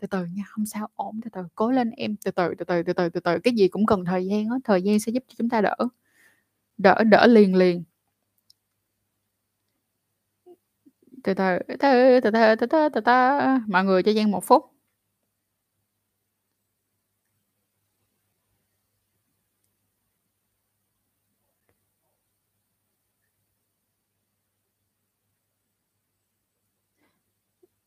từ 0.00 0.06
từ 0.10 0.24
nha, 0.26 0.42
không 0.48 0.66
sao, 0.66 0.88
ổn, 0.96 1.20
từ 1.24 1.30
từ, 1.32 1.42
cố 1.54 1.70
lên 1.70 1.90
em, 1.90 2.16
từ 2.24 2.30
từ, 2.30 2.54
từ 2.58 2.64
từ, 2.64 2.82
từ 2.82 2.92
từ, 2.92 3.08
từ 3.08 3.20
từ, 3.20 3.38
cái 3.44 3.54
gì 3.54 3.68
cũng 3.68 3.86
cần 3.86 4.04
thời 4.04 4.26
gian 4.26 4.48
á, 4.48 4.56
thời 4.64 4.82
gian 4.82 5.00
sẽ 5.00 5.12
giúp 5.12 5.24
cho 5.28 5.34
chúng 5.38 5.48
ta 5.48 5.60
đỡ 5.60 5.76
đỡ 6.78 7.04
đỡ 7.04 7.26
liền 7.26 7.54
liền. 7.56 7.84
Từ 11.24 11.34
từ, 11.34 11.58
từ 11.68 11.76
từ, 11.78 12.20
từ 12.60 12.66
từ, 12.66 12.88
từ 12.94 13.00
từ, 13.00 13.12
mọi 13.68 13.84
người 13.84 14.02
cho 14.02 14.12
Giang 14.12 14.30
một 14.30 14.44
phút. 14.44 14.64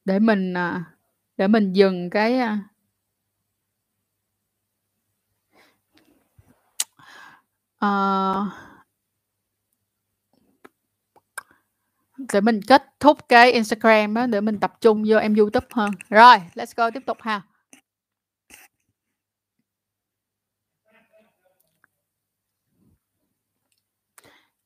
Để 0.06 0.20
mình, 0.20 0.54
à, 0.58 0.86
để 1.40 1.48
mình 1.48 1.74
dừng 1.74 2.10
cái, 2.10 2.40
uh, 7.86 8.54
Để 12.34 12.42
mình 12.42 12.60
kết 12.68 12.84
thúc 13.00 13.18
cái 13.30 13.52
Instagram 13.52 14.14
đó 14.14 14.28
để 14.28 14.42
mình 14.42 14.60
tập 14.60 14.74
trung 14.82 15.04
vô 15.08 15.18
em 15.18 15.36
YouTube 15.36 15.68
hơn. 15.72 15.92
Rồi, 16.10 16.38
let's 16.56 16.74
go, 16.76 16.92
tiếp 16.92 17.04
tục 17.06 17.18
ha. 17.22 17.42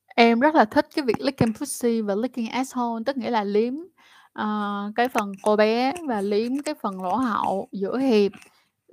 Em 0.06 0.40
rất 0.40 0.54
là 0.54 0.64
thích 0.64 0.88
cái 0.94 1.04
việc 1.04 1.20
licking 1.20 1.52
pussy 1.58 2.00
và 2.00 2.14
licking 2.14 2.48
asshole, 2.50 3.02
tức 3.06 3.16
nghĩa 3.16 3.30
là 3.30 3.44
liếm, 3.44 3.74
ờ, 4.34 4.92
cái 4.96 5.08
phần 5.08 5.32
cô 5.42 5.56
bé 5.56 5.92
và 6.08 6.20
liếm 6.20 6.62
cái 6.64 6.74
phần 6.82 7.02
lỗ 7.02 7.16
hậu 7.16 7.68
giữa 7.72 7.98
hiệp. 7.98 8.32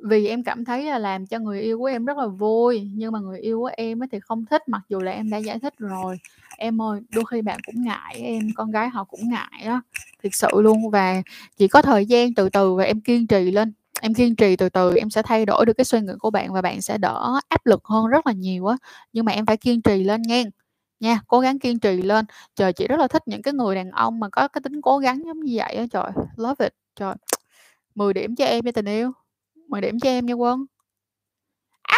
Vì 0.03 0.27
em 0.27 0.43
cảm 0.43 0.65
thấy 0.65 0.83
là 0.85 0.99
làm 0.99 1.27
cho 1.27 1.39
người 1.39 1.61
yêu 1.61 1.79
của 1.79 1.85
em 1.85 2.05
rất 2.05 2.17
là 2.17 2.27
vui, 2.27 2.89
nhưng 2.95 3.11
mà 3.11 3.19
người 3.19 3.39
yêu 3.39 3.59
của 3.59 3.69
em 3.77 4.03
ấy 4.03 4.07
thì 4.11 4.19
không 4.19 4.45
thích, 4.45 4.63
mặc 4.67 4.81
dù 4.89 4.99
là 4.99 5.11
em 5.11 5.29
đã 5.29 5.37
giải 5.37 5.59
thích 5.59 5.73
rồi. 5.77 6.17
Em 6.57 6.81
ơi, 6.81 7.01
đôi 7.09 7.23
khi 7.31 7.41
bạn 7.41 7.59
cũng 7.65 7.83
ngại 7.83 8.15
em, 8.23 8.49
con 8.55 8.71
gái 8.71 8.89
họ 8.89 9.03
cũng 9.03 9.29
ngại 9.29 9.61
á, 9.65 9.81
thực 10.23 10.35
sự 10.35 10.47
luôn. 10.53 10.89
Và 10.91 11.21
chỉ 11.57 11.67
có 11.67 11.81
thời 11.81 12.05
gian 12.05 12.33
từ 12.33 12.49
từ 12.49 12.75
và 12.75 12.83
em 12.83 13.01
kiên 13.01 13.27
trì 13.27 13.51
lên, 13.51 13.73
em 14.01 14.13
kiên 14.13 14.35
trì 14.35 14.55
từ 14.55 14.69
từ 14.69 14.95
em 14.95 15.09
sẽ 15.09 15.21
thay 15.21 15.45
đổi 15.45 15.65
được 15.65 15.73
cái 15.73 15.85
suy 15.85 16.01
nghĩ 16.01 16.13
của 16.19 16.29
bạn 16.29 16.53
và 16.53 16.61
bạn 16.61 16.81
sẽ 16.81 16.97
đỡ 16.97 17.39
áp 17.49 17.65
lực 17.65 17.85
hơn 17.85 18.07
rất 18.07 18.27
là 18.27 18.33
nhiều 18.33 18.65
á. 18.67 18.77
Nhưng 19.13 19.25
mà 19.25 19.31
em 19.31 19.45
phải 19.45 19.57
kiên 19.57 19.81
trì 19.81 20.03
lên 20.03 20.21
nghe 20.21 20.43
nha, 21.01 21.21
cố 21.27 21.39
gắng 21.39 21.59
kiên 21.59 21.79
trì 21.79 22.01
lên. 22.01 22.25
Trời, 22.55 22.73
chị 22.73 22.87
rất 22.87 22.99
là 22.99 23.07
thích 23.07 23.23
những 23.25 23.41
cái 23.41 23.53
người 23.53 23.75
đàn 23.75 23.91
ông 23.91 24.19
mà 24.19 24.29
có 24.29 24.47
cái 24.47 24.61
tính 24.61 24.81
cố 24.81 24.97
gắng 24.97 25.25
giống 25.25 25.39
như 25.39 25.53
vậy 25.55 25.75
á, 25.75 25.85
trời, 25.91 26.11
love 26.37 26.65
it, 26.65 26.73
trời. 26.95 27.15
10 27.95 28.13
điểm 28.13 28.35
cho 28.35 28.45
em 28.45 28.65
nha 28.65 28.71
tình 28.71 28.85
yêu, 28.85 29.11
10 29.67 29.81
điểm 29.81 29.99
cho 29.99 30.09
em 30.09 30.25
nha 30.25 30.33
Quân. 30.33 30.65
à, 31.81 31.97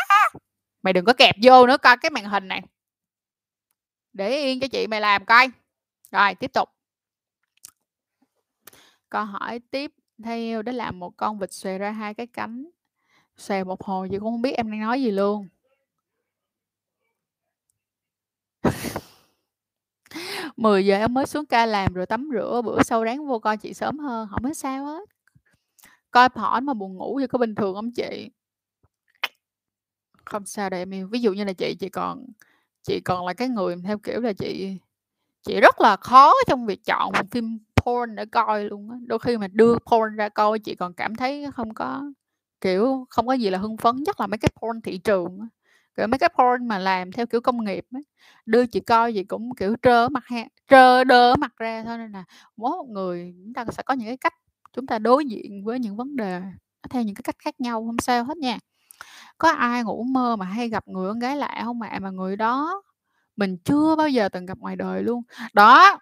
Mày 0.84 0.94
đừng 0.94 1.06
có 1.06 1.14
kẹp 1.14 1.36
vô 1.44 1.68
nữa 1.68 1.78
coi 1.78 1.98
cái 1.98 2.12
màn 2.12 2.26
hình 2.26 2.48
này. 2.48 2.62
Để 4.14 4.42
yên 4.42 4.60
cho 4.60 4.68
chị 4.68 4.88
mày 4.88 5.02
làm 5.02 5.26
coi. 5.26 5.48
Rồi, 6.12 6.36
tiếp 6.36 6.54
tục. 6.54 6.70
Câu 9.10 9.26
hỏi 9.26 9.60
tiếp 9.72 9.92
theo 10.24 10.62
đó 10.62 10.72
là 10.72 10.92
một 10.92 11.14
con 11.18 11.40
vịt 11.40 11.54
xòe 11.54 11.78
ra 11.78 11.92
hai 11.92 12.14
cái 12.14 12.28
cánh, 12.28 12.70
xòe 13.38 13.64
một 13.64 13.84
hồi 13.84 14.08
chị 14.12 14.18
cũng 14.20 14.32
không 14.32 14.42
biết 14.42 14.52
em 14.52 14.72
đang 14.72 14.80
nói 14.80 15.02
gì 15.02 15.12
luôn. 15.12 15.48
10 20.58 20.86
giờ 20.86 20.98
em 20.98 21.14
mới 21.14 21.26
xuống 21.26 21.46
ca 21.46 21.66
làm 21.66 21.94
rồi 21.94 22.06
tắm 22.06 22.30
rửa, 22.34 22.62
bữa 22.66 22.84
sau 22.84 23.04
ráng 23.04 23.28
vô 23.28 23.40
coi 23.40 23.58
chị 23.58 23.74
sớm 23.74 24.00
hơn, 24.00 24.28
không 24.32 24.44
có 24.44 24.54
sao 24.54 24.86
hết. 24.86 25.10
Coi 26.12 26.30
porn 26.30 26.66
mà 26.66 26.74
buồn 26.74 26.96
ngủ 26.98 27.20
thì 27.20 27.28
có 27.28 27.38
bình 27.38 27.56
thường 27.56 27.76
không 27.76 27.92
chị? 27.92 28.30
Không 30.26 30.46
sao 30.46 30.70
đâu 30.70 30.82
em 30.82 30.94
yêu. 30.94 31.08
Ví 31.08 31.20
dụ 31.22 31.34
như 31.34 31.44
là 31.44 31.54
chị, 31.54 31.76
chị 31.80 31.90
còn 31.90 32.26
chị 32.84 33.00
còn 33.06 33.26
là 33.28 33.34
cái 33.34 33.50
người 33.50 33.76
theo 33.86 33.98
kiểu 33.98 34.22
là 34.22 34.34
chị 34.34 34.78
chị 35.44 35.60
rất 35.62 35.82
là 35.82 35.96
khó 35.96 36.34
trong 36.48 36.66
việc 36.66 36.86
chọn 36.86 37.12
một 37.14 37.32
phim 37.32 37.60
porn 37.76 38.16
để 38.16 38.26
coi 38.26 38.64
luôn 38.64 38.90
á. 38.92 38.98
Đôi 39.08 39.20
khi 39.20 39.38
mà 39.38 39.48
đưa 39.48 39.76
porn 39.92 40.16
ra 40.16 40.30
coi 40.30 40.60
chị 40.60 40.76
còn 40.76 40.94
cảm 40.94 41.16
thấy 41.16 41.46
không 41.56 41.74
có, 41.74 42.04
kiểu, 42.62 43.06
không 43.10 43.28
có 43.28 43.34
gì 43.34 43.50
là 43.50 43.58
hưng 43.58 43.78
phấn, 43.78 43.96
nhất 44.04 44.20
là 44.20 44.28
mấy 44.28 44.38
cái 44.38 44.50
porn 44.62 44.82
thị 44.82 44.98
trường 44.98 45.40
á, 45.42 45.48
kiểu, 45.98 46.08
mấy 46.08 46.20
cái 46.20 46.30
porn 46.40 46.68
mà 46.68 46.80
làm 46.80 47.12
theo 47.12 47.26
kiểu 47.26 47.42
công 47.42 47.66
nghiệp 47.66 47.86
ấy 47.94 48.04
đưa 48.46 48.66
chị 48.66 48.80
coi 48.80 49.14
gì 49.14 49.24
cũng, 49.24 49.56
kiểu, 49.56 49.76
trơ 49.82 50.10
mặt 50.10 50.24
ha 50.26 50.44
trơ 50.72 51.04
đơ 51.04 51.36
mặt 51.36 51.52
ra 51.58 51.84
thôi, 51.86 51.98
nên 51.98 52.12
là 52.12 52.24
mỗi 52.58 52.72
một 52.78 52.86
người 52.90 53.34
chúng 53.46 53.54
ta 53.54 53.66
sẽ 53.72 53.84
có 53.84 53.94
những 53.94 54.08
cái 54.08 54.18
cách 54.18 54.34
chúng 54.74 54.88
ta 54.88 55.00
đối 55.00 55.26
diện 55.26 55.64
với 55.66 55.80
những 55.80 55.96
vấn 55.98 56.16
đề 56.16 56.42
theo 56.90 57.04
những 57.04 57.16
cái 57.16 57.24
cách 57.24 57.36
khác 57.40 57.62
nhau, 57.62 57.84
không 57.88 57.98
sao 58.00 58.24
hết 58.24 58.38
nha. 58.38 58.58
Có 59.38 59.50
ai 59.52 59.84
ngủ 59.84 60.04
mơ 60.04 60.36
mà 60.38 60.46
hay 60.46 60.70
gặp 60.70 60.88
người 60.88 61.10
con 61.12 61.20
gái 61.20 61.38
lạ 61.38 61.62
không 61.66 61.82
ạ? 61.84 62.00
Mà 62.04 62.10
người 62.12 62.38
đó 62.38 62.84
mình 63.38 63.58
chưa 63.66 63.96
bao 63.98 64.10
giờ 64.10 64.30
từng 64.30 64.46
gặp 64.46 64.60
ngoài 64.60 64.76
đời 64.78 65.04
luôn. 65.04 65.24
Đó, 65.54 66.00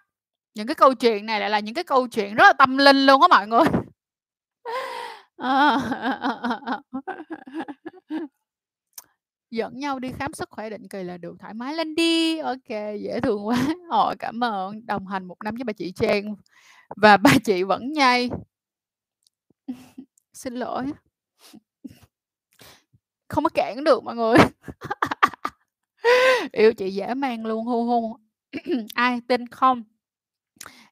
những 0.56 0.66
cái 0.68 0.74
câu 0.76 0.94
chuyện 0.94 1.26
này 1.26 1.40
lại 1.40 1.50
là 1.50 1.60
những 1.60 1.74
cái 1.74 1.84
câu 1.84 2.08
chuyện 2.08 2.34
rất 2.36 2.44
là 2.46 2.54
tâm 2.54 2.78
linh 2.78 3.06
luôn 3.06 3.22
á 3.22 3.28
mọi 3.28 3.48
người. 3.48 3.64
Ờ. 5.36 5.78
Dẫn 9.52 9.78
nhau 9.78 9.98
đi 9.98 10.12
khám 10.18 10.32
sức 10.34 10.50
khỏe 10.50 10.70
định 10.70 10.88
kỳ 10.88 11.02
là 11.02 11.16
được, 11.18 11.36
thoải 11.38 11.54
mái 11.54 11.74
lên 11.74 11.94
đi. 11.94 12.38
ok 12.38 12.68
dễ 13.00 13.20
thương 13.22 13.46
quá. 13.46 13.56
họ 13.90 14.04
ờ, 14.08 14.14
cảm 14.18 14.44
ơn, 14.44 14.86
đồng 14.86 15.06
hành 15.06 15.24
một 15.24 15.36
năm 15.44 15.54
với 15.54 15.64
bà 15.64 15.72
chị 15.72 15.92
Trang 15.92 16.34
và 16.96 17.16
bà 17.16 17.30
chị 17.44 17.62
vẫn 17.62 17.92
nhai 17.92 18.30
Xin 20.32 20.54
lỗi. 20.54 20.86
Không 23.28 23.44
có 23.44 23.50
cản 23.54 23.84
được 23.84 24.04
mọi 24.04 24.16
người. 24.16 24.36
Yêu 26.52 26.72
chị 26.72 26.90
dễ 26.90 27.14
mang 27.14 27.46
luôn, 27.46 27.64
hu 27.64 27.84
hu. 27.84 28.16
Ai 28.94 29.20
tin 29.28 29.46
không? 29.48 29.84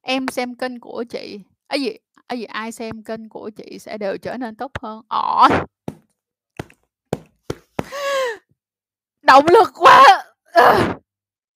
Em 0.02 0.28
xem 0.28 0.54
kênh 0.54 0.80
của 0.80 1.04
chị 1.10 1.40
ấy 1.66 1.80
gì 1.80 1.90
ấy 2.26 2.38
gì, 2.38 2.44
ai 2.44 2.72
xem 2.72 3.02
kênh 3.02 3.28
của 3.28 3.50
chị 3.50 3.78
sẽ 3.78 3.98
đều 3.98 4.16
trở 4.18 4.36
nên 4.36 4.56
tốt 4.56 4.70
hơn. 4.82 5.02
ỏ 5.08 5.48
Động 9.30 9.44
lực 9.48 9.68
quá! 9.74 10.04
à, 10.52 10.94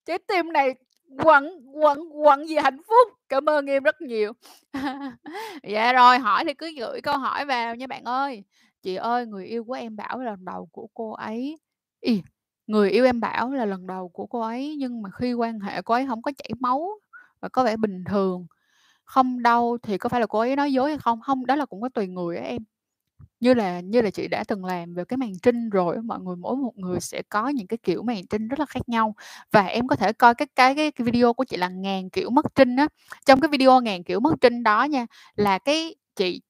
Trái 0.06 0.18
tim 0.28 0.52
này 0.52 0.74
quặn 1.24 1.44
quặn 1.74 1.98
quặn 2.24 2.46
vì 2.48 2.56
hạnh 2.56 2.78
phúc. 2.88 3.18
Cảm 3.28 3.48
ơn 3.48 3.66
em 3.66 3.82
rất 3.82 4.01
nhiều. 4.01 4.32
Dạ 5.62 5.92
rồi, 5.92 6.18
hỏi 6.18 6.44
thì 6.44 6.55
cứ 6.55 6.70
gửi 6.78 7.01
câu 7.01 7.18
hỏi 7.18 7.44
vào 7.44 7.74
nha 7.76 7.86
bạn 7.86 8.05
ơi. 8.05 8.44
Chị 8.82 8.94
ơi, 8.94 9.26
người 9.26 9.46
yêu 9.46 9.64
của 9.64 9.72
em 9.72 9.96
bảo 9.96 10.18
là 10.18 10.30
lần 10.30 10.44
đầu 10.44 10.68
của 10.72 10.86
cô 10.94 11.12
ấy 11.12 11.59
Ý, 12.01 12.22
người 12.66 12.90
yêu 12.90 13.05
em 13.05 13.20
bảo 13.20 13.51
là 13.51 13.64
lần 13.64 13.86
đầu 13.86 14.09
của 14.09 14.26
cô 14.26 14.40
ấy 14.40 14.76
nhưng 14.78 15.02
mà 15.02 15.10
khi 15.10 15.32
quan 15.34 15.60
hệ 15.60 15.82
cô 15.82 15.94
ấy 15.94 16.06
không 16.06 16.22
có 16.22 16.32
chảy 16.36 16.51
máu 16.60 16.90
và 17.40 17.48
có 17.48 17.64
vẻ 17.64 17.76
bình 17.76 18.05
thường, 18.05 18.46
không 19.05 19.42
đau 19.42 19.78
thì 19.82 19.98
có 19.98 20.09
phải 20.09 20.20
là 20.20 20.26
cô 20.26 20.38
ấy 20.38 20.56
nói 20.56 20.72
dối 20.72 20.90
hay 20.90 20.98
không? 20.98 21.20
không 21.20 21.46
đó 21.46 21.56
là 21.56 21.66
cũng 21.66 21.82
có 21.82 21.88
tùy 21.88 22.06
người 22.06 22.36
á 22.36 22.42
em. 22.44 22.64
Như 23.41 23.55
là 23.55 23.81
như 23.81 24.01
là 24.03 24.11
chị 24.11 24.28
đã 24.28 24.45
từng 24.49 24.65
làm 24.65 24.95
về 24.95 25.05
cái 25.05 25.16
màn 25.16 25.32
trinh 25.43 25.70
rồi 25.70 25.97
mọi 26.03 26.20
người 26.20 26.36
mỗi 26.36 26.57
một 26.57 26.73
người 26.77 27.01
sẽ 27.01 27.23
có 27.28 27.49
những 27.49 27.66
cái 27.66 27.78
kiểu 27.82 28.03
màn 28.03 28.27
trinh 28.27 28.49
rất 28.49 28.59
là 28.61 28.66
khác 28.66 28.89
nhau. 28.89 29.15
Và 29.53 29.62
em 29.66 29.89
có 29.89 29.97
thể 29.97 30.12
coi 30.12 30.35
cái 30.35 30.49
cái 30.57 30.74
cái 30.74 30.93
video 30.99 31.32
của 31.32 31.45
chị 31.45 31.57
là 31.57 31.69
"Ngàn 31.69 32.11
kiểu 32.11 32.31
mất 32.31 32.47
trinh" 32.55 32.77
á. 32.77 32.89
Trong 33.27 33.41
cái 33.41 33.49
video 33.49 33.81
"Ngàn 33.81 34.05
kiểu 34.05 34.20
mất 34.20 34.35
trinh" 34.41 34.62
đó 34.62 34.85
nha, 34.85 35.07
là 35.36 35.59
cái 35.59 35.95
chị 36.16 36.41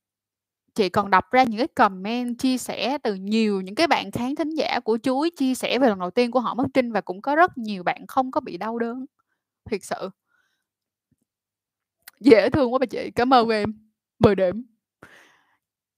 chị 0.74 0.91
còn 0.91 1.11
đọc 1.11 1.24
ra 1.32 1.45
những 1.45 1.59
cái 1.59 1.69
comment 1.69 2.39
chia 2.39 2.59
sẻ 2.59 2.99
từ 3.05 3.15
nhiều 3.15 3.61
những 3.61 3.74
cái 3.74 3.86
bạn 3.86 4.11
khán 4.12 4.35
thính 4.36 4.51
giả 4.55 4.81
của 4.85 4.99
chuối 5.03 5.31
chia 5.39 5.55
sẻ 5.55 5.78
về 5.78 5.89
lần 5.89 5.99
đầu 5.99 6.11
tiên 6.11 6.31
của 6.31 6.41
họ 6.41 6.55
mất 6.55 6.66
trinh 6.74 6.93
và 6.93 7.01
cũng 7.01 7.23
có 7.23 7.36
rất 7.36 7.59
nhiều 7.59 7.82
bạn 7.82 8.07
không 8.09 8.31
có 8.31 8.41
bị 8.41 8.57
đau 8.57 8.78
đớn. 8.78 9.07
Thiệt 9.70 9.81
sự. 9.85 10.11
Dễ 12.20 12.51
thương 12.51 12.73
quá 12.73 12.78
bà 12.78 12.86
chị, 12.86 13.11
cảm 13.16 13.35
ơn 13.35 13.49
em. 13.49 13.74
10 14.19 14.35
điểm. 14.35 14.73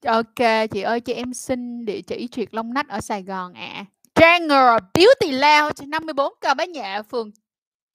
OK, 0.07 0.67
chị 0.71 0.83
ơi 0.83 1.01
cho 1.01 1.13
em 1.13 1.35
xin 1.35 1.85
địa 1.85 2.01
chỉ 2.01 2.29
triệt 2.33 2.55
lông 2.55 2.75
nách 2.75 2.89
ở 2.89 3.01
Sài 3.01 3.23
Gòn 3.23 3.55
ạ. 3.55 3.85
Tranger 4.15 4.83
Beauty 4.95 5.33
Lounge, 5.33 5.87
54 5.87 6.33
Cao 6.41 6.55
Bá 6.55 6.65
Nhạ, 6.65 7.03
phường 7.03 7.31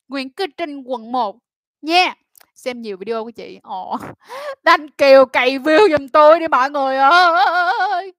Nguyễn 0.08 0.30
Cư 0.30 0.48
Trinh, 0.58 0.84
quận 0.84 1.12
1 1.12 1.38
nha. 1.82 2.16
Xem 2.56 2.82
nhiều 2.82 2.98
video 2.98 3.24
của 3.24 3.32
chị. 3.32 3.60
Ồ, 3.64 3.98
Thanh 4.66 4.90
Kiều 4.90 5.26
cày 5.26 5.60
view 5.60 5.98
giùm 5.98 6.08
tôi 6.08 6.40
đi 6.40 6.48
mọi 6.48 6.72
người 6.72 6.98
ơi! 6.98 8.14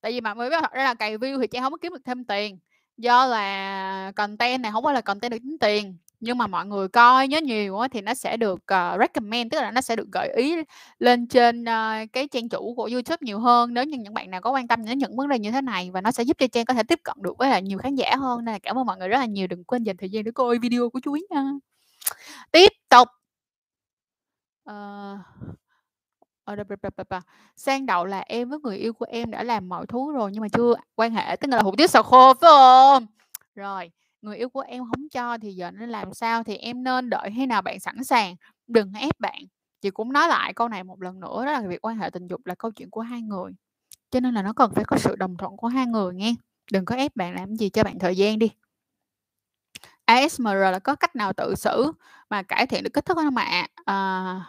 Tại 0.00 0.12
vì 0.12 0.20
mọi 0.20 0.36
người 0.36 0.50
biết 0.50 0.56
thật 0.60 0.72
ra 0.72 0.84
là 0.84 0.94
cày 0.94 1.18
view 1.18 1.40
thì 1.40 1.46
chị 1.46 1.58
không 1.60 1.72
có 1.72 1.78
kiếm 1.82 1.92
được 1.92 2.04
thêm 2.04 2.24
tiền, 2.24 2.58
do 2.96 3.26
là 3.26 4.12
content 4.16 4.62
này 4.62 4.72
không 4.72 4.84
phải 4.84 4.94
là 4.94 5.00
content 5.00 5.32
được 5.32 5.38
tính 5.38 5.58
tiền, 5.60 5.96
nhưng 6.20 6.38
mà 6.38 6.46
mọi 6.46 6.66
người 6.66 6.88
coi 6.88 7.28
nhớ 7.28 7.40
nhiều 7.40 7.78
á 7.78 7.88
thì 7.88 8.00
nó 8.00 8.14
sẽ 8.14 8.36
được, 8.36 8.54
uh, 8.54 9.00
recommend, 9.00 9.52
tức 9.52 9.60
là 9.60 9.70
nó 9.70 9.80
sẽ 9.80 9.96
được 9.96 10.08
gợi 10.12 10.32
ý 10.36 10.56
lên 10.98 11.28
trên, 11.28 11.62
uh, 11.62 12.12
cái 12.12 12.28
trang 12.32 12.48
chủ 12.48 12.74
của 12.74 12.88
YouTube 12.92 13.16
nhiều 13.20 13.38
hơn 13.38 13.74
nếu 13.74 13.84
như 13.84 13.98
những 13.98 14.14
bạn 14.14 14.30
nào 14.30 14.40
có 14.40 14.50
quan 14.50 14.68
tâm 14.68 14.84
đến 14.84 14.98
những 14.98 15.16
vấn 15.16 15.28
đề 15.28 15.38
như 15.38 15.50
thế 15.50 15.60
này 15.60 15.90
và 15.90 16.00
nó 16.00 16.10
sẽ 16.10 16.22
giúp 16.22 16.36
cho 16.38 16.46
Trang 16.46 16.64
có 16.64 16.74
thể 16.74 16.82
tiếp 16.82 17.00
cận 17.04 17.16
được 17.22 17.38
với 17.38 17.50
là 17.50 17.58
nhiều 17.58 17.78
khán 17.78 17.94
giả 17.94 18.16
hơn. 18.16 18.44
Nên 18.44 18.52
là 18.52 18.58
cảm 18.58 18.78
ơn 18.78 18.86
mọi 18.86 18.96
người 18.96 19.08
rất 19.08 19.18
là 19.18 19.26
nhiều, 19.26 19.46
đừng 19.46 19.64
quên 19.64 19.82
dành 19.84 19.96
thời 19.96 20.10
gian 20.10 20.24
để 20.24 20.30
coi 20.34 20.58
video 20.58 20.90
của 20.90 21.00
Chuối 21.04 21.26
nha. 21.30 21.42
Tiếp 22.52 22.72
tục. 22.88 23.08
uh, 24.70 25.20
sang 27.56 27.86
đậu 27.86 28.04
là 28.04 28.20
em 28.20 28.48
với 28.48 28.58
người 28.58 28.76
yêu 28.76 28.92
của 28.92 29.06
em 29.08 29.30
đã 29.30 29.42
làm 29.42 29.68
mọi 29.68 29.86
thứ 29.86 30.12
rồi 30.12 30.30
nhưng 30.32 30.40
mà 30.40 30.48
chưa 30.48 30.74
quan 30.94 31.12
hệ, 31.12 31.36
tức 31.36 31.48
là 31.48 31.62
hủ 31.62 31.74
tiếu 31.78 31.86
xào 31.86 32.02
khô, 32.02 32.34
phải 32.34 32.48
không 32.50 33.06
Rồi, 33.54 33.90
người 34.22 34.36
yêu 34.36 34.48
của 34.48 34.60
em 34.60 34.84
không 34.84 35.08
cho 35.08 35.38
thì 35.38 35.52
giờ 35.52 35.70
nên 35.70 35.88
làm 35.88 36.14
sao? 36.14 36.42
Thì 36.44 36.56
em 36.56 36.82
nên 36.84 37.10
đợi 37.10 37.30
khi 37.36 37.46
nào 37.46 37.62
bạn 37.62 37.80
sẵn 37.80 38.04
sàng, 38.04 38.36
đừng 38.66 38.92
ép 38.92 39.20
bạn. 39.20 39.42
Chị 39.80 39.90
cũng 39.90 40.12
nói 40.12 40.28
lại 40.28 40.54
câu 40.54 40.68
này 40.68 40.84
một 40.84 41.02
lần 41.02 41.20
nữa 41.20 41.44
đó 41.46 41.52
là 41.52 41.60
việc 41.68 41.84
quan 41.86 41.98
hệ 41.98 42.10
tình 42.10 42.26
dục 42.26 42.46
là 42.46 42.54
câu 42.54 42.70
chuyện 42.70 42.90
của 42.90 43.00
hai 43.00 43.22
người, 43.22 43.52
cho 44.10 44.20
nên 44.20 44.34
là 44.34 44.42
nó 44.42 44.52
cần 44.52 44.72
phải 44.74 44.84
có 44.84 44.98
sự 44.98 45.16
đồng 45.16 45.36
thuận 45.36 45.56
của 45.56 45.68
hai 45.68 45.86
người 45.86 46.14
nghe, 46.14 46.34
đừng 46.72 46.84
có 46.84 46.96
ép 46.96 47.16
bạn 47.16 47.34
làm 47.34 47.56
gì, 47.56 47.70
cho 47.70 47.84
bạn 47.84 47.98
thời 47.98 48.16
gian 48.16 48.38
đi. 48.38 48.50
ASMR 50.06 50.70
là 50.70 50.78
có 50.78 50.94
cách 50.94 51.16
nào 51.16 51.32
tự 51.32 51.54
xử 51.54 51.92
mà 52.30 52.42
cải 52.42 52.66
thiện 52.66 52.84
được 52.84 52.90
kích 52.92 53.04
thước 53.04 53.14
không 53.16 53.36
ạ? 53.36 53.68
À, 53.84 54.40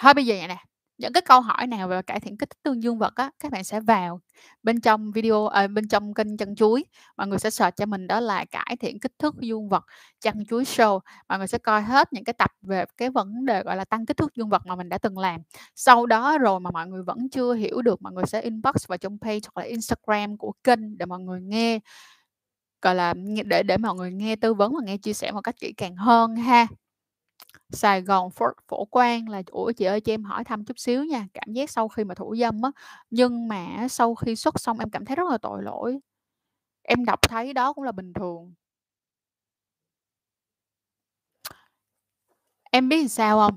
thôi 0.00 0.14
bây 0.14 0.26
giờ 0.26 0.34
vậy 0.38 0.48
nè, 0.48 0.56
những 0.98 1.12
cái 1.12 1.22
câu 1.22 1.40
hỏi 1.40 1.66
nào 1.66 1.88
về 1.88 2.02
cải 2.02 2.20
thiện 2.20 2.36
kích 2.38 2.50
thích 2.50 2.58
tương 2.62 2.82
dương 2.82 2.98
vật 2.98 3.14
á, 3.16 3.30
các 3.40 3.52
bạn 3.52 3.64
sẽ 3.64 3.80
vào 3.80 4.20
bên 4.62 4.80
trong 4.80 5.12
video 5.12 5.46
à, 5.46 5.66
bên 5.66 5.88
trong 5.88 6.14
kênh 6.14 6.36
Chân 6.36 6.54
Chuối, 6.56 6.84
mọi 7.16 7.26
người 7.26 7.38
sẽ 7.38 7.50
search 7.50 7.76
cho 7.76 7.86
mình 7.86 8.06
đó 8.06 8.20
là 8.20 8.44
"Cải 8.44 8.76
thiện 8.80 9.00
kích 9.00 9.12
thước 9.18 9.34
dương 9.40 9.68
vật 9.68 9.84
Chân 10.20 10.44
Chuối 10.48 10.64
Show." 10.64 11.00
Mọi 11.28 11.38
người 11.38 11.46
sẽ 11.48 11.58
coi 11.58 11.82
hết 11.82 12.12
những 12.12 12.24
cái 12.24 12.32
tập 12.34 12.50
về 12.62 12.84
cái 12.96 13.10
vấn 13.10 13.44
đề, 13.46 13.62
gọi 13.62 13.76
là, 13.76 13.84
tăng 13.84 14.06
kích 14.06 14.16
thước 14.16 14.34
dương 14.34 14.48
vật 14.48 14.62
mà 14.66 14.76
mình 14.76 14.88
đã 14.88 14.98
từng 14.98 15.18
làm. 15.18 15.40
Sau 15.74 16.06
đó 16.06 16.38
rồi 16.38 16.60
mà 16.60 16.70
mọi 16.70 16.86
người 16.86 17.02
vẫn 17.02 17.28
chưa 17.30 17.54
hiểu 17.54 17.82
được, 17.82 18.02
mọi 18.02 18.12
người 18.12 18.24
sẽ 18.26 18.40
inbox 18.40 18.88
vào 18.88 18.98
trong 18.98 19.18
page 19.20 19.40
hoặc 19.54 19.62
là 19.62 19.68
Instagram 19.68 20.36
của 20.36 20.52
kênh 20.64 20.98
để 20.98 21.06
mọi 21.06 21.20
người 21.20 21.40
nghe, 21.40 21.78
gọi 22.82 22.94
là, 22.94 23.14
để 23.46 23.62
để 23.62 23.76
mọi 23.76 23.94
người 23.94 24.12
nghe 24.12 24.36
tư 24.36 24.54
vấn 24.54 24.72
và 24.74 24.80
nghe 24.84 24.96
chia 24.98 25.12
sẻ 25.12 25.32
một 25.32 25.40
cách 25.40 25.56
kỹ 25.60 25.72
càng 25.76 25.96
hơn 25.96 26.36
ha. 26.36 26.66
Sài 27.70 28.02
Gòn 28.02 28.30
phổ 28.30 28.46
Phổ 28.68 28.84
Quang 28.84 29.28
là 29.28 29.42
ủa, 29.50 29.72
chị 29.72 29.84
ơi 29.84 30.00
cho 30.00 30.12
em 30.12 30.24
hỏi 30.24 30.44
thăm 30.44 30.64
chút 30.64 30.78
xíu 30.78 31.04
nha, 31.04 31.26
cảm 31.34 31.52
giác 31.52 31.70
sau 31.70 31.88
khi 31.88 32.04
mà 32.04 32.14
thủ 32.14 32.36
dâm 32.36 32.62
á, 32.62 32.70
nhưng 33.10 33.48
mà 33.48 33.88
sau 33.90 34.14
khi 34.14 34.36
xuất 34.36 34.60
xong 34.60 34.78
em 34.78 34.90
cảm 34.90 35.04
thấy 35.04 35.16
rất 35.16 35.28
là 35.30 35.38
tội 35.38 35.62
lỗi. 35.62 35.98
Em 36.82 37.04
đọc 37.04 37.22
thấy 37.22 37.52
đó 37.52 37.72
cũng 37.72 37.84
là 37.84 37.92
bình 37.92 38.12
thường. 38.12 38.54
Em 42.72 42.88
biết 42.88 43.08
sao 43.08 43.38
không 43.38 43.56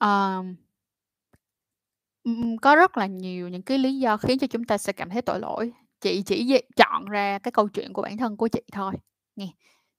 à, 0.00 0.42
có 2.62 2.76
rất 2.76 2.96
là 2.96 3.06
nhiều 3.06 3.48
những 3.48 3.62
cái 3.62 3.78
lý 3.78 3.98
do 3.98 4.16
khiến 4.16 4.38
cho 4.38 4.46
chúng 4.46 4.64
ta 4.64 4.78
sẽ 4.78 4.92
cảm 4.92 5.10
thấy 5.10 5.22
tội 5.22 5.40
lỗi. 5.40 5.72
Chị 6.00 6.22
chỉ 6.22 6.60
chọn 6.76 7.04
ra 7.04 7.38
cái 7.38 7.52
câu 7.52 7.68
chuyện 7.68 7.92
của 7.92 8.02
bản 8.02 8.16
thân 8.16 8.36
của 8.36 8.48
chị 8.48 8.62
thôi, 8.72 8.94
nghe. 9.36 9.48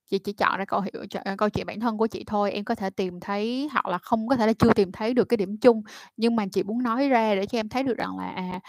Chị 0.09 0.17
chỉ 0.19 0.33
chọn 0.33 0.57
ra 0.57 0.65
câu 0.65 0.81
hiểu 0.81 1.03
à, 1.23 1.35
câu 1.37 1.49
chuyện 1.49 1.65
bản 1.67 1.79
thân 1.79 1.97
của 1.97 2.07
chị 2.07 2.23
thôi, 2.27 2.51
em 2.51 2.63
có 2.65 2.75
thể 2.75 2.89
tìm 2.89 3.19
thấy 3.19 3.69
hoặc 3.71 3.85
là 3.87 3.97
không 3.97 4.27
có 4.27 4.35
thể 4.35 4.47
là 4.47 4.53
chưa 4.53 4.73
tìm 4.73 4.91
thấy 4.91 5.13
được 5.13 5.25
cái 5.29 5.37
điểm 5.37 5.57
chung, 5.61 5.81
nhưng 6.17 6.35
mà 6.35 6.45
chị 6.51 6.63
muốn 6.63 6.83
nói 6.83 7.09
ra 7.09 7.35
để 7.35 7.45
cho 7.45 7.59
em 7.59 7.69
thấy 7.69 7.83
được 7.83 7.97
rằng 7.97 8.17
là, 8.17 8.25
à, 8.35 8.59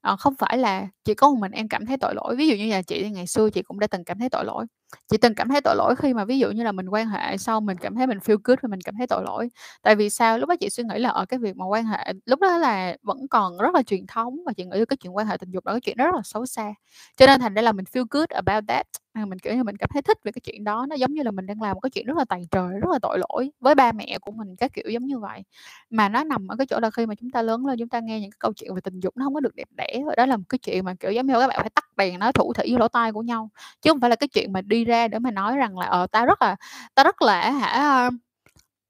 à, 0.00 0.16
không 0.16 0.34
phải 0.38 0.58
là 0.58 0.86
chỉ 1.04 1.14
có 1.14 1.30
một 1.30 1.36
mình 1.40 1.52
em 1.52 1.68
cảm 1.68 1.86
thấy 1.86 1.96
tội 1.96 2.14
lỗi. 2.14 2.36
Ví 2.36 2.48
dụ 2.48 2.54
như 2.56 2.70
là 2.70 2.82
chị 2.82 3.10
ngày 3.10 3.26
xưa 3.26 3.50
chị 3.50 3.62
cũng 3.62 3.78
đã 3.80 3.86
từng 3.86 4.04
cảm 4.04 4.18
thấy 4.18 4.28
tội 4.28 4.44
lỗi. 4.44 4.66
Chị 5.10 5.16
từng 5.16 5.34
cảm 5.34 5.48
thấy 5.48 5.60
tội 5.60 5.76
lỗi 5.76 5.94
khi 5.98 6.14
mà 6.14 6.24
ví 6.24 6.38
dụ 6.38 6.50
như 6.50 6.62
là 6.64 6.72
mình 6.72 6.88
quan 6.88 7.08
hệ 7.08 7.36
sau 7.38 7.60
mình 7.60 7.76
cảm 7.78 7.94
thấy 7.94 8.06
mình 8.06 8.18
feel 8.18 8.36
good 8.44 8.58
và 8.62 8.68
mình 8.68 8.80
cảm 8.84 8.94
thấy 8.98 9.06
tội 9.06 9.22
lỗi. 9.24 9.48
Tại 9.82 9.94
vì 9.96 10.10
sao? 10.10 10.38
Lúc 10.38 10.48
đó 10.48 10.54
chị 10.60 10.70
suy 10.70 10.84
nghĩ 10.84 10.98
là, 10.98 11.08
ở 11.10 11.26
cái 11.26 11.38
việc 11.38 11.56
mà 11.56 11.64
quan 11.66 11.84
hệ 11.86 12.12
lúc 12.26 12.40
đó 12.40 12.58
là 12.58 12.96
vẫn 13.02 13.18
còn 13.30 13.58
rất 13.58 13.74
là 13.74 13.82
truyền 13.82 14.06
thống 14.06 14.36
và 14.46 14.52
chị 14.56 14.64
nghĩ 14.64 14.78
là 14.78 14.84
cái 14.84 14.96
chuyện 14.96 15.16
quan 15.16 15.26
hệ 15.26 15.36
tình 15.36 15.50
dục 15.50 15.66
là 15.66 15.72
cái 15.72 15.80
chuyện 15.80 15.96
rất 15.96 16.14
là 16.14 16.20
xấu 16.24 16.46
xa, 16.46 16.74
cho 17.16 17.26
nên 17.26 17.40
thành 17.40 17.54
ra 17.54 17.62
là 17.62 17.72
mình 17.72 17.84
feel 17.92 18.04
good 18.10 18.28
about 18.30 18.64
that 18.68 18.86
à, 19.18 19.24
mình, 19.24 19.38
kiểu 19.38 19.54
như, 19.54 19.62
mình 19.64 19.76
cảm 19.76 19.88
thấy 19.92 20.02
thích 20.02 20.18
về 20.24 20.32
cái 20.32 20.40
chuyện 20.44 20.64
đó, 20.64 20.86
nó 20.88 20.96
giống 20.96 21.12
như 21.12 21.22
là 21.22 21.30
mình 21.30 21.46
đang 21.46 21.62
làm 21.62 21.74
một 21.74 21.80
cái 21.80 21.90
chuyện 21.90 22.06
rất 22.06 22.16
là 22.16 22.24
tày 22.24 22.42
trời, 22.50 22.78
rất 22.80 22.90
là 22.92 22.98
tội 23.02 23.18
lỗi 23.18 23.50
với 23.60 23.74
ba 23.74 23.92
mẹ 23.92 24.18
của 24.20 24.32
mình, 24.32 24.56
các 24.56 24.72
kiểu 24.72 24.90
giống 24.90 25.06
như 25.06 25.18
vậy. 25.18 25.42
Mà 25.90 26.08
nó 26.08 26.24
nằm 26.24 26.48
ở 26.48 26.56
cái 26.56 26.66
chỗ 26.66 26.80
là 26.80 26.90
khi 26.90 27.06
mà 27.06 27.14
chúng 27.14 27.30
ta 27.30 27.42
lớn 27.42 27.66
lên 27.66 27.78
chúng 27.78 27.88
ta 27.88 28.00
nghe 28.00 28.20
những 28.20 28.30
cái 28.30 28.38
câu 28.38 28.52
chuyện 28.52 28.74
về 28.74 28.80
tình 28.80 29.00
dục 29.00 29.16
nó 29.16 29.24
không 29.24 29.34
có 29.34 29.40
được 29.40 29.54
đẹp 29.54 29.68
đẽ, 29.76 30.02
và 30.06 30.14
đó 30.16 30.26
là 30.26 30.36
một 30.36 30.44
cái 30.48 30.58
chuyện 30.58 30.84
mà, 30.84 30.94
kiểu, 31.00 31.10
giống 31.10 31.26
như 31.26 31.34
các 31.40 31.46
bạn 31.48 31.58
phải 31.60 31.70
tắt 31.70 31.96
đèn 31.96 32.18
nói 32.18 32.32
thủ 32.32 32.52
thỉ 32.52 32.72
vô 32.72 32.78
lỗ 32.78 32.88
tai 32.88 33.12
của 33.12 33.22
nhau, 33.22 33.50
chứ 33.82 33.90
không 33.90 34.00
phải 34.00 34.10
là 34.10 34.16
cái 34.16 34.28
chuyện 34.28 34.52
mà 34.52 34.60
đi 34.62 34.84
ra 34.84 35.08
để 35.08 35.18
mà 35.18 35.30
nói 35.30 35.56
rằng 35.56 35.78
là, 35.78 35.86
ờ, 35.86 36.06
ta 36.06 36.24
rất 36.24 36.42
là 36.42 36.56
ta 36.94 37.04
rất 37.04 37.22
là 37.22 37.50
hả, 37.50 38.10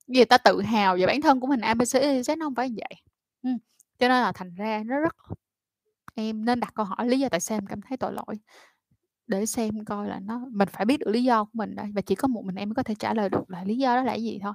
gì 0.06 0.24
ta, 0.24 0.38
tự 0.38 0.62
hào 0.62 0.96
về 0.96 1.06
bản 1.06 1.20
thân 1.20 1.40
của 1.40 1.46
mình 1.46 1.60
abc 1.60 1.78
B, 1.78 1.82
C, 2.26 2.30
e, 2.30 2.36
nó 2.36 2.50
phải 2.56 2.68
vậy. 2.76 2.94
ừ. 3.42 3.50
cho 3.98 4.08
nên 4.08 4.22
là 4.22 4.32
thành 4.32 4.54
ra 4.54 4.82
nó 4.86 4.98
rất 4.98 5.16
em 6.14 6.44
nên 6.44 6.60
đặt 6.60 6.74
câu 6.74 6.86
hỏi 6.86 7.08
lý 7.08 7.18
do 7.18 7.28
tại 7.28 7.40
sao 7.40 7.58
em 7.58 7.66
cảm 7.66 7.80
thấy 7.82 7.96
tội 7.96 8.12
lỗi, 8.12 8.38
để 9.28 9.46
xem 9.46 9.84
coi 9.84 10.08
là 10.08 10.20
nó 10.20 10.40
mình 10.50 10.68
phải 10.72 10.86
biết 10.86 11.00
được 11.00 11.10
lý 11.10 11.24
do 11.24 11.44
của 11.44 11.50
mình 11.52 11.74
đây 11.74 11.86
và 11.94 12.00
chỉ 12.00 12.14
có 12.14 12.28
một 12.28 12.44
mình 12.44 12.54
em 12.54 12.68
mới 12.68 12.74
có 12.74 12.82
thể 12.82 12.94
trả 12.98 13.14
lời 13.14 13.28
được 13.28 13.50
là 13.50 13.64
lý 13.64 13.78
do 13.78 13.96
đó 13.96 14.02
là 14.02 14.12
cái 14.12 14.22
gì 14.22 14.38
thôi. 14.42 14.52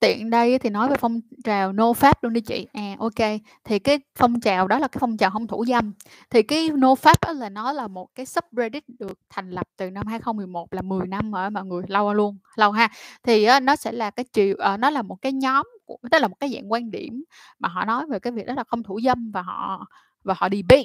Tiện 0.00 0.30
đây 0.30 0.58
thì 0.58 0.70
nói 0.70 0.88
về 0.88 0.96
phong 1.00 1.20
trào 1.44 1.72
No 1.72 1.92
Pháp 1.92 2.24
luôn 2.24 2.32
đi 2.32 2.40
chị. 2.40 2.66
À, 2.72 2.96
ok, 2.98 3.40
thì 3.64 3.78
cái 3.78 3.98
phong 4.18 4.40
trào 4.40 4.68
đó 4.68 4.78
là 4.78 4.88
cái 4.88 4.98
phong 5.00 5.16
trào 5.16 5.30
không 5.30 5.46
thủ 5.46 5.64
dâm. 5.68 5.92
Thì 6.30 6.42
cái 6.42 6.70
No 6.70 6.94
Pháp 6.94 7.18
là 7.36 7.48
nó 7.48 7.72
là 7.72 7.88
một 7.88 8.08
cái 8.14 8.26
subreddit 8.26 8.84
được 8.98 9.18
thành 9.30 9.50
lập 9.50 9.66
từ 9.76 9.90
năm 9.90 10.06
2011 10.06 10.74
là 10.74 10.82
10 10.82 11.06
năm 11.06 11.32
rồi 11.32 11.50
mọi 11.50 11.64
người, 11.64 11.82
lâu 11.88 12.14
luôn, 12.14 12.38
lâu 12.56 12.72
ha. 12.72 12.88
Thì 13.22 13.46
nó 13.62 13.76
sẽ 13.76 13.92
là 13.92 14.10
cái 14.10 14.24
chiều 14.32 14.54
ờ, 14.58 14.76
nó 14.76 14.90
là 14.90 15.02
một 15.02 15.16
cái 15.22 15.32
nhóm 15.32 15.66
của 15.84 15.98
tức 16.10 16.18
là 16.18 16.28
một 16.28 16.36
cái 16.40 16.50
dạng 16.54 16.72
quan 16.72 16.90
điểm 16.90 17.24
mà 17.58 17.68
họ 17.68 17.84
nói 17.84 18.06
về 18.10 18.18
cái 18.18 18.32
việc 18.32 18.46
đó 18.46 18.54
là 18.54 18.64
không 18.68 18.82
thủ 18.82 19.00
dâm 19.04 19.30
và 19.30 19.42
họ 19.42 19.86
và 20.24 20.34
họ 20.38 20.48
debate, 20.52 20.84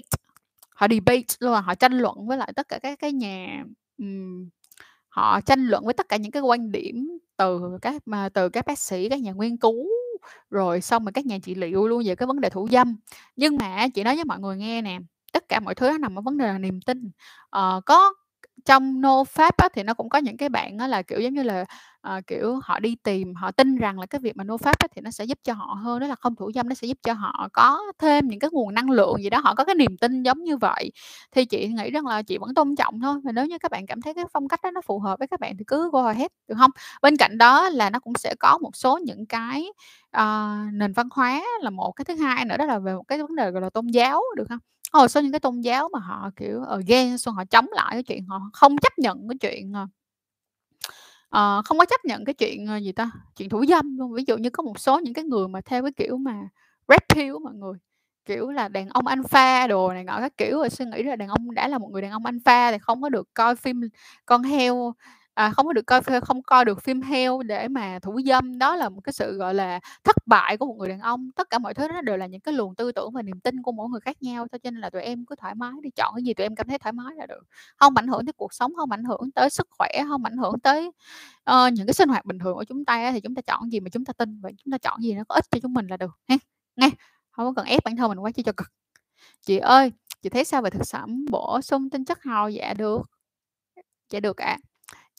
họ 0.81 0.87
debate 0.89 1.35
luôn 1.39 1.53
là 1.53 1.61
họ 1.61 1.75
tranh 1.75 1.93
luận 1.93 2.27
với 2.27 2.37
lại 2.37 2.53
tất 2.55 2.67
cả 2.67 2.79
các 2.79 2.99
cái 2.99 3.11
nhà 3.11 3.63
um, 3.97 4.49
họ 5.09 5.41
tranh 5.41 5.67
luận 5.67 5.85
với 5.85 5.93
tất 5.93 6.09
cả 6.09 6.17
những 6.17 6.31
cái 6.31 6.41
quan 6.41 6.71
điểm 6.71 7.19
từ 7.37 7.61
các 7.81 8.07
mà 8.07 8.29
từ 8.29 8.49
các 8.49 8.65
bác 8.65 8.79
sĩ, 8.79 9.09
các 9.09 9.21
nhà 9.21 9.31
nghiên 9.31 9.57
cứu, 9.57 9.87
rồi 10.49 10.81
xong 10.81 11.05
rồi 11.05 11.11
các 11.11 11.25
nhà 11.25 11.37
trị 11.43 11.55
liệu 11.55 11.87
luôn 11.87 12.03
về 12.05 12.15
cái 12.15 12.27
vấn 12.27 12.41
đề 12.41 12.49
thủ 12.49 12.67
dâm. 12.71 12.95
Nhưng 13.35 13.57
mà 13.57 13.87
chị 13.87 14.03
nói 14.03 14.15
với 14.15 14.25
mọi 14.25 14.39
người 14.39 14.57
nghe 14.57 14.81
nè, 14.81 14.99
tất 15.33 15.49
cả 15.49 15.59
mọi 15.59 15.75
thứ 15.75 15.89
nó 15.89 15.97
nằm 15.97 16.19
ở 16.19 16.21
vấn 16.21 16.37
đề 16.37 16.47
là 16.47 16.57
niềm 16.57 16.81
tin. 16.81 17.11
Ờ, 17.49 17.81
có 17.85 18.13
trong 18.65 19.01
NoFap 19.01 19.51
á 19.57 19.69
thì 19.73 19.83
nó 19.83 19.93
cũng 19.93 20.09
có 20.09 20.17
những 20.19 20.37
cái 20.37 20.49
bạn 20.49 20.77
á 20.77 20.87
là, 20.87 21.01
kiểu, 21.01 21.19
giống 21.19 21.33
như 21.33 21.43
là, 21.43 21.65
ờ, 22.01 22.21
kiểu, 22.27 22.59
họ 22.63 22.79
đi 22.79 22.95
tìm, 23.03 23.35
họ 23.35 23.51
tin 23.51 23.75
rằng 23.75 23.99
là 23.99 24.05
cái 24.05 24.19
việc 24.21 24.35
mà 24.37 24.43
NoFap 24.43 24.73
á 24.79 24.87
thì 24.95 25.01
nó 25.01 25.11
sẽ 25.11 25.23
giúp 25.25 25.37
cho 25.43 25.53
họ 25.53 25.77
hơn, 25.83 25.99
đó 25.99 26.07
là 26.07 26.15
không 26.15 26.35
thủ 26.35 26.51
dâm 26.55 26.69
nó 26.69 26.75
sẽ 26.75 26.87
giúp 26.87 26.97
cho 27.03 27.13
họ 27.13 27.47
có 27.53 27.79
thêm 27.99 28.27
những 28.27 28.39
cái 28.39 28.49
nguồn 28.53 28.73
năng 28.73 28.89
lượng 28.89 29.15
gì 29.23 29.29
đó, 29.29 29.39
họ 29.43 29.55
có 29.55 29.63
cái 29.65 29.75
niềm 29.75 29.97
tin 29.97 30.23
giống 30.23 30.43
như 30.43 30.57
vậy. 30.57 30.91
Thì 31.31 31.45
chị 31.45 31.67
nghĩ 31.67 31.91
rằng 31.91 32.07
là 32.07 32.21
chị 32.21 32.37
vẫn 32.37 32.53
tôn 32.53 32.75
trọng 32.75 32.99
thôi, 33.01 33.15
và 33.23 33.31
nếu 33.31 33.45
như 33.45 33.57
các 33.57 33.71
bạn 33.71 33.85
cảm 33.87 34.01
thấy 34.01 34.13
cái 34.13 34.25
phong 34.33 34.47
cách 34.47 34.59
đó 34.63 34.71
nó 34.71 34.81
phù 34.81 34.99
hợp 34.99 35.19
với 35.19 35.27
các 35.27 35.39
bạn 35.39 35.57
thì 35.57 35.63
cứ 35.67 35.89
go 35.93 36.05
ahead, 36.07 36.27
được 36.47 36.55
không 36.57 36.71
Bên 37.01 37.17
cạnh 37.17 37.37
đó 37.37 37.69
là 37.69 37.89
nó 37.89 37.99
cũng 37.99 38.13
sẽ 38.15 38.35
có 38.39 38.57
một 38.57 38.75
số 38.75 38.97
những 38.97 39.25
cái, 39.25 39.65
uh, 40.17 40.73
nền 40.73 40.93
văn 40.93 41.07
hóa 41.11 41.41
là 41.61 41.69
một, 41.69 41.91
cái 41.91 42.05
thứ 42.05 42.15
hai 42.15 42.45
nữa 42.45 42.57
đó 42.57 42.65
là 42.65 42.79
về 42.79 42.93
một 42.95 43.03
cái 43.07 43.17
vấn 43.21 43.35
đề, 43.35 43.51
gọi 43.51 43.61
là, 43.61 43.69
tôn 43.69 43.87
giáo, 43.87 44.21
được 44.37 44.45
không 44.49 44.59
Ờ, 44.91 44.99
hồi 44.99 45.09
số 45.09 45.21
những 45.21 45.31
cái 45.31 45.39
tôn 45.39 45.61
giáo 45.61 45.89
mà 45.93 45.99
họ, 45.99 46.29
kiểu, 46.35 46.61
ờ, 46.63 46.75
against 46.87 47.23
xong 47.25 47.35
họ 47.35 47.45
chống 47.45 47.67
lại 47.71 47.89
cái 47.91 48.03
chuyện 48.03 48.25
họ 48.25 48.41
không 48.53 48.77
chấp 48.77 48.93
nhận 48.99 49.27
cái 49.29 49.37
chuyện, 49.37 49.73
uh, 51.35 51.65
không 51.65 51.77
có 51.79 51.85
chấp 51.85 52.05
nhận 52.05 52.25
cái 52.25 52.33
chuyện, 52.33 52.67
uh, 52.77 52.83
gì 52.83 52.91
ta, 52.91 53.11
chuyện 53.37 53.49
thủ 53.49 53.65
dâm 53.69 53.97
luôn. 53.97 54.13
Ví 54.13 54.23
dụ 54.27 54.37
như 54.37 54.49
có 54.49 54.63
một 54.63 54.79
số 54.79 54.99
những 54.99 55.13
cái 55.13 55.23
người 55.25 55.47
mà 55.47 55.61
theo 55.61 55.81
cái 55.83 55.91
kiểu 55.97 56.17
mà 56.17 56.33
red 56.87 56.99
pill 57.15 57.35
mọi 57.43 57.53
người, 57.53 57.73
kiểu 58.25 58.51
là 58.51 58.67
đàn 58.67 58.89
ông 58.89 59.07
alpha 59.07 59.67
đồ 59.67 59.93
này 59.93 60.03
nọ 60.03 60.17
các 60.19 60.37
kiểu, 60.37 60.57
rồi 60.57 60.69
suy 60.69 60.85
nghĩ 60.85 61.03
là 61.03 61.15
đàn 61.15 61.29
ông 61.29 61.53
đã 61.55 61.67
là 61.67 61.77
một 61.77 61.89
người 61.91 62.01
đàn 62.01 62.11
ông 62.11 62.25
alpha 62.25 62.71
thì 62.71 62.77
không 62.77 63.01
có 63.01 63.09
được 63.09 63.29
coi 63.33 63.55
phim 63.55 63.81
con 64.25 64.43
heo, 64.43 64.93
à, 65.33 65.51
không 65.51 65.65
có 65.65 65.73
được 65.73 65.85
coi 65.87 66.01
không 66.21 66.43
coi 66.43 66.65
được 66.65 66.83
phim 66.83 67.01
heo 67.01 67.43
để 67.43 67.67
mà 67.67 67.99
thủ 67.99 68.19
dâm, 68.25 68.57
đó 68.57 68.75
là 68.75 68.89
một 68.89 69.01
cái 69.03 69.13
sự, 69.13 69.37
gọi 69.37 69.53
là, 69.53 69.79
thất 70.03 70.15
bại 70.25 70.57
của 70.57 70.65
một 70.65 70.75
người 70.79 70.89
đàn 70.89 70.99
ông. 70.99 71.31
Tất 71.35 71.49
cả 71.49 71.59
mọi 71.59 71.73
thứ 71.73 71.87
đó 71.87 72.01
đều 72.01 72.17
là 72.17 72.25
những 72.25 72.41
cái 72.41 72.53
luồng 72.53 72.75
tư 72.75 72.91
tưởng 72.91 73.11
và 73.13 73.21
niềm 73.21 73.39
tin 73.39 73.61
của 73.61 73.71
mỗi 73.71 73.89
người 73.89 73.99
khác 73.99 74.21
nhau 74.21 74.47
cho 74.51 74.57
nên 74.63 74.75
là 74.75 74.89
tụi 74.89 75.01
em 75.01 75.25
cứ 75.25 75.35
thoải 75.35 75.55
mái 75.55 75.71
đi, 75.81 75.89
chọn 75.95 76.13
cái 76.15 76.23
gì 76.23 76.33
tụi 76.33 76.45
em 76.45 76.55
cảm 76.55 76.67
thấy 76.67 76.77
thoải 76.79 76.93
mái 76.93 77.15
là 77.15 77.25
được. 77.25 77.43
không 77.75 77.95
ảnh 77.97 78.07
hưởng 78.07 78.25
tới 78.25 78.33
cuộc 78.33 78.53
sống, 78.53 78.73
không 78.75 78.91
ảnh 78.91 79.03
hưởng 79.03 79.31
tới 79.35 79.49
sức 79.49 79.67
khỏe, 79.71 79.89
không 80.07 80.23
ảnh 80.25 80.37
hưởng 80.37 80.59
tới, 80.59 80.87
uh, 81.51 81.73
những 81.73 81.87
cái 81.87 81.93
sinh 81.93 82.09
hoạt 82.09 82.25
bình 82.25 82.39
thường 82.39 82.55
của 82.55 82.63
chúng 82.63 82.85
ta 82.85 83.11
thì 83.11 83.21
chúng 83.21 83.35
ta 83.35 83.41
chọn 83.41 83.71
gì 83.71 83.79
mà 83.79 83.89
chúng 83.89 84.05
ta 84.05 84.13
tin 84.13 84.41
và 84.41 84.49
chúng 84.57 84.71
ta 84.71 84.77
chọn 84.77 85.03
gì 85.03 85.13
nó 85.13 85.23
có 85.29 85.35
ích 85.35 85.45
cho 85.51 85.59
chúng 85.61 85.73
mình 85.73 85.87
là 85.87 85.97
được 85.97 86.11
hen, 86.29 86.39
nghe. 86.75 86.89
không 87.31 87.45
có 87.45 87.53
cần 87.55 87.65
ép 87.65 87.83
bản 87.83 87.95
thân 87.95 88.09
mình 88.09 88.19
quá 88.19 88.31
chi 88.31 88.43
cho 88.43 88.51
cực. 88.57 88.67
Chị 89.41 89.57
ơi, 89.57 89.91
chị 90.21 90.29
thấy 90.29 90.45
sao 90.45 90.61
về 90.61 90.69
thực 90.69 90.81
phẩm 90.91 91.25
bổ 91.29 91.61
sung 91.61 91.89
tinh 91.89 92.05
chất 92.05 92.23
hào? 92.23 92.49
Dạ 92.49 92.73
được. 92.73 93.01
Dạ 94.09 94.19
được 94.19 94.37
ạ. 94.37 94.57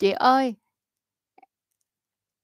Chị 0.03 0.11
ơi 0.11 0.55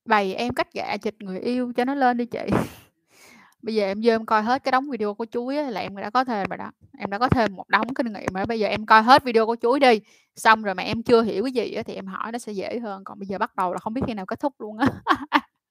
bày 0.05 0.35
em 0.35 0.55
cách 0.55 0.73
gạ 0.73 0.97
chịch 0.97 1.15
người 1.19 1.41
yêu 1.41 1.73
cho 1.77 1.85
nó 1.85 1.95
lên 1.95 2.17
đi 2.17 2.27
chị. 2.27 2.47
Bây 3.63 3.75
giờ 3.75 3.85
em 3.85 4.01
vô 4.05 4.13
em 4.13 4.27
coi 4.27 4.43
hết 4.43 4.65
cái 4.65 4.73
đống 4.73 4.91
video 4.91 5.15
của 5.15 5.27
chuối 5.31 5.57
ấy 5.57 5.73
là 5.73 5.81
em 5.81 5.97
đã 5.97 6.11
có 6.11 6.25
thêm 6.25 6.47
rồi 6.51 6.59
đó, 6.59 6.71
em 6.99 7.11
đã 7.11 7.19
có 7.19 7.29
thêm 7.29 7.57
một 7.57 7.69
đống 7.69 7.95
kinh 7.95 8.13
nghiệm 8.13 8.33
rồi. 8.35 8.47
Bây 8.47 8.61
giờ 8.61 8.69
em 8.69 8.87
coi 8.87 9.03
hết 9.03 9.25
video 9.25 9.47
của 9.47 9.57
chuối 9.63 9.81
đi, 9.81 10.01
xong 10.37 10.63
rồi 10.63 10.75
mà 10.75 10.83
em 10.83 11.03
chưa 11.03 11.23
hiểu 11.23 11.45
cái 11.45 11.53
gì 11.53 11.75
á 11.75 11.83
thì 11.83 11.95
em 11.95 12.07
hỏi 12.07 12.33
nó 12.33 12.39
sẽ 12.39 12.53
dễ 12.53 12.79
hơn, 12.79 13.05
còn 13.05 13.19
bây 13.19 13.27
giờ 13.27 13.39
bắt 13.39 13.57
đầu 13.57 13.73
là 13.73 13.79
không 13.79 13.95
biết 13.95 14.03
khi 14.07 14.15
nào 14.15 14.27
kết 14.27 14.41
thúc 14.41 14.61
luôn 14.61 14.79
á. 14.79 14.89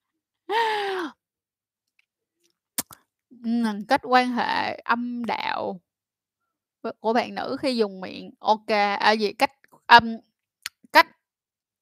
Cách 3.87 4.01
quan 4.03 4.31
hệ 4.31 4.75
âm 4.75 5.25
đạo 5.25 5.79
của 6.99 7.13
bạn 7.13 7.35
nữ 7.35 7.57
khi 7.59 7.77
dùng 7.77 8.01
miệng. 8.01 8.31
ok 8.39 8.67
à, 8.99 9.11
gì, 9.11 9.33
cách 9.33 9.51
âm 9.85 10.17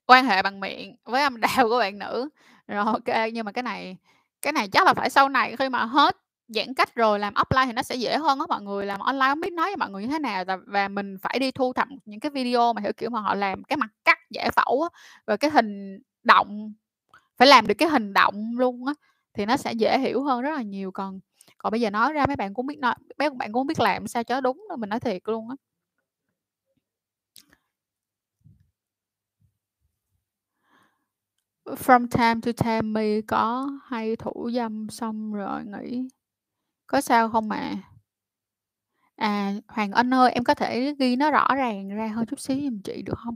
quan 0.07 0.25
hệ 0.25 0.41
bằng 0.41 0.59
miệng 0.59 0.95
với 1.05 1.21
âm 1.21 1.41
đạo 1.41 1.69
của 1.69 1.79
bạn 1.79 1.99
nữ. 1.99 2.29
Rồi, 2.67 2.85
ok 2.85 3.15
nhưng 3.33 3.45
mà 3.45 3.51
cái 3.51 3.63
này 3.63 3.97
cái 4.41 4.53
này 4.53 4.67
chắc 4.67 4.85
là 4.87 4.93
phải 4.93 5.09
sau 5.09 5.29
này 5.29 5.55
khi 5.59 5.69
mà 5.69 5.85
hết 5.85 6.17
giãn 6.47 6.73
cách 6.73 6.95
rồi 6.95 7.19
làm 7.19 7.33
offline 7.33 7.65
thì 7.65 7.73
nó 7.73 7.81
sẽ 7.83 7.95
dễ 7.95 8.17
hơn 8.17 8.39
á 8.39 8.45
mọi 8.49 8.61
người, 8.61 8.85
làm 8.85 8.99
online 8.99 9.27
không 9.29 9.41
biết 9.41 9.53
nói 9.53 9.65
với 9.69 9.77
mọi 9.77 9.89
người 9.89 10.01
như 10.03 10.07
thế 10.09 10.19
nào, 10.19 10.43
và 10.67 10.87
mình 10.87 11.17
phải 11.21 11.39
đi 11.39 11.51
thu 11.51 11.73
thập 11.73 11.87
những 12.05 12.19
cái 12.19 12.29
video 12.31 12.73
mà, 12.73 12.81
theo 12.81 12.91
kiểu, 12.97 13.09
mà 13.09 13.19
họ 13.21 13.35
làm 13.35 13.63
cái 13.63 13.77
mặt 13.77 13.89
cắt 14.05 14.17
giải 14.29 14.51
phẫu 14.51 14.81
á, 14.83 14.89
và 15.27 15.37
cái 15.37 15.51
hình 15.51 15.99
động, 16.23 16.73
phải 17.37 17.47
làm 17.49 17.67
được 17.67 17.75
cái 17.79 17.89
hình 17.89 18.13
động 18.13 18.53
luôn 18.59 18.87
á, 18.87 18.93
thì 19.33 19.45
nó 19.45 19.57
sẽ 19.57 19.73
dễ 19.73 19.99
hiểu 19.99 20.23
hơn 20.23 20.41
rất 20.41 20.51
là 20.57 20.61
nhiều. 20.63 20.91
Còn 20.91 21.19
còn 21.57 21.71
bây 21.71 21.81
giờ 21.81 21.89
nói 21.89 22.13
ra 22.13 22.25
mấy 22.27 22.35
bạn 22.35 22.53
cũng 22.53 22.67
biết 22.67 22.79
nói 22.79 22.95
mấy 23.19 23.29
bạn 23.29 23.53
cũng 23.53 23.67
biết 23.67 23.79
làm 23.81 24.07
sao 24.07 24.23
cho 24.25 24.41
đúng 24.41 24.67
mình 24.79 24.89
nói 24.89 24.99
thiệt 24.99 25.21
luôn 25.25 25.49
á. 25.49 25.55
From 31.65 32.07
time 32.07 32.41
to 32.41 32.51
time 32.51 32.81
My 32.93 33.21
có 33.21 33.69
hay 33.85 34.15
thủ 34.15 34.49
dâm 34.53 34.87
xong 34.89 35.33
rồi 35.33 35.63
nghỉ, 35.65 36.07
có 36.87 37.01
sao 37.01 37.29
không 37.29 37.49
ạ? 37.51 37.75
À, 39.15 39.53
Hoàng 39.67 39.91
Anh 39.91 40.13
ơi, 40.13 40.31
em 40.31 40.43
có 40.43 40.53
thể 40.55 40.95
ghi 40.99 41.15
nó 41.15 41.31
rõ 41.31 41.47
ràng 41.55 41.89
ra 41.89 42.07
hơn 42.07 42.25
chút 42.25 42.39
xíu 42.39 42.57
giùm 42.63 42.79
chị 42.83 43.01
được 43.01 43.17
không? 43.17 43.35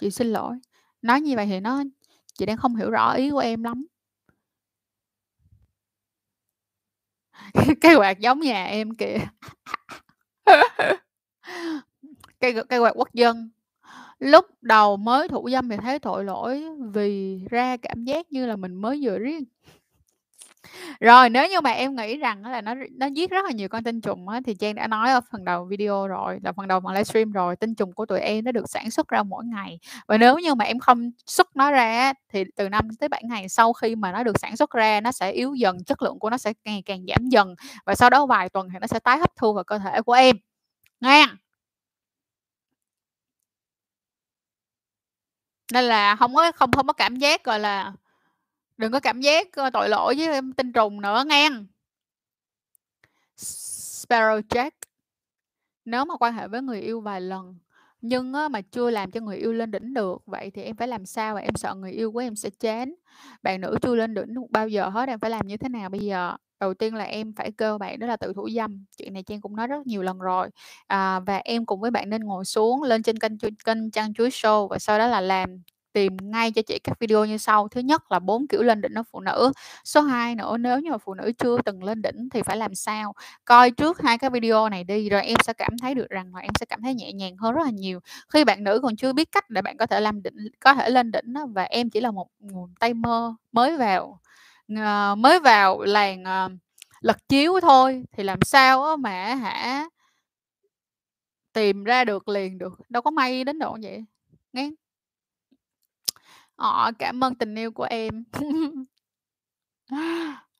Chị 0.00 0.10
xin 0.10 0.26
lỗi. 0.28 0.56
Nói 1.02 1.20
như 1.20 1.36
vậy 1.36 1.46
thì 1.46 1.60
nó 1.60 1.82
chị 2.38 2.46
đang 2.46 2.56
không 2.56 2.76
hiểu 2.76 2.90
rõ 2.90 3.12
ý 3.14 3.30
của 3.30 3.38
em 3.38 3.62
lắm. 3.64 3.86
Cái 7.80 7.94
quạt 7.96 8.18
giống 8.18 8.40
nhà 8.40 8.64
em 8.64 8.94
kìa. 8.96 9.18
Cây 12.40 12.54
cây 12.68 12.78
quạt 12.80 12.92
quốc 12.96 13.08
dân. 13.14 13.50
Lúc 14.18 14.44
đầu 14.62 14.96
mới 14.96 15.28
thủ 15.28 15.48
dâm 15.52 15.68
thì 15.68 15.76
thấy 15.76 15.98
tội 15.98 16.24
lỗi 16.24 16.64
vì 16.92 17.38
ra 17.50 17.76
cảm 17.76 18.04
giác 18.04 18.26
như 18.32 18.46
là 18.46 18.56
mình 18.56 18.74
mới 18.74 19.00
vừa 19.02 19.18
riêng 19.18 19.44
Rồi, 21.00 21.30
nếu 21.30 21.48
như 21.48 21.60
mà 21.60 21.70
em 21.70 21.96
nghĩ 21.96 22.16
rằng 22.16 22.46
là 22.46 22.60
nó 22.60 22.74
nó 22.92 23.06
giết 23.06 23.30
rất 23.30 23.44
là 23.44 23.50
nhiều 23.50 23.68
con 23.68 23.84
tinh 23.84 24.00
trùng 24.00 24.28
á, 24.28 24.40
thì 24.46 24.54
Trang 24.54 24.74
đã 24.74 24.86
nói 24.86 25.10
ở 25.10 25.20
phần 25.32 25.44
đầu 25.44 25.64
video 25.64 26.06
rồi, 26.08 26.38
là 26.42 26.52
phần 26.52 26.68
đầu 26.68 26.80
phần 26.80 26.92
livestream 26.92 27.32
rồi, 27.32 27.56
tinh 27.56 27.74
trùng 27.74 27.92
của 27.92 28.06
tụi 28.06 28.20
em 28.20 28.44
nó 28.44 28.52
được 28.52 28.70
sản 28.70 28.90
xuất 28.90 29.08
ra 29.08 29.22
mỗi 29.22 29.44
ngày. 29.44 29.78
Và 30.08 30.18
nếu 30.18 30.38
như 30.38 30.54
mà 30.54 30.64
em 30.64 30.78
không 30.78 31.10
xuất 31.26 31.56
nó 31.56 31.70
ra 31.70 32.12
thì 32.32 32.44
từ 32.56 32.68
5 32.68 32.88
tới 33.00 33.08
7 33.08 33.22
ngày 33.24 33.48
sau 33.48 33.72
khi 33.72 33.96
mà 33.96 34.12
nó 34.12 34.22
được 34.22 34.38
sản 34.40 34.56
xuất 34.56 34.70
ra, 34.70 35.00
nó 35.00 35.12
sẽ 35.12 35.30
yếu 35.32 35.54
dần, 35.54 35.84
chất 35.84 36.02
lượng 36.02 36.18
của 36.18 36.30
nó 36.30 36.38
sẽ 36.38 36.52
ngày 36.64 36.82
càng 36.86 37.00
giảm 37.08 37.28
dần, 37.28 37.54
và 37.86 37.94
sau 37.94 38.10
đó 38.10 38.26
vài 38.26 38.48
tuần 38.48 38.68
thì 38.72 38.78
nó 38.80 38.86
sẽ 38.86 38.98
tái 38.98 39.18
hấp 39.18 39.30
thu 39.36 39.52
vào 39.54 39.64
cơ 39.64 39.78
thể 39.78 40.02
của 40.02 40.12
em, 40.12 40.36
nghe. 41.00 41.26
Nên 45.72 45.84
là 45.84 46.16
không 46.16 46.34
có 46.34 46.52
không 46.52 46.72
không 46.72 46.86
có 46.86 46.92
cảm 46.92 47.16
giác, 47.16 47.44
gọi 47.44 47.60
là 47.60 47.92
đừng 48.78 48.92
có 48.92 49.00
cảm 49.00 49.20
giác, 49.20 49.48
ờ, 49.52 49.70
tội 49.70 49.88
lỗi 49.88 50.14
với, 50.18 50.40
tinh 50.56 50.72
trùng 50.72 51.00
nữa 51.00 51.24
nghe. 51.26 51.50
Sparrow 53.36 54.40
Jack. 54.48 54.70
Nếu 55.84 56.04
mà 56.04 56.16
quan 56.16 56.34
hệ 56.34 56.48
với 56.48 56.62
người 56.62 56.80
yêu 56.80 57.00
vài 57.00 57.20
lần, 57.20 57.56
nhưng 58.00 58.34
á 58.34 58.48
mà 58.48 58.60
chưa 58.60 58.90
làm 58.90 59.10
cho 59.10 59.20
người 59.20 59.36
yêu 59.36 59.52
lên 59.52 59.70
đỉnh 59.70 59.94
được, 59.94 60.22
vậy 60.26 60.50
thì 60.50 60.62
em 60.62 60.76
phải 60.76 60.88
làm 60.88 61.06
sao? 61.06 61.34
Và 61.34 61.40
em 61.40 61.54
sợ 61.54 61.74
người 61.74 61.92
yêu 61.92 62.12
của 62.12 62.18
em 62.18 62.36
sẽ 62.36 62.50
chán. 62.50 62.94
Bạn 63.42 63.60
nữ 63.60 63.76
chưa 63.82 63.94
lên 63.94 64.14
đỉnh 64.14 64.34
được 64.34 64.42
bao 64.50 64.68
giờ 64.68 64.88
hết, 64.88 65.08
em 65.08 65.20
phải 65.20 65.30
làm 65.30 65.46
như 65.46 65.56
thế 65.56 65.68
nào 65.68 65.88
bây 65.88 66.00
giờ? 66.00 66.36
Đầu 66.60 66.74
tiên 66.74 66.94
là 66.94 67.04
em 67.04 67.32
phải 67.36 67.50
kêu 67.58 67.78
bạn 67.78 67.98
đó 67.98 68.06
là 68.06 68.16
tự 68.16 68.32
thủ 68.36 68.48
dâm, 68.56 68.84
chuyện 68.98 69.12
này 69.14 69.22
Trang 69.22 69.40
cũng 69.40 69.56
nói 69.56 69.66
rất 69.66 69.86
nhiều 69.86 70.02
lần 70.02 70.18
rồi. 70.18 70.48
À, 70.86 71.20
và 71.20 71.36
em 71.44 71.66
cùng 71.66 71.80
với 71.80 71.90
bạn 71.90 72.10
nên 72.10 72.24
ngồi 72.24 72.44
xuống 72.44 72.82
lên 72.82 73.02
trên 73.02 73.18
kênh 73.18 73.38
kênh 73.64 73.90
Trang 73.90 74.14
Chuối 74.14 74.28
Show 74.28 74.68
và 74.68 74.78
sau 74.78 74.98
đó 74.98 75.06
là 75.06 75.20
làm 75.20 75.62
tìm 75.92 76.16
ngay 76.22 76.52
cho 76.52 76.62
chị 76.62 76.78
các 76.84 76.98
video 77.00 77.24
như 77.24 77.36
sau. 77.38 77.68
Thứ 77.68 77.80
nhất 77.80 78.12
là 78.12 78.18
bốn 78.18 78.46
kiểu 78.48 78.62
lên 78.62 78.80
đỉnh 78.80 78.94
ở 78.94 79.02
phụ 79.12 79.20
nữ. 79.20 79.52
Số 79.84 80.00
2 80.00 80.34
nữa, 80.34 80.56
nếu 80.56 80.80
như 80.80 80.90
mà 80.90 80.98
phụ 80.98 81.14
nữ 81.14 81.32
chưa 81.38 81.58
từng 81.64 81.84
lên 81.84 82.02
đỉnh 82.02 82.28
thì 82.30 82.42
phải 82.42 82.56
làm 82.56 82.74
sao? 82.74 83.12
Coi 83.44 83.70
trước 83.70 84.02
hai 84.02 84.18
cái 84.18 84.30
video 84.30 84.68
này 84.68 84.84
đi 84.84 85.08
rồi 85.08 85.22
em 85.22 85.36
sẽ 85.44 85.52
cảm 85.52 85.78
thấy 85.82 85.94
được 85.94 86.08
rằng 86.10 86.34
là 86.34 86.40
em 86.40 86.50
sẽ 86.60 86.66
cảm 86.66 86.82
thấy 86.82 86.94
nhẹ 86.94 87.12
nhàng 87.12 87.36
hơn 87.36 87.54
rất 87.54 87.62
là 87.64 87.70
nhiều. 87.70 88.00
Khi 88.32 88.44
bạn 88.44 88.64
nữ 88.64 88.80
còn 88.82 88.96
chưa 88.96 89.12
biết 89.12 89.32
cách 89.32 89.50
để 89.50 89.62
bạn 89.62 89.76
có 89.76 89.86
thể 89.86 90.00
làm 90.00 90.22
đỉnh 90.22 90.34
có 90.60 90.74
thể 90.74 90.90
lên 90.90 91.10
đỉnh 91.10 91.32
đó 91.32 91.46
và 91.46 91.62
em 91.62 91.90
chỉ 91.90 92.00
là 92.00 92.10
một 92.10 92.28
nguồn 92.40 92.74
tay 92.80 92.94
mơ 92.94 93.34
mới 93.52 93.76
vào, 93.76 94.20
uh, 94.72 95.18
mới 95.18 95.40
vào 95.40 95.82
làng, 95.82 96.22
uh, 96.22 96.52
lật 97.00 97.28
chiếu 97.28 97.60
thôi 97.60 98.04
thì 98.12 98.22
làm 98.24 98.42
sao 98.42 98.84
á 98.84 98.96
mà 98.96 99.34
hả 99.34 99.88
tìm 101.52 101.84
ra 101.84 102.04
được 102.04 102.28
liền 102.28 102.58
được, 102.58 102.72
đâu 102.88 103.02
có 103.02 103.10
may 103.10 103.44
đến 103.44 103.58
độ 103.58 103.76
vậy, 103.82 104.04
nghe 104.52 104.70
Ờ, 106.58 106.92
cảm 106.98 107.24
ơn 107.24 107.34
tình 107.34 107.54
yêu 107.54 107.70
của 107.72 107.86
em. 107.90 108.24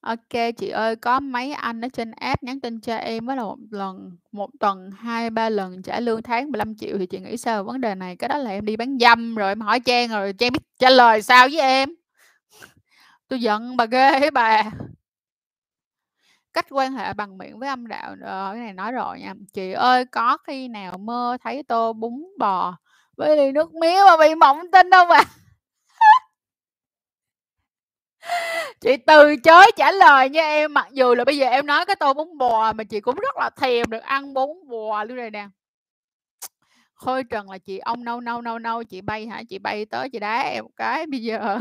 ok 0.00 0.54
chị 0.56 0.68
ơi, 0.68 0.96
có 0.96 1.20
mấy 1.20 1.52
anh 1.52 1.80
ở 1.80 1.88
trên 1.92 2.10
app 2.10 2.42
nhắn 2.42 2.60
tin 2.60 2.80
cho 2.80 2.96
em 2.96 3.26
với 3.26 3.36
là 3.36 3.42
một 3.42 3.56
lần 3.70 4.10
một 4.32 4.50
tuần 4.60 4.90
2-3 4.98 5.48
lần 5.48 5.82
trả 5.82 6.00
lương 6.00 6.22
tháng 6.22 6.52
15 6.52 6.76
triệu 6.76 6.98
thì 6.98 7.06
chị 7.06 7.18
nghĩ 7.20 7.36
sao 7.36 7.62
về 7.62 7.66
vấn 7.66 7.80
đề 7.80 7.94
này? 7.94 8.16
Cái 8.16 8.28
đó 8.28 8.38
là 8.38 8.50
em 8.50 8.64
đi 8.64 8.76
bán 8.76 8.98
dâm 9.00 9.34
rồi 9.34 9.48
em 9.50 9.60
hỏi 9.60 9.80
Trang 9.80 10.08
rồi 10.10 10.32
Trang 10.32 10.52
biết 10.52 10.60
trả 10.78 10.90
lời 10.90 11.22
sao 11.22 11.48
với 11.52 11.60
em? 11.60 11.97
Tôi 13.28 13.40
giận 13.40 13.76
bà 13.76 13.84
ghê 13.86 14.30
bà. 14.34 14.62
Cách 16.52 16.66
quan 16.70 16.92
hệ 16.92 17.14
bằng 17.14 17.38
miệng 17.38 17.58
với 17.58 17.68
âm 17.68 17.86
đạo, 17.88 18.14
ờ, 18.24 18.50
cái 18.54 18.62
này 18.62 18.72
nói 18.72 18.92
rồi 18.92 19.20
nha. 19.20 19.34
Chị 19.52 19.72
ơi, 19.72 20.04
có 20.04 20.36
khi 20.46 20.68
nào 20.68 20.98
mơ 20.98 21.36
thấy 21.44 21.62
tô 21.62 21.92
bún 21.92 22.24
bò 22.38 22.76
với 23.16 23.36
ly 23.36 23.52
nước 23.52 23.74
mía 23.74 23.96
mà 24.06 24.16
bị 24.16 24.34
mộng 24.34 24.58
tinh 24.72 24.90
đâu 24.90 25.04
mà 25.04 25.20
Chị 28.80 28.96
từ 29.06 29.36
chối 29.36 29.66
trả 29.76 29.90
lời 29.92 30.28
nha 30.30 30.42
em, 30.42 30.74
mặc 30.74 30.86
dù 30.92 31.14
là 31.14 31.24
bây 31.24 31.36
giờ 31.36 31.46
em 31.46 31.66
nói 31.66 31.86
cái 31.86 31.96
tô 31.96 32.14
bún 32.14 32.38
bò 32.38 32.72
mà 32.72 32.84
chị 32.84 33.00
cũng 33.00 33.14
rất 33.16 33.36
là 33.36 33.50
thèm 33.56 33.90
được 33.90 34.02
ăn 34.02 34.34
bún 34.34 34.48
bò 34.68 35.04
luôn 35.04 35.16
rồi 35.16 35.30
nè. 35.30 35.48
Khôi 36.94 37.24
Trần 37.24 37.50
là 37.50 37.58
chị 37.58 37.78
"ông 37.78 38.04
nâu 38.04 38.20
nâu 38.20 38.42
nâu 38.42 38.58
nâu 38.58 38.84
chị 38.84 39.00
bay 39.00 39.26
hả? 39.26 39.42
Chị 39.48 39.58
bay 39.58 39.84
tới 39.86 40.08
chị 40.10 40.18
đá 40.18 40.40
em 40.40 40.64
một 40.64 40.70
cái 40.76 41.06
bây 41.06 41.22
giờ. 41.22 41.58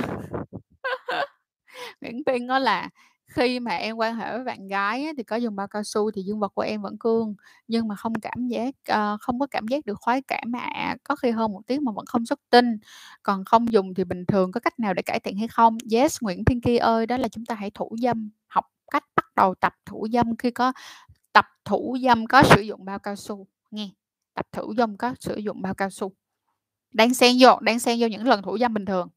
Nguyễn 2.02 2.24
Tiên 2.24 2.48
nói 2.48 2.62
là 2.62 2.90
"Khi 3.28 3.60
mà 3.60 3.72
em 3.76 3.96
quan 3.98 4.16
hệ 4.16 4.32
với 4.32 4.44
bạn 4.44 4.68
gái 4.68 5.06
á, 5.06 5.12
thì 5.18 5.24
có 5.24 5.36
dùng 5.36 5.56
bao 5.56 5.68
cao 5.68 5.84
su 5.84 6.12
thì 6.12 6.22
dương 6.24 6.40
vật 6.40 6.52
của 6.56 6.62
em 6.62 6.82
vẫn 6.82 6.98
cương, 7.00 7.36
nhưng 7.68 7.88
mà 7.88 7.96
không 7.96 8.14
cảm 8.16 8.48
giác 8.48 8.76
uh, 8.94 9.22
không 9.22 9.40
có 9.40 9.48
cảm 9.52 9.68
giác 9.68 9.86
được 9.86 9.96
khoái 10.02 10.22
cảm 10.22 10.56
ạ. 10.56 10.96
Có 11.04 11.16
khi 11.16 11.32
hơn 11.32 11.52
một 11.54 11.62
tiếng 11.68 11.84
mà 11.86 11.92
vẫn 11.96 12.06
không 12.06 12.26
xuất 12.26 12.40
tinh, 12.50 12.78
còn 13.24 13.46
không 13.46 13.72
dùng 13.74 13.94
thì 13.94 14.04
bình 14.04 14.26
thường, 14.26 14.52
có 14.52 14.60
cách 14.60 14.80
nào 14.80 14.94
để 14.94 15.02
cải 15.02 15.20
thiện 15.20 15.38
hay 15.38 15.48
không?" 15.48 15.78
Yes, 15.94 16.18
Nguyễn 16.22 16.44
Pinky 16.46 16.78
ơi, 16.78 17.06
đó 17.06 17.18
là 17.18 17.28
chúng 17.28 17.46
ta 17.46 17.56
hãy 17.56 17.72
thủ 17.74 17.96
dâm, 18.02 18.30
học 18.48 18.66
cách 18.92 19.04
bắt 19.16 19.26
đầu 19.36 19.56
tập 19.56 19.74
thủ 19.86 20.08
dâm 20.14 20.36
khi 20.38 20.52
có 20.52 20.74
tập 21.34 21.46
thủ 21.66 21.98
dâm 22.04 22.28
có 22.28 22.44
sử 22.44 22.62
dụng 22.62 22.86
bao 22.86 23.00
cao 23.00 23.16
su, 23.16 23.48
nghe, 23.72 23.90
tập 24.36 24.48
thủ 24.52 24.74
dâm 24.78 24.98
có 24.98 25.16
sử 25.20 25.36
dụng 25.38 25.62
bao 25.62 25.74
cao 25.74 25.90
su. 25.90 26.12
đang 26.94 27.14
xen 27.14 27.36
vô, 27.40 27.60
đang 27.62 27.80
xen 27.80 27.98
vô 28.02 28.08
những 28.08 28.28
lần 28.28 28.42
thủ 28.44 28.58
dâm 28.60 28.74
bình 28.74 28.86
thường. 28.86 29.10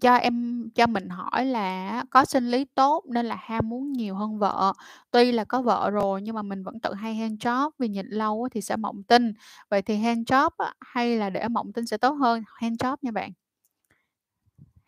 Cho 0.00 0.14
em 0.14 0.68
cho 0.74 0.86
mình 0.86 1.08
hỏi 1.08 1.44
là 1.46 2.04
có 2.10 2.24
sinh 2.24 2.50
lý 2.50 2.64
tốt 2.74 3.04
nên 3.08 3.26
là 3.26 3.36
ham 3.40 3.68
muốn 3.68 3.92
nhiều 3.92 4.14
hơn 4.14 4.38
vợ. 4.38 4.72
Tuy 5.10 5.32
là 5.32 5.44
có 5.44 5.62
vợ 5.62 5.90
rồi 5.90 6.22
nhưng 6.22 6.34
mà 6.34 6.42
mình 6.42 6.62
vẫn 6.62 6.80
tự 6.80 6.94
hay 6.94 7.14
handjob 7.14 7.70
vì 7.78 7.88
nhìn 7.88 8.06
lâu 8.10 8.42
á 8.44 8.48
thì 8.54 8.60
sẽ 8.60 8.76
mộng 8.76 9.02
tinh. 9.02 9.32
Vậy 9.70 9.82
thì 9.82 9.96
handjob 9.98 10.50
á, 10.58 10.74
hay 10.80 11.16
là 11.16 11.30
để 11.30 11.48
mộng 11.48 11.72
tinh 11.72 11.86
sẽ 11.86 11.96
tốt 11.96 12.12
hơn? 12.12 12.42
Handjob 12.60 12.96
nha 13.02 13.10
bạn. 13.10 13.32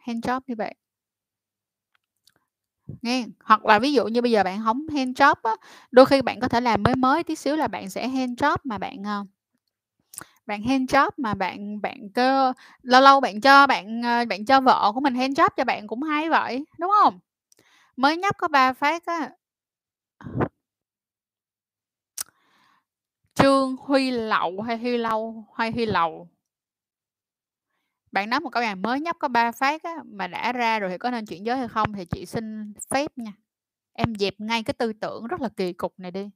Handjob 0.07 0.43
như 0.47 0.55
vậy 0.59 0.75
Nghe, 3.03 3.27
hoặc 3.45 3.65
là 3.67 3.79
ví 3.79 3.93
dụ 3.93 4.07
như 4.07 4.23
bây 4.23 4.31
giờ 4.31 4.45
bạn 4.45 4.61
không 4.65 4.87
handjob 4.87 5.35
á, 5.43 5.53
đôi 5.91 6.07
khi 6.07 6.23
bạn 6.23 6.41
có 6.41 6.49
thể 6.49 6.61
làm 6.61 6.83
mới 6.83 6.97
mới 6.97 7.25
tí 7.25 7.35
xíu 7.35 7.57
là 7.57 7.69
bạn 7.69 7.91
sẽ 7.91 8.09
handjob 8.09 8.57
mà 8.65 8.79
bạn, 8.79 9.03
ờ, 9.05 9.25
bạn 10.47 10.63
hand 10.63 10.95
job 10.95 11.11
mà 11.17 11.35
bạn 11.35 11.81
bạn 11.83 12.09
cơ 12.15 12.53
lâu 12.83 13.01
lâu 13.03 13.21
bạn 13.21 13.41
cho 13.41 13.67
bạn, 13.67 14.03
ờ, 14.03 14.25
bạn 14.25 14.45
cho 14.45 14.61
vợ 14.61 14.93
của 14.95 15.01
mình 15.01 15.15
handjob 15.15 15.49
cho 15.57 15.65
bạn 15.65 15.87
cũng 15.87 16.03
hay 16.03 16.31
vậy, 16.31 16.65
đúng 16.79 16.91
không 17.03 17.19
Mới 17.97 18.17
nhấp 18.17 18.37
có 18.39 18.49
ba 18.49 18.73
phát 18.73 19.07
á. 19.07 19.31
Trương 23.35 23.77
Huy 23.77 24.11
Lậu 24.11 24.61
hay 24.63 24.79
Huy 24.79 24.97
Lâu 24.97 25.45
hay 25.57 25.71
Huy 25.73 25.87
Lầu? 25.87 26.29
Bạn 28.13 28.31
nói 28.31 28.41
một 28.41 28.51
câu 28.51 28.63
này 28.63 28.75
mới 28.77 29.01
nhấp 29.01 29.17
có 29.19 29.29
ba 29.29 29.53
phát 29.53 29.83
á, 29.83 29.91
mà 30.05 30.27
đã 30.27 30.53
ra 30.53 30.79
rồi 30.79 30.91
thì 30.91 30.99
có 30.99 31.11
nên 31.11 31.27
chuyển 31.27 31.47
giới 31.47 31.57
hay 31.57 31.69
không? 31.69 31.93
Thì 31.93 32.05
chị 32.05 32.27
xin 32.27 32.73
phép 32.91 33.19
nha, 33.19 33.33
em 33.93 34.15
dẹp 34.15 34.35
ngay 34.41 34.63
cái 34.63 34.75
tư 34.75 34.93
tưởng 34.93 35.27
rất 35.27 35.41
là 35.41 35.49
kỳ 35.57 35.73
cục 35.73 36.01
này 36.01 36.11
đi. 36.11 36.31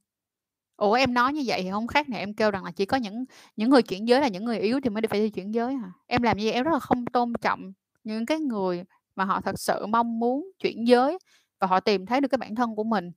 Ủa, 0.77 0.93
em 0.93 1.13
nói 1.13 1.33
như 1.33 1.43
vậy 1.45 1.63
thì 1.63 1.71
không 1.71 1.87
khác 1.87 2.09
nào 2.09 2.19
em 2.19 2.33
kêu 2.33 2.51
rằng 2.51 2.63
là 2.63 2.71
chỉ 2.71 2.85
có 2.85 2.97
những 2.97 3.25
những 3.55 3.69
người 3.69 3.81
chuyển 3.83 4.07
giới 4.07 4.21
là 4.21 4.27
những 4.27 4.45
người 4.45 4.59
yếu 4.59 4.79
thì 4.83 4.89
mới 4.89 5.01
phải 5.09 5.19
đi 5.19 5.29
chuyển 5.29 5.53
giới 5.53 5.75
hả? 5.75 5.91
Em 6.07 6.21
làm 6.21 6.37
như 6.37 6.43
vậy 6.45 6.53
em 6.53 6.63
rất 6.63 6.71
là 6.73 6.79
không 6.79 7.05
tôn 7.05 7.33
trọng 7.41 7.73
những 8.03 8.25
cái 8.25 8.39
người 8.39 8.83
mà 9.15 9.25
họ 9.25 9.41
thật 9.41 9.59
sự 9.59 9.85
mong 9.85 10.19
muốn 10.19 10.51
chuyển 10.59 10.87
giới 10.87 11.17
và 11.59 11.67
họ 11.67 11.79
tìm 11.79 12.05
thấy 12.05 12.21
được 12.21 12.27
cái 12.27 12.37
bản 12.37 12.55
thân 12.55 12.75
của 12.75 12.83
mình. 12.83 13.11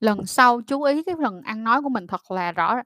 Lần 0.00 0.26
sau 0.26 0.60
chú 0.62 0.82
ý 0.82 1.02
cái 1.02 1.14
lần 1.18 1.42
ăn 1.42 1.64
nói 1.64 1.82
của 1.82 1.88
mình 1.88 2.06
thật 2.06 2.30
là 2.30 2.52
rõ 2.52 2.76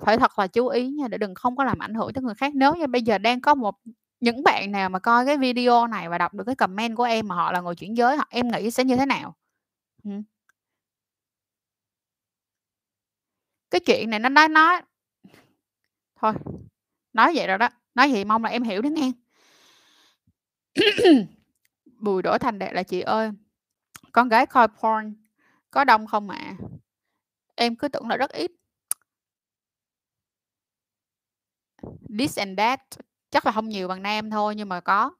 phải 0.00 0.18
thật 0.18 0.38
là 0.38 0.46
chú 0.46 0.68
ý 0.68 0.88
nha, 0.90 1.08
để 1.08 1.18
đừng 1.18 1.34
không 1.34 1.56
có 1.56 1.64
làm 1.64 1.78
ảnh 1.78 1.94
hưởng 1.94 2.12
tới 2.12 2.22
người 2.24 2.34
khác. 2.34 2.54
Nếu 2.54 2.74
như 2.74 2.86
bây 2.86 3.02
giờ 3.02 3.18
đang 3.18 3.40
có 3.40 3.54
một 3.54 3.74
những 4.20 4.44
bạn 4.44 4.72
nào 4.72 4.88
mà 4.90 4.98
coi 4.98 5.26
cái 5.26 5.36
video 5.38 5.86
này 5.86 6.08
và 6.08 6.18
đọc 6.18 6.34
được 6.34 6.44
cái 6.46 6.54
comment 6.56 6.96
của 6.96 7.04
em 7.04 7.28
mà 7.28 7.34
họ 7.34 7.52
là 7.52 7.60
người 7.60 7.74
chuyển 7.76 7.96
giới, 7.96 8.16
họ 8.16 8.26
em 8.30 8.48
nghĩ 8.48 8.70
sẽ 8.70 8.84
như 8.84 8.96
thế 8.96 9.06
nào? 9.06 9.34
ừ. 10.04 10.10
Cái 13.74 13.80
chuyện 13.80 14.10
này 14.10 14.18
nó 14.20 14.28
nói 14.28 14.48
nói 14.48 14.82
thôi, 16.16 16.32
nói 17.12 17.32
vậy 17.34 17.46
rồi 17.46 17.58
đó, 17.58 17.68
nói 17.94 18.12
vậy 18.12 18.24
mong 18.24 18.44
là 18.44 18.50
em 18.50 18.62
hiểu 18.62 18.82
đó 18.82 18.88
nghe. 18.88 19.12
Bùi 22.00 22.22
Đỗ 22.22 22.38
Thành 22.38 22.58
Đạt 22.58 22.72
là 22.72 22.82
"Chị 22.82 23.00
ơi, 23.00 23.30
con 24.12 24.28
gái 24.28 24.46
coi 24.46 24.68
porn 24.68 25.14
có 25.70 25.84
đông 25.84 26.06
không 26.06 26.30
ạ?" 26.30 26.56
Em 27.54 27.76
cứ 27.76 27.88
tưởng 27.88 28.08
là 28.08 28.16
rất 28.16 28.30
ít. 28.30 28.50
This 32.18 32.38
and 32.38 32.58
that, 32.58 32.80
chắc 33.30 33.46
là 33.46 33.52
không 33.52 33.68
nhiều 33.68 33.88
bằng 33.88 34.02
nam 34.02 34.30
thôi 34.30 34.54
nhưng 34.54 34.68
mà 34.68 34.80
có, 34.80 35.10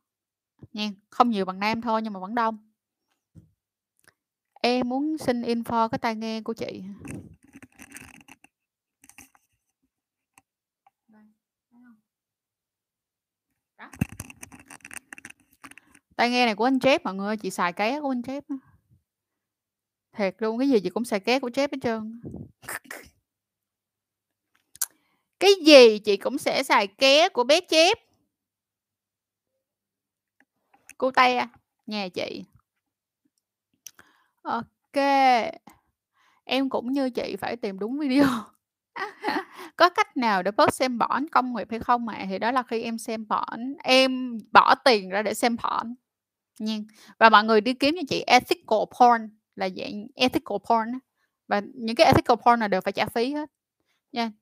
nha 0.72 0.90
không 1.10 1.30
nhiều 1.30 1.44
bằng 1.44 1.58
nam 1.58 1.80
thôi 1.80 2.02
nhưng 2.02 2.12
mà 2.12 2.20
vẫn 2.20 2.34
đông. 2.34 2.70
Em 4.62 4.88
muốn 4.88 5.18
xin 5.18 5.42
info 5.42 5.88
cái 5.88 5.98
tai 5.98 6.16
nghe 6.16 6.40
của 6.42 6.52
chị. 6.52 6.84
Đây, 11.08 11.22
thấy 11.70 11.80
hông? 11.82 11.96
Đó. 13.78 13.90
Tai 16.16 16.30
nghe 16.30 16.46
này 16.46 16.54
của 16.54 16.64
anh 16.64 16.78
Jeff 16.78 16.98
mọi 17.04 17.14
người 17.14 17.26
ơi, 17.26 17.36
chị 17.36 17.50
xài 17.50 17.72
ké 17.72 18.00
của 18.00 18.10
anh 18.10 18.20
Jeff 18.20 18.42
á. 18.48 18.56
Thiệt 20.12 20.34
luôn, 20.38 20.58
cái 20.58 20.68
gì 20.68 20.80
chị 20.80 20.90
cũng 20.90 21.04
xài 21.04 21.20
ké 21.20 21.38
của 21.40 21.48
Jeff 21.48 21.68
hết 21.72 21.78
trơn. 21.82 22.20
Cái 25.40 25.50
gì 25.66 25.98
chị 25.98 26.16
cũng 26.16 26.38
sẽ 26.38 26.62
xài 26.62 26.86
ké 26.86 27.28
của 27.28 27.44
bé 27.44 27.60
Jeff. 27.68 27.94
te 31.14 31.36
à, 31.36 31.48
nhà 31.86 32.08
chị. 32.08 32.44
ok. 34.42 34.96
Em 36.44 36.68
cũng 36.70 36.92
như 36.92 37.10
chị 37.10 37.36
phải 37.36 37.56
tìm 37.56 37.78
đúng 37.78 37.98
video. 37.98 38.26
Có 39.76 39.88
cách 39.88 40.16
nào 40.16 40.42
để 40.42 40.50
bớt 40.50 40.74
xem 40.74 40.98
porn 40.98 41.28
công 41.28 41.54
nghiệp 41.54 41.66
hay 41.70 41.80
không 41.80 42.08
ạ? 42.08 42.26
Thì 42.28 42.38
đó 42.38 42.50
là 42.52 42.62
khi 42.62 42.82
em 42.82 42.98
xem 42.98 43.26
porn 43.28 43.74
em 43.82 44.38
bỏ 44.52 44.74
tiền 44.74 45.08
ra 45.08 45.22
để 45.22 45.34
xem 45.34 45.56
porn, 45.56 45.94
nha. 46.60 46.78
Và 47.18 47.30
mọi 47.30 47.44
người 47.44 47.60
đi 47.60 47.74
kiếm 47.74 47.94
cho 47.96 48.02
chị 48.08 48.24
ethical 48.26 48.78
porn 49.00 49.28
là 49.56 49.68
dạng 49.76 50.06
ethical 50.14 50.56
porn 50.70 50.98
và 51.48 51.62
những 51.74 51.96
cái 51.96 52.06
ethical 52.06 52.36
porn 52.46 52.60
là 52.60 52.68
đều 52.68 52.80
phải 52.80 52.92
trả 52.92 53.06
phí 53.06 53.32
hết, 53.32 53.50
nha. 54.12 54.32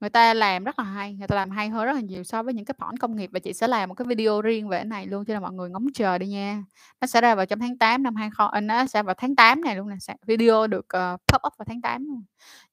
Người 0.00 0.10
ta 0.10 0.34
làm 0.34 0.64
rất 0.64 0.78
là 0.78 0.84
hay, 0.84 1.14
người 1.14 1.28
ta 1.28 1.36
làm 1.36 1.50
hay 1.50 1.68
hơn 1.68 1.86
rất 1.86 1.92
là 1.94 2.00
nhiều 2.00 2.24
so 2.24 2.42
với 2.42 2.54
những 2.54 2.64
cái 2.64 2.74
porn 2.80 2.98
công 2.98 3.16
nghiệp 3.16 3.30
và 3.32 3.38
chị 3.40 3.52
sẽ 3.52 3.68
làm 3.68 3.88
một 3.88 3.94
cái 3.94 4.06
video 4.06 4.42
riêng 4.42 4.68
về 4.68 4.78
cái 4.78 4.84
này 4.84 5.06
luôn, 5.06 5.24
cho 5.26 5.34
nên 5.34 5.42
mọi 5.42 5.52
người 5.52 5.70
ngóng 5.70 5.86
chờ 5.94 6.18
đi 6.18 6.28
nha. 6.28 6.64
Nó 7.00 7.06
sẽ 7.06 7.20
ra 7.20 7.34
vào 7.34 7.46
trong 7.46 7.58
tháng 7.60 7.78
8 7.78 8.02
năm 8.02 8.16
hai 8.16 8.30
kho 8.30 8.44
ơ, 8.46 8.50
ờ, 8.54 8.60
nó 8.60 8.86
sẽ 8.86 9.02
vào 9.02 9.14
tháng 9.18 9.36
8 9.36 9.60
này 9.62 9.76
luôn 9.76 9.88
nè, 9.88 9.96
video 10.26 10.66
được, 10.66 10.86
uh, 10.96 11.20
pop 11.32 11.42
up 11.46 11.52
vào 11.58 11.66
tháng 11.68 11.80
8 11.82 12.06
luôn. 12.06 12.24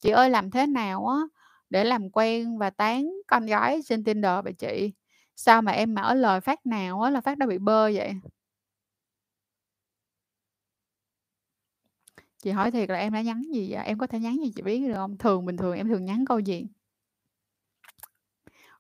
Chị 0.02 0.10
ơi, 0.12 0.30
làm 0.30 0.52
thế 0.52 0.68
nào 0.68 1.08
á 1.08 1.18
để 1.70 1.84
làm 1.84 2.10
quen 2.12 2.58
và 2.58 2.70
tán 2.70 3.06
con 3.28 3.46
gái 3.46 3.82
trên 3.86 4.04
Tinder 4.04 4.44
vậy 4.44 4.54
chị? 4.54 4.94
Sao 5.36 5.62
mà 5.62 5.72
em 5.72 5.96
mở 5.96 6.14
lời 6.16 6.42
phát 6.42 6.66
nào 6.66 7.02
á 7.02 7.10
là 7.12 7.22
phát 7.22 7.38
đã 7.38 7.46
bị 7.48 7.58
bơ 7.58 7.92
vậy? 7.94 8.14
Chị 12.42 12.52
hỏi 12.52 12.72
thiệt 12.72 12.90
là 12.90 12.98
em 13.00 13.14
đã 13.14 13.22
nhắn 13.22 13.42
gì 13.54 13.74
vậy? 13.74 13.86
Em 13.86 13.98
có 13.98 14.08
thể 14.08 14.20
nhắn 14.20 14.38
gì 14.44 14.52
chị 14.56 14.62
biết 14.62 14.88
được 14.88 14.94
không 14.96 15.18
Thường 15.18 15.46
bình 15.46 15.58
thường 15.58 15.76
em 15.78 15.88
thường 15.90 16.06
nhắn 16.06 16.26
câu 16.26 16.40
gì? 16.40 16.68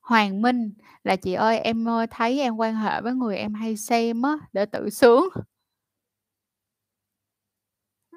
Hoàng 0.02 0.42
Minh 0.42 0.74
là 1.04 1.16
"Chị 1.16 1.34
ơi, 1.34 1.60
em, 1.60 1.86
thấy 2.12 2.40
em 2.40 2.56
quan 2.58 2.76
hệ 2.76 3.02
với 3.02 3.14
người 3.14 3.38
em 3.38 3.54
hay 3.54 3.78
xem 3.78 4.22
á, 4.22 4.34
để 4.54 4.66
tự 4.66 4.90
sướng." 4.90 5.30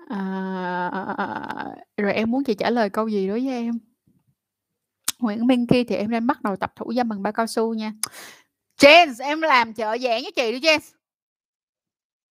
À, 0.09 1.75
rồi 1.97 2.13
em 2.13 2.31
muốn 2.31 2.45
chị 2.45 2.55
trả 2.55 2.71
lời 2.71 2.91
câu 2.91 3.09
gì 3.09 3.29
đối 3.29 3.41
với 3.41 3.53
em? 3.53 3.79
Nguyễn 5.19 5.47
Minh 5.47 5.67
kia 5.67 5.85
thì 5.85 5.97
em 5.97 6.11
đang 6.11 6.27
bắt 6.27 6.43
đầu 6.43 6.57
tập 6.57 6.73
thủ 6.77 6.93
dâm 6.97 7.09
bằng 7.09 7.23
bao 7.23 7.33
cao 7.33 7.47
su 7.47 7.75
nha. 7.75 7.93
James 8.81 9.25
em 9.25 9.41
làm 9.41 9.75
trợ 9.75 9.99
giảng 9.99 10.23
với 10.23 10.33
chị 10.37 10.53
đi 10.53 10.61
James 10.61 10.95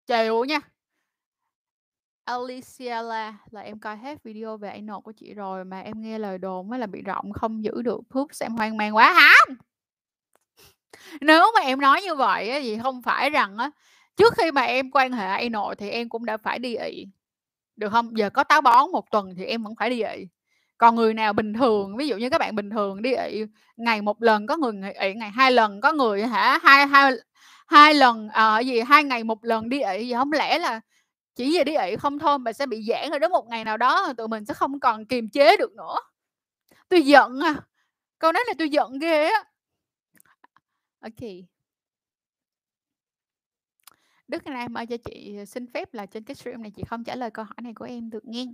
Chịu 0.07 0.45
nha. 0.45 0.72
Alicia 2.25 3.01
La 3.03 3.33
là 3.51 3.61
"Em 3.61 3.79
coi 3.79 3.97
hết 3.97 4.23
video 4.23 4.57
về 4.57 4.69
anal 4.69 4.95
của 5.03 5.11
chị 5.11 5.33
rồi 5.33 5.65
mà 5.65 5.79
em 5.81 6.01
nghe 6.01 6.19
lời 6.19 6.37
đồn 6.37 6.69
mới 6.69 6.79
là 6.79 6.87
bị 6.87 7.01
rộng 7.01 7.31
không 7.33 7.63
giữ 7.63 7.81
được 7.81 7.99
phước 8.13 8.27
em 8.39 8.55
hoang 8.55 8.77
mang 8.77 8.95
quá." 8.95 9.13
hả? 9.13 9.33
Nếu 11.21 11.51
mà 11.55 11.61
em 11.61 11.81
nói 11.81 12.01
như 12.01 12.15
vậy 12.15 12.59
thì 12.61 12.77
không 12.83 13.01
phải 13.01 13.29
rằng 13.29 13.57
á, 13.57 13.71
trước 14.17 14.33
khi 14.37 14.51
mà 14.51 14.61
em 14.61 14.91
quan 14.91 15.11
hệ 15.13 15.25
anal 15.25 15.73
thì 15.77 15.89
em 15.89 16.09
cũng 16.09 16.25
đã 16.25 16.37
phải 16.37 16.59
đi 16.59 16.75
ị, 16.75 17.05
được 17.75 17.89
không? 17.89 18.17
Giờ 18.17 18.29
có 18.29 18.43
táo 18.43 18.61
bón 18.61 18.91
một 18.91 19.11
tuần 19.11 19.35
thì 19.37 19.45
em 19.45 19.63
vẫn 19.63 19.75
phải 19.79 19.89
đi 19.89 20.03
ị. 20.03 20.27
Còn 20.77 20.95
người 20.95 21.13
nào 21.13 21.33
bình 21.33 21.53
thường, 21.53 21.97
ví 21.97 22.07
dụ 22.07 22.17
như 22.17 22.29
các 22.29 22.37
bạn 22.39 22.55
bình 22.55 22.69
thường 22.69 23.01
đi 23.01 23.15
ị 23.15 23.43
ngày 23.77 24.01
một 24.01 24.23
lần, 24.23 24.47
có 24.47 24.57
người 24.57 24.93
ị 24.93 25.13
ngày 25.15 25.31
hai 25.31 25.51
lần, 25.51 25.81
có 25.81 25.93
người 25.93 26.23
hả, 26.27 26.59
hai 26.63 26.87
hai 26.87 27.13
hai 27.67 27.93
lần, 27.95 28.29
ờ, 28.29 28.55
ở 28.57 28.59
gì, 28.59 28.81
hai 28.81 29.03
ngày 29.03 29.23
một 29.23 29.45
lần 29.45 29.69
đi 29.69 29.81
ị, 29.83 30.07
gì 30.07 30.13
không 30.13 30.31
lẽ 30.33 30.59
là 30.59 30.81
chỉ 31.35 31.51
vì 31.57 31.63
đi 31.63 31.75
ị 31.75 31.95
không 31.95 32.19
thôi 32.19 32.39
mà 32.39 32.53
sẽ 32.53 32.65
bị 32.65 32.85
giãn 32.89 33.09
rồi 33.09 33.19
đến 33.19 33.31
một 33.31 33.47
ngày 33.47 33.65
nào 33.65 33.77
đó 33.77 34.13
tụi 34.17 34.27
mình 34.27 34.45
sẽ 34.45 34.53
không 34.53 34.79
còn 34.79 35.05
kiềm 35.05 35.29
chế 35.29 35.57
được 35.57 35.71
nữa. 35.73 35.95
Tôi 36.89 37.01
giận 37.01 37.39
à, 37.39 37.55
câu 38.19 38.31
nói 38.31 38.43
này 38.47 38.55
tôi 38.59 38.69
giận 38.69 38.99
ghê 38.99 39.25
á. 39.25 39.43
ok. 40.99 41.29
Đức 44.27 44.45
này 44.45 44.67
ơi, 44.75 44.85
cho 44.85 44.97
chị 44.97 45.35
ờ, 45.37 45.45
xin 45.45 45.67
phép 45.73 45.93
là 45.93 46.05
trên 46.05 46.23
cái 46.23 46.35
stream 46.35 46.61
này 46.61 46.71
chị 46.71 46.83
không 46.87 47.03
trả 47.03 47.15
lời 47.15 47.31
câu 47.31 47.45
hỏi 47.45 47.55
này 47.63 47.73
của 47.73 47.85
em 47.85 48.09
được 48.09 48.25
nghe 48.25 48.45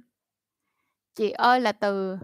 Chị 1.16 1.30
ơi 1.30 1.62
là 1.62 1.72
từ 1.72 2.18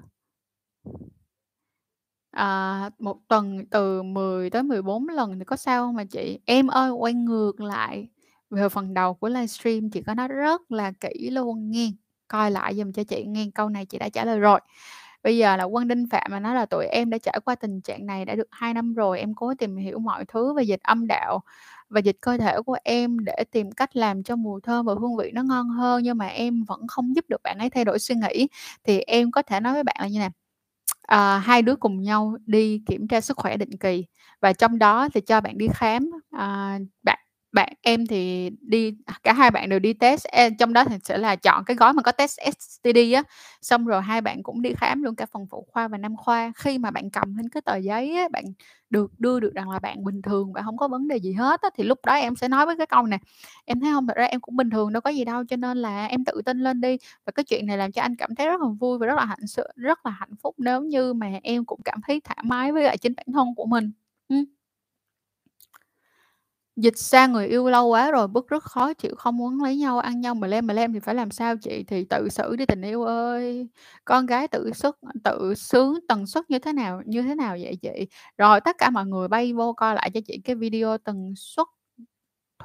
À, 2.36 2.90
một 3.00 3.18
tuần 3.28 3.66
từ 3.72 4.04
10 4.04 4.50
tới 4.50 4.64
14 4.64 5.08
lần 5.10 5.40
thì 5.40 5.46
có 5.46 5.56
sao 5.56 5.86
không 5.86 5.96
mà 5.96 6.04
chị? 6.04 6.40
Em 6.46 6.68
ơi, 6.68 6.92
quay 6.92 7.14
ngược 7.14 7.62
lại 7.62 8.08
về 8.52 8.70
phần 8.70 8.94
đầu 8.94 9.14
của 9.14 9.30
livestream 9.30 9.90
chị 9.90 10.02
có 10.04 10.14
nói 10.14 10.28
rất 10.28 10.72
là 10.72 10.92
kỹ 11.00 11.30
luôn 11.30 11.72
nghe 11.72 11.92
coi 12.28 12.52
lại 12.52 12.76
dùm 12.76 12.92
cho 12.92 13.04
chị 13.04 13.24
nghe 13.28 13.46
câu 13.56 13.70
này 13.70 13.86
chị 13.86 13.98
đã 13.98 14.10
trả 14.10 14.26
lời 14.26 14.40
rồi. 14.40 14.60
Bây 15.24 15.38
giờ 15.38 15.58
là 15.58 15.64
Quân 15.64 15.88
Đinh 15.88 16.06
Phạm 16.12 16.24
mà 16.32 16.40
nói 16.40 16.56
là 16.56 16.66
"Tụi 16.66 16.86
em 16.86 17.10
đã 17.10 17.18
trải 17.18 17.40
qua 17.46 17.56
tình 17.56 17.82
trạng 17.82 18.06
này 18.06 18.26
đã 18.26 18.36
được 18.36 18.48
2 18.52 18.74
năm 18.74 18.94
rồi, 18.94 19.20
em 19.20 19.34
cố 19.36 19.54
tìm 19.60 19.76
hiểu 19.78 20.00
mọi 20.00 20.26
thứ 20.28 20.54
về 20.54 20.64
dịch 20.64 20.82
âm 20.84 21.08
đạo 21.08 21.40
và 21.90 22.00
dịch 22.00 22.18
cơ 22.22 22.38
thể 22.38 22.58
của 22.66 22.78
em 22.84 23.18
để 23.26 23.36
tìm 23.52 23.72
cách 23.72 23.96
làm 23.96 24.24
cho 24.24 24.36
mùi 24.36 24.62
thơm 24.62 24.86
và 24.86 24.94
hương 25.02 25.18
vị 25.18 25.32
nó 25.34 25.44
ngon 25.44 25.70
hơn, 25.70 26.04
nhưng 26.04 26.18
mà 26.18 26.28
em 26.28 26.64
vẫn 26.64 26.88
không 26.88 27.16
giúp 27.16 27.26
được 27.30 27.42
bạn 27.44 27.58
ấy 27.60 27.70
thay 27.70 27.86
đổi 27.86 28.00
suy 28.00 28.16
nghĩ." 28.16 28.48
Thì 28.84 29.00
em 29.00 29.32
có 29.32 29.42
thể 29.42 29.60
nói 29.60 29.74
với 29.74 29.84
bạn 29.84 29.96
là 30.02 30.08
như 30.08 30.20
này 30.20 30.30
à, 31.08 31.40
hai 31.40 31.62
đứa 31.62 31.76
cùng 31.76 32.02
nhau 32.02 32.38
đi 32.46 32.82
kiểm 32.88 33.08
tra 33.08 33.22
sức 33.22 33.38
khỏe 33.38 33.58
định 33.58 33.78
kỳ 33.80 34.06
và 34.42 34.54
trong 34.54 34.80
đó 34.80 35.10
thì 35.14 35.22
cho 35.22 35.42
bạn 35.42 35.58
đi 35.58 35.68
khám, 35.76 36.12
à, 36.32 36.80
bạn 37.04 37.20
bạn 37.56 37.74
em 37.82 38.08
thì 38.08 38.52
đi 38.62 38.94
à, 39.06 39.16
cả 39.24 39.34
hai 39.34 39.52
bạn 39.52 39.70
đều 39.70 39.80
đi 39.80 39.94
test, 39.94 40.26
em, 40.28 40.58
trong 40.60 40.74
đó 40.74 40.86
thì 40.86 40.98
sẽ 41.04 41.18
là 41.20 41.38
chọn 41.38 41.66
cái 41.66 41.78
gói 41.78 41.94
mà 41.94 42.04
có 42.04 42.14
test 42.14 42.38
STD 42.40 43.14
á, 43.14 43.24
xong 43.62 43.86
rồi 43.88 44.04
hai 44.04 44.22
bạn 44.22 44.44
cũng 44.44 44.64
đi 44.64 44.74
khám 44.78 45.04
luôn 45.04 45.16
cả 45.16 45.28
phần 45.34 45.48
phụ 45.52 45.68
khoa 45.74 45.88
và 45.88 45.98
nam 46.00 46.18
khoa. 46.18 46.54
Khi 46.58 46.80
mà 46.80 46.92
bạn 46.92 47.12
cầm 47.12 47.36
lên 47.38 47.50
cái 47.50 47.62
tờ 47.62 47.78
giấy 47.78 48.14
á, 48.18 48.30
bạn 48.34 48.46
được 48.92 49.12
đưa 49.20 49.40
được 49.40 49.54
rằng 49.56 49.70
là 49.70 49.80
bạn 49.80 50.06
bình 50.06 50.22
thường, 50.22 50.54
bạn 50.54 50.66
không 50.66 50.78
có 50.78 50.90
vấn 50.90 51.08
đề 51.08 51.18
gì 51.18 51.34
hết 51.34 51.62
á, 51.62 51.70
thì 51.78 51.84
lúc 51.84 52.00
đó 52.06 52.14
em 52.16 52.36
sẽ 52.36 52.48
nói 52.48 52.66
với 52.66 52.78
cái 52.78 52.88
câu 52.88 53.04
này 53.08 53.20
"Em 53.66 53.80
thấy 53.82 53.92
không 53.94 54.08
thật 54.08 54.16
ra 54.18 54.26
em 54.26 54.40
cũng 54.42 54.56
bình 54.58 54.70
thường 54.70 54.94
đâu 54.94 55.02
có 55.02 55.10
gì 55.10 55.26
đâu, 55.26 55.44
cho 55.46 55.56
nên 55.58 55.78
là 55.78 56.06
em 56.06 56.26
tự 56.26 56.42
tin 56.46 56.60
lên 56.60 56.82
đi 56.82 56.98
và 57.26 57.32
cái 57.36 57.44
chuyện 57.46 57.68
này 57.68 57.78
làm 57.78 57.92
cho 57.94 58.02
anh 58.02 58.16
cảm 58.16 58.36
thấy 58.36 58.48
rất 58.48 58.62
là 58.62 58.68
vui 58.80 58.98
và 59.00 59.08
rất 59.08 59.16
là 59.18 59.26
hạnh 59.26 59.48
sự 59.48 59.68
rất 59.76 60.06
là 60.06 60.12
hạnh 60.12 60.36
phúc 60.44 60.56
nếu 60.60 60.82
như 60.84 61.14
mà 61.14 61.28
em 61.44 61.66
cũng 61.66 61.80
cảm 61.86 62.00
thấy 62.08 62.22
thoải 62.22 62.38
mái 62.44 62.72
với 62.72 62.84
lại 62.84 62.98
chính 62.98 63.14
bản 63.18 63.26
thân 63.34 63.48
của 63.56 63.66
mình." 63.66 63.92
ừ. 64.30 64.36
Dịch 66.76 66.98
xa 66.98 67.28
người 67.28 67.48
yêu 67.48 67.70
lâu 67.70 67.88
quá 67.88 68.12
rồi, 68.12 68.28
bức 68.28 68.48
rất 68.48 68.64
khó 68.64 68.94
chịu, 68.94 69.16
không 69.18 69.38
muốn 69.38 69.64
lấy 69.64 69.78
nhau, 69.78 70.00
ăn 70.00 70.22
nhau 70.22 70.36
mà 70.36 70.48
lem, 70.48 70.68
mà 70.68 70.74
lem 70.74 70.94
thì 70.94 71.00
phải 71.00 71.16
làm 71.16 71.32
sao 71.32 71.56
chị? 71.58 71.84
Thì 71.88 72.04
tự 72.10 72.30
xử 72.30 72.56
đi 72.56 72.66
tình 72.66 72.82
yêu 72.82 73.04
ơi, 73.04 73.68
con 74.06 74.26
gái 74.26 74.48
tự 74.48 74.72
xuất 74.74 74.98
tự 75.24 75.54
sướng 75.58 76.00
tần 76.08 76.26
suất 76.28 76.50
như 76.50 76.60
thế 76.60 76.74
nào 76.74 77.02
như 77.06 77.22
thế 77.22 77.36
nào 77.36 77.58
vậy 77.62 77.76
chị? 77.82 78.08
Rồi 78.38 78.62
tất 78.62 78.76
cả 78.78 78.90
mọi 78.90 79.06
người 79.06 79.28
bay 79.28 79.54
vô 79.54 79.74
coi 79.74 79.96
lại 79.96 80.10
cho 80.14 80.20
chị 80.28 80.38
cái 80.44 80.56
video 80.56 80.98
tần 80.98 81.34
suất 81.38 81.68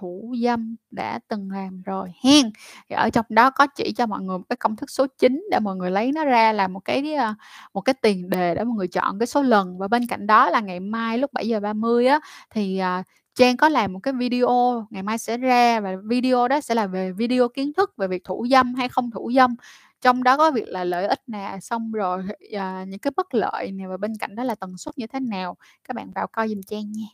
thủ 0.00 0.34
dâm 0.44 0.76
đã 0.92 1.20
từng 1.28 1.50
làm 1.52 1.82
rồi 1.82 2.10
hen. 2.24 2.50
Thì 2.90 2.96
ở 2.96 3.10
trong 3.10 3.26
đó 3.28 3.50
có 3.50 3.66
chỉ 3.76 3.92
cho 3.96 4.06
mọi 4.06 4.22
người 4.22 4.38
một 4.38 4.44
cái 4.50 4.56
công 4.56 4.76
thức 4.76 4.90
số 4.90 5.06
9 5.18 5.44
để 5.50 5.60
mọi 5.60 5.76
người 5.76 5.90
lấy 5.90 6.12
nó 6.12 6.24
ra 6.24 6.52
làm 6.52 6.72
một 6.72 6.80
cái, 6.84 7.14
ờ, 7.14 7.34
một 7.74 7.80
cái 7.82 7.94
tiền 8.02 8.30
đề 8.30 8.54
để 8.54 8.64
mọi 8.64 8.74
người 8.76 8.88
chọn 8.88 9.18
cái 9.20 9.26
số 9.28 9.42
lần. 9.42 9.78
Và 9.78 9.88
bên 9.88 10.06
cạnh 10.08 10.26
đó 10.28 10.50
là 10.50 10.60
ngày 10.60 10.80
mai 10.80 11.18
lúc 11.18 11.32
7:30 11.34 12.06
á, 12.08 12.20
thì, 12.50 12.78
ờ, 12.78 13.02
Trang 13.40 13.56
có 13.56 13.68
làm 13.68 13.92
một 13.92 13.98
cái 14.02 14.14
video 14.14 14.86
ngày 14.90 15.02
mai 15.02 15.18
sẽ 15.18 15.36
ra 15.36 15.80
và 15.80 15.96
video 16.04 16.48
đó 16.48 16.60
sẽ 16.60 16.74
là 16.74 16.86
về 16.86 17.12
video 17.12 17.48
kiến 17.48 17.72
thức 17.72 17.96
về 17.96 18.08
việc 18.08 18.24
thủ 18.24 18.46
dâm 18.50 18.74
hay 18.74 18.88
không 18.88 19.10
thủ 19.10 19.32
dâm. 19.34 19.54
Trong 20.00 20.22
đó 20.22 20.36
có 20.36 20.50
việc 20.50 20.68
là 20.68 20.84
lợi 20.84 21.06
ích 21.06 21.20
nè, 21.26 21.58
xong 21.62 21.92
rồi, 21.92 22.22
à, 22.58 22.84
những 22.88 22.98
cái 22.98 23.12
bất 23.16 23.34
lợi 23.34 23.72
nè 23.72 23.86
và 23.86 23.96
bên 23.96 24.12
cạnh 24.18 24.34
đó 24.34 24.44
là 24.44 24.54
tần 24.54 24.76
suất 24.76 24.98
như 24.98 25.06
thế 25.06 25.20
nào. 25.20 25.56
Các 25.84 25.96
bạn 25.96 26.10
vào 26.10 26.26
coi 26.26 26.48
dùm 26.48 26.60
Trang 26.66 26.92
nha. 26.92 27.06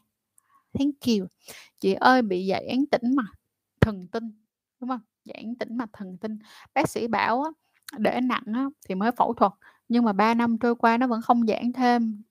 Thank 0.79 0.95
you. 1.07 1.27
Chị 1.81 1.95
ơi 1.95 2.23
bị 2.23 2.51
giãn 2.51 2.87
tĩnh 2.91 3.17
mạch 3.17 3.35
thần 3.81 4.07
kinh, 4.13 4.31
đúng 4.81 4.91
không? 4.91 5.01
Giãn 5.25 5.55
tĩnh 5.59 5.77
mạch 5.77 5.91
thần 5.93 6.17
kinh. 6.21 6.39
Bác 6.75 6.89
sĩ 6.89 7.07
bảo 7.07 7.43
á, 7.43 7.51
để 7.99 8.21
nặng 8.21 8.45
á 8.55 8.67
thì 8.89 8.95
mới 8.95 9.11
phẫu 9.13 9.35
thuật, 9.35 9.53
nhưng 9.89 10.05
mà 10.05 10.13
3 10.13 10.35
năm 10.35 10.59
trôi 10.59 10.75
qua 10.75 10.97
nó 10.99 11.07
vẫn 11.07 11.23
không 11.23 11.47
giãn 11.47 11.73
thêm, 11.73 12.23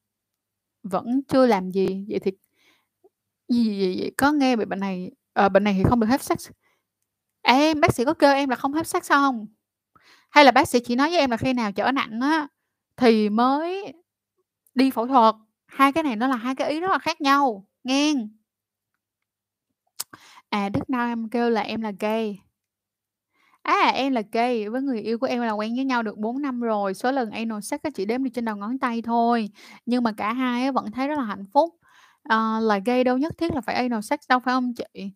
vẫn 0.84 1.22
chưa 1.28 1.46
làm 1.46 1.72
gì. 1.72 2.06
Vậy 2.10 2.20
thì 2.20 2.32
gì, 3.48 3.64
gì, 3.64 3.98
gì. 3.98 4.10
Có 4.18 4.32
nghe 4.32 4.56
bị 4.56 4.66
bệnh 4.66 4.80
này 4.80 5.12
ờ, 5.34 5.50
bệnh 5.50 5.64
này 5.64 5.74
thì 5.78 5.84
không 5.84 6.00
được 6.00 6.08
hấp 6.08 6.22
sex. 6.22 6.50
Em, 7.42 7.82
bác 7.82 7.94
sĩ 7.96 8.06
có 8.06 8.14
kêu 8.14 8.34
em 8.34 8.50
là 8.50 8.56
không 8.56 8.74
have 8.74 8.84
sex 8.84 9.10
không 9.10 9.48
Hay 10.32 10.46
là 10.46 10.52
bác 10.52 10.70
sĩ 10.70 10.80
chỉ 10.80 10.96
nói 10.96 11.10
với 11.10 11.20
em 11.20 11.32
là 11.32 11.38
khi 11.38 11.54
nào 11.54 11.72
trở 11.72 11.92
nặng 11.92 12.20
á 12.22 12.48
thì 12.98 13.30
mới 13.30 13.94
đi 14.76 14.92
phẫu 14.92 15.08
thuật? 15.08 15.36
Hai 15.68 15.92
cái 15.94 16.04
này 16.04 16.16
nó 16.16 16.28
là 16.28 16.36
hai 16.36 16.56
cái 16.56 16.72
ý 16.72 16.80
rất 16.80 16.92
là 16.92 17.00
khác 17.00 17.22
nhau, 17.22 17.68
nghe 17.84 18.14
À, 20.50 20.70
Đức 20.70 20.90
Nam 20.90 21.30
kêu 21.30 21.50
là 21.50 21.62
em 21.62 21.82
là 21.82 21.92
gay. 22.00 22.40
À, 23.64 23.92
em 23.96 24.14
là 24.14 24.22
gay, 24.32 24.70
với 24.70 24.82
người 24.82 25.02
yêu 25.02 25.18
của 25.20 25.28
em 25.28 25.42
là 25.42 25.52
quen 25.52 25.76
với 25.76 25.86
nhau 25.86 26.04
được 26.04 26.18
4 26.18 26.42
năm 26.42 26.62
rồi, 26.62 26.94
số 26.94 27.12
lần 27.12 27.32
anal 27.32 27.60
sex 27.62 27.80
chỉ 27.96 28.06
đếm 28.06 28.24
được 28.24 28.30
trên 28.34 28.46
đầu 28.46 28.56
ngón 28.56 28.80
tay 28.80 29.02
thôi, 29.02 29.50
nhưng 29.86 30.04
mà 30.04 30.12
cả 30.18 30.34
hai 30.34 30.72
vẫn 30.72 30.92
thấy 30.92 31.08
rất 31.08 31.18
là 31.18 31.24
hạnh 31.24 31.46
phúc 31.54 31.76
uh, 32.34 32.64
là 32.64 32.80
gay 32.86 33.04
đâu 33.04 33.18
nhất 33.18 33.38
thiết 33.38 33.52
là 33.54 33.62
phải 33.62 33.76
anal 33.76 34.02
sex 34.02 34.20
đâu, 34.30 34.40
phải 34.40 34.54
không 34.54 34.74
chị? 34.74 35.12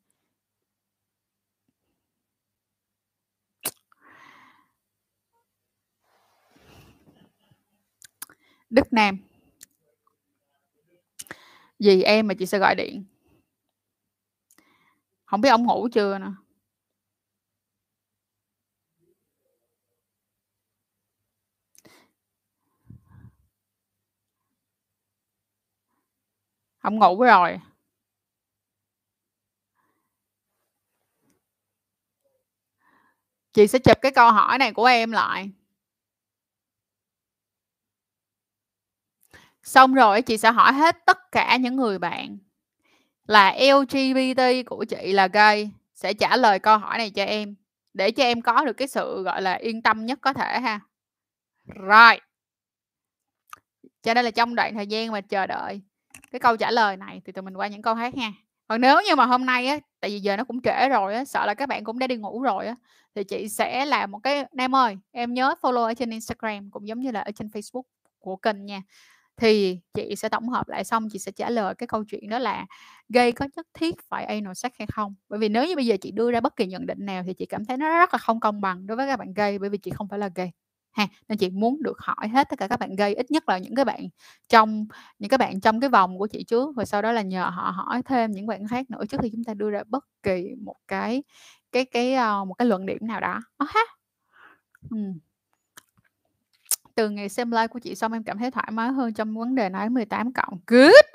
Đức 8.70 8.94
Nam. 8.94 9.18
Vì 11.80 12.04
em 12.04 12.28
mà 12.28 12.34
chị 12.34 12.46
sẽ 12.46 12.60
gọi 12.60 12.76
điện. 12.76 13.06
không 15.30 15.42
biết 15.42 15.50
ông 15.50 15.64
ngủ 15.64 15.88
chưa 15.92 16.18
nè. 16.20 16.28
Không 26.80 27.00
ngủ 27.00 27.24
rồi. 27.24 27.60
Chị 33.54 33.68
sẽ 33.68 33.80
chụp 33.80 33.98
cái 34.02 34.12
câu 34.12 34.32
hỏi 34.32 34.58
này 34.58 34.74
của 34.74 34.86
em 34.86 35.12
lại. 35.12 35.50
Xong 39.64 39.94
rồi 39.94 40.22
chị 40.22 40.38
sẽ 40.38 40.52
hỏi 40.52 40.74
hết 40.74 41.06
tất 41.06 41.32
cả 41.32 41.58
những 41.58 41.76
người 41.76 42.00
bạn 42.00 42.38
là 43.28 43.50
LGBT 43.52 44.64
của 44.66 44.86
chị 44.86 45.14
là 45.14 45.28
gay 45.28 45.72
sẽ 45.94 46.14
trả 46.14 46.38
lời 46.38 46.60
câu 46.60 46.78
hỏi 46.78 46.98
này 46.98 47.10
cho 47.12 47.24
em, 47.24 47.56
để 47.94 48.12
cho 48.12 48.24
em 48.24 48.42
có 48.42 48.66
được 48.66 48.74
cái 48.74 48.88
sự, 48.88 49.24
gọi 49.24 49.42
là, 49.42 49.54
yên 49.54 49.82
tâm 49.82 50.06
nhất 50.06 50.20
có 50.22 50.34
thể 50.34 50.60
ha. 50.60 50.80
Rồi. 51.66 52.20
Cho 54.04 54.14
nên 54.14 54.26
là 54.26 54.32
trong 54.32 54.56
đoạn 54.56 54.74
thời 54.76 54.88
gian 54.88 55.12
mà 55.12 55.22
chờ 55.22 55.48
đợi 55.48 55.82
cái 56.32 56.40
câu 56.40 56.58
trả 56.58 56.72
lời 56.72 56.98
này 56.98 57.22
thì 57.26 57.32
tụi 57.32 57.44
mình 57.44 57.54
qua 57.58 57.68
những 57.68 57.82
câu 57.82 57.96
khác 57.96 58.16
nha 58.16 58.34
Còn 58.68 58.82
nếu 58.82 59.02
như 59.10 59.16
mà 59.16 59.26
hôm 59.26 59.46
nay 59.46 59.68
á, 59.68 59.78
tại 60.00 60.12
vì 60.12 60.20
giờ 60.20 60.38
nó 60.38 60.44
cũng 60.44 60.62
trễ 60.62 60.90
rồi 60.90 61.16
á, 61.16 61.26
sợ 61.26 61.46
là 61.46 61.54
các 61.54 61.70
bạn 61.70 61.84
cũng 61.84 62.00
đã 62.00 62.08
đi 62.08 62.16
ngủ 62.16 62.42
rồi 62.42 62.68
á, 62.68 62.76
thì 63.16 63.24
chị 63.24 63.50
sẽ 63.50 63.86
làm 63.86 64.12
một 64.12 64.20
cái 64.24 64.46
Nam 64.54 64.76
ơi, 64.76 64.98
em 65.12 65.34
nhớ 65.34 65.56
follow 65.62 65.84
ở 65.84 65.94
trên 65.94 66.10
Instagram 66.10 66.72
cũng 66.72 66.88
giống 66.88 67.00
như 67.00 67.12
là 67.12 67.20
ở 67.22 67.32
trên 67.32 67.48
Facebook 67.48 67.82
của 68.20 68.36
kênh 68.36 68.66
nha. 68.66 68.82
Thì 69.38 69.80
chị 69.94 70.16
sẽ 70.16 70.30
tổng 70.30 70.50
hợp 70.50 70.68
lại 70.70 70.84
xong 70.84 71.08
chị 71.12 71.20
sẽ 71.20 71.32
trả 71.32 71.50
lời 71.50 71.76
cái 71.76 71.88
câu 71.88 72.04
chuyện 72.06 72.30
đó 72.30 72.40
là 72.40 72.66
gây 73.10 73.32
có 73.32 73.48
nhất 73.56 73.68
thiết 73.74 73.96
phải 74.10 74.26
anal 74.26 74.54
sex 74.56 74.72
hay 74.80 74.88
không? 74.94 75.16
Bởi 75.30 75.40
vì 75.40 75.50
nếu 75.50 75.68
như 75.68 75.76
bây 75.76 75.86
giờ 75.86 75.98
chị 76.02 76.12
đưa 76.12 76.32
ra 76.32 76.42
bất 76.42 76.56
kỳ 76.56 76.68
nhận 76.68 76.86
định 76.86 77.06
nào 77.06 77.24
thì 77.28 77.34
chị 77.34 77.46
cảm 77.46 77.66
thấy 77.66 77.78
nó 77.78 77.90
rất 78.00 78.14
là 78.14 78.18
không 78.18 78.40
công 78.40 78.62
bằng 78.62 78.88
đối 78.88 78.98
với 78.98 79.08
các 79.08 79.18
bạn 79.20 79.34
gay 79.34 79.60
bởi 79.60 79.70
vì 79.70 79.78
chị 79.78 79.92
không 79.92 80.08
phải 80.10 80.20
là 80.20 80.30
gay 80.36 80.52
ha 80.92 81.08
nên 81.30 81.38
chị 81.38 81.50
muốn 81.50 81.84
được 81.84 81.98
hỏi 82.00 82.28
hết 82.28 82.50
tất 82.50 82.60
cả 82.60 82.68
các 82.68 82.80
bạn 82.80 82.96
gây 82.96 83.16
ít 83.16 83.32
nhất 83.32 83.50
là 83.50 83.58
những 83.58 83.76
cái 83.76 83.86
bạn 83.86 84.08
trong 84.50 84.86
những 85.20 85.30
cái 85.30 85.38
bạn 85.38 85.60
trong 85.62 85.80
cái 85.80 85.90
vòng 85.90 86.18
của 86.20 86.28
chị 86.28 86.44
trước 86.44 86.76
rồi 86.76 86.86
sau 86.86 87.02
đó 87.02 87.12
là 87.12 87.22
nhờ 87.22 87.50
họ 87.50 87.72
hỏi 87.76 88.02
thêm 88.04 88.32
những 88.32 88.48
bạn 88.48 88.68
khác 88.68 88.90
nữa 88.90 89.06
trước 89.10 89.18
khi 89.22 89.30
chúng 89.30 89.44
ta 89.44 89.54
đưa 89.54 89.70
ra 89.70 89.84
bất 89.88 90.06
kỳ 90.24 90.56
một 90.62 90.76
cái 90.88 91.24
cái 91.72 91.86
cái 91.86 92.16
uh, 92.16 92.48
một 92.48 92.54
cái 92.54 92.68
luận 92.68 92.86
điểm 92.86 92.98
nào 93.02 93.20
đó. 93.20 93.40
Oh, 93.64 93.70
ha. 93.70 93.82
Hmm. 94.90 95.20
từ 96.96 97.10
ngày 97.10 97.30
xem 97.30 97.52
live 97.52 97.68
của 97.68 97.80
chị 97.80 97.96
xong 97.96 98.14
em 98.14 98.24
cảm 98.24 98.38
thấy 98.38 98.52
thoải 98.52 98.72
mái 98.72 98.92
hơn 98.92 99.14
trong 99.14 99.38
vấn 99.38 99.56
đề 99.56 99.70
nói 99.70 99.90
18 99.90 100.34
cộng. 100.34 100.60
Good. 100.68 101.06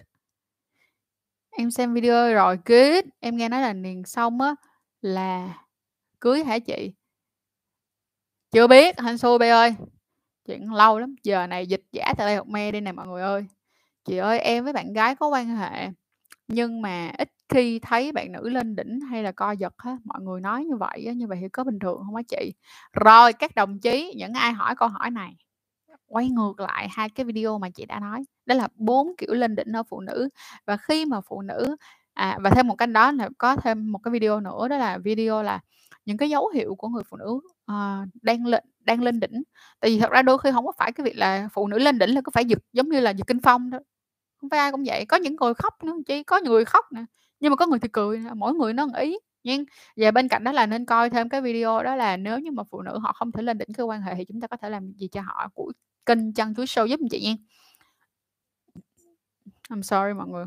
Em 1.51 1.71
xem 1.71 1.95
video 1.95 2.35
rồi 2.35 2.59
good. 2.65 3.05
Em 3.21 3.37
nghe 3.37 3.49
nói 3.49 3.63
là 3.63 3.73
niền 3.73 4.05
xong 4.05 4.41
á 4.41 4.55
là 5.03 5.59
cưới 6.21 6.45
hả 6.45 6.59
chị? 6.59 6.93
Chưa 8.55 8.67
biết 8.67 8.97
anh 8.97 9.19
xui 9.19 9.39
bê 9.39 9.49
ơi. 9.49 9.75
Chuyện 10.47 10.73
lâu 10.73 10.99
lắm, 10.99 11.15
giờ 11.23 11.47
này 11.47 11.67
dịch 11.67 11.83
giả 11.93 12.15
tại 12.19 12.27
đây 12.27 12.37
học 12.37 12.49
me 12.49 12.73
đây 12.73 12.81
nè 12.81 12.93
mọi 12.93 13.07
người 13.07 13.23
ơi. 13.23 13.47
Chị 14.05 14.17
ơi, 14.17 14.39
em 14.39 14.65
với 14.65 14.73
bạn 14.73 14.93
gái 14.93 15.17
có 15.17 15.29
quan 15.29 15.49
hệ, 15.57 15.89
nhưng 16.49 16.83
mà 16.83 17.13
ít 17.19 17.29
khi 17.49 17.79
thấy 17.79 18.13
bạn 18.13 18.33
nữ 18.33 18.49
lên 18.49 18.77
đỉnh 18.77 19.01
hay 19.01 19.23
là 19.23 19.33
co 19.33 19.53
giật 19.53 19.75
hết 19.79 19.97
mọi 20.05 20.21
người 20.23 20.41
nói 20.41 20.65
như 20.65 20.77
vậy 20.77 21.15
như 21.17 21.27
vậy 21.27 21.39
thì 21.41 21.49
có 21.49 21.65
bình 21.65 21.79
thường 21.79 22.03
không 22.07 22.17
á 22.17 22.23
chị. 22.29 22.53
Rồi, 23.05 23.33
các 23.33 23.55
đồng 23.55 23.79
chí, 23.79 24.15
những 24.17 24.33
ai 24.33 24.53
hỏi 24.53 24.75
câu 24.77 24.89
hỏi 24.89 25.11
này? 25.11 25.37
Quay 26.07 26.29
ngược 26.29 26.61
lại 26.61 26.89
hai 26.91 27.09
cái 27.09 27.25
video 27.27 27.59
mà 27.59 27.71
chị 27.71 27.87
đã 27.87 28.01
nói, 28.01 28.25
đó 28.47 28.55
là 28.55 28.69
bốn 28.75 29.13
kiểu 29.19 29.35
lên 29.35 29.55
đỉnh 29.57 29.73
ở 29.73 29.83
phụ 29.83 30.01
nữ. 30.01 30.29
Và 30.67 30.77
khi 30.77 31.05
mà 31.07 31.21
phụ 31.21 31.43
nữ 31.43 31.77
à 32.15 32.39
và 32.43 32.51
thêm 32.51 32.69
một 32.69 32.75
cách 32.75 32.89
đó 32.91 33.13
là 33.13 33.29
có 33.39 33.57
thêm 33.57 33.93
một 33.93 33.99
cái 33.99 34.13
video 34.13 34.41
nữa 34.41 34.69
đó 34.69 34.77
là 34.79 34.99
video 34.99 35.43
là 35.43 35.61
những 36.05 36.17
cái 36.17 36.31
dấu 36.31 36.49
hiệu 36.49 36.75
của 36.75 36.89
người 36.89 37.03
phụ 37.11 37.17
nữ 37.17 37.41
uh, 37.73 38.09
đang 38.23 38.47
lên 38.47 38.65
đang 38.81 39.03
lên 39.03 39.21
đỉnh. 39.21 39.43
Tại 39.81 39.91
vì 39.91 39.99
thật 39.99 40.11
ra 40.11 40.23
đôi 40.23 40.39
khi 40.39 40.51
không 40.53 40.67
có 40.67 40.73
phải 40.79 40.93
cái 40.93 41.05
việc 41.05 41.17
là 41.17 41.49
phụ 41.53 41.69
nữ 41.69 41.79
lên 41.79 41.99
đỉnh 41.99 42.15
là 42.15 42.21
có 42.21 42.31
phải 42.35 42.45
giật 42.45 42.59
giống 42.73 42.89
như 42.89 43.01
là 43.01 43.11
giật 43.11 43.27
kinh 43.27 43.41
phong 43.43 43.71
đó. 43.71 43.79
Không 44.41 44.51
phải 44.51 44.59
ai 44.61 44.73
cũng 44.73 44.85
vậy 44.87 45.05
có 45.07 45.17
những 45.17 45.37
người 45.37 45.55
khóc 45.55 45.85
nữa 45.85 45.93
chỉ 46.07 46.23
có 46.23 46.41
người 46.41 46.65
khóc 46.65 46.85
nè 46.93 47.05
nhưng 47.41 47.51
mà 47.51 47.57
có 47.57 47.67
người 47.67 47.79
thì 47.79 47.89
cười 47.93 48.23
mỗi 48.35 48.55
người 48.55 48.73
nó 48.73 48.87
ý. 48.99 49.19
Nhưng 49.45 49.65
và 49.97 50.11
bên 50.11 50.29
cạnh 50.29 50.45
đó 50.45 50.53
là 50.53 50.67
nên 50.67 50.85
coi 50.87 51.11
thêm 51.11 51.29
cái 51.29 51.41
video 51.41 51.83
đó 51.83 51.97
là 51.97 52.17
nếu 52.17 52.39
như 52.39 52.51
mà 52.51 52.63
phụ 52.71 52.83
nữ 52.83 52.99
họ 52.99 53.13
không 53.13 53.33
thể 53.33 53.43
lên 53.43 53.59
đỉnh 53.59 53.73
cái 53.75 53.87
quan 53.87 54.03
hệ 54.03 54.15
thì 54.15 54.25
chúng 54.25 54.41
ta 54.41 54.47
có 54.47 54.57
thể 54.57 54.69
làm 54.71 54.93
gì 54.93 55.09
cho 55.09 55.21
họ 55.21 55.49
của 55.55 55.73
kênh 56.07 56.35
chăn 56.35 56.55
chuối 56.55 56.67
sâu 56.67 56.87
giúp 56.87 57.01
chị 57.11 57.21
nha. 57.25 57.35
I'm 59.69 59.83
sorry 59.83 60.15
mọi 60.19 60.29
người 60.29 60.47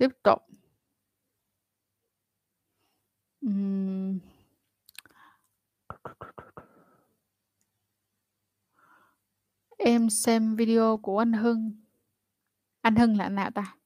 tiếp 0.00 0.08
tục 0.22 0.38
uhm. 3.46 4.18
Em 9.78 10.10
xem 10.10 10.56
video 10.56 10.96
của 10.96 11.18
anh 11.18 11.32
Hưng. 11.32 11.72
Anh 12.80 12.96
Hưng 12.96 13.16
là 13.16 13.24
anh 13.24 13.34
nào 13.34 13.50
ta? 13.50 13.76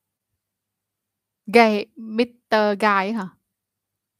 Gay 1.46 1.86
Mr. 1.96 2.56
Guy 2.80 3.12
hả? 3.12 3.28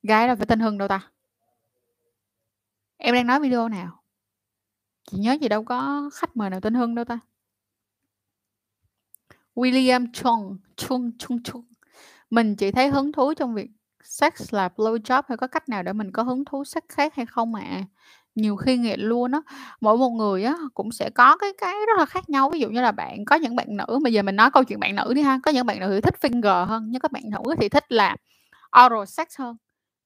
Gái 0.03 0.29
là 0.29 0.37
phải 0.37 0.47
tên 0.47 0.61
Hưng 0.61 0.79
đâu 0.79 0.89
ta? 0.89 1.13
Em 2.97 3.15
đang 3.15 3.27
nói 3.27 3.41
video 3.41 3.69
nào? 3.69 4.03
Chị 5.11 5.19
nhớ 5.19 5.33
gì 5.33 5.49
đâu 5.49 5.65
có 5.65 6.11
khách 6.15 6.37
mời 6.37 6.51
nào 6.51 6.61
tên 6.61 6.75
Hưng 6.75 6.95
đâu 6.95 7.05
ta? 7.05 7.19
William 9.55 10.07
Chung, 10.13 10.59
Chung 10.77 11.19
Chung 11.19 11.43
Chung. 11.43 11.65
Mình 12.31 12.57
chỉ 12.57 12.71
thấy 12.71 12.89
hứng 12.89 13.13
thú 13.13 13.35
trong 13.35 13.55
việc 13.55 13.71
sex 14.05 14.33
là 14.55 14.69
blow 14.77 14.97
job 14.99 15.23
hay 15.29 15.37
có 15.37 15.47
cách 15.47 15.69
nào 15.69 15.83
để 15.83 15.93
mình 15.93 16.13
có 16.13 16.23
hứng 16.23 16.45
thú 16.45 16.65
sex 16.65 16.83
khác 16.89 17.15
hay 17.15 17.27
không 17.27 17.55
ạ? 17.55 17.63
À? 17.71 17.83
Nhiều 18.35 18.57
khi 18.57 18.77
nghiện 18.77 19.01
luôn 19.01 19.33
á, 19.33 19.41
mỗi 19.81 19.97
một 19.99 20.11
người 20.11 20.45
á 20.45 20.55
cũng 20.75 20.93
sẽ 20.93 21.11
có 21.11 21.37
cái 21.37 21.51
cái 21.59 21.75
rất 21.87 21.99
là 21.99 22.07
khác 22.07 22.29
nhau. 22.31 22.51
Ví 22.51 22.61
dụ 22.61 22.69
như 22.71 22.81
là 22.81 22.93
bạn 22.93 23.25
có 23.25 23.37
những 23.37 23.57
bạn 23.57 23.67
nữ 23.77 23.99
bây 24.05 24.13
giờ 24.13 24.23
mình 24.23 24.37
nói 24.37 24.51
câu 24.51 24.65
chuyện 24.65 24.81
bạn 24.81 24.97
nữ 24.97 25.13
đi 25.15 25.23
ha, 25.23 25.39
có 25.43 25.51
những 25.51 25.67
bạn 25.67 25.81
nữ 25.81 25.91
thì 25.95 26.01
thích 26.01 26.15
finger 26.23 26.65
hơn, 26.67 26.85
nhưng 26.91 27.01
các 27.01 27.13
bạn 27.13 27.23
nữ 27.31 27.55
thì 27.61 27.69
thích 27.69 27.85
là 27.93 28.17
oral 28.87 29.05
sex 29.07 29.27
hơn, 29.39 29.57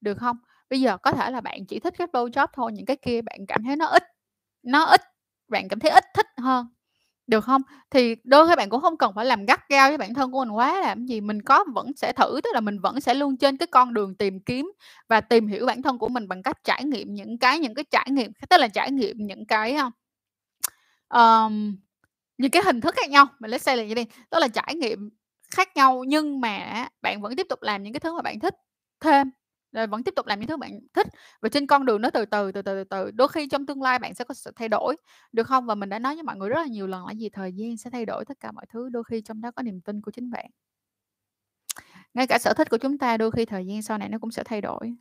được 0.01 0.17
không? 0.17 0.37
Bây 0.69 0.81
giờ 0.81 0.97
có 0.97 1.11
thể 1.11 1.31
là 1.31 1.41
bạn 1.41 1.65
chỉ 1.67 1.79
thích 1.79 1.93
cái 1.97 2.07
blow 2.13 2.29
job 2.29 2.47
thôi, 2.53 2.71
những 2.73 2.85
cái 2.85 2.97
kia 3.01 3.21
bạn 3.21 3.39
cảm 3.47 3.63
thấy 3.63 3.75
nó 3.75 3.85
ít, 3.87 4.03
nó 4.63 4.83
ít, 4.85 5.01
bạn 5.47 5.67
cảm 5.69 5.79
thấy 5.79 5.91
ít 5.91 6.03
thích 6.15 6.27
hơn. 6.41 6.67
Được 7.29 7.41
không? 7.45 7.61
Thì 7.91 8.15
đôi 8.23 8.47
khi 8.49 8.55
bạn 8.55 8.69
cũng 8.69 8.81
không 8.81 8.97
cần 8.97 9.11
phải 9.15 9.25
làm 9.25 9.45
gắt 9.45 9.69
gao 9.69 9.89
với 9.89 9.97
bản 9.97 10.13
thân 10.13 10.31
của 10.31 10.39
mình 10.45 10.51
quá 10.55 10.81
làm 10.81 11.05
gì, 11.05 11.21
mình 11.21 11.41
có 11.41 11.65
vẫn 11.75 11.87
sẽ 11.97 12.13
thử, 12.13 12.39
tức 12.43 12.49
là 12.53 12.59
mình 12.61 12.79
vẫn 12.79 13.01
sẽ 13.01 13.13
luôn 13.13 13.37
trên 13.37 13.57
cái 13.57 13.67
con 13.67 13.93
đường 13.93 14.15
tìm 14.15 14.39
kiếm 14.39 14.71
và 15.09 15.21
tìm 15.21 15.47
hiểu 15.47 15.65
bản 15.65 15.81
thân 15.81 15.97
của 15.99 16.07
mình 16.09 16.27
bằng 16.27 16.43
cách 16.43 16.57
trải 16.63 16.83
nghiệm 16.85 17.13
những 17.13 17.39
cái 17.39 17.59
những 17.59 17.75
cái 17.75 17.85
trải 17.91 18.07
nghiệm, 18.11 18.31
tức 18.49 18.57
là 18.57 18.67
trải 18.67 18.91
nghiệm 18.91 19.17
những 19.19 19.45
cái, 19.47 19.75
um, 21.09 21.77
những 22.39 22.51
cái 22.51 22.63
hình 22.65 22.81
thức 22.81 22.95
khác 22.97 23.09
nhau, 23.11 23.27
mình 23.39 23.51
lấy 23.51 23.59
say 23.59 23.77
là 23.77 23.83
như 23.85 23.95
đi, 23.95 24.05
tức 24.31 24.39
là 24.39 24.49
trải 24.49 24.75
nghiệm 24.75 25.11
khác 25.55 25.69
nhau 25.77 26.05
nhưng 26.07 26.41
mà 26.41 26.87
bạn 27.03 27.21
vẫn 27.21 27.37
tiếp 27.37 27.47
tục 27.49 27.63
làm 27.63 27.83
những 27.83 27.93
cái 27.93 28.01
thứ 28.01 28.15
mà 28.15 28.23
bạn 28.23 28.41
thích 28.41 28.55
thêm. 29.01 29.31
Rồi 29.71 29.87
vẫn 29.87 30.03
tiếp 30.03 30.13
tục 30.15 30.25
làm 30.27 30.39
những 30.39 30.47
thứ 30.47 30.57
bạn 30.57 30.79
thích 30.93 31.07
và 31.41 31.49
trên 31.49 31.67
con 31.67 31.85
đường 31.85 32.01
nó 32.01 32.09
từ 32.09 32.25
từ, 32.25 32.51
từ 32.51 32.61
từ, 32.61 32.75
từ 32.75 32.83
từ, 32.83 33.11
đôi 33.11 33.27
khi 33.27 33.47
trong 33.47 33.65
tương 33.65 33.81
lai 33.81 33.99
bạn 33.99 34.13
sẽ 34.13 34.23
có 34.25 34.33
sự 34.33 34.51
thay 34.55 34.69
đổi, 34.69 34.95
được 35.31 35.47
không? 35.47 35.65
Và 35.65 35.75
mình 35.75 35.89
đã 35.89 35.99
nói 35.99 36.15
với 36.15 36.23
mọi 36.23 36.37
người 36.37 36.49
rất 36.49 36.59
là 36.61 36.67
nhiều 36.67 36.87
lần 36.87 37.05
là 37.05 37.11
gì? 37.11 37.29
Thời 37.29 37.53
gian 37.53 37.77
sẽ 37.77 37.89
thay 37.89 38.05
đổi 38.05 38.25
tất 38.25 38.39
cả 38.39 38.51
mọi 38.51 38.65
thứ, 38.69 38.89
đôi 38.89 39.03
khi 39.03 39.21
trong 39.21 39.41
đó 39.41 39.51
có 39.51 39.63
niềm 39.63 39.81
tin 39.81 40.01
của 40.01 40.11
chính 40.11 40.29
bạn. 40.31 40.45
Ngay 42.13 42.27
cả 42.27 42.37
sở 42.39 42.53
thích 42.53 42.69
của 42.69 42.77
chúng 42.77 42.97
ta 42.97 43.17
đôi 43.17 43.31
khi 43.31 43.45
thời 43.45 43.65
gian 43.65 43.81
sau 43.81 43.97
này 43.97 44.09
nó 44.09 44.17
cũng 44.19 44.31
sẽ 44.31 44.43
thay 44.43 44.61
đổi. 44.61 44.95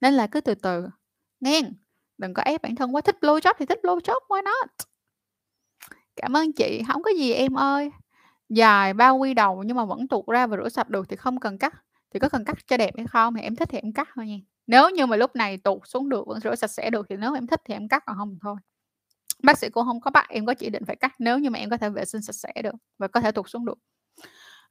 Nên 0.00 0.14
là 0.14 0.26
cứ 0.26 0.40
từ 0.40 0.54
từ, 0.54 0.88
nghe, 1.40 1.62
đừng 2.18 2.34
có 2.34 2.42
ép 2.42 2.62
bản 2.62 2.74
thân 2.76 2.94
quá, 2.94 3.00
thích 3.00 3.16
blowjob 3.20 3.54
thì 3.58 3.66
thích 3.66 3.78
blowjob, 3.82 4.20
why 4.28 4.42
not? 4.42 4.70
Cảm 6.16 6.36
ơn 6.36 6.52
chị, 6.52 6.82
không 6.88 7.02
có 7.02 7.10
gì 7.18 7.32
em 7.32 7.54
ơi. 7.54 7.90
Dài 8.48 8.94
bao 8.94 9.16
quy 9.18 9.34
đầu 9.34 9.62
nhưng 9.66 9.76
mà 9.76 9.84
vẫn 9.84 10.08
tuột 10.08 10.26
ra 10.26 10.46
và 10.46 10.56
rửa 10.56 10.68
sạch 10.68 10.90
được 10.90 11.08
thì 11.08 11.16
không 11.16 11.40
cần 11.40 11.58
cắt. 11.58 11.83
Thì 12.14 12.20
có 12.20 12.28
cần 12.28 12.44
cắt 12.44 12.56
cho 12.66 12.76
đẹp 12.76 12.90
hay 12.96 13.06
không 13.06 13.34
thì 13.34 13.42
em 13.42 13.56
thích 13.56 13.68
thì 13.72 13.78
em 13.78 13.92
cắt 13.92 14.08
thôi 14.14 14.26
nha. 14.26 14.36
Nếu 14.66 14.90
như 14.90 15.06
mà 15.06 15.16
lúc 15.16 15.36
này 15.36 15.56
tụt 15.56 15.78
xuống 15.84 16.08
được 16.08 16.26
vẫn 16.26 16.40
rửa 16.40 16.54
sạch 16.54 16.70
sẽ 16.70 16.90
được 16.90 17.06
thì 17.10 17.16
nếu 17.16 17.34
em 17.34 17.46
thích 17.46 17.60
thì 17.64 17.74
em 17.74 17.88
cắt 17.88 18.02
còn 18.06 18.16
không 18.16 18.30
thì 18.30 18.38
thôi. 18.42 18.56
Bác 19.42 19.58
sĩ 19.58 19.68
cũng 19.68 19.84
không 19.84 20.00
có 20.00 20.10
bắt 20.10 20.28
em 20.28 20.46
có 20.46 20.54
chỉ 20.54 20.70
định 20.70 20.84
phải 20.86 20.96
cắt 20.96 21.12
nếu 21.18 21.38
như 21.38 21.50
mà 21.50 21.58
em 21.58 21.70
có 21.70 21.76
thể 21.76 21.88
vệ 21.90 22.04
sinh 22.04 22.22
sạch 22.22 22.32
sẽ 22.32 22.62
được 22.62 22.74
và 22.98 23.08
có 23.08 23.20
thể 23.20 23.32
tụt 23.32 23.48
xuống 23.48 23.64
được. 23.66 23.78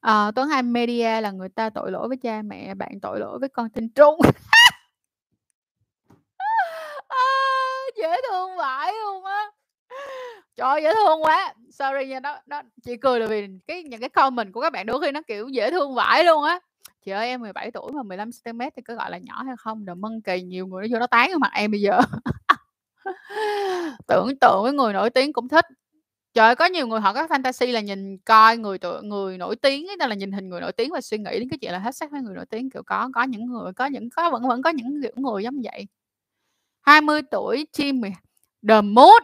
à, 0.00 0.30
Tuấn 0.36 0.50
Anh 0.50 0.72
media 0.72 1.20
là 1.20 1.30
người 1.30 1.48
ta 1.48 1.70
tội 1.70 1.90
lỗi 1.90 2.08
với 2.08 2.16
cha 2.16 2.42
mẹ, 2.42 2.74
bạn 2.74 3.00
tội 3.02 3.20
lỗi 3.20 3.38
với 3.38 3.48
con 3.48 3.70
tinh 3.70 3.88
Trung. 3.88 4.20
À, 7.08 7.18
dễ 7.96 8.16
thương 8.30 8.56
vãi 8.56 8.92
luôn 9.04 9.24
á. 9.24 9.50
Trời 10.56 10.68
ơi, 10.68 10.82
dễ 10.82 10.94
thương 10.94 11.22
quá. 11.22 11.54
Sorry 11.70 12.06
nha, 12.06 12.20
đó 12.20 12.38
đó 12.46 12.62
chị 12.84 12.96
cười 12.96 13.20
là 13.20 13.26
vì 13.26 13.48
cái 13.66 13.82
những 13.82 14.00
cái 14.00 14.08
comment 14.08 14.52
của 14.52 14.60
các 14.60 14.72
bạn 14.72 14.86
đôi 14.86 15.00
khi 15.00 15.12
nó, 15.12 15.20
kiểu, 15.26 15.48
dễ 15.48 15.70
thương 15.70 15.94
vãi 15.94 16.24
luôn 16.24 16.44
á. 16.44 16.60
Chị 17.04 17.10
ơi, 17.10 17.28
em 17.28 17.40
17 17.40 17.70
tuổi 17.70 17.92
mà 17.92 18.02
15 18.02 18.30
cm 18.44 18.60
thì 18.76 18.82
có 18.82 18.94
gọi 18.94 19.10
là 19.10 19.18
nhỏ 19.18 19.42
hay 19.42 19.54
không? 19.58 19.84
rồi 19.84 19.96
mân 19.96 20.20
kỳ 20.20 20.42
nhiều 20.42 20.66
người 20.66 20.88
nó 20.88 20.94
vô 20.94 20.98
nó 21.00 21.06
tán 21.06 21.30
ở 21.30 21.38
mặt 21.38 21.50
em 21.54 21.70
bây 21.70 21.80
giờ. 21.80 22.00
Tưởng 24.06 24.38
tượng 24.40 24.62
với 24.62 24.72
người 24.72 24.92
nổi 24.92 25.10
tiếng 25.10 25.32
cũng 25.32 25.48
thích. 25.48 25.64
Trời 26.34 26.46
ơi, 26.46 26.56
có 26.56 26.66
nhiều 26.66 26.86
người 26.86 27.00
họ 27.00 27.14
có 27.14 27.26
fantasy 27.26 27.72
là 27.72 27.80
nhìn 27.80 28.18
coi 28.18 28.56
người 28.58 28.78
tựa 28.78 29.00
người 29.02 29.38
nổi 29.38 29.56
tiếng 29.56 29.86
ấy, 29.86 29.96
là 30.08 30.14
nhìn 30.14 30.32
hình 30.32 30.48
người 30.48 30.60
nổi 30.60 30.72
tiếng 30.72 30.92
và 30.92 31.00
suy 31.00 31.18
nghĩ 31.18 31.40
đến 31.40 31.48
cái 31.50 31.58
chuyện 31.58 31.72
là 31.72 31.78
hết 31.78 31.96
sắc 31.96 32.10
với 32.10 32.22
người 32.22 32.34
nổi 32.34 32.46
tiếng, 32.46 32.70
kiểu, 32.70 32.82
có 32.86 33.10
có 33.14 33.22
những 33.22 33.46
người 33.46 33.72
có 33.72 33.86
những 33.86 34.10
có 34.10 34.30
vẫn 34.30 34.48
vẫn 34.48 34.62
có 34.62 34.70
những 34.70 35.02
kiểu 35.02 35.12
người 35.16 35.42
giống 35.42 35.60
vậy. 35.64 35.86
20 36.82 37.22
tuổi 37.30 37.66
chim 37.72 38.02
The 38.68 38.80
Mood. 38.80 39.22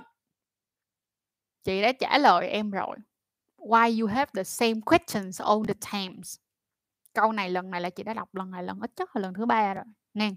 Chị 1.64 1.82
đã 1.82 1.92
trả 1.92 2.18
lời 2.18 2.48
em 2.48 2.70
rồi. 2.70 2.96
Why 3.58 4.00
you 4.00 4.08
have 4.08 4.30
the 4.34 4.44
same 4.44 4.80
questions 4.86 5.40
all 5.42 5.60
the 5.68 5.74
times? 5.92 6.36
Câu 7.14 7.32
này 7.32 7.50
lần 7.50 7.70
này 7.70 7.80
là 7.80 7.90
chị 7.90 8.02
đã 8.02 8.14
đọc 8.14 8.34
lần 8.34 8.50
này 8.50 8.62
lần 8.62 8.80
ít 8.80 8.90
nhất 8.96 9.16
là 9.16 9.22
lần 9.22 9.34
thứ 9.34 9.46
ba 9.46 9.74
rồi, 9.74 9.84
nghe. 10.14 10.30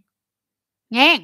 Nghe. 0.89 1.19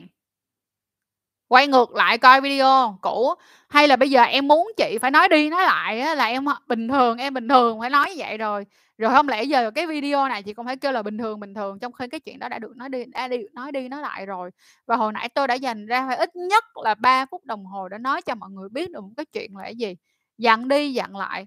Quay 1.47 1.67
ngược 1.67 1.91
lại 1.95 2.17
coi 2.17 2.41
video 2.41 2.97
cũ, 3.01 3.33
hay 3.69 3.87
là 3.87 3.95
bây 3.95 4.09
giờ 4.09 4.21
em 4.21 4.47
muốn 4.47 4.71
chị 4.77 4.97
phải 5.01 5.11
nói 5.11 5.27
đi 5.29 5.49
nói 5.49 5.63
lại 5.63 5.99
á 5.99 6.15
là 6.15 6.25
em 6.25 6.45
bình 6.67 6.87
thường, 6.87 7.17
em 7.17 7.33
bình 7.33 7.47
thường 7.47 7.79
phải 7.79 7.89
nói 7.89 8.09
như 8.09 8.15
vậy 8.17 8.37
rồi. 8.37 8.65
Rồi 8.97 9.11
không 9.11 9.29
lẽ 9.29 9.43
giờ 9.43 9.71
cái 9.71 9.87
video 9.87 10.27
này 10.27 10.43
chị 10.43 10.53
cũng 10.53 10.65
phải 10.65 10.77
kêu 10.77 10.91
là 10.91 11.03
bình 11.03 11.17
thường, 11.17 11.39
bình 11.39 11.53
thường, 11.53 11.79
trong 11.79 11.93
khi 11.93 12.07
cái 12.07 12.19
chuyện 12.19 12.39
đó 12.39 12.49
đã 12.49 12.59
được 12.59 12.77
nói 12.77 12.89
đi 12.89 13.05
đã 13.05 13.27
đi 13.27 13.37
nói 13.53 13.71
đi 13.71 13.89
nói 13.89 14.01
lại 14.01 14.25
rồi. 14.25 14.51
Và 14.85 14.95
hồi 14.95 15.13
nãy 15.13 15.29
tôi 15.29 15.47
đã 15.47 15.53
dành 15.53 15.85
ra 15.85 16.07
phải 16.07 16.17
ít 16.17 16.35
nhất 16.35 16.63
là 16.83 16.95
3 16.95 17.25
phút 17.25 17.45
đồng 17.45 17.65
hồ 17.65 17.89
để 17.89 17.97
nói 17.97 18.21
cho 18.21 18.35
mọi 18.35 18.49
người 18.49 18.69
biết 18.69 18.91
được 18.91 19.01
một 19.01 19.11
cái 19.17 19.25
chuyện 19.25 19.55
là 19.57 19.63
cái 19.63 19.75
gì. 19.75 19.95
Dặn 20.37 20.67
đi 20.67 20.93
dặn 20.93 21.15
lại. 21.15 21.45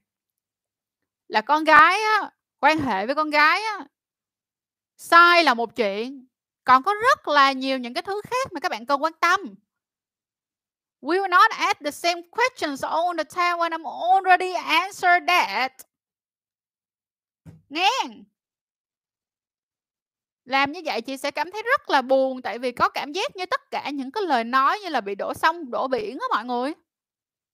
Là 1.28 1.40
con 1.40 1.64
gái 1.64 1.98
á, 2.20 2.30
quan 2.62 2.78
hệ 2.78 3.06
với 3.06 3.14
con 3.14 3.30
gái 3.30 3.62
á 3.62 3.86
sai 4.97 5.44
là 5.44 5.55
một 5.55 5.76
chuyện, 5.76 6.26
còn 6.64 6.82
có 6.82 6.94
rất 7.02 7.28
là 7.28 7.52
nhiều 7.52 7.78
những 7.78 7.94
cái 7.94 8.02
thứ 8.02 8.20
khác 8.24 8.52
mà 8.52 8.60
các 8.60 8.68
bạn 8.68 8.86
cần 8.86 9.02
quan 9.02 9.12
tâm. 9.12 9.40
We 11.01 11.20
will 11.20 11.28
not 11.28 11.51
ask 11.51 11.78
the 11.84 11.90
same 11.90 12.22
questions 12.30 12.84
all 12.84 13.18
the 13.18 13.24
time 13.24 13.56
when 13.56 13.70
I'm 13.70 14.14
already 14.14 14.52
answered 14.52 15.26
that. 15.26 15.72
Nghe. 17.68 17.90
Làm 20.44 20.72
như 20.72 20.80
vậy 20.84 21.01
chị 21.01 21.16
sẽ 21.16 21.30
cảm 21.30 21.51
thấy 21.51 21.62
rất 21.62 21.90
là 21.90 22.02
buồn 22.02 22.43
tại 22.43 22.59
vì 22.59 22.72
có 22.72 22.89
cảm 22.89 23.12
giác 23.12 23.36
như 23.36 23.47
tất 23.47 23.70
cả 23.70 23.90
những 23.90 24.12
cái 24.12 24.22
lời 24.22 24.44
nói 24.44 24.78
như 24.82 24.89
là 24.89 25.01
bị 25.01 25.14
đổ 25.14 25.34
sông, 25.34 25.70
đổ 25.70 25.89
biển 25.89 26.18
á 26.20 26.26
mọi 26.30 26.44
người. 26.44 26.72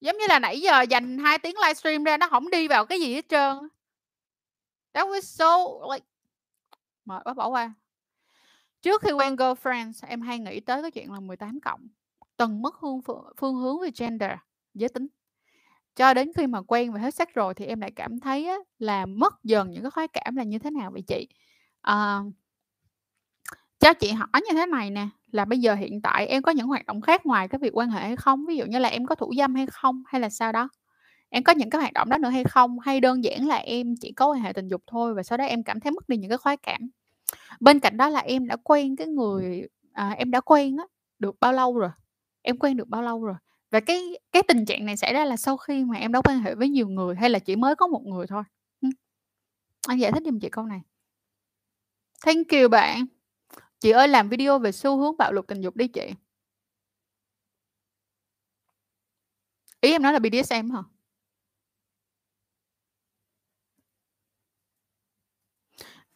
Giống 0.00 0.18
như 0.18 0.26
là 0.28 0.38
nãy 0.38 0.60
giờ 0.60 0.82
dành 0.82 1.18
2 1.18 1.38
tiếng 1.38 1.56
livestream 1.56 2.04
ra 2.04 2.16
nó 2.16 2.28
không 2.28 2.50
đi 2.50 2.68
vào 2.68 2.86
cái 2.86 3.00
gì 3.00 3.14
hết 3.14 3.28
trơn. 3.28 3.68
That 4.92 5.06
was 5.08 5.20
so 5.20 5.56
like 5.92 6.06
mệt 7.04 7.22
quá 7.24 7.34
bỏ 7.34 7.48
qua. 7.48 7.74
Trước 8.82 9.02
khi 9.02 9.12
quen 9.12 9.36
girlfriends, 9.36 10.06
em 10.08 10.20
hay 10.20 10.38
nghĩ 10.38 10.60
tới 10.60 10.82
cái 10.82 10.90
chuyện 10.90 11.12
là 11.12 11.20
18 11.20 11.60
cộng, 11.60 11.88
từng 12.36 12.62
mất 12.62 12.74
hương 12.74 13.02
phương 13.02 13.24
phương 13.36 13.54
hướng 13.56 13.80
về 13.80 13.90
gender, 13.98 14.30
giới 14.74 14.88
tính. 14.88 15.06
Cho 15.96 16.14
đến 16.14 16.32
khi 16.36 16.46
mà 16.46 16.62
quen 16.62 16.92
và 16.92 17.00
hết 17.00 17.14
sex 17.14 17.28
rồi 17.34 17.54
thì 17.54 17.66
em 17.66 17.80
lại 17.80 17.90
cảm 17.96 18.20
thấy 18.20 18.46
á 18.48 18.56
là 18.78 19.06
mất 19.06 19.34
dần 19.44 19.70
những 19.70 19.82
cái 19.82 19.90
khoái 19.90 20.08
cảm 20.08 20.36
là 20.36 20.42
như 20.44 20.58
thế 20.58 20.70
nào 20.70 20.90
vậy 20.90 21.02
chị? 21.08 21.28
À, 21.80 22.20
Cho 23.80 23.94
chị 23.94 24.12
hỏi 24.12 24.28
như 24.34 24.54
thế 24.54 24.66
này 24.66 24.90
nè, 24.90 25.08
là 25.32 25.44
bây 25.44 25.58
giờ 25.60 25.74
hiện 25.74 26.02
tại 26.02 26.26
em 26.26 26.42
có 26.42 26.52
những 26.52 26.66
hoạt 26.66 26.86
động 26.86 27.00
khác 27.00 27.26
ngoài 27.26 27.48
cái 27.48 27.58
việc 27.58 27.76
quan 27.76 27.90
hệ 27.90 28.00
hay 28.00 28.16
không? 28.16 28.46
Ví 28.46 28.56
dụ 28.56 28.64
như 28.66 28.78
là 28.78 28.88
em 28.88 29.06
có 29.06 29.14
thủ 29.14 29.32
dâm 29.38 29.54
hay 29.54 29.66
không? 29.66 30.02
Hay 30.06 30.20
là 30.20 30.28
sao 30.30 30.52
đó? 30.52 30.68
Em 31.30 31.44
có 31.44 31.52
những 31.52 31.70
cái 31.70 31.80
hoạt 31.80 31.92
động 31.92 32.08
đó 32.08 32.18
nữa 32.18 32.28
hay 32.28 32.44
không? 32.44 32.78
Hay 32.78 33.00
đơn 33.00 33.24
giản 33.24 33.46
là 33.46 33.56
em 33.56 33.94
chỉ 34.00 34.12
có 34.12 34.32
quan 34.32 34.40
hệ 34.40 34.52
tình 34.52 34.68
dục 34.68 34.82
thôi 34.86 35.14
và 35.14 35.22
sau 35.22 35.38
đó 35.38 35.44
em 35.44 35.62
cảm 35.62 35.80
thấy 35.80 35.92
mất 35.92 36.08
đi 36.08 36.16
những 36.16 36.30
cái 36.30 36.38
khoái 36.38 36.56
cảm? 36.56 36.90
Bên 37.60 37.80
cạnh 37.80 37.96
đó 37.96 38.08
là 38.08 38.20
em 38.20 38.46
đã 38.46 38.56
quen 38.56 38.96
cái 38.96 39.06
người 39.06 39.68
à, 39.92 40.10
em 40.10 40.30
đã 40.30 40.40
quen 40.40 40.76
á, 40.76 40.84
được 41.18 41.36
bao 41.40 41.52
lâu 41.52 41.78
rồi? 41.78 41.90
Em 42.42 42.58
quen 42.58 42.76
được 42.76 42.88
bao 42.88 43.02
lâu 43.02 43.24
rồi? 43.24 43.36
Và 43.70 43.80
cái 43.80 44.18
cái 44.32 44.42
tình 44.48 44.64
trạng 44.64 44.86
này 44.86 44.96
xảy 44.96 45.12
ra 45.12 45.24
là 45.24 45.36
sau 45.36 45.56
khi 45.56 45.84
mà 45.84 45.96
em 45.96 46.12
đã 46.12 46.20
quan 46.24 46.40
hệ 46.40 46.54
với 46.54 46.68
nhiều 46.68 46.88
người 46.88 47.16
hay 47.16 47.30
là 47.30 47.38
chỉ 47.38 47.56
mới 47.56 47.76
có 47.76 47.86
một 47.86 48.02
người 48.04 48.26
thôi? 48.26 48.42
Anh 49.88 49.98
giải 50.00 50.12
thích 50.12 50.22
giùm 50.26 50.38
chị 50.38 50.48
câu 50.48 50.66
này. 50.66 50.80
Thank 52.26 52.48
you 52.52 52.68
bạn. 52.68 53.06
Chị 53.80 53.90
ơi 53.90 54.08
làm 54.08 54.28
video 54.28 54.58
về 54.58 54.72
xu 54.72 54.96
hướng 54.96 55.16
bạo 55.16 55.32
lực 55.32 55.46
tình 55.46 55.60
dục 55.60 55.76
đi 55.76 55.88
chị. 55.88 56.10
Ý 59.80 59.92
em 59.92 60.02
nói 60.02 60.12
là 60.12 60.18
BDSM 60.18 60.70
hả? 60.70 60.82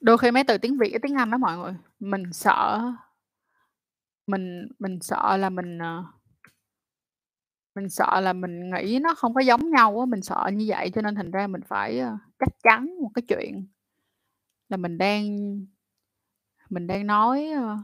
Đôi 0.02 0.18
khi 0.18 0.30
mấy 0.30 0.44
từ 0.44 0.58
tiếng 0.58 0.78
Việt 0.78 0.90
với 0.90 0.98
tiếng 1.02 1.14
Anh 1.18 1.30
đó 1.30 1.38
mọi 1.38 1.56
người, 1.58 1.74
mình 2.00 2.22
sợ 2.32 2.80
mình 4.26 4.68
mình 4.78 4.98
sợ 5.00 5.36
là 5.36 5.50
mình, 5.50 5.78
ờ, 5.78 6.04
mình 7.74 7.88
sợ 7.88 8.20
là 8.20 8.32
mình 8.32 8.70
nghĩ 8.70 8.98
nó 9.02 9.14
không 9.14 9.34
có 9.34 9.40
giống 9.40 9.70
nhau 9.70 10.00
á, 10.00 10.06
mình 10.06 10.22
sợ 10.22 10.50
như 10.54 10.64
vậy 10.68 10.90
cho 10.94 11.02
nên 11.02 11.14
thành 11.14 11.30
ra 11.30 11.46
mình 11.46 11.60
phải, 11.68 11.98
ờ, 11.98 12.16
chắc 12.38 12.48
chắn 12.62 12.90
một 13.02 13.10
cái 13.14 13.22
chuyện 13.28 13.66
là 14.68 14.76
mình 14.76 14.98
đang 14.98 15.26
mình 16.70 16.86
đang 16.86 17.06
nói, 17.06 17.46
ờ, 17.50 17.76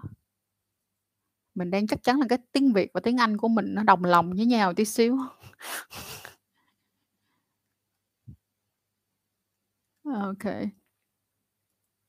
mình 1.54 1.70
đang 1.70 1.86
chắc 1.86 2.02
chắn 2.02 2.20
là 2.20 2.26
cái 2.28 2.38
tiếng 2.52 2.72
Việt 2.72 2.90
và 2.94 3.00
tiếng 3.00 3.16
Anh 3.16 3.36
của 3.36 3.48
mình 3.48 3.74
nó 3.74 3.82
đồng 3.82 4.04
lòng 4.04 4.32
với 4.36 4.46
nhau 4.46 4.74
tí 4.74 4.84
xíu. 4.84 5.18
ok. 10.04 10.44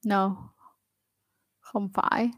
No. 0.03 0.53
Không 1.59 1.89
phải. 1.93 2.31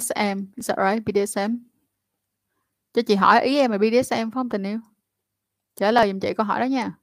SM, 0.00 0.46
is 0.56 0.70
that 0.70 0.78
right? 0.78 1.04
BDSM? 1.06 1.56
Cho 2.92 3.02
chị 3.02 3.14
hỏi 3.14 3.42
ý 3.42 3.58
em 3.58 3.70
là 3.70 3.78
BDSM 3.78 4.30
phải 4.30 4.44
tình 4.50 4.62
yêu? 4.62 4.78
Trả 5.76 5.92
lời 5.92 6.08
giùm 6.08 6.20
chị 6.20 6.34
câu 6.34 6.46
hỏi 6.46 6.60
đó 6.60 6.64
nha. 6.64 6.98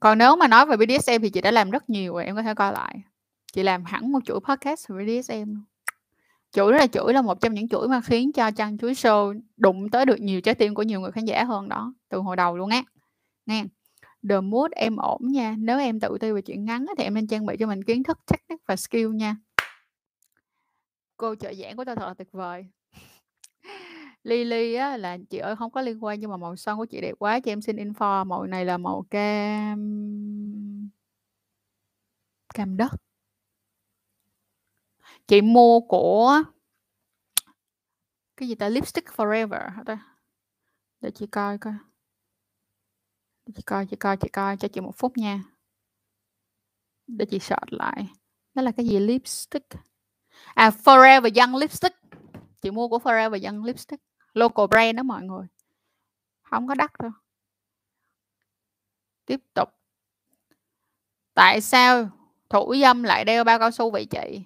Còn 0.00 0.18
nếu 0.18 0.36
mà 0.36 0.48
nói 0.48 0.66
về 0.66 0.76
BDSM 0.76 1.22
thì 1.22 1.30
chị 1.30 1.40
đã 1.40 1.50
làm 1.50 1.70
rất 1.70 1.90
nhiều 1.90 2.12
rồi, 2.12 2.24
em 2.24 2.36
có 2.36 2.42
thể 2.42 2.54
coi 2.54 2.72
lại. 2.72 3.02
Chị 3.52 3.62
làm 3.62 3.84
hẳn 3.84 4.12
một 4.12 4.20
chuỗi 4.24 4.40
podcast 4.40 4.88
về 4.88 5.04
BDSM 5.04 5.34
luôn. 5.34 5.64
Chuỗi 6.52 6.72
đó 6.72 6.78
là 6.78 6.86
chuỗi 6.86 7.14
là 7.14 7.22
một 7.22 7.40
trong 7.40 7.54
những 7.54 7.68
chuỗi 7.68 7.88
mà 7.88 8.00
khiến 8.00 8.32
cho 8.32 8.50
chăn 8.50 8.78
Chuối 8.78 8.92
Show 8.92 9.40
đụng 9.56 9.90
tới 9.90 10.06
được 10.06 10.20
nhiều 10.20 10.40
trái 10.40 10.54
tim 10.54 10.74
của 10.74 10.82
nhiều 10.82 11.00
người 11.00 11.12
khán 11.12 11.24
giả 11.24 11.44
hơn 11.44 11.68
đó, 11.68 11.94
từ 12.08 12.18
hồi 12.18 12.36
đầu 12.36 12.56
luôn 12.56 12.70
á 12.70 12.82
nè 13.48 13.64
The 14.28 14.40
mood 14.40 14.70
em 14.72 14.96
ổn 14.96 15.20
nha, 15.28 15.54
nếu 15.58 15.78
em 15.78 16.00
tự 16.00 16.18
ti 16.20 16.32
về 16.32 16.42
chuyện 16.42 16.64
ngắn 16.64 16.86
thì 16.98 17.04
em 17.04 17.14
nên 17.14 17.26
trang 17.26 17.46
bị 17.46 17.56
cho 17.60 17.66
mình 17.66 17.84
kiến 17.84 18.02
thức, 18.02 18.18
technique 18.26 18.64
và 18.66 18.76
skill 18.76 19.08
nha. 19.14 19.36
Cô 21.16 21.34
trợ 21.34 21.54
giảng 21.54 21.76
của 21.76 21.84
tao 21.84 21.96
thật 21.96 22.06
là 22.06 22.14
tuyệt 22.14 22.32
vời. 22.32 22.66
Lily 24.22 24.74
á 24.74 24.96
là 24.96 25.18
"Chị 25.30 25.38
ơi 25.38 25.56
không 25.56 25.70
có 25.70 25.80
liên 25.80 26.04
quan 26.04 26.20
nhưng 26.20 26.30
mà 26.30 26.36
màu 26.36 26.56
son 26.56 26.78
của 26.78 26.84
chị 26.84 27.00
đẹp 27.00 27.14
quá, 27.18 27.40
cho 27.40 27.52
em 27.52 27.62
xin 27.62 27.76
info." 27.76 28.26
Màu 28.26 28.46
này 28.46 28.64
là 28.64 28.78
màu 28.78 29.06
cam 29.10 30.90
cam 32.54 32.76
đất. 32.76 32.92
Chị 35.26 35.40
mua 35.40 35.80
của 35.80 36.42
cái 38.36 38.48
gì 38.48 38.54
ta? 38.54 38.68
Lipstick 38.68 39.08
Forever 39.08 39.70
hả 39.70 39.82
ta? 39.86 39.98
Để 41.00 41.10
chị 41.10 41.26
coi 41.26 41.58
coi. 41.58 41.74
Chị 43.56 43.62
coi, 43.62 43.86
chị 43.86 43.96
coi, 43.96 44.16
chị 44.16 44.28
coi, 44.28 44.56
cho 44.56 44.68
chị 44.68 44.80
một 44.80 44.96
phút 44.96 45.16
nha. 45.16 45.42
Để 47.06 47.24
chị 47.24 47.38
search 47.38 47.72
lại. 47.72 48.06
đó 48.54 48.62
là 48.62 48.70
cái 48.70 48.86
gì? 48.86 48.98
Lipstick. 48.98 49.66
À, 50.54 50.70
Forever 50.70 51.40
Young 51.40 51.56
Lipstick. 51.56 51.96
Chị 52.62 52.70
mua 52.70 52.88
của 52.88 52.98
Forever 52.98 53.44
Young 53.44 53.64
Lipstick, 53.64 54.02
local 54.34 54.66
brand 54.66 54.96
đó 54.96 55.02
mọi 55.02 55.22
người. 55.22 55.46
không 56.42 56.68
có 56.68 56.74
đắt 56.74 56.92
đâu. 56.98 57.10
Tiếp 59.26 59.40
tục. 59.54 59.68
Tại 61.34 61.60
sao 61.60 62.10
thủ 62.48 62.74
dâm 62.80 63.02
lại 63.02 63.24
đeo 63.24 63.44
bao 63.44 63.58
cao 63.58 63.70
su 63.70 63.90
vậy 63.90 64.06
chị? 64.06 64.42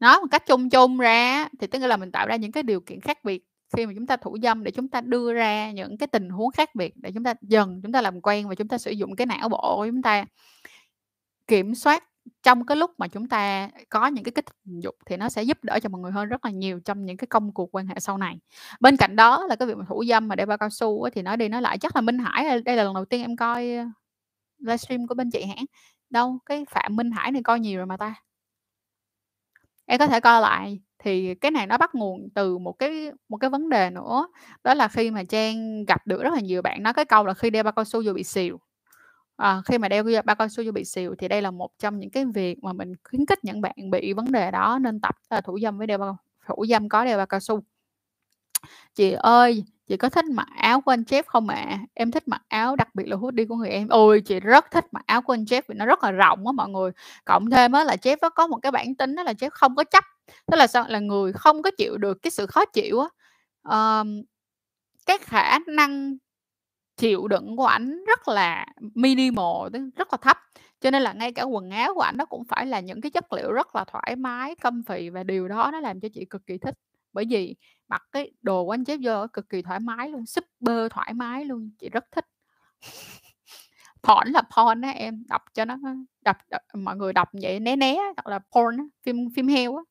Nói 0.00 0.20
một 0.20 0.26
cách 0.30 0.46
chung 0.46 0.70
chung 0.70 0.98
ra 0.98 1.48
thì 1.60 1.66
tức 1.66 1.78
là 1.78 1.96
mình 1.96 2.12
tạo 2.12 2.26
ra 2.26 2.36
những 2.36 2.52
cái 2.52 2.62
điều 2.62 2.80
kiện 2.80 3.00
khác 3.00 3.24
biệt 3.24 3.51
khi 3.76 3.86
mà 3.86 3.92
chúng 3.96 4.06
ta 4.06 4.16
thủ 4.16 4.36
dâm 4.42 4.64
để 4.64 4.70
chúng 4.70 4.88
ta 4.88 5.00
đưa 5.00 5.32
ra 5.32 5.70
những 5.70 5.98
cái 5.98 6.06
tình 6.06 6.28
huống 6.28 6.50
khác 6.50 6.74
biệt 6.74 6.94
để 6.96 7.10
chúng 7.14 7.24
ta 7.24 7.34
dần 7.42 7.80
chúng 7.82 7.92
ta 7.92 8.02
làm 8.02 8.20
quen 8.20 8.48
và 8.48 8.54
chúng 8.54 8.68
ta 8.68 8.78
sử 8.78 8.90
dụng 8.90 9.16
cái 9.16 9.26
não 9.26 9.48
bộ 9.48 9.76
của 9.76 9.86
chúng 9.86 10.02
ta. 10.02 10.24
Kiểm 11.46 11.74
soát 11.74 12.04
trong 12.42 12.66
cái 12.66 12.76
lúc 12.76 12.90
mà 12.98 13.08
chúng 13.08 13.28
ta 13.28 13.70
có 13.88 14.06
những 14.06 14.24
cái 14.24 14.32
kích 14.32 14.46
thích 14.46 14.56
tình 14.66 14.80
dục 14.80 14.94
thì 15.06 15.16
nó 15.16 15.28
sẽ 15.28 15.42
giúp 15.42 15.58
đỡ 15.64 15.78
cho 15.82 15.88
mọi 15.88 16.00
người 16.00 16.12
hơn 16.12 16.28
rất 16.28 16.44
là 16.44 16.50
nhiều 16.50 16.80
trong 16.84 17.04
những 17.04 17.16
cái 17.16 17.26
công 17.26 17.52
cuộc 17.52 17.74
quan 17.74 17.86
hệ 17.86 17.94
sau 18.00 18.18
này. 18.18 18.38
Bên 18.80 18.96
cạnh 18.96 19.16
đó 19.16 19.46
là 19.48 19.56
cái 19.56 19.68
việc 19.68 19.76
mà 19.76 19.84
thủ 19.88 20.04
dâm 20.08 20.28
mà 20.28 20.36
đeo 20.36 20.46
bao 20.46 20.58
cao 20.58 20.70
su 20.70 21.08
thì 21.14 21.22
nói 21.22 21.36
đi 21.36 21.48
nói 21.48 21.62
lại 21.62 21.78
chắc 21.78 21.96
là 21.96 22.02
Minh 22.02 22.18
Hải, 22.18 22.46
à, 22.46 22.58
đây 22.64 22.76
là 22.76 22.84
lần 22.84 22.94
đầu 22.94 23.04
tiên 23.04 23.20
em 23.20 23.36
coi, 23.36 23.74
à, 23.74 23.90
livestream 24.58 25.06
của 25.06 25.14
bên 25.14 25.30
chị 25.30 25.44
hãng 25.44 25.64
Đâu, 26.10 26.38
cái 26.46 26.64
Phạm 26.70 26.96
Minh 26.96 27.10
Hải 27.10 27.32
này 27.32 27.42
coi 27.42 27.60
nhiều 27.60 27.78
rồi 27.78 27.86
mà 27.86 27.96
ta. 27.96 28.14
Em 29.86 29.98
có 29.98 30.06
thể 30.06 30.20
coi 30.20 30.40
lại, 30.40 30.80
thì 30.98 31.34
cái 31.34 31.50
này 31.50 31.66
nó 31.66 31.78
bắt 31.78 31.94
nguồn 31.94 32.28
từ 32.34 32.58
một 32.58 32.72
cái 32.72 33.10
một 33.28 33.36
cái 33.36 33.50
vấn 33.50 33.68
đề 33.68 33.90
nữa, 33.90 34.26
đó 34.64 34.74
là 34.74 34.88
khi 34.88 35.10
mà 35.10 35.24
Trang 35.24 35.84
gặp 35.84 36.06
được 36.06 36.22
rất 36.22 36.32
là 36.34 36.40
nhiều 36.40 36.62
bạn 36.62 36.82
nói 36.82 36.92
cái 36.92 37.04
câu 37.04 37.26
là 37.26 37.34
khi 37.34 37.50
đeo 37.50 37.62
bao 37.62 37.72
cao 37.72 37.84
su 37.84 38.02
vô 38.06 38.12
bị 38.12 38.24
xìu. 38.24 38.58
à, 39.36 39.62
khi 39.66 39.78
mà 39.78 39.88
đeo 39.88 40.04
bao 40.24 40.36
cao 40.36 40.48
su 40.48 40.64
vô 40.66 40.72
bị 40.72 40.84
xìu 40.84 41.14
thì 41.18 41.28
đây 41.28 41.42
là 41.42 41.50
một 41.50 41.70
trong 41.78 41.98
những 42.00 42.10
cái 42.10 42.24
việc 42.34 42.58
mà 42.64 42.72
mình 42.72 42.92
khuyến 43.10 43.26
khích 43.26 43.38
những 43.44 43.60
bạn 43.60 43.74
bị 43.90 44.12
vấn 44.12 44.32
đề 44.32 44.50
đó 44.50 44.78
nên 44.82 45.00
tập, 45.00 45.14
à, 45.28 45.40
thủ 45.40 45.58
dâm 45.62 45.78
với 45.78 45.86
đeo 45.86 45.98
bao 45.98 46.16
thủ 46.48 46.66
dâm 46.68 46.88
có 46.88 47.04
đeo 47.04 47.16
bao 47.16 47.26
cao 47.26 47.40
su. 47.40 47.60
Chị 48.94 49.12
ơi, 49.12 49.64
chị 49.86 49.96
có 49.96 50.08
thích 50.08 50.24
mặc 50.24 50.48
áo 50.56 50.80
của 50.80 50.92
anh 50.92 51.02
Jeff 51.02 51.22
không 51.26 51.48
ạ? 51.48 51.78
Em 51.94 52.10
thích 52.10 52.28
mặc 52.28 52.42
áo 52.48 52.76
đặc 52.76 52.94
biệt 52.94 53.04
là 53.08 53.16
hoodie 53.16 53.46
của 53.46 53.56
người 53.56 53.68
em. 53.68 53.88
Ôi, 53.88 54.20
chị 54.26 54.40
rất 54.40 54.64
thích 54.70 54.84
mặc 54.92 55.02
áo 55.06 55.22
của 55.22 55.32
anh 55.34 55.44
Jeff 55.44 55.62
vì 55.68 55.74
nó 55.74 55.86
rất 55.86 56.04
là 56.04 56.10
rộng 56.10 56.46
á 56.46 56.52
mọi 56.52 56.68
người. 56.68 56.90
Cộng 57.24 57.50
thêm 57.50 57.72
á 57.72 57.84
là 57.84 57.96
Jeff 58.02 58.16
nó 58.22 58.28
có 58.30 58.46
một 58.46 58.56
cái 58.62 58.72
bản 58.72 58.94
tính 58.94 59.14
đó 59.14 59.22
là 59.22 59.32
Jeff 59.32 59.50
không 59.52 59.74
có 59.76 59.84
chấp. 59.84 60.04
Tức 60.46 60.56
là 60.56 60.66
sao? 60.66 60.84
Là 60.88 60.98
người 60.98 61.32
không 61.32 61.62
có 61.62 61.70
chịu 61.78 61.96
được 61.96 62.18
cái 62.22 62.30
sự 62.30 62.46
khó 62.46 62.64
chịu 62.64 63.00
á. 63.00 63.08
Ờm, 63.62 64.22
cái 65.06 65.18
khả 65.18 65.58
năng 65.66 66.16
chịu 66.96 67.28
đựng 67.28 67.56
của 67.56 67.66
ảnh 67.66 68.04
rất 68.06 68.28
là 68.28 68.66
minimal, 68.94 69.68
rất 69.96 70.08
là 70.12 70.18
thấp. 70.22 70.38
Cho 70.80 70.90
nên 70.90 71.02
là 71.02 71.12
ngay 71.12 71.32
cả 71.32 71.42
quần 71.42 71.70
áo 71.70 71.94
của 71.94 72.00
ảnh 72.00 72.16
nó 72.16 72.24
cũng 72.24 72.44
phải 72.44 72.66
là 72.66 72.80
những 72.80 73.00
cái 73.00 73.10
chất 73.10 73.32
liệu 73.32 73.52
rất 73.52 73.76
là 73.76 73.84
thoải 73.84 74.16
mái, 74.16 74.54
comfy 74.62 75.12
và 75.12 75.22
điều 75.24 75.48
đó 75.48 75.70
nó 75.72 75.80
làm 75.80 76.00
cho 76.00 76.08
chị 76.14 76.24
cực 76.30 76.46
kỳ 76.46 76.58
thích. 76.58 76.74
Bởi 77.12 77.24
vì 77.30 77.56
mặc 77.92 78.02
cái 78.12 78.30
đồ 78.42 78.64
của 78.64 78.74
anh 78.74 78.84
chép 78.84 78.98
vô 79.02 79.26
cực 79.32 79.48
kỳ 79.48 79.62
thoải 79.62 79.80
mái 79.80 80.08
luôn, 80.08 80.26
super 80.26 80.90
thoải 80.90 81.14
mái 81.14 81.44
luôn, 81.44 81.70
chị 81.78 81.88
rất 81.88 82.04
thích. 82.12 82.26
Porn 84.02 84.32
là 84.32 84.42
porn 84.42 84.80
á 84.80 84.90
em, 84.90 85.22
đọc 85.28 85.42
cho 85.54 85.64
nó 85.64 85.76
đọc 86.24 86.36
đọc 86.50 86.62
mọi 86.74 86.96
người 86.96 87.12
đọc 87.12 87.28
vậy 87.42 87.60
né 87.60 87.76
né 87.76 87.94
hoặc 88.16 88.26
là 88.26 88.38
porn 88.38 88.76
á, 88.76 88.84
phim 89.02 89.30
phim 89.36 89.48
heo 89.48 89.76
á. 89.76 89.82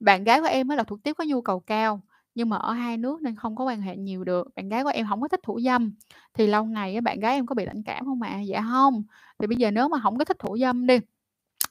Bạn 0.00 0.24
gái 0.24 0.40
của 0.40 0.46
em 0.46 0.68
á 0.68 0.76
là 0.76 0.82
thuộc 0.82 1.02
tiếp 1.02 1.12
có 1.12 1.24
nhu 1.24 1.42
cầu 1.42 1.60
cao, 1.60 2.00
nhưng 2.34 2.48
mà 2.48 2.56
ở 2.56 2.72
hai 2.72 2.96
nước 2.96 3.22
nên 3.22 3.36
không 3.36 3.56
có 3.56 3.64
quan 3.64 3.80
hệ 3.80 3.96
nhiều 3.96 4.24
được. 4.24 4.48
Bạn 4.56 4.68
gái 4.68 4.82
của 4.84 4.88
em 4.94 5.06
không 5.08 5.20
có 5.20 5.28
thích 5.28 5.40
thủ 5.42 5.60
dâm, 5.60 5.94
thì 6.34 6.46
lâu 6.46 6.64
ngày 6.64 6.94
á 6.94 7.00
bạn 7.00 7.20
gái 7.20 7.34
em 7.34 7.46
có 7.46 7.54
bị 7.54 7.64
lãnh 7.66 7.82
cảm 7.82 8.04
không 8.04 8.22
ạ? 8.22 8.40
Dạ 8.40 8.64
không. 8.70 9.02
Thì 9.38 9.46
bây 9.46 9.56
giờ 9.56 9.70
nếu 9.70 9.88
mà 9.88 10.00
không 10.02 10.18
có 10.18 10.24
thích 10.24 10.38
thủ 10.38 10.58
dâm 10.58 10.86
đi, 10.86 10.98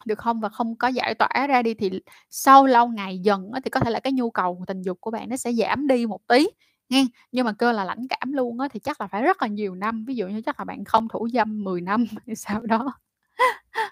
được 0.05 0.17
không? 0.19 0.39
Và 0.39 0.49
không 0.49 0.75
có 0.75 0.87
giải 0.87 1.15
tỏa 1.15 1.47
ra 1.47 1.61
đi 1.61 1.73
thì 1.73 1.91
sau 2.29 2.65
lâu 2.65 2.87
ngày 2.87 3.19
dần 3.19 3.51
thì 3.63 3.69
có 3.69 3.79
thể 3.79 3.91
là 3.91 3.99
cái 3.99 4.13
nhu 4.13 4.31
cầu 4.31 4.63
tình 4.67 4.81
dục 4.81 4.97
của 5.01 5.11
bạn 5.11 5.29
nó 5.29 5.37
sẽ 5.37 5.53
giảm 5.53 5.87
đi 5.87 6.05
một 6.05 6.21
tí, 6.27 6.47
nghe 6.89 7.05
Nhưng 7.31 7.45
mà 7.45 7.53
cơ 7.53 7.71
là 7.71 7.85
lãnh 7.85 8.07
cảm 8.07 8.33
luôn 8.33 8.59
á 8.59 8.67
thì 8.71 8.79
chắc 8.79 9.01
là 9.01 9.07
phải 9.07 9.21
rất 9.23 9.41
là 9.41 9.47
nhiều 9.47 9.75
năm, 9.75 10.05
ví 10.05 10.15
dụ 10.15 10.27
như 10.27 10.41
chắc 10.41 10.59
là 10.59 10.65
bạn 10.65 10.85
không 10.85 11.07
thủ 11.09 11.27
dâm 11.33 11.63
10 11.63 11.81
năm 11.81 12.05
thì 12.27 12.35
sau 12.35 12.61
đó. 12.61 12.93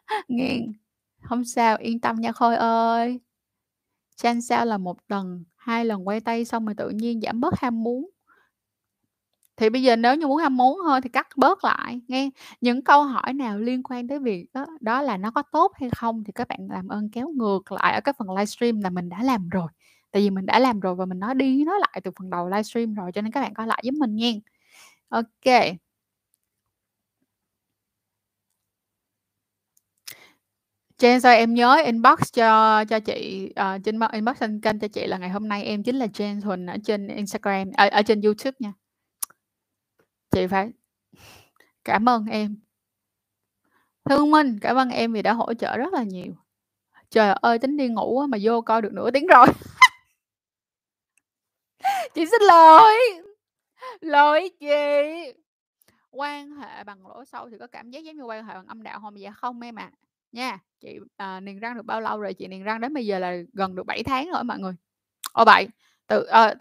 nghe 0.27 0.59
không 1.23 1.45
sao, 1.45 1.77
yên 1.77 1.99
tâm 1.99 2.15
nha 2.21 2.31
Khôi 2.31 2.55
ơi. 2.55 3.19
chan 4.17 4.41
sao 4.41 4.65
là 4.65 4.77
một 4.77 4.97
lần, 5.09 5.43
hai 5.57 5.85
lần 5.85 6.07
quay 6.07 6.19
tay 6.21 6.45
xong 6.45 6.65
rồi 6.65 6.75
tự 6.75 6.89
nhiên 6.89 7.21
giảm 7.21 7.41
bớt 7.41 7.59
ham 7.59 7.83
muốn. 7.83 8.09
Thì 9.61 9.69
bây 9.69 9.83
giờ 9.83 9.95
nếu 9.95 10.15
như 10.15 10.27
muốn 10.27 10.37
ham 10.37 10.57
muốn 10.57 10.79
thôi 10.85 11.01
thì 11.01 11.09
cắt 11.09 11.27
bớt 11.37 11.63
lại, 11.63 12.01
nghe. 12.07 12.29
Những 12.61 12.83
câu 12.83 13.03
hỏi 13.03 13.33
nào 13.33 13.59
liên 13.59 13.83
quan 13.83 14.07
tới 14.07 14.19
việc 14.19 14.45
đó 14.53 14.65
đó 14.81 15.01
là 15.01 15.17
nó 15.17 15.31
có 15.31 15.41
tốt 15.51 15.71
hay 15.75 15.89
không 15.89 16.23
thì 16.23 16.31
các 16.35 16.47
bạn 16.47 16.59
làm 16.69 16.87
ơn 16.87 17.09
kéo 17.09 17.29
ngược 17.35 17.71
lại 17.71 17.93
ở 17.93 18.01
cái 18.01 18.13
phần 18.19 18.29
livestream 18.31 18.81
là 18.81 18.89
mình 18.89 19.09
đã 19.09 19.23
làm 19.23 19.49
rồi. 19.49 19.67
Tại 20.11 20.21
vì 20.21 20.29
mình 20.29 20.45
đã 20.45 20.59
làm 20.59 20.79
rồi 20.79 20.95
và 20.95 21.05
mình 21.05 21.19
nói 21.19 21.35
đi 21.35 21.63
nói 21.65 21.75
lại 21.81 22.01
từ 22.03 22.11
phần 22.19 22.29
đầu 22.29 22.49
livestream 22.49 22.93
rồi, 22.93 23.11
cho 23.13 23.21
nên 23.21 23.31
các 23.31 23.41
bạn 23.41 23.53
coi 23.53 23.67
lại 23.67 23.81
giúp 23.85 23.91
mình 23.99 24.15
nha 24.15 24.31
ok 25.09 25.25
kê. 25.41 25.73
sao 31.21 31.33
em 31.35 31.53
nhớ 31.53 31.77
inbox 31.85 32.19
cho 32.33 32.85
cho 32.85 32.99
chị, 32.99 33.49
uh, 33.61 33.83
trên 33.83 33.99
inbox 34.13 34.37
trên 34.39 34.61
kênh 34.61 34.79
cho 34.79 34.87
chị 34.87 35.07
là 35.07 35.17
ngày 35.17 35.29
hôm 35.29 35.47
nay 35.47 35.63
em 35.63 35.83
chính 35.83 35.95
là 35.95 36.07
Chen 36.07 36.41
Thuần 36.41 36.65
ở 36.65 36.77
trên 36.85 37.07
Instagram 37.07 37.71
ở, 37.77 37.89
ở 37.89 38.01
trên 38.01 38.21
YouTube 38.21 38.55
nha. 38.59 38.80
Chị 40.31 40.47
phải 40.47 40.71
cảm 41.83 42.09
ơn 42.09 42.25
em. 42.25 42.55
Thương 44.09 44.31
Minh, 44.31 44.59
cảm 44.61 44.75
ơn 44.75 44.89
em 44.89 45.13
vì 45.13 45.21
đã 45.21 45.33
hỗ 45.33 45.53
trợ 45.53 45.77
rất 45.77 45.93
là 45.93 46.03
nhiều. 46.03 46.33
Trời 47.09 47.35
ơi, 47.41 47.59
tính 47.59 47.77
đi 47.77 47.87
ngủ 47.87 48.27
mà 48.27 48.37
vô 48.41 48.61
coi 48.61 48.81
được 48.81 48.93
nửa 48.93 49.11
tiếng 49.11 49.27
rồi. 49.27 49.47
Chị 52.13 52.25
xin 52.25 52.41
lỗi. 52.47 52.95
Lỗi 54.01 54.51
chị. 54.59 55.33
Quan 56.11 56.51
hệ 56.51 56.83
bằng 56.83 57.07
lỗ 57.07 57.25
sâu 57.25 57.49
thì 57.49 57.57
có 57.59 57.67
cảm 57.67 57.91
giác 57.91 58.03
giống 58.03 58.15
như 58.15 58.23
quan 58.23 58.45
hệ 58.45 58.53
bằng 58.53 58.67
âm 58.67 58.83
đạo 58.83 58.99
không 58.99 59.19
Dạ 59.19 59.31
không 59.31 59.61
em 59.61 59.75
ạ. 59.75 59.91
Nha, 60.31 60.59
chị, 60.79 60.99
à, 61.17 61.39
niềng 61.39 61.59
răng 61.59 61.75
được 61.75 61.85
bao 61.85 62.01
lâu 62.01 62.19
rồi? 62.19 62.33
Chị 62.33 62.47
niềng 62.47 62.63
răng 62.63 62.81
đến 62.81 62.93
bây 62.93 63.05
giờ 63.05 63.19
là 63.19 63.37
gần 63.53 63.75
được 63.75 63.85
7 63.85 64.03
tháng 64.03 64.31
rồi 64.31 64.43
mọi 64.43 64.59
người. 64.59 64.75
ô 65.33 65.45
bảy 65.45 65.67
từ 66.07 66.23
à, 66.23 66.55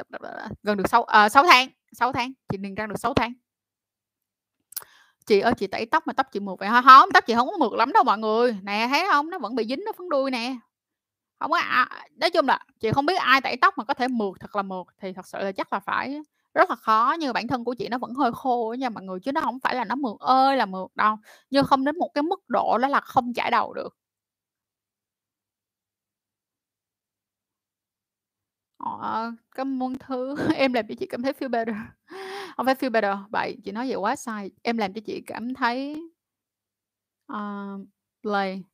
gần 0.62 0.76
được 0.76 0.88
sáu 0.88 1.04
ờ, 1.04 1.22
à, 1.22 1.28
6 1.28 1.44
tháng, 1.46 1.68
6 1.92 2.12
tháng, 2.12 2.32
chị 2.48 2.58
niềng 2.58 2.74
răng 2.74 2.88
được 2.88 2.98
6 2.98 3.14
tháng. 3.14 3.32
Chị 5.26 5.40
ơi, 5.40 5.54
chị 5.58 5.66
tẩy 5.66 5.86
tóc 5.86 6.06
mà 6.06 6.12
tóc 6.12 6.26
chị 6.32 6.40
mượt 6.40 6.58
vậy 6.58 6.68
hả? 6.68 6.82
không 6.82 7.08
tóc 7.14 7.24
chị 7.26 7.34
không 7.34 7.48
có 7.50 7.56
mượt 7.56 7.72
lắm 7.72 7.92
đâu 7.92 8.04
mọi 8.04 8.18
người. 8.18 8.56
Nè, 8.62 8.86
thấy 8.90 9.04
không 9.10 9.30
Nó 9.30 9.38
vẫn 9.38 9.54
bị 9.54 9.66
dính 9.68 9.82
nó 9.86 9.92
phấn 9.98 10.08
đuôi 10.08 10.30
nè. 10.30 10.54
không 11.40 11.50
có 11.50 11.58
à, 11.58 11.88
nói 12.16 12.30
chung 12.30 12.46
là 12.48 12.60
chị 12.80 12.92
không 12.92 13.06
biết 13.06 13.16
ai 13.18 13.40
tẩy 13.40 13.56
tóc 13.56 13.78
mà 13.78 13.84
có 13.84 13.94
thể 13.94 14.08
mượt 14.08 14.32
thật 14.40 14.56
là 14.56 14.62
mượt, 14.62 14.86
thì 15.02 15.12
thật 15.12 15.28
sự 15.28 15.38
là 15.40 15.52
chắc 15.52 15.72
là 15.72 15.80
phải 15.80 16.20
rất 16.54 16.70
là 16.70 16.76
khó, 16.76 17.16
nhưng 17.20 17.34
bản 17.34 17.48
thân 17.48 17.64
của 17.64 17.74
chị 17.74 17.88
nó 17.88 17.98
vẫn 17.98 18.14
hơi 18.14 18.32
khô 18.34 18.76
nha 18.78 18.90
mọi 18.90 19.04
người, 19.04 19.20
chứ 19.20 19.32
nó 19.32 19.40
không 19.40 19.60
phải 19.60 19.74
là 19.74 19.84
nó 19.84 19.94
mượt 19.96 20.20
ơi 20.20 20.56
là 20.56 20.66
mượt 20.66 20.88
đâu, 20.96 21.16
nhưng 21.50 21.64
không 21.66 21.84
đến 21.84 21.98
một 21.98 22.10
cái 22.14 22.22
mức 22.22 22.40
độ 22.48 22.78
đó 22.78 22.88
là 22.88 23.00
không 23.00 23.34
chải 23.34 23.50
đầu 23.50 23.74
được. 23.74 23.96
Ờ, 28.84 29.32
cảm 29.54 29.82
ơn 29.82 29.94
thứ 30.00 30.34
em 30.56 30.72
làm 30.72 30.86
cho 30.88 30.94
chị 30.98 31.06
cảm 31.06 31.22
thấy 31.22 31.32
feel 31.32 31.48
better. 31.50 31.76
Hông 32.56 32.66
phải 32.66 32.74
feel 32.74 32.90
better, 32.90 33.16
bậy, 33.30 33.56
chị 33.64 33.72
nói 33.72 33.86
vậy 33.88 33.96
quá 33.96 34.16
sai. 34.16 34.50
Em 34.62 34.78
làm 34.78 34.92
cho 34.92 35.00
chị 35.06 35.22
cảm 35.26 35.54
thấy 35.54 35.96
ờ, 37.26 37.78
play. 38.22 38.64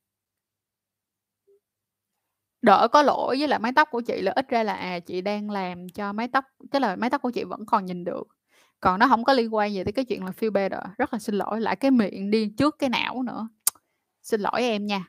Đỡ 2.61 2.87
có 2.91 3.01
lỗi 3.03 3.35
với 3.39 3.47
lại 3.47 3.59
mái 3.59 3.71
tóc 3.75 3.87
của 3.91 4.01
chị 4.01 4.21
là 4.21 4.31
ít 4.35 4.49
ra 4.49 4.63
là, 4.63 4.73
à, 4.73 4.99
chị 4.99 5.21
đang 5.21 5.49
làm 5.49 5.89
cho 5.89 6.13
mái 6.13 6.27
tóc 6.27 6.45
tức 6.71 6.79
là 6.79 6.95
mái 6.95 7.09
tóc 7.09 7.21
của 7.21 7.31
chị 7.31 7.43
vẫn 7.43 7.65
còn 7.65 7.85
nhìn 7.85 8.03
được, 8.03 8.27
còn 8.79 8.99
nó 8.99 9.05
hổng 9.05 9.23
có 9.23 9.33
liên 9.33 9.55
quan 9.55 9.73
gì 9.73 9.83
tới 9.83 9.91
cái 9.93 10.05
chuyện 10.05 10.25
là 10.25 10.31
feel 10.31 10.51
better. 10.51 10.79
Rất 10.97 11.13
là 11.13 11.19
xin 11.19 11.35
lỗi, 11.35 11.61
lại 11.61 11.75
cái 11.75 11.91
miệng 11.91 12.31
đi 12.31 12.49
trước 12.57 12.75
cái 12.79 12.89
não 12.89 13.23
nữa. 13.23 13.47
Xin 14.23 14.41
lỗi 14.41 14.61
em 14.63 14.85
nha. 14.87 15.05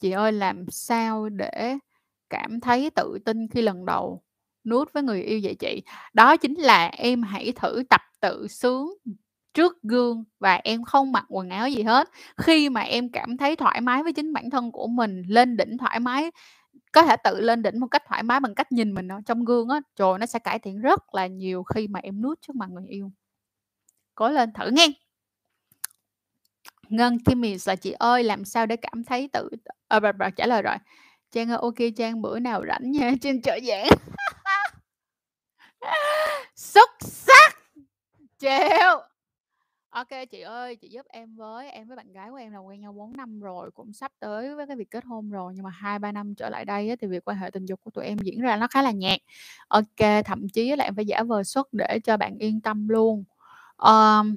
Chị 0.00 0.12
ơi, 0.12 0.32
làm 0.32 0.66
sao 0.70 1.30
để 1.30 1.78
cảm 2.30 2.60
thấy 2.60 2.90
tự 2.90 3.18
tin 3.26 3.48
khi 3.48 3.62
lần 3.62 3.86
đầu 3.86 4.22
nuốt 4.66 4.92
với 4.92 5.02
người 5.02 5.22
yêu 5.22 5.40
vậy 5.42 5.54
chị? 5.54 5.82
Đó 6.12 6.36
chính 6.36 6.54
là 6.54 6.86
em 6.86 7.22
hãy 7.22 7.52
thử 7.56 7.82
tập 7.90 8.00
tự 8.20 8.48
sướng, 8.48 8.94
trước 9.54 9.82
gương 9.82 10.24
và 10.40 10.54
em 10.54 10.84
không 10.84 11.12
mặc 11.12 11.24
quần 11.28 11.48
áo 11.50 11.68
gì 11.68 11.82
hết. 11.82 12.10
Khi 12.36 12.68
mà 12.68 12.80
em 12.80 13.08
cảm 13.12 13.36
thấy 13.36 13.56
thoải 13.56 13.80
mái 13.80 14.02
với 14.02 14.12
chính 14.12 14.32
bản 14.32 14.50
thân 14.50 14.72
của 14.72 14.86
mình, 14.86 15.22
lên 15.28 15.56
đỉnh 15.56 15.78
thoải 15.78 16.00
mái, 16.00 16.30
có 16.92 17.02
thể 17.02 17.16
tự 17.24 17.40
lên 17.40 17.62
đỉnh 17.62 17.80
một 17.80 17.86
cách 17.90 18.02
thoải 18.08 18.22
mái 18.22 18.40
bằng 18.40 18.54
cách 18.54 18.72
nhìn 18.72 18.94
mình 18.94 19.08
trong 19.26 19.44
gương 19.44 19.68
á, 19.68 19.80
trời 19.96 20.18
nó 20.20 20.26
sẽ 20.26 20.38
cải 20.38 20.58
thiện 20.58 20.80
rất 20.80 21.14
là 21.14 21.26
nhiều 21.26 21.62
khi 21.62 21.88
mà 21.88 22.00
em 22.02 22.22
nuốt 22.22 22.40
trước 22.40 22.56
mặt 22.56 22.70
người 22.70 22.86
yêu. 22.88 23.12
Cố 24.14 24.28
lên 24.28 24.52
thử 24.52 24.70
nghe 24.70 24.88
Ngân 26.88 27.18
Kimmy 27.24 27.56
là 27.66 27.76
"Chị 27.76 27.92
ơi, 27.92 28.24
làm 28.24 28.44
sao 28.44 28.66
để 28.66 28.76
cảm 28.76 29.04
thấy 29.04 29.28
tự 29.32 29.48
à, 29.88 30.00
bà, 30.00 30.12
bà, 30.12 30.30
trả 30.30 30.46
lời 30.46 30.62
rồi. 30.62 30.76
Trang 31.32 31.50
ơi, 31.50 31.58
ok 31.62 31.74
Trang, 31.96 32.22
bữa 32.22 32.38
nào 32.38 32.62
rảnh 32.68 32.90
nha, 32.90 33.12
Trang 33.22 33.42
trợ 33.42 33.58
giảng." 33.66 33.88
Xuất 36.56 36.90
sắc! 37.00 37.58
Chịu! 38.38 39.00
ok 39.90 40.08
chị 40.30 40.40
ơi, 40.40 40.76
chị 40.76 40.88
giúp 40.88 41.06
em 41.08 41.36
với, 41.36 41.70
em 41.70 41.88
với 41.88 41.96
bạn 41.96 42.12
gái 42.12 42.30
của 42.30 42.36
em 42.36 42.52
là 42.52 42.58
quen 42.58 42.80
nhau 42.80 42.92
4 42.92 43.16
năm 43.16 43.40
rồi, 43.40 43.70
cũng 43.74 43.92
sắp 43.92 44.12
tới 44.20 44.54
với 44.54 44.66
cái 44.66 44.76
việc 44.76 44.90
kết 44.90 45.04
hôn 45.04 45.30
rồi, 45.30 45.52
nhưng 45.56 45.64
mà 45.64 45.70
2-3 45.70 46.12
năm 46.12 46.34
trở 46.34 46.50
lại 46.50 46.64
đây 46.64 46.90
á, 46.90 46.96
thì 47.00 47.06
việc 47.06 47.28
quan 47.28 47.38
hệ 47.38 47.50
tình 47.50 47.66
dục 47.66 47.80
của 47.84 47.90
tụi 47.90 48.04
em 48.04 48.18
diễn 48.18 48.40
ra 48.40 48.56
nó 48.56 48.66
khá 48.66 48.82
là 48.82 48.90
nhạt. 48.90 49.20
ok 49.68 50.24
thậm 50.24 50.48
chí 50.48 50.76
là 50.76 50.84
em 50.84 50.94
phải 50.94 51.06
giả 51.06 51.22
vờ 51.22 51.44
xuất 51.44 51.68
để 51.72 51.98
cho 52.04 52.16
bạn 52.16 52.38
yên 52.38 52.60
tâm 52.60 52.88
luôn. 52.88 53.24
um, 53.76 54.36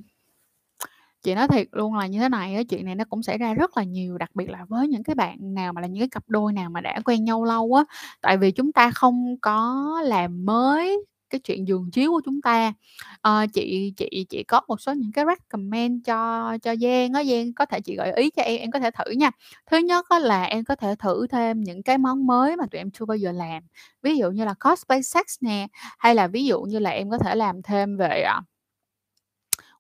Chị 1.22 1.36
nói 1.36 1.48
thiệt 1.48 1.68
luôn 1.72 1.96
là 1.96 2.08
như 2.08 2.20
thế 2.20 2.30
này 2.30 2.56
á, 2.56 2.62
chuyện 2.70 2.86
này 2.86 2.96
nó 2.96 3.04
cũng 3.10 3.24
xảy 3.24 3.38
ra 3.38 3.54
rất 3.54 3.78
là 3.78 3.84
nhiều, 3.84 4.18
đặc 4.18 4.30
biệt 4.36 4.50
là 4.50 4.66
với 4.70 4.88
những 4.88 5.04
cái 5.04 5.16
bạn 5.16 5.38
nào 5.54 5.74
mà 5.74 5.82
là 5.82 5.88
những 5.88 6.02
cái 6.02 6.10
cặp 6.10 6.24
đôi 6.28 6.54
nào 6.54 6.70
mà 6.70 6.82
đã 6.82 7.00
quen 7.06 7.24
nhau 7.26 7.44
lâu 7.46 7.74
á. 7.74 7.84
Tại 8.22 8.38
vì 8.38 8.52
chúng 8.52 8.72
ta 8.72 8.92
không 8.92 9.36
có 9.42 9.86
làm 10.06 10.46
mới 10.46 11.06
cái 11.30 11.40
chuyện 11.40 11.68
giường 11.68 11.90
chiếu 11.92 12.12
của 12.12 12.22
chúng 12.26 12.42
ta. 12.42 12.74
à, 13.22 13.46
chị 13.54 13.94
chị 13.98 14.26
chị 14.30 14.44
có 14.44 14.62
một 14.68 14.82
số 14.82 14.94
những 14.94 15.12
cái 15.12 15.26
recommend 15.26 16.06
cho 16.06 16.58
cho 16.62 16.76
Giang 16.76 17.14
á, 17.14 17.24
Giang 17.24 17.54
có 17.54 17.66
thể 17.66 17.82
chị 17.82 17.96
gợi 17.96 18.14
ý 18.16 18.30
cho 18.30 18.42
em, 18.44 18.60
em 18.62 18.72
có 18.72 18.80
thể 18.80 18.92
thử 18.92 19.12
nha. 19.12 19.32
Thứ 19.72 19.78
nhất 19.78 20.06
á 20.10 20.20
là 20.20 20.44
em 20.44 20.64
có 20.66 20.76
thể 20.76 20.96
thử 21.00 21.28
thêm 21.28 21.62
những 21.62 21.84
cái 21.84 21.98
món 21.98 22.28
mới 22.28 22.56
mà 22.58 22.66
tụi 22.72 22.80
em 22.80 22.92
chưa 22.92 23.06
bao 23.06 23.18
giờ 23.18 23.32
làm, 23.32 23.64
ví 24.04 24.18
dụ 24.18 24.32
như 24.32 24.46
là 24.46 24.54
cosplay 24.60 25.04
sex 25.04 25.24
nè, 25.42 25.68
hay 25.98 26.16
là 26.16 26.28
ví 26.28 26.46
dụ 26.46 26.62
như 26.62 26.80
là 26.80 26.90
em 26.90 27.10
có 27.10 27.18
thể 27.18 27.36
làm 27.36 27.62
thêm 27.62 27.98
về, 27.98 28.22
ờ, 28.22 28.42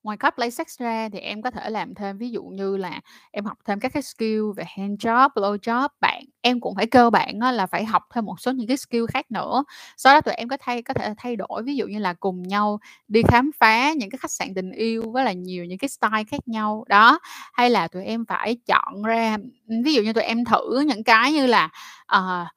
ngoài 0.04 0.18
ngoài 0.20 0.32
cosplay 0.32 0.52
sex 0.52 0.68
ra 0.80 1.10
thì 1.14 1.20
em 1.20 1.42
có 1.42 1.52
thể 1.52 1.70
làm 1.70 1.96
thêm, 1.96 2.18
ví 2.18 2.30
dụ 2.32 2.44
như 2.44 2.78
là 2.78 3.00
em 3.32 3.46
học 3.46 3.58
thêm 3.66 3.80
các 3.80 3.94
cái 3.94 4.04
skill 4.04 4.42
về 4.58 4.64
hand 4.68 5.00
job, 5.06 5.30
blow 5.36 5.58
job. 5.58 5.90
Bạn 6.02 6.24
em 6.42 6.60
cũng 6.60 6.76
phải 6.76 6.86
cơ 6.88 7.10
bản 7.10 7.40
là 7.40 7.66
phải 7.66 7.86
học 7.86 8.04
thêm 8.14 8.26
một 8.26 8.40
số 8.40 8.52
những 8.52 8.68
cái 8.68 8.78
skill 8.78 9.06
khác 9.14 9.32
nữa. 9.32 9.64
Sau 9.98 10.14
đó 10.14 10.22
tụi 10.22 10.34
em 10.34 10.48
có 10.50 10.58
thay 10.60 10.82
có 10.82 10.94
thể 10.94 11.14
thay 11.18 11.36
đổi, 11.36 11.64
ví 11.64 11.76
dụ 11.76 11.88
như 11.88 12.00
là 12.00 12.14
cùng 12.14 12.44
nhau 12.44 12.80
đi 13.08 13.22
khám 13.28 13.52
phá 13.60 13.94
những 13.94 14.10
cái 14.10 14.18
khách 14.22 14.32
sạn 14.32 14.54
tình 14.56 14.72
yêu 14.72 15.04
với 15.12 15.26
là 15.26 15.32
nhiều 15.34 15.66
những 15.66 15.78
cái 15.78 15.90
style 15.90 16.24
khác 16.32 16.48
nhau, 16.48 16.84
đó. 16.90 17.20
Hay 17.54 17.70
là 17.70 17.88
tụi 17.88 18.06
em 18.06 18.26
phải 18.26 18.58
chọn 18.68 19.04
ra 19.04 19.38
ví 19.86 19.94
dụ 19.94 20.02
như 20.02 20.14
tụi 20.14 20.24
em 20.24 20.46
thử 20.46 20.80
những 20.88 21.04
cái 21.04 21.32
như 21.34 21.46
là, 21.46 21.70
uh, 22.18 22.48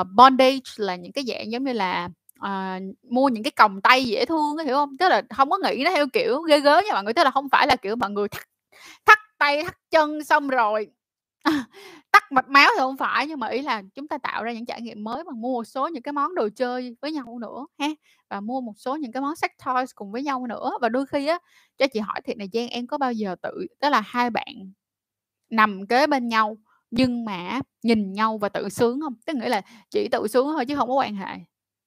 uh, 0.00 0.06
bondage 0.14 0.60
là 0.76 0.96
những 0.96 1.12
cái 1.12 1.24
dạng 1.28 1.52
giống 1.52 1.64
như 1.64 1.72
là, 1.72 2.08
à, 2.42 2.80
mua 3.10 3.28
những 3.28 3.42
cái 3.42 3.50
còng 3.50 3.80
tay 3.80 4.04
dễ 4.04 4.24
thương 4.26 4.58
hiểu 4.66 4.74
không? 4.76 4.96
Tức 4.98 5.08
là 5.08 5.22
không 5.36 5.50
có 5.50 5.58
nghĩ 5.58 5.82
nó 5.84 5.90
theo 5.90 6.06
kiểu 6.12 6.42
ghê 6.42 6.60
gớm 6.60 6.84
nha 6.84 6.92
mọi 6.92 7.04
người, 7.04 7.12
tức 7.14 7.24
là 7.24 7.30
không 7.30 7.48
phải 7.48 7.66
là, 7.66 7.76
kiểu, 7.76 7.96
mọi 7.96 8.10
người 8.10 8.28
thắt 8.28 8.42
thắt 9.06 9.18
tay, 9.38 9.64
thắt 9.64 9.76
chân 9.90 10.24
xong 10.24 10.48
rồi, 10.48 10.88
tắt 12.12 12.32
mạch 12.32 12.48
máu 12.48 12.70
thì 12.74 12.80
không 12.80 12.96
phải, 12.96 13.26
nhưng 13.26 13.40
mà 13.40 13.48
ý 13.48 13.62
là 13.62 13.82
chúng 13.94 14.08
ta 14.08 14.18
tạo 14.18 14.44
ra 14.44 14.52
những 14.52 14.66
trải 14.66 14.80
nghiệm 14.80 15.04
mới 15.04 15.24
bằng 15.24 15.40
mua 15.40 15.54
một 15.54 15.64
số 15.64 15.88
những 15.88 16.02
cái 16.02 16.12
món 16.12 16.34
đồ 16.34 16.48
chơi 16.56 16.96
với 17.02 17.12
nhau 17.12 17.38
nữa 17.40 17.66
ha, 17.78 17.88
và 18.30 18.40
mua 18.40 18.60
một 18.60 18.74
số 18.78 18.96
những 18.96 19.12
cái 19.12 19.20
món 19.22 19.36
sex 19.36 19.50
toys 19.66 19.90
cùng 19.94 20.12
với 20.12 20.22
nhau 20.22 20.46
nữa. 20.46 20.70
Và 20.82 20.88
đôi 20.88 21.06
khi 21.06 21.26
á, 21.26 21.38
cho 21.78 21.86
chị 21.92 22.00
hỏi 22.00 22.20
thiệt 22.24 22.36
này, 22.36 22.48
Giang, 22.52 22.68
em 22.68 22.86
có 22.86 22.98
bao 22.98 23.12
giờ 23.12 23.36
tự 23.42 23.66
tức 23.80 23.88
là 23.90 24.02
hai 24.06 24.30
bạn 24.30 24.72
nằm 25.50 25.86
kế 25.86 26.06
bên 26.06 26.28
nhau 26.28 26.56
nhưng 26.90 27.24
mà 27.24 27.60
nhìn 27.82 28.12
nhau 28.12 28.38
và 28.38 28.48
tự 28.48 28.68
sướng 28.68 29.00
không? 29.00 29.14
Tức 29.26 29.36
nghĩa 29.36 29.48
là 29.48 29.62
chỉ 29.90 30.08
tự 30.12 30.26
sướng 30.28 30.46
thôi 30.52 30.66
chứ 30.66 30.76
không 30.76 30.88
có 30.88 30.94
quan 30.94 31.14
hệ, 31.16 31.26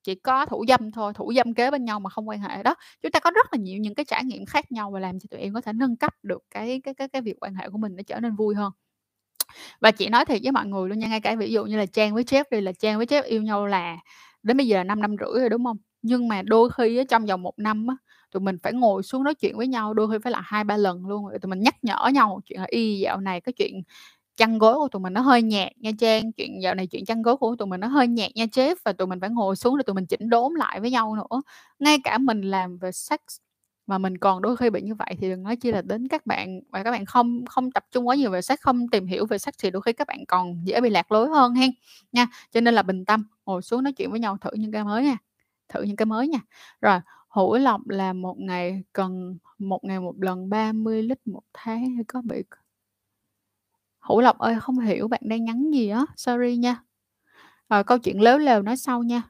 chỉ 0.05 0.15
có 0.15 0.47
thủ 0.47 0.65
dâm 0.67 0.91
thôi, 0.91 1.13
thủ 1.15 1.33
dâm 1.35 1.55
kế 1.55 1.71
bên 1.71 1.85
nhau 1.85 2.01
mà 2.01 2.11
không 2.11 2.29
quan 2.29 2.41
hệ. 2.41 2.63
Đó, 2.63 2.75
chúng 3.03 3.11
ta 3.13 3.19
có 3.21 3.31
rất 3.35 3.47
là 3.53 3.57
nhiều 3.61 3.79
những 3.79 3.95
cái 3.95 4.05
trải 4.05 4.25
nghiệm 4.25 4.45
khác 4.45 4.71
nhau 4.73 4.91
và 4.91 4.99
làm 5.01 5.19
cho 5.19 5.27
tụi 5.31 5.41
em 5.41 5.55
có 5.55 5.61
thể 5.61 5.73
nâng 5.73 5.97
cấp 5.97 6.13
được 6.23 6.43
cái 6.51 6.81
cái 6.85 6.95
cái 6.95 7.09
cái 7.09 7.21
việc 7.21 7.35
quan 7.41 7.55
hệ 7.55 7.69
của 7.69 7.77
mình 7.79 7.95
nó 7.97 8.03
trở 8.07 8.21
nên 8.21 8.35
vui 8.35 8.55
hơn. 8.55 8.71
Và 9.81 9.91
chị 9.91 10.09
nói 10.09 10.25
thiệt 10.25 10.41
với 10.43 10.51
mọi 10.51 10.65
người 10.65 10.89
luôn 10.89 10.99
nha, 10.99 11.07
ngay 11.07 11.21
cả 11.21 11.35
ví 11.35 11.51
dụ 11.51 11.65
như 11.65 11.77
là 11.77 11.85
Trang 11.85 12.13
với 12.13 12.23
Jeff 12.23 12.43
đi, 12.51 12.61
là 12.61 12.71
Trang 12.79 12.97
với 12.97 13.05
Jeff 13.05 13.23
yêu 13.23 13.41
nhau 13.41 13.65
là 13.67 13.97
đến 14.43 14.57
bây 14.57 14.67
giờ 14.67 14.77
là 14.77 14.83
5 14.83 15.01
năm 15.01 15.15
rưỡi 15.19 15.39
rồi, 15.39 15.49
đúng 15.49 15.65
không 15.65 15.77
Nhưng 16.01 16.27
mà 16.27 16.41
đôi 16.41 16.69
khi 16.77 16.97
á, 16.97 17.03
trong 17.09 17.25
vòng 17.25 17.41
một 17.43 17.53
năm 17.59 17.87
á, 17.87 17.95
tụi 18.31 18.41
mình 18.41 18.57
phải 18.63 18.73
ngồi 18.73 19.03
xuống 19.03 19.23
nói 19.23 19.35
chuyện 19.35 19.57
với 19.57 19.67
nhau, 19.67 19.93
đôi 19.93 20.11
khi 20.11 20.17
phải 20.23 20.31
là 20.31 20.41
2-3 20.45 20.77
lần 20.77 21.05
luôn, 21.07 21.25
tụi 21.41 21.49
mình 21.49 21.59
nhắc 21.61 21.75
nhở 21.83 22.09
nhau 22.13 22.41
chuyện 22.45 22.59
là 22.59 22.65
"Y, 22.69 22.99
dạo 22.99 23.19
này 23.21 23.41
cái 23.41 23.53
chuyện 23.53 23.73
chăn 24.37 24.57
gối 24.57 24.75
của 24.75 24.87
tụi 24.87 24.99
mình 25.01 25.13
nó 25.13 25.21
hơi 25.21 25.41
nhạt 25.41 25.71
nha 25.77 25.91
Trang, 25.99 26.31
chuyện 26.31 26.61
dạo 26.63 26.75
này 26.75 26.87
chuyện 26.87 27.05
chăn 27.05 27.21
gối 27.21 27.37
của 27.37 27.55
tụi 27.59 27.67
mình 27.67 27.79
nó 27.81 27.87
hơi 27.87 28.07
nhạt 28.07 28.31
nha 28.35 28.45
Jeff." 28.45 28.75
Và 28.85 28.93
tụi 28.93 29.07
mình 29.07 29.19
phải 29.21 29.29
ngồi 29.29 29.55
xuống 29.55 29.77
để 29.77 29.83
tụi 29.83 29.93
mình 29.93 30.05
chỉnh 30.05 30.29
đốn 30.29 30.53
lại 30.53 30.79
với 30.79 30.91
nhau 30.91 31.15
nữa. 31.15 31.41
Ngay 31.79 31.97
cả 32.03 32.17
mình 32.17 32.41
làm 32.41 32.77
về 32.77 32.91
sex 32.91 33.19
mà 33.87 33.97
mình 33.97 34.17
còn 34.17 34.41
đôi 34.41 34.57
khi 34.57 34.69
bị 34.69 34.81
như 34.81 34.95
vậy 34.95 35.15
thì 35.19 35.29
đừng 35.29 35.43
nói 35.43 35.55
chi 35.55 35.71
là 35.71 35.81
đến 35.81 36.07
các 36.07 36.25
bạn 36.25 36.59
và 36.71 36.83
các 36.83 36.91
bạn 36.91 37.05
không 37.05 37.45
không 37.45 37.71
tập 37.71 37.85
trung 37.91 38.07
quá 38.07 38.15
nhiều 38.15 38.31
về 38.31 38.41
sex, 38.41 38.59
không 38.61 38.87
tìm 38.87 39.05
hiểu 39.07 39.25
về 39.25 39.37
sex 39.37 39.53
thì 39.63 39.71
đôi 39.71 39.81
khi 39.81 39.93
các 39.93 40.07
bạn 40.07 40.25
còn 40.27 40.61
dễ 40.65 40.81
bị 40.81 40.89
lạc 40.89 41.11
lối 41.11 41.29
hơn 41.29 41.53
hen, 41.55 41.69
nha. 42.11 42.27
Cho 42.51 42.61
nên 42.61 42.73
là 42.73 42.81
bình 42.83 43.05
tâm, 43.05 43.23
ngồi 43.45 43.61
xuống 43.61 43.83
nói 43.83 43.93
chuyện 43.93 44.11
với 44.11 44.19
nhau 44.19 44.37
thử 44.41 44.49
những 44.57 44.71
cái 44.71 44.83
mới 44.83 45.03
nha, 45.03 45.17
thử 45.69 45.81
những 45.83 45.95
cái 45.95 46.05
mới 46.05 46.27
nha. 46.27 46.39
Rồi, 46.81 46.99
hữu 47.29 47.57
lộc 47.57 47.81
là 47.87 48.13
một 48.13 48.35
ngày 48.39 48.83
cần 48.93 49.37
một 49.59 49.83
ngày 49.83 49.99
một 49.99 50.15
lần 50.21 50.49
30 50.49 51.03
lít 51.03 51.27
một 51.27 51.41
tháng 51.53 51.95
hay 51.95 52.03
có 52.07 52.21
bị 52.21 52.43
Hữu 54.09 54.21
Lộc 54.21 54.37
ơi, 54.39 54.55
không 54.61 54.79
hiểu 54.79 55.07
bạn 55.07 55.21
đang 55.23 55.43
nhắn 55.45 55.71
gì 55.73 55.89
á, 55.89 56.05
sorry 56.17 56.57
nha. 56.57 56.77
Rồi 57.69 57.83
câu 57.83 57.97
chuyện 57.99 58.21
lếu 58.21 58.37
lều 58.37 58.61
nói 58.61 58.77
sau 58.77 59.03
nha. 59.03 59.23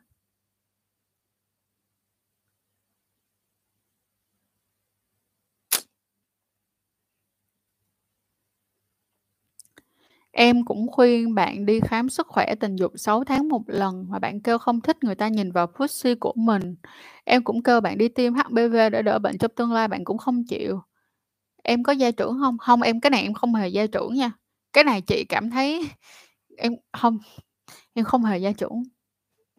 Em 10.31 10.65
cũng 10.65 10.87
khuyên 10.91 11.35
bạn 11.35 11.65
đi 11.65 11.79
khám 11.79 12.09
sức 12.09 12.27
khỏe 12.27 12.55
tình 12.55 12.75
dục 12.75 12.91
6 12.95 13.23
tháng 13.23 13.49
một 13.49 13.61
lần 13.67 14.05
mà 14.09 14.19
bạn 14.19 14.39
kêu 14.41 14.57
không 14.57 14.81
thích 14.81 14.97
người 15.03 15.15
ta 15.15 15.27
nhìn 15.27 15.51
vào 15.51 15.67
pussy 15.67 16.15
của 16.15 16.33
mình. 16.35 16.75
Em 17.25 17.43
cũng 17.43 17.63
kêu 17.63 17.81
bạn 17.81 17.97
đi 17.97 18.07
tiêm 18.09 18.33
HPV 18.33 18.89
để 18.89 19.01
đỡ 19.01 19.19
bệnh 19.19 19.37
trong 19.37 19.51
tương 19.55 19.71
lai, 19.73 19.87
bạn 19.87 20.03
cũng 20.05 20.17
không 20.17 20.43
chịu. 20.43 20.81
Em 21.63 21.83
có 21.83 21.93
gia 21.93 22.11
trưởng 22.11 22.37
không? 22.41 22.57
Không 22.57 22.81
em 22.81 23.01
cái 23.01 23.09
này 23.09 23.21
em 23.23 23.33
không 23.33 23.55
hề 23.55 23.67
gia 23.69 23.87
trưởng 23.87 24.15
nha. 24.15 24.31
Cái 24.75 24.83
này 24.83 25.01
chị 25.01 25.25
cảm 25.29 25.49
thấy 25.49 25.89
em 26.57 26.73
không 26.93 27.19
em 27.95 28.05
không 28.05 28.23
hề 28.25 28.39
gia 28.39 28.53
trưởng. 28.53 28.83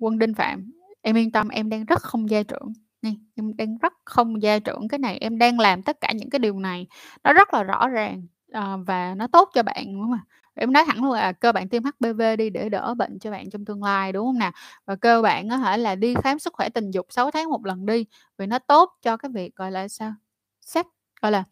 Quân 0.00 0.18
Đinh 0.20 0.34
Phạm, 0.34 0.72
em 1.02 1.16
yên 1.18 1.32
tâm 1.32 1.48
em 1.50 1.70
đang 1.70 1.84
rất 1.86 2.02
không 2.02 2.30
gia 2.30 2.44
trưởng 2.44 2.74
này 3.02 3.16
em 3.36 3.56
đang 3.58 3.78
rất 3.78 3.94
không 4.06 4.42
gia 4.42 4.60
trưởng. 4.60 4.88
Cái 4.88 4.98
này 5.00 5.18
em 5.18 5.38
đang 5.38 5.60
làm 5.60 5.82
tất 5.82 6.02
cả 6.02 6.12
những 6.16 6.30
cái 6.30 6.40
điều 6.40 6.60
này 6.60 6.86
nó 7.24 7.34
rất 7.34 7.54
là 7.54 7.64
rõ 7.64 7.88
ràng, 7.88 8.22
ờ, 8.52 8.78
và 8.86 9.14
nó 9.16 9.28
tốt 9.28 9.50
cho 9.54 9.64
bạn 9.64 9.84
đúng 9.94 10.02
không 10.02 10.12
ạ 10.12 10.20
Em 10.56 10.72
nói 10.74 10.84
thẳng 10.88 11.04
luôn 11.04 11.12
là 11.14 11.32
cơ 11.32 11.52
bản 11.52 11.70
tiêm 11.70 11.84
HPV 11.84 12.36
đi 12.38 12.50
để 12.50 12.70
đỡ 12.70 12.94
bệnh 12.94 13.20
cho 13.20 13.32
bạn 13.32 13.50
trong 13.50 13.66
tương 13.66 13.84
lai, 13.84 14.12
đúng 14.12 14.26
không 14.26 14.38
nào 14.38 14.52
Và 14.86 14.96
cơ 14.96 15.22
bản 15.22 15.50
có 15.50 15.58
thể 15.58 15.78
là 15.78 15.96
đi 15.96 16.14
khám 16.24 16.40
sức 16.40 16.54
khỏe 16.54 16.70
tình 16.70 16.92
dục 16.92 17.06
6 17.10 17.32
tháng 17.32 17.50
một 17.50 17.66
lần 17.66 17.86
đi, 17.86 18.06
vì 18.38 18.46
nó 18.46 18.60
tốt 18.60 18.92
cho 19.02 19.18
cái 19.18 19.32
việc, 19.34 19.56
gọi 19.56 19.72
là, 19.72 19.88
sao, 19.88 20.14
sex, 20.62 20.86
gọi 21.22 21.32
là, 21.32 21.44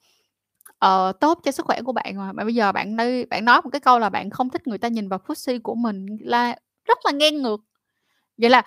ờ, 0.84 1.12
tốt 1.20 1.40
cho 1.44 1.52
sức 1.52 1.66
khỏe 1.66 1.82
của 1.82 1.92
bạn 1.92 2.16
mà. 2.16 2.32
Mà 2.32 2.44
bây 2.44 2.54
giờ 2.54 2.72
bạn 2.72 2.96
đi 2.96 3.24
bạn 3.24 3.44
nói 3.44 3.60
một 3.64 3.70
cái 3.70 3.80
câu 3.80 3.98
là 3.98 4.10
bạn 4.10 4.30
không 4.30 4.50
thích 4.50 4.66
người 4.66 4.78
ta 4.78 4.88
nhìn 4.88 5.08
vào 5.08 5.18
pussy 5.18 5.58
của 5.58 5.74
mình 5.74 6.06
là 6.20 6.56
rất 6.84 6.98
là 7.04 7.12
ngang 7.12 7.42
ngược. 7.42 7.60
Vậy 8.38 8.50
là 8.50 8.62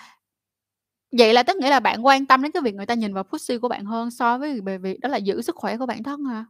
vậy 1.11 1.33
là 1.33 1.43
tức 1.43 1.57
nghĩa 1.57 1.69
là 1.69 1.79
bạn 1.79 2.05
quan 2.05 2.25
tâm 2.25 2.41
đến 2.41 2.51
cái 2.51 2.61
việc 2.61 2.75
người 2.75 2.85
ta 2.85 2.93
nhìn 2.93 3.13
vào 3.13 3.23
pussy 3.23 3.57
của 3.57 3.67
bạn 3.67 3.85
hơn 3.85 4.11
so 4.11 4.37
với 4.37 4.61
về 4.61 4.77
việc 4.77 4.99
đó 4.99 5.09
là 5.09 5.17
giữ 5.17 5.41
sức 5.41 5.55
khỏe 5.55 5.77
của 5.77 5.85
bản 5.85 6.03
thân 6.03 6.25
hả? 6.25 6.45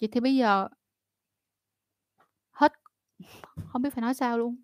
Vậy 0.00 0.08
thì 0.12 0.20
bây 0.20 0.36
giờ 0.36 0.68
hết 2.52 2.72
không 3.68 3.82
biết 3.82 3.90
phải 3.94 4.02
nói 4.02 4.14
sao 4.14 4.38
luôn. 4.38 4.56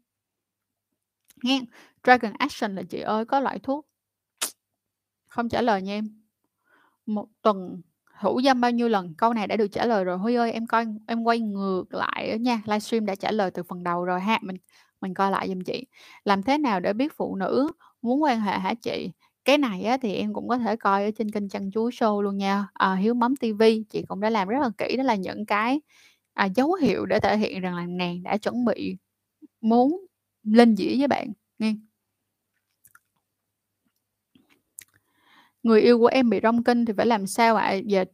nghe 1.43 1.61
Dragon 2.05 2.33
Action 2.39 2.75
là 2.75 2.83
"Chị 2.91 3.01
ơi 3.01 3.25
có 3.25 3.41
loại 3.41 3.59
thuốc" 3.59 3.89
không 5.29 5.49
trả 5.49 5.63
lời 5.63 5.83
nha 5.83 5.93
em. 5.93 6.23
một 7.07 7.29
tuần 7.43 7.83
thủ 8.21 8.41
dâm 8.45 8.61
bao 8.61 8.71
nhiêu 8.71 8.89
lần?" 8.89 9.15
Câu 9.19 9.33
này 9.35 9.47
đã 9.47 9.57
được 9.57 9.67
trả 9.69 9.87
lời 9.87 10.05
rồi. 10.05 10.19
Huy 10.19 10.35
ơi, 10.35 10.53
em 10.53 10.67
coi 10.67 10.87
em 11.07 11.23
quay 11.25 11.41
ngược 11.41 11.85
lại 11.95 12.39
nha, 12.41 12.63
livestream 12.67 13.07
đã 13.07 13.15
trả 13.15 13.31
lời 13.31 13.51
từ 13.51 13.63
phần 13.63 13.83
đầu 13.85 14.05
rồi 14.05 14.21
ha, 14.21 14.39
mình 14.43 14.57
mình 15.01 15.15
coi 15.15 15.31
lại 15.31 15.49
giùm 15.49 15.61
chị. 15.61 15.87
"Làm 16.25 16.43
thế 16.43 16.59
nào 16.59 16.81
để 16.81 16.93
biết 16.93 17.13
phụ 17.17 17.37
nữ 17.37 17.69
muốn 18.03 18.23
quan 18.23 18.41
hệ 18.41 18.59
hả 18.59 18.75
chị?" 18.75 19.11
Cái 19.45 19.59
này 19.59 19.83
á 19.85 19.97
thì 20.03 20.15
em 20.15 20.33
cũng 20.35 20.49
có 20.49 20.59
thể 20.59 20.77
coi 20.77 21.05
ở 21.05 21.11
trên 21.19 21.31
kênh 21.31 21.49
Chăn 21.49 21.71
Chuối 21.71 21.91
Show 21.91 22.21
luôn 22.23 22.37
nha, 22.37 22.67
à, 22.75 22.95
Hiếu 22.95 23.15
Mắm 23.15 23.37
TV, 23.37 23.85
chị 23.91 24.03
cũng 24.09 24.21
đã 24.21 24.31
làm 24.31 24.49
rất 24.49 24.59
là 24.63 24.71
kỹ, 24.79 24.97
đó 24.97 25.03
là 25.05 25.15
những 25.15 25.47
cái, 25.47 25.81
à, 26.35 26.45
dấu 26.47 26.73
hiệu 26.75 27.07
để 27.07 27.21
thể 27.21 27.37
hiện 27.39 27.61
rằng 27.61 27.77
là 27.77 27.87
nàng 27.87 28.23
đã 28.23 28.37
chuẩn 28.39 28.65
bị 28.65 28.97
muốn 29.63 30.07
lên 30.45 30.77
dĩa 30.77 30.97
với 30.99 31.09
bạn, 31.09 31.29
nghe 31.59 31.75
Người 35.63 35.81
yêu 35.81 35.99
của 35.99 36.07
em 36.07 36.31
bị 36.31 36.41
rong 36.43 36.65
kinh 36.65 36.85
thì 36.85 36.93
phải 36.97 37.07
làm 37.07 37.27
sao 37.27 37.57
ạ? 37.57 37.73
Giờ 37.73 38.05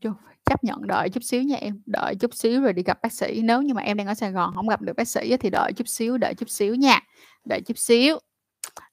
chấp 0.50 0.64
nhận 0.64 0.86
đợi 0.86 1.08
chút 1.08 1.24
xíu 1.24 1.42
nha 1.42 1.56
em, 1.56 1.82
đợi 1.86 2.14
chút 2.20 2.34
xíu 2.34 2.62
rồi 2.62 2.72
đi 2.72 2.82
gặp 2.82 3.02
bác 3.02 3.12
sĩ. 3.12 3.40
Nếu 3.42 3.62
như 3.62 3.74
mà 3.74 3.82
em 3.82 3.96
đang 3.96 4.06
ở 4.06 4.14
Sài 4.14 4.32
Gòn 4.32 4.52
không 4.54 4.68
gặp 4.68 4.82
được 4.82 4.92
bác 4.96 5.08
sĩ 5.08 5.36
thì 5.36 5.50
đợi 5.50 5.72
chút 5.76 5.88
xíu, 5.88 6.18
đợi 6.18 6.34
chút 6.34 6.50
xíu 6.50 6.74
nha, 6.74 7.00
đợi 7.44 7.60
chút 7.66 7.78
xíu, 7.78 8.18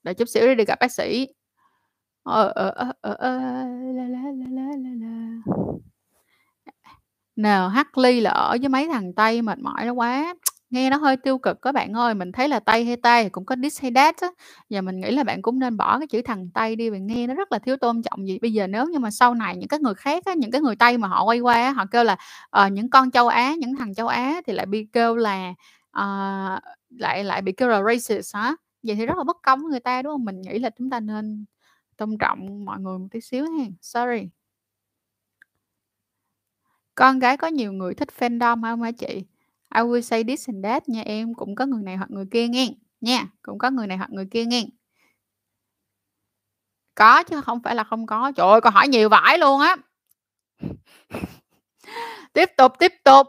đợi 0.04 0.14
chút 0.14 0.30
xíu 0.30 0.46
rồi 0.46 0.56
đi 0.56 0.66
gặp 0.66 0.80
bác 0.80 0.92
sĩ. 0.92 1.28
Ờ, 2.24 2.52
ờ, 2.56 2.70
ờ 2.70 2.92
ờ, 3.02 3.14
ờ 3.14 3.38
la, 3.96 4.04
la, 4.04 4.20
la, 4.32 4.46
la, 4.50 4.64
la, 4.78 4.90
la. 5.02 5.42
NH 7.36 7.98
Ly 7.98 8.20
là 8.22 8.32
ở 8.32 8.58
với 8.60 8.70
mấy 8.70 8.88
thằng 8.88 9.14
Tây 9.14 9.42
mệt 9.42 9.60
mỏi 9.60 9.86
nó 9.86 9.94
quá, 9.94 10.34
nghe 10.72 10.90
nó 10.90 10.98
hơi 10.98 11.18
tiêu 11.18 11.38
cực 11.38 11.62
á 11.62 11.72
bạn 11.72 11.94
ơi. 11.94 12.14
Mình 12.16 12.32
thấy 12.32 12.48
là 12.50 12.60
Tây 12.60 12.86
hay 12.86 12.96
Tây 12.98 13.24
thì 13.24 13.30
cũng 13.30 13.46
có 13.46 13.56
this 13.64 13.82
hay 13.82 13.92
that 13.96 14.16
á, 14.22 14.28
và 14.70 14.82
mình 14.82 15.00
nghĩ 15.00 15.12
là 15.12 15.24
bạn 15.24 15.42
cũng 15.42 15.60
nên 15.60 15.78
bỏ 15.78 16.00
cái 16.00 16.08
chữ 16.08 16.22
thằng 16.22 16.50
Tây 16.54 16.76
đi, 16.76 16.90
vì 16.90 17.00
nghe 17.00 17.28
nó 17.28 17.34
rất 17.34 17.52
là 17.52 17.60
thiếu 17.60 17.78
tôn 17.78 18.02
trọng 18.04 18.20
vậy. 18.28 18.40
Bây 18.42 18.54
giờ 18.54 18.68
nếu 18.68 18.86
như 18.86 19.00
mà 19.00 19.12
sau 19.12 19.34
này 19.34 19.58
những 19.58 19.68
cái 19.70 19.80
người 19.80 19.94
khác 19.96 20.24
á, 20.26 20.34
những 20.34 20.52
cái 20.52 20.62
người 20.62 20.76
Tây 20.76 20.98
mà 20.98 21.08
họ 21.08 21.24
quay 21.24 21.40
qua 21.40 21.54
á, 21.56 21.72
họ 21.72 21.86
kêu 21.92 22.04
là, 22.04 22.16
ờ, 22.50 22.68
những 22.68 22.90
con 22.90 23.12
châu 23.12 23.28
Á, 23.28 23.56
những 23.60 23.76
thằng 23.76 23.94
châu 23.94 24.08
Á 24.08 24.42
thì 24.48 24.54
lại 24.54 24.66
bị 24.66 24.88
kêu 24.94 25.16
là, 25.16 25.54
ờ, 25.92 26.60
lại 26.90 27.24
lại 27.24 27.42
bị 27.42 27.52
kêu 27.52 27.70
là 27.70 27.82
racist 27.84 28.36
hả? 28.36 28.56
Vậy 28.84 28.96
thì 28.96 29.06
rất 29.06 29.18
là 29.18 29.24
bất 29.24 29.38
công 29.44 29.62
với 29.62 29.72
người 29.72 29.80
ta, 29.80 30.02
đúng 30.02 30.12
hông? 30.12 30.26
Mình 30.26 30.42
nghĩ 30.42 30.60
là 30.60 30.70
chúng 30.78 30.90
ta 30.90 31.00
nên 31.00 31.46
tôn 31.98 32.18
trọng 32.20 32.66
mọi 32.66 32.80
người 32.80 32.98
một 33.00 33.08
tí 33.12 33.22
xíu 33.22 33.46
hen, 33.60 33.74
sorry. 33.82 34.30
Con 36.96 37.20
gái 37.20 37.38
có 37.38 37.48
nhiều 37.48 37.72
người 37.74 37.94
thích 37.94 38.10
fandom 38.20 38.62
hông 38.70 38.82
hả 38.82 38.92
chị? 38.92 39.24
I 39.76 39.82
will 39.84 40.02
say 40.02 40.24
this 40.24 40.48
and 40.50 40.64
that 40.66 40.90
nha 40.90 41.02
em, 41.06 41.34
cũng 41.34 41.56
có 41.56 41.66
người 41.66 41.84
này 41.84 41.98
hoặc 41.98 42.12
người 42.12 42.26
kia 42.32 42.48
nghe 42.48 42.70
nha, 43.02 43.28
cũng 43.42 43.58
có 43.58 43.70
người 43.72 43.88
này 43.88 43.98
hoặc 43.98 44.10
người 44.12 44.26
kia 44.32 44.46
nghe 44.46 44.66
Có 46.96 47.24
chứ 47.24 47.42
không 47.42 47.60
phải 47.64 47.76
là 47.76 47.84
không 47.84 48.06
có. 48.06 48.32
Trời 48.36 48.48
ơi, 48.48 48.62
câu 48.62 48.72
hỏi 48.72 48.88
nhiều 48.88 49.10
vãi 49.10 49.38
luôn 49.38 49.60
á! 49.62 49.76
Tiếp 52.34 52.50
tục, 52.58 52.74
tiếp 52.80 52.94
tục. 53.06 53.28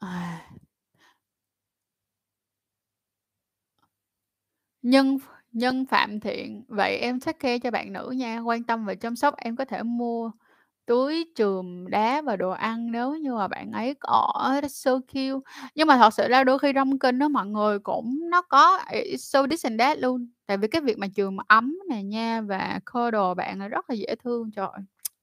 À. 0.00 0.54
Nhân 4.82 5.18
Nhân 5.52 5.86
Phạm 5.86 6.20
Thiện, 6.20 6.64
vậy 6.68 6.96
em 6.98 7.20
take 7.20 7.38
care 7.38 7.58
cho 7.58 7.70
bạn 7.70 7.92
nữ 7.92 8.10
nha, 8.16 8.38
quan 8.40 8.62
tâm 8.64 8.84
và 8.84 8.94
chăm 8.94 9.16
sóc, 9.16 9.34
em 9.36 9.56
có 9.56 9.64
thể 9.64 9.82
mua 9.82 10.30
túi 10.86 11.32
chườm 11.34 11.90
đá 11.90 12.22
và 12.22 12.36
đồ 12.36 12.50
ăn 12.50 12.92
nếu 12.92 13.14
như 13.14 13.34
mà 13.34 13.48
bạn 13.48 13.72
ấy 13.72 13.94
có 14.00 14.32
that's 14.62 14.68
so 14.68 14.98
cute. 14.98 15.50
Nhưng 15.74 15.88
mà 15.88 15.96
thật 15.96 16.14
sự 16.14 16.28
ra 16.28 16.44
đôi 16.44 16.58
khi 16.58 16.72
trong 16.74 16.98
kinh 16.98 17.18
đó 17.18 17.28
mọi 17.28 17.46
người 17.46 17.78
cũng 17.78 18.30
nó 18.30 18.42
có 18.42 18.80
it's 18.88 19.16
so 19.16 19.46
this 19.46 19.66
and 19.66 19.80
that 19.80 19.98
luôn. 19.98 20.28
Tại 20.46 20.56
vì 20.56 20.68
cái 20.68 20.80
việc 20.80 20.98
mà 20.98 21.06
chườm 21.16 21.36
ấm 21.48 21.78
này 21.88 22.04
nha 22.04 22.40
và 22.40 22.80
cuddle 22.92 23.34
bạn 23.36 23.58
là 23.58 23.68
rất 23.68 23.90
là 23.90 23.94
dễ 23.94 24.14
thương, 24.24 24.50
trời 24.50 24.68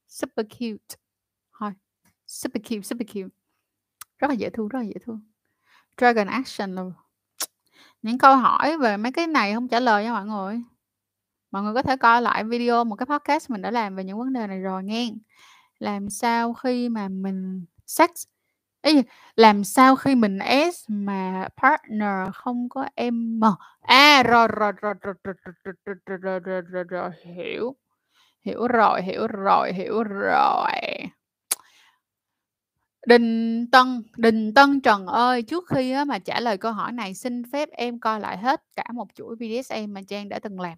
super 0.08 0.46
cute. 0.60 0.96
Thôi, 1.60 1.72
super 2.28 2.64
cute, 2.64 2.82
super 2.82 3.08
cute. 3.08 3.36
Rất 4.18 4.28
là 4.28 4.34
dễ 4.34 4.50
thương, 4.50 4.68
rất 4.68 4.80
là 4.80 4.86
dễ 4.86 4.96
thương. 5.06 5.22
Dragon 5.98 6.28
Action 6.28 6.76
luôn 6.76 6.94
những 8.02 8.18
câu 8.18 8.36
hỏi 8.36 8.78
về 8.78 8.98
mấy 8.98 9.12
cái 9.12 9.28
này 9.28 9.54
không 9.54 9.68
trả 9.68 9.80
lời 9.80 10.04
nha 10.04 10.12
mọi 10.12 10.26
người. 10.26 10.62
Mọi 11.52 11.64
người 11.64 11.74
có 11.74 11.82
thể 11.82 11.98
coi 11.98 12.22
lại 12.22 12.44
video 12.44 12.84
một 12.84 12.96
cái 12.96 13.06
podcast 13.06 13.50
mình 13.50 13.62
đã 13.62 13.72
làm 13.72 13.96
về 13.96 14.04
những 14.04 14.20
vấn 14.20 14.34
đề 14.34 14.48
này 14.48 14.60
rồi 14.60 14.84
nghe 14.84 15.12
làm 15.82 16.10
sao 16.10 16.54
khi 16.54 16.90
mà 16.90 17.08
mình 17.08 17.66
sex 17.88 18.10
ý, 18.82 19.02
làm 19.36 19.64
sao 19.64 19.96
khi 19.96 20.16
mình 20.16 20.40
S 20.74 20.86
mà 20.90 21.48
partner 21.64 22.34
không 22.36 22.70
có 22.70 22.86
M? 23.12 23.42
À, 23.82 24.24
rồi, 24.24 24.48
rồi, 24.48 24.72
rồi, 24.82 24.94
rồi, 25.02 25.14
rồi, 25.24 25.34
rồi, 25.44 25.54
rồi, 25.64 25.74
rồi, 25.86 25.96
rồi, 26.06 26.40
rồi, 26.40 26.40
rồi, 26.42 26.62
rồi, 26.72 26.84
rồi, 26.90 27.12
hiểu. 27.36 27.76
Hiểu 28.46 28.68
rồi, 28.68 29.04
hiểu 29.04 29.28
rồi, 29.28 29.74
hiểu 29.74 30.04
rồi. 30.04 30.72
Đình 33.08 33.68
Tân 33.72 34.04
Đình 34.18 34.54
Tân 34.54 34.82
Trần 34.82 35.06
ơi, 35.08 35.42
trước 35.42 35.64
khi 35.68 35.96
mà 36.08 36.20
trả 36.20 36.40
lời 36.40 36.58
câu 36.58 36.72
hỏi 36.72 36.92
này 36.92 37.14
xin 37.14 37.44
phép 37.52 37.70
em 37.72 38.00
coi 38.00 38.20
lại 38.20 38.38
hết 38.38 38.62
cả 38.76 38.84
một 38.94 39.08
chuỗi 39.16 39.36
BDSM 39.36 39.94
mà 39.94 40.02
Trang 40.08 40.30
đã 40.30 40.40
từng 40.40 40.60
làm. 40.60 40.78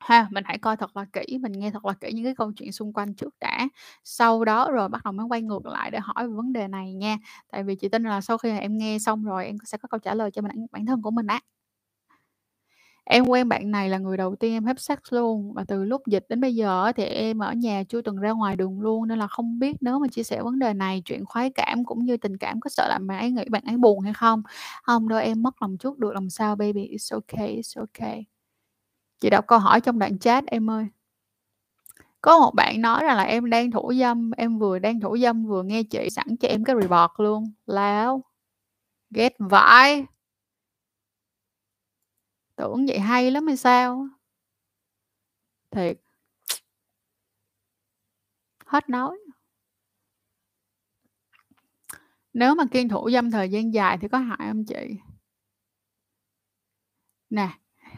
Ha, 0.00 0.26
mình 0.30 0.44
hãy 0.46 0.58
coi 0.58 0.76
thật 0.76 0.96
là 0.96 1.04
kỹ, 1.12 1.38
mình 1.38 1.52
nghe 1.52 1.70
thật 1.70 1.84
là 1.84 1.92
kỹ 2.00 2.12
những 2.12 2.24
cái 2.24 2.34
câu 2.34 2.52
chuyện 2.56 2.72
xung 2.72 2.92
quanh 2.92 3.14
trước 3.14 3.34
đã, 3.40 3.68
sau 4.04 4.44
đó 4.44 4.70
rồi 4.72 4.88
bắt 4.88 5.04
đầu 5.04 5.12
mới 5.12 5.26
quay 5.28 5.42
ngược 5.42 5.66
lại 5.66 5.90
để 5.90 5.98
hỏi 6.02 6.28
về 6.28 6.34
vấn 6.34 6.52
đề 6.52 6.68
này 6.68 6.92
nha. 6.94 7.16
Tại 7.52 7.62
vì 7.64 7.74
chị 7.76 7.88
tin 7.88 8.02
là 8.02 8.20
sau 8.20 8.38
khi 8.38 8.50
em 8.58 8.78
nghe 8.78 8.98
xong 8.98 9.24
rồi 9.24 9.46
em 9.46 9.56
sẽ 9.64 9.78
có 9.78 9.88
câu 9.88 9.98
trả 10.00 10.14
lời 10.14 10.30
cho 10.30 10.42
bản 10.42 10.66
bản 10.72 10.86
thân 10.86 11.02
của 11.02 11.10
mình 11.10 11.26
á. 11.26 11.40
Em 13.04 13.24
quen 13.26 13.48
bạn 13.48 13.70
này 13.70 13.88
là 13.88 13.98
người 13.98 14.16
đầu 14.16 14.36
tiên 14.36 14.52
em 14.52 14.64
hấp 14.64 14.80
sex 14.80 14.98
luôn, 15.10 15.52
và 15.54 15.64
từ 15.68 15.84
lúc 15.84 16.02
dịch 16.06 16.26
đến 16.28 16.40
bây 16.40 16.54
giờ 16.54 16.92
thì 16.96 17.04
em 17.04 17.38
ở 17.38 17.52
nhà 17.52 17.82
chưa 17.88 18.00
từng 18.02 18.16
ra 18.16 18.30
ngoài 18.30 18.56
đường 18.56 18.80
luôn, 18.80 19.08
nên 19.08 19.18
là 19.18 19.26
không 19.26 19.58
biết 19.58 19.76
nếu 19.80 19.98
mà 19.98 20.08
chia 20.08 20.22
sẻ 20.22 20.42
vấn 20.42 20.58
đề 20.58 20.74
này, 20.74 21.02
chuyện 21.04 21.24
khoái 21.24 21.50
cảm 21.50 21.84
cũng 21.84 22.04
như 22.04 22.16
tình 22.16 22.36
cảm 22.36 22.60
có 22.60 22.70
sợ 22.70 22.88
là 22.88 22.98
bạn 22.98 23.18
ấy 23.18 23.30
nghĩ 23.30 23.44
bạn 23.50 23.62
ấy 23.66 23.76
buồn 23.76 24.00
hay 24.00 24.12
không? 24.14 24.42
không 24.82 25.08
đâu 25.08 25.18
em 25.18 25.42
mất 25.42 25.62
lòng 25.62 25.76
chút 25.78 25.98
được 25.98 26.12
làm 26.14 26.30
sao 26.30 26.56
baby, 26.56 26.88
it's 26.92 27.14
okay, 27.16 27.56
it's 27.56 27.80
okay. 27.80 28.29
Chị 29.20 29.30
đọc 29.30 29.44
câu 29.46 29.58
hỏi 29.58 29.80
trong 29.80 29.98
đoạn 29.98 30.18
chat 30.18 30.46
em 30.46 30.70
ơi. 30.70 30.86
Có 32.20 32.38
một 32.38 32.54
bạn 32.54 32.80
nói 32.80 33.04
rằng 33.04 33.16
là 33.16 33.22
"Em 33.22 33.50
đang 33.50 33.70
thủ 33.70 33.92
dâm, 34.00 34.30
em 34.30 34.58
vừa 34.58 34.78
đang 34.78 35.00
thủ 35.00 35.18
dâm 35.18 35.46
vừa 35.46 35.62
nghe 35.62 35.82
chị, 35.82 36.08
sẵn 36.10 36.26
cho 36.40 36.48
em 36.48 36.64
cái 36.64 36.76
report 36.82 37.12
luôn." 37.18 37.52
Láo. 37.66 38.24
Ghét 39.10 39.34
vãi! 39.38 40.06
Tưởng 42.56 42.86
vậy 42.86 42.98
hay 42.98 43.30
lắm 43.30 43.46
hay 43.46 43.56
sao. 43.56 44.08
Thiệt. 45.70 45.96
Hết 48.66 48.88
nói. 48.88 49.18
Nếu 52.32 52.54
mà 52.54 52.64
kiên 52.72 52.88
thủ 52.88 53.10
dâm 53.12 53.30
thời 53.30 53.50
gian 53.50 53.74
dài 53.74 53.98
thì 54.00 54.08
có 54.08 54.18
hại 54.18 54.38
không 54.48 54.64
chị? 54.64 54.96
Nè, 57.30 57.48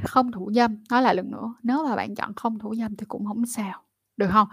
không 0.05 0.33
thủ 0.33 0.51
dâm, 0.55 0.77
nói 0.91 1.03
lại 1.03 1.15
lần 1.15 1.31
nữa, 1.31 1.55
nếu 1.63 1.85
mà 1.85 1.97
bạn 1.97 2.15
chọn 2.15 2.33
không 2.37 2.59
thủ 2.59 2.75
dâm 2.75 2.97
thì 2.97 3.07
cũng 3.09 3.27
không 3.27 3.47
sao, 3.47 3.83
được 4.17 4.29
không 4.33 4.49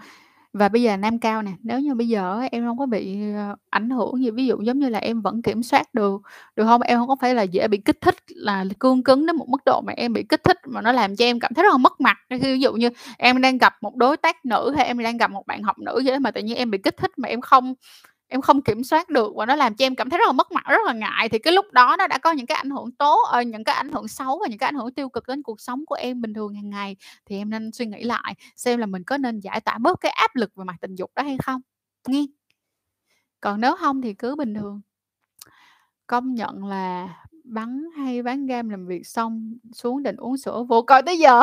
Và 0.52 0.68
bây 0.68 0.82
giờ 0.82 0.96
nam 0.96 1.18
cao 1.18 1.42
nè, 1.42 1.52
nếu 1.62 1.80
như 1.80 1.94
bây 1.94 2.08
giờ 2.08 2.40
em 2.52 2.66
không 2.66 2.78
có 2.78 2.86
bị, 2.86 3.32
ờ, 3.34 3.56
ảnh 3.70 3.90
hưởng 3.90 4.24
gì, 4.24 4.30
ví 4.30 4.46
dụ 4.46 4.60
giống 4.62 4.78
như 4.78 4.88
là 4.88 4.98
em 4.98 5.20
vẫn 5.22 5.42
kiểm 5.42 5.62
soát 5.62 5.94
được, 5.94 6.22
được 6.56 6.64
không 6.64 6.82
Em 6.82 6.98
không 6.98 7.08
có 7.08 7.16
phải 7.20 7.34
là 7.34 7.42
dễ 7.42 7.68
bị 7.68 7.78
kích 7.78 7.98
thích 8.00 8.16
là 8.28 8.64
cương 8.78 9.02
cứng 9.04 9.26
đến 9.26 9.36
một 9.36 9.48
mức 9.48 9.60
độ 9.66 9.80
mà 9.86 9.92
em 9.96 10.12
bị 10.12 10.24
kích 10.28 10.44
thích 10.44 10.56
mà 10.68 10.80
nó 10.82 10.92
làm 10.92 11.16
cho 11.16 11.24
em 11.24 11.40
cảm 11.40 11.54
thấy 11.54 11.62
rất 11.64 11.70
là 11.72 11.76
mất 11.78 12.00
mặt. 12.00 12.16
Ví 12.42 12.60
dụ 12.60 12.72
như 12.72 12.88
em 13.18 13.40
đang 13.40 13.58
gặp 13.58 13.74
một 13.82 13.96
đối 13.96 14.16
tác 14.16 14.44
nữ 14.46 14.74
hay 14.76 14.86
em 14.86 14.98
đang 14.98 15.16
gặp 15.16 15.30
một 15.30 15.46
bạn 15.46 15.62
học 15.62 15.78
nữ 15.78 16.02
vậy 16.04 16.12
đó 16.12 16.18
mà 16.18 16.30
tự 16.30 16.40
nhiên 16.42 16.56
em 16.56 16.70
bị 16.70 16.78
kích 16.78 16.96
thích 16.96 17.10
mà 17.18 17.28
em 17.28 17.40
không 17.40 17.74
em 18.30 18.40
không 18.40 18.62
kiểm 18.62 18.84
soát 18.84 19.08
được 19.08 19.32
và 19.36 19.46
nó 19.46 19.56
làm 19.56 19.74
cho 19.74 19.86
em 19.86 19.96
cảm 19.96 20.10
thấy 20.10 20.18
rất 20.18 20.26
là 20.26 20.32
mất 20.32 20.52
mặt, 20.52 20.64
rất 20.68 20.80
là 20.86 20.92
ngại 20.92 21.28
thì 21.28 21.38
cái 21.38 21.52
lúc 21.52 21.72
đó 21.72 21.96
nó 21.98 22.06
đã 22.06 22.18
có 22.18 22.32
những 22.32 22.46
cái 22.46 22.56
ảnh 22.56 22.70
hưởng 22.70 22.92
tốt 22.92 23.18
ở 23.30 23.42
những 23.42 23.64
cái 23.64 23.74
ảnh 23.74 23.92
hưởng 23.92 24.08
xấu 24.08 24.38
và 24.38 24.46
những 24.48 24.58
cái 24.58 24.68
ảnh 24.68 24.74
hưởng 24.74 24.94
tiêu 24.94 25.08
cực 25.08 25.28
đến 25.28 25.42
cuộc 25.42 25.60
sống 25.60 25.86
của 25.86 25.94
em 25.94 26.20
bình 26.20 26.34
thường 26.34 26.54
hàng 26.54 26.70
ngày, 26.70 26.96
thì 27.26 27.36
em 27.36 27.50
nên 27.50 27.72
suy 27.72 27.86
nghĩ 27.86 28.04
lại 28.04 28.34
xem 28.56 28.78
là 28.78 28.86
mình 28.86 29.04
có 29.04 29.18
nên 29.18 29.40
giải 29.40 29.60
tỏa 29.60 29.78
bớt 29.78 30.00
cái 30.00 30.12
áp 30.12 30.36
lực 30.36 30.50
về 30.56 30.64
mặt 30.64 30.76
tình 30.80 30.94
dục 30.94 31.10
đó 31.14 31.22
hay 31.22 31.38
không, 31.42 31.60
Nghe. 32.08 32.26
Còn 33.40 33.60
nếu 33.60 33.76
không 33.76 34.02
thì 34.02 34.14
cứ 34.14 34.36
bình 34.36 34.54
thường. 34.54 34.80
Công 36.06 36.34
nhận 36.34 36.64
là 36.64 37.08
bắn 37.44 37.84
hay 37.96 38.22
bán 38.22 38.46
game 38.46 38.70
làm 38.70 38.86
việc 38.86 39.06
xong 39.06 39.54
xuống 39.72 40.02
định 40.02 40.16
uống 40.16 40.36
sữa, 40.36 40.64
vô 40.68 40.82
coi 40.82 41.02
tới 41.02 41.18
giờ. 41.18 41.42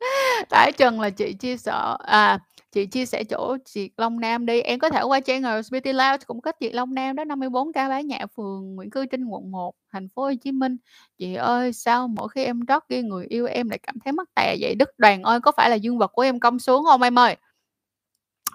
Tại 0.50 0.72
chừng 0.72 1.00
là 1.00 1.10
chị 1.10 1.32
chia 1.32 1.56
sẻ. 1.56 1.96
à, 1.98 2.38
chị 2.72 2.86
chia 2.86 3.06
sẻ 3.06 3.24
chỗ 3.24 3.56
chị 3.64 3.90
Long 3.96 4.20
Nam 4.20 4.46
đi, 4.46 4.60
em 4.60 4.78
có 4.78 4.90
thể 4.90 5.02
qua 5.02 5.20
channel 5.20 5.60
Beauty 5.70 5.92
Lounge 5.92 6.18
cũng 6.26 6.40
có 6.40 6.52
chị 6.52 6.72
Long 6.72 6.94
Nam 6.94 7.16
đó, 7.16 7.24
54K 7.24 7.88
Bá 7.88 8.00
Nhạc, 8.00 8.26
phường 8.36 8.74
Nguyễn 8.74 8.90
Cư 8.90 9.06
Trinh, 9.06 9.24
quận 9.24 9.50
1, 9.50 9.74
thành 9.92 10.08
phố 10.08 10.22
Hồ 10.22 10.32
Chí 10.44 10.52
Minh. 10.52 10.76
"Chị 11.18 11.34
ơi, 11.34 11.72
sao 11.72 12.08
mỗi 12.08 12.28
khi 12.28 12.44
em 12.44 12.60
trót 12.68 12.82
ghi 12.88 13.02
người 13.02 13.26
yêu 13.26 13.46
em 13.46 13.68
lại 13.68 13.78
cảm 13.82 13.94
thấy 14.04 14.12
mắc 14.12 14.28
tè 14.34 14.56
vậy? 14.60 14.74
Đức 14.74 14.88
Đoàn 14.98 15.22
ơi, 15.22 15.40
có 15.40 15.52
phải 15.56 15.70
là 15.70 15.76
dương 15.76 15.98
vật 15.98 16.10
của 16.12 16.22
em 16.22 16.40
cong 16.40 16.58
xuống 16.58 16.84
không 16.84 17.02
em 17.02 17.18
ơi?" 17.18 17.36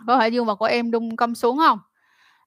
Có 0.08 0.18
phải 0.18 0.32
dương 0.32 0.46
vật 0.46 0.56
của 0.56 0.66
em 0.66 0.92
đung 0.92 1.16
cong 1.16 1.36
xuống 1.36 1.58
không 1.58 1.80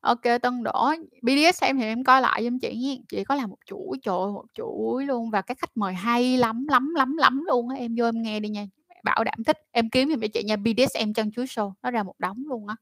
ok 0.01 0.23
tân 0.43 0.63
đỏ 0.63 0.95
BDS 1.23 1.63
em 1.65 1.79
thì 1.79 1.85
em 1.85 2.05
coi 2.05 2.21
lại 2.23 2.45
giùm 2.45 2.59
chị 2.59 2.77
nha 2.77 2.95
chị 3.09 3.25
có 3.25 3.35
làm 3.35 3.51
một 3.51 3.59
chuỗi, 3.67 3.99
trời 4.03 4.17
ơi, 4.17 4.33
một 4.33 4.45
chuỗi 4.55 5.07
luôn 5.07 5.31
và 5.31 5.43
các 5.43 5.59
khách 5.59 5.77
mời 5.77 5.95
hay 5.95 6.37
lắm, 6.37 6.67
lắm, 6.71 6.95
lắm, 6.95 7.17
lắm 7.17 7.43
luôn 7.47 7.69
á, 7.69 7.77
em 7.77 7.95
vô 7.99 8.05
em 8.05 8.23
nghe 8.23 8.41
đi 8.41 8.49
nha, 8.49 8.67
bảo 9.05 9.25
đảm 9.25 9.45
thích. 9.47 9.57
Em 9.73 9.91
kiếm 9.91 10.09
giùm 10.11 10.21
cho 10.21 10.27
chị 10.35 10.43
nha, 10.45 10.57
BDSM 10.57 11.13
Chân 11.15 11.31
Chuối 11.33 11.45
Show, 11.47 11.73
nó 11.83 11.91
ra 11.91 12.03
một 12.03 12.15
đống 12.19 12.39
luôn 12.49 12.67
á. 12.69 12.77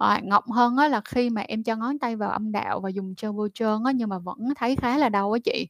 Rồi, 0.00 0.18
ngọc 0.22 0.44
hơn 0.54 0.76
á 0.76 0.88
là 0.88 1.00
khi 1.04 1.30
mà 1.30 1.42
em 1.42 1.62
cho 1.62 1.76
ngón 1.76 1.98
tay 1.98 2.16
vào 2.16 2.30
âm 2.30 2.52
đạo 2.52 2.80
và 2.80 2.90
dùng 2.90 3.14
chân 3.16 3.36
bôi 3.36 3.50
trơn 3.54 3.84
á, 3.86 3.92
nhưng 3.92 4.08
mà 4.08 4.18
vẫn 4.18 4.38
thấy 4.56 4.76
khá 4.76 4.98
là 4.98 5.08
đau 5.08 5.32
á 5.32 5.38
chị. 5.44 5.68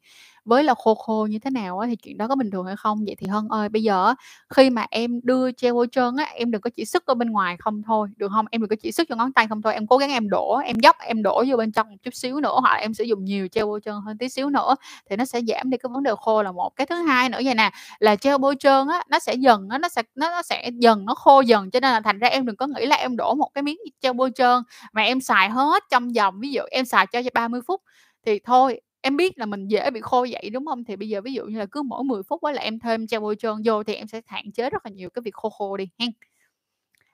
Với 0.49 0.65
là 0.65 0.75
khô 0.75 0.95
khô 0.95 1.27
như 1.31 1.39
thế 1.39 1.51
nào 1.51 1.79
á 1.79 1.87
thì 1.89 1.97
chuyện 1.97 2.19
đó 2.19 2.29
có 2.29 2.37
bình 2.37 2.51
thường 2.51 2.67
hay 2.67 2.77
không? 2.77 3.05
Vậy 3.07 3.17
thì 3.19 3.27
Hân 3.27 3.49
ơi, 3.49 3.69
bây 3.69 3.83
giờ 3.83 4.15
khi 4.55 4.71
mà 4.71 4.87
em 4.91 5.21
đưa 5.23 5.53
treo 5.53 5.75
bôi 5.75 5.87
trơn 5.93 6.17
á, 6.17 6.25
em 6.35 6.51
đừng 6.51 6.61
có 6.61 6.71
chỉ 6.77 6.85
sức 6.85 7.07
ở 7.07 7.15
bên 7.15 7.31
ngoài 7.31 7.57
không 7.59 7.83
thôi, 7.87 8.09
được 8.17 8.29
không 8.35 8.47
Em 8.51 8.61
đừng 8.61 8.69
có 8.71 8.77
chỉ 8.83 8.93
sức 8.93 9.09
cho 9.09 9.17
ngón 9.17 9.33
tay 9.33 9.47
không 9.49 9.63
thôi, 9.63 9.75
em 9.75 9.87
cố 9.87 9.97
gắng 9.99 10.11
em 10.11 10.29
đổ, 10.31 10.57
em 10.65 10.77
dốc, 10.83 10.97
em 11.01 11.23
đổ 11.23 11.45
vô 11.49 11.57
bên 11.57 11.73
trong 11.73 11.91
một 11.91 11.97
chút 12.03 12.15
xíu 12.15 12.41
nữa, 12.41 12.53
hoặc 12.61 12.71
là 12.75 12.81
em 12.81 12.95
sử 12.95 13.05
dụng 13.05 13.25
nhiều 13.25 13.49
treo 13.49 13.67
bôi 13.67 13.81
trơn 13.85 13.95
hơn 14.07 14.19
tí 14.19 14.29
xíu 14.29 14.51
nữa 14.51 14.77
thì 15.11 15.17
nó 15.17 15.25
sẽ 15.25 15.41
giảm 15.49 15.71
đi 15.71 15.77
cái 15.79 15.91
vấn 15.95 16.03
đề 16.03 16.13
khô 16.21 16.43
là 16.43 16.53
một. 16.53 16.71
Cái 16.77 16.87
thứ 16.87 16.97
hai 16.97 17.29
nữa 17.29 17.39
vậy 17.45 17.55
nè, 17.55 17.71
là 17.99 18.17
treo 18.17 18.39
bôi 18.39 18.55
trơn 18.61 18.89
á, 18.89 19.03
nó 19.11 19.19
sẽ 19.19 19.35
dần 19.35 19.69
á, 19.71 19.79
nó 19.79 19.89
sẽ 19.89 20.03
nó 20.15 20.31
nó 20.31 20.43
sẽ 20.43 20.71
dần, 20.81 21.05
nó 21.05 21.15
khô 21.15 21.41
dần, 21.41 21.71
cho 21.71 21.81
nên 21.81 21.93
là 21.93 22.01
thành 22.01 22.19
ra 22.19 22.29
em 22.29 22.47
đừng 22.47 22.57
có 22.57 22.67
nghĩ 22.67 22.87
là 22.87 22.97
em 22.97 23.17
đổ 23.17 23.35
một 23.35 23.49
cái 23.55 23.63
miếng 23.63 23.79
treo 24.01 24.13
bôi 24.13 24.31
trơn 24.35 24.63
mà 24.93 25.03
em 25.03 25.21
xài 25.21 25.51
hết 25.51 25.83
trong 25.91 26.09
vòng 26.17 26.35
ví 26.41 26.51
dụ 26.53 26.63
em 26.71 26.85
xài 26.85 27.07
cho 27.07 27.21
30 27.35 27.61
phút 27.67 27.81
thì 28.27 28.39
thôi, 28.45 28.81
em 29.01 29.17
biết 29.17 29.39
là 29.39 29.47
mình 29.47 29.69
dễ 29.69 29.91
bị 29.91 30.01
khô 30.03 30.27
vậy, 30.31 30.51
đúng 30.51 30.67
không 30.67 30.85
Thì 30.85 30.97
bây 30.97 31.09
giờ 31.09 31.21
ví 31.21 31.33
dụ 31.33 31.45
như 31.47 31.59
là 31.59 31.67
cứ 31.73 31.83
mỗi 31.83 32.05
10 32.05 32.23
phút 32.23 32.41
quá 32.41 32.53
là 32.53 32.63
em 32.63 32.79
thêm 32.79 33.07
treo 33.07 33.21
bôi 33.21 33.37
trơn 33.39 33.53
vô 33.65 33.83
thì 33.85 33.95
em 33.95 34.07
sẽ 34.09 34.21
hạn 34.27 34.53
chế 34.53 34.71
rất 34.71 34.85
là 34.87 34.91
nhiều 34.91 35.11
cái 35.11 35.23
việc 35.23 35.35
khô 35.35 35.51
khô 35.51 35.77
đi 35.77 35.89
hen. 35.99 36.11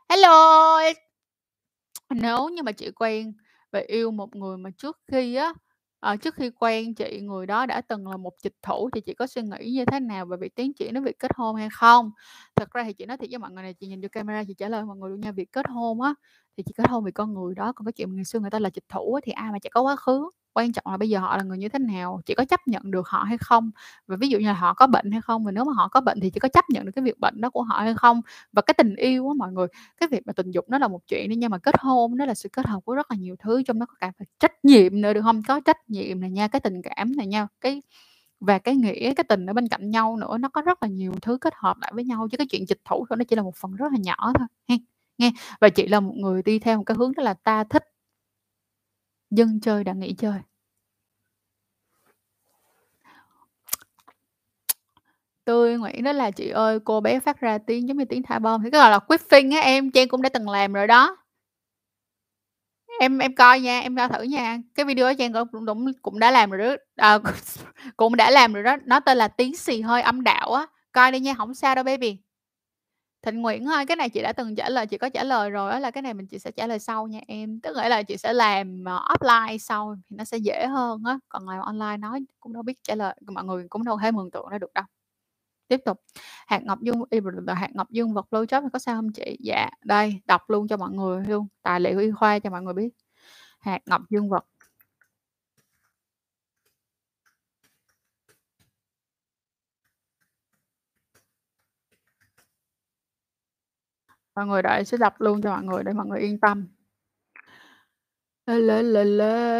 Hello! 0.08 0.80
Nếu 2.10 2.48
như 2.48 2.62
mà 2.62 2.72
chị 2.72 2.90
quen 2.90 3.32
và 3.72 3.80
yêu 3.86 4.10
một 4.10 4.36
người 4.36 4.56
mà 4.56 4.70
trước 4.78 4.98
khi 5.12 5.34
á, 5.34 5.52
à, 6.00 6.16
trước 6.16 6.34
khi 6.34 6.50
quen 6.50 6.94
chị, 6.94 7.20
người 7.22 7.46
đó 7.46 7.66
đã 7.66 7.80
từng 7.80 8.08
là 8.08 8.16
một 8.16 8.32
trịch 8.42 8.54
thủ 8.62 8.90
thì 8.92 9.00
chị 9.00 9.14
có 9.14 9.26
suy 9.26 9.42
nghĩ 9.42 9.70
như 9.72 9.84
thế 9.84 10.00
nào 10.00 10.26
về 10.26 10.36
việc 10.40 10.54
tiến 10.54 10.72
triển 10.74 10.94
đến 10.94 11.04
việc 11.04 11.18
kết 11.18 11.30
hôn 11.36 11.56
hay 11.56 11.68
không? 11.72 12.10
Thật 12.56 12.70
ra 12.72 12.84
thì 12.84 12.92
chị 12.92 13.06
nói 13.06 13.16
thiệt 13.16 13.30
với 13.30 13.38
mọi 13.38 13.50
người 13.52 13.62
này 13.62 13.74
chị 13.74 13.86
nhìn 13.86 14.00
vô 14.00 14.08
camera 14.12 14.44
chị 14.44 14.54
trả 14.58 14.68
lời 14.68 14.84
mọi 14.84 14.96
người 14.96 15.10
luôn 15.10 15.20
nha, 15.20 15.32
việc 15.32 15.52
kết 15.52 15.66
hôn 15.68 16.00
á, 16.02 16.14
thì 16.56 16.62
chị 16.66 16.72
kết 16.76 16.88
hôn 16.88 17.04
vì 17.04 17.12
con 17.12 17.34
người 17.34 17.54
đó, 17.54 17.72
còn 17.76 17.86
cái 17.86 17.92
chuyện 17.92 18.14
ngày 18.16 18.24
xưa 18.24 18.40
người 18.40 18.50
ta 18.50 18.58
là 18.58 18.70
trịch 18.70 18.88
thủ 18.88 19.14
á 19.14 19.20
thì 19.24 19.32
ai 19.32 19.52
mà 19.52 19.58
chả 19.58 19.70
có 19.72 19.82
quá 19.82 19.96
khứ, 19.96 20.30
quan 20.54 20.72
trọng 20.72 20.84
là 20.90 20.96
bây 20.96 21.08
giờ 21.10 21.18
họ 21.18 21.36
là 21.36 21.42
người 21.42 21.58
như 21.58 21.68
thế 21.68 21.78
nào, 21.78 22.20
chị 22.26 22.34
có 22.34 22.44
chấp 22.44 22.60
nhận 22.68 22.90
được 22.90 23.08
họ 23.08 23.22
hay 23.24 23.38
không? 23.38 23.70
Và 24.06 24.16
ví 24.16 24.28
dụ 24.28 24.38
như 24.38 24.46
là 24.46 24.52
họ 24.52 24.74
có 24.74 24.86
bệnh 24.86 25.10
hay 25.12 25.20
không? 25.20 25.44
Và 25.44 25.52
nếu 25.52 25.64
mà 25.64 25.72
họ 25.76 25.88
có 25.88 26.00
bệnh 26.00 26.20
thì 26.20 26.30
chị 26.30 26.40
có 26.40 26.48
chấp 26.48 26.64
nhận 26.70 26.84
được 26.86 26.92
cái 26.96 27.04
việc 27.04 27.20
bệnh 27.20 27.40
đó 27.40 27.50
của 27.50 27.62
họ 27.62 27.80
hay 27.80 27.94
không? 27.94 28.20
Và 28.52 28.62
cái 28.62 28.74
tình 28.78 28.96
yêu 28.96 29.28
á 29.28 29.34
mọi 29.38 29.52
người, 29.52 29.66
cái 30.00 30.08
việc 30.12 30.26
mà 30.26 30.32
tình 30.32 30.50
dục 30.50 30.64
nó 30.68 30.78
là 30.78 30.88
một 30.88 31.00
chuyện 31.08 31.28
đi, 31.30 31.36
nhưng 31.36 31.50
mà 31.50 31.58
kết 31.58 31.74
hôn 31.80 32.16
nó 32.16 32.24
là 32.26 32.34
sự 32.34 32.48
kết 32.52 32.66
hợp 32.66 32.80
của 32.84 32.94
rất 32.94 33.10
là 33.10 33.16
nhiều 33.16 33.36
thứ, 33.38 33.62
trong 33.62 33.78
đó 33.78 33.86
có 33.86 33.94
cả 34.00 34.12
trách 34.40 34.64
nhiệm 34.64 35.00
nữa, 35.00 35.12
được 35.12 35.22
không? 35.22 35.42
Có 35.48 35.60
trách 35.64 35.78
nhiệm 35.90 36.20
này 36.20 36.30
nha, 36.30 36.48
cái 36.48 36.60
tình 36.60 36.82
cảm 36.82 37.16
này 37.16 37.26
nha, 37.26 37.46
cái 37.60 37.82
và 38.40 38.58
cái 38.58 38.76
nghĩa, 38.76 39.14
cái 39.14 39.24
tình 39.28 39.46
ở 39.46 39.52
bên 39.52 39.68
cạnh 39.68 39.90
nhau 39.90 40.16
nữa, 40.16 40.38
nó 40.38 40.48
có 40.48 40.62
rất 40.62 40.82
là 40.82 40.88
nhiều 40.88 41.12
thứ 41.22 41.38
kết 41.40 41.54
hợp 41.56 41.76
lại 41.80 41.92
với 41.94 42.04
nhau 42.04 42.28
chứ 42.32 42.36
cái 42.38 42.46
chuyện 42.50 42.66
dịch 42.68 42.80
thủ 42.84 43.06
thôi 43.10 43.16
nó 43.18 43.24
chỉ 43.24 43.36
là 43.36 43.42
một 43.42 43.56
phần 43.56 43.74
rất 43.76 43.92
là 43.92 43.98
nhỏ 44.02 44.32
thôi 44.38 44.46
hen, 44.68 44.78
nghe. 45.18 45.32
Và 45.60 45.68
chị 45.68 45.88
là 45.88 46.00
một 46.00 46.14
người 46.16 46.42
đi 46.42 46.58
theo 46.58 46.76
một 46.78 46.84
cái 46.86 46.96
hướng 46.98 47.12
đó 47.16 47.22
là 47.22 47.34
ta 47.34 47.64
thích 47.64 47.84
dân 49.36 49.60
chơi 49.60 49.84
đã 49.84 49.92
nghỉ 49.92 50.14
chơi. 50.18 50.38
tôi 55.44 55.78
Nguyễn 55.78 56.04
đó 56.04 56.12
là 56.12 56.30
"Chị 56.30 56.48
ơi, 56.48 56.78
cô 56.84 57.00
bé 57.00 57.20
phát 57.20 57.40
ra 57.40 57.58
tiếng 57.58 57.88
giống 57.88 57.96
như 57.98 58.04
tiếng 58.04 58.22
thả 58.22 58.38
bom." 58.38 58.62
Thì 58.64 58.70
cái 58.70 58.80
gọi 58.80 58.90
là 58.90 58.98
quiffing 59.08 59.54
á 59.56 59.60
em, 59.60 59.90
Trang 59.90 60.08
cũng 60.08 60.22
đã 60.22 60.28
từng 60.28 60.48
làm 60.48 60.72
rồi 60.72 60.86
đó. 60.86 61.16
Em 63.00 63.18
em 63.18 63.34
coi 63.34 63.60
nha, 63.60 63.80
em 63.80 63.96
coi 63.96 64.08
thử 64.08 64.22
nha, 64.22 64.58
cái 64.74 64.84
video 64.86 65.06
đó 65.06 65.12
Trang 65.18 65.32
cũng 65.32 65.66
cũng 65.66 65.86
cũng 66.02 66.18
đã 66.18 66.30
làm 66.30 66.50
rồi 66.50 66.58
đó, 66.58 66.76
à, 66.96 67.18
cũng 67.96 68.16
đã 68.16 68.30
làm 68.30 68.52
rồi 68.52 68.62
đó, 68.62 68.76
nó 68.86 69.00
tên 69.00 69.18
là 69.18 69.28
"Tiếng 69.28 69.56
xì 69.56 69.80
hơi 69.80 70.02
âm 70.02 70.24
đạo" 70.24 70.52
á, 70.54 70.66
coi 70.92 71.12
đi 71.12 71.20
nha, 71.20 71.34
không 71.34 71.54
sao 71.54 71.74
đâu 71.74 71.84
baby. 71.84 72.23
Thịnh 73.24 73.42
Nguyễn 73.42 73.64
ơi, 73.64 73.86
cái 73.86 73.96
này 73.96 74.10
chị 74.10 74.22
đã 74.22 74.32
từng 74.32 74.54
trả 74.54 74.68
lời, 74.68 74.86
chị 74.86 74.98
có 74.98 75.08
trả 75.08 75.24
lời 75.24 75.50
rồi 75.50 75.72
đó 75.72 75.78
là 75.78 75.90
cái 75.90 76.02
này 76.02 76.14
mình 76.14 76.26
chị 76.26 76.38
sẽ 76.38 76.50
trả 76.50 76.66
lời 76.66 76.78
sau 76.78 77.06
nha 77.06 77.20
em, 77.26 77.60
tức 77.60 77.76
nghĩa 77.76 77.88
là 77.88 78.02
chị 78.02 78.16
sẽ 78.16 78.32
làm, 78.32 78.80
uh, 78.80 78.86
offline 78.86 79.58
sau 79.58 79.96
thì 80.10 80.16
nó 80.16 80.24
sẽ 80.24 80.36
dễ 80.36 80.66
hơn 80.66 81.02
á, 81.04 81.18
còn 81.28 81.48
làm 81.48 81.60
online 81.60 81.96
nói 81.96 82.20
cũng 82.40 82.52
đâu 82.52 82.62
biết 82.62 82.78
trả 82.82 82.94
lời 82.94 83.14
mọi 83.32 83.44
người 83.44 83.66
cũng 83.68 83.84
đâu 83.84 83.98
thể 84.02 84.10
mường 84.10 84.30
tượng 84.30 84.48
ra 84.48 84.58
được 84.58 84.74
đâu. 84.74 84.84
Tiếp 85.68 85.80
tục, 85.84 86.00
hạt 86.46 86.62
ngọc 86.64 86.78
dương 86.82 87.04
hạt 87.56 87.70
ngọc 87.74 87.90
dương 87.90 88.14
vật 88.14 88.26
blowjob 88.30 88.62
thì 88.62 88.68
có 88.72 88.78
sao 88.78 88.96
không 88.96 89.12
chị? 89.12 89.36
Dạ, 89.40 89.70
đây, 89.84 90.20
đọc 90.24 90.50
luôn 90.50 90.68
cho 90.68 90.76
mọi 90.76 90.90
người 90.92 91.24
luôn, 91.28 91.46
tài 91.62 91.80
liệu 91.80 91.98
y 91.98 92.10
khoa 92.10 92.38
cho 92.38 92.50
mọi 92.50 92.62
người 92.62 92.74
biết. 92.74 92.90
Hạt 93.60 93.80
ngọc 93.86 94.02
dương 94.10 94.28
vật. 94.30 94.44
Mọi 104.34 104.46
người 104.46 104.62
đợi 104.62 104.84
sẽ 104.84 104.96
đọc 104.96 105.20
luôn 105.20 105.42
cho 105.42 105.50
mọi 105.50 105.62
người 105.64 105.84
để 105.84 105.92
mọi 105.92 106.06
người 106.06 106.20
yên 106.20 106.38
tâm. 106.40 106.68
Lê, 108.46 108.58
lê, 108.82 108.82
lê, 108.82 109.04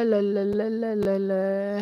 lê, 0.05 0.23
lê, 0.23 0.45
lê, 0.45 0.71
lê, 0.71 0.95
lê, 0.97 1.19
lê. 1.19 1.81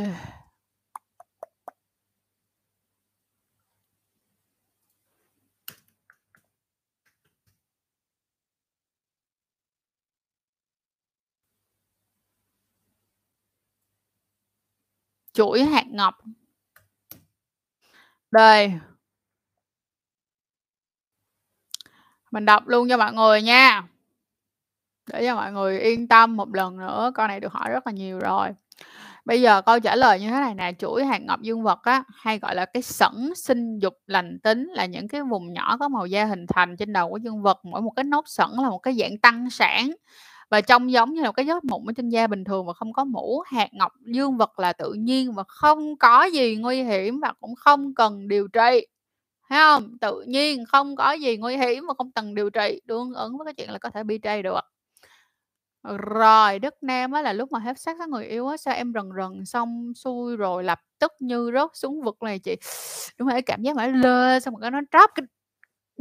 Chuỗi 15.32 15.62
hạt 15.64 15.84
ngọc. 15.90 16.14
Đây. 18.30 18.72
Mình 22.32 22.44
đọc 22.44 22.68
luôn 22.68 22.88
cho 22.88 22.96
mọi 22.96 23.12
người 23.12 23.42
nha. 23.42 23.82
Để 25.12 25.24
cho 25.26 25.34
mọi 25.34 25.52
người 25.52 25.80
yên 25.80 26.08
tâm 26.08 26.36
một 26.36 26.54
lần 26.54 26.76
nữa, 26.76 27.12
câu 27.14 27.26
này 27.26 27.40
được 27.40 27.52
hỏi 27.52 27.70
rất 27.70 27.86
là 27.86 27.92
nhiều 27.92 28.18
rồi. 28.18 28.48
Bây 29.24 29.42
giờ 29.42 29.62
câu 29.62 29.80
trả 29.80 29.96
lời 29.96 30.20
như 30.20 30.30
thế 30.30 30.40
này 30.40 30.54
nè, 30.54 30.72
chuỗi 30.78 31.04
hạt 31.04 31.22
ngọc 31.22 31.42
dương 31.42 31.62
vật 31.62 31.78
á, 31.82 32.04
hay 32.14 32.38
gọi 32.38 32.54
là 32.54 32.64
cái 32.64 32.82
sẩn 32.82 33.32
sinh 33.36 33.78
dục 33.78 33.94
lành 34.06 34.38
tính 34.42 34.68
là 34.68 34.86
những 34.86 35.08
cái 35.08 35.22
vùng 35.22 35.52
nhỏ 35.52 35.76
có 35.80 35.88
màu 35.88 36.06
da 36.06 36.24
hình 36.24 36.46
thành 36.46 36.76
trên 36.76 36.92
đầu 36.92 37.10
của 37.10 37.16
dương 37.16 37.42
vật, 37.42 37.60
mỗi 37.64 37.82
một 37.82 37.92
cái 37.96 38.04
nốt 38.04 38.24
sẩn 38.26 38.50
là 38.62 38.70
một 38.70 38.78
cái 38.78 38.94
dạng 38.94 39.18
tăng 39.18 39.50
sản 39.50 39.92
và 40.50 40.60
trông 40.60 40.92
giống 40.92 41.12
như 41.12 41.22
là 41.22 41.32
cái 41.32 41.46
vết 41.46 41.64
mụn 41.64 41.82
ở 41.86 41.92
trên 41.96 42.08
da 42.08 42.26
bình 42.26 42.44
thường 42.44 42.66
và 42.66 42.72
không 42.72 42.92
có 42.92 43.04
mũ. 43.04 43.42
Hạt 43.46 43.68
ngọc 43.72 43.92
dương 44.14 44.36
vật 44.36 44.58
là 44.58 44.72
tự 44.72 44.92
nhiên 44.92 45.32
và 45.32 45.44
không 45.48 45.96
có 45.96 46.24
gì 46.24 46.56
nguy 46.56 46.82
hiểm 46.82 47.20
và 47.20 47.32
cũng 47.40 47.54
không 47.54 47.94
cần 47.94 48.28
điều 48.28 48.48
trị. 48.48 48.86
Thấy 49.52 49.60
không 49.60 49.98
Tự 50.00 50.22
nhiên, 50.28 50.64
không 50.66 50.96
có 50.96 51.12
gì 51.12 51.36
nguy 51.36 51.56
hiểm 51.56 51.86
mà 51.86 51.94
không 51.98 52.12
cần 52.12 52.34
điều 52.34 52.50
trị, 52.50 52.80
tương 52.88 53.14
ứng 53.14 53.38
với 53.38 53.44
cái 53.46 53.54
chuyện 53.54 53.70
là 53.70 53.78
có 53.78 53.90
thể 53.90 54.02
BJ 54.04 54.42
được. 54.42 54.60
Rồi, 55.98 56.58
Đức 56.58 56.74
Nam 56.82 57.12
á 57.12 57.22
là 57.22 57.32
lúc 57.32 57.52
mà 57.52 57.58
hết 57.58 57.78
sắc 57.80 57.98
với 57.98 58.08
người 58.08 58.26
yêu 58.26 58.46
á, 58.48 58.56
sao 58.56 58.74
em 58.74 58.92
rần 58.94 59.10
rần 59.16 59.44
xong 59.46 59.92
xuôi 59.94 60.36
rồi 60.36 60.64
lập 60.64 60.78
tức 60.98 61.12
như 61.20 61.50
rớt 61.54 61.70
xuống 61.74 62.02
vực 62.02 62.16
này 62.22 62.38
chị. 62.38 62.56
Đúng 63.18 63.28
rồi, 63.28 63.42
cảm 63.42 63.62
giác 63.62 63.76
mà 63.76 63.86
nó 63.86 63.98
lên 63.98 64.40
xong 64.40 64.54
rồi 64.54 64.60
cái 64.62 64.70
nó 64.70 64.80
drop 64.92 65.10
cái 65.14 65.26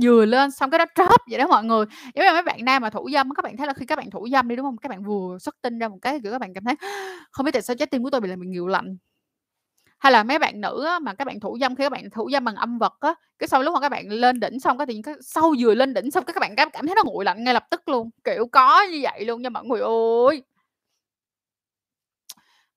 vừa 0.04 0.26
lên 0.26 0.52
xong 0.52 0.72
cái 0.72 0.80
nó 0.80 0.86
drop 0.96 1.22
vậy 1.32 1.40
đó 1.40 1.48
mọi 1.48 1.66
người. 1.66 1.86
Giống 2.16 2.26
như 2.26 2.34
mấy 2.34 2.44
bạn 2.44 2.66
nam 2.66 2.82
mà 2.82 2.90
thủ 2.92 3.10
dâm 3.14 3.32
các 3.36 3.44
bạn 3.46 3.58
thấy 3.58 3.68
là 3.68 3.74
khi 3.74 3.86
các 3.86 3.98
bạn 3.98 4.12
thủ 4.12 4.28
dâm 4.32 4.48
đi, 4.48 4.56
đúng 4.56 4.66
không 4.66 4.78
Các 4.78 4.90
bạn 4.90 5.04
vừa 5.04 5.38
xuất 5.40 5.56
tinh 5.62 5.80
ra 5.80 5.88
một 5.90 5.98
cái, 6.02 6.20
kiểu, 6.24 6.32
các 6.32 6.40
bạn 6.42 6.54
cảm 6.54 6.64
thấy 6.66 6.76
không 7.32 7.46
biết 7.46 7.52
tại 7.54 7.62
sao 7.62 7.76
trái 7.76 7.88
tim 7.88 8.04
của 8.04 8.10
tôi 8.12 8.22
bị 8.22 8.30
làm 8.30 8.40
bị 8.40 8.48
nhiều 8.48 8.68
lạnh. 8.68 8.98
Hay 10.02 10.12
là 10.12 10.24
mấy 10.24 10.40
bạn 10.40 10.62
nữ 10.62 10.86
á, 10.86 11.00
mà 11.00 11.14
các 11.14 11.26
bạn 11.26 11.40
thủ 11.40 11.58
dâm 11.62 11.76
khi 11.76 11.84
các 11.84 11.90
bạn 11.92 12.10
thủ 12.10 12.30
dâm 12.32 12.46
bằng 12.46 12.56
âm 12.56 12.78
vật 12.78 12.94
á, 13.00 13.14
cái 13.40 13.48
sau 13.48 13.64
lúc 13.64 13.74
mà 13.74 13.80
các 13.80 13.90
bạn 13.90 14.10
lên 14.10 14.40
đỉnh 14.40 14.60
xong 14.60 14.78
cái 14.78 14.88
thì 14.88 15.02
sau 15.22 15.54
vừa 15.60 15.76
lên 15.76 15.94
đỉnh 15.94 16.12
xong 16.12 16.24
cái 16.26 16.34
các 16.34 16.40
bạn 16.42 16.56
cảm 16.56 16.70
cảm 16.74 16.86
thấy 16.88 16.96
nó 16.96 17.04
nguội 17.06 17.26
lạnh 17.26 17.44
ngay 17.44 17.54
lập 17.54 17.64
tức 17.72 17.90
luôn, 17.90 18.10
kiểu, 18.24 18.48
có 18.52 18.82
như 18.92 19.00
vậy 19.04 19.26
luôn 19.26 19.42
nha 19.42 19.50
mọi 19.50 19.66
người 19.66 19.82
ơi. 19.82 20.44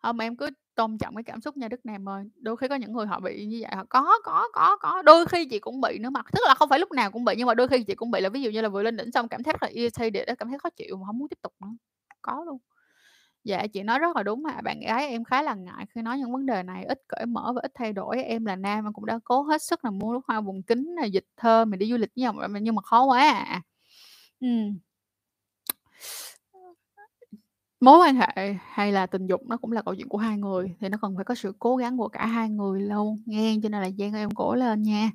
không 0.02 0.18
em 0.18 0.36
cứ 0.36 0.50
tôn 0.74 0.98
trọng 0.98 1.14
cái 1.16 1.22
cảm 1.24 1.40
xúc 1.40 1.56
nha 1.56 1.68
Đức 1.68 1.86
Nam 1.86 2.08
ơi. 2.08 2.24
Đôi 2.36 2.56
khi 2.56 2.68
có 2.68 2.74
những 2.74 2.92
người 2.92 3.06
họ 3.06 3.20
bị 3.20 3.46
như 3.46 3.58
vậy, 3.62 3.72
họ 3.76 3.84
có 3.88 4.18
có 4.24 4.48
có 4.52 4.76
có, 4.80 5.02
đôi 5.02 5.26
khi 5.26 5.44
chị 5.50 5.58
cũng 5.58 5.80
bị 5.80 5.98
nữa 5.98 6.10
mà, 6.10 6.20
tức 6.32 6.40
là 6.48 6.54
không 6.54 6.68
phải 6.68 6.78
lúc 6.78 6.92
nào 6.92 7.10
cũng 7.10 7.24
bị 7.24 7.34
nhưng 7.38 7.46
mà 7.46 7.54
đôi 7.54 7.68
khi 7.68 7.82
chị 7.84 7.94
cũng 7.94 8.10
bị 8.10 8.20
là 8.20 8.28
ví 8.28 8.42
dụ 8.42 8.50
như 8.50 8.60
là 8.60 8.68
vừa 8.68 8.82
lên 8.82 8.96
đỉnh 8.96 9.12
xong 9.12 9.28
cảm 9.28 9.42
thấy 9.42 9.54
là 9.60 9.68
irritated 9.68 10.28
cảm 10.38 10.48
thấy 10.48 10.58
khó 10.58 10.70
chịu 10.70 10.96
mà 10.96 11.06
không 11.06 11.18
muốn 11.18 11.28
tiếp 11.28 11.38
tục 11.42 11.52
nữa, 11.60 11.68
có 12.22 12.44
luôn. 12.46 12.58
Dạ, 13.44 13.66
chị 13.66 13.82
nói 13.82 13.98
rất 13.98 14.16
là 14.16 14.22
đúng 14.22 14.44
ạ, 14.44 14.60
bạn 14.64 14.80
gái 14.80 15.08
em 15.08 15.24
khá 15.24 15.42
là 15.42 15.54
ngại 15.54 15.86
khi 15.94 16.02
nói 16.02 16.18
những 16.18 16.32
vấn 16.32 16.46
đề 16.46 16.62
này, 16.62 16.84
ít 16.84 16.98
cởi 17.08 17.26
mở 17.26 17.52
và 17.56 17.60
ít 17.64 17.70
thay 17.74 17.92
đổi. 17.92 18.22
Em 18.22 18.44
là 18.44 18.56
nam 18.56 18.84
em 18.86 18.92
cũng 18.92 19.06
đã 19.06 19.18
cố 19.24 19.42
hết 19.42 19.62
sức 19.62 19.84
là 19.84 19.90
mua 19.90 20.12
nước 20.12 20.20
hoa 20.28 20.40
vùng 20.40 20.62
kính 20.62 20.94
nè, 21.02 21.06
dịch 21.06 21.24
thơm 21.36 21.70
mình 21.70 21.78
đi 21.78 21.86
du 21.90 21.96
lịch 21.96 22.10
với 22.16 22.22
nhau 22.22 22.32
mà 22.48 22.58
nhưng 22.58 22.74
mà 22.74 22.82
khó 22.82 23.04
quá 23.04 23.20
à. 23.32 23.62
Ừm. 24.40 24.78
Mối 27.80 27.98
quan 27.98 28.16
hệ 28.16 28.54
hay 28.60 28.92
là 28.92 29.06
tình 29.06 29.26
dục 29.26 29.40
nó 29.46 29.56
cũng 29.56 29.72
là 29.72 29.82
câu 29.82 29.94
chuyện 29.94 30.08
của 30.08 30.18
hai 30.18 30.38
người, 30.38 30.76
thì 30.80 30.88
nó 30.88 30.98
cần 31.02 31.16
phải 31.16 31.24
có 31.24 31.34
sự 31.34 31.52
cố 31.58 31.76
gắng 31.76 31.98
của 31.98 32.08
cả 32.08 32.26
hai 32.26 32.50
người 32.50 32.80
luôn, 32.82 33.16
nghe. 33.26 33.56
Cho 33.62 33.68
nên 33.68 33.82
là 33.82 33.90
Giang 33.98 34.14
em 34.14 34.30
cổ 34.30 34.54
lên 34.54 34.82
nha, 34.82 35.10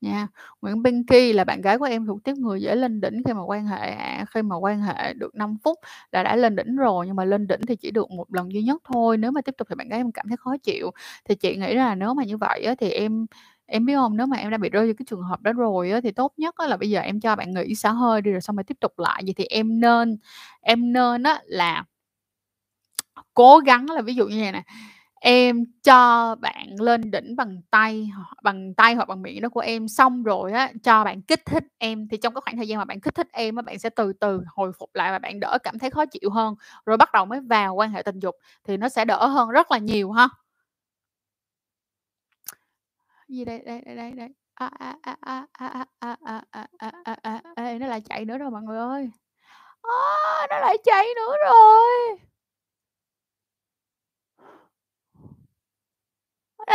nha. 0.00 0.26
Nguyễn 0.62 0.84
Pinky 0.84 1.32
là 1.32 1.44
bạn 1.44 1.60
gái 1.60 1.78
của 1.78 1.84
em 1.84 2.06
thuộc 2.06 2.24
tiếp 2.24 2.32
người 2.36 2.60
dễ 2.62 2.74
lên 2.76 3.00
đỉnh 3.00 3.22
khi 3.26 3.32
mà 3.32 3.44
quan 3.46 3.66
hệ 3.66 3.90
à, 3.90 4.24
khi 4.34 4.42
mà 4.42 4.56
quan 4.56 4.80
hệ 4.82 5.12
được 5.14 5.34
5 5.34 5.56
phút 5.64 5.78
là 6.12 6.22
đã 6.22 6.36
lên 6.36 6.56
đỉnh 6.56 6.76
rồi, 6.76 7.06
nhưng 7.06 7.16
mà 7.16 7.24
lên 7.24 7.46
đỉnh 7.46 7.60
thì 7.68 7.76
chỉ 7.76 7.90
được 7.90 8.10
một 8.10 8.34
lần 8.34 8.52
duy 8.52 8.62
nhất 8.62 8.82
thôi, 8.84 9.16
nếu 9.16 9.30
mà 9.30 9.40
tiếp 9.40 9.54
tục 9.58 9.68
thì 9.70 9.74
bạn 9.76 9.88
gái 9.88 10.00
em 10.00 10.12
cảm 10.12 10.28
thấy 10.28 10.36
khó 10.36 10.56
chịu. 10.62 10.90
Thì 11.28 11.34
chị 11.34 11.56
nghĩ 11.56 11.74
là 11.74 11.94
nếu 11.94 12.14
mà 12.14 12.24
như 12.24 12.36
vậy 12.36 12.62
á, 12.64 12.74
thì 12.80 12.90
em 12.90 13.26
em 13.66 13.86
biết 13.86 13.94
không, 13.94 14.16
Nếu 14.16 14.26
mà 14.26 14.36
em 14.36 14.50
đã 14.50 14.58
bị 14.58 14.68
rơi 14.68 14.86
vô 14.86 14.92
cái 14.98 15.04
trường 15.08 15.22
hợp 15.22 15.42
đó 15.42 15.52
rồi 15.52 15.90
á, 15.90 16.00
thì 16.00 16.10
tốt 16.12 16.32
nhất 16.36 16.54
á 16.58 16.66
là 16.66 16.76
bây 16.76 16.90
giờ 16.90 17.00
em 17.00 17.20
cho 17.20 17.36
bạn 17.36 17.54
nghỉ 17.54 17.74
xả 17.74 17.90
hơi 17.90 18.22
đi 18.22 18.30
rồi 18.30 18.40
xong 18.40 18.56
rồi 18.56 18.64
tiếp 18.64 18.76
tục 18.80 18.98
lại. 18.98 19.22
Vậy 19.26 19.34
thì 19.36 19.44
em 19.44 19.80
nên 19.80 20.16
em 20.60 20.92
nên 20.92 21.22
á 21.22 21.40
là 21.46 21.84
cố 23.34 23.58
gắng 23.58 23.90
là 23.90 24.02
ví 24.02 24.14
dụ 24.14 24.26
như 24.28 24.36
này. 24.42 24.52
nè, 24.52 24.62
em 25.20 25.64
cho 25.84 26.34
bạn 26.40 26.66
lên 26.80 27.10
đỉnh 27.10 27.36
bằng 27.36 27.60
tay 27.70 28.10
bằng 28.42 28.74
tay 28.74 28.94
hoặc 28.94 29.08
bằng 29.08 29.22
miệng 29.22 29.40
đó 29.42 29.48
của 29.48 29.60
em, 29.60 29.88
xong 29.88 30.22
rồi 30.22 30.52
á, 30.52 30.72
cho 30.82 31.04
bạn 31.04 31.22
kích 31.22 31.42
thích 31.46 31.64
em, 31.78 32.08
thì 32.08 32.16
trong 32.16 32.34
cái 32.34 32.40
khoảng 32.44 32.56
thời 32.56 32.68
gian 32.68 32.78
mà 32.78 32.84
bạn 32.84 33.00
kích 33.00 33.14
thích 33.14 33.28
em 33.32 33.56
á, 33.56 33.62
bạn 33.62 33.78
sẽ 33.78 33.90
từ 33.90 34.12
từ 34.12 34.40
hồi 34.46 34.72
phục 34.78 34.90
lại 34.94 35.12
và 35.12 35.18
bạn 35.18 35.40
đỡ 35.40 35.58
cảm 35.62 35.78
thấy 35.78 35.90
khó 35.90 36.06
chịu 36.06 36.30
hơn, 36.30 36.54
rồi 36.86 36.96
bắt 36.96 37.12
đầu 37.12 37.24
mới 37.24 37.40
vào 37.40 37.74
quan 37.74 37.90
hệ 37.90 38.02
tình 38.02 38.18
dục 38.18 38.34
thì 38.64 38.76
nó 38.76 38.88
sẽ 38.88 39.04
đỡ 39.04 39.26
hơn 39.26 39.48
rất 39.50 39.70
là 39.70 39.78
nhiều 39.78 40.12
ha. 40.12 40.28
Gì 43.28 43.44
đây? 43.44 43.62
Đây, 43.66 43.80
đây, 43.86 43.96
đây, 43.96 44.12
đây. 44.12 44.28
A, 44.54 44.66
a, 44.78 44.96
a, 45.02 45.16
a, 45.20 45.46
a, 45.52 45.84
a, 46.00 46.66
a, 46.78 46.96
a, 47.04 47.16
a, 47.22 47.40
ê, 47.56 47.78
nó 47.78 47.86
lại 47.86 48.00
chạy 48.00 48.24
nữa 48.24 48.38
rồi 48.38 48.50
mọi 48.50 48.62
người 48.62 48.78
ơi. 48.78 49.10
Nó 50.50 50.58
lại 50.60 50.76
chạy 50.84 51.06
nữa 51.16 51.36
rồi! 51.50 52.18
A! 56.66 56.74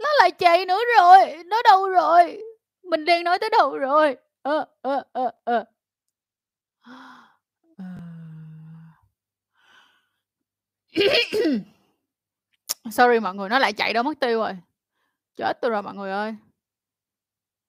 Nó 0.00 0.08
lại 0.18 0.30
chạy 0.30 0.66
nữa 0.66 0.80
rồi, 0.98 1.44
nó 1.46 1.62
đâu 1.62 1.88
rồi? 1.88 2.40
Mình 2.82 3.04
đang 3.04 3.24
nói 3.24 3.38
tới 3.38 3.50
đâu 3.50 3.78
rồi? 3.78 4.16
Ơ, 4.42 4.64
ơ, 4.82 5.02
ơ, 5.12 5.30
ơ. 5.44 5.64
Ờ. 6.82 7.24
Sorry 12.90 13.20
mọi 13.20 13.34
người, 13.34 13.48
nó 13.48 13.58
lại 13.58 13.72
chạy 13.72 13.92
đâu 13.92 14.02
mất 14.02 14.20
tiêu 14.20 14.38
rồi. 14.38 14.52
Chết 15.36 15.58
tôi 15.62 15.70
rồi 15.70 15.82
mọi 15.82 15.94
người 15.94 16.10
ơi. 16.10 16.34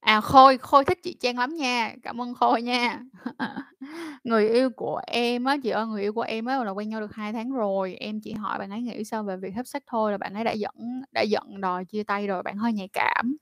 À, 0.05 0.21
Khôi, 0.21 0.57
Khôi 0.57 0.85
thích 0.85 0.99
chị 1.03 1.17
Trang 1.19 1.37
lắm 1.37 1.55
nha, 1.55 1.95
cảm 2.03 2.21
ơn 2.21 2.33
Khôi 2.33 2.61
nha. 2.61 2.99
Người 4.23 4.49
yêu 4.49 4.69
của 4.69 5.01
em 5.07 5.45
á, 5.45 5.57
chị 5.63 5.69
ơi, 5.69 5.87
người 5.87 6.01
yêu 6.01 6.13
của 6.13 6.21
em 6.21 6.45
á 6.45 6.63
là 6.63 6.71
quen 6.71 6.89
nhau 6.89 7.01
được 7.01 7.15
hai 7.15 7.33
tháng 7.33 7.51
rồi, 7.51 7.95
em 7.95 8.19
chỉ 8.21 8.33
hỏi 8.33 8.59
bạn 8.59 8.69
ấy 8.69 8.81
nghĩ 8.81 9.03
sao 9.03 9.23
về 9.23 9.37
việc 9.37 9.55
hấp 9.55 9.67
sắc 9.67 9.83
thôi 9.87 10.11
là 10.11 10.17
bạn 10.17 10.33
ấy 10.33 10.43
đã 10.43 10.51
giận 10.51 10.75
đã 11.11 11.21
giận 11.21 11.61
đòi 11.61 11.85
chia 11.85 12.03
tay 12.03 12.27
rồi, 12.27 12.43
bạn 12.43 12.57
hơi 12.57 12.73
nhạy 12.73 12.89
cảm. 12.93 13.37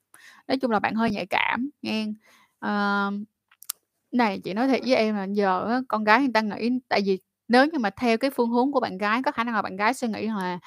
Nói 0.48 0.58
chung 0.58 0.72
là 0.72 0.80
bạn 0.80 0.96
hơi 0.96 1.12
nhạy 1.12 1.26
cảm, 1.26 1.70
nghe 1.82 2.08
à, 2.60 3.10
này, 4.12 4.40
chị 4.44 4.54
nói 4.54 4.68
thiệt 4.68 4.82
với 4.86 4.96
em 4.96 5.16
là 5.16 5.24
giờ 5.32 5.68
á, 5.70 5.82
con 5.88 6.04
gái 6.04 6.20
người 6.20 6.32
ta 6.34 6.42
nghĩ 6.42 6.70
tại 6.90 7.02
vì 7.06 7.20
nếu 7.48 7.66
như 7.66 7.80
mà 7.80 7.90
theo 7.90 8.18
cái 8.18 8.32
phương 8.32 8.50
hướng 8.50 8.72
của 8.72 8.80
bạn 8.80 8.98
gái, 8.98 9.22
có 9.24 9.32
khả 9.32 9.44
năng 9.44 9.56
là 9.56 9.62
bạn 9.62 9.76
gái 9.76 9.94
suy 9.94 10.08
nghĩ 10.08 10.28
là 10.28 10.60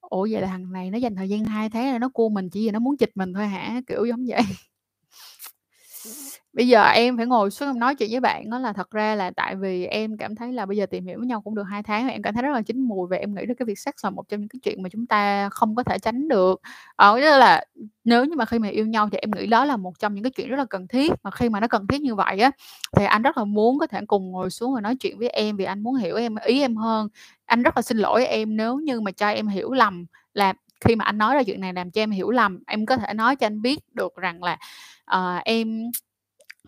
"Ủa, 0.00 0.28
vậy 0.32 0.40
là 0.42 0.48
thằng 0.48 0.72
này 0.72 0.90
nó 0.90 0.98
dành 0.98 1.16
thời 1.16 1.28
gian 1.28 1.44
hai 1.44 1.70
tháng 1.70 1.92
là 1.92 1.98
nó 1.98 2.08
cua 2.08 2.28
mình 2.28 2.50
chỉ 2.50 2.66
vì 2.66 2.70
nó 2.70 2.78
muốn 2.80 2.96
chịch 2.96 3.10
mình 3.16 3.34
thôi 3.34 3.46
hả?" 3.46 3.80
Kiểu 3.88 4.04
giống 4.06 4.24
vậy. 4.28 4.42
Bây 6.52 6.68
giờ 6.68 6.82
em 6.84 7.16
phải 7.16 7.26
ngồi 7.26 7.50
xuống 7.50 7.68
em 7.68 7.78
nói 7.78 7.94
chuyện 7.94 8.10
với 8.10 8.20
bạn 8.20 8.50
đó 8.50 8.58
là 8.58 8.72
thật 8.72 8.90
ra 8.90 9.14
là 9.14 9.30
tại 9.36 9.56
vì 9.56 9.84
em 9.86 10.16
cảm 10.16 10.34
thấy 10.34 10.52
là 10.52 10.66
bây 10.66 10.76
giờ 10.76 10.86
tìm 10.86 11.06
hiểu 11.06 11.18
với 11.18 11.26
nhau 11.26 11.40
cũng 11.40 11.54
được 11.54 11.62
hai 11.62 11.82
tháng 11.82 12.02
rồi, 12.02 12.12
em 12.12 12.22
cảm 12.22 12.34
thấy 12.34 12.42
rất 12.42 12.50
là 12.52 12.62
chín 12.62 12.80
mùi 12.80 13.08
và 13.10 13.16
em 13.16 13.34
nghĩ 13.34 13.46
đến 13.46 13.56
cái 13.56 13.66
việc 13.66 13.78
sex 13.78 13.92
là 14.04 14.10
một 14.10 14.28
trong 14.28 14.40
những 14.40 14.48
cái 14.48 14.60
chuyện 14.62 14.82
mà 14.82 14.88
chúng 14.92 15.06
ta 15.06 15.48
không 15.48 15.74
có 15.74 15.82
thể 15.82 15.98
tránh 15.98 16.28
được. 16.28 16.60
Ờ, 16.96 17.20
đó 17.20 17.36
là 17.38 17.64
nếu 18.04 18.24
như 18.24 18.36
mà 18.36 18.44
khi 18.44 18.58
mà 18.58 18.68
yêu 18.68 18.86
nhau 18.86 19.08
thì 19.12 19.18
em 19.18 19.30
nghĩ 19.30 19.46
đó 19.46 19.64
là 19.64 19.76
một 19.76 19.98
trong 19.98 20.14
những 20.14 20.24
cái 20.24 20.30
chuyện 20.30 20.48
rất 20.48 20.56
là 20.56 20.64
cần 20.70 20.88
thiết, 20.88 21.12
mà 21.22 21.30
khi 21.30 21.48
mà 21.48 21.60
nó 21.60 21.68
cần 21.68 21.86
thiết 21.86 22.00
như 22.00 22.14
vậy 22.14 22.38
á, 22.40 22.50
thì 22.96 23.04
anh 23.04 23.22
rất 23.22 23.38
là 23.38 23.44
muốn 23.44 23.78
có 23.78 23.86
thể 23.86 24.00
cùng 24.06 24.30
ngồi 24.32 24.50
xuống 24.50 24.74
và 24.74 24.80
nói 24.80 24.96
chuyện 25.00 25.18
với 25.18 25.28
em 25.28 25.56
vì 25.56 25.64
anh 25.64 25.82
muốn 25.82 25.94
hiểu 25.94 26.16
em 26.16 26.34
ý 26.44 26.60
em 26.60 26.76
hơn. 26.76 27.08
Anh 27.46 27.62
rất 27.62 27.76
là 27.76 27.82
xin 27.82 27.98
lỗi 27.98 28.26
em 28.26 28.56
nếu 28.56 28.76
như 28.78 29.00
mà 29.00 29.10
cho 29.10 29.28
em 29.28 29.48
hiểu 29.48 29.72
lầm 29.72 30.06
là 30.34 30.52
khi 30.84 30.96
mà 30.96 31.04
anh 31.04 31.18
nói 31.18 31.34
ra 31.34 31.42
chuyện 31.42 31.60
này 31.60 31.72
làm 31.72 31.90
cho 31.90 32.02
em 32.02 32.10
hiểu 32.10 32.30
lầm, 32.30 32.58
em 32.66 32.86
có 32.86 32.96
thể 32.96 33.14
nói 33.14 33.36
cho 33.36 33.46
anh 33.46 33.62
biết 33.62 33.78
được 33.94 34.16
rằng 34.16 34.42
là, 34.42 34.56
uh, 35.14 35.44
em 35.44 35.90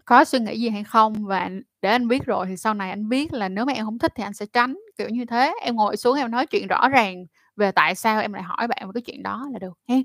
có 0.04 0.24
suy 0.24 0.38
nghĩ 0.38 0.60
gì 0.60 0.68
hay 0.68 0.84
không? 0.84 1.26
Và 1.26 1.50
để 1.82 1.90
anh 1.90 2.08
biết 2.08 2.26
rồi 2.26 2.46
thì 2.46 2.56
sau 2.56 2.74
này 2.74 2.90
anh 2.90 3.08
biết 3.08 3.32
là 3.32 3.48
nếu 3.48 3.64
mà 3.64 3.72
em 3.72 3.84
không 3.84 3.98
thích 3.98 4.12
thì 4.16 4.24
anh 4.24 4.34
sẽ 4.34 4.46
tránh, 4.52 4.78
kiểu 4.98 5.08
như 5.08 5.24
thế. 5.24 5.54
Em 5.62 5.76
ngồi 5.76 5.96
xuống 5.96 6.16
em 6.18 6.30
nói 6.30 6.46
chuyện 6.46 6.66
rõ 6.66 6.88
ràng 6.88 7.24
về 7.56 7.72
tại 7.72 7.94
sao 7.94 8.20
em 8.20 8.32
lại 8.32 8.42
hỏi 8.42 8.68
bạn 8.68 8.86
về 8.86 8.90
cái 8.94 9.02
chuyện 9.02 9.22
đó 9.22 9.48
là 9.52 9.58
được 9.58 9.78
ha 9.88 9.96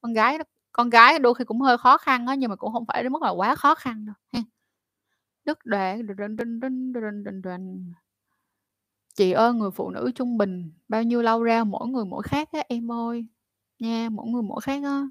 Con 0.00 0.12
gái 0.12 0.38
con 0.72 0.90
gái 0.90 1.18
đôi 1.18 1.34
khi 1.34 1.44
cũng 1.44 1.60
hơi 1.60 1.78
khó 1.78 1.98
khăn 1.98 2.26
á, 2.26 2.34
nhưng 2.34 2.50
mà 2.50 2.56
cũng 2.56 2.72
không 2.72 2.84
phải 2.86 3.02
đến 3.02 3.12
mức 3.12 3.22
là 3.22 3.30
quá 3.30 3.54
khó 3.54 3.74
khăn 3.74 4.06
đâu 4.06 4.14
ha 4.32 4.40
Đức 5.44 5.58
đệ 5.64 6.02
Chị 9.14 9.32
ơi, 9.32 9.52
người 9.54 9.70
phụ 9.70 9.90
nữ 9.90 10.10
trung 10.14 10.38
bình 10.38 10.72
bao 10.88 11.02
nhiêu 11.02 11.22
lâu 11.22 11.42
ra, 11.42 11.64
mỗi 11.64 11.88
người 11.88 12.04
mỗi 12.04 12.22
khác 12.22 12.48
á 12.52 12.62
em 12.68 12.92
ơi, 12.92 13.26
nha, 13.78 14.08
mỗi 14.12 14.26
người 14.26 14.42
mỗi 14.42 14.60
khác 14.60 14.82
á. 14.84 15.02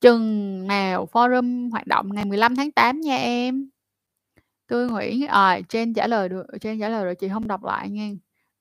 Chừng 0.00 0.66
nào 0.66 1.08
forum 1.12 1.70
hoạt 1.70 1.86
động 1.86 2.08
ngày 2.14 2.24
15/8 2.24 3.00
nha 3.00 3.16
em. 3.16 3.68
Tươi 4.66 4.90
Nguyễn, 4.90 5.26
ờ, 5.26 5.60
trên 5.68 5.94
trả 5.94 6.06
lời 6.06 6.28
được 6.28 6.46
trên 6.60 6.80
trả 6.80 6.88
lời 6.88 7.04
rồi 7.04 7.14
chị 7.14 7.28
không 7.28 7.48
đọc 7.48 7.64
lại 7.64 7.90
nha, 7.90 8.10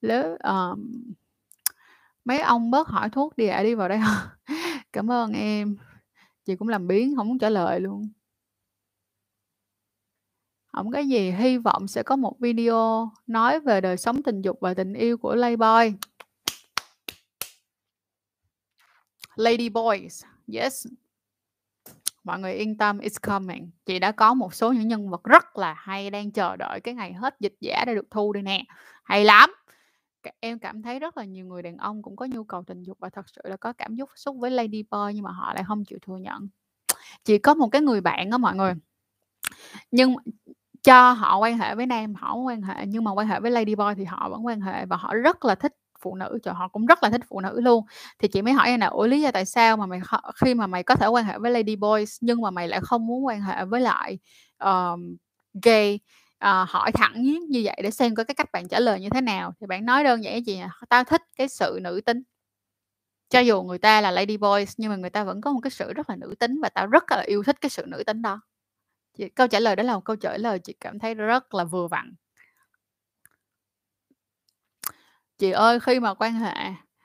Nếu, 0.01 0.37
ờm 0.39 1.03
mấy 2.25 2.39
ông 2.39 2.71
bớt 2.71 2.87
hỏi 2.87 3.09
thuốc 3.09 3.37
đi 3.37 3.47
ạ, 3.47 3.63
đi 3.63 3.75
vào 3.75 3.89
đây 3.89 3.99
Cảm 4.93 5.11
ơn 5.11 5.33
em. 5.33 5.77
Chị 6.45 6.55
cũng 6.55 6.67
làm 6.69 6.87
biến 6.87 7.15
không 7.15 7.27
muốn 7.27 7.39
trả 7.39 7.49
lời 7.49 7.79
luôn. 7.79 8.09
không 10.73 10.91
có 10.91 10.99
gì, 10.99 11.31
hy 11.31 11.57
vọng 11.57 11.87
sẽ 11.87 12.03
có 12.03 12.15
một 12.15 12.39
video 12.39 13.11
nói 13.27 13.59
về 13.59 13.81
đời 13.81 13.97
sống 13.97 14.23
tình 14.23 14.41
dục 14.41 14.57
và 14.61 14.73
tình 14.73 14.93
yêu 14.93 15.17
của 15.17 15.33
Playboy. 15.33 15.93
Ladyboys, 19.35 20.23
yes. 20.53 20.87
Mọi 22.25 22.39
người 22.39 22.53
yên 22.53 22.77
tâm, 22.77 22.97
it's 22.97 23.19
coming. 23.21 23.71
Chị 23.85 23.99
đã 23.99 24.11
có 24.11 24.33
một 24.33 24.53
số 24.53 24.73
những 24.73 24.87
nhân 24.87 25.09
vật 25.09 25.23
rất 25.23 25.57
là 25.57 25.73
hay 25.73 26.09
đang 26.09 26.31
chờ 26.31 26.55
đợi 26.55 26.79
cái 26.81 26.93
ngày 26.93 27.13
hết 27.13 27.35
dịch 27.39 27.55
giả 27.59 27.83
để 27.87 27.95
được 27.95 28.07
thu 28.11 28.33
đây 28.33 28.43
nè. 28.43 28.63
Hay 29.03 29.25
lắm! 29.25 29.49
em 30.39 30.59
cảm 30.59 30.81
thấy 30.81 30.99
rất 30.99 31.17
là 31.17 31.23
nhiều 31.23 31.45
người 31.45 31.61
đàn 31.61 31.77
ông 31.77 32.01
cũng 32.01 32.15
có 32.15 32.25
nhu 32.25 32.43
cầu 32.43 32.63
tình 32.63 32.83
dục 32.83 32.97
và 32.99 33.09
thật 33.09 33.25
sự 33.29 33.41
là 33.43 33.57
có 33.57 33.73
cảm 33.73 33.97
xúc 33.97 34.09
xúc 34.15 34.35
với 34.39 34.51
lady 34.51 34.83
boy 34.83 35.13
nhưng 35.13 35.23
mà 35.23 35.31
họ 35.31 35.53
lại 35.53 35.63
không 35.67 35.85
chịu 35.85 35.99
thừa 36.01 36.17
nhận. 36.17 36.47
Chỉ 37.23 37.37
có 37.37 37.53
một 37.53 37.67
cái 37.67 37.81
người 37.81 38.01
bạn 38.01 38.29
đó 38.29 38.37
mọi 38.37 38.55
người. 38.55 38.73
Nhưng 39.91 40.15
cho 40.83 41.11
họ 41.11 41.37
quan 41.37 41.57
hệ 41.57 41.75
với 41.75 41.85
nam, 41.85 42.15
họ 42.15 42.35
quan 42.35 42.61
hệ, 42.61 42.85
nhưng 42.87 43.03
mà 43.03 43.11
quan 43.11 43.27
hệ 43.27 43.39
với 43.39 43.51
lady 43.51 43.75
boy 43.75 43.93
thì 43.97 44.05
họ 44.05 44.29
vẫn 44.29 44.45
quan 44.45 44.61
hệ 44.61 44.85
và 44.85 44.97
họ 44.97 45.15
rất 45.15 45.45
là 45.45 45.55
thích 45.55 45.73
phụ 46.05 46.15
nữ, 46.17 46.39
trời, 46.43 46.55
họ 46.55 46.69
cũng 46.69 46.87
rất 46.87 47.03
là 47.03 47.11
thích 47.11 47.21
phụ 47.29 47.41
nữ 47.41 47.61
luôn. 47.61 47.85
Thì 48.19 48.29
chị 48.29 48.43
mới 48.43 48.53
hỏi 48.53 48.67
em 48.69 48.81
là 48.81 48.87
"Ủa, 48.87 49.07
lý 49.07 49.21
do 49.21 49.31
tại 49.31 49.45
sao 49.45 49.77
mà 49.77 49.87
mày 49.87 50.01
khi 50.45 50.55
mà 50.55 50.67
mày 50.67 50.83
có 50.83 50.95
thể 50.95 51.07
quan 51.07 51.25
hệ 51.25 51.39
với 51.39 51.51
lady 51.51 51.77
boys 51.77 52.17
nhưng 52.21 52.41
mà 52.41 52.51
mày 52.51 52.69
lại 52.69 52.81
không 52.83 53.07
muốn 53.07 53.25
quan 53.27 53.41
hệ 53.41 53.65
với 53.65 53.81
lại, 53.81 54.19
ờm, 54.57 55.17
gay?" 55.63 56.01
Ờ, 56.39 56.65
hỏi 56.69 56.93
thẳng 56.93 57.23
như 57.49 57.61
vậy 57.65 57.77
để 57.83 57.91
xem 57.91 58.15
coi 58.15 58.25
cái 58.25 58.35
cách 58.35 58.49
bạn 58.53 58.69
trả 58.69 58.79
lời 58.81 59.01
như 59.01 59.09
thế 59.11 59.21
nào. 59.21 59.53
Thì 59.61 59.67
bạn 59.67 59.85
nói 59.87 60.05
đơn 60.05 60.25
giản 60.25 60.33
với 60.33 60.43
chị 60.47 60.59
"Tao 60.89 61.05
thích 61.05 61.21
cái 61.37 61.49
sự 61.49 61.79
nữ 61.83 62.01
tính." 62.05 62.23
Cho 63.29 63.39
dù 63.39 63.63
người 63.63 63.77
ta 63.77 64.01
là 64.01 64.11
lady 64.11 64.37
boys 64.37 64.73
nhưng 64.77 64.89
mà 64.89 64.95
người 64.95 65.09
ta 65.09 65.23
vẫn 65.23 65.41
có 65.41 65.51
một 65.51 65.59
cái 65.63 65.71
sự 65.71 65.93
rất 65.93 66.09
là 66.09 66.15
nữ 66.15 66.35
tính 66.39 66.59
và 66.61 66.69
tao 66.69 66.87
rất 66.87 67.03
là 67.11 67.21
yêu 67.21 67.43
thích 67.43 67.61
cái 67.61 67.69
sự 67.69 67.85
nữ 67.87 68.03
tính 68.07 68.21
đó. 68.21 68.41
Chị 69.17 69.29
câu 69.29 69.47
trả 69.47 69.59
lời 69.61 69.75
đó 69.77 69.83
là 69.83 69.95
một 69.95 70.05
câu 70.05 70.15
trả 70.15 70.37
lời 70.37 70.59
chị 70.59 70.73
cảm 70.81 70.99
thấy 70.99 71.15
rất 71.15 71.53
là 71.55 71.63
vừa 71.65 71.87
vặn. 71.87 72.15
Chị 75.37 75.51
ơi, 75.51 75.79
khi 75.79 75.99
mà 75.99 76.13
quan 76.13 76.33
hệ 76.33 76.53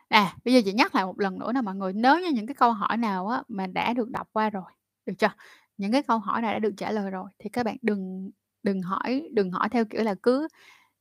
à, 0.09 0.35
bây 0.45 0.55
giờ 0.55 0.61
chị 0.65 0.73
nhắc 0.73 0.95
lại 0.95 1.05
một 1.07 1.21
lần 1.21 1.39
nữa 1.39 1.53
nè 1.53 1.61
mọi 1.61 1.75
người, 1.75 1.93
nếu 1.93 2.21
như 2.21 2.29
những 2.35 2.47
cái 2.47 2.55
câu 2.55 2.73
hỏi 2.73 2.97
nào 2.97 3.29
á 3.29 3.43
mà 3.49 3.67
đã 3.67 3.93
được 3.95 4.11
đọc 4.11 4.29
qua 4.33 4.51
rồi, 4.51 4.63
được 5.07 5.15
chưa? 5.19 5.31
Những 5.77 5.93
cái 5.93 6.03
câu 6.03 6.19
hỏi 6.19 6.43
này 6.43 6.53
đã 6.53 6.59
được 6.59 6.75
trả 6.77 6.91
lời 6.93 7.11
rồi 7.11 7.31
thì 7.39 7.51
các 7.51 7.67
bạn 7.67 7.77
đừng 7.83 8.31
đừng 8.63 8.83
hỏi 8.83 9.29
đừng 9.35 9.51
hỏi 9.51 9.69
theo 9.69 9.85
kiểu 9.85 10.03
là 10.03 10.15
cứ 10.23 10.49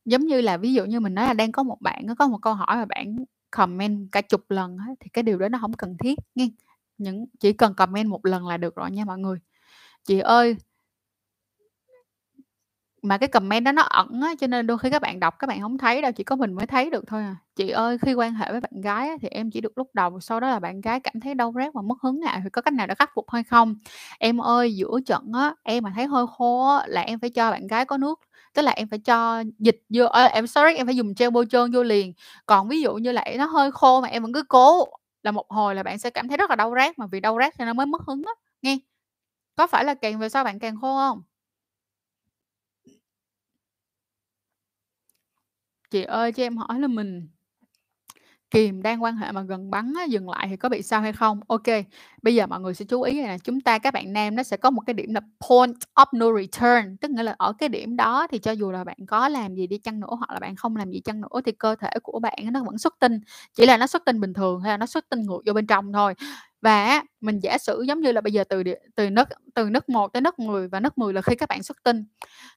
giống 0.06 0.26
như 0.26 0.42
là 0.42 0.58
ví 0.58 0.74
dụ 0.74 0.86
như 0.86 1.00
mình 1.00 1.14
nói 1.16 1.28
là 1.28 1.34
đang 1.34 1.52
có 1.52 1.64
một 1.64 1.78
bạn 1.82 2.02
nó 2.08 2.16
có 2.20 2.28
một 2.28 2.40
câu 2.42 2.54
hỏi 2.54 2.78
mà 2.78 2.86
bạn 2.86 3.16
comment 3.52 4.10
cả 4.12 4.22
chục 4.22 4.42
lần 4.52 4.78
á, 4.80 4.86
thì 5.00 5.10
cái 5.14 5.24
điều 5.24 5.40
đó 5.40 5.50
nó 5.50 5.60
không 5.62 5.74
cần 5.74 5.98
thiết 6.00 6.20
nghe 6.36 6.50
Những 6.98 7.26
chỉ 7.40 7.54
cần 7.54 7.74
comment 7.76 8.10
một 8.10 8.26
lần 8.26 8.48
là 8.48 8.58
được 8.58 8.76
rồi 8.76 8.92
nha 8.92 9.06
mọi 9.06 9.20
người. 9.20 9.40
Chị 10.06 10.20
ơi 10.20 10.58
mà 13.04 13.18
cái 13.18 13.28
comment 13.30 13.66
đó 13.66 13.72
nó 13.72 13.82
ẩn 13.82 14.22
á, 14.22 14.34
cho 14.40 14.48
nên 14.48 14.68
đôi 14.68 14.78
khi 14.78 14.90
các 14.90 15.02
bạn 15.02 15.20
đọc 15.20 15.36
các 15.40 15.48
bạn 15.48 15.62
không 15.62 15.78
thấy 15.78 16.02
đâu, 16.02 16.12
chỉ 16.12 16.24
có 16.24 16.36
mình 16.36 16.54
mới 16.54 16.68
thấy 16.68 16.90
được 16.90 17.04
thôi 17.08 17.22
à. 17.22 17.36
"Chị 17.56 17.70
ơi, 17.70 17.98
khi 18.02 18.14
quan 18.14 18.34
hệ 18.34 18.52
với 18.52 18.62
bạn 18.62 18.72
gái 18.82 19.10
á, 19.10 19.16
thì 19.22 19.28
em 19.28 19.52
chỉ 19.52 19.62
được 19.62 19.78
lúc 19.78 19.88
đầu, 19.94 20.20
sau 20.20 20.40
đó 20.40 20.50
là 20.50 20.60
bạn 20.60 20.82
gái 20.82 21.00
cảm 21.00 21.20
thấy 21.20 21.36
đau 21.36 21.54
rát 21.56 21.74
và 21.74 21.82
mất 21.82 21.96
hứng 22.04 22.22
à? 22.22 22.40
thì 22.44 22.50
có 22.50 22.62
cách 22.62 22.74
nào 22.74 22.88
để 22.88 22.96
khắc 22.96 23.12
phục 23.16 23.26
hay 23.32 23.44
không? 23.44 23.76
Em 24.20 24.42
ơi, 24.42 24.76
giữa 24.76 25.00
trận 25.06 25.32
á, 25.34 25.54
em 25.64 25.84
mà 25.84 25.92
thấy 25.96 26.06
hơi 26.06 26.26
khô 26.38 26.68
á, 26.78 26.84
là 26.88 27.02
em 27.02 27.20
phải 27.20 27.30
cho 27.30 27.52
bạn 27.52 27.68
gái 27.68 27.86
có 27.86 27.98
nước, 27.98 28.20
tức 28.54 28.62
là 28.62 28.72
em 28.72 28.88
phải 28.90 29.00
cho 29.00 29.44
dịch 29.60 29.82
vô 29.90 30.06
ơ, 30.06 30.24
em 30.26 30.48
sorry, 30.48 30.74
em 30.76 30.86
phải 30.88 30.96
dùng 30.96 31.14
gel 31.18 31.30
bôi 31.30 31.46
trơn 31.50 31.72
vô 31.72 31.84
liền. 31.84 32.14
Còn 32.46 32.68
ví 32.68 32.82
dụ 32.82 32.94
như 32.96 33.12
là 33.12 33.26
nó 33.38 33.46
hơi 33.46 33.72
khô 33.72 34.02
mà 34.02 34.08
em 34.08 34.22
vẫn 34.24 34.34
cứ 34.34 34.44
cố 34.50 34.86
là 35.24 35.32
một 35.32 35.46
hồi 35.52 35.76
là 35.76 35.84
bạn 35.84 35.98
sẽ 36.00 36.10
cảm 36.10 36.28
thấy 36.28 36.38
rất 36.38 36.50
là 36.50 36.56
đau 36.56 36.74
rát, 36.76 37.00
mà 37.00 37.06
vì 37.12 37.20
đau 37.20 37.38
rát 37.40 37.54
cho 37.58 37.66
nên 37.66 37.78
mới 37.78 37.86
mất 37.86 38.02
hứng 38.08 38.22
á, 38.28 38.34
nghe. 38.62 38.78
Có 39.56 39.68
phải 39.68 39.86
là 39.86 39.94
càng 39.94 40.20
về 40.20 40.30
sau 40.30 40.44
bạn 40.44 40.60
càng 40.60 40.76
khô 40.82 40.98
không? 40.98 41.22
Chị 45.92 46.04
ơi, 46.04 46.32
cho 46.32 46.44
em 46.44 46.58
hỏi 46.58 46.80
là 46.80 46.88
mình 46.88 47.28
kìm 48.52 48.82
đang 48.82 49.04
quan 49.04 49.16
hệ 49.18 49.32
mà 49.32 49.42
gần 49.42 49.72
bắn 49.72 49.94
á, 49.98 50.04
dừng 50.04 50.30
lại 50.30 50.48
thì 50.50 50.58
có 50.58 50.70
bị 50.70 50.82
sao 50.82 51.02
hay 51.02 51.14
không? 51.14 51.40
ok 51.48 51.64
bây 52.22 52.36
giờ 52.36 52.48
mọi 52.48 52.60
người 52.60 52.74
sẽ 52.74 52.86
chú 52.86 53.02
ý 53.02 53.14
này 53.22 53.28
nè, 53.28 53.38
chúng 53.44 53.62
ta 53.62 53.78
các 53.80 53.94
bạn 53.94 54.14
nam 54.14 54.36
nó 54.36 54.44
sẽ 54.44 54.58
có 54.58 54.70
một 54.70 54.82
cái 54.88 54.94
điểm 54.94 55.14
là 55.14 55.22
point 55.50 55.76
of 55.96 56.06
no 56.14 56.26
return, 56.42 56.98
tức 57.02 57.12
nghĩa 57.12 57.24
là 57.24 57.36
ở 57.38 57.54
cái 57.54 57.70
điểm 57.70 57.96
đó 57.96 58.28
thì 58.32 58.40
cho 58.40 58.52
dù 58.52 58.72
là 58.72 58.84
bạn 58.84 58.98
có 59.08 59.28
làm 59.30 59.56
gì 59.56 59.68
đi 59.68 59.78
chăng 59.78 60.00
nữa 60.00 60.08
hoặc 60.18 60.32
là 60.34 60.40
bạn 60.40 60.56
không 60.56 60.76
làm 60.76 60.92
gì 60.92 61.02
chăng 61.06 61.22
nữa 61.22 61.42
thì 61.46 61.52
cơ 61.52 61.76
thể 61.76 61.90
của 62.04 62.20
bạn 62.20 62.38
nó 62.54 62.64
vẫn 62.64 62.78
xuất 62.78 62.94
tinh, 63.00 63.20
chỉ 63.56 63.66
là 63.66 63.78
nó 63.78 63.88
xuất 63.88 64.06
tinh 64.06 64.20
bình 64.22 64.34
thường 64.34 64.62
hay 64.62 64.70
là 64.74 64.78
nó 64.78 64.86
xuất 64.86 65.10
tinh 65.10 65.22
ngược 65.22 65.40
vô 65.46 65.54
bên 65.54 65.68
trong 65.68 65.94
thôi. 65.94 66.14
Và 66.62 67.04
mình 67.22 67.40
giả 67.40 67.58
sử 67.58 67.82
giống 67.88 68.02
như 68.02 68.12
là 68.12 68.22
bây 68.22 68.34
giờ 68.34 68.44
từ 68.50 68.64
địa 68.64 68.76
từ 68.96 69.10
nấc 69.10 69.28
từ 69.56 69.70
nấc 69.70 69.90
1 69.90 70.14
tới 70.14 70.22
nấc 70.22 70.40
10 70.40 70.68
và 70.68 70.80
nấc 70.80 70.98
10 70.98 71.14
là 71.14 71.22
khi 71.22 71.36
các 71.36 71.50
bạn 71.50 71.64
xuất 71.64 71.78
tinh, 71.84 72.04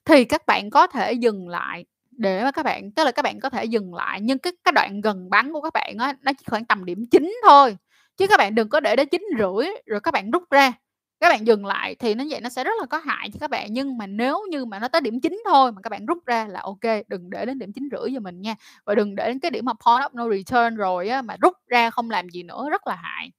thì 0.05 0.25
các 0.25 0.47
bạn 0.47 0.69
có 0.69 0.87
thể 0.87 1.13
dừng 1.13 1.49
lại 1.49 1.85
để 2.17 2.43
mà 2.43 2.51
các 2.51 2.63
bạn 2.63 2.91
tức 2.91 3.03
là 3.03 3.11
các 3.11 3.21
bạn 3.21 3.39
có 3.39 3.49
thể 3.49 3.65
dừng 3.65 3.93
lại, 3.93 4.19
nhưng 4.21 4.39
cái 4.39 4.53
cái 4.63 4.71
đoạn 4.71 5.01
gần 5.01 5.29
bắn 5.29 5.53
của 5.53 5.61
các 5.61 5.73
bạn 5.73 5.95
á, 5.99 6.13
nó 6.21 6.31
chỉ 6.39 6.43
khoảng 6.49 6.65
tầm 6.65 6.85
điểm 6.85 7.03
chín 7.11 7.33
thôi, 7.47 7.77
chứ 8.17 8.27
các 8.27 8.37
bạn 8.37 8.55
đừng 8.55 8.69
có 8.69 8.79
để 8.79 8.95
đến 8.95 9.07
9,5 9.11 9.65
rồi 9.85 9.99
các 9.99 10.11
bạn 10.13 10.31
rút 10.31 10.43
ra, 10.51 10.73
các 11.19 11.29
bạn 11.29 11.47
dừng 11.47 11.65
lại 11.65 11.95
thì 11.95 12.15
nó 12.15 12.23
vậy 12.29 12.41
nó 12.41 12.49
sẽ 12.49 12.63
rất 12.63 12.71
là 12.79 12.85
có 12.85 12.97
hại 12.97 13.29
cho 13.33 13.37
các 13.39 13.49
bạn. 13.49 13.67
Nhưng 13.73 13.97
mà 13.97 14.07
nếu 14.07 14.39
như 14.49 14.65
mà 14.65 14.79
nó 14.79 14.87
tới 14.87 15.01
điểm 15.01 15.21
chín 15.21 15.41
thôi 15.45 15.71
mà 15.71 15.81
các 15.81 15.89
bạn 15.89 16.05
rút 16.05 16.17
ra 16.25 16.45
là 16.49 16.59
ok, 16.63 16.79
đừng 17.07 17.29
để 17.29 17.45
đến 17.45 17.59
điểm 17.59 17.71
chín 17.73 17.89
rưỡi 17.91 18.11
cho 18.13 18.19
mình 18.19 18.41
nha, 18.41 18.55
và 18.85 18.95
đừng 18.95 19.15
để 19.15 19.27
đến 19.27 19.39
cái 19.39 19.51
điểm 19.51 19.65
mà 19.65 19.73
point 19.73 20.01
of 20.03 20.09
no 20.13 20.29
return 20.37 20.75
rồi 20.75 21.09
á, 21.09 21.21
mà 21.21 21.35
rút 21.41 21.53
ra 21.67 21.89
không 21.89 22.09
làm 22.09 22.29
gì 22.29 22.43
nữa, 22.43 22.69
rất 22.69 22.87
là 22.87 22.95
hại. 22.95 23.31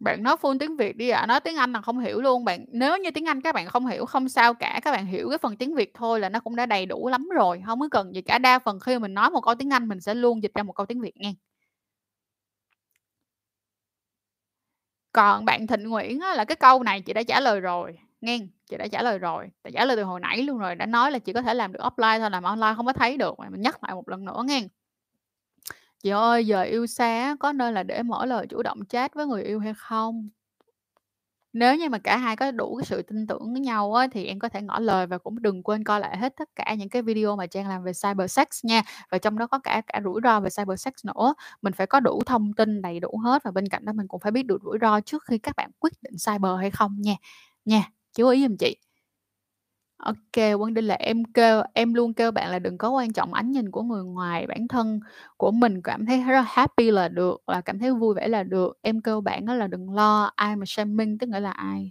Bạn 0.00 0.22
nói 0.22 0.36
full 0.42 0.58
tiếng 0.58 0.76
Việt 0.76 0.96
đi 0.96 1.08
ạ, 1.08 1.26
nói 1.26 1.40
tiếng 1.40 1.56
Anh 1.56 1.72
là 1.72 1.80
không 1.80 1.98
hiểu 1.98 2.20
luôn. 2.20 2.44
Bạn 2.44 2.64
nếu 2.68 2.96
như 2.98 3.10
tiếng 3.10 3.28
Anh 3.28 3.40
các 3.42 3.54
bạn 3.54 3.66
không 3.66 3.86
hiểu 3.86 4.06
không 4.06 4.28
sao 4.28 4.54
cả, 4.54 4.80
các 4.84 4.90
bạn 4.92 5.06
hiểu 5.06 5.28
cái 5.28 5.38
phần 5.38 5.56
tiếng 5.56 5.74
Việt 5.74 5.90
thôi 5.94 6.20
là 6.20 6.28
nó 6.28 6.40
cũng 6.40 6.56
đã 6.56 6.66
đầy 6.66 6.86
đủ 6.86 7.08
lắm 7.08 7.28
rồi, 7.34 7.62
không 7.66 7.80
có 7.80 7.88
cần 7.90 8.14
gì 8.14 8.22
cả. 8.22 8.38
Đa 8.38 8.58
phần 8.58 8.80
khi 8.80 8.98
mình 8.98 9.14
nói 9.14 9.30
một 9.30 9.40
câu 9.40 9.54
tiếng 9.54 9.70
Anh 9.72 9.88
mình 9.88 10.00
sẽ 10.00 10.14
luôn 10.14 10.42
dịch 10.42 10.52
ra 10.54 10.62
một 10.62 10.72
câu 10.72 10.86
tiếng 10.86 11.00
Việt 11.00 11.16
nghe 11.16 11.34
Còn 15.12 15.44
bạn 15.44 15.66
Thịnh 15.66 15.88
Nguyễn 15.88 16.20
á, 16.20 16.34
là 16.34 16.44
cái 16.44 16.56
câu 16.56 16.82
này 16.82 17.00
chị 17.00 17.12
đã 17.12 17.22
trả 17.22 17.40
lời 17.40 17.60
rồi, 17.60 17.98
nghe 18.20 18.38
chị 18.70 18.76
đã 18.76 18.86
trả 18.92 19.02
lời 19.02 19.18
rồi, 19.18 19.48
đã 19.64 19.70
trả 19.74 19.84
lời 19.84 19.96
từ 19.96 20.02
hồi 20.04 20.20
nãy 20.20 20.42
luôn 20.42 20.58
rồi, 20.58 20.74
đã 20.74 20.86
nói 20.86 21.10
là 21.12 21.18
chị 21.18 21.32
có 21.32 21.42
thể 21.42 21.54
làm 21.54 21.72
được 21.72 21.80
offline 21.82 22.20
thôi, 22.20 22.30
làm 22.30 22.42
online 22.42 22.74
không 22.76 22.86
có 22.86 22.92
thấy 22.92 23.16
được, 23.16 23.34
mình 23.50 23.60
nhắc 23.60 23.84
lại 23.84 23.94
một 23.94 24.08
lần 24.08 24.24
nữa 24.24 24.42
nghe 24.46 24.62
Chị 26.06 26.10
ơi, 26.10 26.46
giờ 26.46 26.62
yêu 26.62 26.86
xa 26.86 27.04
á, 27.06 27.36
có 27.40 27.52
nên 27.52 27.74
là 27.74 27.82
để 27.82 28.02
mở 28.02 28.26
lời 28.26 28.46
chủ 28.50 28.62
động 28.62 28.84
chat 28.88 29.14
với 29.14 29.26
người 29.26 29.42
yêu 29.42 29.58
hay 29.58 29.74
không? 29.76 30.28
Nếu 31.52 31.76
như 31.76 31.88
mà 31.88 31.98
cả 31.98 32.16
hai 32.16 32.36
có 32.36 32.50
đủ 32.50 32.76
cái 32.76 32.84
sự 32.86 33.02
tin 33.02 33.26
tưởng 33.26 33.52
với 33.52 33.60
nhau 33.60 33.94
á, 33.94 34.06
thì 34.12 34.24
em 34.26 34.38
có 34.38 34.48
thể 34.48 34.62
ngỏ 34.62 34.78
lời 34.78 35.06
và 35.06 35.18
cũng 35.18 35.42
đừng 35.42 35.62
quên 35.62 35.84
coi 35.84 36.00
lại 36.00 36.16
hết 36.18 36.34
tất 36.36 36.48
cả 36.56 36.74
những 36.78 36.88
cái 36.88 37.02
video 37.02 37.36
mà 37.36 37.46
Trang 37.46 37.68
làm 37.68 37.82
về 37.84 37.92
cyber 38.02 38.30
sex 38.32 38.46
nha, 38.62 38.82
và 39.10 39.18
trong 39.18 39.38
đó 39.38 39.46
có 39.46 39.58
cả 39.58 39.82
cả 39.86 40.00
rủi 40.04 40.20
ro 40.24 40.40
về 40.40 40.48
cyber 40.58 40.80
sex 40.80 40.92
nữa. 41.04 41.34
Mình 41.62 41.72
phải 41.72 41.86
có 41.86 42.00
đủ 42.00 42.20
thông 42.26 42.52
tin 42.54 42.82
đầy 42.82 43.00
đủ 43.00 43.18
hết 43.24 43.42
và 43.44 43.50
bên 43.50 43.68
cạnh 43.68 43.84
đó 43.84 43.92
mình 43.92 44.08
cũng 44.08 44.20
phải 44.20 44.32
biết 44.32 44.46
được 44.46 44.62
rủi 44.64 44.78
ro 44.80 45.00
trước 45.00 45.22
khi 45.30 45.38
các 45.38 45.56
bạn 45.56 45.70
quyết 45.78 45.92
định 46.02 46.14
cyber 46.26 46.52
hay 46.60 46.70
không 46.70 46.96
nha, 47.00 47.14
nha, 47.64 47.90
chú 48.16 48.28
ý 48.28 48.42
giùm 48.42 48.56
chị. 48.56 48.85
Ô 49.98 50.12
kê, 50.32 50.54
Quang 50.56 50.74
Đinh 50.74 50.86
là 50.86 50.94
em 50.94 51.24
kêu 51.24 51.62
em 51.74 51.94
luôn 51.94 52.14
kêu 52.14 52.30
bạn 52.30 52.50
là 52.50 52.58
đừng 52.58 52.78
có 52.78 52.90
quan 52.90 53.12
trọng 53.12 53.34
ánh 53.34 53.50
nhìn 53.50 53.70
của 53.70 53.82
người 53.82 54.04
ngoài, 54.04 54.46
bản 54.46 54.68
thân 54.68 55.00
của 55.36 55.50
mình 55.50 55.82
cảm 55.82 56.06
thấy 56.06 56.22
rất 56.24 56.42
happy 56.46 56.90
là 56.90 57.08
được, 57.08 57.42
là 57.46 57.60
cảm 57.60 57.78
thấy 57.78 57.92
vui 57.94 58.14
vẻ 58.14 58.28
là 58.28 58.42
được. 58.42 58.78
Em 58.82 59.00
kêu 59.00 59.20
bạn 59.20 59.46
á 59.46 59.54
là 59.54 59.66
đừng 59.66 59.94
lo 59.94 60.30
ai 60.36 60.56
mà 60.56 60.64
shaming, 60.66 61.18
tức 61.18 61.28
nghĩa 61.28 61.40
là 61.40 61.50
ai? 61.50 61.90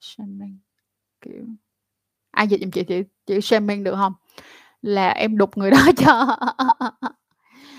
Shaming, 0.00 0.58
kiểu 1.20 1.44
ai 2.32 2.48
dịch 2.48 2.60
giùm 2.60 2.70
chị 2.70 2.84
chị 2.84 3.02
chị 3.26 3.40
shaming 3.42 3.84
được 3.84 3.94
hông? 3.96 4.12
Là 4.82 5.10
em 5.10 5.38
đục 5.38 5.58
người 5.58 5.70
đó 5.72 5.78
cho. 5.98 6.38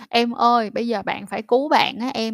Em 0.10 0.32
ơi, 0.32 0.70
bây 0.70 0.88
giờ 0.88 1.02
bạn 1.04 1.28
phải 1.28 1.42
cứu 1.42 1.70
bạn 1.70 2.00
á 2.00 2.12
em, 2.14 2.34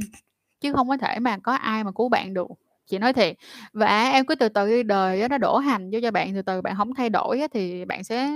chứ 0.61 0.73
không 0.73 0.89
có 0.89 0.97
thể 0.97 1.19
mà 1.19 1.37
có 1.43 1.53
ai 1.53 1.83
mà 1.83 1.91
cứu 1.91 2.09
bạn 2.09 2.33
được, 2.33 2.47
chị 2.85 2.99
nói 2.99 3.13
thiệt. 3.13 3.35
Và 3.73 4.09
em 4.11 4.25
cứ 4.25 4.35
từ 4.35 4.49
từ 4.49 4.83
đời 4.83 5.29
nó 5.29 5.37
đổ 5.37 5.57
hành 5.57 5.89
vô 5.93 5.99
cho 6.03 6.11
bạn 6.11 6.33
từ 6.35 6.41
từ, 6.41 6.61
bạn 6.61 6.75
không 6.77 6.93
thay 6.95 7.09
đổi 7.09 7.41
thì 7.53 7.85
bạn 7.85 8.03
sẽ 8.03 8.31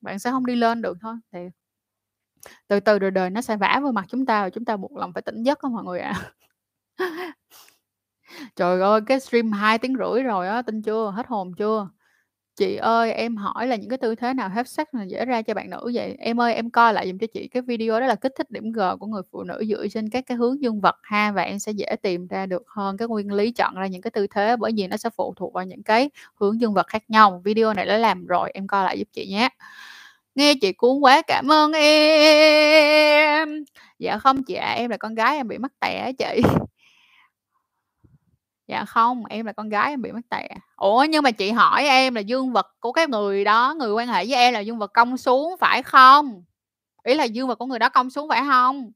bạn 0.00 0.18
sẽ 0.18 0.30
không 0.30 0.46
đi 0.46 0.56
lên 0.56 0.82
được 0.82 0.98
thôi, 1.02 1.14
thì 1.32 1.38
Từ 2.68 2.80
từ 2.80 2.98
rồi 2.98 3.10
đời 3.10 3.30
nó 3.30 3.40
sẽ 3.40 3.56
vả 3.56 3.80
vào 3.82 3.92
mặt 3.92 4.04
chúng 4.08 4.26
ta 4.26 4.42
và 4.42 4.50
chúng 4.50 4.64
ta 4.64 4.76
buộc 4.76 4.96
lòng 4.96 5.12
phải 5.12 5.22
tỉnh 5.22 5.42
giấc 5.42 5.58
không 5.58 5.72
mọi 5.72 5.84
người 5.84 6.00
ạ. 6.00 6.32
Trời 8.56 8.80
ơi, 8.80 9.00
cái 9.06 9.20
stream 9.20 9.52
hai 9.52 9.78
tiếng 9.78 9.94
rưỡi 9.98 10.22
rồi 10.22 10.48
á, 10.48 10.62
tin 10.62 10.82
chưa? 10.82 11.10
Hết 11.16 11.26
hồn 11.26 11.52
chưa? 11.58 11.88
Chị 12.58 12.76
ơi, 12.76 13.12
em 13.12 13.36
hỏi 13.36 13.66
là 13.66 13.76
những 13.76 13.88
cái 13.90 13.98
tư 13.98 14.14
thế 14.14 14.34
nào 14.34 14.48
hấp 14.48 14.66
sắc 14.66 14.94
là 14.94 15.04
dễ 15.04 15.24
ra 15.24 15.42
cho 15.42 15.54
bạn 15.54 15.70
nữ 15.70 15.90
vậy? 15.94 16.16
Em 16.18 16.40
ơi, 16.40 16.54
em 16.54 16.70
coi 16.70 16.92
lại 16.92 17.06
dùm 17.06 17.18
cho 17.18 17.26
chị 17.34 17.48
cái 17.48 17.62
video 17.62 18.00
đó 18.00 18.06
là 18.06 18.14
kích 18.14 18.32
thích 18.38 18.50
điểm 18.50 18.72
G 18.72 18.80
của 19.00 19.06
người 19.06 19.22
phụ 19.32 19.42
nữ 19.42 19.64
dựa 19.68 19.88
trên 19.88 20.10
các 20.10 20.24
cái 20.26 20.36
hướng 20.36 20.62
dương 20.62 20.80
vật 20.80 20.96
ha, 21.02 21.32
và 21.32 21.42
em 21.42 21.58
sẽ 21.58 21.72
dễ 21.72 21.96
tìm 22.02 22.26
ra 22.26 22.46
được 22.46 22.62
hơn 22.66 22.96
cái 22.96 23.08
nguyên 23.08 23.32
lý 23.32 23.50
chọn 23.52 23.74
ra 23.74 23.86
những 23.86 24.02
cái 24.02 24.10
tư 24.10 24.26
thế, 24.34 24.56
bởi 24.56 24.72
vì 24.76 24.86
nó 24.86 24.96
sẽ 24.96 25.10
phụ 25.16 25.34
thuộc 25.36 25.52
vào 25.54 25.64
những 25.64 25.82
cái 25.82 26.10
hướng 26.40 26.60
dương 26.60 26.74
vật 26.74 26.86
khác 26.86 27.02
nhau. 27.08 27.42
Video 27.44 27.74
này 27.74 27.86
đã 27.86 27.98
làm 27.98 28.26
rồi, 28.26 28.50
em 28.54 28.66
coi 28.66 28.84
lại 28.84 28.98
giúp 28.98 29.08
chị 29.12 29.26
nhé. 29.30 29.48
Nghe 30.34 30.54
chị 30.60 30.72
cuốn 30.72 31.00
quá, 31.00 31.22
cảm 31.26 31.52
ơn 31.52 31.72
em. 31.72 33.64
Dạ 33.98 34.18
không 34.18 34.42
chị 34.44 34.54
ạ, 34.54 34.72
em 34.72 34.90
là 34.90 34.96
con 34.96 35.14
gái 35.14 35.36
em 35.36 35.48
bị 35.48 35.58
mắc 35.58 35.72
tẻ 35.80 36.12
chị. 36.18 36.42
Dạ 38.68 38.84
không, 38.84 39.24
em 39.26 39.46
là 39.46 39.52
con 39.52 39.68
gái 39.68 39.90
em 39.90 40.02
bị 40.02 40.12
mắc 40.12 40.24
tè. 40.30 40.48
Ủa, 40.76 41.04
nhưng 41.10 41.22
mà 41.22 41.30
chị 41.30 41.50
hỏi 41.50 41.84
em 41.84 42.14
là 42.14 42.20
dương 42.20 42.52
vật 42.52 42.66
của 42.80 42.92
cái 42.92 43.06
người 43.06 43.44
đó, 43.44 43.74
người 43.78 43.92
quan 43.92 44.08
hệ 44.08 44.24
với 44.26 44.34
em 44.34 44.54
là 44.54 44.60
dương 44.60 44.78
vật 44.78 44.92
cong 44.94 45.16
xuống 45.16 45.56
phải 45.60 45.82
không? 45.82 46.44
Ý 47.04 47.14
là 47.14 47.24
dương 47.24 47.48
vật 47.48 47.54
của 47.58 47.66
người 47.66 47.78
đó 47.78 47.88
cong 47.88 48.10
xuống 48.10 48.28
phải 48.28 48.42
không 48.48 48.92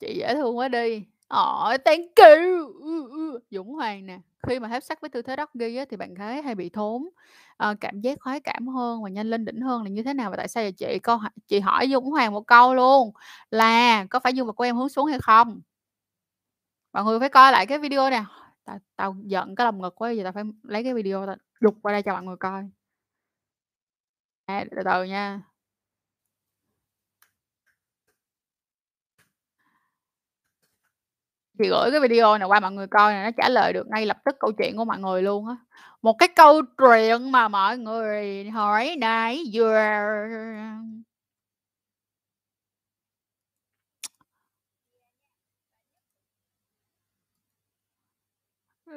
Chị 0.00 0.14
dễ 0.18 0.34
thương 0.34 0.58
quá 0.58 0.68
đi. 0.68 1.04
Ồ, 1.28 1.72
thank 1.84 2.10
you! 2.16 2.72
Ừ, 2.82 3.08
ừ. 3.10 3.40
Dũng 3.50 3.74
Hoàng 3.74 4.06
nè, 4.06 4.18
khi 4.48 4.58
mà 4.60 4.68
hấp 4.68 4.82
sắc 4.82 5.00
với 5.00 5.10
tư 5.10 5.22
thế 5.22 5.36
Doggy 5.38 5.76
á, 5.76 5.84
thì 5.90 5.96
bạn 5.96 6.14
gái 6.14 6.42
hay 6.42 6.54
bị 6.54 6.68
thốn, 6.68 7.08
à, 7.56 7.74
cảm 7.80 8.00
giác 8.00 8.18
khoái 8.20 8.40
cảm 8.40 8.68
hơn 8.68 9.02
và 9.02 9.08
nhanh 9.10 9.30
lên 9.30 9.44
đỉnh 9.44 9.60
hơn 9.60 9.82
là 9.82 9.88
như 9.90 10.02
thế 10.02 10.14
nào 10.14 10.30
và 10.30 10.36
tại 10.36 10.48
sao 10.48 10.62
vậy 10.64 10.72
chị? 10.72 10.98
Câu 11.02 11.18
chị 11.48 11.60
hỏi 11.60 11.88
Dũng 11.92 12.10
Hoàng 12.10 12.32
một 12.32 12.46
câu 12.46 12.74
luôn 12.74 13.12
là 13.50 14.04
có 14.10 14.20
phải 14.20 14.32
dương 14.34 14.46
vật 14.46 14.52
của 14.52 14.64
em 14.64 14.76
hướng 14.76 14.88
xuống 14.88 15.06
hay 15.06 15.18
không? 15.22 15.60
Mọi 16.92 17.04
người 17.04 17.20
phải 17.20 17.28
coi 17.28 17.52
lại 17.52 17.66
cái 17.66 17.78
video 17.78 18.10
nè. 18.10 18.24
Tao 18.64 18.78
tao 18.96 19.16
giận 19.26 19.54
cái 19.54 19.64
lồng 19.64 19.80
ngực 19.82 19.94
quá, 19.94 20.10
giờ 20.10 20.22
tao 20.24 20.32
phải 20.32 20.44
lấy 20.62 20.84
cái 20.84 20.94
video 20.94 21.26
tao 21.26 21.36
đục 21.60 21.74
qua 21.82 21.92
đây 21.92 22.02
cho 22.02 22.12
mọi 22.12 22.22
người 22.22 22.36
coi. 22.40 22.70
À, 24.46 24.64
từ 24.70 24.82
từ 24.84 25.04
nha. 25.04 25.40
Chị 31.58 31.68
gửi 31.68 31.90
cái 31.90 32.00
video 32.00 32.38
này 32.38 32.48
qua 32.48 32.60
mọi 32.60 32.72
người 32.72 32.86
coi 32.86 33.12
này 33.12 33.24
nó 33.24 33.30
trả 33.36 33.48
lời 33.48 33.72
được 33.72 33.86
ngay 33.90 34.06
lập 34.06 34.16
tức 34.24 34.36
câu 34.40 34.52
chuyện 34.58 34.76
của 34.76 34.84
mọi 34.84 34.98
người 34.98 35.22
luôn 35.22 35.48
á. 35.48 35.56
Một 36.02 36.16
cái 36.18 36.28
câu 36.36 36.62
chuyện 36.78 37.32
mà 37.32 37.48
mọi 37.48 37.78
người 37.78 38.50
hỏi 38.50 38.96
nãy 38.98 39.44
vừa 39.52 39.74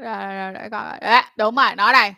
Rồi, 0.02 0.36
rồi, 0.36 0.54
để 0.54 0.70
coi. 0.70 0.98
À, 0.98 1.32
đúng 1.38 1.56
rồi, 1.56 1.76
nó 1.76 1.92
đây. 1.94 2.14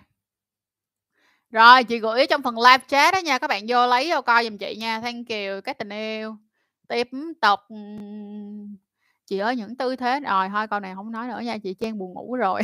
Rồi, 1.52 1.84
chị 1.84 2.00
gửi 2.00 2.26
trong 2.30 2.42
phần 2.42 2.56
live 2.60 2.84
chat 2.88 3.14
đó 3.14 3.20
nha, 3.20 3.38
các 3.40 3.48
bạn 3.48 3.64
vô 3.68 3.88
lấy 3.88 4.10
vô 4.12 4.22
coi 4.22 4.44
giùm 4.44 4.58
chị 4.58 4.76
nha. 4.80 5.02
Thank 5.02 5.30
you 5.30 5.62
các 5.64 5.78
tình 5.78 5.90
yêu. 5.90 6.36
Tiếp 6.90 7.08
tục. 7.42 7.60
Chị 9.26 9.38
ơi, 9.38 9.56
những 9.56 9.76
tư 9.78 9.96
thế 9.96 10.20
rồi 10.20 10.50
thôi 10.50 10.68
câu 10.68 10.80
này 10.80 10.96
không 10.96 11.12
nói 11.12 11.28
nữa 11.28 11.40
nha, 11.40 11.58
chị 11.58 11.74
Trang 11.74 11.98
buồn 11.98 12.14
ngủ 12.14 12.36
rồi. 12.36 12.62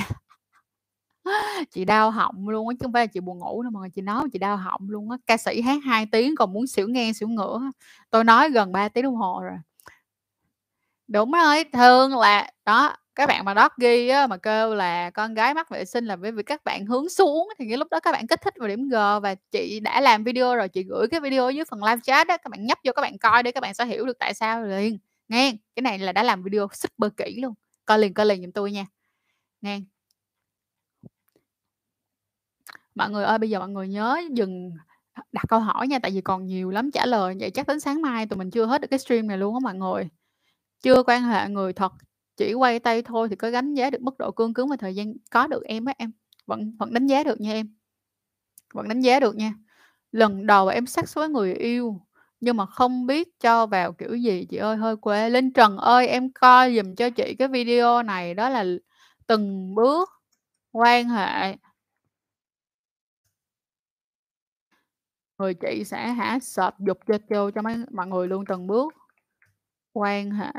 Chị 1.71 1.85
đau 1.85 2.11
họng 2.11 2.49
luôn 2.49 2.69
á, 2.69 2.73
chứ 2.73 2.83
không 2.83 2.93
phải 2.93 3.03
là 3.03 3.07
chị 3.07 3.19
buồn 3.19 3.39
ngủ 3.39 3.63
đâu 3.63 3.71
mà 3.71 3.89
chị 3.95 4.01
nói 4.01 4.23
chị 4.33 4.39
đau 4.39 4.57
họng 4.57 4.89
luôn 4.89 5.11
á. 5.11 5.17
Ca 5.27 5.37
sĩ 5.37 5.61
hát 5.61 5.79
2 5.85 6.05
tiếng 6.11 6.35
còn 6.35 6.53
muốn 6.53 6.67
xỉu 6.67 6.87
ngang 6.89 7.13
xỉu 7.13 7.27
ngửa. 7.29 7.61
Tôi 8.11 8.23
nói 8.23 8.49
gần 8.49 8.71
3 8.71 8.89
tiếng 8.89 9.03
đồng 9.03 9.15
hồ 9.15 9.41
rồi. 9.43 9.57
Đúng 11.07 11.31
rồi, 11.31 11.63
thường 11.73 12.17
là 12.17 12.51
đó, 12.65 12.95
các 13.15 13.27
bạn 13.27 13.45
mà 13.45 13.55
Doggy 13.55 14.07
á, 14.07 14.27
mà 14.27 14.37
kêu 14.37 14.75
là 14.75 15.09
con 15.09 15.33
gái 15.33 15.53
mắc 15.53 15.69
vệ 15.69 15.85
sinh 15.85 16.05
là 16.05 16.15
bởi 16.15 16.31
vì 16.31 16.43
các 16.43 16.63
bạn 16.63 16.85
hướng 16.85 17.09
xuống 17.09 17.49
thì 17.59 17.65
cái 17.69 17.77
lúc 17.77 17.87
đó 17.91 17.99
các 17.99 18.11
bạn 18.11 18.27
kích 18.27 18.41
thích 18.41 18.53
vào 18.57 18.67
điểm 18.67 18.89
G 18.89 18.93
và 18.93 19.35
chị 19.51 19.79
đã 19.79 20.01
làm 20.01 20.23
video 20.23 20.55
rồi, 20.55 20.69
chị 20.69 20.83
gửi 20.83 21.07
cái 21.11 21.19
video 21.19 21.51
dưới 21.51 21.65
phần 21.65 21.83
live 21.83 21.99
chat 22.03 22.27
đó 22.27 22.37
các 22.37 22.49
bạn 22.49 22.65
nhấp 22.65 22.77
vô 22.83 22.91
các 22.95 23.01
bạn 23.01 23.17
coi 23.17 23.43
để 23.43 23.51
các 23.51 23.61
bạn 23.61 23.73
sẽ 23.73 23.85
hiểu 23.85 24.05
được 24.05 24.19
tại 24.19 24.33
sao 24.33 24.63
liền, 24.63 24.97
nghe. 25.27 25.53
Cái 25.75 25.81
này 25.81 25.99
là 25.99 26.11
đã 26.11 26.23
làm 26.23 26.43
video 26.43 26.67
super 26.73 27.11
kỹ 27.17 27.41
luôn. 27.41 27.53
Coi 27.85 27.99
liền, 27.99 28.13
coi 28.13 28.25
liền 28.25 28.41
giùm 28.41 28.51
tôi 28.51 28.71
nha. 28.71 28.85
Nghe. 29.61 29.79
Mọi 32.95 33.09
người 33.09 33.23
ơi, 33.23 33.37
bây 33.37 33.49
giờ 33.49 33.59
mọi 33.59 33.69
người 33.69 33.87
nhớ 33.87 34.21
dừng 34.31 34.71
đặt 35.31 35.45
câu 35.47 35.59
hỏi 35.59 35.87
nha, 35.87 35.99
tại 35.99 36.11
vì 36.11 36.21
còn 36.21 36.45
nhiều 36.45 36.69
lắm 36.69 36.91
trả 36.91 37.05
lời, 37.05 37.35
vậy 37.39 37.51
chắc 37.51 37.67
đến 37.67 37.79
sáng 37.79 38.01
mai 38.01 38.25
tụi 38.25 38.37
mình 38.37 38.51
chưa 38.51 38.65
hết 38.65 38.81
được 38.81 38.87
cái 38.91 38.99
stream 38.99 39.27
này 39.27 39.37
luôn 39.37 39.53
á 39.55 39.59
mọi 39.63 39.75
người. 39.75 40.09
Chưa 40.83 41.03
quan 41.03 41.23
hệ 41.23 41.49
người 41.49 41.73
thật, 41.73 41.91
chỉ 42.37 42.53
quay 42.53 42.79
tay 42.79 43.01
thôi 43.01 43.29
thì 43.29 43.35
có 43.35 43.51
đánh 43.51 43.73
giá 43.73 43.89
được 43.89 44.01
mức 44.01 44.17
độ 44.17 44.31
cương 44.31 44.53
cứng 44.53 44.69
và 44.69 44.75
thời 44.77 44.95
gian 44.95 45.13
có 45.31 45.47
được 45.47 45.63
em 45.63 45.85
á 45.85 45.93
em, 45.97 46.11
vẫn 46.45 46.75
vẫn 46.79 46.93
đánh 46.93 47.07
giá 47.07 47.23
được 47.23 47.41
nha 47.41 47.53
em. 47.53 47.75
Vẫn 48.73 48.87
đánh 48.87 49.01
giá 49.01 49.19
được 49.19 49.35
nha. 49.35 49.53
Lần 50.11 50.47
đầu 50.47 50.67
em 50.67 50.85
sex 50.85 51.15
với 51.17 51.29
người 51.29 51.53
yêu, 51.53 52.01
nhưng 52.39 52.57
mà 52.57 52.65
không 52.65 53.05
biết 53.07 53.39
cho 53.39 53.65
vào 53.65 53.93
kiểu 53.93 54.15
gì 54.15 54.45
chị 54.49 54.57
ơi, 54.57 54.77
hơi 54.77 54.95
quê. 54.97 55.29
Linh 55.29 55.53
Trần 55.53 55.77
ơi, 55.77 56.07
em 56.07 56.31
coi 56.33 56.75
dùm 56.75 56.95
cho 56.95 57.09
chị 57.09 57.35
cái 57.39 57.47
video 57.47 58.03
này, 58.03 58.33
đó 58.33 58.49
là 58.49 58.65
từng 59.27 59.75
bước 59.75 60.09
quan 60.71 61.09
hệ. 61.09 61.57
Người 65.37 65.53
chị 65.53 65.83
sẽ 65.85 66.07
hả, 66.07 66.39
search 66.41 66.79
dục 66.79 66.97
cho 67.07 67.17
vô 67.29 67.51
cho 67.51 67.61
mấy 67.61 67.75
mọi 67.91 68.07
người 68.07 68.27
luôn, 68.27 68.45
từng 68.45 68.67
bước 68.67 68.93
quan 69.93 70.31
hệ 70.31 70.51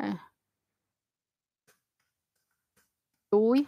túi 3.35 3.67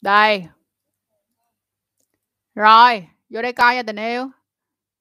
Đây. 0.00 0.48
Rồi, 2.54 3.08
vô 3.28 3.42
đây 3.42 3.52
coi 3.52 3.74
nha 3.74 3.82
tình 3.82 3.96
yêu. 3.96 4.30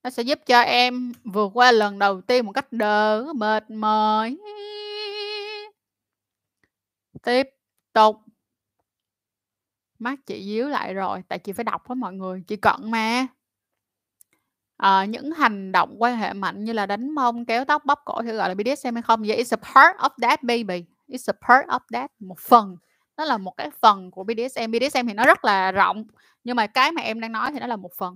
Nó 0.04 0.10
sẽ 0.10 0.24
giúp 0.24 0.40
cho 0.46 0.62
em 0.62 1.12
vượt 1.24 1.52
qua 1.54 1.72
lần 1.72 2.00
đầu 2.00 2.22
tiên 2.22 2.46
một 2.46 2.52
cách 2.52 2.72
đỡ 2.72 3.34
mệt 3.36 3.70
mỏi. 3.70 4.38
Tiếp 7.24 7.50
tục. 7.94 8.22
Mắt 10.00 10.20
chị 10.26 10.46
díu 10.46 10.68
lại 10.68 10.94
rồi, 10.94 11.24
tại 11.28 11.40
chị 11.40 11.52
phải 11.52 11.64
đọc 11.64 11.84
với 11.88 11.96
mọi 11.96 12.14
người, 12.14 12.44
chị 12.48 12.56
cận 12.56 12.92
mà. 12.92 13.28
Ờ, 14.78 15.04
những 15.04 15.32
hành 15.32 15.72
động 15.72 15.96
quan 16.00 16.18
hệ 16.18 16.34
mạnh 16.34 16.64
như 16.64 16.74
là 16.74 16.86
đánh 16.86 17.10
mông, 17.10 17.46
kéo 17.46 17.66
tóc, 17.66 17.86
bóp 17.86 18.00
cổ 18.06 18.22
thì 18.22 18.32
gọi 18.32 18.50
là 18.50 18.56
BDSM 18.56 18.96
hay 18.96 19.02
không? 19.02 19.24
Yeah, 19.24 19.40
it's 19.40 19.58
a 19.62 19.74
part 19.74 19.98
of 19.98 20.10
that 20.22 20.44
baby. 20.44 20.86
It's 21.08 21.34
a 21.34 21.48
part 21.48 21.68
of 21.68 21.80
that, 21.94 22.12
một 22.20 22.40
phần. 22.40 22.78
Nó 23.18 23.26
là 23.26 23.38
một 23.38 23.54
cái 23.58 23.70
phần 23.82 24.12
của 24.12 24.24
BDSM. 24.24 24.72
BDSM 24.72 25.08
thì 25.08 25.14
nó 25.14 25.26
rất 25.26 25.46
là 25.46 25.72
rộng, 25.72 26.04
nhưng 26.44 26.56
mà 26.56 26.68
cái 26.68 26.92
mà 26.92 27.02
em 27.02 27.20
đang 27.20 27.32
nói 27.32 27.52
thì 27.54 27.60
nó 27.60 27.68
là 27.68 27.76
một 27.76 27.92
phần. 27.98 28.16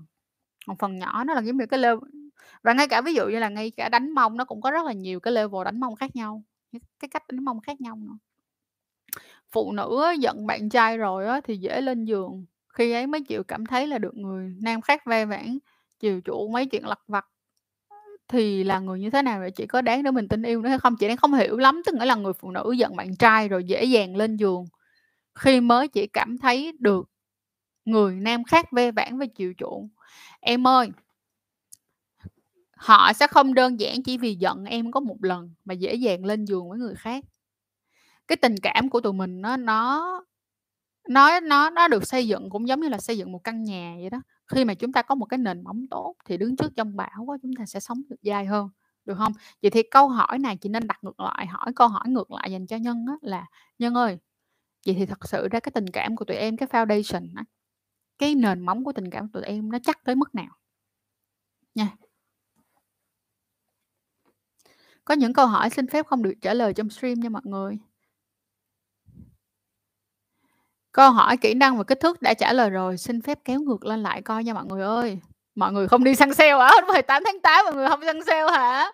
Một 0.68 0.76
phần 0.80 1.00
nhỏ, 1.00 1.24
nó 1.24 1.34
là 1.34 1.42
giống 1.42 1.58
như 1.58 1.66
cái 1.66 1.80
level 1.80 2.10
và 2.64 2.74
ngay 2.74 2.88
cả 2.88 3.02
ví 3.02 3.14
dụ 3.14 3.28
như 3.28 3.40
là 3.40 3.50
ngay 3.50 3.72
cả 3.78 3.90
đánh 3.90 4.12
mông 4.12 4.38
nó 4.38 4.46
cũng 4.46 4.62
có 4.62 4.72
rất 4.72 4.86
là 4.86 4.94
nhiều 4.94 5.20
cái 5.20 5.34
level 5.34 5.66
đánh 5.66 5.80
mông 5.80 5.96
khác 5.96 6.16
nhau, 6.16 6.44
cái 7.00 7.10
cách 7.10 7.24
đánh 7.30 7.46
mông 7.46 7.60
khác 7.62 7.82
nhau 7.82 7.96
nữa. 7.96 8.18
Phụ 9.52 9.72
nữ 9.72 10.02
á, 10.04 10.12
giận 10.14 10.48
bạn 10.48 10.70
trai 10.70 10.98
rồi 10.98 11.28
á, 11.28 11.42
thì 11.44 11.58
dễ 11.58 11.82
lên 11.82 12.06
giường, 12.06 12.46
khi 12.74 12.92
ấy 12.92 13.08
mới 13.08 13.22
chịu 13.22 13.44
cảm 13.44 13.66
thấy 13.66 13.88
là 13.88 13.98
được 13.98 14.16
người 14.16 14.56
nam 14.62 14.82
khác 14.82 15.06
ve 15.06 15.26
vãn, 15.26 15.58
chiều 16.02 16.22
chuộng 16.26 16.52
mấy 16.52 16.66
chuyện 16.66 16.86
lặt 16.86 17.00
vặt. 17.08 17.26
Thì 18.28 18.64
là 18.64 18.80
người 18.80 19.00
như 19.00 19.10
thế 19.10 19.22
nào 19.22 19.40
vậy? 19.40 19.52
Chị 19.52 19.66
có 19.66 19.82
đáng 19.82 20.04
để 20.04 20.12
mình 20.12 20.28
tin 20.28 20.44
yêu 20.44 20.62
nữa 20.62 20.70
hay 20.70 20.80
không? 20.80 20.96
Chị 20.96 21.08
đang 21.08 21.18
không 21.18 21.34
hiểu 21.34 21.58
lắm, 21.58 21.82
tức 21.86 21.96
nghĩa 21.96 22.06
là 22.06 22.16
người 22.16 22.34
phụ 22.34 22.52
nữ 22.52 22.72
giận 22.72 22.96
bạn 22.96 23.16
trai 23.16 23.48
rồi 23.48 23.64
dễ 23.64 23.84
dàng 23.84 24.16
lên 24.16 24.38
giường, 24.38 24.66
khi 25.36 25.62
mới 25.62 25.88
chỉ 25.88 26.08
cảm 26.08 26.38
thấy 26.38 26.74
được 26.80 27.10
người 27.86 28.16
nam 28.16 28.44
khác 28.44 28.72
ve 28.72 28.92
vãn 28.92 29.18
và 29.18 29.26
chiều 29.26 29.54
chuộng. 29.58 29.90
Em 30.40 30.68
ơi 30.68 30.90
họ 32.76 33.14
sẽ 33.14 33.28
không 33.28 33.54
đơn 33.54 33.80
giản 33.80 34.04
chỉ 34.04 34.18
vì 34.18 34.36
giận 34.36 34.66
em 34.66 34.92
có 34.92 35.00
một 35.00 35.18
lần 35.22 35.54
mà 35.66 35.74
dễ 35.74 35.96
dàng 35.96 36.26
lên 36.26 36.46
giường 36.46 36.70
với 36.70 36.80
người 36.80 36.96
khác. 36.96 37.24
Cái 38.28 38.36
tình 38.36 38.56
cảm 38.58 38.90
của 38.90 39.02
tụi 39.02 39.14
mình 39.14 39.42
nó 39.42 39.58
nó 39.58 40.24
nó 41.10 41.40
nó 41.40 41.70
nó 41.70 41.88
được 41.88 42.08
xây 42.08 42.28
dựng 42.28 42.50
cũng 42.50 42.68
giống 42.68 42.82
như 42.82 42.90
là 42.90 42.98
xây 42.98 43.18
dựng 43.18 43.32
một 43.32 43.44
căn 43.44 43.64
nhà 43.64 43.96
vậy 44.00 44.10
đó. 44.10 44.22
Khi 44.52 44.66
mà 44.66 44.74
chúng 44.74 44.92
ta 44.94 45.02
có 45.02 45.16
một 45.16 45.26
cái 45.26 45.38
nền 45.38 45.64
móng 45.64 45.86
tốt 45.92 46.16
thì 46.26 46.38
đứng 46.38 46.56
trước 46.56 46.74
trong 46.76 46.96
bão 46.96 47.24
quá 47.26 47.38
chúng 47.42 47.52
ta 47.60 47.66
sẽ 47.66 47.80
sống 47.80 48.02
được 48.10 48.16
dài 48.22 48.46
hơn, 48.46 48.70
được 49.06 49.16
không? 49.18 49.34
Vậy 49.62 49.72
thì 49.72 49.84
câu 49.92 50.10
hỏi 50.10 50.40
này 50.40 50.58
chị 50.58 50.70
nên 50.70 50.88
đặt 50.88 51.00
ngược 51.04 51.20
lại, 51.20 51.48
hỏi 51.48 51.72
câu 51.76 51.88
hỏi 51.88 52.04
ngược 52.10 52.32
lại 52.32 52.52
dành 52.52 52.68
cho 52.68 52.76
Nhân 52.78 53.06
á 53.08 53.14
là 53.22 53.46
"Nhân 53.80 53.94
ơi, 53.96 54.18
vậy 54.88 54.96
thì 55.00 55.06
thật 55.06 55.30
sự 55.30 55.48
ra 55.52 55.60
cái 55.60 55.72
tình 55.76 55.88
cảm 55.90 56.16
của 56.16 56.26
tụi 56.26 56.38
em, 56.38 56.58
cái 56.58 56.70
foundation 56.70 57.28
á, 57.36 57.44
cái 58.20 58.36
nền 58.36 58.62
móng 58.62 58.86
của 58.86 58.94
tình 58.94 59.12
cảm 59.12 59.24
của 59.30 59.40
tụi 59.42 59.44
em 59.44 59.72
nó 59.72 59.80
chắc 59.84 60.06
tới 60.06 60.16
mức 60.16 60.36
nào?" 60.36 60.58
Nha. 61.76 61.98
Có 65.06 65.14
những 65.16 65.34
câu 65.34 65.48
hỏi 65.48 65.70
xin 65.70 65.88
phép 65.88 66.06
không 66.08 66.24
được 66.24 66.34
trả 66.42 66.54
lời 66.54 66.74
trong 66.74 66.90
stream 66.90 67.20
nha 67.20 67.30
mọi 67.30 67.42
người. 67.46 67.78
Câu 70.92 71.12
hỏi 71.12 71.38
kỹ 71.38 71.54
năng 71.54 71.78
và 71.78 71.84
kích 71.84 72.00
thước 72.00 72.22
đã 72.22 72.34
trả 72.34 72.54
lời 72.54 72.70
rồi, 72.70 72.98
xin 72.98 73.22
phép 73.22 73.40
kéo 73.46 73.60
ngược 73.60 73.86
lên 73.86 74.04
lại 74.04 74.22
coi 74.22 74.44
nha 74.44 74.54
mọi 74.54 74.66
người 74.66 74.84
ơi. 74.84 75.20
Mọi 75.56 75.72
người 75.74 75.88
không 75.88 76.04
đi 76.04 76.16
săn 76.16 76.34
sale 76.34 76.54
hả? 76.54 76.72
18 76.88 77.24
tháng 77.26 77.40
8 77.40 77.66
mọi 77.66 77.74
người 77.74 77.88
không 77.88 78.02
săn 78.06 78.24
sale 78.24 78.52
hả? 78.52 78.92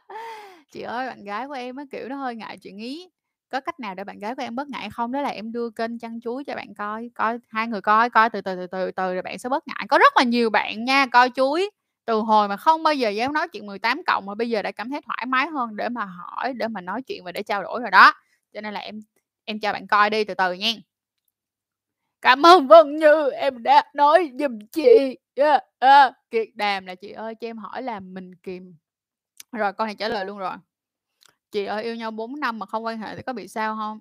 Chị 0.72 0.82
ơi, 0.82 1.08
bạn 1.08 1.24
gái 1.24 1.48
của 1.48 1.54
em 1.54 1.76
á, 1.76 1.84
kiểu, 1.92 2.10
nó 2.10 2.16
hơi 2.16 2.36
ngại 2.36 2.58
chuyện 2.58 2.78
ý. 2.78 3.10
Có 3.52 3.60
cách 3.60 3.80
nào 3.80 3.96
để 3.96 4.04
bạn 4.04 4.20
gái 4.20 4.36
của 4.36 4.42
em 4.42 4.56
bớt 4.56 4.68
ngại 4.70 4.90
không? 4.90 5.12
Đó 5.12 5.22
là 5.22 5.30
em 5.30 5.52
đưa 5.52 5.70
kênh 5.70 6.00
chăn 6.00 6.22
chuối 6.22 6.44
cho 6.44 6.56
bạn 6.56 6.74
coi, 6.76 7.10
coi 7.16 7.40
hai 7.50 7.68
người 7.68 7.82
coi, 7.82 8.10
coi 8.10 8.30
từ 8.30 8.42
từ, 8.42 8.56
từ 8.56 8.68
từ, 8.68 8.92
từ 8.92 9.14
rồi 9.14 9.22
bạn 9.22 9.40
sẽ 9.40 9.50
bớt 9.50 9.68
ngại. 9.68 9.86
Có 9.90 9.98
rất 9.98 10.18
là 10.18 10.24
nhiều 10.24 10.50
bạn 10.50 10.84
nha, 10.86 11.06
coi 11.06 11.30
chuối 11.30 11.70
từ 12.06 12.20
hồi 12.20 12.48
mà 12.48 12.58
không 12.58 12.84
bao 12.84 12.94
giờ 12.94 13.10
dám 13.10 13.34
nói 13.34 13.48
chuyện 13.48 13.66
18 13.66 14.02
cộng 14.08 14.26
mà 14.26 14.36
bây 14.36 14.50
giờ 14.50 14.62
đã 14.62 14.72
cảm 14.72 14.90
thấy 14.90 15.02
thoải 15.06 15.26
mái 15.28 15.48
hơn 15.48 15.76
để 15.76 15.90
mà 15.90 16.06
hỏi, 16.06 16.54
để 16.54 16.68
mà 16.68 16.82
nói 16.82 17.02
chuyện 17.02 17.24
và 17.24 17.32
để 17.32 17.44
trao 17.44 17.64
đổi 17.64 17.82
rồi 17.82 17.92
đó. 17.92 18.14
Cho 18.54 18.62
nên 18.62 18.74
là 18.74 18.80
em 18.80 19.00
em 19.46 19.60
cho 19.60 19.74
bạn 19.74 19.88
coi 19.88 20.10
đi, 20.10 20.24
từ 20.24 20.34
từ 20.34 20.54
nha. 20.54 20.72
Cảm 22.22 22.46
ơn 22.46 22.68
Vân 22.68 22.98
Như, 22.98 23.30
em 23.32 23.64
đã 23.64 23.84
nói 23.94 24.32
giùm 24.40 24.60
chị. 24.72 25.18
Yeah, 25.36 25.64
à, 25.80 26.12
Kiệt 26.32 26.48
Đàm 26.56 26.86
là 26.86 26.96
"Chị 26.96 27.12
ơi, 27.12 27.36
cho 27.36 27.48
em 27.48 27.58
hỏi 27.58 27.82
là 27.82 28.00
mình 28.00 28.36
kìm" 28.36 28.76
rồi 29.52 29.74
con 29.74 29.88
này 29.88 29.96
trả 29.96 30.10
lời 30.10 30.26
luôn 30.26 30.38
rồi. 30.40 30.58
"Chị 31.52 31.66
ơi, 31.66 31.84
yêu 31.84 31.96
nhau 31.96 32.12
4 32.12 32.40
năm 32.40 32.60
mà 32.60 32.66
không 32.68 32.86
quan 32.86 33.00
hệ 33.00 33.16
thì 33.16 33.22
có 33.24 33.34
bị 33.34 33.48
sao 33.48 33.76
không 33.78 34.00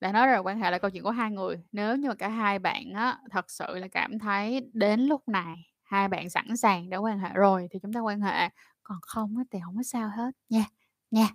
Đã 0.00 0.12
nói 0.12 0.26
rồi, 0.26 0.40
quan 0.42 0.60
hệ 0.60 0.70
là 0.70 0.78
câu 0.78 0.90
chuyện 0.90 1.02
của 1.02 1.10
hai 1.10 1.30
người. 1.30 1.56
Nếu 1.72 1.96
như 1.96 2.08
mà 2.08 2.14
cả 2.14 2.28
hai 2.28 2.58
bạn 2.58 2.92
á, 2.94 3.18
thật 3.30 3.50
sự 3.50 3.64
là 3.74 3.88
cảm 3.88 4.18
thấy 4.18 4.60
đến 4.72 5.00
lúc 5.00 5.28
này 5.28 5.54
hai 5.82 6.08
bạn 6.08 6.30
sẵn 6.30 6.56
sàng 6.56 6.90
để 6.90 6.96
quan 6.96 7.18
hệ 7.18 7.28
rồi 7.34 7.68
thì 7.70 7.78
chúng 7.82 7.92
ta 7.92 8.00
quan 8.00 8.20
hệ, 8.20 8.48
còn 8.82 8.98
không 9.02 9.36
á 9.38 9.44
thì 9.52 9.58
không 9.64 9.76
có 9.76 9.82
sao 9.82 10.08
hết 10.16 10.30
nha, 10.48 10.64
nha. 11.10 11.28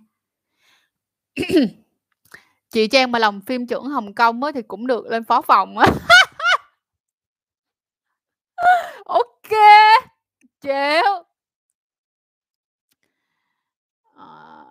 Chị 2.74 2.86
Trang 2.86 3.12
mà 3.12 3.18
lòng 3.18 3.40
phim 3.40 3.66
trưởng 3.66 3.84
Hồng 3.84 4.14
Kông 4.14 4.44
á 4.44 4.52
thì 4.54 4.62
cũng 4.62 4.86
được 4.86 5.06
lên 5.06 5.24
phó 5.24 5.42
phòng 5.42 5.78
á. 5.78 5.86
ok 9.04 9.42
kê, 9.48 9.96
chịu. 10.60 11.24
Ờ. 14.16 14.64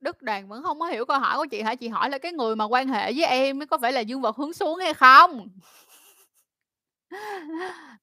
Đức 0.00 0.22
Đoàn 0.22 0.48
vẫn 0.48 0.62
không 0.62 0.80
có 0.80 0.86
hiểu 0.86 1.04
câu 1.04 1.18
hỏi 1.18 1.36
của 1.36 1.46
chị 1.50 1.62
hả? 1.62 1.74
Chị 1.74 1.88
hỏi 1.88 2.10
là 2.10 2.18
cái 2.18 2.32
người 2.32 2.56
mà 2.56 2.64
quan 2.64 2.88
hệ 2.88 3.12
với 3.12 3.24
em 3.24 3.66
có 3.66 3.78
phải 3.78 3.92
là 3.92 4.00
dương 4.00 4.20
vật 4.20 4.36
hướng 4.36 4.52
xuống 4.52 4.78
hay 4.78 4.94
không? 4.94 5.48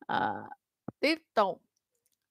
à, 0.07 0.31
tiếp 0.99 1.19
tục. 1.33 1.66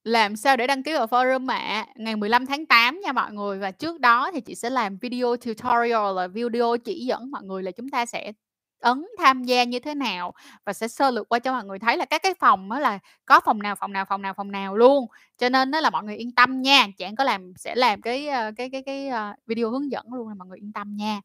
Làm 0.06 0.36
sao 0.36 0.56
để 0.56 0.66
đăng 0.66 0.82
ký 0.82 0.92
vào 0.92 1.06
forum 1.06 1.48
ạ? 1.52 1.86
Ngày 1.96 2.16
15 2.16 2.46
tháng 2.46 2.66
8 2.66 3.00
nha 3.00 3.12
mọi 3.12 3.32
người, 3.32 3.58
và 3.58 3.70
trước 3.70 4.00
đó 4.00 4.30
thì 4.34 4.40
chị 4.40 4.54
sẽ 4.54 4.70
làm 4.70 4.98
video 4.98 5.36
tutorial 5.36 6.14
là 6.16 6.26
video 6.28 6.76
chỉ 6.84 7.04
dẫn 7.06 7.30
mọi 7.30 7.42
người 7.44 7.62
là 7.62 7.70
chúng 7.70 7.88
ta 7.88 8.06
sẽ 8.06 8.32
ấn 8.80 9.06
tham 9.18 9.44
gia 9.44 9.64
như 9.64 9.78
thế 9.78 9.94
nào 9.94 10.32
và 10.66 10.72
sẽ 10.72 10.88
sơ 10.88 11.10
lược 11.10 11.28
qua 11.28 11.38
cho 11.38 11.52
mọi 11.52 11.64
người 11.64 11.78
thấy 11.78 11.96
là 11.96 12.04
các 12.04 12.22
cái 12.22 12.34
phòng 12.40 12.68
đó 12.68 12.78
là 12.78 12.98
có 13.26 13.40
phòng 13.40 13.62
nào, 13.62 13.74
phòng 13.74 13.92
nào, 13.92 14.04
phòng 14.04 14.22
nào, 14.22 14.34
phòng 14.34 14.50
nào 14.52 14.76
luôn. 14.76 15.06
Cho 15.38 15.48
nên 15.48 15.70
đó 15.70 15.80
là 15.80 15.90
mọi 15.90 16.04
người 16.04 16.16
yên 16.16 16.32
tâm 16.32 16.62
nha, 16.62 16.86
Trang 16.98 17.16
có 17.16 17.24
làm 17.24 17.52
sẽ 17.56 17.74
làm 17.74 18.02
cái, 18.02 18.28
ờ, 18.28 18.50
cái 18.56 18.70
cái 18.70 18.82
cái, 18.86 19.08
ờ, 19.08 19.32
video 19.46 19.70
hướng 19.70 19.90
dẫn 19.90 20.06
luôn 20.12 20.28
là 20.28 20.34
mọi 20.34 20.48
người 20.48 20.58
yên 20.58 20.72
tâm 20.72 20.96
nha. 20.96 21.20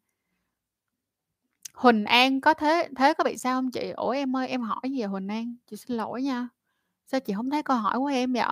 Huỳnh 1.73 2.05
An 2.05 2.41
có 2.41 2.53
thế 2.53 2.87
thế 2.97 3.13
có 3.13 3.23
bị 3.23 3.37
sao 3.37 3.57
không 3.57 3.71
chị? 3.71 3.89
Ủa, 3.95 4.09
em 4.09 4.35
ơi, 4.35 4.47
em 4.47 4.61
hỏi 4.61 4.81
gì 4.83 4.99
vậy 4.99 5.07
Huỳnh 5.07 5.27
An? 5.27 5.55
Chị 5.67 5.75
xin 5.77 5.97
lỗi 5.97 6.21
nha. 6.21 6.47
Sao 7.11 7.19
chị 7.19 7.33
không 7.33 7.49
thấy 7.49 7.63
câu 7.63 7.77
hỏi 7.77 7.97
của 7.97 8.05
em 8.05 8.33
vậy? 8.33 8.43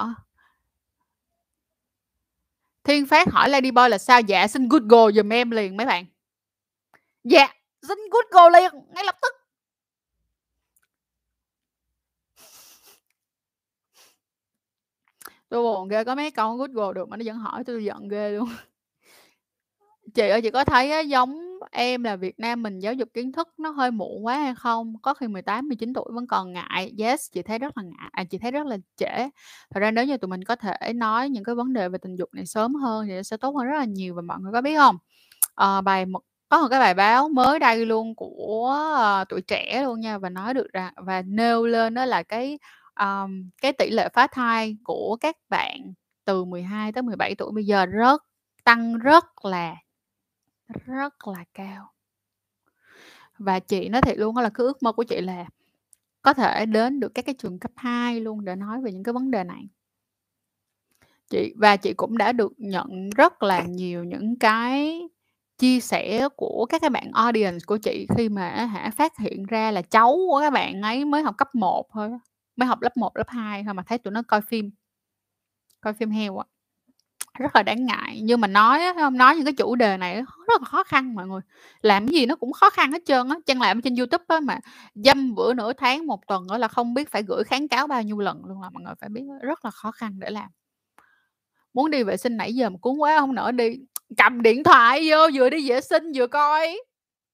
Thiên 2.84 3.06
Phát 3.06 3.28
hỏi 3.32 3.50
Ladyboy 3.50 3.90
là 3.90 3.98
sao? 3.98 4.22
Dạ, 4.22 4.48
xin 4.48 4.70
Google 4.70 5.14
giùm 5.14 5.34
em 5.34 5.52
liền 5.52 5.78
mấy 5.78 5.86
bạn. 5.86 6.06
Dạ, 7.24 7.48
xin 7.88 7.98
Google 8.12 8.60
liền, 8.60 8.72
ngay 8.94 9.04
lập 9.04 9.16
tức. 9.22 9.34
Tôi 15.50 15.64
buồn 15.64 15.88
ghê, 15.88 16.04
có 16.04 16.16
mấy 16.16 16.32
câu 16.32 16.58
Google 16.58 16.94
được 16.94 17.10
mà 17.10 17.18
nó 17.18 17.24
vẫn 17.26 17.38
hỏi 17.38 17.64
tôi 17.64 17.84
giận 17.84 18.08
ghê 18.08 18.32
luôn. 18.32 18.50
Chị 20.14 20.30
ơi, 20.30 20.42
chị 20.42 20.52
có 20.52 20.64
thấy 20.64 20.92
á, 20.92 21.00
giống 21.00 21.40
em 21.72 22.04
là 22.04 22.16
Việt 22.16 22.40
Nam 22.40 22.64
mình 22.64 22.80
giáo 22.80 22.94
dục 22.94 23.10
kiến 23.14 23.32
thức 23.32 23.48
nó 23.58 23.70
hơi 23.70 23.92
muộn 23.92 24.26
quá 24.26 24.38
hay 24.38 24.56
không? 24.56 24.94
Có 25.02 25.14
khi 25.14 25.28
18, 25.28 25.68
19 25.68 25.94
tuổi 25.94 26.06
vẫn 26.14 26.28
còn 26.28 26.54
ngại. 26.54 26.94
Yes, 27.00 27.32
chị 27.32 27.42
thấy 27.42 27.60
rất 27.60 27.78
là 27.78 27.84
ngại 27.84 28.10
à, 28.12 28.24
chị 28.24 28.38
thấy 28.38 28.52
rất 28.52 28.66
là 28.68 28.78
trễ. 28.98 29.30
Thật 29.70 29.80
ra 29.80 29.92
nếu 29.92 30.06
như 30.06 30.18
tụi 30.18 30.30
mình 30.30 30.44
có 30.44 30.56
thể 30.56 30.94
nói 30.96 31.30
những 31.30 31.44
cái 31.44 31.56
vấn 31.56 31.74
đề 31.74 31.90
về 31.90 31.98
tình 32.02 32.16
dục 32.16 32.30
này 32.34 32.46
sớm 32.46 32.76
hơn 32.76 33.08
thì 33.08 33.16
nó 33.16 33.24
sẽ 33.24 33.38
tốt 33.38 33.52
hơn 33.52 33.66
rất 33.68 33.78
là 33.80 33.86
nhiều 33.86 34.16
và 34.16 34.22
mọi 34.22 34.38
người 34.42 34.52
có 34.54 34.62
biết 34.62 34.78
không? 34.78 34.98
À, 35.56 35.82
bài 35.82 36.06
một 36.06 36.22
có 36.50 36.62
một 36.62 36.68
cái 36.72 36.80
bài 36.80 36.94
báo 36.94 37.30
mới 37.30 37.60
đây 37.60 37.86
luôn 37.86 38.16
của, 38.16 38.76
uh, 39.22 39.30
Tuổi 39.30 39.42
Trẻ 39.42 39.82
luôn 39.84 40.00
nha 40.00 40.18
và 40.18 40.30
nói 40.30 40.54
được 40.54 40.68
rằng 40.74 40.94
và 40.98 41.22
nêu 41.22 41.66
lên 41.66 41.94
đó 41.94 42.06
là 42.06 42.24
cái, 42.24 42.60
um, 43.00 43.50
cái 43.62 43.74
tỷ 43.74 43.90
lệ 43.90 44.10
phá 44.14 44.28
thai 44.28 44.78
của 44.84 45.18
các 45.22 45.36
bạn 45.50 45.94
từ 46.26 46.46
12 46.46 46.92
tới 46.92 47.02
17 47.04 47.36
tuổi 47.36 47.52
bây 47.56 47.66
giờ 47.66 47.86
rất 47.86 48.24
tăng 48.64 48.98
rất 48.98 49.26
là 49.46 49.76
rất 50.86 51.28
là 51.28 51.44
cao. 51.54 51.92
Và 53.38 53.60
chị 53.60 53.90
nói 53.90 54.02
thiệt 54.02 54.18
luôn 54.18 54.36
đó 54.36 54.42
là 54.42 54.50
cái 54.50 54.66
ước 54.66 54.84
mơ 54.84 54.92
của 54.92 55.04
chị 55.04 55.22
là 55.22 55.46
có 56.22 56.34
thể 56.34 56.66
đến 56.66 57.00
được 57.00 57.14
các 57.14 57.26
cái 57.26 57.36
trường 57.40 57.60
cấp 57.60 57.72
2 57.76 58.20
luôn 58.22 58.46
để 58.46 58.56
nói 58.56 58.82
về 58.82 58.92
những 58.92 59.04
cái 59.04 59.14
vấn 59.14 59.32
đề 59.32 59.44
này. 59.44 59.70
Chị 61.30 61.54
và 61.58 61.76
chị 61.78 61.94
cũng 61.94 62.18
đã 62.18 62.32
được 62.32 62.52
nhận 62.58 63.10
rất 63.10 63.44
là 63.44 63.64
nhiều 63.64 64.04
những 64.04 64.40
cái 64.40 65.02
chia 65.58 65.80
sẻ 65.80 66.30
của 66.38 66.66
các 66.70 66.82
cái 66.82 66.90
bạn 66.90 67.12
audience 67.14 67.60
của 67.68 67.78
chị 67.78 68.08
khi 68.18 68.30
mà 68.30 68.50
hả 68.66 68.92
phát 68.98 69.18
hiện 69.18 69.46
ra 69.46 69.72
là 69.72 69.82
cháu 69.82 70.18
của 70.30 70.40
các 70.42 70.50
bạn 70.50 70.82
ấy 70.82 71.06
mới 71.06 71.22
học 71.24 71.36
cấp 71.38 71.56
1 71.56 71.88
thôi 71.92 72.10
mới 72.56 72.68
học 72.68 72.82
lớp 72.82 72.98
1, 72.98 73.18
lớp 73.18 73.30
2 73.30 73.64
thôi 73.64 73.74
mà 73.74 73.84
thấy 73.84 73.98
tụi 73.98 74.12
nó 74.12 74.22
coi 74.28 74.42
phim. 74.42 74.72
Coi 75.82 75.94
phim 75.94 76.10
heo 76.12 76.38
á. 76.38 76.46
Rất 77.38 77.56
là 77.56 77.64
đáng 77.64 77.86
ngại, 77.86 78.20
nhưng 78.24 78.42
mà 78.42 78.48
nói 78.48 78.80
á. 78.82 79.10
Nói 79.10 79.36
những 79.36 79.46
cái 79.46 79.54
chủ 79.54 79.76
đề 79.76 79.98
này 79.98 80.16
rất 80.48 80.62
là 80.62 80.66
khó 80.66 80.84
khăn 80.84 81.16
mọi 81.16 81.28
người, 81.28 81.42
làm 81.82 82.08
cái 82.08 82.14
gì 82.14 82.26
nó 82.26 82.36
cũng 82.36 82.54
khó 82.54 82.70
khăn 82.70 82.92
hết 82.92 83.02
trơn 83.06 83.30
á. 83.30 83.36
chân 83.46 83.62
làm 83.62 83.82
trên 83.82 83.96
YouTube 83.96 84.24
á 84.28 84.40
mà 84.40 84.60
dăm 84.96 85.36
bữa 85.36 85.54
nửa 85.54 85.74
tháng, 85.74 86.08
một 86.08 86.28
tuần 86.28 86.48
nữa 86.48 86.58
là 86.58 86.68
không 86.68 86.94
biết 86.94 87.12
phải 87.12 87.24
gửi 87.24 87.44
kháng 87.44 87.68
cáo 87.68 87.88
bao 87.88 88.04
nhiêu 88.04 88.20
lần 88.20 88.46
luôn 88.46 88.62
là 88.62 88.70
mọi 88.70 88.84
người 88.84 88.94
phải 89.00 89.10
biết 89.10 89.22
rất 89.42 89.66
là 89.66 89.72
khó 89.72 89.92
khăn 89.92 90.20
để 90.20 90.30
làm. 90.30 90.50
Muốn 91.74 91.92
đi 91.92 92.04
vệ 92.04 92.18
sinh 92.18 92.38
nãy 92.38 92.56
giờ 92.56 92.70
mà 92.70 92.78
cuốn 92.82 92.98
quá 92.98 93.20
không 93.20 93.36
nỡ 93.36 93.52
đi, 93.52 93.76
cầm 94.18 94.42
điện 94.42 94.64
thoại 94.64 95.10
vô 95.10 95.18
vừa 95.34 95.50
đi 95.50 95.70
vệ 95.70 95.82
sinh 95.82 96.04
vừa 96.16 96.28
coi. 96.28 96.82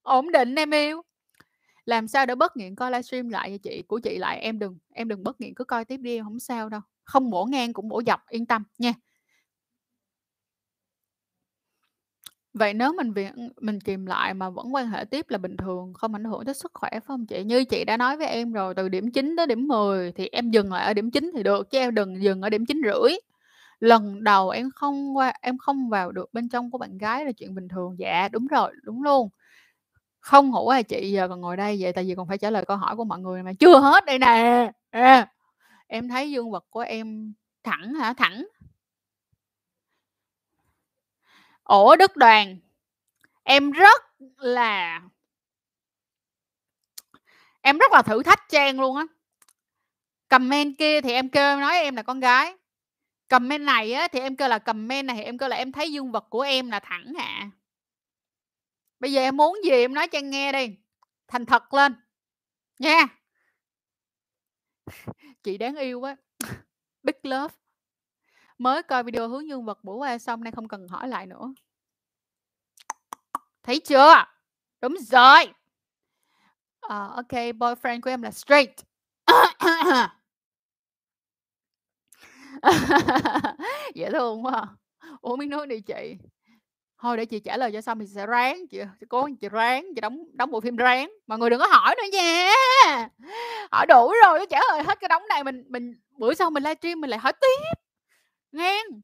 Ổn 0.02 0.32
định 0.32 0.54
em 0.54 0.70
yêu. 0.70 1.02
Làm 1.84 2.08
sao 2.08 2.26
để 2.26 2.34
bớt 2.34 2.56
nghiện 2.56 2.74
coi 2.74 2.90
livestream 2.90 3.28
lại 3.28 3.48
vậy 3.48 3.58
chị? 3.58 3.82
Của 3.88 3.98
chị 3.98 4.18
lại 4.18 4.40
em 4.40 4.58
đừng 4.58 4.78
em 4.94 5.08
đừng 5.08 5.24
bớt 5.24 5.40
nghiện, 5.40 5.54
cứ 5.54 5.64
coi 5.64 5.84
tiếp 5.84 5.96
đi 5.96 6.20
không 6.22 6.40
sao 6.40 6.68
đâu, 6.68 6.80
không 7.04 7.30
bổ 7.30 7.44
ngang 7.44 7.72
cũng 7.72 7.88
bổ 7.88 8.02
dọc, 8.06 8.20
yên 8.28 8.46
tâm 8.46 8.64
nha. 8.78 8.92
Vậy 12.58 12.74
nếu 12.74 12.92
mình 12.92 13.12
viện 13.12 13.48
mình 13.60 13.80
kìm 13.80 14.06
lại 14.06 14.34
mà 14.34 14.50
vẫn 14.50 14.74
quan 14.74 14.88
hệ 14.88 15.04
tiếp 15.04 15.26
là 15.28 15.38
bình 15.38 15.56
thường, 15.56 15.94
không 15.94 16.14
ảnh 16.14 16.24
hưởng 16.24 16.44
tới 16.44 16.54
sức 16.54 16.70
khỏe, 16.74 16.90
phải 16.90 17.00
hông 17.06 17.26
chị? 17.26 17.44
Như 17.44 17.64
chị 17.64 17.84
đã 17.84 17.96
nói 17.96 18.16
với 18.16 18.26
em 18.26 18.52
rồi, 18.52 18.74
từ 18.74 18.88
điểm 18.88 19.10
9 19.10 19.34
tới 19.36 19.46
điểm 19.46 19.68
10 19.68 20.12
thì 20.12 20.28
em 20.32 20.50
dừng 20.50 20.72
lại 20.72 20.86
ở 20.86 20.94
điểm 20.94 21.10
9 21.10 21.30
thì 21.34 21.42
được, 21.42 21.70
chứ 21.70 21.78
em 21.78 21.94
đừng 21.94 22.22
dừng 22.22 22.42
ở 22.42 22.50
điểm 22.50 22.64
9,5. 22.64 23.20
Lần 23.80 24.24
đầu 24.24 24.50
em 24.50 24.70
không 24.74 25.16
qua 25.16 25.32
em 25.40 25.58
không 25.58 25.88
vào 25.88 26.12
được 26.12 26.32
bên 26.32 26.48
trong 26.48 26.70
của 26.70 26.78
bạn 26.78 26.98
gái 26.98 27.24
là 27.24 27.32
chuyện 27.32 27.54
bình 27.54 27.68
thường. 27.68 27.96
Dạ, 27.98 28.28
đúng 28.32 28.46
rồi, 28.46 28.72
đúng 28.82 29.02
luôn. 29.02 29.28
Không 30.20 30.50
ngủ 30.50 30.68
à 30.68 30.82
chị, 30.82 31.12
giờ 31.12 31.28
còn 31.28 31.40
ngồi 31.40 31.56
đây 31.56 31.76
vậy 31.80 31.92
tại 31.92 32.04
vì 32.04 32.14
còn 32.14 32.28
phải 32.28 32.38
trả 32.38 32.50
lời 32.50 32.64
câu 32.64 32.76
hỏi 32.76 32.96
của 32.96 33.04
mọi 33.04 33.20
người 33.20 33.42
mà 33.42 33.52
chưa 33.58 33.78
hết 33.80 34.04
đây 34.06 34.18
nè. 34.18 34.72
À, 34.90 35.28
em 35.86 36.08
thấy 36.08 36.30
dương 36.30 36.50
vật 36.50 36.64
của 36.70 36.80
em 36.80 37.34
thẳng 37.64 37.94
hả? 37.94 38.14
Thẳng. 38.14 38.46
Ủa, 41.66 41.96
Đức 41.96 42.16
Đoàn, 42.16 42.56
em 43.44 43.70
rất 43.70 44.02
là 44.36 45.00
em 47.60 47.78
rất 47.78 47.92
là 47.92 48.02
thử 48.02 48.22
thách 48.22 48.48
Trang 48.48 48.80
luôn 48.80 48.96
á. 48.96 49.04
Comment 50.28 50.78
kia 50.78 51.00
thì 51.00 51.12
em 51.12 51.28
kêu 51.28 51.60
nói 51.60 51.76
em 51.78 51.96
là 51.96 52.02
con 52.02 52.20
gái. 52.20 52.54
Comment 53.28 53.62
này 53.62 53.92
á 53.92 54.08
thì 54.08 54.20
em 54.20 54.36
kêu 54.36 54.48
là 54.48 54.58
comment 54.58 55.06
này 55.06 55.16
thì 55.16 55.22
em 55.22 55.38
kêu 55.38 55.48
là 55.48 55.56
em 55.56 55.72
thấy 55.72 55.92
dương 55.92 56.12
vật 56.12 56.26
của 56.30 56.40
em 56.40 56.70
là 56.70 56.80
thẳng 56.80 57.14
hạ 57.18 57.50
Bây 59.00 59.12
giờ 59.12 59.20
em 59.20 59.36
muốn 59.36 59.58
gì 59.64 59.70
em 59.70 59.94
nói 59.94 60.08
cho 60.08 60.18
anh 60.18 60.30
nghe 60.30 60.52
đi, 60.52 60.76
thành 61.28 61.46
thật 61.46 61.74
lên, 61.74 61.94
nha. 62.78 63.06
Chị 65.42 65.58
đáng 65.58 65.76
yêu 65.76 66.00
quá. 66.00 66.16
Big 67.02 67.14
love. 67.22 67.54
Mới 68.58 68.82
coi 68.82 69.02
video 69.02 69.28
hướng 69.28 69.48
dương 69.48 69.64
vật 69.64 69.84
bữa 69.84 69.92
qua 69.92 70.18
xong 70.18 70.44
nay 70.44 70.52
không 70.52 70.68
cần 70.68 70.88
hỏi 70.88 71.08
lại 71.08 71.26
nữa. 71.26 71.54
Thấy 73.62 73.80
chưa? 73.80 74.14
Đúng 74.80 74.96
rồi. 75.10 75.44
uh, 76.86 76.90
ok 76.90 77.32
boyfriend 77.32 78.00
của 78.00 78.10
em 78.10 78.22
là 78.22 78.30
straight. 78.30 78.74
Dễ 83.94 84.10
thương 84.10 84.44
quá. 84.44 84.66
Uống 85.20 85.38
miếng 85.38 85.50
nước 85.50 85.66
đi 85.66 85.80
chị. 85.80 86.16
Thôi 86.98 87.16
để 87.16 87.24
chị 87.24 87.40
trả 87.40 87.56
lời 87.56 87.72
cho 87.72 87.80
xong 87.80 87.98
thì 87.98 88.06
sẽ 88.06 88.26
ráng, 88.26 88.66
chị 88.70 88.80
chị 89.00 89.06
cố 89.08 89.28
chị 89.40 89.48
ráng, 89.48 89.86
chị 89.94 90.00
đóng 90.00 90.24
đóng 90.32 90.50
bộ 90.50 90.60
phim 90.60 90.76
ráng. 90.76 91.12
Mọi 91.26 91.38
người 91.38 91.50
đừng 91.50 91.60
có 91.60 91.66
hỏi 91.66 91.94
nữa 91.96 92.02
nha. 92.12 92.50
Hỏi 93.72 93.86
đủ 93.86 94.12
rồi, 94.24 94.38
nó 94.38 94.44
trả 94.50 94.60
lời 94.70 94.82
hết 94.86 95.00
cái 95.00 95.08
đống 95.08 95.22
này 95.28 95.44
mình 95.44 95.64
mình 95.68 95.94
bữa 96.18 96.34
sau 96.34 96.50
mình 96.50 96.62
livestream 96.62 97.00
mình 97.00 97.10
lại 97.10 97.18
hỏi 97.18 97.32
tiếp. 97.32 97.85
Ngang. 98.52 99.00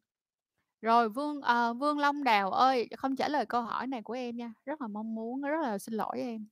Rồi 0.82 1.08
Vương, 1.08 1.42
ờ, 1.42 1.74
Vương 1.74 1.98
Long 1.98 2.24
Đào 2.24 2.50
ơi, 2.50 2.88
không 2.98 3.16
trả 3.16 3.28
lời 3.28 3.46
câu 3.46 3.62
hỏi 3.62 3.86
này 3.86 4.02
của 4.02 4.12
em 4.14 4.36
nha, 4.36 4.52
rất 4.66 4.80
là 4.80 4.88
mong 4.88 5.14
muốn, 5.14 5.42
rất 5.42 5.60
là 5.62 5.78
xin 5.78 5.94
lỗi 5.94 6.18
em. 6.20 6.46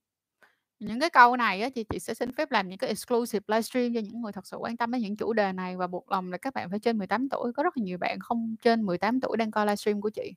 Những 0.81 1.01
cái 1.01 1.11
câu 1.11 1.37
này 1.37 1.63
á 1.63 1.69
thì 1.75 1.85
chị 1.85 1.99
sẽ 1.99 2.15
xin 2.15 2.33
phép 2.33 2.51
làm 2.53 2.69
những 2.69 2.79
cái 2.79 2.89
exclusive 2.91 3.45
livestream 3.49 3.95
cho 3.95 4.01
những 4.01 4.23
người 4.23 4.33
thật 4.33 4.47
sự 4.47 4.57
quan 4.57 4.77
tâm 4.77 4.93
đến 4.93 5.03
những 5.03 5.17
chủ 5.17 5.33
đề 5.33 5.53
này 5.53 5.77
và 5.77 5.87
buộc 5.87 6.13
lòng 6.13 6.33
là 6.33 6.39
các 6.39 6.55
bạn 6.55 6.71
phải 6.71 6.79
trên 6.81 6.99
18 6.99 7.29
tuổi. 7.29 7.53
Có 7.53 7.63
rất 7.63 7.77
là 7.79 7.85
nhiều 7.85 7.99
bạn 7.99 8.19
không 8.21 8.57
trên 8.63 8.83
18 8.83 9.21
tuổi 9.21 9.37
đang 9.37 9.51
coi 9.51 9.67
livestream 9.67 10.01
của 10.01 10.11
chị. 10.11 10.35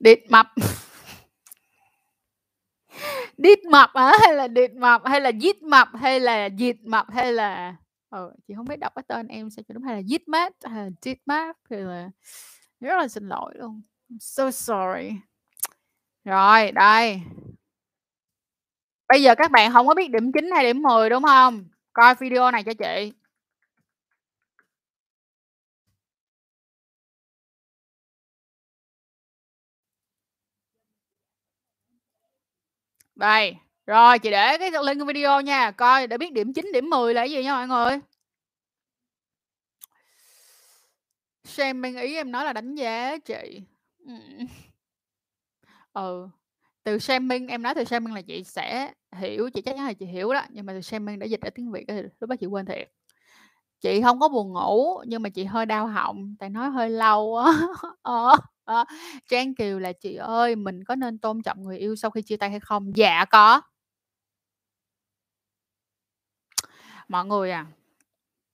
Địt 0.00 0.18
mập. 0.30 0.46
Đít 3.38 3.58
mập 3.64 3.90
á 3.94 4.12
Hay 4.20 4.34
là 4.34 4.48
địt 4.48 4.72
mập, 4.72 5.02
hay 5.04 5.20
là 5.20 5.32
dít 5.40 5.62
mập, 5.62 5.88
hay 5.94 6.20
là 6.20 6.48
dịt 6.58 6.76
mập, 6.84 7.06
hay 7.10 7.32
là 7.32 7.76
Ờ, 8.10 8.26
ừ, 8.26 8.34
chị 8.48 8.54
không 8.56 8.66
biết 8.68 8.76
đọc 8.76 8.92
cái 8.96 9.02
tên 9.08 9.28
em 9.28 9.50
sao 9.50 9.62
cho 9.68 9.74
đúng, 9.74 9.82
hay 9.82 9.96
là 9.96 10.02
dít 10.02 10.28
mát, 10.28 10.52
hay 10.64 10.84
là 10.84 10.90
dít 11.02 11.18
mát, 11.26 11.56
là 11.70 12.10
rất 12.80 12.96
là 12.98 13.08
xin 13.08 13.28
lỗi 13.28 13.54
luôn. 13.58 13.82
I'm 14.10 14.18
so 14.20 14.50
sorry. 14.50 15.10
Rồi, 16.24 16.72
đây. 16.72 17.20
Bây 19.08 19.22
giờ 19.22 19.34
các 19.34 19.50
bạn 19.50 19.72
không 19.72 19.86
có 19.86 19.94
biết 19.94 20.10
điểm 20.10 20.32
9 20.32 20.50
hay 20.54 20.64
điểm 20.64 20.82
10, 20.82 21.10
đúng 21.10 21.22
không 21.22 21.64
Coi 21.92 22.14
video 22.14 22.50
này 22.50 22.62
cho 22.64 22.72
chị. 22.74 23.12
Đây, 33.16 33.58
rồi 33.86 34.18
chị 34.18 34.30
để 34.30 34.58
cái 34.58 34.70
link 34.86 35.06
video 35.06 35.40
nha, 35.40 35.70
coi 35.70 36.06
để 36.06 36.18
biết 36.18 36.32
điểm 36.32 36.52
9, 36.52 36.66
điểm 36.72 36.90
10 36.90 37.14
là 37.14 37.20
cái 37.22 37.30
gì 37.30 37.44
nha 37.44 37.54
mọi 37.54 37.68
người. 37.68 38.00
Xem 41.44 41.82
bên 41.82 41.96
ý 41.96 42.14
em 42.16 42.30
nói 42.32 42.44
là 42.44 42.52
đánh 42.52 42.74
giá 42.74 43.16
chị. 43.18 43.60
Ừ, 44.06 44.12
ừ 45.92 46.28
từ 46.84 46.98
shaming 46.98 47.48
em 47.48 47.62
nói 47.62 47.74
từ 47.74 47.84
shaming 47.84 48.14
là 48.14 48.22
chị 48.22 48.44
sẽ 48.44 48.92
hiểu, 49.16 49.50
chị 49.54 49.62
chắc 49.62 49.76
chắn 49.76 49.86
là 49.86 49.92
chị 49.92 50.06
hiểu 50.06 50.34
đó, 50.34 50.42
nhưng 50.50 50.66
mà 50.66 50.72
từ 50.72 50.80
shaming 50.80 51.18
đã 51.18 51.26
dịch 51.26 51.40
ra 51.42 51.50
tiếng 51.50 51.72
Việt 51.72 51.84
thì 51.88 52.02
lúc 52.20 52.30
đó 52.30 52.36
chị 52.40 52.46
quên 52.46 52.66
thiệt. 52.66 52.90
Chị 53.80 54.02
không 54.02 54.20
có 54.20 54.28
buồn 54.28 54.52
ngủ, 54.52 55.02
nhưng 55.06 55.22
mà 55.22 55.28
chị 55.28 55.44
hơi 55.44 55.66
đau 55.66 55.86
họng, 55.86 56.36
tại 56.38 56.50
nói 56.50 56.70
hơi 56.70 56.90
lâu 56.90 57.36
á. 57.38 57.52
Ờ, 58.02 58.36
ờ. 58.64 58.84
Trang 59.30 59.54
Kiều 59.54 59.78
là 59.78 59.92
"Chị 59.92 60.14
ơi, 60.16 60.56
mình 60.56 60.84
có 60.84 60.94
nên 60.96 61.18
tôn 61.18 61.42
trọng 61.42 61.62
người 61.64 61.78
yêu 61.78 61.96
sau 61.96 62.10
khi 62.10 62.22
chia 62.22 62.36
tay 62.36 62.50
hay 62.50 62.60
không?" 62.60 62.96
Dạ 62.96 63.24
có. 63.24 63.62
Mọi 67.08 67.26
người 67.26 67.50
à, 67.50 67.66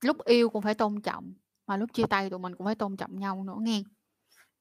lúc 0.04 0.24
yêu 0.24 0.50
cũng 0.50 0.62
phải 0.62 0.74
tôn 0.74 1.00
trọng, 1.00 1.32
mà 1.66 1.76
lúc 1.76 1.92
chia 1.94 2.06
tay 2.10 2.30
tụi 2.30 2.38
mình 2.38 2.56
cũng 2.56 2.64
phải 2.64 2.74
tôn 2.74 2.96
trọng 2.96 3.18
nhau 3.18 3.44
nữa 3.44 3.56
nghe 3.60 3.82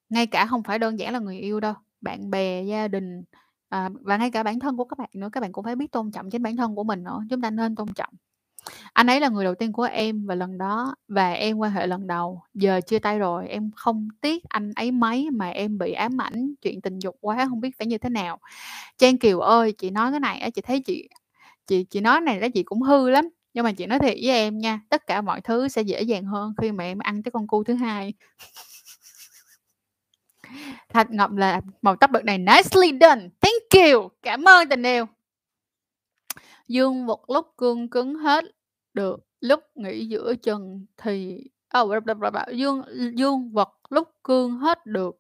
Ngay 0.10 0.28
cả 0.28 0.46
không 0.46 0.64
phải 0.64 0.80
đơn 0.80 1.00
giản 1.00 1.14
là 1.14 1.20
người 1.20 1.40
yêu 1.40 1.60
đâu, 1.60 1.74
bạn 2.02 2.32
bè, 2.32 2.64
gia 2.64 2.88
đình, 2.88 3.24
à, 3.70 3.90
và 4.02 4.18
ngay 4.18 4.32
cả 4.32 4.44
bản 4.44 4.60
thân 4.60 4.78
của 4.78 4.86
các 4.86 5.00
bạn 5.00 5.10
nữa, 5.14 5.30
các 5.32 5.42
bạn 5.42 5.52
cũng 5.52 5.64
phải 5.66 5.76
biết 5.76 5.92
tôn 5.92 6.12
trọng 6.12 6.30
chính 6.30 6.44
bản 6.44 6.58
thân 6.58 6.76
của 6.76 6.84
mình 6.84 7.04
nữa, 7.04 7.22
chúng 7.30 7.42
ta 7.42 7.50
nên 7.50 7.76
tôn 7.76 7.88
trọng. 7.94 8.14
Anh 8.94 9.08
ấy 9.08 9.20
là 9.20 9.30
người 9.30 9.44
đầu 9.46 9.56
tiên 9.56 9.74
của 9.74 9.84
em 9.84 10.26
và 10.26 10.36
lần 10.36 10.58
đó 10.58 10.96
và 11.08 11.32
em 11.32 11.58
quan 11.58 11.72
hệ 11.72 11.88
lần 11.88 12.08
đầu, 12.08 12.42
giờ 12.54 12.82
chia 12.82 13.00
tay 13.00 13.20
rồi, 13.20 13.48
em 13.48 13.72
không 13.76 14.08
tiếc 14.22 14.44
anh 14.50 14.74
ấy 14.76 14.92
mấy 14.92 15.32
mà 15.32 15.50
em 15.50 15.78
bị 15.78 15.94
ám 15.94 16.22
ảnh 16.22 16.54
chuyện 16.62 16.82
tình 16.82 17.00
dục 17.00 17.18
quá, 17.22 17.48
không 17.50 17.62
biết 17.62 17.78
phải 17.78 17.88
như 17.88 17.98
thế 17.98 18.10
nào. 18.10 18.40
Trang 18.98 19.18
Kiều 19.18 19.40
ơi, 19.40 19.74
chị 19.78 19.90
nói 19.90 20.12
cái 20.12 20.20
này 20.20 20.40
á, 20.40 20.50
chị 20.50 20.62
thấy 20.62 20.82
chị 20.82 21.10
chị 21.68 21.84
chị 21.84 22.02
nói 22.02 22.22
này 22.22 22.40
đó 22.40 22.48
chị 22.54 22.64
cũng 22.64 22.82
hư 22.82 23.10
lắm, 23.10 23.30
nhưng 23.60 23.64
mà 23.64 23.72
chị 23.72 23.86
nói 23.86 24.00
thiệt 24.00 24.18
với 24.22 24.32
em 24.32 24.58
nha, 24.58 24.82
tất 24.90 25.08
cả 25.08 25.22
mọi 25.22 25.42
thứ 25.42 25.68
sẽ 25.68 25.82
dễ 25.82 26.02
dàng 26.02 26.26
hơn 26.26 26.54
khi 26.62 26.72
mà 26.72 26.84
em 26.84 27.00
ăn 27.00 27.24
cái 27.24 27.32
con 27.32 27.48
cua 27.48 27.64
thứ 27.64 27.74
hai. 27.74 28.14
Thạch 30.90 31.12
Ngọc 31.12 31.32
là 31.32 31.62
màu 31.82 31.96
tóc 31.96 32.12
đợt 32.12 32.24
này 32.24 32.38
nicely 32.38 32.98
done, 33.02 33.30
thank 33.42 33.94
you, 33.94 34.10
cảm 34.22 34.44
ơn 34.44 34.70
tình 34.70 34.84
yêu. 34.84 35.06
Dương 36.68 37.06
vật 37.06 37.30
lúc 37.30 37.54
cương 37.58 37.90
cứng 37.90 38.16
hết 38.16 38.46
được, 38.94 39.20
lúc 39.42 39.60
nghỉ 39.76 40.06
giữa 40.06 40.36
chừng 40.36 40.86
thì 40.98 41.44
oh, 41.80 41.92
dương 42.54 42.84
dương 43.16 43.52
vật 43.52 43.70
lúc 43.90 44.10
cương 44.24 44.58
hết 44.58 44.86
được. 44.86 45.19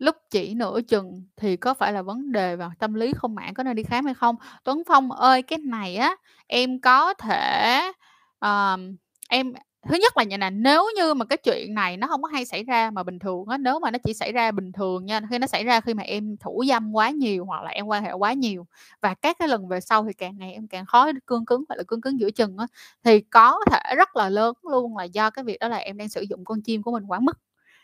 Lúc 0.00 0.16
chỉ 0.30 0.54
nửa 0.54 0.80
chừng 0.88 1.22
thì 1.36 1.56
có 1.56 1.74
phải 1.74 1.92
là 1.92 2.02
vấn 2.02 2.32
đề 2.32 2.56
vào 2.56 2.70
tâm 2.78 2.94
lý 2.94 3.12
không 3.16 3.34
mãn 3.34 3.54
có 3.54 3.62
nên 3.62 3.76
đi 3.76 3.82
khám 3.82 4.04
hay 4.04 4.14
không? 4.14 4.36
Tuấn 4.64 4.82
Phong 4.88 5.12
ơi, 5.12 5.42
cái 5.42 5.58
này 5.58 5.96
á, 5.96 6.16
em 6.46 6.80
có 6.80 7.14
thể, 7.14 7.80
uh, 8.46 8.80
em 9.30 9.52
thứ 9.88 9.96
nhất 10.02 10.16
là 10.16 10.22
như 10.24 10.38
này 10.38 10.50
nếu 10.50 10.84
như 10.96 11.14
mà 11.14 11.24
cái 11.24 11.36
chuyện 11.36 11.74
này 11.74 11.96
nó 11.96 12.06
không 12.06 12.22
có 12.22 12.28
hay 12.32 12.44
xảy 12.44 12.64
ra 12.64 12.90
mà 12.90 13.02
bình 13.02 13.18
thường 13.18 13.44
á, 13.48 13.58
nếu 13.58 13.78
mà 13.80 13.90
nó 13.90 13.98
chỉ 14.04 14.14
xảy 14.14 14.32
ra 14.32 14.50
bình 14.50 14.72
thường 14.72 15.06
nha, 15.06 15.20
khi 15.30 15.38
nó 15.38 15.46
xảy 15.46 15.64
ra 15.64 15.80
khi 15.80 15.94
mà 15.94 16.02
em 16.02 16.36
thủ 16.40 16.64
dâm 16.68 16.92
quá 16.96 17.10
nhiều 17.10 17.44
hoặc 17.44 17.62
là 17.62 17.70
em 17.70 17.86
quan 17.86 18.04
hệ 18.04 18.12
quá 18.12 18.32
nhiều 18.32 18.66
và 19.02 19.14
các 19.14 19.36
cái 19.38 19.48
lần 19.48 19.68
về 19.68 19.80
sau 19.80 20.04
thì 20.04 20.12
càng 20.12 20.38
ngày 20.38 20.52
em 20.52 20.68
càng 20.68 20.86
khó 20.86 21.10
cương 21.26 21.44
cứng, 21.46 21.64
hoặc 21.68 21.76
là, 21.76 21.82
cương 21.88 22.00
cứng 22.00 22.20
giữa 22.20 22.30
chừng 22.30 22.56
á, 22.58 22.66
thì 23.04 23.20
có 23.20 23.58
thể 23.70 23.94
rất 23.96 24.16
là 24.16 24.28
lớn 24.28 24.54
luôn 24.70 24.96
là 24.96 25.04
do 25.04 25.30
cái 25.30 25.44
việc 25.44 25.58
đó 25.60 25.68
là 25.68 25.76
em 25.76 25.96
đang 25.96 26.08
sử 26.08 26.20
dụng 26.30 26.44
con 26.44 26.62
chim 26.62 26.82
của 26.82 26.92
mình 26.92 27.04
quá 27.08 27.20
mức, 27.20 27.38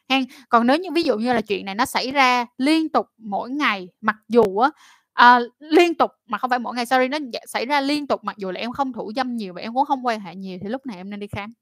hen. 0.08 0.24
Còn 0.48 0.66
nếu 0.66 0.76
như 0.78 0.90
ví 0.92 1.02
dụ 1.02 1.18
như 1.18 1.32
là 1.32 1.40
chuyện 1.40 1.64
này 1.66 1.74
nó 1.74 1.84
xảy 1.86 2.10
ra 2.10 2.46
liên 2.58 2.88
tục 2.88 3.06
mỗi 3.18 3.50
ngày, 3.50 3.88
mặc 4.00 4.16
dù 4.28 4.58
á, 4.58 4.70
ờ, 5.12 5.48
liên 5.58 5.94
tục 5.94 6.10
mà 6.26 6.38
không 6.38 6.50
phải 6.50 6.58
mỗi 6.58 6.74
ngày, 6.74 6.86
sorry, 6.86 7.08
nó 7.08 7.18
dạ, 7.32 7.40
xảy 7.46 7.66
ra 7.66 7.80
liên 7.80 8.06
tục 8.06 8.24
mặc 8.24 8.36
dù 8.38 8.50
là 8.50 8.60
em 8.60 8.72
không 8.72 8.92
thủ 8.92 9.12
dâm 9.16 9.36
nhiều 9.36 9.54
và 9.54 9.60
em 9.60 9.74
cũng 9.74 9.84
không 9.84 10.06
quan 10.06 10.20
hệ 10.20 10.34
nhiều 10.34 10.58
thì 10.62 10.68
lúc 10.68 10.86
này 10.86 10.96
em 10.96 11.10
nên 11.10 11.20
đi 11.20 11.26
khám. 11.26 11.52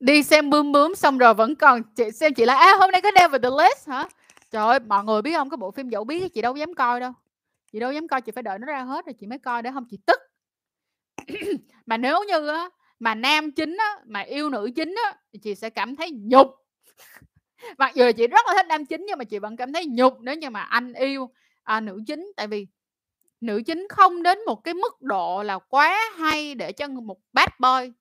Đi 0.00 0.22
xem 0.22 0.50
Bướm 0.50 0.72
Bướm 0.72 0.94
xong 0.94 1.18
rồi 1.18 1.34
vẫn 1.34 1.54
còn 1.56 1.82
chị 1.96 2.10
xem 2.10 2.34
chị 2.34 2.44
là 2.44 2.54
à, 2.56 2.74
hôm 2.80 2.90
nay 2.90 3.00
có 3.02 3.10
Never 3.10 3.42
the 3.42 3.50
List 3.50 3.88
hả?" 3.88 4.08
Trời 4.50 4.66
ơi, 4.66 4.80
mọi 4.80 5.04
người 5.04 5.22
biết 5.22 5.34
không 5.34 5.50
Cái 5.50 5.56
bộ 5.56 5.70
phim 5.70 5.88
Dẫu 5.88 6.04
Biết 6.04 6.34
chị 6.34 6.42
đâu 6.42 6.56
dám 6.56 6.74
coi 6.74 7.00
đâu, 7.00 7.12
chị 7.72 7.80
đâu 7.80 7.92
dám 7.92 8.08
coi, 8.08 8.20
chị 8.22 8.32
phải 8.32 8.42
đợi 8.42 8.58
nó 8.58 8.66
ra 8.66 8.82
hết 8.84 9.06
rồi 9.06 9.14
chị 9.20 9.26
mới 9.26 9.38
coi 9.38 9.62
để 9.62 9.70
không 9.74 9.84
chị 9.90 9.98
tức. 10.06 10.20
Mà 11.86 11.96
nếu 11.96 12.24
như 12.24 12.48
á, 12.48 12.68
mà 12.98 13.14
nam 13.14 13.52
chính 13.52 13.76
á, 13.76 13.96
mà 14.06 14.20
yêu 14.20 14.50
nữ 14.50 14.70
chính 14.76 14.94
á, 15.04 15.16
thì 15.32 15.38
chị 15.42 15.54
sẽ 15.54 15.70
cảm 15.70 15.96
thấy 15.96 16.10
nhục. 16.10 16.48
Mặc 17.78 17.94
dù 17.94 18.04
là 18.04 18.12
chị 18.12 18.26
rất 18.26 18.46
là 18.46 18.54
thích 18.54 18.66
nam 18.68 18.86
chính 18.86 19.04
nhưng 19.08 19.18
mà 19.18 19.24
chị 19.24 19.38
vẫn 19.38 19.56
cảm 19.56 19.72
thấy 19.72 19.86
nhục 19.86 20.20
nếu 20.20 20.36
như 20.36 20.50
mà 20.50 20.60
anh 20.62 20.92
yêu, 20.92 21.30
à, 21.62 21.80
nữ 21.80 22.00
chính, 22.06 22.32
tại 22.36 22.46
vì 22.46 22.66
nữ 23.40 23.62
chính 23.66 23.86
không 23.90 24.22
đến 24.22 24.38
một 24.46 24.64
cái 24.64 24.74
mức 24.74 25.02
độ 25.02 25.42
là 25.42 25.58
quá 25.58 26.00
hay 26.18 26.54
để 26.54 26.72
cho 26.72 26.88
một 26.88 27.18
bad 27.32 27.48
boy, 27.60 27.92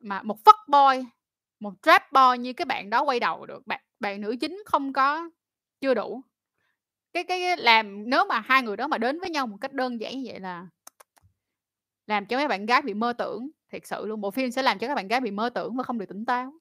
mà 0.00 0.22
một 0.22 0.38
fuck 0.44 0.58
boy, 0.68 1.06
một 1.60 1.74
trap 1.82 2.12
boy 2.12 2.38
như 2.38 2.52
cái 2.52 2.64
bạn 2.66 2.90
đó 2.90 3.02
quay 3.02 3.20
đầu 3.20 3.46
được, 3.46 3.66
bạn 3.66 3.80
bạn 4.00 4.20
nữ 4.20 4.36
chính 4.40 4.62
không 4.66 4.92
có 4.92 5.30
chưa 5.80 5.94
đủ. 5.94 6.22
Cái 7.12 7.24
cái 7.24 7.56
làm 7.56 8.10
nếu 8.10 8.24
mà 8.24 8.40
hai 8.40 8.62
người 8.62 8.76
đó 8.76 8.88
mà 8.88 8.98
đến 8.98 9.20
với 9.20 9.30
nhau 9.30 9.46
một 9.46 9.56
cách 9.60 9.72
đơn 9.72 10.00
giản 10.00 10.12
như 10.22 10.30
vậy 10.30 10.40
là 10.40 10.66
làm 12.06 12.26
cho 12.26 12.36
mấy 12.36 12.48
bạn 12.48 12.66
gái 12.66 12.82
bị 12.82 12.94
mơ 12.94 13.12
tưởng, 13.12 13.50
thiệt 13.74 13.86
sự 13.86 14.06
luôn, 14.06 14.20
bộ 14.20 14.30
phim 14.30 14.50
sẽ 14.50 14.62
làm 14.62 14.78
cho 14.78 14.88
các 14.88 14.94
bạn 14.94 15.08
gái 15.08 15.20
bị 15.20 15.30
mơ 15.30 15.50
tưởng 15.50 15.76
và 15.76 15.82
không 15.82 15.98
được 15.98 16.06
tỉnh 16.08 16.24
táo. 16.24 16.52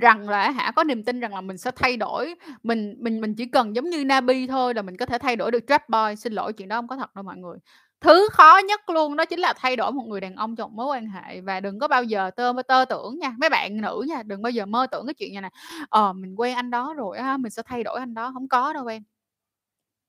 Rằng 0.00 0.28
là 0.28 0.50
hả, 0.50 0.72
có 0.76 0.84
niềm 0.84 1.04
tin 1.04 1.20
rằng 1.20 1.34
là 1.34 1.40
mình 1.40 1.58
sẽ 1.58 1.70
thay 1.76 1.96
đổi, 1.96 2.34
mình 2.62 2.94
mình 2.98 3.20
mình 3.20 3.34
chỉ 3.34 3.46
cần 3.46 3.76
giống 3.76 3.90
như 3.90 4.04
Nabi 4.04 4.46
thôi 4.46 4.74
là 4.74 4.82
mình 4.82 4.96
có 4.96 5.06
thể 5.06 5.18
thay 5.18 5.36
đổi 5.36 5.50
được 5.50 5.64
trap 5.68 5.88
boy, 5.88 6.16
xin 6.18 6.32
lỗi 6.32 6.52
chuyện 6.52 6.68
đó 6.68 6.76
không 6.76 6.88
có 6.88 6.96
thật 6.96 7.14
đâu 7.14 7.22
mọi 7.22 7.36
người. 7.36 7.58
Thứ 8.00 8.28
khó 8.32 8.60
nhất 8.68 8.90
luôn 8.90 9.16
đó 9.16 9.24
chính 9.24 9.40
là 9.40 9.52
thay 9.56 9.76
đổi 9.76 9.92
một 9.92 10.04
người 10.08 10.20
đàn 10.20 10.36
ông 10.36 10.56
trong 10.56 10.76
mối 10.76 10.86
quan 10.86 11.08
hệ 11.08 11.40
và 11.40 11.60
đừng 11.60 11.78
có 11.78 11.88
bao 11.88 12.04
giờ 12.04 12.30
tơ 12.30 12.52
mơ 12.52 12.62
tơ 12.62 12.84
tưởng 12.88 13.18
nha, 13.18 13.34
mấy 13.38 13.50
bạn 13.50 13.80
nữ 13.80 14.04
nha, 14.08 14.22
đừng 14.22 14.42
bao 14.42 14.50
giờ 14.50 14.66
mơ 14.66 14.86
tưởng 14.86 15.06
cái 15.06 15.14
chuyện 15.14 15.32
như 15.32 15.40
này 15.40 15.50
ờ, 15.88 16.12
mình 16.12 16.34
quen 16.36 16.54
anh 16.56 16.70
đó 16.70 16.94
rồi 16.94 17.18
á, 17.18 17.36
mình 17.36 17.50
sẽ 17.50 17.62
thay 17.66 17.84
đổi 17.84 17.98
anh 17.98 18.14
đó, 18.14 18.30
không 18.34 18.48
có 18.48 18.72
đâu 18.72 18.86
em. 18.86 19.02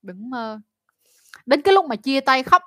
Đừng 0.02 0.30
mơ. 0.30 0.60
Đến 1.46 1.62
cái 1.62 1.74
lúc 1.74 1.86
mà 1.86 1.96
chia 1.96 2.20
tay 2.22 2.44
khóc 2.44 2.64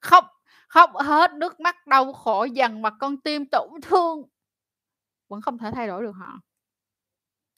khóc 0.00 0.24
khóc 0.70 0.90
hết 1.04 1.32
nước 1.34 1.60
mắt, 1.60 1.86
đau 1.88 2.12
khổ, 2.14 2.44
dằn 2.44 2.82
mặt 2.82 2.94
con 3.00 3.18
tim, 3.22 3.46
tổn 3.46 3.70
thương 3.82 4.22
vẫn 5.28 5.40
không 5.42 5.58
thể 5.58 5.70
thay 5.74 5.86
đổi 5.86 6.02
được 6.02 6.12
họ. 6.12 6.40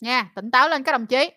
Nha, 0.01 0.33
tỉnh 0.35 0.51
táo 0.51 0.69
lên 0.69 0.83
các 0.85 0.93
đồng 0.93 1.07
chí. 1.07 1.31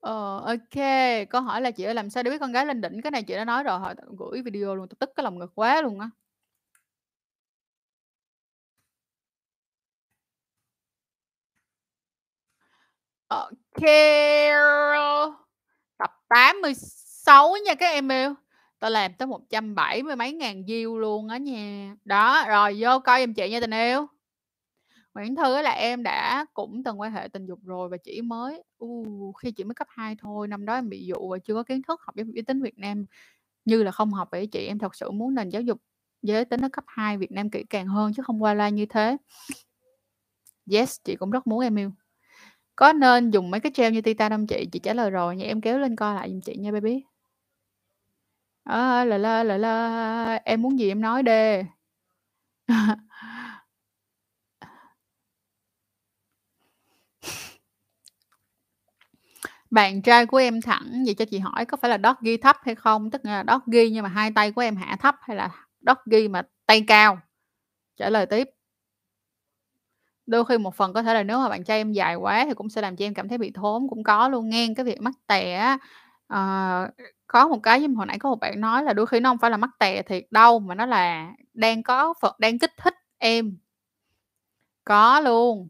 Ờ, 0.00 0.38
ok 0.46 0.84
câu 1.30 1.42
hỏi 1.42 1.60
là 1.60 1.70
"Chị 1.70 1.84
ơi, 1.84 1.94
làm 1.94 2.10
sao 2.10 2.22
để 2.22 2.30
biết 2.30 2.38
con 2.40 2.52
gái 2.52 2.66
lên 2.66 2.80
đỉnh?" 2.80 3.02
Cái 3.02 3.10
này 3.10 3.22
chị 3.22 3.34
đã 3.34 3.44
nói 3.44 3.62
rồi, 3.64 3.78
hồi 3.78 3.94
gửi 4.18 4.42
video 4.42 4.74
luôn, 4.74 4.88
tôi 4.88 4.96
tức 5.00 5.10
cái 5.16 5.24
lòng 5.24 5.38
ngực 5.38 5.52
quá 5.54 5.82
luôn 5.82 6.00
á. 6.00 6.10
Ờ, 13.28 13.50
ok. 13.76 13.84
Tập 15.98 16.10
86 16.28 17.54
nha 17.66 17.74
các 17.74 17.86
em 17.86 18.08
yêu, 18.12 18.34
tao 18.80 18.90
làm 18.90 19.12
tới 19.14 19.26
một 19.26 19.40
trăm 19.50 19.74
bảy 19.74 20.02
mươi 20.02 20.16
mấy 20.16 20.32
ngàn 20.32 20.62
view 20.62 20.98
luôn 20.98 21.28
á 21.28 21.38
nha. 21.38 21.96
Đó, 22.04 22.44
rồi 22.48 22.76
vô 22.80 22.98
coi 23.04 23.20
em 23.20 23.34
chị 23.34 23.50
nha 23.50 23.60
tình 23.60 23.70
yêu. 23.70 24.06
Nguyễn 25.14 25.36
Thư 25.36 25.62
là 25.62 25.70
em 25.70 26.02
đã 26.02 26.46
cũng 26.54 26.82
từng 26.84 27.00
quan 27.00 27.12
hệ 27.12 27.28
tình 27.28 27.46
dục 27.46 27.58
rồi 27.64 27.88
và 27.88 27.96
chỉ 27.96 28.22
mới 28.22 28.62
uh, 28.84 29.36
khi 29.36 29.52
chỉ 29.52 29.64
mới 29.64 29.74
cấp 29.74 29.86
2 29.90 30.16
thôi, 30.18 30.48
năm 30.48 30.66
đó 30.66 30.74
em 30.74 30.88
bị 30.88 31.06
dụ 31.06 31.28
và 31.30 31.38
chưa 31.38 31.54
có 31.54 31.62
kiến 31.62 31.82
thức 31.82 32.00
học 32.02 32.16
giới 32.16 32.26
giới 32.34 32.42
tính 32.42 32.62
Việt 32.62 32.78
Nam, 32.78 33.06
như 33.64 33.82
là 33.82 33.90
không 33.90 34.12
học 34.12 34.28
vậy 34.32 34.46
chị. 34.46 34.66
Em 34.66 34.78
thật 34.78 34.94
sự 34.94 35.10
muốn 35.10 35.34
nền 35.34 35.48
giáo 35.48 35.62
dục 35.62 35.78
giới 36.22 36.44
tính 36.44 36.60
ở 36.60 36.68
cấp 36.72 36.84
2 36.86 37.16
Việt 37.18 37.32
Nam 37.32 37.50
kỹ 37.50 37.64
càng 37.70 37.86
hơn 37.86 38.12
chứ 38.16 38.22
không 38.22 38.42
qua 38.42 38.54
loa 38.54 38.68
như 38.68 38.86
thế. 38.86 39.16
Yes, 40.70 40.96
chị 41.04 41.16
cũng 41.16 41.30
rất 41.30 41.46
muốn 41.46 41.60
em 41.60 41.78
yêu. 41.78 41.90
Có 42.76 42.92
nên 42.92 43.30
dùng 43.30 43.50
mấy 43.50 43.60
cái 43.60 43.72
treo 43.74 43.90
như 43.90 44.00
Titan 44.00 44.32
không 44.32 44.46
chị? 44.46 44.66
Chị 44.72 44.78
trả 44.78 44.94
lời 44.94 45.10
rồi 45.10 45.36
nha, 45.36 45.46
em 45.46 45.60
kéo 45.60 45.78
lên 45.78 45.96
coi 45.96 46.14
lại 46.14 46.30
giùm 46.30 46.40
chị 46.40 46.56
nha 46.56 46.72
baby. 46.72 47.09
Ờ, 48.64 48.74
á, 48.98 49.04
la 49.04 49.18
la, 49.18 49.42
la 49.44 49.56
la, 49.58 50.40
em 50.44 50.62
muốn 50.62 50.78
gì 50.78 50.88
em 50.88 51.00
nói 51.00 51.22
đi. 51.22 51.62
Bạn 59.70 60.02
trai 60.02 60.26
của 60.26 60.36
em 60.36 60.60
thẳng, 60.60 61.02
vậy 61.06 61.14
cho 61.14 61.24
chị 61.24 61.38
hỏi 61.38 61.64
có 61.64 61.76
phải 61.76 61.90
là 61.90 61.98
doggy 62.04 62.36
thấp 62.36 62.56
hay 62.62 62.74
không? 62.74 63.10
Tức 63.10 63.24
là 63.24 63.42
là 63.46 63.58
ghi 63.66 63.90
nhưng 63.90 64.02
mà 64.02 64.08
hai 64.08 64.30
tay 64.34 64.52
của 64.52 64.60
em 64.62 64.76
hạ 64.76 64.96
thấp 65.00 65.14
hay 65.22 65.36
là 65.36 65.50
doggy 65.86 66.28
mà 66.28 66.42
tay 66.66 66.84
cao? 66.88 67.18
Trả 67.96 68.10
lời 68.10 68.26
tiếp. 68.26 68.48
Đôi 70.26 70.44
khi 70.44 70.58
một 70.58 70.74
phần 70.74 70.92
có 70.92 71.02
thể 71.02 71.14
là 71.14 71.22
nếu 71.22 71.38
mà 71.38 71.48
bạn 71.48 71.64
trai 71.64 71.78
em 71.78 71.92
dài 71.92 72.14
quá 72.14 72.44
thì 72.48 72.54
cũng 72.54 72.68
sẽ 72.70 72.80
làm 72.82 72.96
cho 72.96 73.04
em 73.04 73.14
cảm 73.14 73.28
thấy 73.28 73.38
bị 73.38 73.50
thốn, 73.54 73.86
cũng 73.90 74.02
có 74.04 74.28
luôn 74.28 74.48
nghe 74.50 74.68
Cái 74.76 74.84
việc 74.84 75.00
mắc 75.00 75.14
tè 75.26 75.52
á, 75.54 75.78
ờ, 76.30 76.90
có 77.26 77.48
một 77.48 77.60
cái 77.62 77.82
giống 77.82 77.94
hồi 77.96 78.06
nãy 78.06 78.18
có 78.20 78.30
một 78.30 78.40
bạn 78.40 78.60
nói 78.60 78.84
là 78.84 78.92
đôi 78.92 79.06
khi 79.06 79.20
nó 79.20 79.30
hông 79.30 79.38
phải 79.38 79.50
là 79.52 79.58
mắc 79.58 79.70
tè 79.80 80.02
thiệt 80.02 80.24
đâu, 80.32 80.58
mà 80.60 80.74
nó 80.74 80.86
là 80.86 81.28
đang 81.54 81.82
có 81.82 82.14
phần 82.22 82.34
đang 82.40 82.58
kích 82.58 82.72
thích 82.84 82.94
em. 83.18 83.58
Có 84.84 85.20
luôn. 85.20 85.68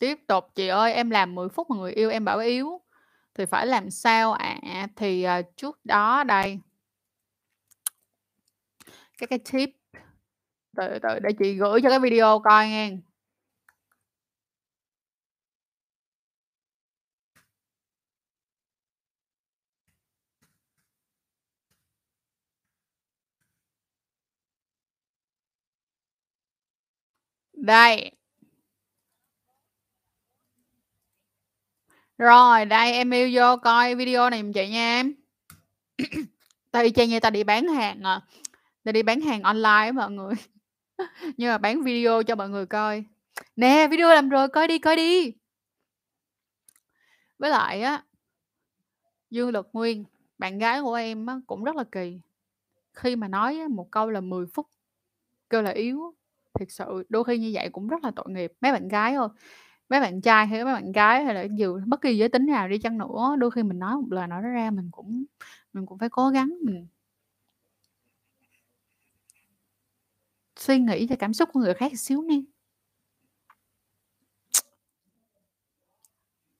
Tiếp 0.00 0.18
tục, 0.26 0.44
chị 0.54 0.68
ơi, 0.68 0.92
em 0.92 1.10
làm 1.10 1.34
10 1.34 1.48
phút 1.48 1.70
mà 1.70 1.76
người 1.76 1.92
yêu 1.92 2.10
em 2.10 2.24
bảo 2.24 2.38
yếu 2.38 2.80
thì 3.34 3.44
phải 3.46 3.66
làm 3.66 3.90
sao 3.90 4.32
ạ? 4.32 4.56
Thì, 4.96 5.22
ờ, 5.22 5.42
trước 5.56 5.80
đó 5.84 6.24
đây 6.24 6.58
Cái 9.18 9.26
cái 9.28 9.38
tip 9.52 9.70
từ 10.76 10.98
từ 11.02 11.18
để 11.18 11.30
chị 11.38 11.54
gửi 11.54 11.80
cho 11.82 11.90
cái 11.90 11.98
video 11.98 12.38
coi 12.44 12.68
nghe 12.68 12.90
Đây. 27.62 28.10
Rồi, 32.18 32.64
đây, 32.64 32.92
em 32.92 33.10
yêu 33.10 33.30
vô 33.34 33.56
coi 33.56 33.94
video 33.94 34.30
này 34.30 34.42
chị 34.54 34.68
nha 34.68 35.00
em. 35.00 35.14
Ta 36.70 36.80
y 36.80 36.90
chang 36.90 37.08
như 37.08 37.20
ta 37.20 37.30
đi 37.30 37.44
bán 37.44 37.68
hàng 37.68 38.02
à, 38.02 38.20
ta 38.84 38.92
đi 38.92 39.02
bán 39.02 39.20
hàng 39.20 39.42
online 39.42 39.92
mọi 39.92 40.10
người, 40.10 40.34
nhưng 41.36 41.50
mà 41.50 41.58
bán 41.58 41.82
video 41.82 42.22
cho 42.22 42.34
mọi 42.34 42.48
người 42.48 42.66
coi. 42.66 43.04
"Nè, 43.56 43.88
video 43.90 44.08
làm 44.08 44.28
rồi, 44.28 44.48
coi 44.48 44.68
đi, 44.68 44.78
coi 44.78 44.96
đi!" 44.96 45.32
Với 47.38 47.50
lại 47.50 47.82
á 47.82 48.02
Dương 49.30 49.50
Lực 49.50 49.68
Nguyên, 49.72 50.04
bạn 50.38 50.58
gái 50.58 50.82
của 50.82 50.94
em 50.94 51.26
á, 51.26 51.40
cũng 51.46 51.64
rất 51.64 51.76
là 51.76 51.84
kỳ. 51.92 52.20
Khi 52.94 53.16
mà 53.16 53.28
nói 53.28 53.58
á 53.58 53.68
một 53.68 53.90
câu 53.90 54.10
là 54.10 54.20
10 54.20 54.46
phút, 54.54 54.66
kêu 55.50 55.62
là 55.62 55.70
yếu, 55.70 56.14
thiệt 56.54 56.68
sự 56.70 57.04
đôi 57.08 57.24
khi 57.24 57.38
như 57.38 57.50
vậy 57.54 57.68
cũng 57.72 57.88
rất 57.88 58.04
là 58.04 58.10
tội 58.16 58.26
nghiệp. 58.28 58.52
Mấy 58.60 58.72
bạn 58.72 58.88
gái 58.88 59.14
thôi, 59.14 59.28
mấy 59.88 60.00
bạn 60.00 60.20
trai 60.20 60.46
hay 60.46 60.64
mấy 60.64 60.74
bạn 60.74 60.92
gái 60.92 61.24
hay 61.24 61.34
là 61.34 61.46
dù 61.56 61.80
bất 61.86 62.00
kỳ 62.00 62.16
giới 62.18 62.28
tính 62.28 62.46
nào 62.46 62.68
đi 62.68 62.78
chăng 62.78 62.98
nữa, 62.98 63.36
đôi 63.38 63.50
khi 63.50 63.62
mình 63.62 63.78
nói 63.78 63.96
một 63.96 64.06
lời 64.10 64.26
nói 64.26 64.42
ra 64.42 64.70
mình 64.70 64.88
cũng 64.92 65.24
mình 65.72 65.86
cũng 65.86 65.98
phải 65.98 66.08
cố 66.10 66.28
gắng 66.28 66.50
mình 66.64 66.86
suy 70.62 70.78
nghĩ 70.78 71.06
cho 71.06 71.16
cảm 71.18 71.34
xúc 71.34 71.48
của 71.52 71.60
người 71.60 71.74
khác 71.74 71.92
xíu 71.98 72.22
nha. 72.22 72.36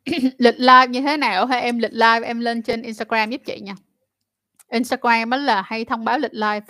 Lịch 0.39 0.59
live 0.59 0.87
như 0.87 1.01
thế 1.01 1.17
nào 1.17 1.47
hay 1.47 1.61
em? 1.61 1.79
Lịch 1.79 1.93
live 1.93 2.27
em 2.27 2.41
lên 2.41 2.63
trên 2.63 2.83
Instagram 2.83 3.31
giúp 3.31 3.41
chị 3.47 3.61
nha. 3.61 3.75
Instagram 4.71 5.31
mới 5.31 5.41
là 5.41 5.63
hay 5.63 5.85
thông 5.85 6.05
báo 6.05 6.19
lịch 6.19 6.35
live. 6.35 6.67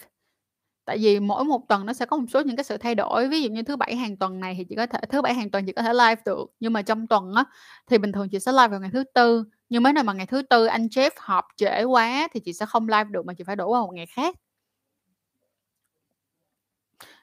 Tại 0.84 0.98
vì 0.98 1.20
mỗi 1.20 1.44
một 1.44 1.68
tuần 1.68 1.86
nó 1.86 1.92
sẽ 1.92 2.06
có 2.06 2.16
một 2.16 2.26
số 2.32 2.40
những 2.40 2.56
cái 2.56 2.64
sự 2.64 2.76
thay 2.76 2.94
đổi, 2.94 3.28
ví 3.28 3.42
dụ 3.42 3.50
như 3.50 3.62
thứ 3.62 3.76
Bảy 3.76 3.96
hàng 3.96 4.16
tuần 4.16 4.40
này 4.40 4.54
thì 4.58 4.64
chị 4.68 4.74
có 4.76 4.86
thể 4.86 4.98
thứ 5.10 5.22
Bảy 5.22 5.34
hàng 5.34 5.50
tuần 5.50 5.66
chị 5.66 5.72
có 5.72 5.82
thể 5.82 5.92
live 5.92 6.22
được, 6.24 6.50
nhưng 6.60 6.72
mà 6.72 6.82
trong 6.82 7.06
tuần 7.06 7.34
á, 7.34 7.44
thì 7.90 7.98
bình 7.98 8.12
thường 8.12 8.28
chị 8.28 8.38
sẽ 8.40 8.52
live 8.52 8.68
vào 8.68 8.80
ngày 8.80 8.90
thứ 8.92 9.04
Tư, 9.14 9.44
nhưng 9.68 9.82
mấy 9.82 9.92
nào 9.92 10.04
mà 10.04 10.12
ngày 10.12 10.26
thứ 10.26 10.42
Tư 10.42 10.66
anh 10.66 10.86
Jeff 10.86 11.10
họp 11.18 11.44
trễ 11.56 11.82
quá 11.84 12.28
thì 12.34 12.40
chị 12.40 12.52
sẽ 12.52 12.66
không 12.66 12.88
live 12.88 13.04
được 13.04 13.26
mà 13.26 13.34
chị 13.34 13.44
phải 13.44 13.56
đổi 13.56 13.66
qua 13.68 13.80
một 13.80 13.92
ngày 13.94 14.06
khác. 14.06 14.36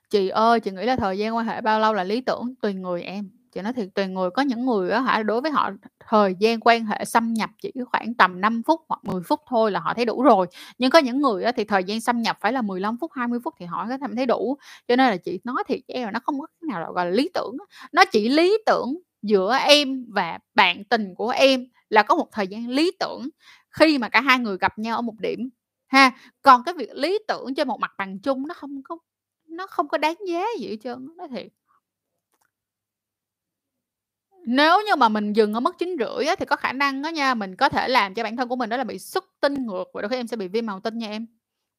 Chị 0.10 0.30
ơi, 0.30 0.60
chị 0.60 0.72
nghĩ 0.72 0.86
là 0.86 0.96
thời 0.96 1.18
gian 1.18 1.36
quan 1.36 1.46
hệ 1.46 1.62
bao 1.62 1.80
lâu 1.80 1.94
là 1.94 2.04
lý 2.04 2.22
tưởng? 2.22 2.54
Tùy 2.62 2.74
người 2.74 3.02
em, 3.04 3.30
chị 3.52 3.62
nói 3.62 3.74
thiệt 3.74 3.88
tùy 3.96 4.08
người, 4.08 4.30
có 4.32 4.42
những 4.42 4.66
người 4.66 4.92
á 4.92 5.00
hả, 5.02 5.24
đối 5.24 5.42
với 5.42 5.52
họ 5.52 5.72
thời 6.08 6.36
gian 6.40 6.60
quan 6.60 6.86
hệ 6.86 7.06
xâm 7.06 7.34
nhập 7.34 7.50
chỉ 7.62 7.72
khoảng 7.92 8.14
tầm 8.14 8.42
5 8.42 8.62
phút 8.68 8.82
hoặc 8.90 9.00
10 9.04 9.22
phút 9.24 9.40
thôi 9.50 9.72
là 9.72 9.80
họ 9.80 9.94
thấy 9.94 10.06
đủ 10.06 10.22
rồi, 10.24 10.48
nhưng 10.78 10.92
có 10.92 11.00
những 11.00 11.22
người 11.22 11.44
á 11.44 11.52
thì 11.52 11.64
thời 11.64 11.84
gian 11.84 12.02
xâm 12.02 12.22
nhập 12.22 12.38
phải 12.42 12.54
là 12.54 12.62
15 12.62 12.98
phút, 13.02 13.12
20 13.16 13.40
phút 13.44 13.54
thì 13.60 13.66
họ 13.66 13.86
mới 13.86 13.98
cảm 14.02 14.16
thấy 14.16 14.26
đủ. 14.26 14.58
Cho 14.88 14.96
nên 14.96 15.10
là 15.10 15.18
chị 15.18 15.40
nói 15.44 15.64
thiệt 15.68 15.80
với 15.88 15.96
em 15.96 16.06
là 16.06 16.12
nó 16.12 16.20
không 16.24 16.40
có 16.40 16.48
cái 16.62 16.68
nào 16.70 16.80
là, 16.82 16.88
gọi 16.96 17.06
là, 17.06 17.12
lý 17.12 17.30
tưởng 17.34 17.58
nó 17.92 18.06
chỉ 18.06 18.30
lý 18.30 18.58
tưởng 18.66 18.98
giữa 19.22 19.54
em 19.68 20.06
và 20.10 20.40
bạn 20.56 20.84
tình 20.84 21.16
của 21.16 21.30
em 21.30 21.66
là 21.90 22.04
có 22.04 22.16
một 22.16 22.28
thời 22.32 22.48
gian 22.48 22.68
lý 22.70 22.92
tưởng 23.00 23.30
khi 23.72 23.98
mà 23.98 24.10
cả 24.10 24.22
hai 24.22 24.40
người 24.40 24.58
gặp 24.58 24.80
nhau 24.80 24.96
ở 24.96 25.02
một 25.02 25.16
điểm, 25.20 25.50
ha. 25.88 26.12
Còn 26.42 26.64
cái 26.66 26.74
việc 26.78 26.90
lý 26.96 27.20
tưởng 27.28 27.56
trên 27.56 27.68
một 27.68 27.80
mặt 27.80 27.92
bằng 27.98 28.20
chung 28.20 28.48
nó 28.48 28.54
không 28.54 28.82
có 28.84 28.98
nó 29.60 29.68
không 29.68 29.88
có 29.88 29.98
đáng 29.98 30.16
giá 30.28 30.46
gì 30.60 30.68
hết 30.70 30.78
trơn 30.84 31.08
nói 31.18 31.28
thiệt. 31.28 31.48
Nếu 34.46 34.82
như 34.88 34.96
mà 34.96 35.10
mình 35.10 35.34
dừng 35.34 35.54
ở 35.54 35.60
mức 35.60 35.76
9,5 35.80 36.28
á, 36.28 36.36
thì 36.36 36.46
có 36.46 36.56
khả 36.56 36.74
năng 36.74 37.02
đó 37.02 37.10
nha, 37.10 37.34
mình 37.34 37.56
có 37.56 37.70
thể 37.70 37.88
làm 37.88 38.14
cho 38.14 38.24
bản 38.24 38.38
thân 38.38 38.50
của 38.50 38.56
mình 38.56 38.70
đó 38.70 38.78
là 38.78 38.84
bị 38.84 39.00
xuất 39.00 39.26
tinh 39.42 39.54
ngược 39.66 39.84
và 39.94 40.02
đôi 40.02 40.10
khi 40.10 40.16
em 40.16 40.28
sẽ 40.28 40.38
bị 40.38 40.48
viêm 40.48 40.66
màu 40.66 40.80
tinh 40.80 40.98
nha 40.98 41.10
em. 41.10 41.28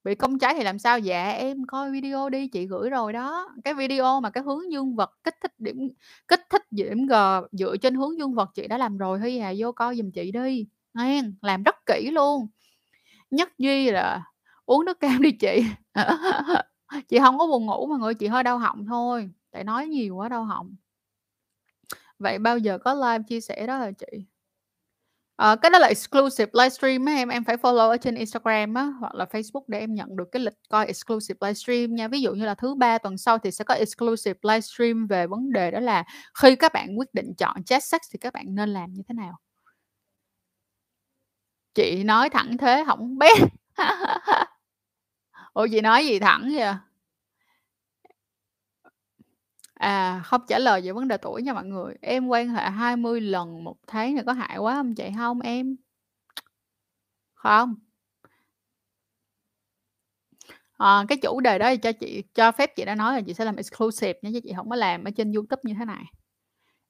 Bị 0.05 0.15
công 0.15 0.39
trái 0.39 0.55
thì 0.55 0.65
làm 0.65 0.79
sao? 0.79 0.99
Dạ 0.99 1.31
em 1.31 1.67
coi 1.67 1.91
video 1.91 2.29
đi, 2.31 2.49
chị 2.49 2.67
gửi 2.67 2.91
rồi 2.91 3.13
đó. 3.13 3.49
Cái 3.65 3.75
video 3.75 4.21
mà 4.21 4.31
cái 4.31 4.45
hướng 4.45 4.73
dương 4.73 4.97
vật 4.97 5.11
kích 5.25 5.35
thích 5.43 5.53
điểm 5.59 5.77
kích 6.29 6.41
thích 6.51 6.63
điểm 6.71 7.07
G 7.07 7.15
dựa 7.53 7.77
trên 7.77 7.95
hướng 7.95 8.19
dương 8.19 8.35
vật 8.35 8.51
chị 8.55 8.69
đã 8.69 8.79
làm 8.79 8.99
rồi, 8.99 9.19
thôi 9.19 9.39
à, 9.39 9.53
vô 9.59 9.73
coi 9.73 9.97
giùm 9.97 10.11
chị 10.11 10.31
đi, 10.33 10.67
nghen, 10.95 11.35
làm 11.43 11.63
rất 11.63 11.77
kỹ 11.87 12.11
luôn. 12.11 12.49
Nhất 13.31 13.59
duy 13.59 13.91
là 13.91 14.25
uống 14.67 14.85
nước 14.85 15.01
cam 15.01 15.23
đi 15.23 15.33
chị. 15.33 15.65
Chị 17.09 17.19
không 17.19 17.39
có 17.39 17.47
buồn 17.47 17.67
ngủ 17.67 17.87
mà 17.87 17.97
người, 17.97 18.15
chị 18.15 18.27
hơi 18.27 18.43
đau 18.43 18.59
họng 18.59 18.87
thôi, 18.87 19.31
tại 19.51 19.65
nói 19.65 19.87
nhiều 19.87 20.17
quá 20.17 20.29
đau 20.29 20.45
họng. 20.45 20.75
Vậy 22.19 22.39
bao 22.39 22.59
giờ 22.59 22.79
có 22.79 22.95
live 22.95 23.25
chia 23.29 23.41
sẻ 23.41 23.67
đó 23.67 23.79
hả 23.79 23.91
chị? 23.91 24.27
à, 25.37 25.57
cái 25.63 25.71
đó 25.71 25.79
là 25.79 25.87
exclusive 25.89 26.51
livestream 26.55 27.05
á 27.05 27.13
em, 27.15 27.29
em 27.29 27.45
phải 27.45 27.57
follow 27.57 27.89
ở 27.91 27.97
trên 27.97 28.15
Instagram 28.15 28.75
á, 28.75 28.85
hoặc 29.01 29.15
là 29.15 29.25
Facebook 29.25 29.63
để 29.67 29.79
em 29.79 29.95
nhận 29.95 30.17
được 30.17 30.29
cái 30.33 30.43
lịch 30.43 30.55
coi 30.69 30.87
exclusive 30.87 31.39
livestream 31.41 31.95
nha. 31.95 32.09
Ví 32.09 32.21
dụ 32.21 32.33
như 32.33 32.45
là 32.45 32.55
thứ 32.55 32.75
Ba 32.75 32.99
tuần 32.99 33.19
sau 33.19 33.39
thì 33.39 33.51
sẽ 33.51 33.65
có 33.65 33.75
exclusive 33.75 34.39
livestream 34.43 35.07
về 35.07 35.27
vấn 35.27 35.53
đề 35.53 35.71
đó 35.71 35.81
là 35.81 36.05
khi 36.35 36.57
các 36.57 36.73
bạn 36.73 36.99
quyết 36.99 37.15
định 37.15 37.35
chọn 37.39 37.65
chat 37.65 37.85
sex 37.85 38.01
thì 38.13 38.19
các 38.19 38.33
bạn 38.33 38.45
nên 38.55 38.69
làm 38.69 38.93
như 38.93 39.03
thế 39.09 39.15
nào? 39.15 39.39
Chị 41.75 42.05
nói 42.05 42.31
thẳng 42.31 42.57
thế 42.59 42.85
không 42.87 43.19
biết 43.19 43.39
Ủa, 45.55 45.67
chị 45.71 45.81
nói 45.81 46.07
gì 46.07 46.19
thẳng 46.19 46.51
vậy? 46.55 46.75
À, 49.75 50.21
không 50.25 50.41
trả 50.49 50.59
lời 50.59 50.81
về 50.85 50.93
vấn 50.93 51.09
đề 51.09 51.17
tuổi 51.17 51.43
nha 51.43 51.53
mọi 51.53 51.65
người. 51.65 51.95
Em 52.01 52.27
quan 52.29 52.49
hệ 52.49 52.71
20 52.71 53.21
lần 53.21 53.65
một 53.65 53.77
tháng 53.87 54.17
thì 54.17 54.23
có 54.27 54.33
hại 54.33 54.59
quá 54.59 54.75
không 54.75 54.95
chị? 54.95 55.05
không 55.19 55.41
em. 55.41 55.77
Không. 57.35 57.75
à, 60.79 61.05
cái 61.09 61.19
chủ 61.23 61.41
đề 61.41 61.59
đó 61.59 61.71
thì 61.71 61.77
cho 61.77 61.93
chị 61.93 62.23
cho 62.35 62.53
phép 62.53 62.77
chị 62.77 62.85
đã 62.85 62.95
nói 62.95 63.15
là 63.15 63.21
chị 63.21 63.35
sẽ 63.35 63.45
làm 63.45 63.57
exclusive 63.57 64.19
nha, 64.23 64.31
chứ 64.35 64.41
chị 64.45 64.53
không 64.57 64.71
có 64.71 64.77
làm 64.77 65.05
ở 65.05 65.11
trên 65.11 65.33
YouTube 65.33 65.61
như 65.65 65.75
thế 65.79 65.85
này. 65.85 66.05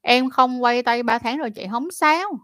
Em 0.01 0.29
không 0.29 0.63
quay 0.63 0.83
tay 0.83 1.03
3 1.03 1.19
tháng 1.19 1.37
rồi 1.37 1.51
chị, 1.51 1.67
không 1.71 1.91
sao. 1.91 2.39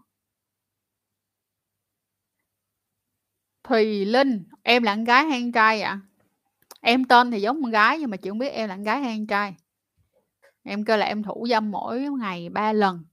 Thùy 3.64 4.04
Linh, 4.04 4.44
em 4.62 4.82
là 4.82 4.94
con 4.94 5.04
gái 5.04 5.24
hay 5.24 5.40
con 5.42 5.52
trai 5.52 5.82
ạ? 5.82 6.00
Em 6.80 7.04
tên 7.04 7.30
thì 7.30 7.40
giống 7.40 7.62
con 7.62 7.70
gái 7.70 7.98
nhưng 7.98 8.10
mà 8.10 8.16
chị 8.16 8.28
không 8.28 8.38
biết 8.38 8.48
em 8.48 8.68
là 8.68 8.74
con 8.74 8.84
gái 8.84 9.00
hay 9.00 9.16
con 9.18 9.26
trai. 9.26 9.54
Em 10.62 10.84
kêu 10.84 10.96
là 10.96 11.06
em 11.06 11.22
thủ 11.22 11.46
dâm 11.50 11.70
mỗi 11.70 12.00
ngày 12.00 12.48
ba 12.48 12.72
lần. 12.72 13.04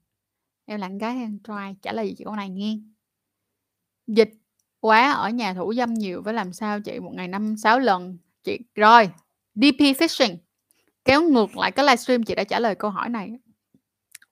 Em 0.66 0.80
là 0.80 0.88
con 0.88 0.98
gái 0.98 1.14
hay 1.14 1.26
con 1.26 1.40
trai? 1.44 1.76
Trả 1.82 1.92
lời 1.92 2.08
gì 2.08 2.16
chị 2.18 2.24
con 2.24 2.36
này 2.36 2.50
nghe 2.50 2.78
Dịch 4.08 4.30
quá, 4.80 5.12
ở 5.12 5.30
nhà 5.30 5.54
thủ 5.54 5.74
dâm 5.74 5.94
nhiều 5.94 6.22
với 6.22 6.34
làm 6.34 6.54
sao 6.54 6.80
chị? 6.80 7.00
Một 7.00 7.12
ngày 7.14 7.28
5-6 7.28 7.80
lần. 7.80 8.18
Chị 8.44 8.60
rồi, 8.76 9.10
DP 9.56 9.80
Fishing, 9.80 10.38
kéo 11.06 11.22
ngược 11.22 11.58
lại 11.58 11.72
cái 11.72 11.86
livestream 11.86 12.24
chị 12.24 12.36
đã 12.36 12.44
trả 12.44 12.60
lời 12.60 12.76
câu 12.76 12.92
hỏi 12.92 13.10
này. 13.10 13.32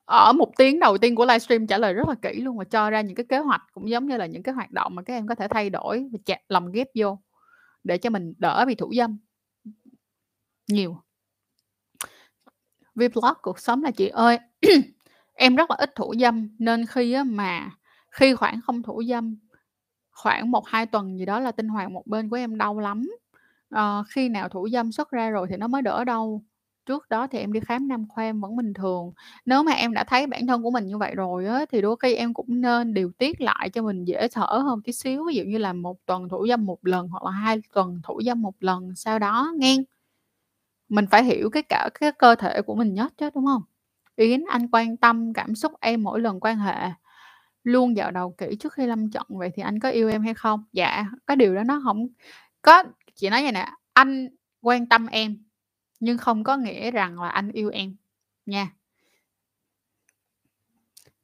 Ở 0.06 0.34
một 0.34 0.52
tiếng 0.58 0.80
đầu 0.80 0.98
tiên 0.98 1.16
của 1.16 1.26
livestream 1.26 1.68
trả 1.68 1.78
lời 1.78 1.94
rất 1.94 2.08
là 2.08 2.16
kỹ 2.22 2.42
luôn 2.42 2.58
và 2.58 2.64
cho 2.64 2.90
ra 2.90 3.02
những 3.02 3.16
cái 3.16 3.26
kế 3.30 3.38
hoạch, 3.38 3.62
cũng 3.74 3.90
giống 3.90 4.08
như 4.08 4.18
là 4.18 4.26
những 4.26 4.44
cái 4.44 4.56
hoạt 4.56 4.72
động 4.72 4.95
mà 4.95 5.02
các 5.02 5.14
em 5.14 5.28
có 5.28 5.36
thể 5.36 5.48
thay 5.48 5.70
đổi 5.70 6.08
và 6.12 6.20
chặt 6.26 6.40
lồng 6.50 6.72
ghép 6.72 6.88
vô 7.00 7.20
để 7.84 7.98
cho 7.98 8.10
mình 8.10 8.34
đỡ 8.38 8.66
bị 8.68 8.76
thủ 8.76 8.94
dâm. 8.98 9.18
Nhiều. 10.68 10.98
Vlog 12.95 13.34
cuộc 13.42 13.60
sống 13.60 13.84
là 13.84 13.92
chị 13.92 14.08
ơi, 14.08 14.40
em 15.34 15.56
rất 15.56 15.70
là 15.70 15.76
ít 15.80 15.92
thủ 15.95 16.14
dâm 16.20 16.50
nên 16.60 16.86
khi 16.86 17.18
mà 17.26 17.72
khi 18.12 18.36
khoảng 18.36 18.62
không 18.62 18.84
thủ 18.84 19.03
dâm, 19.10 19.38
khoảng 20.12 20.52
1-2 20.52 20.86
tuần 20.92 21.20
gì 21.20 21.26
đó 21.26 21.40
là 21.40 21.52
tinh 21.52 21.68
hoàn 21.68 21.94
một 21.94 22.08
bên 22.08 22.30
của 22.30 22.36
em 22.36 22.58
đau 22.58 22.80
lắm. 22.80 23.10
à, 23.70 24.03
khi 24.10 24.30
nào 24.30 24.50
thủ 24.50 24.70
dâm 24.70 24.92
xuất 24.92 25.12
ra 25.12 25.30
rồi 25.30 25.48
thì 25.50 25.58
nó 25.58 25.68
mới 25.68 25.82
đỡ 25.82 26.03
đau 26.03 26.44
trước 26.86 27.10
đó 27.10 27.28
thì 27.28 27.40
em 27.40 27.53
đi 27.53 27.60
khám 27.60 27.88
nam 27.88 28.08
khoa 28.10 28.24
em 28.24 28.42
vẫn 28.42 28.56
bình 28.58 28.74
thường. 28.74 29.12
Nếu 29.45 29.64
mà 29.64 29.72
em 29.72 29.94
đã 29.94 30.03
thấy 30.03 30.28
bản 30.28 30.48
thân 30.48 30.64
của 30.64 30.72
mình 30.72 30.88
như 30.88 30.98
vậy 30.98 31.16
rồi 31.16 31.45
á, 31.45 31.66
thì 31.72 31.82
đôi 31.82 31.95
khi 32.00 32.16
em 32.16 32.34
cũng 32.34 32.62
nên 32.62 32.94
điều 32.94 33.12
tiết 33.18 33.42
lại 33.42 33.70
cho 33.70 33.82
mình 33.82 34.06
dễ 34.06 34.28
thở 34.32 34.45
hơn 34.45 34.82
tí 34.84 34.92
xíu, 34.92 35.26
ví 35.28 35.36
dụ 35.36 35.44
như 35.44 35.58
là 35.58 35.74
một 35.74 35.98
tuần 36.06 36.30
thủ 36.30 36.48
dâm 36.50 36.66
một 36.66 36.80
lần 36.86 37.08
hoặc 37.08 37.24
là 37.24 37.32
hai 37.32 37.62
tuần 37.74 38.02
thủ 38.03 38.22
dâm 38.26 38.42
một 38.42 38.56
lần 38.60 38.95
sau 38.95 39.20
đó 39.20 39.52
nghe 39.58 39.78
Mình 40.90 41.06
phải 41.12 41.24
hiểu 41.24 41.50
cái 41.50 41.64
cả 41.64 41.90
cái 42.00 42.12
cơ 42.20 42.36
thể 42.36 42.62
của 42.62 42.76
mình 42.76 42.94
nhất 42.94 43.14
chứ, 43.18 43.30
đúng 43.36 43.45
không 43.45 43.62
Yến, 44.16 44.44
anh 44.50 44.68
quan 44.72 44.98
tâm 44.98 45.34
cảm 45.34 45.56
xúc 45.56 45.72
em 45.82 46.03
mỗi 46.03 46.20
lần 46.20 46.40
quan 46.40 46.58
hệ, 46.58 46.76
luôn 47.64 47.98
dạo 47.98 48.12
đầu 48.12 48.32
kỹ 48.38 48.56
trước 48.60 48.74
khi 48.74 48.86
lâm 48.88 49.12
trận, 49.12 49.24
vậy 49.30 49.52
thì 49.56 49.64
anh 49.64 49.80
có 49.80 49.90
yêu 49.90 50.10
em 50.10 50.24
hay 50.24 50.34
không? 50.34 50.64
Dạ, 50.74 51.06
cái 51.28 51.38
điều 51.38 51.56
đó 51.56 51.64
nó 51.64 51.82
không 51.84 52.08
có 52.62 52.84
chị 53.16 53.30
nói 53.30 53.44
vậy 53.44 53.52
nè, 53.52 53.72
anh 53.94 54.30
quan 54.62 54.88
tâm 54.90 55.08
em, 55.08 55.38
nhưng 56.04 56.18
không 56.18 56.44
có 56.44 56.58
nghĩa 56.58 56.92
rằng 56.92 57.22
là 57.22 57.30
anh 57.30 57.52
yêu 57.52 57.70
em, 57.70 57.96
nha. 58.46 58.70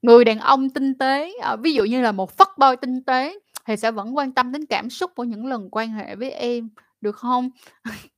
Người 0.01 0.25
đàn 0.25 0.39
ông 0.39 0.69
tinh 0.69 0.97
tế, 0.97 1.33
ờ, 1.41 1.57
ví 1.57 1.73
dụ 1.73 1.83
như 1.83 2.01
là 2.01 2.11
một 2.11 2.31
phất 2.37 2.47
fuckboy 2.47 2.75
tinh 2.75 3.03
tế 3.03 3.39
thì 3.65 3.77
sẽ 3.77 3.91
vẫn 3.91 4.17
quan 4.17 4.31
tâm 4.31 4.51
đến 4.51 4.65
cảm 4.65 4.89
xúc 4.89 5.11
của 5.15 5.23
những 5.23 5.45
lần 5.45 5.69
quan 5.71 5.91
hệ 5.91 6.15
với 6.15 6.31
em, 6.31 6.69
được 7.01 7.15
không 7.15 7.49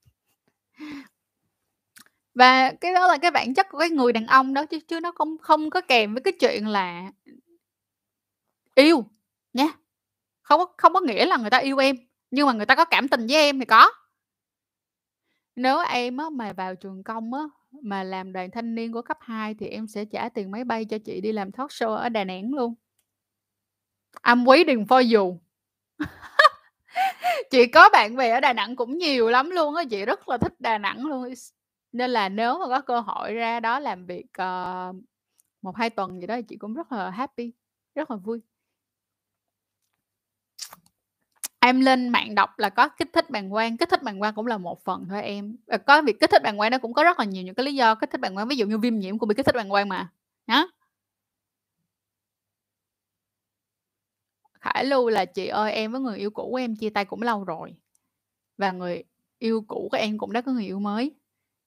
Và 2.36 2.72
cái 2.82 2.94
đó 2.94 3.08
là 3.08 3.18
cái 3.18 3.32
bản 3.32 3.54
chất 3.54 3.68
của 3.70 3.80
cái 3.80 3.90
người 3.90 4.14
đàn 4.14 4.28
ông 4.28 4.54
đó 4.54 4.66
chứ 4.66 4.80
chứ 4.88 5.00
nó 5.00 5.12
không 5.12 5.38
không 5.38 5.70
có 5.70 5.82
kèm 5.82 6.14
với 6.14 6.22
cái 6.24 6.34
chuyện 6.40 6.68
là 6.68 7.12
yêu, 8.76 9.06
nha. 9.54 9.68
Không 10.42 10.60
có 10.60 10.66
không 10.78 10.94
có 10.94 11.02
nghĩa 11.02 11.26
là 11.26 11.38
người 11.38 11.50
ta 11.50 11.58
yêu 11.58 11.78
em, 11.78 11.96
nhưng 12.32 12.48
mà 12.48 12.54
người 12.54 12.66
ta 12.66 12.76
có 12.76 12.86
cảm 12.86 13.08
tình 13.08 13.28
với 13.28 13.36
em 13.36 13.60
thì 13.60 13.66
có. 13.66 13.92
Nếu 15.56 15.80
em 15.80 16.18
á 16.18 16.26
mà 16.30 16.54
vào 16.54 16.76
trường 16.76 17.04
công 17.04 17.34
á, 17.34 17.42
mà 17.82 18.04
làm 18.04 18.34
đoàn 18.34 18.52
thanh 18.52 18.76
niên 18.76 18.92
của 18.92 19.02
cấp 19.02 19.18
2 19.22 19.54
thì 19.54 19.68
em 19.68 19.88
sẽ 19.88 20.06
trả 20.06 20.30
tiền 20.30 20.52
máy 20.52 20.64
bay 20.64 20.86
cho 20.86 20.98
chị 21.06 21.22
đi 21.22 21.32
làm 21.32 21.52
talk 21.52 21.70
show 21.70 21.94
ở 21.94 22.10
Đà 22.10 22.24
Nẵng 22.24 22.54
luôn. 22.54 22.76
I'm 24.24 24.44
waiting 24.44 24.86
for 24.86 25.18
you. 25.18 25.40
Chị 27.52 27.68
có 27.68 27.90
bạn 27.94 28.16
bè 28.16 28.30
ở 28.32 28.40
Đà 28.40 28.54
Nẵng 28.54 28.76
cũng 28.76 28.98
nhiều 28.98 29.30
lắm 29.30 29.50
luôn 29.50 29.76
á, 29.76 29.84
chị 29.90 30.06
rất 30.06 30.30
là 30.30 30.38
thích 30.38 30.54
Đà 30.60 30.78
Nẵng 30.78 31.06
luôn. 31.06 31.34
Nên 31.92 32.12
là 32.12 32.30
nếu 32.30 32.60
mà 32.60 32.68
có 32.68 32.82
cơ 32.82 33.00
hội 33.00 33.34
ra 33.34 33.60
đó 33.60 33.80
làm 33.80 34.06
việc, 34.06 34.26
uh, 34.42 34.96
một 35.62 35.78
hai 35.78 35.90
tuần 35.90 36.22
gì 36.22 36.28
đó 36.28 36.36
thì 36.36 36.42
chị 36.44 36.58
cũng 36.58 36.74
rất 36.74 36.92
là 36.92 37.10
happy, 37.10 37.54
rất 37.96 38.12
là 38.12 38.18
vui. 38.18 38.42
Em 41.62 41.82
lên 41.82 42.10
mạng 42.10 42.36
đọc 42.36 42.60
là 42.60 42.70
có 42.70 42.88
kích 42.88 43.10
thích 43.14 43.30
bàng 43.30 43.50
quang, 43.52 43.78
kích 43.78 43.90
thích 43.90 44.04
bàng 44.04 44.20
quang 44.20 44.34
cũng 44.36 44.48
là 44.48 44.58
một 44.58 44.84
phần 44.84 45.06
thôi 45.10 45.22
em. 45.24 45.56
Ờ, 45.68 45.78
có 45.78 46.02
việc 46.02 46.20
kích 46.20 46.30
thích 46.32 46.44
bàng 46.44 46.58
quang 46.58 46.72
nó 46.72 46.78
cũng 46.78 46.94
có 46.94 47.04
rất 47.04 47.20
là 47.20 47.26
nhiều 47.26 47.44
những 47.44 47.56
cái 47.56 47.66
lý 47.66 47.76
do 47.76 47.96
kích 47.96 48.10
thích 48.12 48.22
bàng 48.22 48.36
quang, 48.36 48.48
ví 48.48 48.56
dụ 48.56 48.66
như 48.66 48.78
viêm 48.78 49.00
nhiễm 49.00 49.18
cũng 49.20 49.30
bị 49.30 49.36
kích 49.36 49.46
thích 49.46 49.56
bàng 49.56 49.70
quang 49.70 49.90
mà, 49.90 50.08
nhá 50.48 50.64
Khải 54.62 54.86
Lưu 54.86 55.10
là 55.10 55.26
"Chị 55.26 55.48
ơi, 55.48 55.72
em 55.72 55.92
với 55.92 56.02
người 56.02 56.18
yêu 56.18 56.30
cũ 56.32 56.48
của 56.52 56.58
em 56.58 56.76
chia 56.76 56.90
tay 56.90 57.06
cũng 57.06 57.22
lâu 57.22 57.44
rồi, 57.44 57.76
và 58.58 58.72
người 58.72 59.04
yêu 59.40 59.66
cũ 59.68 59.88
của 59.92 59.98
em 59.98 60.18
cũng 60.18 60.34
đã 60.34 60.42
có 60.42 60.52
người 60.52 60.66
yêu 60.66 60.80
mới, 60.80 61.12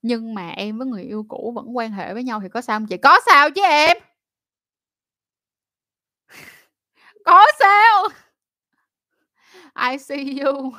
nhưng 0.02 0.34
mà 0.34 0.50
em 0.50 0.78
với 0.78 0.86
người 0.86 1.02
yêu 1.04 1.26
cũ 1.28 1.52
vẫn 1.56 1.76
quan 1.76 1.92
hệ 1.92 2.14
với 2.14 2.24
nhau 2.24 2.40
thì 2.40 2.48
có 2.48 2.60
sao 2.60 2.78
không 2.80 2.86
chị?" 2.88 2.96
Có 2.96 3.20
sao 3.26 3.50
chứ 3.50 3.62
em! 3.64 3.98
Có 7.24 7.46
sao! 7.58 8.08
I 9.74 9.98
see 9.98 10.38
you. 10.40 10.72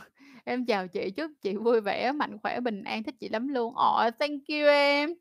Em 0.45 0.65
chào 0.65 0.87
chị, 0.87 1.11
chúc 1.11 1.31
chị 1.41 1.55
vui 1.55 1.81
vẻ, 1.81 2.11
mạnh 2.11 2.37
khỏe, 2.43 2.59
bình 2.59 2.83
an, 2.83 3.03
thích 3.03 3.15
chị 3.19 3.29
lắm 3.29 3.47
luôn. 3.47 3.75
Ồ, 3.75 4.09
thank 4.19 4.41
you 4.47 4.67
em. 4.67 5.13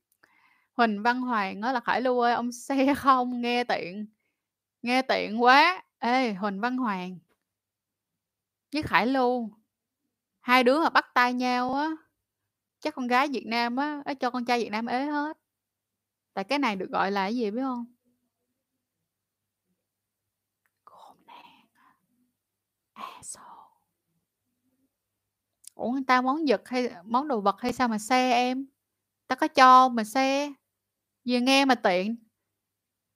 Huỳnh 0.77 1.03
Văn 1.03 1.21
Hoàng 1.21 1.61
nói 1.61 1.73
là 1.75 1.81
"Khải 1.81 2.01
Lưu 2.03 2.21
ơi, 2.21 2.35
ông 2.35 2.53
xe 2.53 2.95
không? 2.99 3.41
Nghe 3.43 3.65
tiện 3.65 4.07
nghe 4.83 5.03
tiện 5.03 5.43
quá." 5.43 5.83
Ê, 5.99 6.33
Huỳnh 6.35 6.61
Văn 6.61 6.77
Hoàng 6.79 7.19
với 8.73 8.83
Khải 8.83 9.07
Lưu, 9.07 9.51
hai 10.41 10.65
đứa 10.65 10.81
mà 10.81 10.91
bắt 10.91 11.07
tay 11.15 11.35
nhau 11.35 11.75
á, 11.75 11.91
chắc 12.81 12.95
con 12.95 13.07
gái 13.09 13.29
Việt 13.29 13.47
Nam 13.47 13.77
á, 13.77 14.03
cho 14.21 14.31
con 14.31 14.45
trai 14.45 14.61
Việt 14.61 14.71
Nam 14.71 14.87
ế 14.87 15.05
hết. 15.07 15.39
Tại 16.35 16.45
cái 16.45 16.59
này 16.59 16.77
được 16.77 16.91
gọi 16.91 17.11
là 17.11 17.25
cái 17.25 17.37
gì 17.37 17.51
biết 17.51 17.63
không? 17.63 17.85
Khốn 20.85 21.17
nạn 21.27 21.67
à. 21.75 21.95
Asshole. 22.95 23.75
Ủa, 25.75 25.91
người 25.91 26.03
ta 26.07 26.21
món 26.21 26.45
vật 26.49 26.69
hay 26.69 26.91
món 27.05 27.29
đồ 27.29 27.41
vật 27.41 27.61
hay 27.61 27.73
sao 27.73 27.89
mà 27.89 27.99
xe 27.99 28.33
em? 28.33 28.67
Ta 29.29 29.35
có 29.37 29.49
cho 29.49 29.89
mà 29.89 30.05
xe, 30.05 30.53
về 31.25 31.41
nghe 31.41 31.65
mà 31.65 31.75
tiện. 31.75 32.17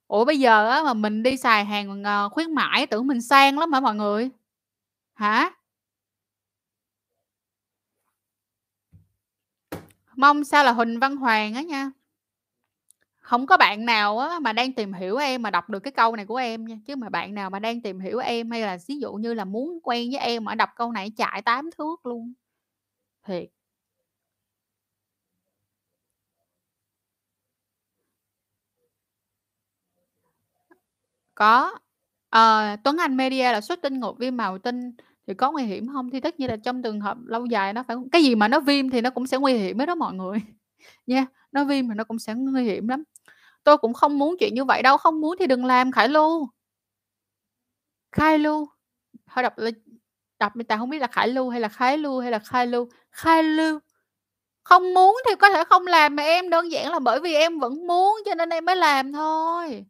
Ủa, 0.09 0.25
bây 0.25 0.39
giờ 0.41 0.69
á 0.70 0.83
mà 0.85 0.95
mình 0.95 1.23
đi 1.23 1.37
xài 1.37 1.65
hàng, 1.65 2.03
khuyến 2.33 2.55
mãi 2.55 2.87
tưởng 2.87 3.07
mình 3.07 3.23
sang 3.23 3.59
lắm 3.59 3.73
hả 3.73 3.81
mọi 3.81 3.95
người? 3.95 4.31
Hả? 5.15 5.51
Mong 10.17 10.45
sao 10.45 10.65
là 10.65 10.73
Huỳnh 10.73 11.01
Văn 11.01 11.17
Hoàng 11.17 11.55
á 11.55 11.62
nha. 11.62 11.91
Không 13.19 13.47
có 13.47 13.57
bạn 13.57 13.85
nào 13.85 14.19
á 14.19 14.39
mà 14.39 14.53
đang 14.53 14.73
tìm 14.73 14.93
hiểu 14.93 15.17
em 15.17 15.43
mà 15.43 15.51
đọc 15.51 15.70
được 15.70 15.81
cái 15.81 15.93
câu 15.93 16.17
này 16.17 16.27
của 16.27 16.37
em 16.37 16.65
nha, 16.65 16.77
chứ 16.87 16.97
mà 16.97 17.09
bạn 17.09 17.35
nào 17.35 17.51
mà 17.51 17.59
đang 17.59 17.81
tìm 17.83 18.01
hiểu 18.01 18.19
em 18.19 18.51
hay 18.51 18.61
là 18.61 18.78
ví 18.87 18.99
dụ 18.99 19.12
như 19.12 19.35
là 19.35 19.45
muốn 19.45 19.78
quen 19.83 20.09
với 20.12 20.20
em 20.20 20.45
mà 20.45 20.55
đọc 20.55 20.69
câu 20.77 20.93
này 20.93 21.11
chạy 21.17 21.43
tám 21.43 21.70
thước 21.78 22.07
luôn. 22.07 22.33
Thiệt. 23.29 23.51
Có. 31.35 31.71
Ờ, 32.31 32.77
Tuấn 32.85 32.97
Anh 32.99 33.17
Media 33.17 33.53
là 33.53 33.61
xuất 33.61 33.83
tinh 33.83 34.01
ngột 34.01 34.19
viêm 34.19 34.37
màu 34.37 34.59
tinh 34.59 34.93
thì 35.27 35.35
có 35.35 35.53
nguy 35.53 35.65
hiểm 35.65 35.89
hông? 35.89 36.11
Thì 36.11 36.21
tất 36.21 36.41
nhiên 36.41 36.49
là 36.51 36.57
trong 36.57 36.83
trường 36.83 37.01
hợp 37.01 37.19
lâu 37.27 37.47
dài 37.47 37.73
nó 37.73 37.83
phải 37.83 37.97
cái 38.13 38.23
gì 38.23 38.35
mà 38.35 38.49
nó 38.49 38.61
viêm 38.61 38.91
thì 38.91 39.01
nó 39.01 39.11
cũng 39.11 39.27
sẽ 39.27 39.39
nguy 39.39 39.55
hiểm 39.55 39.79
hết 39.79 39.87
đó 39.87 39.95
mọi 39.95 40.15
người, 40.15 40.39
nha. 41.07 41.27
Nó 41.53 41.65
viêm 41.65 41.89
thì 41.89 41.95
nó 41.97 42.05
cũng 42.05 42.19
sẽ 42.19 42.35
nguy 42.35 42.65
hiểm 42.65 42.89
lắm. 42.89 43.05
Tôi 43.65 43.79
cũng 43.79 43.95
không 43.95 44.19
muốn 44.19 44.37
chuyện 44.41 44.55
như 44.55 44.65
vậy 44.65 44.83
đâu, 44.83 44.97
không 44.99 45.21
muốn 45.21 45.37
thì 45.41 45.47
đừng 45.49 45.65
làm 45.67 45.93
Khải 45.93 46.09
Lưu. 46.09 46.49
Khai 48.13 48.39
Lưu. 48.39 48.67
Thôi 49.35 49.43
đọc 49.43 49.53
l 49.59 49.69
đọc 50.41 50.57
đi 50.57 50.65
tại 50.65 50.79
hông 50.79 50.91
biết 50.91 50.99
là 50.99 51.07
Khải 51.07 51.29
Lưu 51.29 51.51
hay 51.51 51.61
là 51.61 51.69
Khái 51.69 51.99
Lưu 51.99 52.21
hay 52.21 52.31
là 52.31 52.39
Khai 52.39 52.67
Lưu, 52.67 52.89
Khai 53.19 53.43
Lưu. 53.43 53.81
Không 54.65 54.95
muốn 54.95 55.17
thì 55.29 55.37
có 55.37 55.51
thể 55.51 55.65
không 55.65 55.87
làm 55.87 56.17
mà 56.17 56.23
em, 56.23 56.51
đơn 56.51 56.73
giản 56.73 56.93
là 56.93 56.99
bởi 56.99 57.21
vì 57.21 57.35
em 57.35 57.59
vẫn 57.59 57.87
muốn 57.87 58.19
cho 58.27 58.35
nên 58.35 58.51
em 58.51 58.65
mới 58.65 58.77
làm 58.77 59.13
thôi. 59.13 59.87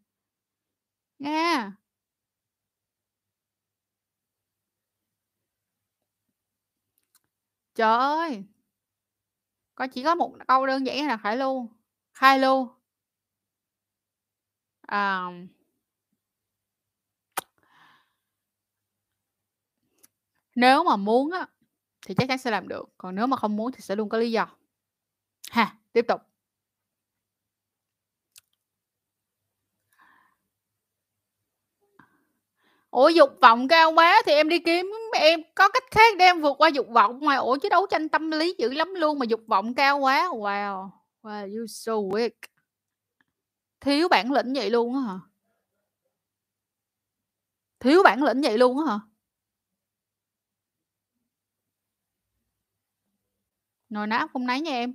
Nha. 1.18 1.72
Trời 7.74 7.98
ơi! 7.98 8.44
Có 9.74 9.86
chỉ 9.86 10.02
có 10.02 10.14
một 10.14 10.32
câu 10.48 10.66
đơn 10.66 10.86
giản 10.86 11.06
là 11.06 11.16
Khải 11.16 11.36
Lưu, 11.36 11.70
Khai 12.12 12.38
Lưu. 12.38 12.68
à, 14.88 15.30
Nếu 20.54 20.84
mà 20.84 20.96
muốn 20.96 21.30
á, 21.30 21.46
thì 22.08 22.14
chắc 22.14 22.28
chắn 22.28 22.38
sẽ 22.38 22.50
làm 22.50 22.68
được, 22.68 22.88
còn 22.98 23.14
nếu 23.14 23.26
mà 23.26 23.36
không 23.36 23.56
muốn 23.56 23.72
thì 23.72 23.80
sẽ 23.80 23.96
luôn 23.96 24.08
có 24.08 24.18
lý 24.18 24.30
do. 24.30 24.48
Ha, 25.50 25.76
tiếp 25.92 26.04
tục. 26.08 26.20
Ủa, 32.90 33.08
dục 33.08 33.30
vọng 33.40 33.68
cao 33.68 33.92
quá 33.92 34.22
thì 34.26 34.32
em 34.32 34.48
đi 34.48 34.58
kiếm 34.58 34.92
em 35.12 35.40
có 35.54 35.68
cách 35.68 35.82
khác 35.90 36.16
để 36.18 36.24
em 36.24 36.40
vượt 36.40 36.54
qua 36.58 36.68
dục 36.68 36.86
vọng 36.88 37.20
mà. 37.20 37.36
Ủa, 37.36 37.56
chứ 37.56 37.68
đấu 37.68 37.86
tranh 37.90 38.08
tâm 38.08 38.30
lý 38.30 38.54
dữ 38.58 38.72
lắm 38.72 38.94
luôn 38.94 39.18
mà 39.18 39.24
dục 39.24 39.40
vọng 39.46 39.74
cao 39.74 39.98
quá. 39.98 40.28
Wow, 40.28 40.90
wow, 41.22 41.58
you 41.58 41.66
so 41.66 41.92
weak. 41.92 42.30
Thiếu 43.80 44.08
bản 44.08 44.32
lĩnh 44.32 44.52
vậy 44.52 44.70
luôn 44.70 44.94
á 44.94 45.00
hả? 45.00 45.18
Thiếu 47.80 48.02
bản 48.02 48.22
lĩnh 48.22 48.40
vậy 48.40 48.58
luôn 48.58 48.86
á 48.86 48.92
hả? 48.92 48.98
Nồi 53.90 54.06
nát 54.06 54.30
không 54.32 54.46
nấy 54.46 54.60
nha 54.60 54.72
em. 54.72 54.94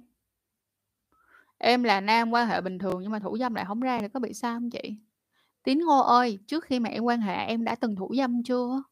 Em 1.58 1.84
là 1.84 2.02
nam 2.02 2.32
quan 2.32 2.48
hệ 2.48 2.62
bình 2.62 2.80
thường 2.80 3.00
nhưng 3.02 3.12
mà 3.12 3.20
thủ 3.20 3.38
dâm 3.38 3.54
lại 3.56 3.66
không 3.66 3.80
ra 3.80 4.00
thì 4.02 4.08
có 4.14 4.20
bị 4.20 4.34
sao 4.34 4.56
không 4.56 4.70
chị? 4.70 4.96
Tín 5.64 5.80
Ngô 5.80 6.00
ơi, 6.00 6.40
trước 6.48 6.64
khi 6.66 6.80
mà 6.80 6.90
em 6.90 7.04
quan 7.04 7.22
hệ 7.22 7.36
em 7.46 7.64
đã 7.64 7.76
từng 7.76 7.96
thủ 7.96 8.12
dâm 8.18 8.44
chưa? 8.44 8.84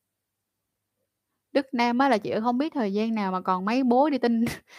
Đức 1.53 1.73
Nam 1.73 1.97
á 1.97 2.09
là 2.09 2.17
chị 2.17 2.31
không 2.41 2.57
biết 2.57 2.73
thời 2.73 2.93
gian 2.93 3.15
nào 3.15 3.31
mà 3.31 3.41
còn 3.41 3.65
mấy 3.65 3.83
bố 3.83 4.09
đi 4.09 4.17
tin 4.17 4.45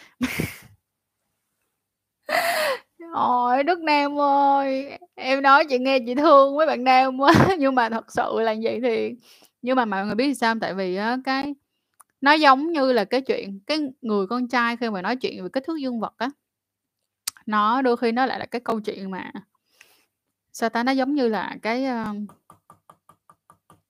Ôi, 3.13 3.63
Đức 3.63 3.79
Nam 3.79 4.19
ơi, 4.19 4.97
em 5.15 5.41
nói 5.41 5.65
chị 5.69 5.77
nghe 5.79 5.99
chị 6.05 6.15
thương 6.15 6.55
mấy 6.55 6.65
bạn 6.67 6.83
nam 6.83 7.17
quá, 7.19 7.33
nhưng 7.59 7.75
mà 7.75 7.89
thật 7.89 8.11
sự 8.11 8.39
là 8.39 8.55
vậy 8.63 8.79
thì 8.83 9.15
Nhưng 9.61 9.75
mà 9.75 9.85
mọi 9.85 10.05
người 10.05 10.15
biết 10.15 10.33
sao? 10.33 10.55
Tại 10.61 10.73
vì 10.73 10.95
á 10.95 11.17
cái 11.25 11.53
nó 12.23 12.33
giống 12.33 12.71
như 12.71 12.91
là 12.91 13.05
cái 13.05 13.21
chuyện 13.21 13.59
cái 13.67 13.79
người 14.01 14.27
con 14.27 14.47
trai 14.47 14.77
khi 14.77 14.89
mà 14.89 15.01
nói 15.01 15.15
chuyện 15.15 15.43
về 15.43 15.49
kích 15.53 15.63
thước 15.67 15.77
dương 15.77 15.99
vật 15.99 16.13
á, 16.17 16.29
nó 17.45 17.81
đôi 17.81 17.97
khi 17.97 18.11
nó 18.11 18.25
lại 18.25 18.39
là 18.39 18.45
cái 18.45 18.61
câu 18.61 18.79
chuyện 18.79 19.11
mà 19.11 19.31
sao 20.53 20.69
ta, 20.69 20.83
nó 20.83 20.91
giống 20.91 21.13
như 21.15 21.27
là 21.27 21.57
cái, 21.61 21.85
ờ, 21.85 22.05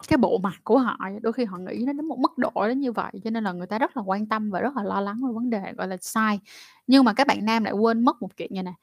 cái 0.08 0.18
bộ 0.18 0.38
mặt 0.38 0.53
của 0.64 0.78
họ 0.78 0.98
đôi 1.22 1.34
khi 1.34 1.45
họ 1.45 1.58
nghĩ 1.58 1.84
nó 1.86 1.94
đến 1.94 2.06
một 2.08 2.20
mức 2.20 2.38
độ 2.38 2.52
đến 2.68 2.80
như 2.80 2.92
vậy, 2.92 3.12
cho 3.24 3.30
nên 3.30 3.44
là 3.44 3.52
người 3.52 3.68
ta 3.68 3.80
rất 3.80 3.98
là 3.98 4.03
quan 4.06 4.28
tâm 4.28 4.52
và 4.52 4.60
rất 4.60 4.76
là 4.76 4.84
lo 4.84 5.02
lắng 5.02 5.22
về 5.28 5.34
vấn 5.34 5.50
đề, 5.50 5.74
gọi 5.78 5.88
là, 5.88 5.98
sai. 6.02 6.40
Nhưng 6.88 7.03
mà 7.06 7.14
các 7.14 7.28
bạn 7.28 7.45
nam 7.45 7.64
lại 7.64 7.74
quên 7.74 8.06
mất 8.06 8.22
một 8.22 8.38
chuyện 8.38 8.50
như 8.53 8.64
này 8.64 8.74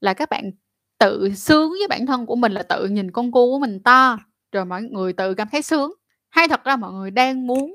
là 0.00 0.14
các 0.14 0.30
bạn 0.30 0.50
tự 0.98 1.34
sướng 1.34 1.70
với 1.70 1.88
bản 1.88 2.06
thân 2.06 2.26
của 2.26 2.36
mình 2.36 2.52
là 2.52 2.62
tự 2.62 2.86
nhìn 2.86 3.10
con 3.10 3.32
cu 3.32 3.50
của 3.52 3.58
mình 3.58 3.82
to, 3.82 4.18
rồi 4.52 4.64
mọi 4.64 4.82
người 4.82 5.12
tự 5.12 5.34
cảm 5.34 5.48
thấy 5.52 5.62
sướng, 5.62 5.92
hay 6.30 6.48
thật 6.48 6.64
ra 6.64 6.76
mọi 6.76 6.92
người 6.92 7.10
đang 7.10 7.46
muốn 7.46 7.74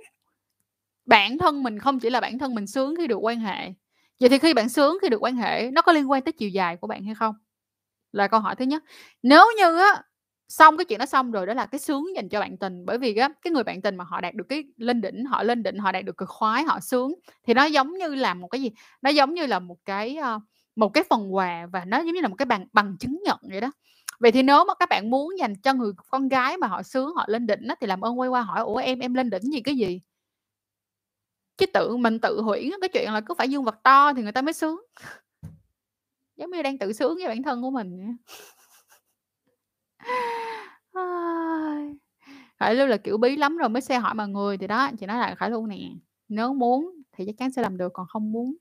bản 1.06 1.38
thân 1.38 1.64
mình 1.64 1.80
không 1.80 2.00
chỉ 2.00 2.10
là 2.10 2.22
bản 2.22 2.40
thân 2.40 2.56
mình 2.56 2.68
sướng 2.68 2.96
khi 2.96 3.08
được 3.08 3.18
quan 3.18 3.40
hệ. 3.40 3.74
Vậy 4.20 4.30
thì 4.30 4.38
khi 4.40 4.54
bạn 4.54 4.70
sướng 4.70 4.98
khi 5.02 5.10
được 5.10 5.24
quan 5.24 5.36
hệ, 5.36 5.72
nó 5.74 5.82
có 5.82 5.92
liên 5.92 6.12
quan 6.12 6.22
tới 6.24 6.32
chiều 6.32 6.50
dài 6.50 6.78
của 6.78 6.88
bạn 6.88 7.04
hay 7.06 7.16
không? 7.16 7.36
Là 8.12 8.28
câu 8.28 8.40
hỏi 8.40 8.56
thứ 8.56 8.66
nhất. 8.66 8.84
Nếu 9.24 9.46
như 9.58 9.78
á, 9.80 10.04
xong 10.50 10.78
cái 10.78 10.86
chuyện 10.86 11.00
đó 11.00 11.06
xong 11.06 11.32
rồi 11.32 11.46
đó 11.46 11.54
là 11.54 11.66
cái 11.66 11.80
sướng 11.80 12.06
dành 12.16 12.30
cho 12.30 12.40
bạn 12.40 12.58
tình, 12.58 12.86
bởi 12.86 12.98
vì 12.98 13.16
á, 13.16 13.30
cái 13.42 13.52
người 13.52 13.64
bạn 13.64 13.82
tình 13.82 13.96
mà 13.98 14.04
họ 14.04 14.22
đạt 14.22 14.36
được 14.36 14.46
cái 14.50 14.64
lên 14.78 15.02
đỉnh, 15.02 15.26
họ 15.26 15.44
lên 15.44 15.64
đỉnh, 15.64 15.78
họ 15.80 15.92
đạt 15.92 16.06
được 16.06 16.18
cực 16.18 16.30
khoái, 16.30 16.64
họ 16.64 16.80
sướng, 16.80 17.14
thì 17.48 17.54
nó 17.54 17.66
giống 17.66 17.94
như 17.98 18.16
là 18.16 18.34
một 18.34 18.48
cái 18.48 18.62
gì? 18.62 18.72
Nó 19.02 19.10
giống 19.10 19.34
như 19.34 19.46
là 19.46 19.60
một 19.60 19.78
cái, 19.86 20.16
ờ, 20.16 20.40
một 20.76 20.90
cái 20.90 21.04
phần 21.10 21.36
quà 21.36 21.68
và 21.74 21.86
nó 21.86 21.98
giống 22.00 22.14
như 22.16 22.22
là 22.22 22.28
một 22.28 22.36
cái 22.36 22.46
bằng 22.46 22.68
bằng 22.74 22.98
chứng 23.00 23.20
nhận 23.26 23.38
vậy 23.52 23.62
đó. 23.62 23.72
Vậy 24.20 24.32
thì 24.32 24.44
nếu 24.44 24.66
mà 24.66 24.74
các 24.80 24.90
bạn 24.90 25.10
muốn 25.12 25.40
dành 25.40 25.56
cho 25.64 25.74
người 25.74 25.92
con 26.12 26.28
gái 26.30 26.58
mà 26.58 26.68
họ 26.68 26.84
sướng, 26.84 27.16
họ 27.16 27.26
lên 27.28 27.48
đỉnh 27.48 27.68
đó 27.68 27.76
thì 27.82 27.88
làm 27.88 28.02
ơn 28.02 28.20
quay 28.20 28.30
qua 28.30 28.42
hỏi: 28.42 28.62
"Ủa, 28.62 28.78
em 28.78 29.00
em 29.00 29.14
lên 29.14 29.30
đỉnh 29.30 29.42
gì 29.44 29.62
cái 29.62 29.76
gì?" 29.76 30.02
Chứ 31.58 31.66
tự 31.66 31.98
mình 31.98 32.20
tự 32.20 32.42
hủy 32.42 32.72
cái 32.82 32.90
chuyện 32.94 33.14
là 33.14 33.22
cứ 33.22 33.34
phải 33.34 33.50
dương 33.50 33.64
vật 33.64 33.84
to 33.84 34.14
thì 34.14 34.24
người 34.24 34.32
ta 34.32 34.42
mới 34.42 34.54
sướng. 34.54 34.82
Giống 36.36 36.52
như 36.52 36.62
đang 36.62 36.78
tự 36.78 36.94
sướng 36.94 37.16
với 37.16 37.28
bản 37.28 37.44
thân 37.44 37.62
của 37.62 37.72
mình. 37.72 38.18
Khải 42.60 42.76
Lưu 42.76 42.88
là 42.88 42.98
kiểu 42.98 43.18
bí 43.18 43.36
lắm 43.36 43.58
rồi 43.58 43.70
mới 43.70 43.82
xe 43.82 44.00
hỏi 44.00 44.14
mọi 44.14 44.28
người, 44.28 44.58
thì 44.58 44.68
đó, 44.68 44.92
chị 45.00 45.06
nói 45.06 45.18
là 45.18 45.36
Khải 45.36 45.50
Lưu 45.50 45.68
nè, 45.68 45.78
nếu 46.30 46.54
muốn 46.54 47.02
thì 47.12 47.26
chắc 47.26 47.36
chắn 47.38 47.52
sẽ 47.52 47.62
làm 47.62 47.78
được, 47.78 47.94
còn 47.94 48.08
không 48.08 48.32
muốn 48.32 48.56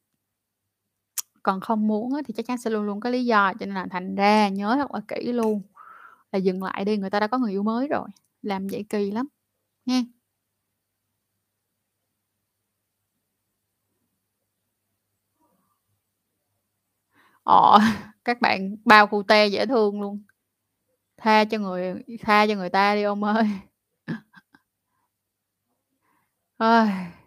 còn 1.43 1.61
không 1.61 1.87
muốn 1.87 2.13
thì 2.27 2.35
chắc 2.37 2.47
chắn 2.47 2.59
sẽ 2.59 2.71
luôn 2.71 2.85
luôn 2.85 3.01
có 3.01 3.11
lý 3.11 3.25
do, 3.25 3.53
cho 3.61 3.67
nên 3.67 3.75
là 3.75 3.87
thành 3.91 4.15
ra 4.15 4.49
nhớ 4.49 4.77
thật 4.79 4.95
là 4.95 5.01
kỹ 5.09 5.33
luôn, 5.33 5.63
là 6.33 6.39
dừng 6.39 6.63
lại 6.63 6.85
đi, 6.85 6.97
người 6.97 7.11
ta 7.11 7.21
đã 7.21 7.27
có 7.27 7.39
người 7.39 7.51
yêu 7.53 7.63
mới 7.63 7.89
rồi, 7.89 8.09
làm 8.43 8.67
vậy 8.67 8.85
kỳ 8.89 9.11
lắm, 9.11 9.27
nha. 9.87 10.03
Ờ, 17.45 17.79
các 18.25 18.41
bạn 18.41 18.77
bao 18.85 19.07
cute 19.07 19.47
dễ 19.47 19.67
thương 19.67 20.01
luôn. 20.01 20.23
Tha 21.19 21.45
cho 21.45 21.59
người 21.59 21.95
tha 22.21 22.47
cho 22.47 22.55
người 22.55 22.71
ta 22.71 22.95
đi 22.95 23.03
ông 23.03 23.25
ơi. 23.25 23.45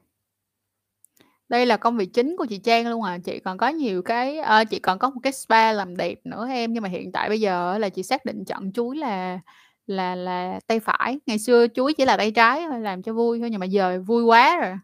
Đây 1.50 1.66
là 1.66 1.78
công 1.78 1.98
việc 1.98 2.10
chính 2.14 2.36
của 2.38 2.46
chị 2.46 2.58
Trang 2.58 2.88
luôn 2.88 3.04
à, 3.04 3.18
chị 3.24 3.40
còn 3.40 3.58
có 3.58 3.68
nhiều 3.70 4.02
cái 4.02 4.38
à, 4.38 4.64
chị 4.64 4.80
còn 4.80 5.00
có 5.00 5.10
một 5.10 5.20
cái 5.24 5.34
spa 5.34 5.72
làm 5.72 5.98
đẹp 5.98 6.20
nữa 6.24 6.48
em, 6.50 6.74
nhưng 6.74 6.84
mà 6.84 6.90
hiện 6.90 7.12
tại 7.12 7.30
bây 7.30 7.42
giờ 7.42 7.78
là 7.78 7.90
chị 7.90 8.04
xác 8.04 8.26
định 8.26 8.46
chọn 8.46 8.72
chuối 8.74 8.96
là 8.98 9.40
là 9.88 10.16
là 10.16 10.60
tay 10.68 10.80
phải, 10.80 11.20
ngày 11.26 11.40
xưa 11.40 11.68
chuối 11.76 11.94
chỉ 11.94 12.06
là 12.06 12.18
tay 12.18 12.32
trái 12.32 12.62
thôi, 12.72 12.80
làm 12.80 13.02
cho 13.04 13.14
vui 13.14 13.40
thôi, 13.40 13.50
nhưng 13.50 13.60
mà 13.60 13.66
giờ 13.66 14.00
vui 14.08 14.24
quá 14.24 14.58
rồi. 14.62 14.76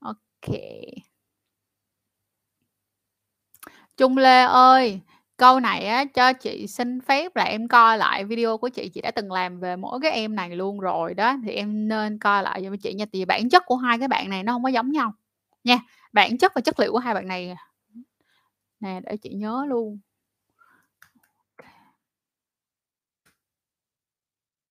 Ok. 0.00 0.48
Trung 4.02 4.16
Lê 4.18 4.42
ơi, 4.42 5.00
câu 5.36 5.60
này 5.60 5.86
á, 5.86 6.04
cho 6.04 6.32
chị 6.32 6.66
xin 6.66 7.00
phép 7.00 7.36
là 7.36 7.44
em 7.44 7.68
coi 7.68 7.98
lại 7.98 8.24
video 8.24 8.56
của 8.58 8.68
chị, 8.68 8.88
chị 8.88 9.00
đã 9.00 9.10
từng 9.10 9.32
làm 9.32 9.60
về 9.60 9.76
mỗi 9.76 9.98
cái 10.02 10.10
em 10.12 10.34
này 10.36 10.56
luôn 10.56 10.80
rồi 10.80 11.14
đó, 11.14 11.36
thì 11.44 11.52
em 11.52 11.88
nên 11.88 12.18
coi 12.18 12.42
lại 12.42 12.62
cho 12.64 12.76
chị 12.82 12.94
nha, 12.94 13.04
thì 13.12 13.18
vì 13.18 13.24
bản 13.24 13.48
chất 13.48 13.62
của 13.66 13.76
hai 13.76 13.98
cái 13.98 14.08
bạn 14.08 14.30
này 14.30 14.42
nó 14.42 14.52
không 14.52 14.62
có 14.62 14.68
giống 14.68 14.92
nhau, 14.92 15.12
nha. 15.64 15.78
Bản 16.12 16.38
chất 16.38 16.52
và 16.54 16.60
chất 16.60 16.80
liệu 16.80 16.92
của 16.92 16.98
hai 16.98 17.14
bạn 17.14 17.28
này 17.28 17.54
nè, 18.80 19.00
để 19.04 19.16
chị 19.16 19.30
nhớ 19.34 19.64
luôn. 19.68 19.98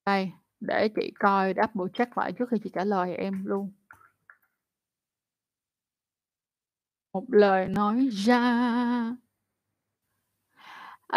Đây, 0.05 0.31
để 0.59 0.89
chị 0.95 1.11
coi 1.19 1.53
double 1.57 1.91
check 1.93 2.17
lại 2.17 2.31
trước 2.31 2.49
khi 2.51 2.57
chị 2.63 2.69
trả 2.73 2.83
lời 2.83 3.15
em 3.15 3.45
luôn. 3.45 3.71
Một 7.13 7.23
lời 7.27 7.67
nói 7.67 8.09
ra 8.11 9.15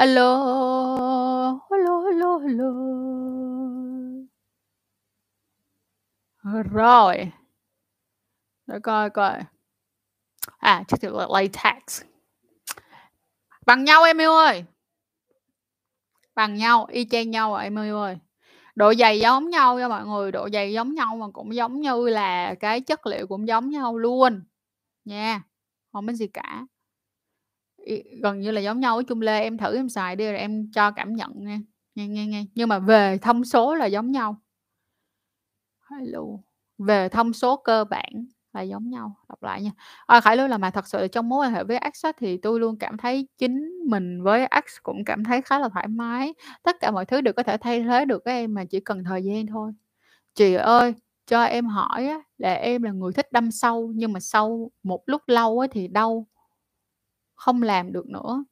alo 0.02 0.31
alo 1.70 1.94
alo 2.10 2.31
alo 2.48 2.70
rồi. 6.73 7.32
Để 8.66 8.78
coi 8.82 9.10
coi. 9.10 9.39
À, 10.58 10.84
chất 10.89 11.05
liệu 11.05 11.18
là 11.18 11.26
latex. 11.31 12.02
Bằng 13.66 13.84
nhau 13.84 14.02
em 14.05 14.18
yêu 14.18 14.32
ơi. 14.32 14.64
Bằng 16.34 16.55
nhau, 16.55 16.86
y 16.90 17.05
chang 17.05 17.31
nhau 17.31 17.55
à, 17.55 17.62
em 17.62 17.76
yêu 17.78 18.00
ơi. 18.00 18.18
Độ 18.74 18.94
dày 18.94 19.20
giống 19.20 19.50
nhau 19.50 19.78
nha 19.78 19.89
mọi 19.89 20.06
người, 20.06 20.32
độ 20.32 20.48
dày 20.52 20.73
giống 20.73 20.94
nhau 20.94 21.16
mà 21.16 21.26
cũng 21.32 21.55
giống 21.55 21.81
như 21.81 22.08
là 22.08 22.55
cái 22.60 22.81
chất 22.81 23.06
liệu 23.06 23.26
cũng 23.26 23.48
giống 23.48 23.70
nhau 23.70 23.98
luôn, 23.98 24.44
nha, 25.05 25.42
không 25.92 26.06
có 26.06 26.12
gì 26.12 26.26
cả. 26.26 26.66
Gần 28.22 28.40
như 28.40 28.50
là 28.50 28.60
giống 28.60 28.80
nhau 28.80 28.96
ở 28.96 29.02
chung 29.02 29.20
Lê, 29.20 29.40
em 29.40 29.58
thử 29.58 29.76
em 29.76 29.88
xài 29.88 30.16
đi 30.16 30.24
rồi 30.26 30.36
em 30.38 30.70
cho 30.74 30.90
cảm 30.90 31.12
nhận 31.16 31.30
nghe, 31.36 31.58
nghe, 31.94 32.08
nghe, 32.08 32.26
nghe. 32.26 32.44
Nhưng 32.54 32.68
mà 32.68 32.78
về 32.78 33.18
thông 33.22 33.44
số 33.44 33.74
là 33.74 33.86
giống 33.86 34.10
nhau. 34.10 34.36
Hello, 35.90 36.20
về 36.78 37.08
thông 37.08 37.32
số 37.32 37.56
cơ 37.56 37.84
bản 37.84 38.26
là 38.52 38.60
giống 38.62 38.90
nhau, 38.90 39.16
đọc 39.28 39.42
lại 39.42 39.62
nha. 39.62 39.70
à, 40.06 40.20
Khải 40.20 40.36
Lưu 40.36 40.48
là 40.48 40.58
mà 40.58 40.70
thật 40.70 40.86
sự 40.88 40.98
là 41.00 41.06
trong 41.08 41.28
mối 41.28 41.46
quan 41.46 41.52
hệ 41.54 41.64
với 41.64 41.78
X 41.94 42.06
thì 42.18 42.36
tôi 42.36 42.60
luôn 42.60 42.78
cảm 42.78 42.96
thấy 42.96 43.28
chính 43.38 43.70
mình 43.86 44.22
với 44.22 44.46
X 44.66 44.76
cũng 44.82 45.04
cảm 45.06 45.24
thấy 45.24 45.42
khá 45.42 45.58
là 45.58 45.68
thoải 45.68 45.88
mái. 45.88 46.34
Tất 46.62 46.76
cả 46.80 46.90
mọi 46.90 47.04
thứ 47.06 47.20
đều 47.20 47.32
có 47.34 47.42
thể 47.42 47.56
thay 47.56 47.82
thế 47.82 48.04
được 48.04 48.22
các 48.24 48.30
em 48.32 48.54
mà 48.54 48.64
chỉ 48.64 48.80
cần 48.80 49.04
thời 49.04 49.24
gian 49.24 49.46
thôi. 49.46 49.72
Chị 50.34 50.54
ơi, 50.54 50.94
cho 51.26 51.44
em 51.44 51.66
hỏi 51.66 52.06
á, 52.08 52.20
là 52.38 52.54
em 52.54 52.82
là 52.82 52.92
người 52.92 53.12
thích 53.12 53.32
đâm 53.32 53.50
sâu, 53.50 53.92
nhưng 53.94 54.12
mà 54.12 54.20
sau 54.20 54.70
một 54.82 55.02
lúc 55.06 55.22
lâu 55.28 55.58
á 55.60 55.68
thì 55.72 55.88
đau 55.88 56.26
không 57.36 57.62
làm 57.62 57.92
được 57.92 58.06
nữa. 58.08 58.44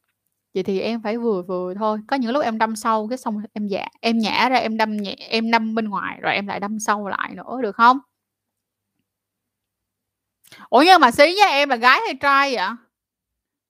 Vậy 0.54 0.62
thì 0.64 0.80
em 0.80 1.02
phải 1.02 1.18
vừa 1.18 1.42
vừa 1.42 1.74
thôi, 1.74 1.98
có 2.08 2.16
những 2.16 2.32
lúc 2.32 2.44
em 2.44 2.58
đâm 2.58 2.76
sâu 2.76 3.08
cái 3.08 3.18
xong 3.18 3.38
em 3.54 3.68
dạ 3.68 3.86
em 4.00 4.18
nhả 4.18 4.48
ra 4.48 4.56
em 4.58 4.76
đâm 4.76 4.96
nhẹ 4.96 5.16
em 5.18 5.50
đâm 5.50 5.74
bên 5.74 5.88
ngoài 5.88 6.18
rồi 6.22 6.34
em 6.34 6.46
lại 6.46 6.60
đâm 6.60 6.80
sâu 6.80 7.08
lại 7.08 7.34
nữa, 7.36 7.58
được 7.62 7.76
không? 7.76 7.98
Ủa, 10.70 10.82
nhưng 10.86 11.00
mà 11.00 11.10
xí 11.10 11.24
với 11.24 11.50
em 11.50 11.68
là 11.68 11.76
gái 11.76 12.00
hay 12.06 12.14
trai 12.20 12.54
vậy? 12.56 12.66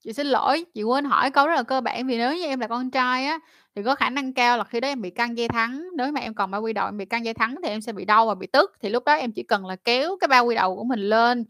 Chị 0.04 0.12
xin 0.12 0.26
lỗi, 0.26 0.64
chị 0.74 0.82
quên 0.82 1.04
hỏi 1.04 1.30
câu 1.30 1.46
rất 1.48 1.54
là 1.56 1.62
cơ 1.62 1.80
bản, 1.80 2.06
vì 2.06 2.18
nếu 2.18 2.36
như 2.36 2.44
em 2.46 2.60
là 2.60 2.66
con 2.68 2.90
trai 2.90 3.26
á, 3.26 3.38
thì 3.76 3.82
có 3.82 3.94
khả 3.94 4.10
năng 4.10 4.32
cao 4.34 4.58
là 4.58 4.64
khi 4.64 4.80
đó 4.80 4.88
em 4.88 5.02
bị 5.02 5.10
căng 5.10 5.38
dây 5.38 5.48
thắng, 5.48 5.88
nếu 5.96 6.12
mà 6.12 6.20
em 6.20 6.34
còn 6.34 6.50
ba 6.50 6.58
quy 6.58 6.72
đầu 6.72 6.86
em 6.88 6.96
bị 6.98 7.04
căng 7.04 7.24
dây 7.24 7.34
thắng 7.34 7.54
thì 7.62 7.68
em 7.68 7.80
sẽ 7.80 7.92
bị 7.92 8.04
đau 8.04 8.26
và 8.26 8.34
bị 8.34 8.46
tức, 8.52 8.72
thì 8.82 8.88
lúc 8.88 9.04
đó 9.06 9.14
em 9.14 9.32
chỉ 9.32 9.42
cần 9.42 9.66
là 9.66 9.76
kéo 9.84 10.16
cái 10.20 10.28
ba 10.28 10.40
quy 10.40 10.54
đầu 10.54 10.76
của 10.76 10.84
mình 10.84 11.00
lên, 11.00 11.44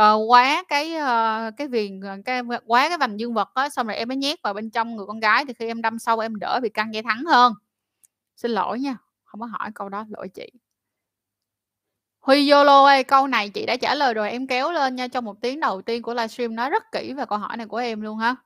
uh, 0.00 0.30
quá 0.30 0.64
cái, 0.68 0.94
uh, 0.96 1.56
cái 1.56 1.68
viền, 1.68 2.00
ờ, 2.00 2.16
cái 2.24 2.42
quá 2.66 2.88
cái 2.88 2.98
vành 2.98 3.20
dương 3.20 3.34
vật 3.34 3.50
á, 3.54 3.68
xong 3.68 3.86
rồi 3.86 3.96
em 3.96 4.08
mới 4.08 4.16
nhét 4.16 4.42
vào 4.42 4.54
bên 4.54 4.70
trong 4.70 4.96
người 4.96 5.06
con 5.06 5.20
gái 5.20 5.44
thì 5.44 5.54
khi 5.58 5.66
em 5.66 5.82
đâm 5.82 5.98
sâu 5.98 6.18
em 6.18 6.38
đỡ 6.38 6.60
bị 6.62 6.68
căng 6.68 6.94
dây 6.94 7.02
thắng 7.02 7.24
hơn. 7.24 7.52
Xin 8.36 8.50
lỗi 8.50 8.80
nha, 8.80 8.96
không 9.24 9.40
có 9.40 9.46
hỏi 9.46 9.70
câu 9.74 9.88
đó, 9.88 10.04
lỗi 10.08 10.28
chị. 10.28 10.50
Huy 12.20 12.50
YOLO 12.50 12.84
ơi, 12.84 13.04
câu 13.04 13.26
này 13.26 13.48
chị 13.50 13.66
đã 13.66 13.76
trả 13.76 13.94
lời 13.94 14.14
rồi, 14.14 14.30
em 14.30 14.46
kéo 14.46 14.72
lên 14.72 14.96
nha, 14.96 15.08
trong 15.08 15.24
một 15.24 15.40
tiếng 15.40 15.60
đầu 15.60 15.82
tiên 15.82 16.02
của 16.02 16.14
livestream 16.14 16.56
nói 16.56 16.70
rất 16.70 16.82
kỹ 16.92 17.12
về 17.12 17.24
câu 17.28 17.38
hỏi 17.38 17.56
này 17.56 17.66
của 17.66 17.76
em 17.76 18.00
luôn 18.00 18.18
ha. 18.18 18.36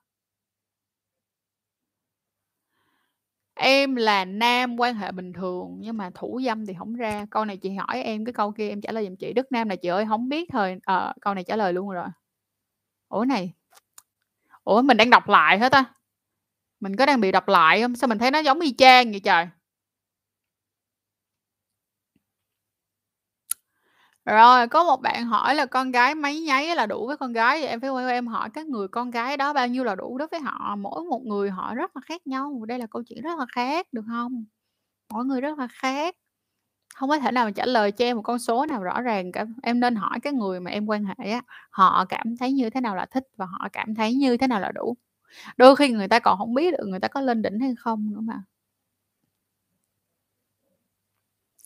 Em 3.62 3.96
là 3.96 4.24
nam 4.24 4.80
quan 4.80 4.94
hệ 4.94 5.12
bình 5.12 5.32
thường 5.32 5.76
nhưng 5.80 5.96
mà 5.96 6.10
thủ 6.14 6.40
dâm 6.44 6.66
thì 6.66 6.74
không 6.78 6.94
ra. 6.94 7.26
Câu 7.30 7.44
này 7.44 7.56
chị 7.56 7.70
hỏi 7.70 8.02
em, 8.02 8.24
cái 8.24 8.32
câu 8.32 8.52
kia 8.52 8.68
em 8.68 8.80
trả 8.80 8.92
lời 8.92 9.04
giùm 9.04 9.16
chị. 9.16 9.32
Đức 9.32 9.52
Nam 9.52 9.68
là 9.68 9.76
chị 9.76 9.88
ơi 9.88 10.04
không 10.08 10.28
biết 10.28 10.48
thôi 10.52 10.76
à, 10.82 10.94
ờ, 10.94 11.12
câu 11.20 11.34
này 11.34 11.44
trả 11.44 11.56
lời 11.56 11.72
luôn 11.72 11.90
rồi. 11.90 12.06
Ủa 13.08 13.24
này 13.24 13.52
Ủa 14.64 14.82
mình 14.82 14.96
đang 14.96 15.10
đọc 15.10 15.28
lại 15.28 15.58
hết 15.58 15.72
ta? 15.72 15.84
Mình 16.80 16.96
có 16.96 17.06
đang 17.06 17.20
bị 17.20 17.32
đọc 17.32 17.48
lại 17.48 17.82
không 17.82 17.96
Sao 17.96 18.08
mình 18.08 18.18
thấy 18.18 18.30
nó 18.30 18.38
giống 18.38 18.60
y 18.60 18.74
chang 18.78 19.10
vậy 19.10 19.20
trời? 19.20 19.48
Rồi, 24.26 24.68
có 24.68 24.84
một 24.84 25.00
bạn 25.02 25.24
hỏi 25.26 25.54
là 25.54 25.66
con 25.66 25.90
gái 25.90 26.14
mấy 26.14 26.40
nháy 26.40 26.74
là 26.76 26.86
đủ 26.86 27.06
với 27.06 27.16
con 27.16 27.32
gái, 27.32 27.60
vậy 27.60 27.68
em 27.68 27.80
phải 27.80 27.90
quay 27.90 28.12
em 28.12 28.26
hỏi 28.26 28.50
các 28.54 28.66
người 28.66 28.88
con 28.88 29.10
gái 29.10 29.36
đó 29.36 29.52
bao 29.52 29.66
nhiêu 29.68 29.84
là 29.84 29.94
đủ 29.94 30.18
đối 30.18 30.28
với 30.28 30.40
họ, 30.40 30.76
mỗi 30.76 31.04
một 31.04 31.22
người 31.24 31.50
họ 31.50 31.74
rất 31.74 31.96
là 31.96 32.00
khác 32.06 32.26
nhau, 32.26 32.64
đây 32.68 32.78
là 32.78 32.86
câu 32.90 33.02
chuyện 33.08 33.22
rất 33.22 33.38
là 33.38 33.46
khác, 33.52 33.86
được 33.92 34.02
không? 34.08 34.44
Mỗi 35.14 35.24
người 35.24 35.40
rất 35.40 35.58
là 35.58 35.68
khác. 35.72 36.16
Không 36.96 37.08
có 37.10 37.18
thể 37.20 37.32
nào 37.32 37.44
mà 37.46 37.50
trả 37.50 37.66
lời 37.66 37.92
cho 37.92 38.04
em 38.04 38.16
một 38.16 38.22
con 38.22 38.40
số 38.40 38.66
nào 38.66 38.82
rõ 38.84 39.02
ràng 39.02 39.32
cả, 39.32 39.46
em 39.62 39.80
nên 39.80 39.96
hỏi 39.96 40.20
cái 40.22 40.32
người 40.32 40.60
mà 40.60 40.70
em 40.70 40.86
quan 40.86 41.04
hệ 41.04 41.30
á, 41.30 41.42
họ 41.70 42.06
cảm 42.08 42.36
thấy 42.40 42.52
như 42.52 42.70
thế 42.70 42.80
nào 42.80 42.96
là 42.96 43.06
thích 43.06 43.24
và 43.36 43.46
họ 43.46 43.68
cảm 43.72 43.94
thấy 43.94 44.14
như 44.14 44.36
thế 44.36 44.46
nào 44.46 44.60
là 44.60 44.72
đủ. 44.72 44.96
Đôi 45.56 45.76
khi 45.76 45.90
người 45.90 46.08
ta 46.08 46.18
còn 46.20 46.38
không 46.38 46.54
biết 46.54 46.72
được 46.78 46.84
người 46.88 47.00
ta 47.00 47.08
có 47.08 47.20
lên 47.20 47.42
đỉnh 47.42 47.60
hay 47.60 47.74
không 47.78 48.10
nữa 48.12 48.20
mà. 48.22 48.42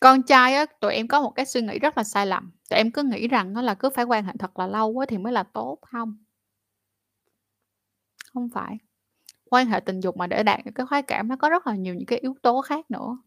Con 0.04 0.22
trai 0.22 0.54
á, 0.54 0.66
tụi 0.80 0.94
em 0.94 1.08
có 1.08 1.20
một 1.20 1.30
cái 1.30 1.46
suy 1.46 1.60
nghĩ 1.62 1.78
rất 1.78 1.96
là 1.96 2.04
sai 2.04 2.26
lầm, 2.26 2.50
tụi 2.70 2.76
em 2.76 2.90
cứ 2.92 3.02
nghĩ 3.02 3.28
rằng 3.28 3.52
nó 3.52 3.62
là 3.62 3.74
cứ 3.74 3.90
phải 3.90 4.04
quan 4.04 4.24
hệ 4.24 4.32
thật 4.38 4.58
là 4.58 4.66
lâu 4.66 4.88
quá 4.88 5.06
thì 5.08 5.18
mới 5.18 5.32
là 5.32 5.42
tốt, 5.42 5.78
không 5.82 6.16
Không 8.32 8.48
phải. 8.54 8.78
Quan 9.50 9.66
hệ 9.66 9.80
tình 9.80 10.00
dục 10.00 10.16
mà 10.16 10.26
để 10.26 10.42
đạt 10.42 10.60
được 10.64 10.72
cái 10.74 10.86
khoái 10.86 11.02
cảm 11.02 11.28
nó 11.28 11.36
có 11.36 11.48
rất 11.48 11.66
là 11.66 11.74
nhiều 11.76 11.94
những 11.94 12.06
cái 12.06 12.18
yếu 12.18 12.34
tố 12.42 12.60
khác 12.60 12.90
nữa. 12.90 13.18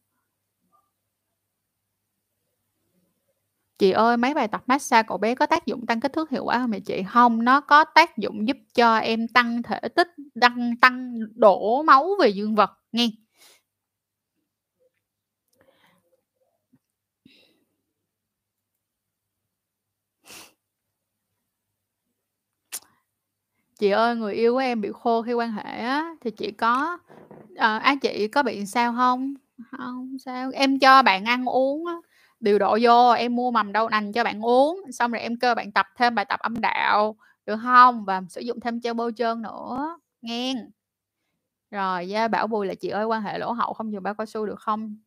Chị 3.80 3.91
ơi, 3.91 4.17
mấy 4.17 4.33
bài 4.33 4.47
tập 4.47 4.64
massage 4.67 5.07
cậu 5.07 5.17
bé 5.17 5.35
có 5.35 5.45
tác 5.45 5.65
dụng 5.65 5.85
tăng 5.85 5.99
kích 5.99 6.14
thước 6.14 6.30
hiệu 6.30 6.45
quả 6.45 6.59
không 6.59 6.69
mẹ 6.69 6.80
chị? 6.80 7.03
không 7.09 7.43
nó 7.43 7.61
có 7.61 7.83
tác 7.83 8.17
dụng 8.17 8.47
giúp 8.47 8.57
cho 8.75 8.97
em 8.97 9.27
tăng 9.27 9.64
thể 9.64 9.80
tích, 9.95 10.07
tăng 10.41 10.75
tăng 10.81 11.19
đổ 11.35 11.83
máu 11.83 12.09
về 12.22 12.30
dương 12.30 12.56
vật 12.56 12.69
nghe. 12.91 13.07
Chị 23.80 23.89
ơi, 23.89 24.15
người 24.15 24.33
yêu 24.33 24.53
của 24.53 24.59
em 24.59 24.81
bị 24.81 24.89
khô 24.93 25.22
khi 25.22 25.33
quan 25.33 25.51
hệ 25.51 25.64
á, 25.64 26.15
thì 26.22 26.31
chị 26.31 26.51
có 26.51 26.97
ờ, 27.57 27.77
á, 27.77 27.95
chị 28.01 28.27
có 28.27 28.43
bị 28.43 28.65
sao 28.65 28.93
không 28.97 29.33
không 29.72 30.17
sao, 30.25 30.51
em 30.53 30.80
cho 30.80 31.01
bạn 31.03 31.25
ăn 31.25 31.45
uống 31.49 31.85
á, 31.85 31.93
điều 32.39 32.59
độ 32.59 32.77
vô, 32.81 33.11
em 33.11 33.35
mua 33.35 33.51
mầm 33.51 33.72
đậu 33.73 33.89
nành 33.89 34.14
cho 34.14 34.23
bạn 34.23 34.41
uống, 34.45 34.81
xong 34.91 35.11
rồi 35.11 35.22
em 35.22 35.39
kêu 35.39 35.56
bạn 35.56 35.72
tập 35.72 35.85
thêm 35.97 36.15
bài 36.15 36.25
tập 36.30 36.39
âm 36.39 36.61
đạo, 36.61 37.15
được 37.45 37.57
không 37.64 38.06
Và 38.06 38.22
sử 38.30 38.41
dụng 38.41 38.59
thêm 38.59 38.81
treo 38.81 38.93
bôi 38.93 39.11
trơn 39.17 39.41
nữa, 39.41 39.97
nghe 40.22 40.53
Rồi, 41.72 42.09
Gia 42.09 42.27
bảo 42.27 42.47
Bùi 42.47 42.67
là 42.67 42.75
"Chị 42.75 42.89
ơi, 42.89 43.06
quan 43.06 43.22
hệ 43.22 43.38
lỗ 43.39 43.51
hậu 43.51 43.73
không 43.73 43.91
dùng 43.93 44.03
bao 44.03 44.14
cao 44.15 44.25
su 44.25 44.45
được 44.45 44.59
không?" 44.59 44.97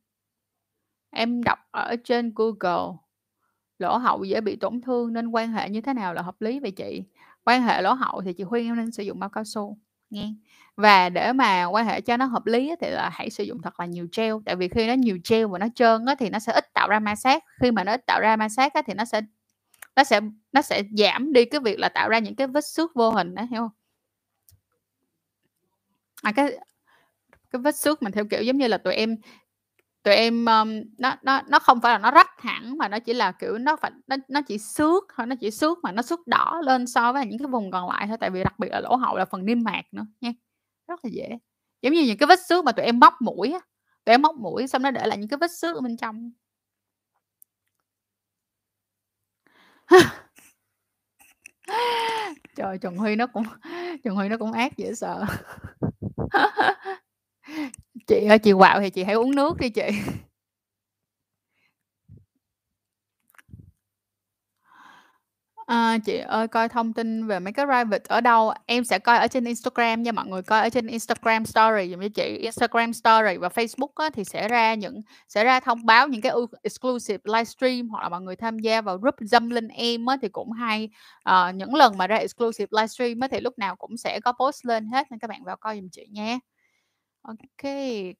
Em 1.10 1.42
đọc 1.42 1.58
ở 1.70 1.96
trên 2.04 2.32
Google, 2.36 2.96
lỗ 3.78 3.96
hậu 3.98 4.24
dễ 4.24 4.40
bị 4.40 4.56
tổn 4.56 4.80
thương 4.80 5.12
nên 5.12 5.28
quan 5.28 5.52
hệ 5.52 5.70
như 5.70 5.80
thế 5.80 5.94
nào 5.94 6.14
là 6.14 6.22
hợp 6.22 6.40
lý 6.42 6.60
vậy 6.60 6.70
chị? 6.70 7.02
Quan 7.50 7.62
hệ 7.62 7.82
lỗ 7.82 7.92
hậu 7.92 8.22
thì 8.24 8.32
chị 8.32 8.44
khuyên 8.44 8.66
em 8.66 8.76
nên 8.76 8.92
sử 8.92 9.02
dụng 9.02 9.18
bao 9.18 9.30
cao 9.30 9.44
su, 9.44 9.78
nghe. 10.10 10.34
Và 10.76 11.08
để 11.08 11.32
mà 11.32 11.64
quan 11.64 11.86
hệ 11.86 12.00
cho 12.00 12.16
nó 12.16 12.24
hợp 12.24 12.46
lý 12.46 12.72
thì 12.80 12.90
là 12.90 13.10
hãy 13.12 13.30
sử 13.30 13.44
dụng 13.44 13.62
thật 13.62 13.80
là 13.80 13.86
nhiều 13.86 14.06
gel, 14.16 14.34
tại 14.46 14.56
vì 14.56 14.68
khi 14.68 14.86
nó 14.86 14.92
nhiều 14.92 15.18
gel 15.28 15.46
và 15.46 15.58
nó 15.58 15.66
trơn 15.74 16.04
á 16.06 16.14
thì 16.14 16.30
nó 16.30 16.38
sẽ 16.38 16.52
ít 16.52 16.74
tạo 16.74 16.88
ra 16.88 16.98
ma 17.00 17.14
sát, 17.14 17.44
khi 17.60 17.70
mà 17.70 17.84
nó 17.84 17.92
ít 17.92 18.06
tạo 18.06 18.20
ra 18.20 18.36
ma 18.36 18.48
sát 18.48 18.74
á 18.74 18.82
thì 18.86 18.94
nó 18.94 19.04
sẽ 19.04 19.20
nó 19.96 20.04
sẽ 20.04 20.20
nó 20.52 20.62
sẽ 20.62 20.82
giảm 20.98 21.32
đi 21.32 21.44
cái 21.44 21.60
việc 21.60 21.78
là 21.78 21.88
tạo 21.88 22.08
ra 22.08 22.18
những 22.18 22.36
cái 22.36 22.46
vết 22.46 22.64
xước 22.64 22.94
vô 22.94 23.10
hình 23.10 23.34
đó 23.34 23.42
hiểu 23.50 23.60
không? 23.60 23.70
À, 26.22 26.32
cái 26.32 26.58
cái 27.50 27.62
vết 27.62 27.76
xước 27.76 28.02
mà 28.02 28.10
theo 28.10 28.24
kiểu 28.30 28.42
giống 28.42 28.58
như 28.58 28.68
là 28.68 28.78
tụi 28.78 28.94
em 28.94 29.16
tụi 30.02 30.14
em, 30.14 30.44
um, 30.46 30.68
nó 30.98 31.16
nó 31.22 31.40
nó 31.48 31.58
không 31.58 31.80
phải 31.80 31.92
là 31.92 31.98
nó 31.98 32.10
rách 32.10 32.30
hẳn 32.42 32.78
mà 32.78 32.88
nó 32.88 32.98
chỉ 32.98 33.12
là, 33.14 33.32
kiểu, 33.32 33.58
nó 33.58 33.76
phải 33.76 33.90
nó 34.06 34.16
nó 34.28 34.40
chỉ 34.48 34.58
xước 34.58 35.04
thôi, 35.16 35.26
nó 35.26 35.36
chỉ 35.40 35.50
xước 35.50 35.78
mà 35.82 35.92
nó 35.92 36.02
xước 36.02 36.26
đỏ 36.26 36.60
lên 36.64 36.86
so 36.86 37.12
với 37.12 37.26
những 37.26 37.38
cái 37.38 37.48
vùng 37.48 37.70
còn 37.70 37.88
lại 37.88 38.06
thôi, 38.08 38.16
tại 38.20 38.30
vì 38.30 38.44
đặc 38.44 38.58
biệt 38.58 38.68
là 38.70 38.80
lỗ 38.80 38.96
hậu 38.96 39.16
là 39.16 39.24
phần 39.24 39.44
niêm 39.46 39.62
mạc 39.64 39.82
nữa 39.92 40.06
nha, 40.20 40.32
rất 40.88 41.00
là 41.04 41.10
dễ. 41.14 41.28
Giống 41.82 41.92
như 41.94 42.02
những 42.06 42.18
cái 42.18 42.26
vết 42.26 42.38
xước 42.48 42.64
mà 42.64 42.72
tụi 42.72 42.84
em 42.86 43.00
móc 43.00 43.14
mũi 43.22 43.52
á, 43.52 43.60
tụi 44.04 44.14
em 44.14 44.22
móc 44.22 44.36
mũi 44.36 44.66
xong 44.68 44.82
nó 44.82 44.90
để 44.90 45.06
lại 45.06 45.18
những 45.18 45.28
cái 45.28 45.38
vết 45.40 45.50
xước 45.52 45.74
ở 45.76 45.80
bên 45.80 45.96
trong. 45.96 46.30
Trời, 52.56 52.78
Trần 52.78 52.96
Huy 52.96 53.16
nó 53.16 53.26
cũng 53.26 53.44
Trần 54.04 54.14
Huy 54.14 54.28
nó 54.28 54.36
cũng 54.38 54.52
ác 54.52 54.76
dễ 54.76 54.94
sợ. 54.94 55.24
Chị 58.06 58.26
ơi, 58.28 58.38
chị 58.38 58.52
quạo 58.52 58.80
thì 58.80 58.90
chị 58.90 59.04
hãy 59.04 59.14
uống 59.14 59.34
nước 59.34 59.58
đi 59.60 59.68
chị. 59.70 59.82
À, 65.66 65.98
chị 66.04 66.16
ơi, 66.18 66.48
coi 66.48 66.68
thông 66.68 66.92
tin 66.92 67.26
về 67.26 67.40
mấy 67.40 67.52
cái 67.52 67.66
private 67.66 68.04
ở 68.08 68.20
đâu? 68.20 68.52
Em 68.66 68.84
sẽ 68.84 68.98
coi 68.98 69.18
ở 69.18 69.26
trên 69.26 69.44
Instagram 69.44 70.02
nha, 70.02 70.12
mọi 70.12 70.26
người 70.26 70.42
coi 70.42 70.60
ở 70.60 70.68
trên 70.68 70.86
Instagram 70.86 71.46
Story 71.46 71.90
dùm 71.90 72.00
cho 72.00 72.08
chị. 72.14 72.38
Instagram 72.38 72.92
Story 72.92 73.36
và 73.36 73.48
Facebook 73.48 73.88
á 73.94 74.10
thì 74.14 74.24
sẽ 74.24 74.48
ra 74.48 74.74
những 74.74 75.00
sẽ 75.28 75.44
ra 75.44 75.60
thông 75.60 75.86
báo 75.86 76.08
những 76.08 76.20
cái 76.20 76.32
ưu 76.32 76.46
exclusive 76.62 77.18
livestream 77.24 77.88
hoặc 77.88 78.02
là 78.02 78.08
mọi 78.08 78.20
người 78.20 78.36
tham 78.36 78.58
gia 78.58 78.80
vào 78.80 78.98
group 78.98 79.14
Dâm 79.20 79.50
Linh 79.50 79.68
Em 79.68 80.06
á 80.06 80.16
thì 80.22 80.28
cũng 80.28 80.52
hay. 80.52 80.88
à, 81.22 81.50
những 81.50 81.74
lần 81.74 81.98
mà 81.98 82.06
ra 82.06 82.16
exclusive 82.16 82.68
livestream 82.70 83.20
á 83.20 83.28
thì 83.30 83.40
lúc 83.40 83.58
nào 83.58 83.76
cũng 83.76 83.96
sẽ 83.96 84.20
có 84.20 84.32
post 84.32 84.66
lên 84.66 84.86
hết 84.86 85.10
nên 85.10 85.18
các 85.20 85.28
bạn 85.28 85.44
vào 85.44 85.56
coi 85.56 85.76
giùm 85.76 85.88
chị 85.92 86.06
nha. 86.10 86.38
Ok, 87.22 87.62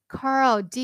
Carl 0.09 0.61
D, 0.71 0.77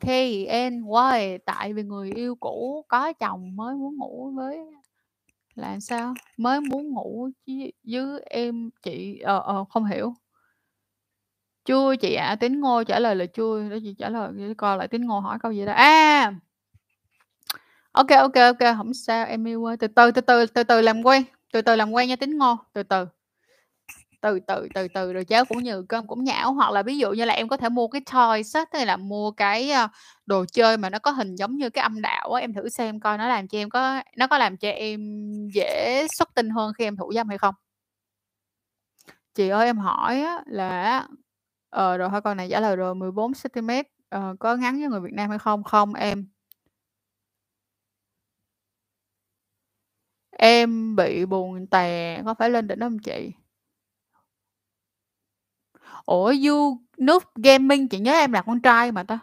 K-N-Y, 0.00 1.38
tại 1.46 1.72
vì 1.72 1.82
người 1.82 2.10
yêu 2.10 2.34
cũ 2.40 2.84
có 2.88 3.12
chồng 3.12 3.56
mới 3.56 3.74
muốn 3.74 3.96
ngủ 3.96 4.32
với 4.36 4.58
là 5.54 5.80
sao? 5.80 6.14
Mới 6.36 6.60
muốn 6.60 6.90
ngủ 6.90 7.28
với 7.46 7.72
với 7.84 8.22
em 8.26 8.70
chị 8.82 9.18
ờ, 9.18 9.38
ờ, 9.38 9.64
không 9.70 9.84
hiểu. 9.84 10.14
Chưa 11.64 11.96
chị 11.96 12.14
ạ, 12.14 12.36
Tín 12.40 12.60
Ngô 12.60 12.84
trả 12.84 12.98
lời 12.98 13.16
là 13.16 13.26
chưa, 13.26 13.68
đó 13.70 13.76
chị 13.82 13.94
trả 13.98 14.08
lời 14.08 14.32
để 14.36 14.54
coi 14.54 14.76
lại 14.78 14.88
Tín 14.88 15.06
Ngô 15.06 15.20
hỏi 15.20 15.38
câu 15.42 15.52
gì 15.52 15.66
đó. 15.66 15.72
À! 15.72 16.34
Ok 17.92 18.08
ok 18.10 18.34
ok, 18.34 18.76
không 18.76 18.94
sao, 18.94 19.26
em 19.26 19.44
yêu 19.44 19.64
ơi, 19.64 19.76
từ 19.76 19.86
từ, 19.88 20.10
từ 20.10 20.20
từ, 20.20 20.46
từ 20.46 20.64
từ 20.64 20.80
làm 20.80 21.02
quen, 21.06 21.22
từ 21.52 21.62
từ 21.62 21.76
làm 21.76 21.92
quen 21.92 22.08
nha 22.08 22.16
Tín 22.16 22.38
Ngô, 22.38 22.56
từ 22.72 22.82
từ. 22.82 23.06
Từ 24.22 24.38
từ, 24.46 24.68
từ 24.74 24.88
từ 24.88 25.12
rồi 25.12 25.24
cháo 25.24 25.44
cũng 25.44 25.62
như 25.62 25.82
cơm 25.88 26.06
cũng 26.06 26.24
nhão, 26.24 26.52
hoặc 26.52 26.70
là 26.72 26.82
ví 26.82 26.98
dụ 26.98 27.10
như 27.12 27.24
là 27.24 27.34
em 27.34 27.48
có 27.48 27.56
thể 27.56 27.68
mua 27.68 27.88
cái 27.88 28.00
toys 28.12 28.56
á, 28.56 28.64
tức 28.72 28.84
là 28.84 28.96
mua 28.96 29.30
cái, 29.30 29.70
ờ, 29.70 29.88
đồ 30.26 30.44
chơi 30.52 30.76
mà 30.76 30.90
nó 30.90 30.98
có 30.98 31.10
hình 31.10 31.34
giống 31.36 31.56
như 31.56 31.70
cái 31.70 31.82
âm 31.82 32.00
đạo 32.02 32.32
á, 32.32 32.40
em 32.40 32.52
thử 32.54 32.68
xem 32.68 33.00
coi 33.00 33.18
nó 33.18 33.28
làm 33.28 33.48
cho 33.48 33.58
em 33.58 33.70
có 33.70 34.02
nó 34.16 34.26
có 34.26 34.38
làm 34.38 34.56
cho 34.56 34.68
em 34.70 35.00
dễ 35.54 36.06
xuất 36.18 36.28
tinh 36.34 36.50
hơn 36.50 36.72
khi 36.78 36.84
em 36.84 36.96
thủ 36.96 37.12
dâm 37.14 37.28
hay 37.28 37.38
không? 37.38 37.54
Chị 39.34 39.48
ơi, 39.48 39.66
em 39.66 39.78
hỏi 39.78 40.20
á 40.20 40.42
là 40.46 40.82
á 40.82 41.06
ờ, 41.70 41.96
rồi 41.96 42.08
thôi 42.10 42.20
con 42.20 42.36
này 42.36 42.48
trả 42.50 42.60
lời 42.60 42.76
rồi, 42.76 42.94
14 42.94 43.32
cm 43.34 43.70
ờ, 44.08 44.34
có 44.40 44.56
ngắn 44.56 44.78
với 44.80 44.88
người 44.88 45.00
Việt 45.00 45.12
Nam 45.12 45.30
hay 45.30 45.38
không? 45.38 45.62
Không 45.64 45.94
em. 45.94 46.26
Em 50.38 50.96
bị 50.96 51.24
buồn 51.26 51.66
tè, 51.66 52.22
có 52.24 52.34
phải 52.34 52.50
lên 52.50 52.66
đỉnh 52.68 52.80
không 52.80 52.98
chị? 52.98 53.32
Ủa, 56.06 56.32
You 56.48 56.78
Noob 56.98 57.22
Gaming, 57.34 57.88
chị 57.88 57.98
nhớ 57.98 58.12
em 58.12 58.32
là 58.32 58.42
con 58.42 58.60
trai 58.60 58.92
mà 58.92 59.02
ta? 59.02 59.18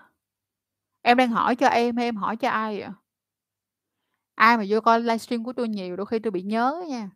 Em 1.01 1.17
đang 1.17 1.29
hỏi 1.31 1.55
cho 1.55 1.67
em 1.67 1.97
hay 1.97 2.05
em 2.05 2.15
hỏi 2.15 2.35
cho 2.37 2.49
ai 2.49 2.79
vậy? 2.79 2.89
Ai 4.35 4.57
mà 4.57 4.63
vô 4.69 4.81
coi 4.81 4.99
livestream 5.01 5.43
của 5.43 5.53
tôi 5.53 5.67
nhiều 5.69 5.95
đôi 5.95 6.05
khi 6.05 6.19
tôi 6.19 6.31
bị 6.31 6.41
nhớ 6.41 6.83
nha. 6.89 7.09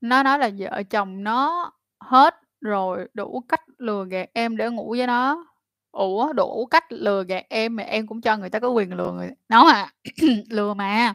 Nó 0.00 0.22
nói 0.22 0.38
là 0.38 0.50
vợ 0.58 0.82
chồng 0.90 1.24
nó 1.24 1.70
hết 2.00 2.34
rồi, 2.60 3.08
đủ 3.14 3.44
cách 3.48 3.60
lừa 3.78 4.04
gạt 4.04 4.28
em 4.34 4.56
để 4.56 4.70
ngủ 4.70 4.94
với 4.98 5.06
nó. 5.06 5.46
Ủa, 5.92 6.32
đủ 6.32 6.66
cách 6.70 6.84
lừa 6.92 7.24
gạt 7.24 7.44
em 7.48 7.76
mà 7.76 7.82
em 7.82 8.06
cũng 8.06 8.20
cho 8.20 8.36
người 8.36 8.50
ta 8.50 8.60
có 8.60 8.68
quyền 8.68 8.92
lừa 8.94 9.12
người 9.12 9.30
nó 9.48 9.64
mà, 9.64 9.90
lừa 10.50 10.74
mà. 10.74 11.14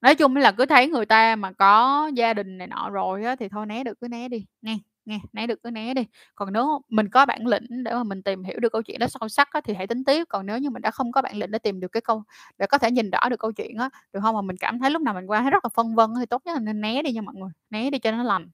Nói 0.00 0.14
chung 0.14 0.36
là 0.36 0.52
cứ 0.52 0.66
thấy 0.66 0.88
người 0.88 1.06
ta 1.06 1.36
mà 1.36 1.52
có 1.52 2.06
gia 2.14 2.34
đình 2.34 2.58
này 2.58 2.66
nọ 2.66 2.90
rồi 2.90 3.24
á 3.24 3.36
thì 3.36 3.48
thôi 3.48 3.66
né 3.66 3.84
được 3.84 4.00
cứ 4.00 4.08
né 4.08 4.28
đi, 4.28 4.46
nghe, 4.62 4.78
nghe, 5.04 5.18
né 5.32 5.46
được 5.46 5.62
cứ 5.62 5.70
né 5.70 5.94
đi. 5.94 6.02
Còn 6.34 6.52
nếu 6.52 6.80
mình 6.88 7.08
có 7.08 7.26
bản 7.26 7.46
lĩnh 7.46 7.84
để 7.84 7.92
mà 7.94 8.02
mình 8.04 8.22
tìm 8.22 8.44
hiểu 8.44 8.60
được 8.60 8.72
câu 8.72 8.82
chuyện 8.82 8.98
đó 8.98 9.06
sâu 9.08 9.28
sắc 9.28 9.48
á 9.52 9.60
thì 9.64 9.74
hãy 9.74 9.86
tính 9.86 10.04
tiếp, 10.04 10.24
còn 10.28 10.46
nếu 10.46 10.58
như 10.58 10.70
mình 10.70 10.82
đã 10.82 10.90
không 10.90 11.12
có 11.12 11.22
bản 11.22 11.36
lĩnh 11.36 11.50
để 11.50 11.58
tìm 11.58 11.80
được 11.80 11.88
cái 11.92 12.00
câu 12.00 12.22
để 12.58 12.66
có 12.66 12.78
thể 12.78 12.90
nhìn 12.90 13.10
rõ 13.10 13.28
được 13.28 13.38
câu 13.40 13.52
chuyện 13.52 13.76
á, 13.78 13.88
được 14.12 14.20
không 14.22 14.34
Mà 14.34 14.40
mình 14.42 14.56
cảm 14.60 14.78
thấy 14.78 14.90
lúc 14.90 15.02
nào 15.02 15.14
mình 15.14 15.26
qua 15.26 15.40
thấy 15.42 15.50
rất 15.50 15.64
là 15.64 15.68
phân 15.74 15.94
vân 15.94 16.10
thì 16.20 16.26
tốt 16.26 16.42
nhất 16.44 16.52
là 16.54 16.60
nên 16.60 16.80
né 16.80 17.02
đi 17.02 17.12
nha 17.12 17.20
mọi 17.22 17.34
người, 17.34 17.50
né 17.70 17.90
đi 17.90 17.98
cho 17.98 18.10
nó 18.12 18.22
lành. 18.22 18.48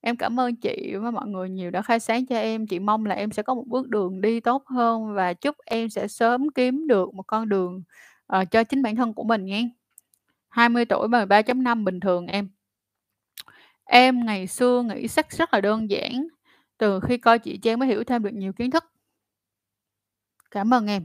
Em 0.00 0.16
cảm 0.16 0.40
ơn 0.40 0.56
chị 0.56 0.94
và 1.02 1.10
mọi 1.10 1.26
người 1.28 1.48
nhiều 1.50 1.70
đã 1.70 1.82
khai 1.82 2.00
sáng 2.00 2.26
cho 2.26 2.36
em, 2.36 2.66
chị 2.66 2.78
mong 2.78 3.06
là 3.06 3.14
em 3.14 3.30
sẽ 3.32 3.42
có 3.42 3.54
một 3.54 3.64
bước 3.66 3.88
đường 3.88 4.20
đi 4.20 4.40
tốt 4.40 4.62
hơn 4.66 5.14
và 5.14 5.32
chúc 5.34 5.56
em 5.66 5.88
sẽ 5.88 6.08
sớm 6.08 6.46
kiếm 6.54 6.86
được 6.86 7.14
một 7.14 7.22
con 7.26 7.48
đường, 7.48 7.82
uh, 8.40 8.50
cho 8.50 8.64
chính 8.64 8.82
bản 8.82 8.96
thân 8.96 9.14
của 9.14 9.24
mình 9.24 9.44
nha 9.44 9.60
20 10.54 10.84
tuổi 10.84 11.08
13.5 11.08 11.84
bình 11.84 12.00
thường 12.00 12.26
em. 12.26 12.48
Em 13.84 14.26
ngày 14.26 14.46
xưa 14.46 14.82
nghĩ 14.82 15.08
sex 15.08 15.24
rất 15.30 15.54
là 15.54 15.60
đơn 15.60 15.90
giản, 15.90 16.28
từ 16.78 17.00
khi 17.00 17.18
coi 17.18 17.38
chị 17.38 17.56
Trang 17.56 17.78
mới 17.78 17.88
hiểu 17.88 18.04
thêm 18.04 18.22
được 18.22 18.30
nhiều 18.34 18.52
kiến 18.52 18.70
thức. 18.70 18.84
Cảm 20.50 20.74
ơn 20.74 20.86
em. 20.86 21.04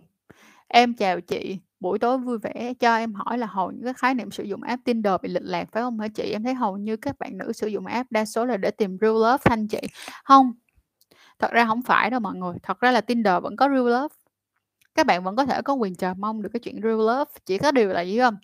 Em 0.67 0.93
chào 0.93 1.21
chị, 1.21 1.59
buổi 1.79 1.99
tối 1.99 2.17
vui 2.17 2.37
vẻ, 2.37 2.73
cho 2.79 2.95
em 2.95 3.13
hỏi 3.13 3.37
là 3.37 3.47
hầu 3.47 3.71
những 3.71 3.83
cái 3.83 3.93
khái 3.93 4.13
niệm 4.13 4.31
sử 4.31 4.43
dụng 4.43 4.63
app 4.63 4.83
Tinder 4.85 5.13
bị 5.21 5.29
lệch 5.29 5.43
lạc, 5.45 5.65
phải 5.71 5.83
không 5.83 5.99
hả 5.99 6.07
chị? 6.07 6.31
Em 6.31 6.43
thấy 6.43 6.53
hầu 6.53 6.77
như 6.77 6.95
các 6.97 7.19
bạn 7.19 7.37
nữ 7.37 7.53
sử 7.53 7.67
dụng 7.67 7.85
app 7.85 8.11
đa 8.11 8.25
số 8.25 8.45
là 8.45 8.57
để 8.57 8.71
tìm 8.71 8.97
real 9.01 9.13
love 9.13 9.37
thanh 9.43 9.67
chị? 9.67 9.81
không 10.23 10.53
thật 11.39 11.51
ra 11.51 11.65
không 11.65 11.81
phải 11.81 12.09
đâu 12.09 12.19
mọi 12.19 12.35
người, 12.35 12.55
thật 12.63 12.79
ra 12.79 12.91
là 12.91 13.01
Tinder 13.01 13.43
vẫn 13.43 13.55
có 13.55 13.69
real 13.69 13.89
love. 13.89 14.15
Các 14.95 15.05
bạn 15.05 15.23
vẫn 15.23 15.35
có 15.35 15.45
thể 15.45 15.61
có 15.61 15.73
quyền 15.73 15.95
chờ 15.95 16.13
mong 16.13 16.41
được 16.41 16.49
cái 16.53 16.59
chuyện 16.59 16.81
real 16.83 16.97
love, 16.99 17.31
chỉ 17.45 17.57
có 17.57 17.71
điều 17.71 17.89
là 17.89 18.01
gì 18.01 18.19
không? 18.19 18.35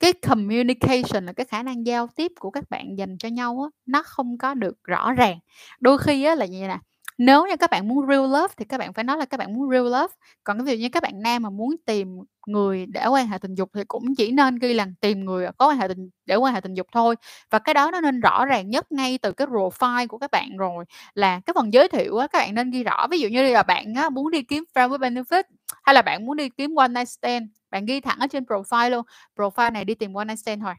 Cái 0.00 0.12
communication 0.12 1.26
là 1.26 1.32
cái 1.32 1.46
khả 1.46 1.62
năng 1.62 1.86
giao 1.86 2.06
tiếp 2.16 2.32
của 2.40 2.50
các 2.50 2.64
bạn 2.70 2.98
dành 2.98 3.18
cho 3.18 3.28
nhau 3.28 3.60
á, 3.64 3.68
nó 3.86 4.02
không 4.06 4.38
có 4.38 4.54
được 4.54 4.84
rõ 4.84 5.12
ràng. 5.12 5.38
Đôi 5.80 5.98
khi 5.98 6.24
á 6.24 6.34
là 6.34 6.46
như 6.46 6.58
vậy 6.60 6.68
nè, 6.68 6.78
nếu 7.20 7.46
như 7.46 7.56
các 7.56 7.70
bạn 7.70 7.88
muốn 7.88 8.06
real 8.08 8.20
love 8.22 8.54
thì 8.56 8.64
các 8.64 8.78
bạn 8.78 8.92
phải 8.92 9.04
nói 9.04 9.16
là 9.18 9.24
các 9.24 9.36
bạn 9.36 9.54
muốn 9.54 9.70
real 9.70 9.84
love, 9.84 10.14
còn 10.44 10.58
cái 10.58 10.64
ví 10.64 10.72
dụ 10.72 10.82
như 10.82 10.88
các 10.88 11.02
bạn 11.02 11.22
nam 11.22 11.42
mà 11.42 11.50
muốn 11.50 11.76
tìm 11.86 12.08
người 12.46 12.86
để 12.86 13.06
quan 13.06 13.26
hệ 13.28 13.38
tình 13.38 13.54
dục 13.54 13.70
thì 13.74 13.84
cũng 13.88 14.14
chỉ 14.16 14.32
nên 14.32 14.56
ghi 14.58 14.74
là 14.74 14.86
tìm 15.00 15.24
người 15.24 15.46
có 15.58 15.68
quan 15.68 15.78
hệ 15.78 15.88
tình 15.88 16.10
để 16.26 16.36
quan 16.36 16.54
hệ 16.54 16.60
tình 16.60 16.74
dục 16.74 16.86
thôi. 16.92 17.16
Và 17.50 17.58
cái 17.58 17.74
đó 17.74 17.90
nó 17.90 18.00
nên 18.00 18.20
rõ 18.20 18.44
ràng 18.46 18.70
nhất 18.70 18.92
ngay 18.92 19.18
từ 19.22 19.32
cái 19.32 19.46
profile 19.46 20.06
của 20.06 20.18
các 20.18 20.30
bạn 20.30 20.56
rồi, 20.56 20.84
là 21.14 21.40
cái 21.46 21.54
phần 21.54 21.72
giới 21.72 21.88
thiệu 21.88 22.16
á, 22.16 22.26
các 22.26 22.38
bạn 22.38 22.54
nên 22.54 22.70
ghi 22.70 22.84
rõ. 22.84 23.06
Ví 23.10 23.20
dụ 23.20 23.28
như 23.28 23.42
là 23.52 23.62
bạn 23.62 23.94
á 23.94 24.10
muốn 24.10 24.30
đi 24.30 24.42
kiếm 24.42 24.64
friend 24.74 24.88
with 24.90 24.98
benefit 24.98 25.42
hay 25.84 25.94
là 25.94 26.02
bạn 26.02 26.26
muốn 26.26 26.36
đi 26.36 26.48
kiếm 26.48 26.74
one 26.74 26.88
night 26.88 27.08
stand, 27.08 27.44
bạn 27.70 27.84
ghi 27.86 28.00
thẳng 28.00 28.18
ở 28.20 28.26
trên 28.26 28.44
profile 28.44 28.90
luôn, 28.90 29.06
profile 29.36 29.72
này 29.72 29.84
đi 29.84 29.94
tìm 29.94 30.12
one 30.14 30.24
night 30.24 30.38
stand 30.38 30.62
thôi. 30.62 30.74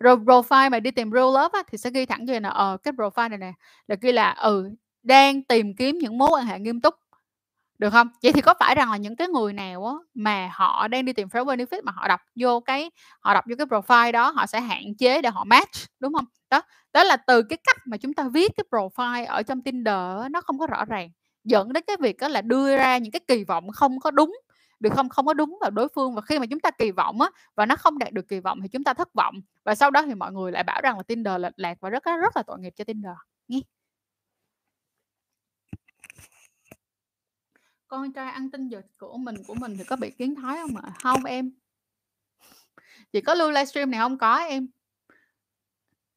Rồi 0.00 0.16
profile 0.16 0.70
mà 0.70 0.80
đi 0.80 0.90
tìm 0.90 1.10
real 1.12 1.24
love 1.24 1.48
á, 1.52 1.62
thì 1.68 1.78
sẽ 1.78 1.90
ghi 1.90 2.06
thẳng 2.06 2.24
như 2.24 2.38
là 2.38 2.48
ờ, 2.48 2.76
cái 2.82 2.92
profile 2.92 3.28
này 3.28 3.38
nè, 3.38 3.52
là 3.86 3.96
ghi 4.00 4.12
là, 4.12 4.30
ừ, 4.30 4.70
đang 5.06 5.42
tìm 5.42 5.74
kiếm 5.76 5.98
những 5.98 6.18
mối 6.18 6.28
quan 6.32 6.46
hệ 6.46 6.58
nghiêm 6.60 6.80
túc. 6.80 6.94
Được 7.78 7.90
không? 7.90 8.08
Vậy 8.22 8.32
thì 8.32 8.40
có 8.40 8.54
phải 8.60 8.74
rằng 8.74 8.90
là 8.90 8.96
những 8.96 9.16
cái 9.16 9.28
người 9.28 9.52
nào 9.52 9.86
á, 9.86 9.94
mà 10.14 10.50
họ 10.54 10.88
đang 10.88 11.04
đi 11.04 11.12
tìm 11.12 11.28
friend 11.28 11.44
benefit 11.46 11.82
mà 11.84 11.92
họ 11.92 12.08
đọc 12.08 12.20
vô 12.36 12.60
cái 12.60 12.90
họ 13.20 13.34
đọc 13.34 13.44
vô 13.48 13.56
cái 13.58 13.66
profile 13.66 14.12
đó, 14.12 14.30
họ 14.30 14.46
sẽ 14.46 14.60
hạn 14.60 14.82
chế 14.98 15.22
để 15.22 15.30
họ 15.30 15.44
match, 15.44 15.70
đúng 16.00 16.14
không? 16.14 16.24
Đó, 16.50 16.62
đó 16.92 17.04
là 17.04 17.16
từ 17.16 17.42
cái 17.42 17.58
cách 17.64 17.76
mà 17.86 17.96
chúng 17.96 18.14
ta 18.14 18.24
viết 18.32 18.52
cái 18.56 18.64
profile 18.70 19.26
ở 19.26 19.42
trong 19.42 19.62
Tinder 19.62 19.94
á, 20.22 20.28
nó 20.30 20.40
không 20.40 20.58
có 20.58 20.66
rõ 20.66 20.84
ràng, 20.84 21.10
dẫn 21.44 21.72
đến 21.72 21.84
cái 21.86 21.96
việc 22.00 22.16
đó 22.20 22.28
là 22.28 22.40
đưa 22.42 22.76
ra 22.76 22.98
những 22.98 23.12
cái 23.12 23.20
kỳ 23.28 23.44
vọng 23.44 23.68
không 23.74 24.00
có 24.00 24.10
đúng, 24.10 24.36
được 24.80 24.90
không? 24.96 25.08
Không 25.08 25.26
có 25.26 25.34
đúng 25.34 25.58
vào 25.60 25.70
đối 25.70 25.88
phương 25.94 26.14
và 26.14 26.20
khi 26.22 26.38
mà 26.38 26.46
chúng 26.46 26.60
ta 26.60 26.70
kỳ 26.70 26.90
vọng 26.90 27.20
á, 27.20 27.28
và 27.56 27.66
nó 27.66 27.76
không 27.76 27.98
đạt 27.98 28.12
được 28.12 28.28
kỳ 28.28 28.40
vọng 28.40 28.58
thì 28.62 28.68
chúng 28.68 28.84
ta 28.84 28.94
thất 28.94 29.14
vọng, 29.14 29.34
và 29.64 29.74
sau 29.74 29.90
đó 29.90 30.02
thì 30.02 30.14
mọi 30.14 30.32
người 30.32 30.52
lại 30.52 30.62
bảo 30.62 30.80
rằng 30.82 30.96
là 30.96 31.02
Tinder 31.02 31.40
lệch 31.40 31.54
lạc 31.56 31.78
và 31.80 31.90
rất 31.90 32.04
rất 32.04 32.36
là 32.36 32.42
tội 32.46 32.58
nghiệp 32.60 32.72
cho 32.76 32.84
Tinder, 32.84 33.12
nghe. 33.48 33.60
Con 37.88 38.12
trai 38.12 38.30
ăn 38.30 38.50
tinh 38.50 38.68
dịch 38.68 38.86
của 38.98 39.16
mình 39.16 39.36
của 39.46 39.54
mình 39.54 39.76
thì 39.78 39.84
có 39.84 39.96
bị 39.96 40.10
kiến 40.10 40.34
thái 40.34 40.58
không 40.62 40.76
ạ? 40.76 40.92
không 41.02 41.24
em. 41.24 41.50
Chỉ 43.12 43.20
có 43.20 43.34
lưu 43.34 43.50
livestream 43.50 43.90
này 43.90 44.00
không 44.00 44.18
có 44.18 44.36
em. 44.36 44.68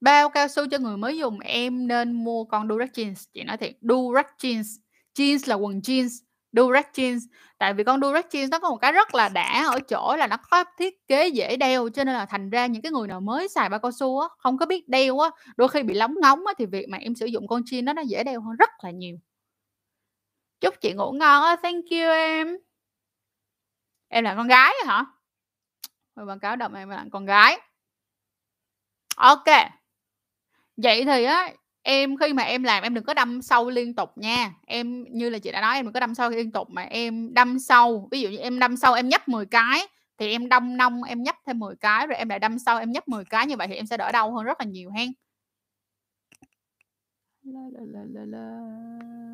Bao 0.01 0.29
cao 0.29 0.47
su 0.47 0.67
cho 0.71 0.77
người 0.77 0.97
mới 0.97 1.17
dùng, 1.17 1.39
em 1.39 1.87
nên 1.87 2.23
mua 2.23 2.43
con 2.43 2.67
Durex 2.69 2.89
Jeans, 2.89 3.27
chị 3.33 3.43
nói 3.43 3.57
thiệt, 3.57 3.77
Durex 3.81 4.25
Jeans, 4.37 4.77
jeans 5.15 5.39
là 5.45 5.55
quần 5.55 5.79
jeans, 5.79 6.09
Durex 6.51 6.85
Jeans. 6.93 7.19
Tại 7.57 7.73
vì 7.73 7.83
con 7.83 8.01
Durex 8.01 8.25
Jeans 8.25 8.49
nó 8.49 8.59
có 8.59 8.69
một 8.69 8.77
cái 8.77 8.91
rất 8.91 9.15
là 9.15 9.29
đã 9.29 9.65
ở 9.67 9.79
chỗ 9.79 10.15
là 10.15 10.27
nó 10.27 10.37
có 10.49 10.63
thiết 10.77 11.07
kế 11.07 11.27
dễ 11.27 11.57
đeo, 11.57 11.89
cho 11.89 12.03
nên 12.03 12.15
là 12.15 12.25
thành 12.25 12.49
ra 12.49 12.65
những 12.65 12.81
cái 12.81 12.91
người 12.91 13.07
nào 13.07 13.21
mới 13.21 13.47
xài 13.47 13.69
bao 13.69 13.79
cao 13.79 13.91
su 13.91 14.19
á, 14.19 14.27
không 14.37 14.57
có 14.57 14.65
biết 14.65 14.89
đeo 14.89 15.19
á, 15.19 15.29
đôi 15.57 15.67
khi 15.67 15.83
bị 15.83 15.93
lóng 15.93 16.15
ngóng 16.21 16.45
á, 16.47 16.53
thì 16.57 16.65
việc 16.65 16.89
mà 16.89 16.97
em 16.97 17.15
sử 17.15 17.25
dụng 17.25 17.47
con 17.47 17.61
jean 17.61 17.85
đó 17.85 17.93
nó 17.93 18.01
dễ 18.01 18.23
đeo 18.23 18.41
hơn 18.41 18.55
rất 18.55 18.69
là 18.83 18.91
nhiều. 18.91 19.17
Chúc 20.61 20.81
chị 20.81 20.93
ngủ 20.93 21.11
ngon 21.11 21.43
á, 21.43 21.55
thank 21.63 21.85
you 21.91 22.09
em. 22.09 22.57
Em 24.07 24.23
là 24.23 24.35
con 24.35 24.47
gái 24.47 24.73
hả? 24.85 25.05
Hồi 26.15 26.25
quảng 26.25 26.39
cáo 26.39 26.55
đậm 26.55 26.73
em 26.73 26.89
là 26.89 27.05
con 27.11 27.25
gái. 27.25 27.59
ok. 29.15 29.45
Vậy 30.77 31.05
thì 31.05 31.23
á, 31.23 31.51
em 31.81 32.17
khi 32.17 32.33
mà 32.33 32.43
em 32.43 32.63
làm 32.63 32.83
em 32.83 32.93
đừng 32.93 33.03
có 33.03 33.13
đâm 33.13 33.41
sâu 33.41 33.69
liên 33.69 33.95
tục 33.95 34.17
nha. 34.17 34.53
Em 34.67 35.05
như 35.09 35.29
là 35.29 35.39
chị 35.39 35.51
đã 35.51 35.61
nói 35.61 35.75
em 35.75 35.85
đừng 35.85 35.93
có 35.93 35.99
đâm 35.99 36.15
sâu 36.15 36.29
liên 36.29 36.51
tục 36.51 36.69
mà 36.69 36.81
em 36.81 37.33
đâm 37.33 37.59
sâu. 37.59 38.07
Ví 38.11 38.21
dụ 38.21 38.29
như 38.29 38.37
em 38.37 38.59
đâm 38.59 38.77
sâu 38.77 38.93
em 38.93 39.09
nhấp 39.09 39.27
10 39.27 39.45
cái, 39.45 39.87
thì 40.17 40.31
em 40.31 40.49
đâm 40.49 40.77
nông 40.77 41.03
em 41.03 41.23
nhấp 41.23 41.35
thêm 41.45 41.59
10 41.59 41.75
cái, 41.75 42.07
rồi 42.07 42.17
em 42.17 42.29
lại 42.29 42.39
đâm 42.39 42.59
sâu 42.59 42.77
em 42.77 42.91
nhấp 42.91 43.07
10 43.07 43.25
cái, 43.25 43.47
như 43.47 43.57
vậy 43.57 43.67
thì 43.67 43.75
em 43.75 43.85
sẽ 43.85 43.97
đỡ 43.97 44.11
đau 44.11 44.33
hơn 44.35 44.45
rất 44.45 44.59
là 44.59 44.65
nhiều 44.65 44.91
hen. 44.91 45.11
La, 47.43 47.61
la, 47.73 47.81
la, 47.85 48.03
la, 48.13 48.25
la. 48.25 49.28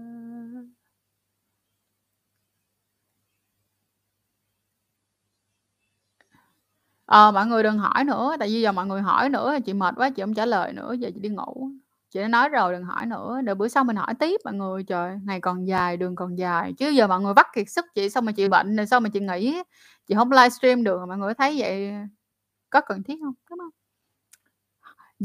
Ờ, 7.06 7.32
mọi 7.32 7.45
người 7.48 7.64
đừng 7.64 7.77
hỏi 7.77 8.03
nữa, 8.03 8.35
tại 8.40 8.48
vì 8.50 8.61
giờ 8.61 8.72
mọi 8.72 8.85
người 8.85 9.01
hỏi 9.01 9.30
nữa 9.30 9.56
chị 9.66 9.74
mệt 9.74 9.93
quá, 9.98 10.09
chị 10.09 10.22
hông 10.22 10.34
trả 10.34 10.45
lời 10.45 10.74
nữa, 10.74 10.93
giờ 10.93 11.09
chị 11.14 11.19
đi 11.19 11.30
ngủ. 11.30 11.69
Chị 12.11 12.19
đã 12.22 12.27
nói 12.27 12.50
rồi 12.50 12.74
đừng 12.74 12.84
hỏi 12.84 13.06
nữa, 13.06 13.40
để 13.43 13.53
bữa 13.56 13.67
sau 13.67 13.84
mình 13.84 13.95
hỏi 13.95 14.14
tiếp 14.19 14.42
mọi 14.45 14.53
người. 14.53 14.84
Trời, 14.84 15.17
ngày 15.25 15.40
còn 15.42 15.67
dài, 15.67 15.98
đường 15.98 16.16
còn 16.16 16.35
dài, 16.38 16.74
chứ 16.77 16.90
giờ 16.90 17.08
mọi 17.08 17.22
người 17.22 17.34
vắt 17.34 17.45
kiệt 17.56 17.69
sức 17.69 17.85
chị 17.95 18.09
xong 18.09 18.25
rồi 18.25 18.34
chị 18.34 18.48
bệnh 18.48 18.75
rồi 18.75 18.85
xong 18.85 19.03
rồi 19.03 19.09
chị 19.14 19.19
nghỉ, 19.19 19.61
chị 20.08 20.16
hông 20.16 20.32
livestream 20.32 20.84
được, 20.84 21.00
mọi 21.08 21.17
người 21.17 21.34
thấy 21.34 21.56
vậy 21.59 21.92
có 22.69 22.82
cần 22.82 23.03
thiết 23.03 23.16
hông? 23.24 23.34
Đúng 23.50 23.59
hông? 23.59 23.69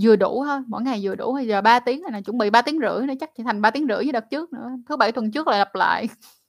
Vừa 0.02 0.16
đủ 0.16 0.44
thôi, 0.46 0.60
mỗi 0.68 0.82
ngày 0.82 1.00
vừa 1.02 1.14
đủ, 1.14 1.32
bây 1.34 1.46
giờ 1.46 1.60
3 1.62 1.80
tiếng 1.80 2.02
rồi 2.02 2.10
nè, 2.12 2.20
chuẩn 2.22 2.38
bị 2.38 2.50
3 2.50 2.62
tiếng 2.62 2.78
rưỡi 2.80 3.06
nữa, 3.06 3.14
chắc 3.20 3.30
chỉ 3.36 3.42
thành 3.42 3.62
3 3.62 3.70
tiếng 3.70 3.86
rưỡi 3.88 4.04
như 4.06 4.12
đợt 4.12 4.30
trước 4.30 4.52
nữa, 4.52 4.70
thứ 4.88 4.96
Bảy 4.96 5.12
tuần 5.12 5.30
trước 5.32 5.48
lại 5.48 5.58
lặp 5.58 5.74
lại. 5.74 6.08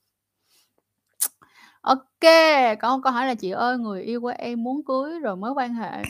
Ok, 1.84 2.20
có 2.82 2.96
một 2.98 3.02
câu 3.04 3.14
hỏi 3.14 3.28
là 3.28 3.36
"Chị 3.36 3.50
ơi, 3.52 3.78
người 3.78 4.04
yêu 4.04 4.22
của 4.22 4.34
em 4.38 4.64
muốn 4.64 4.82
cưới 4.86 5.20
rồi 5.20 5.36
mới 5.36 5.52
quan 5.52 5.74
hệ." 5.74 6.04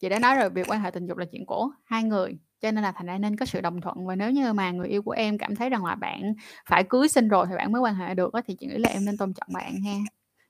Chị 0.00 0.08
đã 0.08 0.18
nói 0.18 0.36
rồi, 0.36 0.50
việc 0.50 0.70
quan 0.70 0.80
hệ 0.80 0.90
tình 0.90 1.06
dục 1.06 1.18
là 1.18 1.24
chuyện 1.32 1.46
của 1.46 1.70
hai 1.84 2.02
người, 2.04 2.38
cho 2.60 2.70
nên 2.70 2.82
là 2.84 2.92
thành 2.92 3.06
ra 3.06 3.18
nên 3.18 3.36
có 3.36 3.46
sự 3.46 3.60
đồng 3.60 3.80
thuận 3.80 4.06
và 4.06 4.16
nếu 4.16 4.30
như 4.30 4.52
mà 4.52 4.70
người 4.70 4.88
yêu 4.88 5.02
của 5.02 5.10
em 5.10 5.38
cảm 5.38 5.56
thấy 5.56 5.70
rằng 5.70 5.84
là 5.84 5.94
bạn 5.94 6.34
phải 6.68 6.84
cưới 6.84 7.08
xin 7.08 7.28
rồi 7.28 7.46
thì 7.50 7.56
bạn 7.56 7.72
mới 7.72 7.80
quan 7.82 7.94
hệ 7.94 8.14
được 8.14 8.34
thì 8.46 8.54
chị 8.60 8.66
nghĩ 8.66 8.78
là 8.78 8.88
em 8.90 9.04
nên 9.04 9.16
tôn 9.16 9.32
trọng 9.34 9.48
bạn 9.54 9.72
ha. 9.84 9.92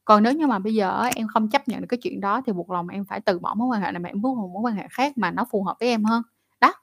Còn 0.05 0.23
nếu 0.23 0.33
như 0.33 0.47
mà 0.47 0.59
bây 0.59 0.75
giờ 0.75 1.03
em 1.17 1.27
không 1.29 1.51
chấp 1.51 1.69
nhận 1.69 1.81
được 1.81 1.87
cái 1.89 1.99
chuyện 2.03 2.21
đó 2.21 2.43
thì 2.47 2.53
buộc 2.53 2.71
lòng 2.71 2.89
em 2.89 3.05
phải 3.05 3.21
từ 3.21 3.39
bỏ 3.39 3.55
mối 3.55 3.69
quan 3.69 3.81
hệ 3.83 3.93
này 3.93 4.01
mà 4.01 4.09
em 4.09 4.21
bước 4.23 4.29
vào 4.37 4.43
một 4.49 4.51
mối 4.55 4.63
quan 4.73 4.75
hệ 4.77 4.87
khác 4.91 5.19
mà 5.19 5.31
nó 5.31 5.47
phù 5.51 5.65
hợp 5.65 5.77
với 5.81 5.89
em 5.89 6.05
hơn. 6.05 6.23
Đó. 6.61 6.75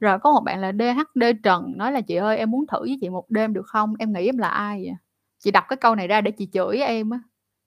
Rồi 0.00 0.18
có 0.20 0.32
một 0.32 0.40
bạn 0.44 0.60
là 0.60 0.72
DHD 0.72 1.18
Trần 1.44 1.72
nói 1.78 1.92
là 1.92 2.00
"Chị 2.00 2.16
ơi, 2.16 2.38
em 2.38 2.50
muốn 2.50 2.66
thử 2.68 2.80
với 2.80 2.98
chị 3.00 3.10
một 3.10 3.26
đêm 3.30 3.52
được 3.54 3.66
không?" 3.66 3.94
Em 4.00 4.12
nghĩ 4.12 4.26
em 4.26 4.38
là 4.38 4.48
ai 4.48 4.82
vậy? 4.84 4.94
Chị 5.42 5.50
đọc 5.50 5.64
cái 5.68 5.76
câu 5.76 5.94
này 5.94 6.08
ra 6.08 6.20
để 6.20 6.30
chị 6.30 6.48
chửi 6.52 6.78
em 6.78 7.10
á, 7.10 7.18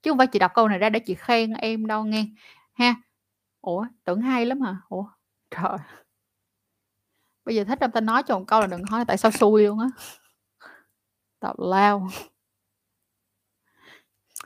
chứ 0.03 0.11
không 0.11 0.17
phải 0.17 0.27
chị 0.27 0.39
đọc 0.39 0.51
câu 0.55 0.67
này 0.67 0.79
ra 0.79 0.89
để 0.89 0.99
chị 0.99 1.15
khen 1.15 1.53
em 1.53 1.85
đâu 1.87 2.03
nghe, 2.03 2.25
ha. 2.73 2.95
Ủa, 3.61 3.85
tưởng 4.03 4.21
hay 4.21 4.45
lắm 4.45 4.61
hả? 4.61 4.77
Ủa, 4.89 5.05
trời! 5.51 5.77
Bây 7.45 7.55
giờ 7.55 7.63
thích 7.63 7.79
em 7.81 7.91
ta 7.91 8.01
nói 8.01 8.23
cho 8.23 8.39
một 8.39 8.45
câu 8.47 8.61
là 8.61 8.67
đừng 8.67 8.83
hỏi 8.83 9.05
tại 9.07 9.17
sao 9.17 9.31
xui 9.31 9.63
luôn 9.63 9.79
á. 9.79 9.87
Tào 11.39 11.55
lao. 11.57 12.07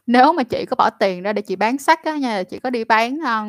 Nếu 0.08 0.33
mà 0.33 0.43
chị 0.43 0.66
có 0.69 0.75
bỏ 0.75 0.90
tiền 0.90 1.24
ra 1.24 1.33
để 1.33 1.41
chị 1.41 1.56
bán 1.56 1.77
sách 1.77 2.03
á 2.03 2.17
nha, 2.17 2.43
chị 2.43 2.59
có 2.59 2.69
đi 2.69 2.83
bán, 2.83 3.17
ờ, 3.25 3.45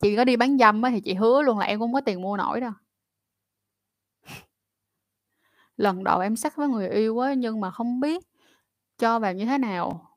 chị 0.00 0.16
có 0.16 0.24
đi 0.24 0.36
bán 0.36 0.58
dâm 0.58 0.82
á 0.82 0.90
thì 0.90 1.00
chị 1.00 1.14
hứa 1.14 1.42
luôn 1.42 1.58
là 1.58 1.66
em 1.66 1.78
cũng 1.78 1.92
có 1.92 2.00
tiền 2.00 2.22
mua 2.22 2.36
nổi 2.36 2.60
đâu. 2.60 2.72
Lần 5.76 6.04
đầu 6.04 6.20
em 6.20 6.36
sắc 6.36 6.56
với 6.56 6.68
người 6.68 6.88
yêu 6.88 7.18
á, 7.18 7.34
nhưng 7.34 7.60
mà 7.60 7.70
không 7.70 8.00
biết 8.00 8.26
cho 8.98 9.18
vào 9.18 9.32
như 9.32 9.44
thế 9.46 9.58
nào. 9.58 10.10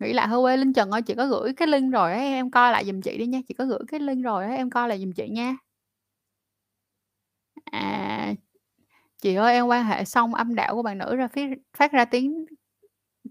Nghĩ 0.00 0.12
lại 0.12 0.28
hơi 0.28 0.40
quê 0.42 0.56
Linh 0.56 0.72
Trần 0.72 0.90
ơi, 0.90 1.02
chị 1.02 1.14
có 1.14 1.26
gửi 1.26 1.54
cái 1.54 1.68
link 1.68 1.92
rồi 1.92 2.12
ấy 2.12 2.20
em 2.28 2.50
coi 2.50 2.72
lại 2.72 2.84
giùm 2.86 3.00
chị 3.00 3.18
đi 3.18 3.26
nha, 3.26 3.40
chị 3.48 3.54
có 3.54 3.64
gửi 3.66 3.80
cái 3.88 4.00
link 4.00 4.24
rồi 4.24 4.44
ấy 4.46 4.56
em 4.56 4.70
coi 4.70 4.88
lại 4.88 5.00
giùm 5.00 5.12
chị 5.12 5.28
nha. 5.28 5.56
À, 7.72 8.34
chị 9.22 9.34
ơi, 9.34 9.54
em 9.54 9.66
quan 9.66 9.84
hệ 9.86 10.04
xong 10.04 10.34
âm 10.34 10.54
đạo 10.54 10.74
của 10.76 10.82
bạn 10.82 10.98
nữ 10.98 11.16
ra 11.16 11.28
phía 11.28 11.46
phát 11.78 11.92
ra 11.92 12.04
tiếng 12.04 12.46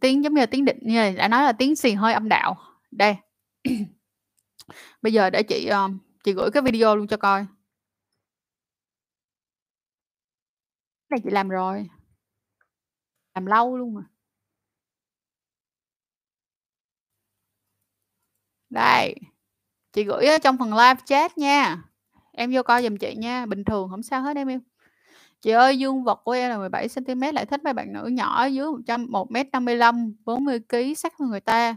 tiếng 0.02 0.24
giống 0.24 0.34
như 0.34 0.40
là 0.42 0.46
tiếng 0.46 0.66
định 0.66 0.80
như 0.82 0.96
là 0.98 1.12
đã 1.12 1.28
nói 1.28 1.44
là 1.44 1.52
tiếng 1.54 1.78
xì 1.78 1.94
hơi 1.94 2.14
âm 2.14 2.30
đạo. 2.30 2.56
Đây. 2.92 3.16
Bây 5.02 5.14
giờ 5.14 5.30
để 5.30 5.44
chị, 5.44 5.66
ờ, 5.68 5.90
chị 6.24 6.34
gửi 6.34 6.52
cái 6.52 6.62
video 6.64 6.96
luôn 6.96 7.08
cho 7.08 7.18
coi. 7.18 7.46
Cái 11.10 11.18
này 11.18 11.20
chị 11.24 11.30
làm 11.30 11.50
rồi. 11.50 11.88
Làm 13.36 13.46
lâu 13.46 13.78
luôn 13.78 13.96
rồi. 13.96 14.04
Đây, 18.70 19.16
chị 19.94 20.04
gửi 20.04 20.28
ở 20.28 20.38
trong 20.38 20.58
phần 20.58 20.74
live 20.74 20.96
chat 21.06 21.38
nha. 21.38 21.78
Em 22.34 22.52
vô 22.54 22.64
coi 22.64 22.84
giùm 22.84 22.98
chị 22.98 23.16
nha, 23.18 23.46
bình 23.46 23.64
thường 23.66 23.90
không 23.92 24.04
sao 24.04 24.22
hết 24.22 24.38
em 24.38 24.48
yêu. 24.50 24.60
Chị 25.42 25.52
ơi, 25.52 25.80
dương 25.80 26.04
vật 26.04 26.22
của 26.26 26.32
em 26.32 26.52
là 26.52 26.58
17 26.58 26.88
cm 26.96 27.22
lại 27.34 27.46
thích 27.46 27.64
mấy 27.64 27.74
bạn 27.74 27.94
nữ 27.94 28.06
nhỏ 28.08 28.46
dưới 28.46 28.68
100 28.72 29.08
1m55, 29.12 30.14
40 30.26 30.60
kg 30.70 30.96
sắc 30.96 31.14
hơn 31.20 31.30
người 31.30 31.40
ta, 31.42 31.76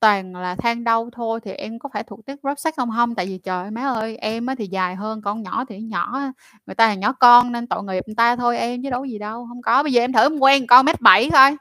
toàn 0.00 0.36
là 0.36 0.56
than 0.56 0.84
đau 0.84 1.10
thôi 1.12 1.40
thì 1.44 1.52
em 1.52 1.78
có 1.78 1.88
phải 1.92 2.04
thuộc 2.04 2.26
tiết 2.26 2.36
group 2.42 2.58
sắc 2.58 2.74
không? 2.76 2.90
không 2.96 3.14
tại 3.14 3.26
vì 3.26 3.38
trời 3.38 3.70
má 3.70 3.82
ơi, 3.82 4.16
em 4.16 4.46
thì 4.58 4.66
dài 4.66 4.96
hơn, 4.96 5.22
con 5.22 5.42
nhỏ 5.42 5.64
thì 5.68 5.80
nhỏ 5.80 6.20
người 6.66 6.74
ta 6.74 6.88
là 6.88 6.94
nhỏ 6.94 7.12
con 7.12 7.52
nên 7.52 7.66
tội 7.66 7.84
nghiệp 7.84 8.04
người 8.06 8.16
ta 8.16 8.36
thôi 8.36 8.58
em 8.58 8.82
chứ 8.82 8.90
đâu 8.90 9.04
gì 9.04 9.18
đâu, 9.18 9.46
không 9.48 9.62
có. 9.62 9.82
Bây 9.82 9.92
giờ 9.92 10.02
em 10.02 10.12
thử 10.12 10.20
em 10.22 10.38
quen 10.38 10.66
con 10.66 10.86
1m7 10.86 11.30
coi, 11.32 11.56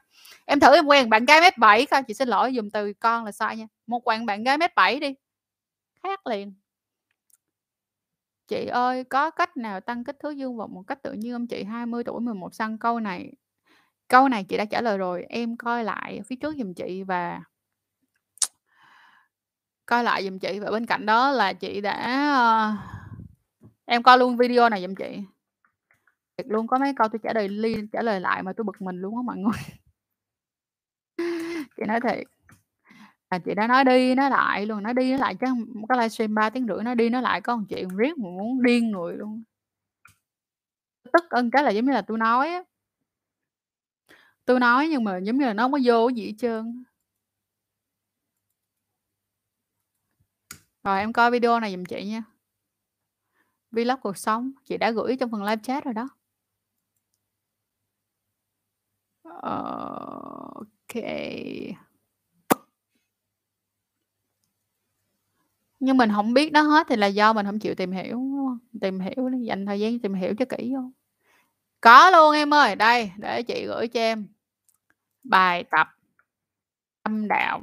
em 0.46 0.60
thử 0.60 0.74
em 0.74 0.86
quen 0.86 1.10
bạn 1.10 1.26
gái 1.26 1.42
mét 1.42 1.58
7 1.58 1.86
coi, 1.86 2.04
chị 2.04 2.14
xin 2.14 2.28
lỗi 2.28 2.54
dùng 2.54 2.72
từ 2.72 2.94
con 2.94 3.26
là 3.26 3.32
sai 3.32 3.58
nha, 3.58 3.68
một 3.88 4.04
bạn 4.06 4.26
bạn 4.26 4.44
gái 4.44 4.58
mét 4.58 4.76
7 4.76 5.00
đi, 5.00 5.16
khác 6.04 6.28
liền. 6.28 6.54
Chị 8.48 8.66
ơi, 8.66 9.04
có 9.04 9.32
cách 9.32 9.58
nào 9.58 9.82
tăng 9.82 10.04
kích 10.04 10.16
thước 10.20 10.32
dương 10.32 10.58
vật 10.58 10.68
một 10.68 10.84
cách 10.88 11.04
tự 11.04 11.14
nhiên 11.14 11.34
không 11.34 11.48
chị? 11.48 11.64
20 11.64 12.04
tuổi 12.04 12.22
11 12.22 12.56
xăng. 12.56 12.78
Câu 12.78 13.00
này 13.00 13.32
câu 14.08 14.30
này 14.30 14.44
chị 14.44 14.58
đã 14.58 14.66
trả 14.66 14.82
lời 14.82 14.98
rồi, 14.98 15.26
em 15.30 15.58
coi 15.58 15.84
lại 15.84 16.22
phía 16.28 16.36
trước 16.36 16.56
giùm 16.58 16.74
chị 16.74 17.04
và 17.04 17.42
Coi 19.86 20.04
lại 20.04 20.24
giùm 20.24 20.40
chị 20.40 20.60
và 20.60 20.72
bên 20.72 20.86
cạnh 20.86 21.06
đó 21.06 21.32
là 21.32 21.54
chị 21.54 21.82
đã, 21.82 21.94
ờ, 22.36 22.74
em 23.86 24.04
coi 24.04 24.18
luôn 24.18 24.38
video 24.38 24.70
này 24.70 24.82
giùm 24.82 24.96
chị. 24.96 25.20
Thiệt 26.38 26.48
luôn, 26.48 26.68
có 26.68 26.78
mấy 26.78 26.94
câu 26.96 27.08
tôi 27.10 27.20
trả 27.24 27.34
lời 27.34 27.50
li 27.50 27.76
trả 27.92 28.02
lời 28.02 28.20
lại 28.20 28.44
mà 28.44 28.54
tôi 28.54 28.64
bực 28.64 28.82
mình 28.82 29.02
luôn 29.02 29.16
á 29.18 29.22
mọi 29.26 29.38
người. 29.38 29.78
Chị 31.78 31.84
nói 31.88 32.00
thiệt. 32.02 32.28
Là 33.30 33.40
chị 33.40 33.54
đã 33.56 33.68
nói 33.68 33.84
đi 33.84 34.16
nói 34.16 34.30
lại 34.30 34.66
luôn, 34.66 34.84
nói 34.84 34.94
đi 34.94 35.10
nói 35.10 35.20
lại 35.20 35.36
chắc 35.40 35.50
có 35.82 35.88
cái 35.90 35.98
livestream 35.98 36.36
3 36.36 36.50
tiếng 36.50 36.68
rưỡi 36.68 36.84
nói 36.84 36.96
đi 36.96 37.10
nói 37.10 37.22
lại 37.22 37.42
có 37.42 37.56
một 37.56 37.64
chuyện 37.70 37.88
riết 37.98 38.18
mà 38.18 38.30
muốn 38.30 38.64
điên 38.64 38.92
người 38.92 39.16
luôn. 39.18 39.44
Tức 41.14 41.24
ơn 41.30 41.52
cái 41.52 41.64
là 41.64 41.70
giống 41.72 41.86
như 41.86 41.92
là 41.92 42.02
tôi 42.02 42.18
nói 42.18 42.50
á. 42.50 42.64
Tôi 44.46 44.60
nói 44.60 44.88
nhưng 44.88 45.04
mà 45.04 45.18
giống 45.18 45.38
như 45.38 45.46
là 45.46 45.54
nó 45.54 45.64
không 45.64 45.72
có 45.72 45.80
vô 45.84 46.08
cái 46.08 46.16
gì 46.16 46.26
hết 46.26 46.34
trơn. 46.38 46.84
Rồi 50.84 51.00
em 51.00 51.14
coi 51.14 51.32
video 51.32 51.60
này 51.60 51.72
giùm 51.72 51.84
chị 51.86 52.06
nha. 52.06 52.24
Vlog 53.72 54.00
cuộc 54.02 54.18
sống, 54.18 54.52
chị 54.66 54.78
đã 54.78 54.92
gửi 54.92 55.18
trong 55.20 55.32
phần 55.32 55.44
live 55.44 55.62
chat 55.64 55.84
rồi 55.84 55.94
đó. 55.94 56.10
Ờ, 59.24 60.66
Okay. 60.96 61.78
Nhưng 65.80 65.98
mình 65.98 66.10
hổng 66.10 66.34
biết 66.34 66.52
nó 66.54 66.62
hết 66.62 66.88
thì 66.90 66.96
là 66.96 67.08
do 67.08 67.34
mình 67.34 67.46
hổng 67.46 67.60
chịu 67.60 67.76
tìm 67.76 67.92
hiểu, 67.92 68.12
đúng 68.12 68.32
hông? 68.32 68.58
Tìm 68.82 69.00
hiểu 69.00 69.30
đi, 69.30 69.40
dành 69.46 69.66
thời 69.66 69.80
gian 69.80 70.00
tìm 70.00 70.14
hiểu 70.14 70.34
cho 70.40 70.46
kỹ 70.46 70.72
vô. 70.74 70.92
Có 71.82 72.12
luôn 72.12 72.36
em 72.36 72.54
ơi, 72.54 72.76
đây, 72.76 73.12
để 73.18 73.44
chị 73.44 73.66
gửi 73.68 73.88
cho 73.88 74.00
em. 74.00 74.28
Bài 75.24 75.64
tập 75.72 75.88
âm 77.04 77.28
đạo. 77.28 77.62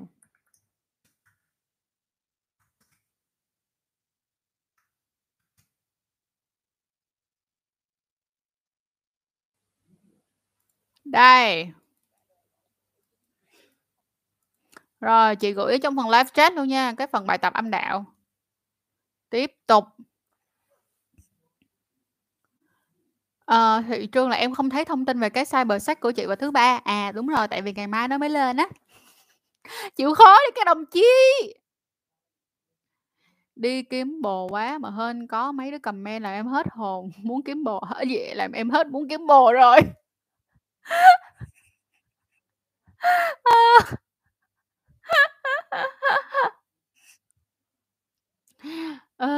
Đây. 11.05 11.73
Rồi, 15.03 15.37
chị 15.37 15.53
gửi 15.53 15.79
trong 15.79 15.97
phần 15.97 16.11
live 16.11 16.29
chat 16.35 16.53
luôn 16.55 16.69
nha, 16.69 16.93
cái 16.97 17.07
phần 17.07 17.27
bài 17.27 17.39
tập 17.39 17.53
âm 17.53 17.71
đạo. 17.71 18.05
Tiếp 19.31 19.53
tục. 19.67 19.85
À, 23.47 23.83
thị 23.89 24.07
trường 24.07 24.29
là 24.29 24.37
em 24.37 24.55
không 24.55 24.71
thấy 24.71 24.85
thông 24.85 25.05
tin 25.05 25.21
về 25.21 25.31
cái 25.31 25.45
cyber 25.45 25.91
của 26.01 26.11
chị 26.13 26.27
vào 26.27 26.37
thứ 26.37 26.51
Ba. 26.51 26.81
À, 26.85 27.13
đúng 27.13 27.27
rồi, 27.27 27.49
tại 27.49 27.63
vì 27.63 27.73
ngày 27.73 27.87
mai 27.87 28.09
nó 28.09 28.19
mới 28.19 28.29
lên 28.31 28.57
á. 28.57 28.67
Chịu 29.97 30.15
khó 30.15 30.37
đi 30.47 30.51
các 30.55 30.67
đồng 30.67 30.87
chí! 30.87 31.05
Đi 33.57 33.83
kiếm 33.83 34.21
bồ 34.23 34.49
quá 34.49 34.79
mà 34.79 34.91
hơn 34.91 35.27
có 35.27 35.53
mấy 35.53 35.71
đứa 35.71 35.79
comment 35.79 36.23
là 36.23 36.33
em 36.33 36.47
hết 36.47 36.67
hồn, 36.73 37.11
muốn 37.23 37.43
kiếm 37.43 37.65
bồ 37.65 37.81
hả 37.81 38.03
gì, 38.03 38.19
làm 38.35 38.53
em 38.53 38.71
hết 38.71 38.87
muốn 38.87 39.09
kiếm 39.09 39.27
bồ 39.27 39.53
rồi. 39.53 39.81
À. 43.45 43.97
Ờ. 49.17 49.29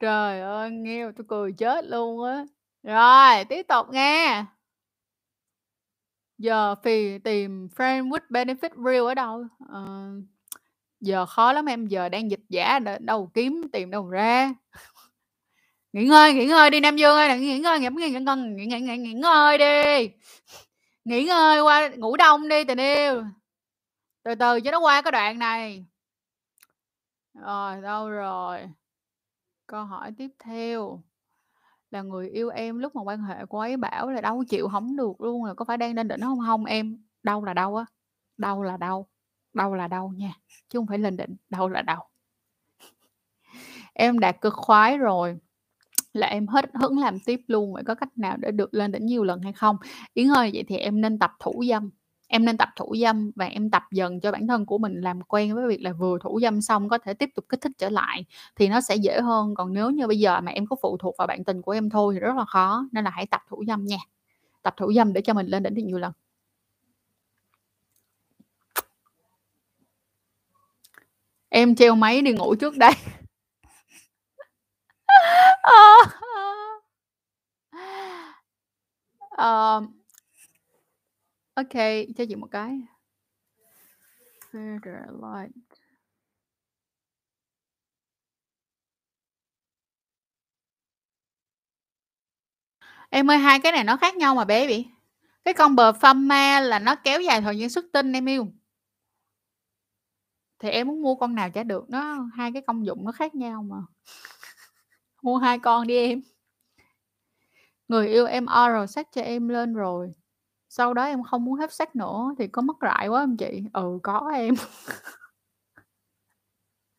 Trời 0.00 0.40
ơi, 0.40 0.70
nghe 0.70 1.04
mà 1.06 1.12
tui 1.16 1.24
cười 1.28 1.52
chết 1.52 1.84
luôn 1.84 2.24
á. 2.24 2.44
Rồi, 2.82 3.44
tiếp 3.44 3.62
tục 3.68 3.86
nghe. 3.90 4.44
Giờ 6.38 6.74
phì 6.84 7.18
tìm 7.18 7.68
friend 7.76 8.08
with 8.08 8.20
benefit 8.30 8.84
real 8.84 9.06
ở 9.06 9.14
đâu? 9.14 9.44
Ờ, 9.68 10.10
giờ 11.00 11.26
khó 11.26 11.52
lắm 11.52 11.66
em, 11.66 11.86
giờ 11.86 12.08
đang 12.08 12.30
dịch 12.30 12.40
giả 12.48 12.78
đ 12.78 12.88
đâu 13.00 13.30
kiếm, 13.34 13.62
tìm 13.72 13.90
đâu 13.90 14.08
ra. 14.08 14.54
Nghỉ 15.92 16.04
ngơi, 16.04 16.34
nghỉ 16.34 16.46
ngơi 16.46 16.70
đi 16.70 16.80
Nam 16.80 16.96
Dương 16.96 17.16
ơi, 17.16 17.38
nghỉ 17.40 17.58
ngơi, 17.58 17.80
nghỉ 17.80 17.88
nghỉ 17.88 18.08
nghỉ 18.10 18.66
nghỉ 18.66 18.80
nghỉ 18.80 18.96
nghỉ 18.96 19.12
ngơi 19.12 19.58
đi. 19.58 20.10
Nghỉ 21.10 21.24
ngơi 21.24 21.60
qua 21.60 21.88
ngủ 21.88 22.16
đông 22.16 22.48
đi 22.48 22.64
tình 22.64 22.78
yêu. 22.78 23.24
Từ 24.22 24.34
từ 24.34 24.60
cho 24.60 24.70
nó 24.70 24.80
qua 24.80 25.02
cái 25.02 25.12
đoạn 25.12 25.38
này. 25.38 25.86
Rồi, 27.34 27.82
đâu 27.82 28.10
rồi? 28.10 28.68
Câu 29.66 29.84
hỏi 29.84 30.12
tiếp 30.18 30.28
theo 30.38 31.02
là 31.90 32.02
người 32.02 32.28
yêu 32.28 32.48
em 32.48 32.78
lúc 32.78 32.94
mà 32.94 33.02
quan 33.02 33.22
hệ 33.22 33.36
cô 33.48 33.58
ấy 33.58 33.76
bảo 33.76 34.10
là 34.10 34.20
đâu 34.20 34.44
chịu 34.48 34.68
không 34.68 34.96
được 34.96 35.20
luôn, 35.20 35.44
là 35.44 35.54
có 35.54 35.64
phải 35.64 35.76
đang 35.76 35.94
lên 35.94 36.08
đỉnh 36.08 36.20
không 36.20 36.38
không 36.46 36.64
em, 36.64 37.04
đâu 37.22 37.44
là 37.44 37.54
đâu 37.54 37.76
á? 37.76 37.84
Đâu 38.36 38.62
là 38.62 38.76
đâu? 38.76 39.08
Đâu 39.52 39.74
là 39.74 39.88
đâu 39.88 40.12
nha, 40.16 40.32
chứ 40.68 40.78
không 40.78 40.86
phải 40.86 40.98
lên 40.98 41.16
đỉnh, 41.16 41.36
đâu 41.48 41.68
là 41.68 41.82
đâu. 41.82 42.08
Em 43.94 44.18
đạt 44.18 44.40
cực 44.40 44.54
khoái 44.54 44.98
rồi, 44.98 45.38
là 46.12 46.26
em 46.26 46.46
hết 46.46 46.64
hứng 46.74 46.98
làm 46.98 47.18
tiếp 47.18 47.40
luôn, 47.46 47.72
vậy 47.72 47.82
có 47.86 47.94
cách 47.94 48.18
nào 48.18 48.36
để 48.36 48.50
được 48.50 48.74
lên 48.74 48.92
đỉnh 48.92 49.06
nhiều 49.06 49.24
lần 49.24 49.40
hay 49.42 49.52
không? 49.52 49.76
Yến 50.14 50.28
ơi, 50.28 50.50
vậy 50.54 50.64
thì 50.68 50.76
em 50.76 51.00
nên 51.00 51.18
tập 51.18 51.32
thủ 51.40 51.64
dâm, 51.68 51.90
em 52.26 52.44
nên 52.44 52.56
tập 52.56 52.68
thủ 52.76 52.94
dâm 53.00 53.30
và 53.36 53.44
em 53.44 53.70
tập 53.70 53.82
dần 53.92 54.20
cho 54.20 54.32
bản 54.32 54.46
thân 54.46 54.66
của 54.66 54.78
mình 54.78 55.00
làm 55.00 55.20
quen 55.20 55.54
với 55.54 55.68
việc 55.68 55.82
là 55.82 55.92
vừa 55.92 56.18
thủ 56.22 56.40
dâm 56.42 56.60
xong 56.60 56.88
có 56.88 56.98
thể 56.98 57.14
tiếp 57.14 57.30
tục 57.34 57.44
kích 57.48 57.60
thích 57.60 57.72
trở 57.78 57.88
lại 57.90 58.24
thì 58.56 58.68
nó 58.68 58.80
sẽ 58.80 58.96
dễ 58.96 59.20
hơn. 59.20 59.54
Còn 59.54 59.72
nếu 59.72 59.90
như 59.90 60.06
bây 60.06 60.18
giờ 60.18 60.40
mà 60.40 60.52
em 60.52 60.66
có 60.66 60.76
phụ 60.82 60.96
thuộc 60.96 61.14
vào 61.18 61.26
bạn 61.26 61.44
tình 61.44 61.62
của 61.62 61.72
em 61.72 61.90
thôi 61.90 62.14
thì 62.14 62.20
rất 62.20 62.36
là 62.36 62.44
khó, 62.44 62.88
nên 62.92 63.04
là 63.04 63.10
hãy 63.10 63.26
tập 63.26 63.40
thủ 63.48 63.64
dâm 63.66 63.84
nha. 63.84 63.98
Tập 64.62 64.74
thủ 64.76 64.92
dâm 64.92 65.12
để 65.12 65.20
cho 65.20 65.34
mình 65.34 65.46
lên 65.46 65.62
đỉnh 65.62 65.74
được 65.74 65.82
nhiều 65.82 65.98
lần. 65.98 66.12
Em 71.48 71.74
treo 71.74 71.94
máy 71.94 72.22
đi 72.22 72.32
ngủ 72.32 72.54
trước 72.54 72.76
đây. 72.76 72.92
Ờ. 75.62 75.72
ờ, 79.30 79.80
ok 81.54 81.72
cho 82.16 82.24
chị 82.28 82.34
một 82.36 82.48
cái. 82.50 82.80
Further 84.52 85.06
light. 85.10 85.52
Em 93.10 93.30
ơi, 93.30 93.38
hai 93.38 93.60
cái 93.60 93.72
này 93.72 93.84
nó 93.84 93.96
khác 93.96 94.16
nhau 94.16 94.34
mà 94.34 94.44
bé 94.44 94.66
bị. 94.66 94.86
Cái 95.44 95.54
con 95.54 95.76
bờ 95.76 95.92
Befama 95.92 96.60
là 96.60 96.78
nó 96.78 96.94
kéo 96.94 97.20
dài 97.20 97.40
thời 97.40 97.58
gian 97.58 97.70
xuất 97.70 97.84
tinh 97.92 98.12
em 98.12 98.28
yêu. 98.28 98.48
Thì 100.58 100.68
em 100.70 100.86
muốn 100.88 101.02
mua 101.02 101.14
con 101.14 101.34
nào 101.34 101.50
chả 101.50 101.62
được, 101.62 101.90
nó 101.90 102.26
hai 102.34 102.52
cái 102.52 102.62
công 102.66 102.86
dụng 102.86 103.04
nó 103.04 103.12
khác 103.12 103.34
nhau 103.34 103.62
mà. 103.62 103.76
Mua 105.22 105.36
hai 105.36 105.58
con 105.58 105.86
đi 105.86 105.96
em. 105.96 106.22
Người 107.88 108.08
yêu 108.08 108.26
em 108.26 108.44
oral 108.44 108.86
sex 108.86 109.06
cho 109.12 109.22
em 109.22 109.48
lên 109.48 109.74
rồi. 109.74 110.12
Sau 110.68 110.94
đó 110.94 111.04
em 111.04 111.22
không 111.22 111.44
muốn 111.44 111.54
hấp 111.54 111.72
sách 111.72 111.96
nữa 111.96 112.34
thì 112.38 112.46
có 112.48 112.62
mất 112.62 112.76
rại 112.82 113.08
quá 113.08 113.20
không 113.20 113.36
chị? 113.36 113.62
Ừ, 113.72 113.98
có 114.02 114.30
em. 114.34 114.54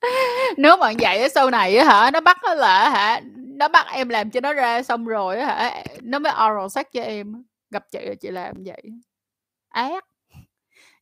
Nếu 0.57 0.77
mà 0.77 0.91
vậy 0.99 1.29
sau 1.29 1.49
này 1.49 1.85
hả, 1.85 2.11
nó 2.13 2.21
bắt 2.21 2.37
á 2.41 2.55
là 2.55 2.89
hả, 2.89 3.21
nó 3.35 3.67
bắt 3.67 3.85
em 3.93 4.09
làm 4.09 4.29
cho 4.31 4.41
nó 4.41 4.53
ra 4.53 4.83
xong 4.83 5.05
rồi 5.05 5.41
hả, 5.41 5.83
nó 6.01 6.19
mới 6.19 6.31
oral 6.31 6.67
sex 6.69 6.85
cho 6.93 7.01
em. 7.01 7.43
Gặp 7.69 7.85
chị 7.91 7.99
là 8.05 8.15
chị 8.15 8.31
làm 8.31 8.55
vậy. 8.65 8.83
Ác. 9.69 10.05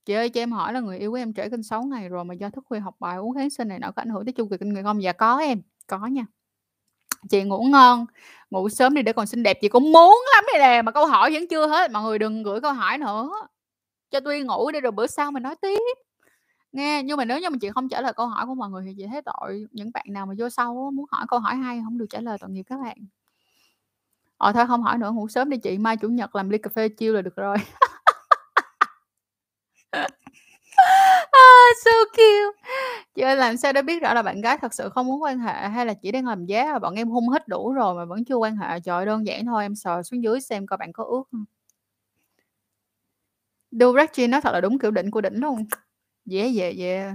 Chị 0.06 0.14
ơi, 0.14 0.30
cho 0.30 0.42
em 0.42 0.52
hỏi 0.52 0.74
là 0.74 0.80
người 0.80 0.98
yêu 1.00 1.12
của 1.12 1.18
em 1.18 1.34
trễ 1.34 1.50
kinh 1.50 1.64
6 1.64 1.84
ngày 1.84 2.10
rồi 2.10 2.26
mà 2.26 2.34
do 2.34 2.50
thức 2.50 2.64
khuya 2.68 2.80
học 2.80 2.96
bài, 3.00 3.18
uống 3.18 3.36
kháng 3.36 3.50
sinh 3.50 3.68
này 3.68 3.80
nọ 3.80 3.92
có 3.92 4.02
ảnh 4.02 4.10
hưởng 4.10 4.26
tới 4.26 4.34
chu 4.34 4.48
kỳ 4.52 4.58
kinh 4.58 4.74
nguyệt 4.74 4.86
không 4.86 5.04
Dạ 5.04 5.14
có 5.14 5.38
em, 5.38 5.62
có 5.88 6.08
nha. 6.08 6.26
Chị 7.30 7.44
ngủ 7.44 7.64
ngon, 7.64 8.06
ngủ 8.50 8.70
sớm 8.70 8.94
đi 8.94 9.02
để 9.02 9.14
còn 9.14 9.28
xinh 9.28 9.44
đẹp, 9.44 9.58
chị 9.62 9.70
cũng 9.70 9.92
muốn 9.92 10.18
lắm 10.36 10.44
đây 10.54 10.60
nè, 10.62 10.82
mà 10.82 10.92
câu 10.92 11.06
hỏi 11.06 11.34
vẫn 11.34 11.48
chưa 11.48 11.68
hết, 11.68 11.92
mọi 11.92 12.04
người 12.04 12.20
đừng 12.20 12.44
gửi 12.44 12.62
câu 12.62 12.74
hỏi 12.74 12.98
nữa. 12.98 13.32
Cho 14.12 14.20
tôi 14.20 14.40
ngủ 14.42 14.72
đi 14.72 14.82
rồi 14.82 14.92
bữa 14.92 15.08
sau 15.08 15.32
mình 15.32 15.44
nói 15.44 15.56
tiếp. 15.62 15.80
Nghe, 16.72 17.04
nhưng 17.04 17.18
mà 17.18 17.26
nếu 17.26 17.40
như 17.40 17.50
mà 17.50 17.58
chị 17.62 17.70
không 17.70 17.90
trả 17.90 18.02
lời 18.02 18.14
câu 18.14 18.28
hỏi 18.28 18.46
của 18.46 18.56
mọi 18.56 18.70
người 18.70 18.84
thì 18.86 18.94
chị 18.98 19.08
thấy 19.12 19.22
tội 19.22 19.68
những 19.72 19.92
bạn 19.94 20.06
nào 20.10 20.26
mà 20.26 20.34
vô 20.38 20.50
sau 20.50 20.92
muốn 20.94 21.06
hỏi 21.12 21.26
câu 21.30 21.40
hỏi 21.40 21.56
hay 21.56 21.82
không 21.84 21.98
được 21.98 22.06
trả 22.10 22.20
lời, 22.22 22.38
tội 22.42 22.50
nghiệp 22.50 22.64
các 22.70 22.78
bạn. 22.84 22.98
Ờ, 24.38 24.52
thôi 24.52 24.68
không 24.68 24.82
hỏi 24.84 24.98
nữa, 24.98 25.12
ngủ 25.12 25.28
sớm 25.28 25.50
đi 25.50 25.58
chị, 25.58 25.78
mai 25.78 25.98
Chủ 25.98 26.08
nhật 26.10 26.36
làm 26.36 26.50
ly 26.50 26.58
cà 26.58 26.70
phê 26.76 26.90
chiêu 26.90 27.14
là 27.14 27.22
được 27.22 27.36
rồi. 27.36 27.58
So 31.86 31.92
cute. 32.14 32.60
Chị 33.16 33.22
ơi, 33.22 33.36
làm 33.36 33.58
sao 33.58 33.74
để 33.74 33.82
biết 33.82 34.02
rõ 34.02 34.14
là 34.14 34.22
bạn 34.22 34.42
gái 34.42 34.58
thật 34.62 34.74
sự 34.74 34.90
không 34.90 35.08
muốn 35.08 35.24
quan 35.24 35.40
hệ 35.40 35.54
hay 35.70 35.86
là 35.86 35.94
chỉ 35.94 36.12
đang 36.12 36.28
làm 36.28 36.46
giá 36.46 36.74
và 36.74 36.80
bọn 36.80 36.96
em 36.96 37.10
hung 37.10 37.30
hít 37.30 37.48
đủ 37.48 37.74
rồi 37.74 37.96
mà 37.96 38.06
vẫn 38.06 38.26
chưa 38.26 38.36
quan 38.36 38.56
hệ? 38.58 38.80
Trời 38.80 39.06
đơn 39.06 39.26
giản 39.28 39.46
thôi, 39.46 39.64
em 39.66 39.76
sờ 39.76 40.04
xuống 40.04 40.24
dưới 40.24 40.42
xem 40.42 40.68
coi 40.68 40.78
bạn 40.78 40.94
có 40.94 41.04
ướt 41.04 41.24
không 41.32 41.46
Durachi 43.72 44.28
nó 44.28 44.42
thật 44.42 44.52
là 44.54 44.62
đúng 44.62 44.80
kiểu 44.80 44.92
đỉnh 44.92 45.12
của 45.12 45.22
đỉnh 45.22 45.36
luôn. 45.42 45.66
dễ 46.26 46.48
dễ 46.48 46.72
dễ 46.72 47.14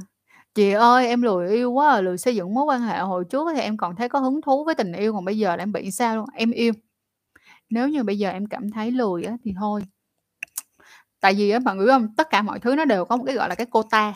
Chị 0.55 0.73
ơi, 0.73 1.09
em 1.09 1.23
lười 1.23 1.51
yêu 1.51 1.73
quá 1.73 1.91
à, 1.93 2.01
lười 2.01 2.19
xây 2.19 2.37
dựng 2.37 2.55
mối 2.55 2.65
quan 2.65 2.83
hệ. 2.83 2.99
Hồi 3.01 3.25
trước 3.31 3.49
thì 3.57 3.61
em 3.63 3.77
còn 3.77 3.97
thấy 3.97 4.09
có 4.09 4.19
hứng 4.21 4.43
thú 4.43 4.65
với 4.65 4.75
tình 4.75 4.93
yêu, 4.93 5.13
còn 5.13 5.25
bây 5.25 5.39
giờ 5.39 5.57
là 5.57 5.63
em 5.63 5.73
bị 5.73 5.91
sao 5.91 6.17
luôn? 6.17 6.27
Em 6.35 6.51
yêu. 6.51 6.73
Nếu 7.71 7.89
như 7.89 8.05
bây 8.05 8.19
giờ 8.19 8.31
em 8.31 8.47
cảm 8.47 8.71
thấy 8.71 8.91
lười 8.93 9.25
á 9.25 9.37
thì 9.45 9.55
thôi. 9.61 9.83
Tại 11.25 11.35
vì 11.35 11.51
á, 11.51 11.59
bạn 11.59 11.79
biết 11.79 11.85
không 11.89 12.09
Tất 12.17 12.31
cả 12.31 12.43
mọi 12.43 12.59
thứ 12.61 12.75
nó 12.77 12.85
đều 12.85 13.05
có 13.05 13.17
một 13.17 13.25
cái, 13.27 13.35
gọi 13.35 13.49
là, 13.49 13.55
cái 13.55 13.67
quota. 13.67 14.15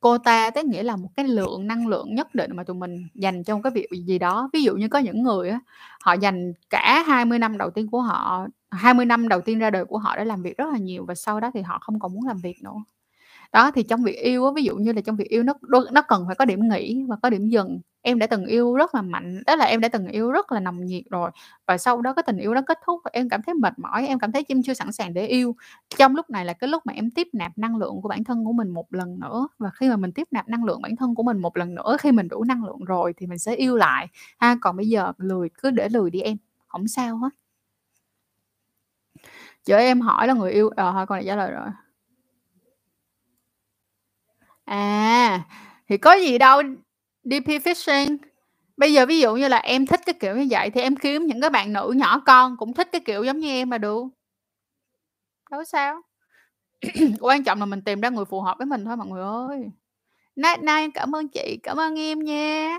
Quota 0.00 0.50
tức 0.50 0.64
nghĩa 0.66 0.82
là 0.82 0.96
một 0.96 1.08
cái 1.16 1.28
lượng 1.28 1.66
năng 1.66 1.86
lượng 1.86 2.14
nhất 2.14 2.34
định 2.34 2.56
mà 2.56 2.64
tụi 2.64 2.76
mình 2.76 3.08
dành 3.14 3.44
cho 3.44 3.54
một 3.56 3.60
cái 3.64 3.72
việc 3.72 3.88
gì 4.06 4.18
đó. 4.18 4.50
Ví 4.52 4.62
dụ 4.62 4.76
như 4.76 4.88
có 4.88 4.98
những 4.98 5.22
người 5.22 5.50
á, 5.50 5.60
họ 6.04 6.12
dành 6.12 6.52
cả 6.70 7.04
20 7.06 7.38
năm 7.38 7.58
đầu 7.58 7.70
tiên 7.70 7.88
của 7.90 8.00
họ 8.00 8.46
20 8.70 9.06
năm 9.06 9.28
đầu 9.28 9.40
tiên 9.40 9.58
ra 9.58 9.70
đời 9.70 9.84
của 9.84 9.98
họ 9.98 10.16
để 10.16 10.24
làm 10.24 10.42
việc 10.42 10.56
rất 10.58 10.66
là 10.72 10.78
nhiều 10.78 11.04
và 11.08 11.14
sau 11.14 11.40
đó 11.40 11.50
thì 11.54 11.62
họ 11.62 11.78
không 11.80 12.00
còn 12.00 12.14
muốn 12.14 12.26
làm 12.26 12.38
việc 12.38 12.56
nữa. 12.62 12.74
Đó, 13.52 13.70
thì 13.70 13.82
trong 13.82 14.04
việc 14.04 14.16
yêu 14.22 14.46
á, 14.46 14.52
ví 14.56 14.64
dụ 14.64 14.76
như 14.76 14.92
là 14.92 15.00
trong 15.02 15.16
việc 15.16 15.28
yêu 15.30 15.42
nó 15.42 15.54
nó 15.92 16.02
cần 16.08 16.24
phải 16.26 16.36
có 16.36 16.44
điểm 16.44 16.60
nghỉ 16.70 17.04
và 17.08 17.16
có 17.22 17.30
điểm 17.30 17.48
dừng. 17.50 17.80
Em 18.06 18.18
đã 18.18 18.26
từng 18.26 18.46
yêu 18.46 18.74
rất 18.74 18.94
là 18.94 19.02
mạnh, 19.02 19.42
tức 19.46 19.56
là 19.56 19.64
em 19.64 19.80
đã 19.80 19.88
từng 19.88 20.08
yêu 20.08 20.30
rất 20.30 20.52
là 20.52 20.60
nồng 20.60 20.84
nhiệt 20.86 21.02
rồi, 21.10 21.30
và 21.66 21.78
sau 21.78 22.02
đó 22.02 22.12
cái 22.14 22.22
tình 22.26 22.36
yêu 22.36 22.54
đó 22.54 22.60
kết 22.66 22.78
thúc 22.84 23.00
và 23.04 23.10
em 23.14 23.28
cảm 23.28 23.42
thấy 23.42 23.54
mệt 23.54 23.78
mỏi, 23.78 24.06
em 24.06 24.18
cảm 24.18 24.32
thấy 24.32 24.44
em 24.48 24.62
chưa 24.62 24.74
sẵn 24.74 24.92
sàng 24.92 25.14
để 25.14 25.26
yêu. 25.26 25.56
Trong 25.98 26.16
lúc 26.16 26.30
này 26.30 26.44
là 26.44 26.52
cái 26.52 26.68
lúc 26.68 26.86
mà 26.86 26.92
em 26.92 27.10
tiếp 27.10 27.28
nạp 27.32 27.58
năng 27.58 27.76
lượng 27.76 28.00
của 28.02 28.08
bản 28.08 28.24
thân 28.24 28.44
của 28.44 28.52
mình 28.52 28.68
một 28.68 28.94
lần 28.94 29.20
nữa, 29.20 29.48
và 29.58 29.70
khi 29.74 29.88
mà 29.88 29.96
mình 29.96 30.12
tiếp 30.12 30.28
nạp 30.30 30.48
năng 30.48 30.64
lượng 30.64 30.82
bản 30.82 30.96
thân 30.96 31.14
của 31.14 31.22
mình 31.22 31.38
một 31.38 31.56
lần 31.56 31.74
nữa, 31.74 31.96
khi 32.00 32.12
mình 32.12 32.28
đủ 32.28 32.44
năng 32.44 32.64
lượng 32.64 32.84
rồi 32.84 33.14
thì 33.16 33.26
mình 33.26 33.38
sẽ 33.38 33.54
yêu 33.54 33.76
lại 33.76 34.08
ha. 34.38 34.56
Còn 34.60 34.76
bây 34.76 34.88
giờ 34.88 35.12
lười 35.18 35.48
cứ 35.62 35.70
để 35.70 35.88
lười 35.88 36.10
đi 36.10 36.20
em, 36.20 36.36
không 36.68 36.88
sao 36.88 37.16
hết. 37.16 37.30
chở 39.64 39.76
em 39.76 40.00
hỏi 40.00 40.26
là 40.26 40.34
người 40.34 40.52
yêu 40.52 40.68
ờ, 40.76 40.92
thôi 40.92 41.06
con 41.06 41.16
này 41.16 41.24
trả 41.26 41.36
lời 41.36 41.50
rồi. 41.50 41.68
À, 44.64 45.42
thì 45.88 45.96
có 45.96 46.12
gì 46.12 46.38
đâu, 46.38 46.62
DP 47.24 47.46
Fishing. 47.46 48.16
Bây 48.76 48.92
giờ 48.92 49.06
ví 49.06 49.20
dụ 49.20 49.34
như 49.36 49.48
là 49.48 49.58
em 49.58 49.86
thích 49.86 50.00
cái 50.06 50.14
kiểu 50.20 50.36
như 50.36 50.46
vậy 50.50 50.70
thì 50.70 50.80
em 50.80 50.96
kiếm 50.96 51.26
những 51.26 51.40
cái 51.40 51.50
bạn 51.50 51.72
nữ 51.72 51.92
nhỏ 51.96 52.22
con 52.26 52.56
cũng 52.56 52.74
thích 52.74 52.88
cái 52.92 53.00
kiểu 53.00 53.24
giống 53.24 53.38
như 53.38 53.48
em 53.48 53.70
là 53.70 53.78
được. 53.78 54.04
Đâu 55.50 55.64
sao. 55.64 56.02
Quan 57.20 57.44
trọng 57.44 57.60
là 57.60 57.66
mình 57.66 57.82
tìm 57.82 58.00
ra 58.00 58.08
người 58.08 58.24
phù 58.24 58.40
hợp 58.40 58.58
với 58.58 58.66
mình 58.66 58.84
thôi 58.84 58.96
mọi 58.96 59.06
người 59.06 59.22
ơi. 59.22 59.70
Night 60.36 60.62
night, 60.62 60.94
cảm 60.94 61.16
ơn 61.16 61.28
chị, 61.28 61.58
cảm 61.62 61.76
ơn 61.76 61.98
em 61.98 62.18
nha. 62.24 62.78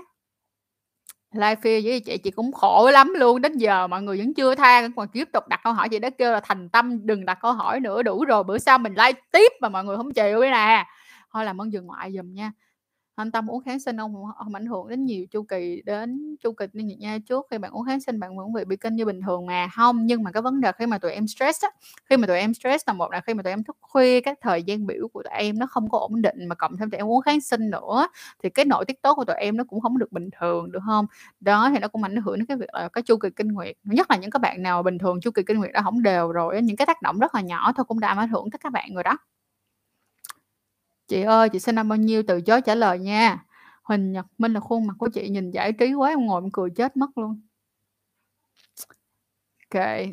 Live 1.32 1.54
feed 1.54 1.84
với 1.84 2.00
chị, 2.00 2.18
chị 2.18 2.30
cũng 2.30 2.52
khổ 2.52 2.90
lắm 2.92 3.14
luôn, 3.14 3.40
đến 3.42 3.58
giờ 3.58 3.86
mọi 3.86 4.02
người 4.02 4.18
vẫn 4.18 4.34
chưa 4.34 4.54
tha, 4.54 4.88
còn 4.96 5.08
tiếp 5.08 5.28
tục 5.32 5.48
đặt 5.48 5.60
câu 5.64 5.72
hỏi, 5.72 5.88
chị 5.88 5.98
đã 5.98 6.10
kêu 6.10 6.32
là 6.32 6.40
thành 6.40 6.68
tâm 6.68 7.06
đừng 7.06 7.24
đặt 7.24 7.38
câu 7.42 7.52
hỏi 7.52 7.80
nữa, 7.80 8.02
đủ 8.02 8.24
rồi, 8.24 8.44
bữa 8.44 8.58
sau 8.58 8.78
mình 8.78 8.94
live 8.94 9.20
tiếp 9.32 9.52
mà 9.60 9.68
mọi 9.68 9.84
người 9.84 9.96
hông 9.96 10.12
chịu 10.12 10.40
đây 10.40 10.50
nè. 10.50 10.86
Thôi 11.32 11.44
làm 11.44 11.60
ơn 11.60 11.72
dừng 11.72 11.86
ngoại 11.86 12.12
giùm 12.12 12.34
nha. 12.34 12.52
Anh 13.16 13.30
Tâm 13.32 13.50
uống 13.50 13.62
kháng 13.64 13.80
sinh 13.80 13.96
ông 13.96 14.14
không 14.38 14.54
ảnh 14.54 14.66
hưởng 14.66 14.88
đến 14.88 15.04
nhiều 15.04 15.26
chu 15.30 15.42
kỳ 15.42 15.82
đến 15.86 16.36
chu 16.42 16.52
kỳ 16.52 16.64
như 16.72 16.96
nha. 16.98 17.18
Trước 17.28 17.46
khi 17.50 17.58
bạn 17.58 17.72
uống 17.72 17.84
kháng 17.86 18.00
sinh 18.00 18.20
bạn 18.20 18.36
vẫn 18.36 18.52
bị 18.52 18.64
bị 18.64 18.76
kinh 18.76 18.96
như 18.96 19.04
bình 19.04 19.20
thường 19.26 19.46
mà. 19.46 19.68
không 19.76 20.06
nhưng 20.06 20.22
mà 20.22 20.30
cái 20.32 20.42
vấn 20.42 20.60
đề 20.60 20.72
khi 20.78 20.86
mà 20.86 20.98
tụi 20.98 21.12
em 21.12 21.26
stress 21.26 21.62
á, 21.64 21.68
khi 22.10 22.16
mà 22.16 22.26
tụi 22.26 22.38
em 22.38 22.54
stress 22.54 22.84
là 22.86 22.92
một 22.92 23.10
là 23.12 23.20
khi 23.20 23.34
mà 23.34 23.42
tụi 23.42 23.52
em 23.52 23.64
thức 23.64 23.76
khuya, 23.80 24.20
các 24.20 24.38
thời 24.42 24.62
gian 24.62 24.86
biểu 24.86 25.08
của 25.12 25.22
tụi 25.22 25.32
em 25.38 25.58
nó 25.58 25.66
không 25.66 25.88
có 25.88 25.98
ổn 25.98 26.22
định, 26.22 26.46
mà 26.48 26.54
cộng 26.54 26.76
thêm 26.76 26.90
tụi 26.90 26.98
em 26.98 27.06
uống 27.10 27.20
kháng 27.22 27.40
sinh 27.40 27.70
nữa, 27.70 28.08
thì 28.42 28.50
cái 28.50 28.64
nội 28.64 28.84
tiết 28.84 29.02
tố 29.02 29.14
của 29.14 29.24
tụi 29.24 29.36
em 29.36 29.56
nó 29.56 29.64
cũng 29.68 29.80
không 29.80 29.98
được 29.98 30.12
bình 30.12 30.28
thường, 30.40 30.72
được 30.72 30.80
không 30.86 31.06
Đó, 31.40 31.70
thì 31.72 31.78
nó 31.78 31.88
cũng 31.88 32.02
ảnh 32.02 32.16
hưởng 32.16 32.36
đến 32.38 32.46
cái 32.46 32.56
việc 32.56 32.66
là 32.72 32.88
cái 32.88 33.02
chu 33.02 33.16
kỳ 33.16 33.28
kinh 33.36 33.48
nguyệt. 33.48 33.76
Nhất 33.84 34.06
là 34.10 34.16
những 34.16 34.30
các 34.30 34.38
bạn 34.42 34.62
nào 34.62 34.82
bình 34.82 34.98
thường 34.98 35.20
chu 35.20 35.30
kỳ 35.30 35.42
kinh 35.46 35.58
nguyệt 35.58 35.72
đã 35.72 35.82
không 35.82 36.02
đều 36.02 36.32
rồi 36.32 36.62
những 36.62 36.76
cái 36.76 36.86
tác 36.86 37.02
động 37.02 37.18
rất 37.18 37.34
là 37.34 37.40
nhỏ 37.40 37.72
thôi 37.76 37.84
cũng 37.88 38.00
đã 38.00 38.08
ảnh 38.08 38.28
hưởng 38.28 38.50
tới 38.50 38.58
các 38.62 38.72
bạn 38.72 38.94
rồi 38.94 39.02
đó. 39.04 39.16
Chị 41.08 41.22
ơi, 41.22 41.48
chị 41.48 41.58
sinh 41.58 41.74
năm 41.74 41.88
bao 41.88 41.96
nhiêu? 41.96 42.22
Từ 42.22 42.40
chối 42.40 42.60
trả 42.60 42.74
lời 42.74 42.98
nha. 42.98 43.44
Huỳnh 43.82 44.12
Nhật 44.12 44.26
Minh 44.38 44.52
là 44.52 44.60
khuôn 44.60 44.86
mặt 44.86 44.94
của 44.98 45.08
chị 45.08 45.28
nhìn 45.28 45.50
giải 45.50 45.72
trí 45.72 45.94
quá, 45.94 46.08
em 46.08 46.26
ngồi 46.26 46.42
em 46.42 46.50
cười 46.52 46.70
chết 46.70 46.96
mất 46.96 47.18
luôn. 47.18 47.40
Kệ. 49.70 50.10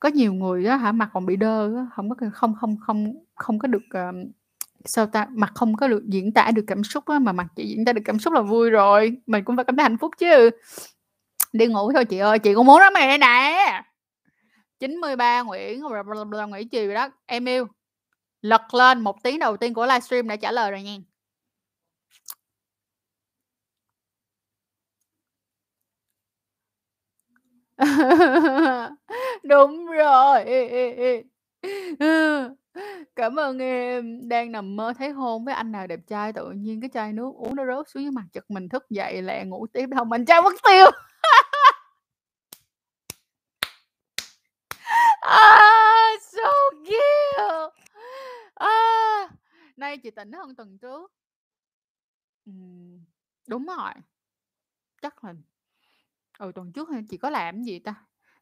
Có 0.00 0.08
nhiều 0.08 0.32
người 0.34 0.64
đó 0.64 0.76
hả, 0.76 0.92
mặt 0.92 1.10
còn 1.12 1.26
bị 1.26 1.36
đơ 1.36 1.76
á, 1.76 1.86
không 1.94 2.10
có 2.10 2.16
không 2.32 2.54
không 2.60 2.76
không 2.86 3.14
không 3.34 3.58
có 3.58 3.68
được, 3.68 3.82
uh, 3.98 4.14
sao 4.84 5.06
ta, 5.06 5.26
mặt 5.30 5.52
không 5.54 5.76
có 5.76 5.88
được 5.88 6.02
diễn 6.08 6.32
tả 6.32 6.50
được 6.50 6.64
cảm 6.66 6.84
xúc 6.84 7.04
á, 7.06 7.18
mà 7.18 7.32
mặt 7.32 7.46
chị 7.56 7.66
diễn 7.68 7.84
tả 7.84 7.92
được 7.92 8.02
cảm 8.04 8.18
xúc 8.18 8.32
là 8.32 8.42
vui 8.42 8.70
rồi, 8.70 9.16
mình 9.26 9.44
cũng 9.44 9.56
phải 9.56 9.64
cảm 9.64 9.76
thấy 9.76 9.82
hạnh 9.82 9.98
phúc 9.98 10.10
chứ. 10.18 10.50
Đi 11.52 11.66
ngủ 11.66 11.92
thôi 11.92 12.04
chị 12.04 12.18
ơi, 12.18 12.38
chị 12.38 12.54
cũng 12.54 12.66
muốn 12.66 12.80
lắm 12.80 12.92
mày 12.94 13.08
đây 13.08 13.18
nè. 13.18 13.82
93 14.80 15.42
Nguyễn 15.42 15.80
Nguyễn 16.50 16.68
Trì 16.68 16.86
rồi 16.86 16.94
đó. 16.94 17.08
Em 17.26 17.48
yêu, 17.48 17.66
lật 18.42 18.74
lên 18.74 19.00
một 19.00 19.22
tiếng 19.22 19.38
đầu 19.38 19.56
tiên 19.56 19.74
của 19.74 19.86
livestream 19.86 20.28
đã 20.28 20.36
trả 20.36 20.52
lời 20.52 20.70
rồi 20.70 20.82
nha. 20.82 20.96
Đúng 29.44 29.86
rồi. 29.86 30.44
Cảm 33.16 33.36
ơn 33.40 33.58
em. 33.58 34.28
Đang 34.28 34.52
nằm 34.52 34.76
mơ 34.76 34.92
thấy 34.98 35.10
hôn 35.10 35.44
với 35.44 35.54
anh 35.54 35.72
nào 35.72 35.86
đẹp 35.86 36.00
trai, 36.08 36.32
tự 36.32 36.50
nhiên 36.50 36.80
cái 36.80 36.90
chai 36.94 37.12
nước 37.12 37.32
uống 37.36 37.56
nó 37.56 37.64
rớt 37.66 37.88
xuống 37.88 38.02
dưới 38.02 38.12
mặt, 38.12 38.24
chật 38.32 38.44
mình 38.50 38.68
thức 38.68 38.86
dậy 38.90 39.22
lẹ 39.22 39.44
ngủ 39.44 39.66
tiếp, 39.72 39.86
đâu 39.86 40.04
mình 40.04 40.24
trai 40.24 40.42
mất 40.42 40.54
tiêu. 40.64 40.86
À, 45.22 46.16
so 46.32 46.50
cute. 46.84 47.19
Nay 49.80 49.98
chị 49.98 50.10
tỉnh 50.10 50.32
hơn 50.32 50.54
tuần 50.54 50.78
trước. 50.78 51.12
Ừm, 52.46 53.00
đúng 53.48 53.66
rồi. 53.66 53.92
Chắc 55.02 55.24
là 55.24 55.34
ừ, 56.38 56.52
tuần 56.54 56.72
trước 56.72 56.88
chị 57.08 57.16
có 57.16 57.30
làm 57.30 57.62
gì 57.62 57.78
ta? 57.78 57.94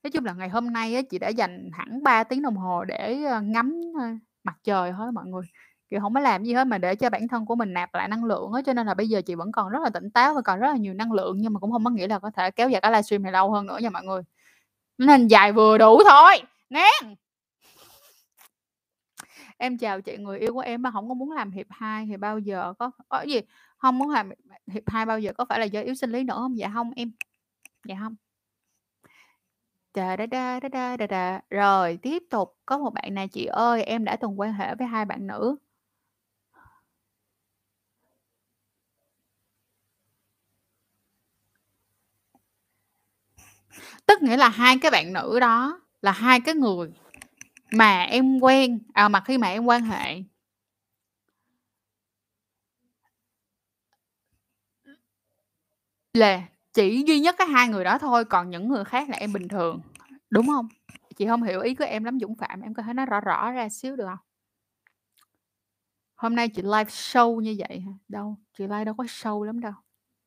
Nói 0.03 0.11
chung 0.11 0.25
là 0.25 0.33
ngày 0.33 0.49
hôm 0.49 0.73
nay 0.73 0.95
á, 0.95 1.03
chị 1.11 1.19
đã 1.19 1.29
dành 1.29 1.71
hẳn 1.73 2.03
3 2.03 2.25
tiếng 2.25 2.43
đồng 2.43 2.57
hồ 2.57 2.85
để, 2.85 3.25
ơ, 3.25 3.41
ngắm, 3.41 3.81
ơ, 4.01 4.05
mặt 4.45 4.57
trời 4.65 4.93
thôi 4.97 5.13
mọi 5.13 5.27
người, 5.27 5.43
kiểu, 5.89 6.01
hổng 6.01 6.15
có 6.15 6.21
làm 6.21 6.45
gì 6.45 6.53
hết 6.53 6.65
mà 6.67 6.79
để 6.79 6.95
cho 6.95 7.11
bản 7.11 7.29
thân 7.29 7.47
của 7.47 7.55
mình 7.55 7.73
nạp 7.73 7.95
lại 7.95 8.09
năng 8.09 8.25
lượng 8.25 8.53
á, 8.53 8.63
cho 8.67 8.73
nên 8.73 8.87
là 8.87 8.95
bây 8.95 9.09
giờ 9.09 9.23
chị 9.23 9.35
vẫn 9.35 9.53
còn 9.53 9.69
rất 9.71 9.79
là 9.83 9.91
tỉnh 9.91 10.11
táo 10.11 10.35
và 10.35 10.43
còn 10.43 10.61
rất 10.61 10.69
là 10.69 10.77
nhiều 10.77 10.95
năng 10.95 11.13
lượng, 11.13 11.37
nhưng 11.41 11.53
mà 11.53 11.61
cũng 11.61 11.71
hông 11.71 11.85
có 11.85 11.91
nghĩa 11.91 12.09
là 12.09 12.19
có 12.19 12.31
thể 12.31 12.51
kéo 12.51 12.69
dài 12.71 12.81
cái 12.81 12.93
livestream 12.93 13.23
này 13.23 13.33
lâu 13.33 13.51
hơn 13.53 13.67
nữa 13.67 13.79
nha 13.83 13.91
mọi 13.91 14.05
người. 14.05 14.23
Nên 14.99 15.29
dài 15.29 15.53
vừa 15.53 15.79
đủ 15.79 16.01
thôi, 16.11 16.37
nghen. 16.71 17.17
Em 19.59 19.79
chào 19.79 20.01
chị, 20.01 20.17
người 20.17 20.39
yêu 20.39 20.53
của 20.55 20.61
em 20.61 20.83
mà 20.83 20.91
không 20.91 21.09
có 21.09 21.15
muốn 21.15 21.31
làm 21.33 21.51
hiệp 21.51 21.67
hai 21.71 22.07
thì 22.07 22.17
bao 22.17 22.39
giờ 22.39 22.75
có 22.79 22.91
có 23.09 23.19
cái 23.19 23.29
gì? 23.29 23.41
không 23.79 23.99
muốn 23.99 24.11
làm 24.11 24.31
hiệp 24.73 24.83
hai 24.87 25.07
bao 25.07 25.19
giờ 25.21 25.33
có 25.39 25.45
phải 25.49 25.59
là 25.59 25.65
do 25.65 25.81
yếu 25.81 25.95
sinh 25.95 26.11
lý 26.13 26.25
nữa 26.25 26.35
không 26.37 26.59
Dạ 26.59 26.71
không 26.75 26.91
em. 26.97 27.13
Dạ 27.85 27.97
không 28.01 28.17
da 29.95 30.17
da 30.17 30.27
da 30.27 30.59
da 30.61 30.69
da 30.69 30.97
da 30.97 31.07
da 31.11 31.41
Rồi, 31.51 31.99
tiếp 32.03 32.23
tục 32.31 32.57
có 32.67 32.79
một 32.79 32.91
bạn 32.95 33.15
này 33.15 33.29
"Chị 33.29 33.45
ơi, 33.47 33.83
em 33.83 34.05
đã 34.05 34.17
từng 34.17 34.41
quan 34.41 34.53
hệ 34.53 34.75
với 34.75 34.87
hai 34.87 35.05
bạn 35.05 35.27
nữ." 35.27 35.57
Tức 44.07 44.23
nghĩa 44.23 44.37
là 44.37 44.49
hai 44.49 44.79
cái 44.79 44.91
bạn 44.91 45.13
nữ 45.13 45.39
đó 45.41 45.81
là 46.03 46.13
hai 46.13 46.41
cái 46.41 46.55
người 46.55 46.91
mà 47.73 48.03
em 48.03 48.41
quen 48.41 48.79
à, 48.93 49.09
mà 49.09 49.21
khi 49.21 49.39
mà 49.39 49.49
em 49.49 49.65
quan 49.65 49.83
hệ 49.83 50.23
là 56.15 56.43
chỉ 56.73 57.05
duy 57.07 57.21
nhất 57.21 57.35
cái 57.39 57.47
hai 57.47 57.69
người 57.69 57.85
đó 57.85 57.99
thôi, 57.99 58.25
còn 58.25 58.51
những 58.51 58.69
người 58.69 58.85
khác 58.85 59.09
là 59.09 59.17
em 59.17 59.33
bình 59.33 59.49
thường, 59.49 59.81
đúng 60.31 60.47
không 60.47 60.69
Chị 61.17 61.27
không 61.27 61.43
hiểu 61.43 61.61
ý 61.61 61.75
của 61.75 61.85
em 61.85 62.05
lắm 62.05 62.19
Dũng 62.21 62.37
Phạm, 62.37 62.61
em 62.61 62.75
có 62.75 62.83
thể 62.83 62.93
nói 62.93 63.07
rõ 63.07 63.21
rõ 63.21 63.51
ra 63.51 63.69
xíu 63.69 63.97
được 63.97 64.07
không 64.09 64.19
Hôm 66.17 66.35
nay 66.35 66.49
chị 66.49 66.63
live 66.63 66.85
show 66.85 67.41
như 67.41 67.57
vậy 67.59 67.81
hả? 67.81 67.93
Đâu, 68.09 68.37
chị 68.59 68.65
live 68.65 68.85
đâu 68.85 68.95
có 68.95 69.05
show 69.05 69.43
lắm 69.45 69.61
đâu. 69.61 69.73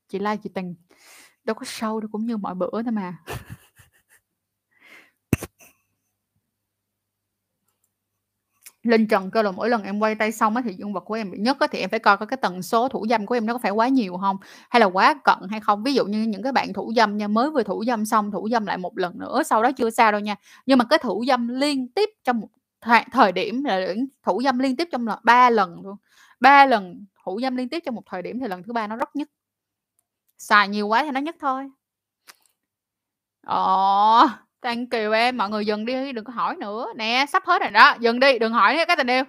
Chị 0.07 0.19
live 0.19 0.37
chị 0.37 0.49
tình 0.53 0.75
đâu 1.43 1.53
có 1.53 1.63
show 1.63 1.99
đâu, 1.99 2.09
cũng 2.11 2.25
như 2.25 2.37
mọi 2.37 2.55
bữa 2.55 2.83
thôi 2.83 2.91
mà. 2.91 3.17
Linh 8.83 9.07
Trần 9.07 9.31
kêu 9.31 9.43
là 9.43 9.51
mỗi 9.51 9.69
lần 9.69 9.83
em 9.83 9.99
quay 9.99 10.15
tay 10.15 10.31
xong 10.31 10.55
á, 10.55 10.61
thì 10.65 10.73
dương 10.73 10.93
vật 10.93 10.99
của 11.05 11.13
em 11.13 11.31
bị 11.31 11.37
nhức 11.39 11.59
á, 11.59 11.67
thì 11.71 11.79
em 11.79 11.89
phải 11.89 11.99
coi 11.99 12.17
có 12.17 12.25
cái 12.25 12.37
tần 12.41 12.61
số 12.61 12.87
thủ 12.87 13.05
dâm 13.09 13.25
của 13.25 13.35
em 13.35 13.45
nó 13.45 13.53
có 13.53 13.59
phải 13.59 13.71
quá 13.71 13.87
nhiều 13.87 14.17
không 14.17 14.37
Hay 14.69 14.79
là 14.79 14.85
quá 14.85 15.13
cận 15.23 15.37
hay 15.51 15.59
không? 15.59 15.83
Ví 15.83 15.93
dụ 15.93 16.05
như 16.05 16.23
những 16.23 16.43
cái 16.43 16.51
bạn 16.51 16.73
thủ 16.73 16.93
dâm 16.95 17.17
nha, 17.17 17.27
mới 17.27 17.49
vừa 17.51 17.63
thủ 17.63 17.83
dâm 17.87 18.05
xong, 18.05 18.31
thủ 18.31 18.49
dâm 18.51 18.65
lại 18.65 18.77
một 18.77 18.97
lần 18.97 19.19
nữa, 19.19 19.43
sau 19.45 19.63
đó 19.63 19.71
chưa 19.71 19.89
sao 19.89 20.11
đâu 20.11 20.21
nha. 20.21 20.35
Nhưng 20.65 20.77
mà 20.79 20.85
cái 20.85 20.99
thủ 20.99 21.23
dâm 21.27 21.47
liên 21.47 21.87
tiếp 21.95 22.09
trong 22.23 22.39
một 22.39 22.47
thời, 22.81 23.03
thời 23.11 23.31
điểm 23.31 23.63
là 23.63 23.87
thủ 24.23 24.41
dâm 24.43 24.59
liên 24.59 24.75
tiếp 24.75 24.87
trong 24.91 25.07
là 25.07 25.17
ba 25.23 25.49
lần 25.49 25.81
luôn, 25.83 25.95
ba 26.39 26.65
lần 26.65 27.05
thủ 27.25 27.39
dâm 27.41 27.55
liên 27.55 27.69
tiếp 27.69 27.79
trong 27.85 27.95
một 27.95 28.03
thời 28.05 28.21
điểm 28.21 28.39
thì 28.39 28.47
lần 28.47 28.63
thứ 28.63 28.73
ba 28.73 28.87
nó 28.87 28.95
rất 28.95 29.15
nhức. 29.15 29.27
Xài 30.37 30.67
nhiều 30.69 30.87
quá 30.87 31.03
thì 31.03 31.11
nó 31.11 31.19
nhức 31.21 31.35
thôi. 31.39 31.69
Ồ, 33.47 34.27
thank 34.61 34.91
you 34.91 35.11
em, 35.11 35.37
mọi 35.37 35.49
người 35.49 35.65
dừng 35.65 35.85
đi, 35.85 36.11
đừng 36.11 36.25
có 36.25 36.33
hỏi 36.33 36.55
nữa. 36.55 36.87
Nè, 36.95 37.25
sắp 37.29 37.43
hết 37.45 37.61
rồi 37.61 37.71
đó, 37.71 37.95
dừng 37.99 38.19
đi, 38.19 38.39
đừng 38.39 38.53
hỏi 38.53 38.75
nữa 38.75 38.83
các 38.87 38.97
tình 38.97 39.07
yêu. 39.07 39.23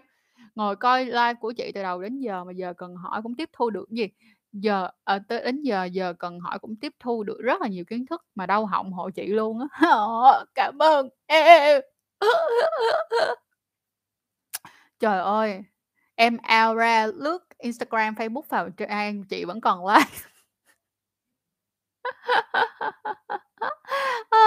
Ngồi 0.55 0.77
coi 0.77 1.05
live 1.05 1.35
của 1.35 1.53
chị 1.53 1.73
từ 1.75 1.83
đầu 1.83 2.03
đến 2.03 2.21
giờ 2.21 2.45
mà 2.45 2.53
giờ 2.53 2.73
cần 2.77 2.97
hỏi 2.97 3.23
cũng 3.23 3.35
tiếp 3.35 3.51
thu 3.53 3.71
được 3.71 3.91
gì. 3.91 4.09
Giờ 4.53 4.89
à, 5.05 5.19
tới 5.29 5.43
đến 5.45 5.63
giờ 5.63 5.85
giờ 5.85 6.13
cần 6.19 6.41
hỏi 6.41 6.59
cũng 6.59 6.77
tiếp 6.77 6.93
thu 7.01 7.23
được 7.23 7.39
rất 7.41 7.63
là 7.63 7.69
nhiều 7.69 7.85
kiến 7.85 8.07
thức 8.07 8.25
mà 8.35 8.47
đau 8.47 8.67
họng 8.67 8.93
hộ 8.93 9.11
chị 9.11 9.27
luôn 9.27 9.61
á. 9.61 9.67
Ờ, 9.91 10.45
cảm 10.55 10.79
ơn 10.83 11.09
em. 11.27 11.83
Trời 15.01 15.19
ơi, 15.21 15.63
em 16.15 16.37
ao 16.43 16.75
ra 16.75 17.07
lướt 17.07 17.39
Instagram, 17.59 18.15
Facebook 18.15 18.43
vào 18.49 18.71
trang 18.71 19.25
chị 19.25 19.45
vẫn 19.45 19.61
còn 19.61 19.87
like. 19.87 20.11
Ơ, 24.31 24.31
ờ, 24.31 24.39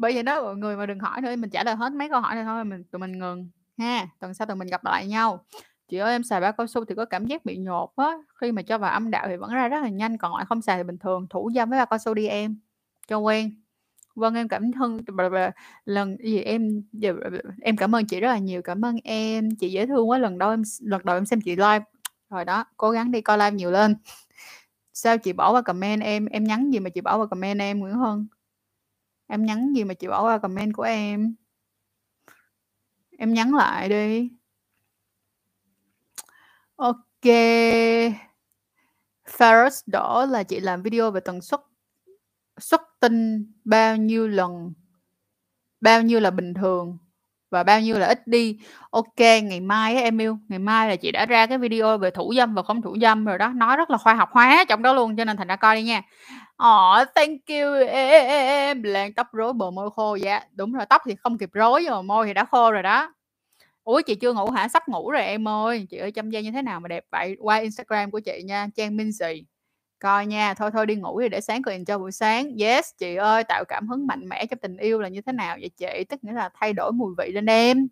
bởi 0.00 0.14
vậy 0.14 0.22
đó 0.22 0.42
mọi 0.42 0.56
người 0.56 0.76
mà 0.76 0.86
đừng 0.86 0.98
hỏi 0.98 1.20
nữa, 1.20 1.36
mình 1.36 1.50
trả 1.50 1.64
lời 1.64 1.76
hết 1.76 1.92
mấy 1.92 2.08
câu 2.08 2.20
hỏi 2.20 2.34
này 2.34 2.44
thôi 2.44 2.64
mình 2.64 2.84
tụi 2.84 2.98
mình 3.00 3.18
ngừng 3.18 3.50
ha, 3.78 4.06
tuần 4.20 4.34
sau 4.34 4.46
tụi 4.46 4.56
mình 4.56 4.68
gặp 4.68 4.84
lại 4.84 5.06
nhau. 5.06 5.44
"Chị 5.88 5.96
ơi, 5.96 6.12
em 6.12 6.22
xài 6.22 6.40
bao 6.40 6.52
cao 6.52 6.66
su 6.66 6.84
thì 6.84 6.94
có 6.94 7.04
cảm 7.04 7.26
giác 7.26 7.44
bị 7.44 7.56
nhột 7.58 7.90
á, 7.96 8.12
khi 8.40 8.52
mà 8.52 8.62
cho 8.62 8.78
vào 8.78 8.92
âm 8.92 9.10
đạo 9.10 9.26
thì 9.28 9.36
vẫn 9.36 9.50
ra 9.50 9.68
rất 9.68 9.82
là 9.82 9.88
nhanh, 9.88 10.18
còn 10.18 10.36
lại 10.36 10.44
không 10.48 10.62
xài 10.62 10.76
thì 10.76 10.82
bình 10.82 10.98
thường, 10.98 11.26
thủ 11.30 11.50
dâm 11.54 11.70
với 11.70 11.78
bao 11.78 11.86
cao 11.86 11.98
su 11.98 12.14
đi 12.14 12.26
em, 12.26 12.56
cho 13.08 13.18
quen." 13.18 13.50
"Vâng, 14.14 14.34
em 14.34 14.48
cảm 14.48 14.72
thân 14.72 14.98
lần 15.84 16.16
gì 16.24 16.40
em 16.42 16.82
em 17.62 17.76
cảm 17.76 17.94
ơn 17.96 18.06
chị 18.06 18.20
rất 18.20 18.28
là 18.28 18.38
nhiều, 18.38 18.62
cảm 18.62 18.84
ơn 18.84 18.96
em, 19.04 19.48
chị 19.60 19.70
dễ 19.72 19.86
thương 19.86 20.10
quá, 20.10 20.18
lần 20.18 20.38
đầu 20.38 20.50
em 20.50 20.62
lần 20.80 21.00
đầu 21.04 21.16
em 21.16 21.26
xem 21.26 21.40
chị 21.40 21.56
live." 21.56 21.84
Rồi 22.30 22.44
đó, 22.44 22.64
cố 22.76 22.90
gắng 22.90 23.12
đi 23.12 23.20
coi 23.20 23.38
live 23.38 23.50
nhiều 23.52 23.70
lên. 23.70 23.96
"Sao 24.92 25.18
chị 25.18 25.32
bỏ 25.32 25.52
qua 25.52 25.62
comment 25.62 26.02
em, 26.02 26.26
em 26.26 26.44
nhắn 26.44 26.70
gì 26.72 26.78
mà 26.80 26.90
chị 26.90 27.00
bỏ 27.00 27.18
qua 27.18 27.26
comment 27.26 27.60
em 27.60 27.78
Nguyễn 27.78 27.94
hơn 27.94 28.26
"Em 29.30 29.44
nhắn 29.46 29.72
gì 29.76 29.84
mà 29.84 29.94
chị 29.94 30.08
bỏ 30.08 30.22
qua 30.22 30.38
comment 30.38 30.74
của 30.74 30.82
em?" 30.82 31.34
"Em 33.18 33.34
nhắn 33.34 33.54
lại 33.54 33.88
đi." 33.88 34.30
ok 36.76 36.96
kê. 37.22 38.12
Faros 39.28 39.82
đỏ 39.86 40.26
là 40.30 40.42
chị 40.42 40.60
làm 40.60 40.82
video 40.82 41.10
về 41.10 41.20
tần 41.20 41.40
suất 41.40 41.60
xuất 42.60 42.82
tinh 43.00 43.52
bao 43.64 43.96
nhiêu 43.96 44.28
lần? 44.28 44.72
Bao 45.80 46.02
nhiêu 46.02 46.20
là 46.20 46.30
bình 46.30 46.54
thường 46.54 46.98
và 47.50 47.62
bao 47.62 47.80
nhiêu 47.80 47.98
là 47.98 48.06
ít 48.06 48.26
đi? 48.26 48.58
ok 48.90 49.18
ngày 49.18 49.60
mai 49.60 49.94
ấy, 49.94 50.02
em 50.02 50.18
yêu, 50.18 50.38
ngày 50.48 50.58
mai 50.58 50.88
là 50.88 50.96
chị 50.96 51.12
đã 51.12 51.26
ra 51.26 51.46
cái 51.46 51.58
video 51.58 51.98
về 51.98 52.10
thủ 52.10 52.32
dâm 52.36 52.54
và 52.54 52.62
không 52.62 52.82
thủ 52.82 52.96
dâm 53.00 53.24
rồi 53.24 53.38
đó, 53.38 53.48
nói 53.48 53.76
rất 53.76 53.90
là 53.90 53.98
khoa 53.98 54.14
học 54.14 54.28
hóa 54.32 54.64
trong 54.68 54.82
đó 54.82 54.92
luôn, 54.92 55.16
cho 55.16 55.24
nên 55.24 55.36
thành 55.36 55.48
ra 55.48 55.56
coi 55.56 55.76
đi 55.76 55.82
nha. 55.82 56.02
Ồ, 56.60 57.04
thank 57.14 57.40
you 57.48 57.86
em, 57.88 58.82
làn 58.82 59.12
tóc 59.14 59.26
rối 59.32 59.52
bờ 59.52 59.70
môi 59.70 59.90
khô, 59.90 60.14
dạ, 60.14 60.40
đúng 60.52 60.72
rồi, 60.72 60.86
tóc 60.86 61.02
thì 61.04 61.14
không 61.16 61.38
kịp 61.38 61.50
rối 61.52 61.82
nhưng 61.84 61.92
mà 61.92 62.02
môi 62.02 62.26
thì 62.26 62.34
đã 62.34 62.44
khô 62.44 62.70
rồi 62.70 62.82
đó. 62.82 63.14
Ủa, 63.84 64.00
chị 64.06 64.14
chưa 64.14 64.32
ngủ 64.32 64.50
hả? 64.50 64.68
Sắp 64.68 64.88
ngủ 64.88 65.10
rồi 65.10 65.22
em 65.22 65.48
ơi. 65.48 65.86
Chị 65.90 65.96
ơi, 65.96 66.12
chăm 66.12 66.30
da 66.30 66.40
như 66.40 66.50
thế 66.52 66.62
nào 66.62 66.80
mà 66.80 66.88
đẹp 66.88 67.04
vậy? 67.12 67.36
Qua 67.40 67.56
Instagram 67.56 68.10
của 68.10 68.20
chị 68.20 68.42
nha, 68.44 68.68
Trang 68.76 68.96
minh 68.96 69.08
Minzy, 69.08 69.42
coi 69.98 70.26
nha. 70.26 70.54
Thôi 70.54 70.70
thôi 70.72 70.86
đi 70.86 70.94
ngủ 70.96 71.20
đi 71.20 71.28
để 71.28 71.40
sáng 71.40 71.62
còn 71.62 71.84
cho 71.84 71.98
buổi 71.98 72.12
sáng. 72.12 72.50
Yes, 72.60 72.90
chị 72.98 73.16
ơi, 73.16 73.44
tạo 73.44 73.64
cảm 73.68 73.88
hứng 73.88 74.06
mạnh 74.06 74.28
mẽ 74.28 74.46
cho 74.46 74.56
tình 74.62 74.76
yêu 74.76 75.00
là 75.00 75.08
như 75.08 75.20
thế 75.22 75.32
nào 75.32 75.56
vậy 75.60 75.70
chị? 75.76 76.04
Tức 76.08 76.24
nghĩa 76.24 76.32
là 76.32 76.50
thay 76.54 76.72
đổi 76.72 76.92
mùi 76.92 77.14
vị 77.18 77.32
lên 77.32 77.46
em, 77.46 77.88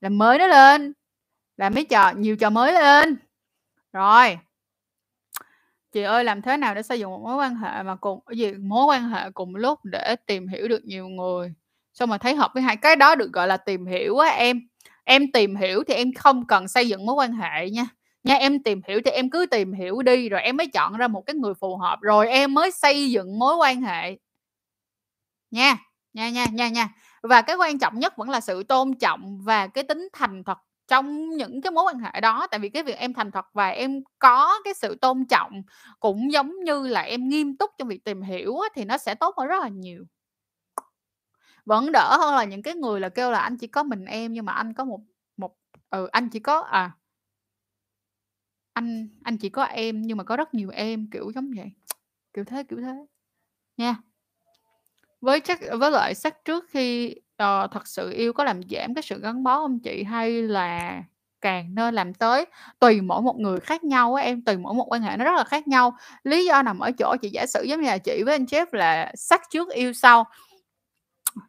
làm 0.00 0.18
mới 0.18 0.38
nó 0.38 0.46
lên, 0.46 0.92
làm 1.56 1.74
mấy 1.74 1.84
trò 1.84 2.12
nhiều 2.16 2.36
trò 2.36 2.50
mới 2.50 2.72
lên. 2.72 3.16
Rồi. 3.92 4.38
Chị 5.94 6.02
ơi, 6.02 6.24
làm 6.24 6.42
thế 6.42 6.56
nào 6.56 6.74
để 6.74 6.82
xây 6.82 6.98
dựng 7.00 7.10
một 7.10 7.20
mối 7.22 7.36
quan 7.36 7.56
hệ 7.56 7.82
mà 7.82 7.96
cùng 7.96 8.20
cái 8.26 8.36
gì? 8.38 8.52
Mối 8.52 8.84
quan 8.86 9.08
hệ 9.10 9.30
cùng 9.34 9.56
lúc 9.56 9.78
để 9.84 10.16
tìm 10.26 10.48
hiểu 10.48 10.68
được 10.68 10.84
nhiều 10.84 11.08
người, 11.08 11.54
xong 11.94 12.08
mà 12.10 12.18
thấy 12.18 12.34
hợp 12.34 12.50
với 12.54 12.62
hai 12.62 12.76
cái 12.76 12.96
đó 12.96 13.14
được 13.14 13.32
gọi 13.32 13.46
là 13.48 13.56
tìm 13.56 13.86
hiểu 13.86 14.18
á 14.18 14.28
em. 14.30 14.60
Em 15.04 15.32
tìm 15.32 15.56
hiểu 15.56 15.82
thì 15.88 15.94
em 15.94 16.12
không 16.14 16.46
cần 16.46 16.68
xây 16.68 16.88
dựng 16.88 17.06
mối 17.06 17.14
quan 17.14 17.32
hệ 17.32 17.70
nha. 17.70 17.86
Nha, 18.24 18.34
em 18.34 18.62
tìm 18.62 18.80
hiểu 18.88 19.00
thì 19.04 19.10
em 19.10 19.30
cứ 19.30 19.46
tìm 19.50 19.72
hiểu 19.72 20.02
đi, 20.02 20.28
rồi 20.28 20.40
em 20.42 20.56
mới 20.56 20.66
chọn 20.66 20.96
ra 20.96 21.08
một 21.08 21.20
cái 21.26 21.34
người 21.34 21.54
phù 21.60 21.76
hợp, 21.76 21.98
rồi 22.02 22.28
em 22.28 22.54
mới 22.54 22.70
xây 22.70 23.10
dựng 23.10 23.38
mối 23.38 23.56
quan 23.56 23.82
hệ. 23.82 24.16
Nha, 25.50 25.76
nha, 26.12 26.30
nha, 26.30 26.46
nha, 26.52 26.68
nha. 26.68 26.88
Và 27.22 27.42
cái 27.42 27.56
quan 27.56 27.78
trọng 27.78 27.98
nhất 27.98 28.16
vẫn 28.16 28.30
là 28.30 28.40
sự 28.40 28.62
tôn 28.62 28.94
trọng 29.00 29.38
và 29.44 29.66
cái 29.66 29.84
tính 29.84 30.08
thành 30.12 30.44
thật 30.44 30.58
trong 30.88 31.30
những 31.30 31.60
cái 31.62 31.70
mối 31.72 31.84
quan 31.88 31.98
hệ 31.98 32.20
đó. 32.20 32.46
Tại 32.50 32.60
vì 32.60 32.68
cái 32.68 32.82
việc 32.82 32.96
em 32.98 33.14
thành 33.14 33.30
thật 33.30 33.46
và 33.54 33.68
em 33.68 34.02
có 34.18 34.54
cái 34.64 34.74
sự 34.74 34.94
tôn 35.00 35.24
trọng 35.26 35.62
cũng 36.00 36.32
giống 36.32 36.52
như 36.64 36.86
là 36.86 37.00
em 37.02 37.28
nghiêm 37.28 37.56
túc 37.56 37.70
trong 37.78 37.88
việc 37.88 38.04
tìm 38.04 38.22
hiểu 38.22 38.58
á, 38.60 38.68
thì 38.74 38.84
nó 38.84 38.98
sẽ 38.98 39.14
tốt 39.14 39.34
hơn 39.38 39.46
rất 39.48 39.62
là 39.62 39.68
nhiều. 39.68 40.04
Vẫn 41.66 41.92
đỡ 41.92 42.16
hơn 42.20 42.34
là 42.36 42.44
những 42.44 42.62
cái 42.62 42.74
người 42.74 43.00
là 43.00 43.08
kêu 43.08 43.30
là 43.30 43.38
"Anh 43.40 43.56
chỉ 43.58 43.66
có 43.66 43.82
mình 43.82 44.04
em 44.04 44.32
nhưng 44.32 44.44
mà 44.44 44.52
anh 44.52 44.74
có 44.74 44.84
một 44.84 45.00
một 45.36 45.56
ừ, 45.90 46.08
anh 46.12 46.28
chỉ 46.30 46.40
có 46.40 46.60
à" 46.60 46.92
"Anh 48.74 49.08
anh 49.24 49.36
chỉ 49.38 49.48
có 49.48 49.62
em 49.64 50.02
nhưng 50.02 50.16
mà 50.16 50.24
có 50.24 50.36
rất 50.36 50.54
nhiều 50.54 50.70
em", 50.70 51.06
kiểu 51.10 51.32
giống 51.34 51.50
vậy. 51.56 51.70
Kiểu 52.34 52.44
thế, 52.44 52.62
kiểu 52.64 52.80
thế. 52.82 52.94
Nha. 53.78 53.96
Với 55.20 55.40
chắc 55.40 55.60
với 55.80 55.90
lại 55.90 56.14
sắc 56.14 56.44
trước 56.44 56.64
khi, 56.68 57.14
ờ, 57.44 57.66
thật 57.70 57.86
sự 57.88 58.10
yêu 58.10 58.32
có 58.32 58.44
làm 58.44 58.60
giảm 58.70 58.94
cái 58.94 59.02
sự 59.02 59.20
gắn 59.20 59.42
bó 59.42 59.58
không 59.58 59.80
chị? 59.80 60.04
Hay 60.04 60.42
là 60.42 61.02
càng 61.40 61.74
nên 61.74 61.94
làm 61.94 62.14
tới? 62.14 62.46
Tùy 62.80 63.00
mỗi 63.00 63.22
một 63.22 63.36
người 63.38 63.60
khác 63.60 63.84
nhau 63.84 64.14
á 64.14 64.22
em, 64.24 64.42
tùy 64.42 64.56
mỗi 64.56 64.74
một 64.74 64.92
quan 64.92 65.02
hệ 65.02 65.16
nó 65.16 65.24
rất 65.24 65.34
là 65.36 65.44
khác 65.44 65.68
nhau. 65.68 65.96
Lý 66.24 66.44
do 66.46 66.62
nằm 66.62 66.78
ở 66.78 66.90
chỗ 66.98 67.16
chị 67.22 67.30
giả 67.30 67.46
sử 67.46 67.62
giống 67.62 67.80
như 67.80 67.86
là 67.86 67.98
chị 67.98 68.22
với 68.24 68.34
anh 68.34 68.44
Jeff 68.44 68.66
là 68.72 69.12
sắc 69.16 69.40
trước 69.50 69.68
yêu 69.72 69.92
sau. 69.92 70.24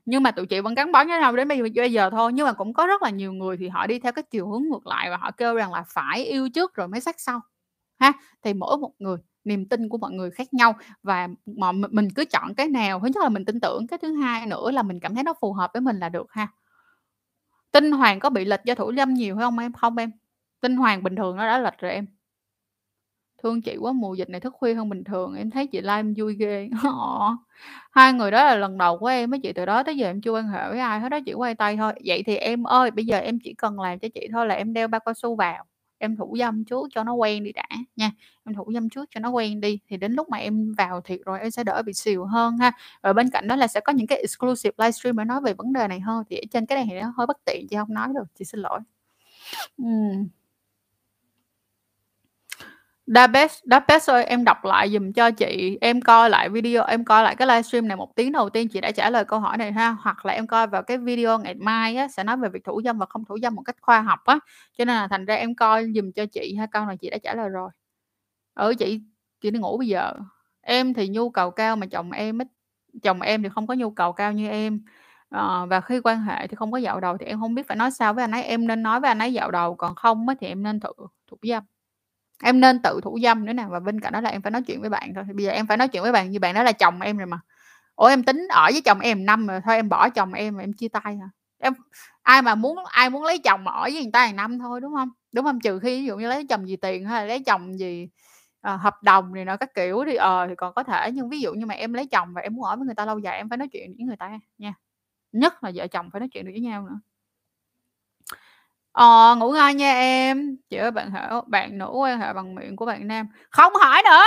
Nhưng 0.06 0.24
mà 0.24 0.32
tụi 0.32 0.46
chị 0.46 0.60
vẫn 0.60 0.76
gắn 0.76 0.92
bó 0.92 1.06
với 1.06 1.20
nhau 1.20 1.36
đến 1.36 1.48
bây 1.48 1.62
bây 1.76 1.92
giờ 1.92 2.10
thôi, 2.10 2.34
nhưng 2.34 2.46
mà 2.46 2.54
cũng 2.54 2.74
có 2.74 2.88
rất 2.88 3.02
là 3.04 3.10
nhiều 3.10 3.34
người 3.34 3.58
thì 3.58 3.70
họ 3.70 3.88
đi 3.88 4.00
theo 4.00 4.12
cái 4.12 4.24
chiều 4.32 4.50
hướng 4.50 4.64
ngược 4.64 4.88
lại 4.88 5.10
và 5.10 5.18
họ 5.18 5.32
kêu 5.32 5.56
rằng 5.56 5.74
là 5.74 5.84
phải 5.88 6.26
yêu 6.26 6.50
trước 6.50 6.76
rồi 6.76 6.88
mới 6.88 7.02
sắc 7.02 7.16
sau, 7.20 7.42
ha. 8.00 8.14
Thì 8.44 8.54
mỗi 8.54 8.78
một 8.78 8.92
người, 9.00 9.18
niềm 9.46 9.66
tin 9.70 9.90
của 9.90 9.98
mọi 9.98 10.12
người 10.12 10.32
khác 10.32 10.54
nhau 10.54 10.74
và 11.04 11.28
mà 11.46 11.72
mình 11.72 12.08
cứ 12.16 12.26
chọn 12.26 12.54
cái 12.56 12.68
nào 12.68 13.00
thứ 13.00 13.08
nhất 13.08 13.24
là 13.24 13.30
mình 13.30 13.46
tin 13.46 13.60
tưởng, 13.60 13.88
cái 13.88 14.00
thứ 14.02 14.14
hai 14.16 14.46
nữa 14.46 14.72
là 14.72 14.84
mình 14.84 15.00
cảm 15.00 15.16
thấy 15.16 15.24
nó 15.24 15.34
phù 15.42 15.54
hợp 15.54 15.72
với 15.74 15.82
mình 15.82 16.00
là 16.00 16.10
được 16.10 16.28
ha. 16.32 16.48
Tinh 17.72 17.92
Hoàng 17.92 18.20
có 18.20 18.30
bị 18.30 18.46
lệch 18.46 18.64
do 18.66 18.76
thủ 18.76 18.92
dâm 18.98 19.14
nhiều 19.14 19.36
hay 19.36 19.48
em? 19.62 19.74
Không 19.74 19.96
em, 19.98 20.12
Tinh 20.62 20.76
Hoàng 20.76 21.04
bình 21.04 21.16
thường 21.16 21.36
nó 21.36 21.48
đã 21.48 21.60
lệch 21.60 21.78
rồi 21.80 21.92
em. 21.92 22.06
Thương 23.44 23.62
chị 23.62 23.78
quá, 23.78 23.92
mùa 23.92 24.14
dịch 24.16 24.30
này 24.30 24.40
thức 24.42 24.54
khuya 24.54 24.74
hơn 24.74 24.90
bình 24.90 25.04
thường, 25.04 25.36
em 25.36 25.50
thấy 25.50 25.68
chị 25.68 25.82
live 25.82 25.96
em 25.96 26.14
vui 26.18 26.36
ghê. 26.36 26.70
Ờ. 26.84 27.36
Hai 27.92 28.14
người 28.14 28.32
đó 28.32 28.44
là 28.46 28.56
lần 28.56 28.78
đầu 28.78 28.98
của 28.98 29.08
em 29.08 29.30
với 29.30 29.40
chị, 29.44 29.54
từ 29.54 29.66
đó 29.66 29.84
tới 29.84 29.98
giờ 29.98 30.08
em 30.08 30.22
chưa 30.22 30.32
quan 30.32 30.48
hệ 30.48 30.70
với 30.70 30.80
ai 30.80 31.00
hết 31.00 31.10
đó 31.10 31.20
chỉ 31.26 31.34
quay 31.34 31.56
tay 31.56 31.78
thôi. 31.78 31.94
Vậy 32.06 32.24
thì 32.26 32.36
em 32.36 32.64
ơi, 32.64 32.92
bây 32.92 33.06
giờ 33.06 33.18
em 33.18 33.40
chỉ 33.44 33.54
cần 33.58 33.80
làm 33.80 34.00
cho 34.00 34.08
chị 34.16 34.28
thôi 34.34 34.48
là 34.48 34.56
em 34.56 34.74
đeo 34.74 34.88
bao 34.88 35.00
cao 35.06 35.14
su 35.14 35.36
vào, 35.36 35.66
em 35.98 36.16
thủ 36.16 36.36
dâm 36.40 36.66
trước 36.66 36.90
cho 36.92 37.04
nó 37.04 37.14
quen 37.14 37.44
đi 37.44 37.52
đã 37.52 37.68
nha, 37.96 38.12
em 38.46 38.56
thủ 38.56 38.72
dâm 38.74 38.90
trước 38.90 39.10
cho 39.12 39.20
nó 39.20 39.30
quen 39.30 39.62
đi, 39.62 39.80
thì 39.90 39.98
đến 39.98 40.14
lúc 40.14 40.30
mà 40.30 40.38
em 40.38 40.74
vào 40.74 41.02
thiệt 41.02 41.20
rồi 41.26 41.40
em 41.40 41.52
sẽ 41.52 41.64
đỡ 41.64 41.82
bị 41.86 41.94
xìu 41.94 42.26
hơn 42.26 42.58
ha. 42.58 42.72
và 43.02 43.14
bên 43.14 43.30
cạnh 43.30 43.48
đó 43.48 43.56
là 43.56 43.68
sẽ 43.68 43.80
có 43.80 43.94
những 43.94 44.08
cái 44.08 44.18
exclusive 44.18 44.74
livestream 44.78 45.18
để 45.18 45.26
nói 45.26 45.42
về 45.42 45.54
vấn 45.54 45.74
đề 45.74 45.88
này 45.88 46.00
hơn, 46.00 46.24
thì 46.30 46.38
ở 46.38 46.44
trên 46.52 46.66
cái 46.66 46.76
này 46.78 46.88
thì 46.90 47.00
nó 47.02 47.14
hơi 47.18 47.28
bất 47.28 47.38
tiện, 47.46 47.68
chị 47.70 47.76
không 47.76 47.94
nói 47.94 48.08
được, 48.16 48.26
chị 48.40 48.46
xin 48.46 48.60
lỗi. 48.60 48.80
Ừm. 53.08 53.14
Dabex 53.16 53.60
best 53.88 54.10
ơi, 54.10 54.24
em 54.26 54.44
đọc 54.44 54.66
lại 54.66 54.90
dùm 54.90 55.12
cho 55.14 55.32
chị, 55.32 55.78
em 55.82 56.02
coi 56.02 56.30
lại 56.30 56.50
video 56.50 56.84
em 56.84 57.06
coi 57.06 57.24
lại 57.24 57.36
cái 57.36 57.48
livestream 57.48 57.88
này 57.88 57.98
một 57.98 58.16
tiếng 58.16 58.32
đầu 58.32 58.50
tiên 58.50 58.68
chị 58.70 58.82
đã 58.82 58.92
trả 58.92 59.10
lời 59.10 59.26
câu 59.26 59.40
hỏi 59.40 59.58
này 59.58 59.72
ha, 59.72 59.90
hoặc 60.02 60.26
là 60.26 60.34
em 60.34 60.48
coi 60.48 60.68
vào 60.68 60.84
cái 60.84 60.98
video 60.98 61.40
ngày 61.40 61.54
mai 61.56 61.96
á, 61.96 62.08
sẽ 62.08 62.24
nói 62.24 62.38
về 62.38 62.50
việc 62.50 62.64
thủ 62.64 62.82
dâm 62.84 62.98
và 63.00 63.06
không 63.10 63.26
thủ 63.26 63.38
dâm 63.42 63.56
một 63.56 63.62
cách 63.66 63.76
khoa 63.82 64.02
học 64.02 64.20
á, 64.26 64.40
cho 64.78 64.86
nên 64.86 64.96
là 64.96 65.08
thành 65.08 65.26
ra 65.26 65.36
em 65.36 65.56
coi 65.56 65.86
dùm 65.96 66.12
cho 66.12 66.26
chị 66.26 66.56
ha, 66.60 66.66
câu 66.66 66.86
này 66.86 66.98
chị 66.98 67.10
đã 67.10 67.18
trả 67.24 67.34
lời 67.36 67.50
rồi. 67.50 67.70
Ừ, 68.56 68.74
chị 68.80 69.00
chị 69.42 69.52
đi 69.52 69.60
ngủ 69.60 69.78
bây 69.78 69.88
giờ. 69.88 70.14
Em 70.62 70.94
thì 70.94 71.08
nhu 71.10 71.30
cầu 71.30 71.52
cao 71.52 71.76
mà 71.76 71.86
chồng 71.92 72.12
em 72.12 72.42
ít, 72.42 72.48
chồng 73.04 73.22
em 73.22 73.44
thì 73.44 73.50
không 73.50 73.68
có 73.68 73.74
nhu 73.74 73.92
cầu 73.92 74.14
cao 74.14 74.32
như 74.34 74.50
em, 74.50 74.82
à, 75.30 75.66
và 75.70 75.82
khi 75.82 76.00
quan 76.04 76.22
hệ 76.22 76.48
thì 76.48 76.56
không 76.56 76.72
có 76.72 76.78
dạo 76.78 77.00
đầu 77.00 77.18
thì 77.18 77.26
em 77.26 77.40
không 77.40 77.56
biết 77.56 77.68
phải 77.68 77.78
nói 77.78 77.92
sao 77.92 78.14
với 78.14 78.24
anh 78.24 78.32
ấy, 78.32 78.44
em 78.44 78.68
nên 78.68 78.84
nói 78.84 79.00
với 79.00 79.08
anh 79.10 79.20
ấy 79.20 79.34
dạo 79.34 79.52
đầu, 79.52 79.76
còn 79.76 79.96
không 79.96 80.30
á 80.30 80.36
thì 80.40 80.48
em 80.48 80.64
nên 80.64 80.80
thử 80.80 80.90
thủ 81.32 81.38
dâm. 81.44 81.64
Em 82.44 82.60
nên 82.60 82.82
tự 82.82 83.00
thủ 83.04 83.20
dâm 83.24 83.46
nữa 83.46 83.54
nè, 83.54 83.66
và 83.70 83.80
bên 83.80 84.00
cạnh 84.00 84.14
đó 84.14 84.22
là 84.22 84.30
em 84.30 84.42
phải 84.42 84.52
nói 84.52 84.62
chuyện 84.62 84.82
với 84.82 84.90
bạn 84.90 85.14
thôi, 85.16 85.24
bây 85.36 85.46
giờ 85.46 85.52
em 85.52 85.68
phải 85.68 85.78
nói 85.78 85.88
chuyện 85.88 86.04
với 86.04 86.12
bạn 86.12 86.32
như 86.32 86.40
bạn 86.40 86.54
đó 86.56 86.64
là 86.64 86.72
chồng 86.72 87.02
em 87.02 87.18
rồi 87.18 87.28
mà. 87.28 87.40
Ủa, 87.96 88.08
em 88.08 88.24
tính 88.24 88.48
ở 88.50 88.70
với 88.74 88.82
chồng 88.86 89.00
em 89.00 89.26
năm 89.26 89.48
rồi, 89.48 89.62
thôi 89.66 89.76
em 89.76 89.90
bỏ 89.90 90.10
chồng 90.10 90.34
em 90.34 90.54
rồi 90.56 90.64
em 90.64 90.74
chia 90.74 90.88
tay 90.88 91.18
hả? 91.18 91.30
Em 91.60 91.74
ai 92.24 92.42
mà 92.42 92.56
muốn 92.56 92.78
ai 92.92 93.10
muốn 93.10 93.24
lấy 93.24 93.40
chồng 93.40 93.64
mà 93.64 93.72
ở 93.72 93.82
với 93.84 94.04
người 94.04 94.12
ta 94.14 94.26
hàng 94.26 94.36
năm 94.36 94.60
thôi, 94.60 94.82
đúng 94.82 94.94
không 94.96 95.10
Đúng 95.34 95.46
không 95.46 95.60
Trừ 95.60 95.80
khi 95.80 96.02
ví 96.02 96.06
dụ 96.08 96.18
như 96.18 96.28
lấy 96.28 96.46
chồng 96.50 96.68
gì 96.70 96.76
tiền 96.76 97.06
hay 97.06 97.22
là 97.22 97.28
lấy 97.28 97.44
chồng 97.46 97.80
gì 97.80 98.10
à, 98.62 98.72
ờ, 98.72 98.76
hợp 98.78 99.04
đồng 99.04 99.34
này 99.34 99.46
nọ 99.46 99.58
các 99.58 99.74
kiểu 99.76 100.04
thì, 100.08 100.16
ờ, 100.16 100.48
thì 100.50 100.56
còn 100.58 100.74
có 100.74 100.84
thể, 100.84 101.12
nhưng 101.14 101.30
ví 101.30 101.40
dụ 101.42 101.54
như 101.54 101.66
mà 101.66 101.74
em 101.76 101.94
lấy 101.94 102.08
chồng 102.08 102.34
và 102.34 102.42
em 102.42 102.56
muốn 102.56 102.66
ở 102.66 102.76
với 102.76 102.86
người 102.86 102.96
ta 102.96 103.06
lâu 103.06 103.20
dài 103.20 103.38
em 103.38 103.50
phải 103.50 103.58
nói 103.58 103.68
chuyện 103.72 103.96
với 103.98 104.06
người 104.08 104.18
ta 104.18 104.40
nha, 104.58 104.74
nhất 105.34 105.64
là 105.66 105.72
vợ 105.76 105.88
chồng 105.88 106.10
phải 106.14 106.20
nói 106.20 106.30
chuyện 106.34 106.46
được 106.46 106.52
với 106.54 106.62
nhau 106.62 106.84
nữa. 106.90 107.00
Ờ, 108.96 109.36
ngủ 109.40 109.52
ngon 109.52 109.78
nha 109.78 109.94
em. 109.94 110.58
Chị 110.70 110.78
ơi, 110.78 110.92
bạn 110.92 111.12
hở, 111.12 111.42
bạn 111.48 111.78
nữ 111.78 111.90
quan 111.94 112.20
hệ 112.20 112.34
bằng 112.34 112.56
miệng 112.56 112.76
của 112.76 112.86
bạn 112.86 113.08
nam. 113.08 113.28
Không 113.50 113.74
hỏi 113.82 114.02
nữa! 114.06 114.24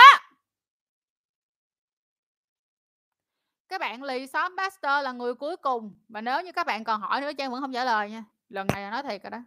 Các 3.68 3.80
bạn 3.80 4.02
lì 4.02 4.26
xóm 4.26 4.55
pastor 4.58 5.05
là 5.05 5.12
người 5.12 5.34
cuối 5.34 5.56
cùng, 5.56 5.94
và 6.08 6.20
nếu 6.20 6.42
như 6.42 6.52
các 6.52 6.66
bạn 6.66 6.84
còn 6.84 7.00
hỏi 7.00 7.20
nữa 7.20 7.30
Trang 7.38 7.50
vẫn 7.52 7.60
không 7.60 7.72
trả 7.72 7.84
lời 7.84 8.10
nha. 8.10 8.24
Lần 8.48 8.66
này 8.66 8.82
là 8.82 8.90
nói 8.90 9.02
thiệt 9.02 9.22
rồi 9.22 9.30
đó. 9.30 9.38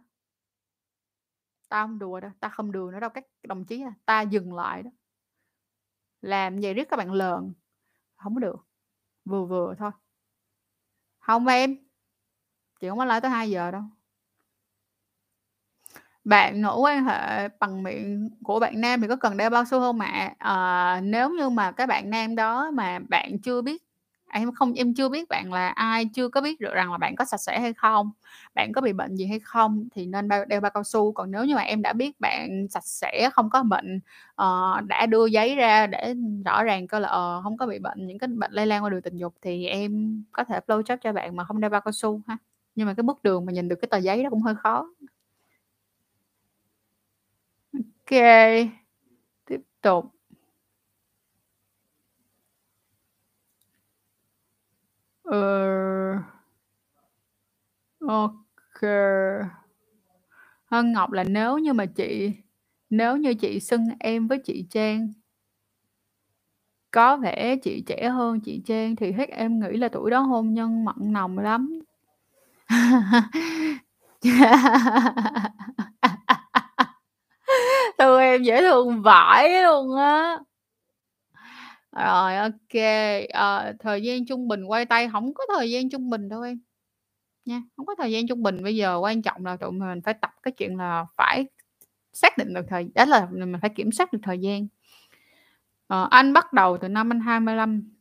Tao 1.70 1.86
không 1.86 1.98
đùa 1.98 2.20
đâu, 2.20 2.30
tao 2.40 2.50
không 2.54 2.72
đùa 2.72 2.90
nữa 2.90 3.00
đâu 3.00 3.10
các 3.10 3.24
đồng 3.48 3.64
chí 3.64 3.82
à, 3.82 3.92
ta 4.06 4.20
dừng 4.22 4.54
lại 4.54 4.82
đó. 4.82 4.90
Làm 6.20 6.56
vậy 6.62 6.74
riết 6.74 6.88
các 6.90 6.96
bạn 6.96 7.12
lờn, 7.12 7.52
không 8.16 8.34
có 8.36 8.40
được, 8.40 8.56
vừa 9.26 9.44
vừa 9.46 9.74
thôi. 9.78 9.92
Không 11.20 11.46
em. 11.46 11.76
Chị 12.80 12.88
không 12.88 12.98
có 12.98 13.04
lại 13.04 13.20
tới 13.20 13.30
2:00 13.30 13.70
đâu. 13.70 13.82
Bạn 16.24 16.62
nữ 16.62 16.70
quan 16.80 17.04
hệ 17.04 17.48
bằng 17.60 17.82
miệng 17.82 18.30
của 18.44 18.58
bạn 18.60 18.80
nam 18.80 19.00
thì 19.00 19.08
có 19.08 19.16
cần 19.16 19.36
đeo 19.36 19.50
bao 19.50 19.64
su 19.64 19.78
không 19.80 20.00
ạ? 20.00 20.34
À, 20.38 21.00
nếu 21.04 21.30
như 21.30 21.48
mà 21.50 21.72
cái 21.72 21.86
bạn 21.86 22.10
nam 22.10 22.36
đó 22.36 22.70
mà 22.70 22.98
bạn 23.08 23.38
chưa 23.42 23.62
biết 23.62 23.82
à, 24.26 24.40
em 24.40 24.52
không 24.54 24.72
em 24.74 24.94
chưa 24.94 25.08
biết 25.08 25.28
bạn 25.28 25.52
là 25.52 25.68
ai, 25.68 26.04
chưa 26.14 26.28
có 26.28 26.40
biết 26.40 26.60
được 26.60 26.74
rằng 26.74 26.92
là 26.92 26.98
bạn 26.98 27.16
có 27.16 27.24
sạch 27.24 27.36
sẽ 27.40 27.60
hay 27.60 27.72
không, 27.72 28.10
bạn 28.54 28.72
có 28.72 28.80
bị 28.80 28.92
bệnh 28.92 29.16
gì 29.16 29.26
hay 29.26 29.40
không 29.40 29.88
thì 29.94 30.06
nên 30.06 30.28
bao 30.28 30.44
đeo 30.44 30.60
bao 30.60 30.70
cao 30.70 30.84
su. 30.84 31.12
Còn 31.12 31.30
nếu 31.30 31.44
như 31.44 31.54
mà 31.54 31.62
em 31.62 31.82
đã 31.82 31.92
biết 31.92 32.20
bạn 32.20 32.66
sạch 32.70 32.84
sẽ, 32.86 33.30
không 33.32 33.50
có 33.50 33.62
bệnh, 33.62 33.96
uh, 34.42 34.84
đã 34.88 35.06
đưa 35.06 35.26
giấy 35.26 35.54
ra 35.56 35.86
để 35.86 36.14
rõ 36.44 36.62
ràng 36.64 36.86
coi 36.86 37.00
là, 37.00 37.08
uh, 37.38 37.44
không 37.44 37.56
có 37.56 37.66
bị 37.66 37.78
bệnh, 37.78 38.06
những 38.06 38.18
cái 38.18 38.28
bệnh 38.28 38.52
lây 38.52 38.66
lan 38.66 38.84
qua 38.84 38.90
đường 38.90 39.02
tình 39.02 39.16
dục 39.16 39.34
thì 39.42 39.66
em 39.66 40.22
có 40.32 40.44
thể 40.44 40.60
blow 40.66 40.82
job 40.82 40.96
cho 41.00 41.12
bạn 41.12 41.36
mà 41.36 41.44
không 41.44 41.60
đeo 41.60 41.70
bao 41.70 41.80
cao 41.80 41.92
su 41.92 42.20
ha. 42.26 42.36
Nhưng 42.74 42.86
mà 42.86 42.94
cái 42.94 43.02
bước 43.02 43.22
đường 43.22 43.46
mà 43.46 43.52
nhìn 43.52 43.68
được 43.68 43.76
cái 43.82 43.88
tờ 43.90 43.96
giấy 43.98 44.22
đó 44.24 44.30
cũng 44.30 44.42
hơi 44.42 44.54
khó. 44.54 44.86
OK, 48.06 48.70
tiếp 49.46 49.60
tục. 49.82 50.06
Ừ. 55.24 56.32
Ô 58.00 58.20
kê. 58.76 58.96
Hân 60.66 60.92
Ngọc 60.92 61.12
là 61.12 61.24
nếu 61.24 61.58
như 61.58 61.72
mà 61.72 61.86
chị, 61.86 62.32
nếu 62.90 63.16
như 63.16 63.34
chị 63.34 63.60
xưng 63.60 63.86
em 64.00 64.26
với 64.28 64.38
chị 64.38 64.66
Trang, 64.70 65.12
có 66.90 67.16
vẻ 67.16 67.56
chị 67.56 67.82
trẻ 67.86 68.08
hơn 68.08 68.40
chị 68.40 68.62
Trang 68.66 68.96
thì 68.96 69.12
hết 69.12 69.28
em 69.30 69.60
nghĩ 69.60 69.76
là 69.76 69.88
tuổi 69.88 70.10
đó 70.10 70.20
hôn 70.20 70.54
nhân 70.54 70.84
mặn 70.84 70.96
nồng 71.00 71.38
lắm. 71.38 71.80
Thương 77.98 78.20
em 78.20 78.42
dễ 78.42 78.60
thương 78.60 79.02
vãi 79.02 79.62
luôn 79.62 79.96
á. 79.96 80.38
Rồi, 81.92 82.36
ok 82.36 82.82
à, 83.32 83.72
thời 83.80 84.02
gian 84.02 84.26
trung 84.26 84.48
bình 84.48 84.64
quay 84.64 84.84
tay 84.86 85.08
không 85.12 85.34
có 85.34 85.44
thời 85.56 85.70
gian 85.70 85.90
trung 85.90 86.10
bình 86.10 86.28
đâu 86.28 86.42
em, 86.42 86.60
nha, 87.44 87.62
không 87.76 87.86
có 87.86 87.94
thời 87.98 88.12
gian 88.12 88.28
trung 88.28 88.42
bình. 88.42 88.62
Bây 88.62 88.76
giờ 88.76 88.98
quan 89.02 89.22
trọng 89.22 89.46
là 89.46 89.56
tụi 89.56 89.72
mình 89.72 90.02
phải 90.02 90.14
tập 90.14 90.30
cái 90.42 90.52
chuyện 90.52 90.76
là 90.78 91.06
phải 91.16 91.46
xác 92.12 92.38
định 92.38 92.54
được 92.54 92.66
thời 92.68 92.90
đó 92.94 93.04
là 93.04 93.28
mình 93.32 93.54
phải 93.60 93.70
kiểm 93.76 93.92
soát 93.92 94.12
được 94.12 94.18
thời 94.22 94.38
gian. 94.38 94.66
à, 95.88 96.02
anh 96.10 96.32
bắt 96.32 96.52
đầu 96.52 96.78
từ 96.78 96.88
năm 96.88 97.12
anh 97.12 97.20
25, 97.20 97.92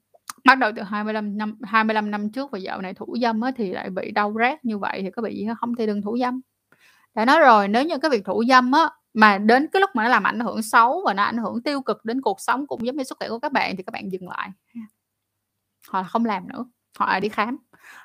bắt 0.46 0.58
đầu 0.58 0.72
từ 0.76 0.82
25 0.82 1.38
năm 1.38 1.58
25 1.64 2.12
năm 2.12 2.30
trước 2.32 2.52
và 2.52 2.60
dạo 2.60 2.82
này 2.82 2.94
thủ 2.94 3.16
dâm 3.22 3.42
á 3.42 3.52
thì 3.56 3.72
lại 3.72 3.90
bị 3.90 4.12
đau 4.12 4.36
rát 4.40 4.66
như 4.66 4.78
vậy 4.78 5.02
thì 5.02 5.12
có 5.12 5.22
bị 5.22 5.36
gì 5.36 5.48
không 5.60 5.76
thì 5.76 5.88
đừng 5.88 6.02
thủ 6.02 6.18
dâm. 6.18 6.42
Đã 7.16 7.26
nói 7.26 7.40
rồi, 7.40 7.68
nếu 7.68 7.84
như 7.86 7.98
cái 7.98 8.12
việc 8.12 8.26
thủ 8.26 8.44
dâm 8.50 8.72
á, 8.72 8.90
mà 9.14 9.38
đến 9.38 9.68
cái 9.74 9.80
lúc 9.82 9.90
mà 9.94 10.04
nó 10.04 10.10
làm 10.10 10.24
ảnh 10.24 10.40
hưởng 10.40 10.62
xấu 10.62 11.02
và 11.06 11.14
nó 11.14 11.24
ảnh 11.24 11.38
hưởng 11.38 11.64
tiêu 11.64 11.82
cực 11.82 12.06
đến 12.06 12.22
cuộc 12.22 12.42
sống 12.42 12.68
cũng 12.68 12.86
giống 12.86 12.96
như 12.98 13.04
sức 13.04 13.18
khỏe 13.20 13.30
của 13.30 13.40
các 13.40 13.52
bạn 13.52 13.78
thì 13.78 13.84
các 13.84 13.92
bạn 13.94 14.12
dừng 14.12 14.30
lại 14.30 14.50
họ 14.76 15.92
Hoặc 15.92 16.02
là 16.02 16.08
không 16.08 16.26
làm 16.26 16.48
nữa, 16.48 16.66
hoặc 17.00 17.08
là 17.14 17.20
đi 17.20 17.30
khám. 17.30 17.58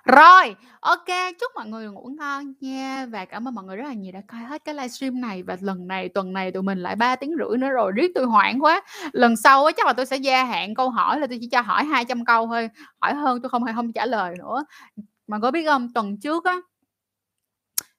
Rồi, 0.05 0.57
ok 0.81 1.05
chúc 1.41 1.53
mọi 1.55 1.67
người 1.67 1.91
ngủ 1.91 2.11
ngon 2.19 2.53
nha 2.61 3.07
và 3.07 3.25
cảm 3.25 3.49
ơn 3.49 3.55
mọi 3.55 3.65
người 3.65 3.77
rất 3.77 3.85
là 3.89 3.93
nhiều 3.95 4.13
đã 4.13 4.21
coi 4.29 4.41
hết 4.41 4.65
cái 4.65 4.75
livestream 4.75 5.21
này 5.21 5.43
và 5.43 5.57
lần 5.61 5.89
này 5.89 6.09
tuần 6.09 6.33
này 6.33 6.53
tụi 6.53 6.63
mình 6.63 6.79
lại 6.79 6.97
3 6.97 7.17
tiếng 7.17 7.33
rưỡi 7.39 7.59
nữa 7.59 7.69
rồi, 7.71 7.93
riết 7.97 8.13
tôi 8.15 8.25
hoảng 8.27 8.65
quá. 8.65 8.83
Lần 9.13 9.37
sau 9.37 9.65
á 9.65 9.73
chắc 9.77 9.87
là 9.87 9.93
tôi 9.93 10.07
sẽ 10.07 10.17
gia 10.17 10.45
hạn 10.45 10.75
câu 10.75 10.91
hỏi 10.91 11.21
là 11.21 11.27
tôi 11.27 11.39
chỉ 11.41 11.49
cho 11.53 11.61
hỏi 11.61 11.85
200 11.85 12.25
câu 12.25 12.47
thôi, 12.47 12.69
hỏi 13.01 13.15
hơn 13.15 13.43
tôi 13.43 13.51
không 13.51 13.65
hay 13.65 13.75
không 13.75 13.93
trả 13.93 14.07
lời 14.07 14.35
nữa. 14.39 14.65
Mà 15.27 15.39
có 15.43 15.51
biết 15.51 15.67
không 15.67 15.93
tuần 15.95 16.21
trước 16.21 16.45
á 16.45 16.57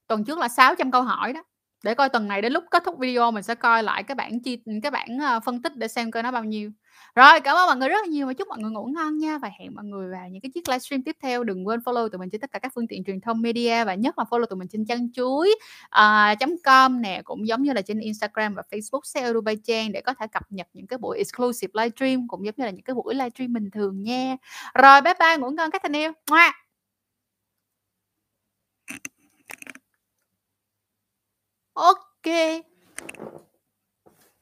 tuần 0.07 0.23
trước 0.25 0.37
là 0.39 0.47
600 0.47 0.91
câu 0.91 1.01
hỏi 1.03 1.33
đó, 1.33 1.43
để 1.83 1.93
coi 1.93 2.09
tuần 2.09 2.27
này 2.27 2.41
đến 2.41 2.53
lúc 2.53 2.63
kết 2.71 2.83
thúc 2.85 2.95
video 2.99 3.31
mình 3.31 3.43
sẽ 3.43 3.55
coi 3.55 3.83
lại 3.83 4.03
cái 4.03 4.15
bảng 4.15 4.39
chi 4.43 4.59
cái 4.83 4.91
bảng, 4.91 5.19
ờ, 5.21 5.39
phân 5.45 5.61
tích 5.61 5.75
để 5.75 5.87
xem 5.87 6.11
coi 6.11 6.23
nó 6.23 6.31
bao 6.31 6.43
nhiêu. 6.43 6.71
Rồi, 7.15 7.39
cảm 7.39 7.55
ơn 7.55 7.67
mọi 7.67 7.77
người 7.77 7.89
rất 7.89 7.97
là 8.01 8.07
nhiều 8.07 8.27
và 8.27 8.33
chúc 8.33 8.47
mọi 8.47 8.57
người 8.59 8.71
ngủ 8.71 8.85
ngon 8.85 9.17
nha 9.17 9.37
và 9.37 9.49
hẹn 9.59 9.75
mọi 9.75 9.85
người 9.85 10.11
vào 10.11 10.29
những 10.29 10.41
cái 10.41 10.51
chiếc 10.53 10.69
livestream 10.69 11.03
tiếp 11.03 11.15
theo. 11.21 11.43
Đừng 11.43 11.67
quên 11.67 11.79
follow 11.79 12.09
tụi 12.09 12.19
mình 12.19 12.29
trên 12.29 12.41
tất 12.41 12.51
cả 12.51 12.59
các 12.59 12.71
phương 12.75 12.87
tiện 12.87 13.03
truyền 13.03 13.21
thông 13.21 13.41
media 13.41 13.83
và 13.83 13.93
nhất 13.93 14.17
là 14.17 14.23
follow 14.29 14.45
tụi 14.45 14.57
mình 14.57 14.67
trên 14.67 14.85
chân 14.85 15.11
chuối 15.13 15.55
uh, 15.85 16.63
com 16.63 17.01
nè, 17.01 17.21
cũng 17.23 17.47
giống 17.47 17.63
như 17.63 17.73
là 17.73 17.81
trên 17.81 17.99
Instagram 17.99 18.53
và 18.55 18.63
Facebook 18.71 19.01
xe 19.03 19.33
Dubai 19.33 19.57
Trang 19.63 19.91
để 19.91 20.01
có 20.01 20.13
thể 20.13 20.27
cập 20.27 20.43
nhật 20.49 20.67
những 20.73 20.87
cái 20.87 20.97
buổi 20.97 21.17
exclusive 21.17 21.71
livestream 21.73 22.27
cũng 22.27 22.45
giống 22.45 22.55
như 22.57 22.65
là 22.65 22.71
những 22.71 22.83
cái 22.83 22.93
buổi 22.93 23.15
livestream 23.15 23.53
bình 23.53 23.71
thường 23.71 24.03
nha. 24.03 24.35
Rồi, 24.73 25.01
bye 25.01 25.13
bye, 25.19 25.37
ngủ 25.37 25.49
ngon 25.49 25.71
các 25.71 25.83
tình 25.83 25.95
yêu. 25.95 26.11
Ngoa. 31.77 31.91
Ô 31.91 31.95
kê. 32.23 32.63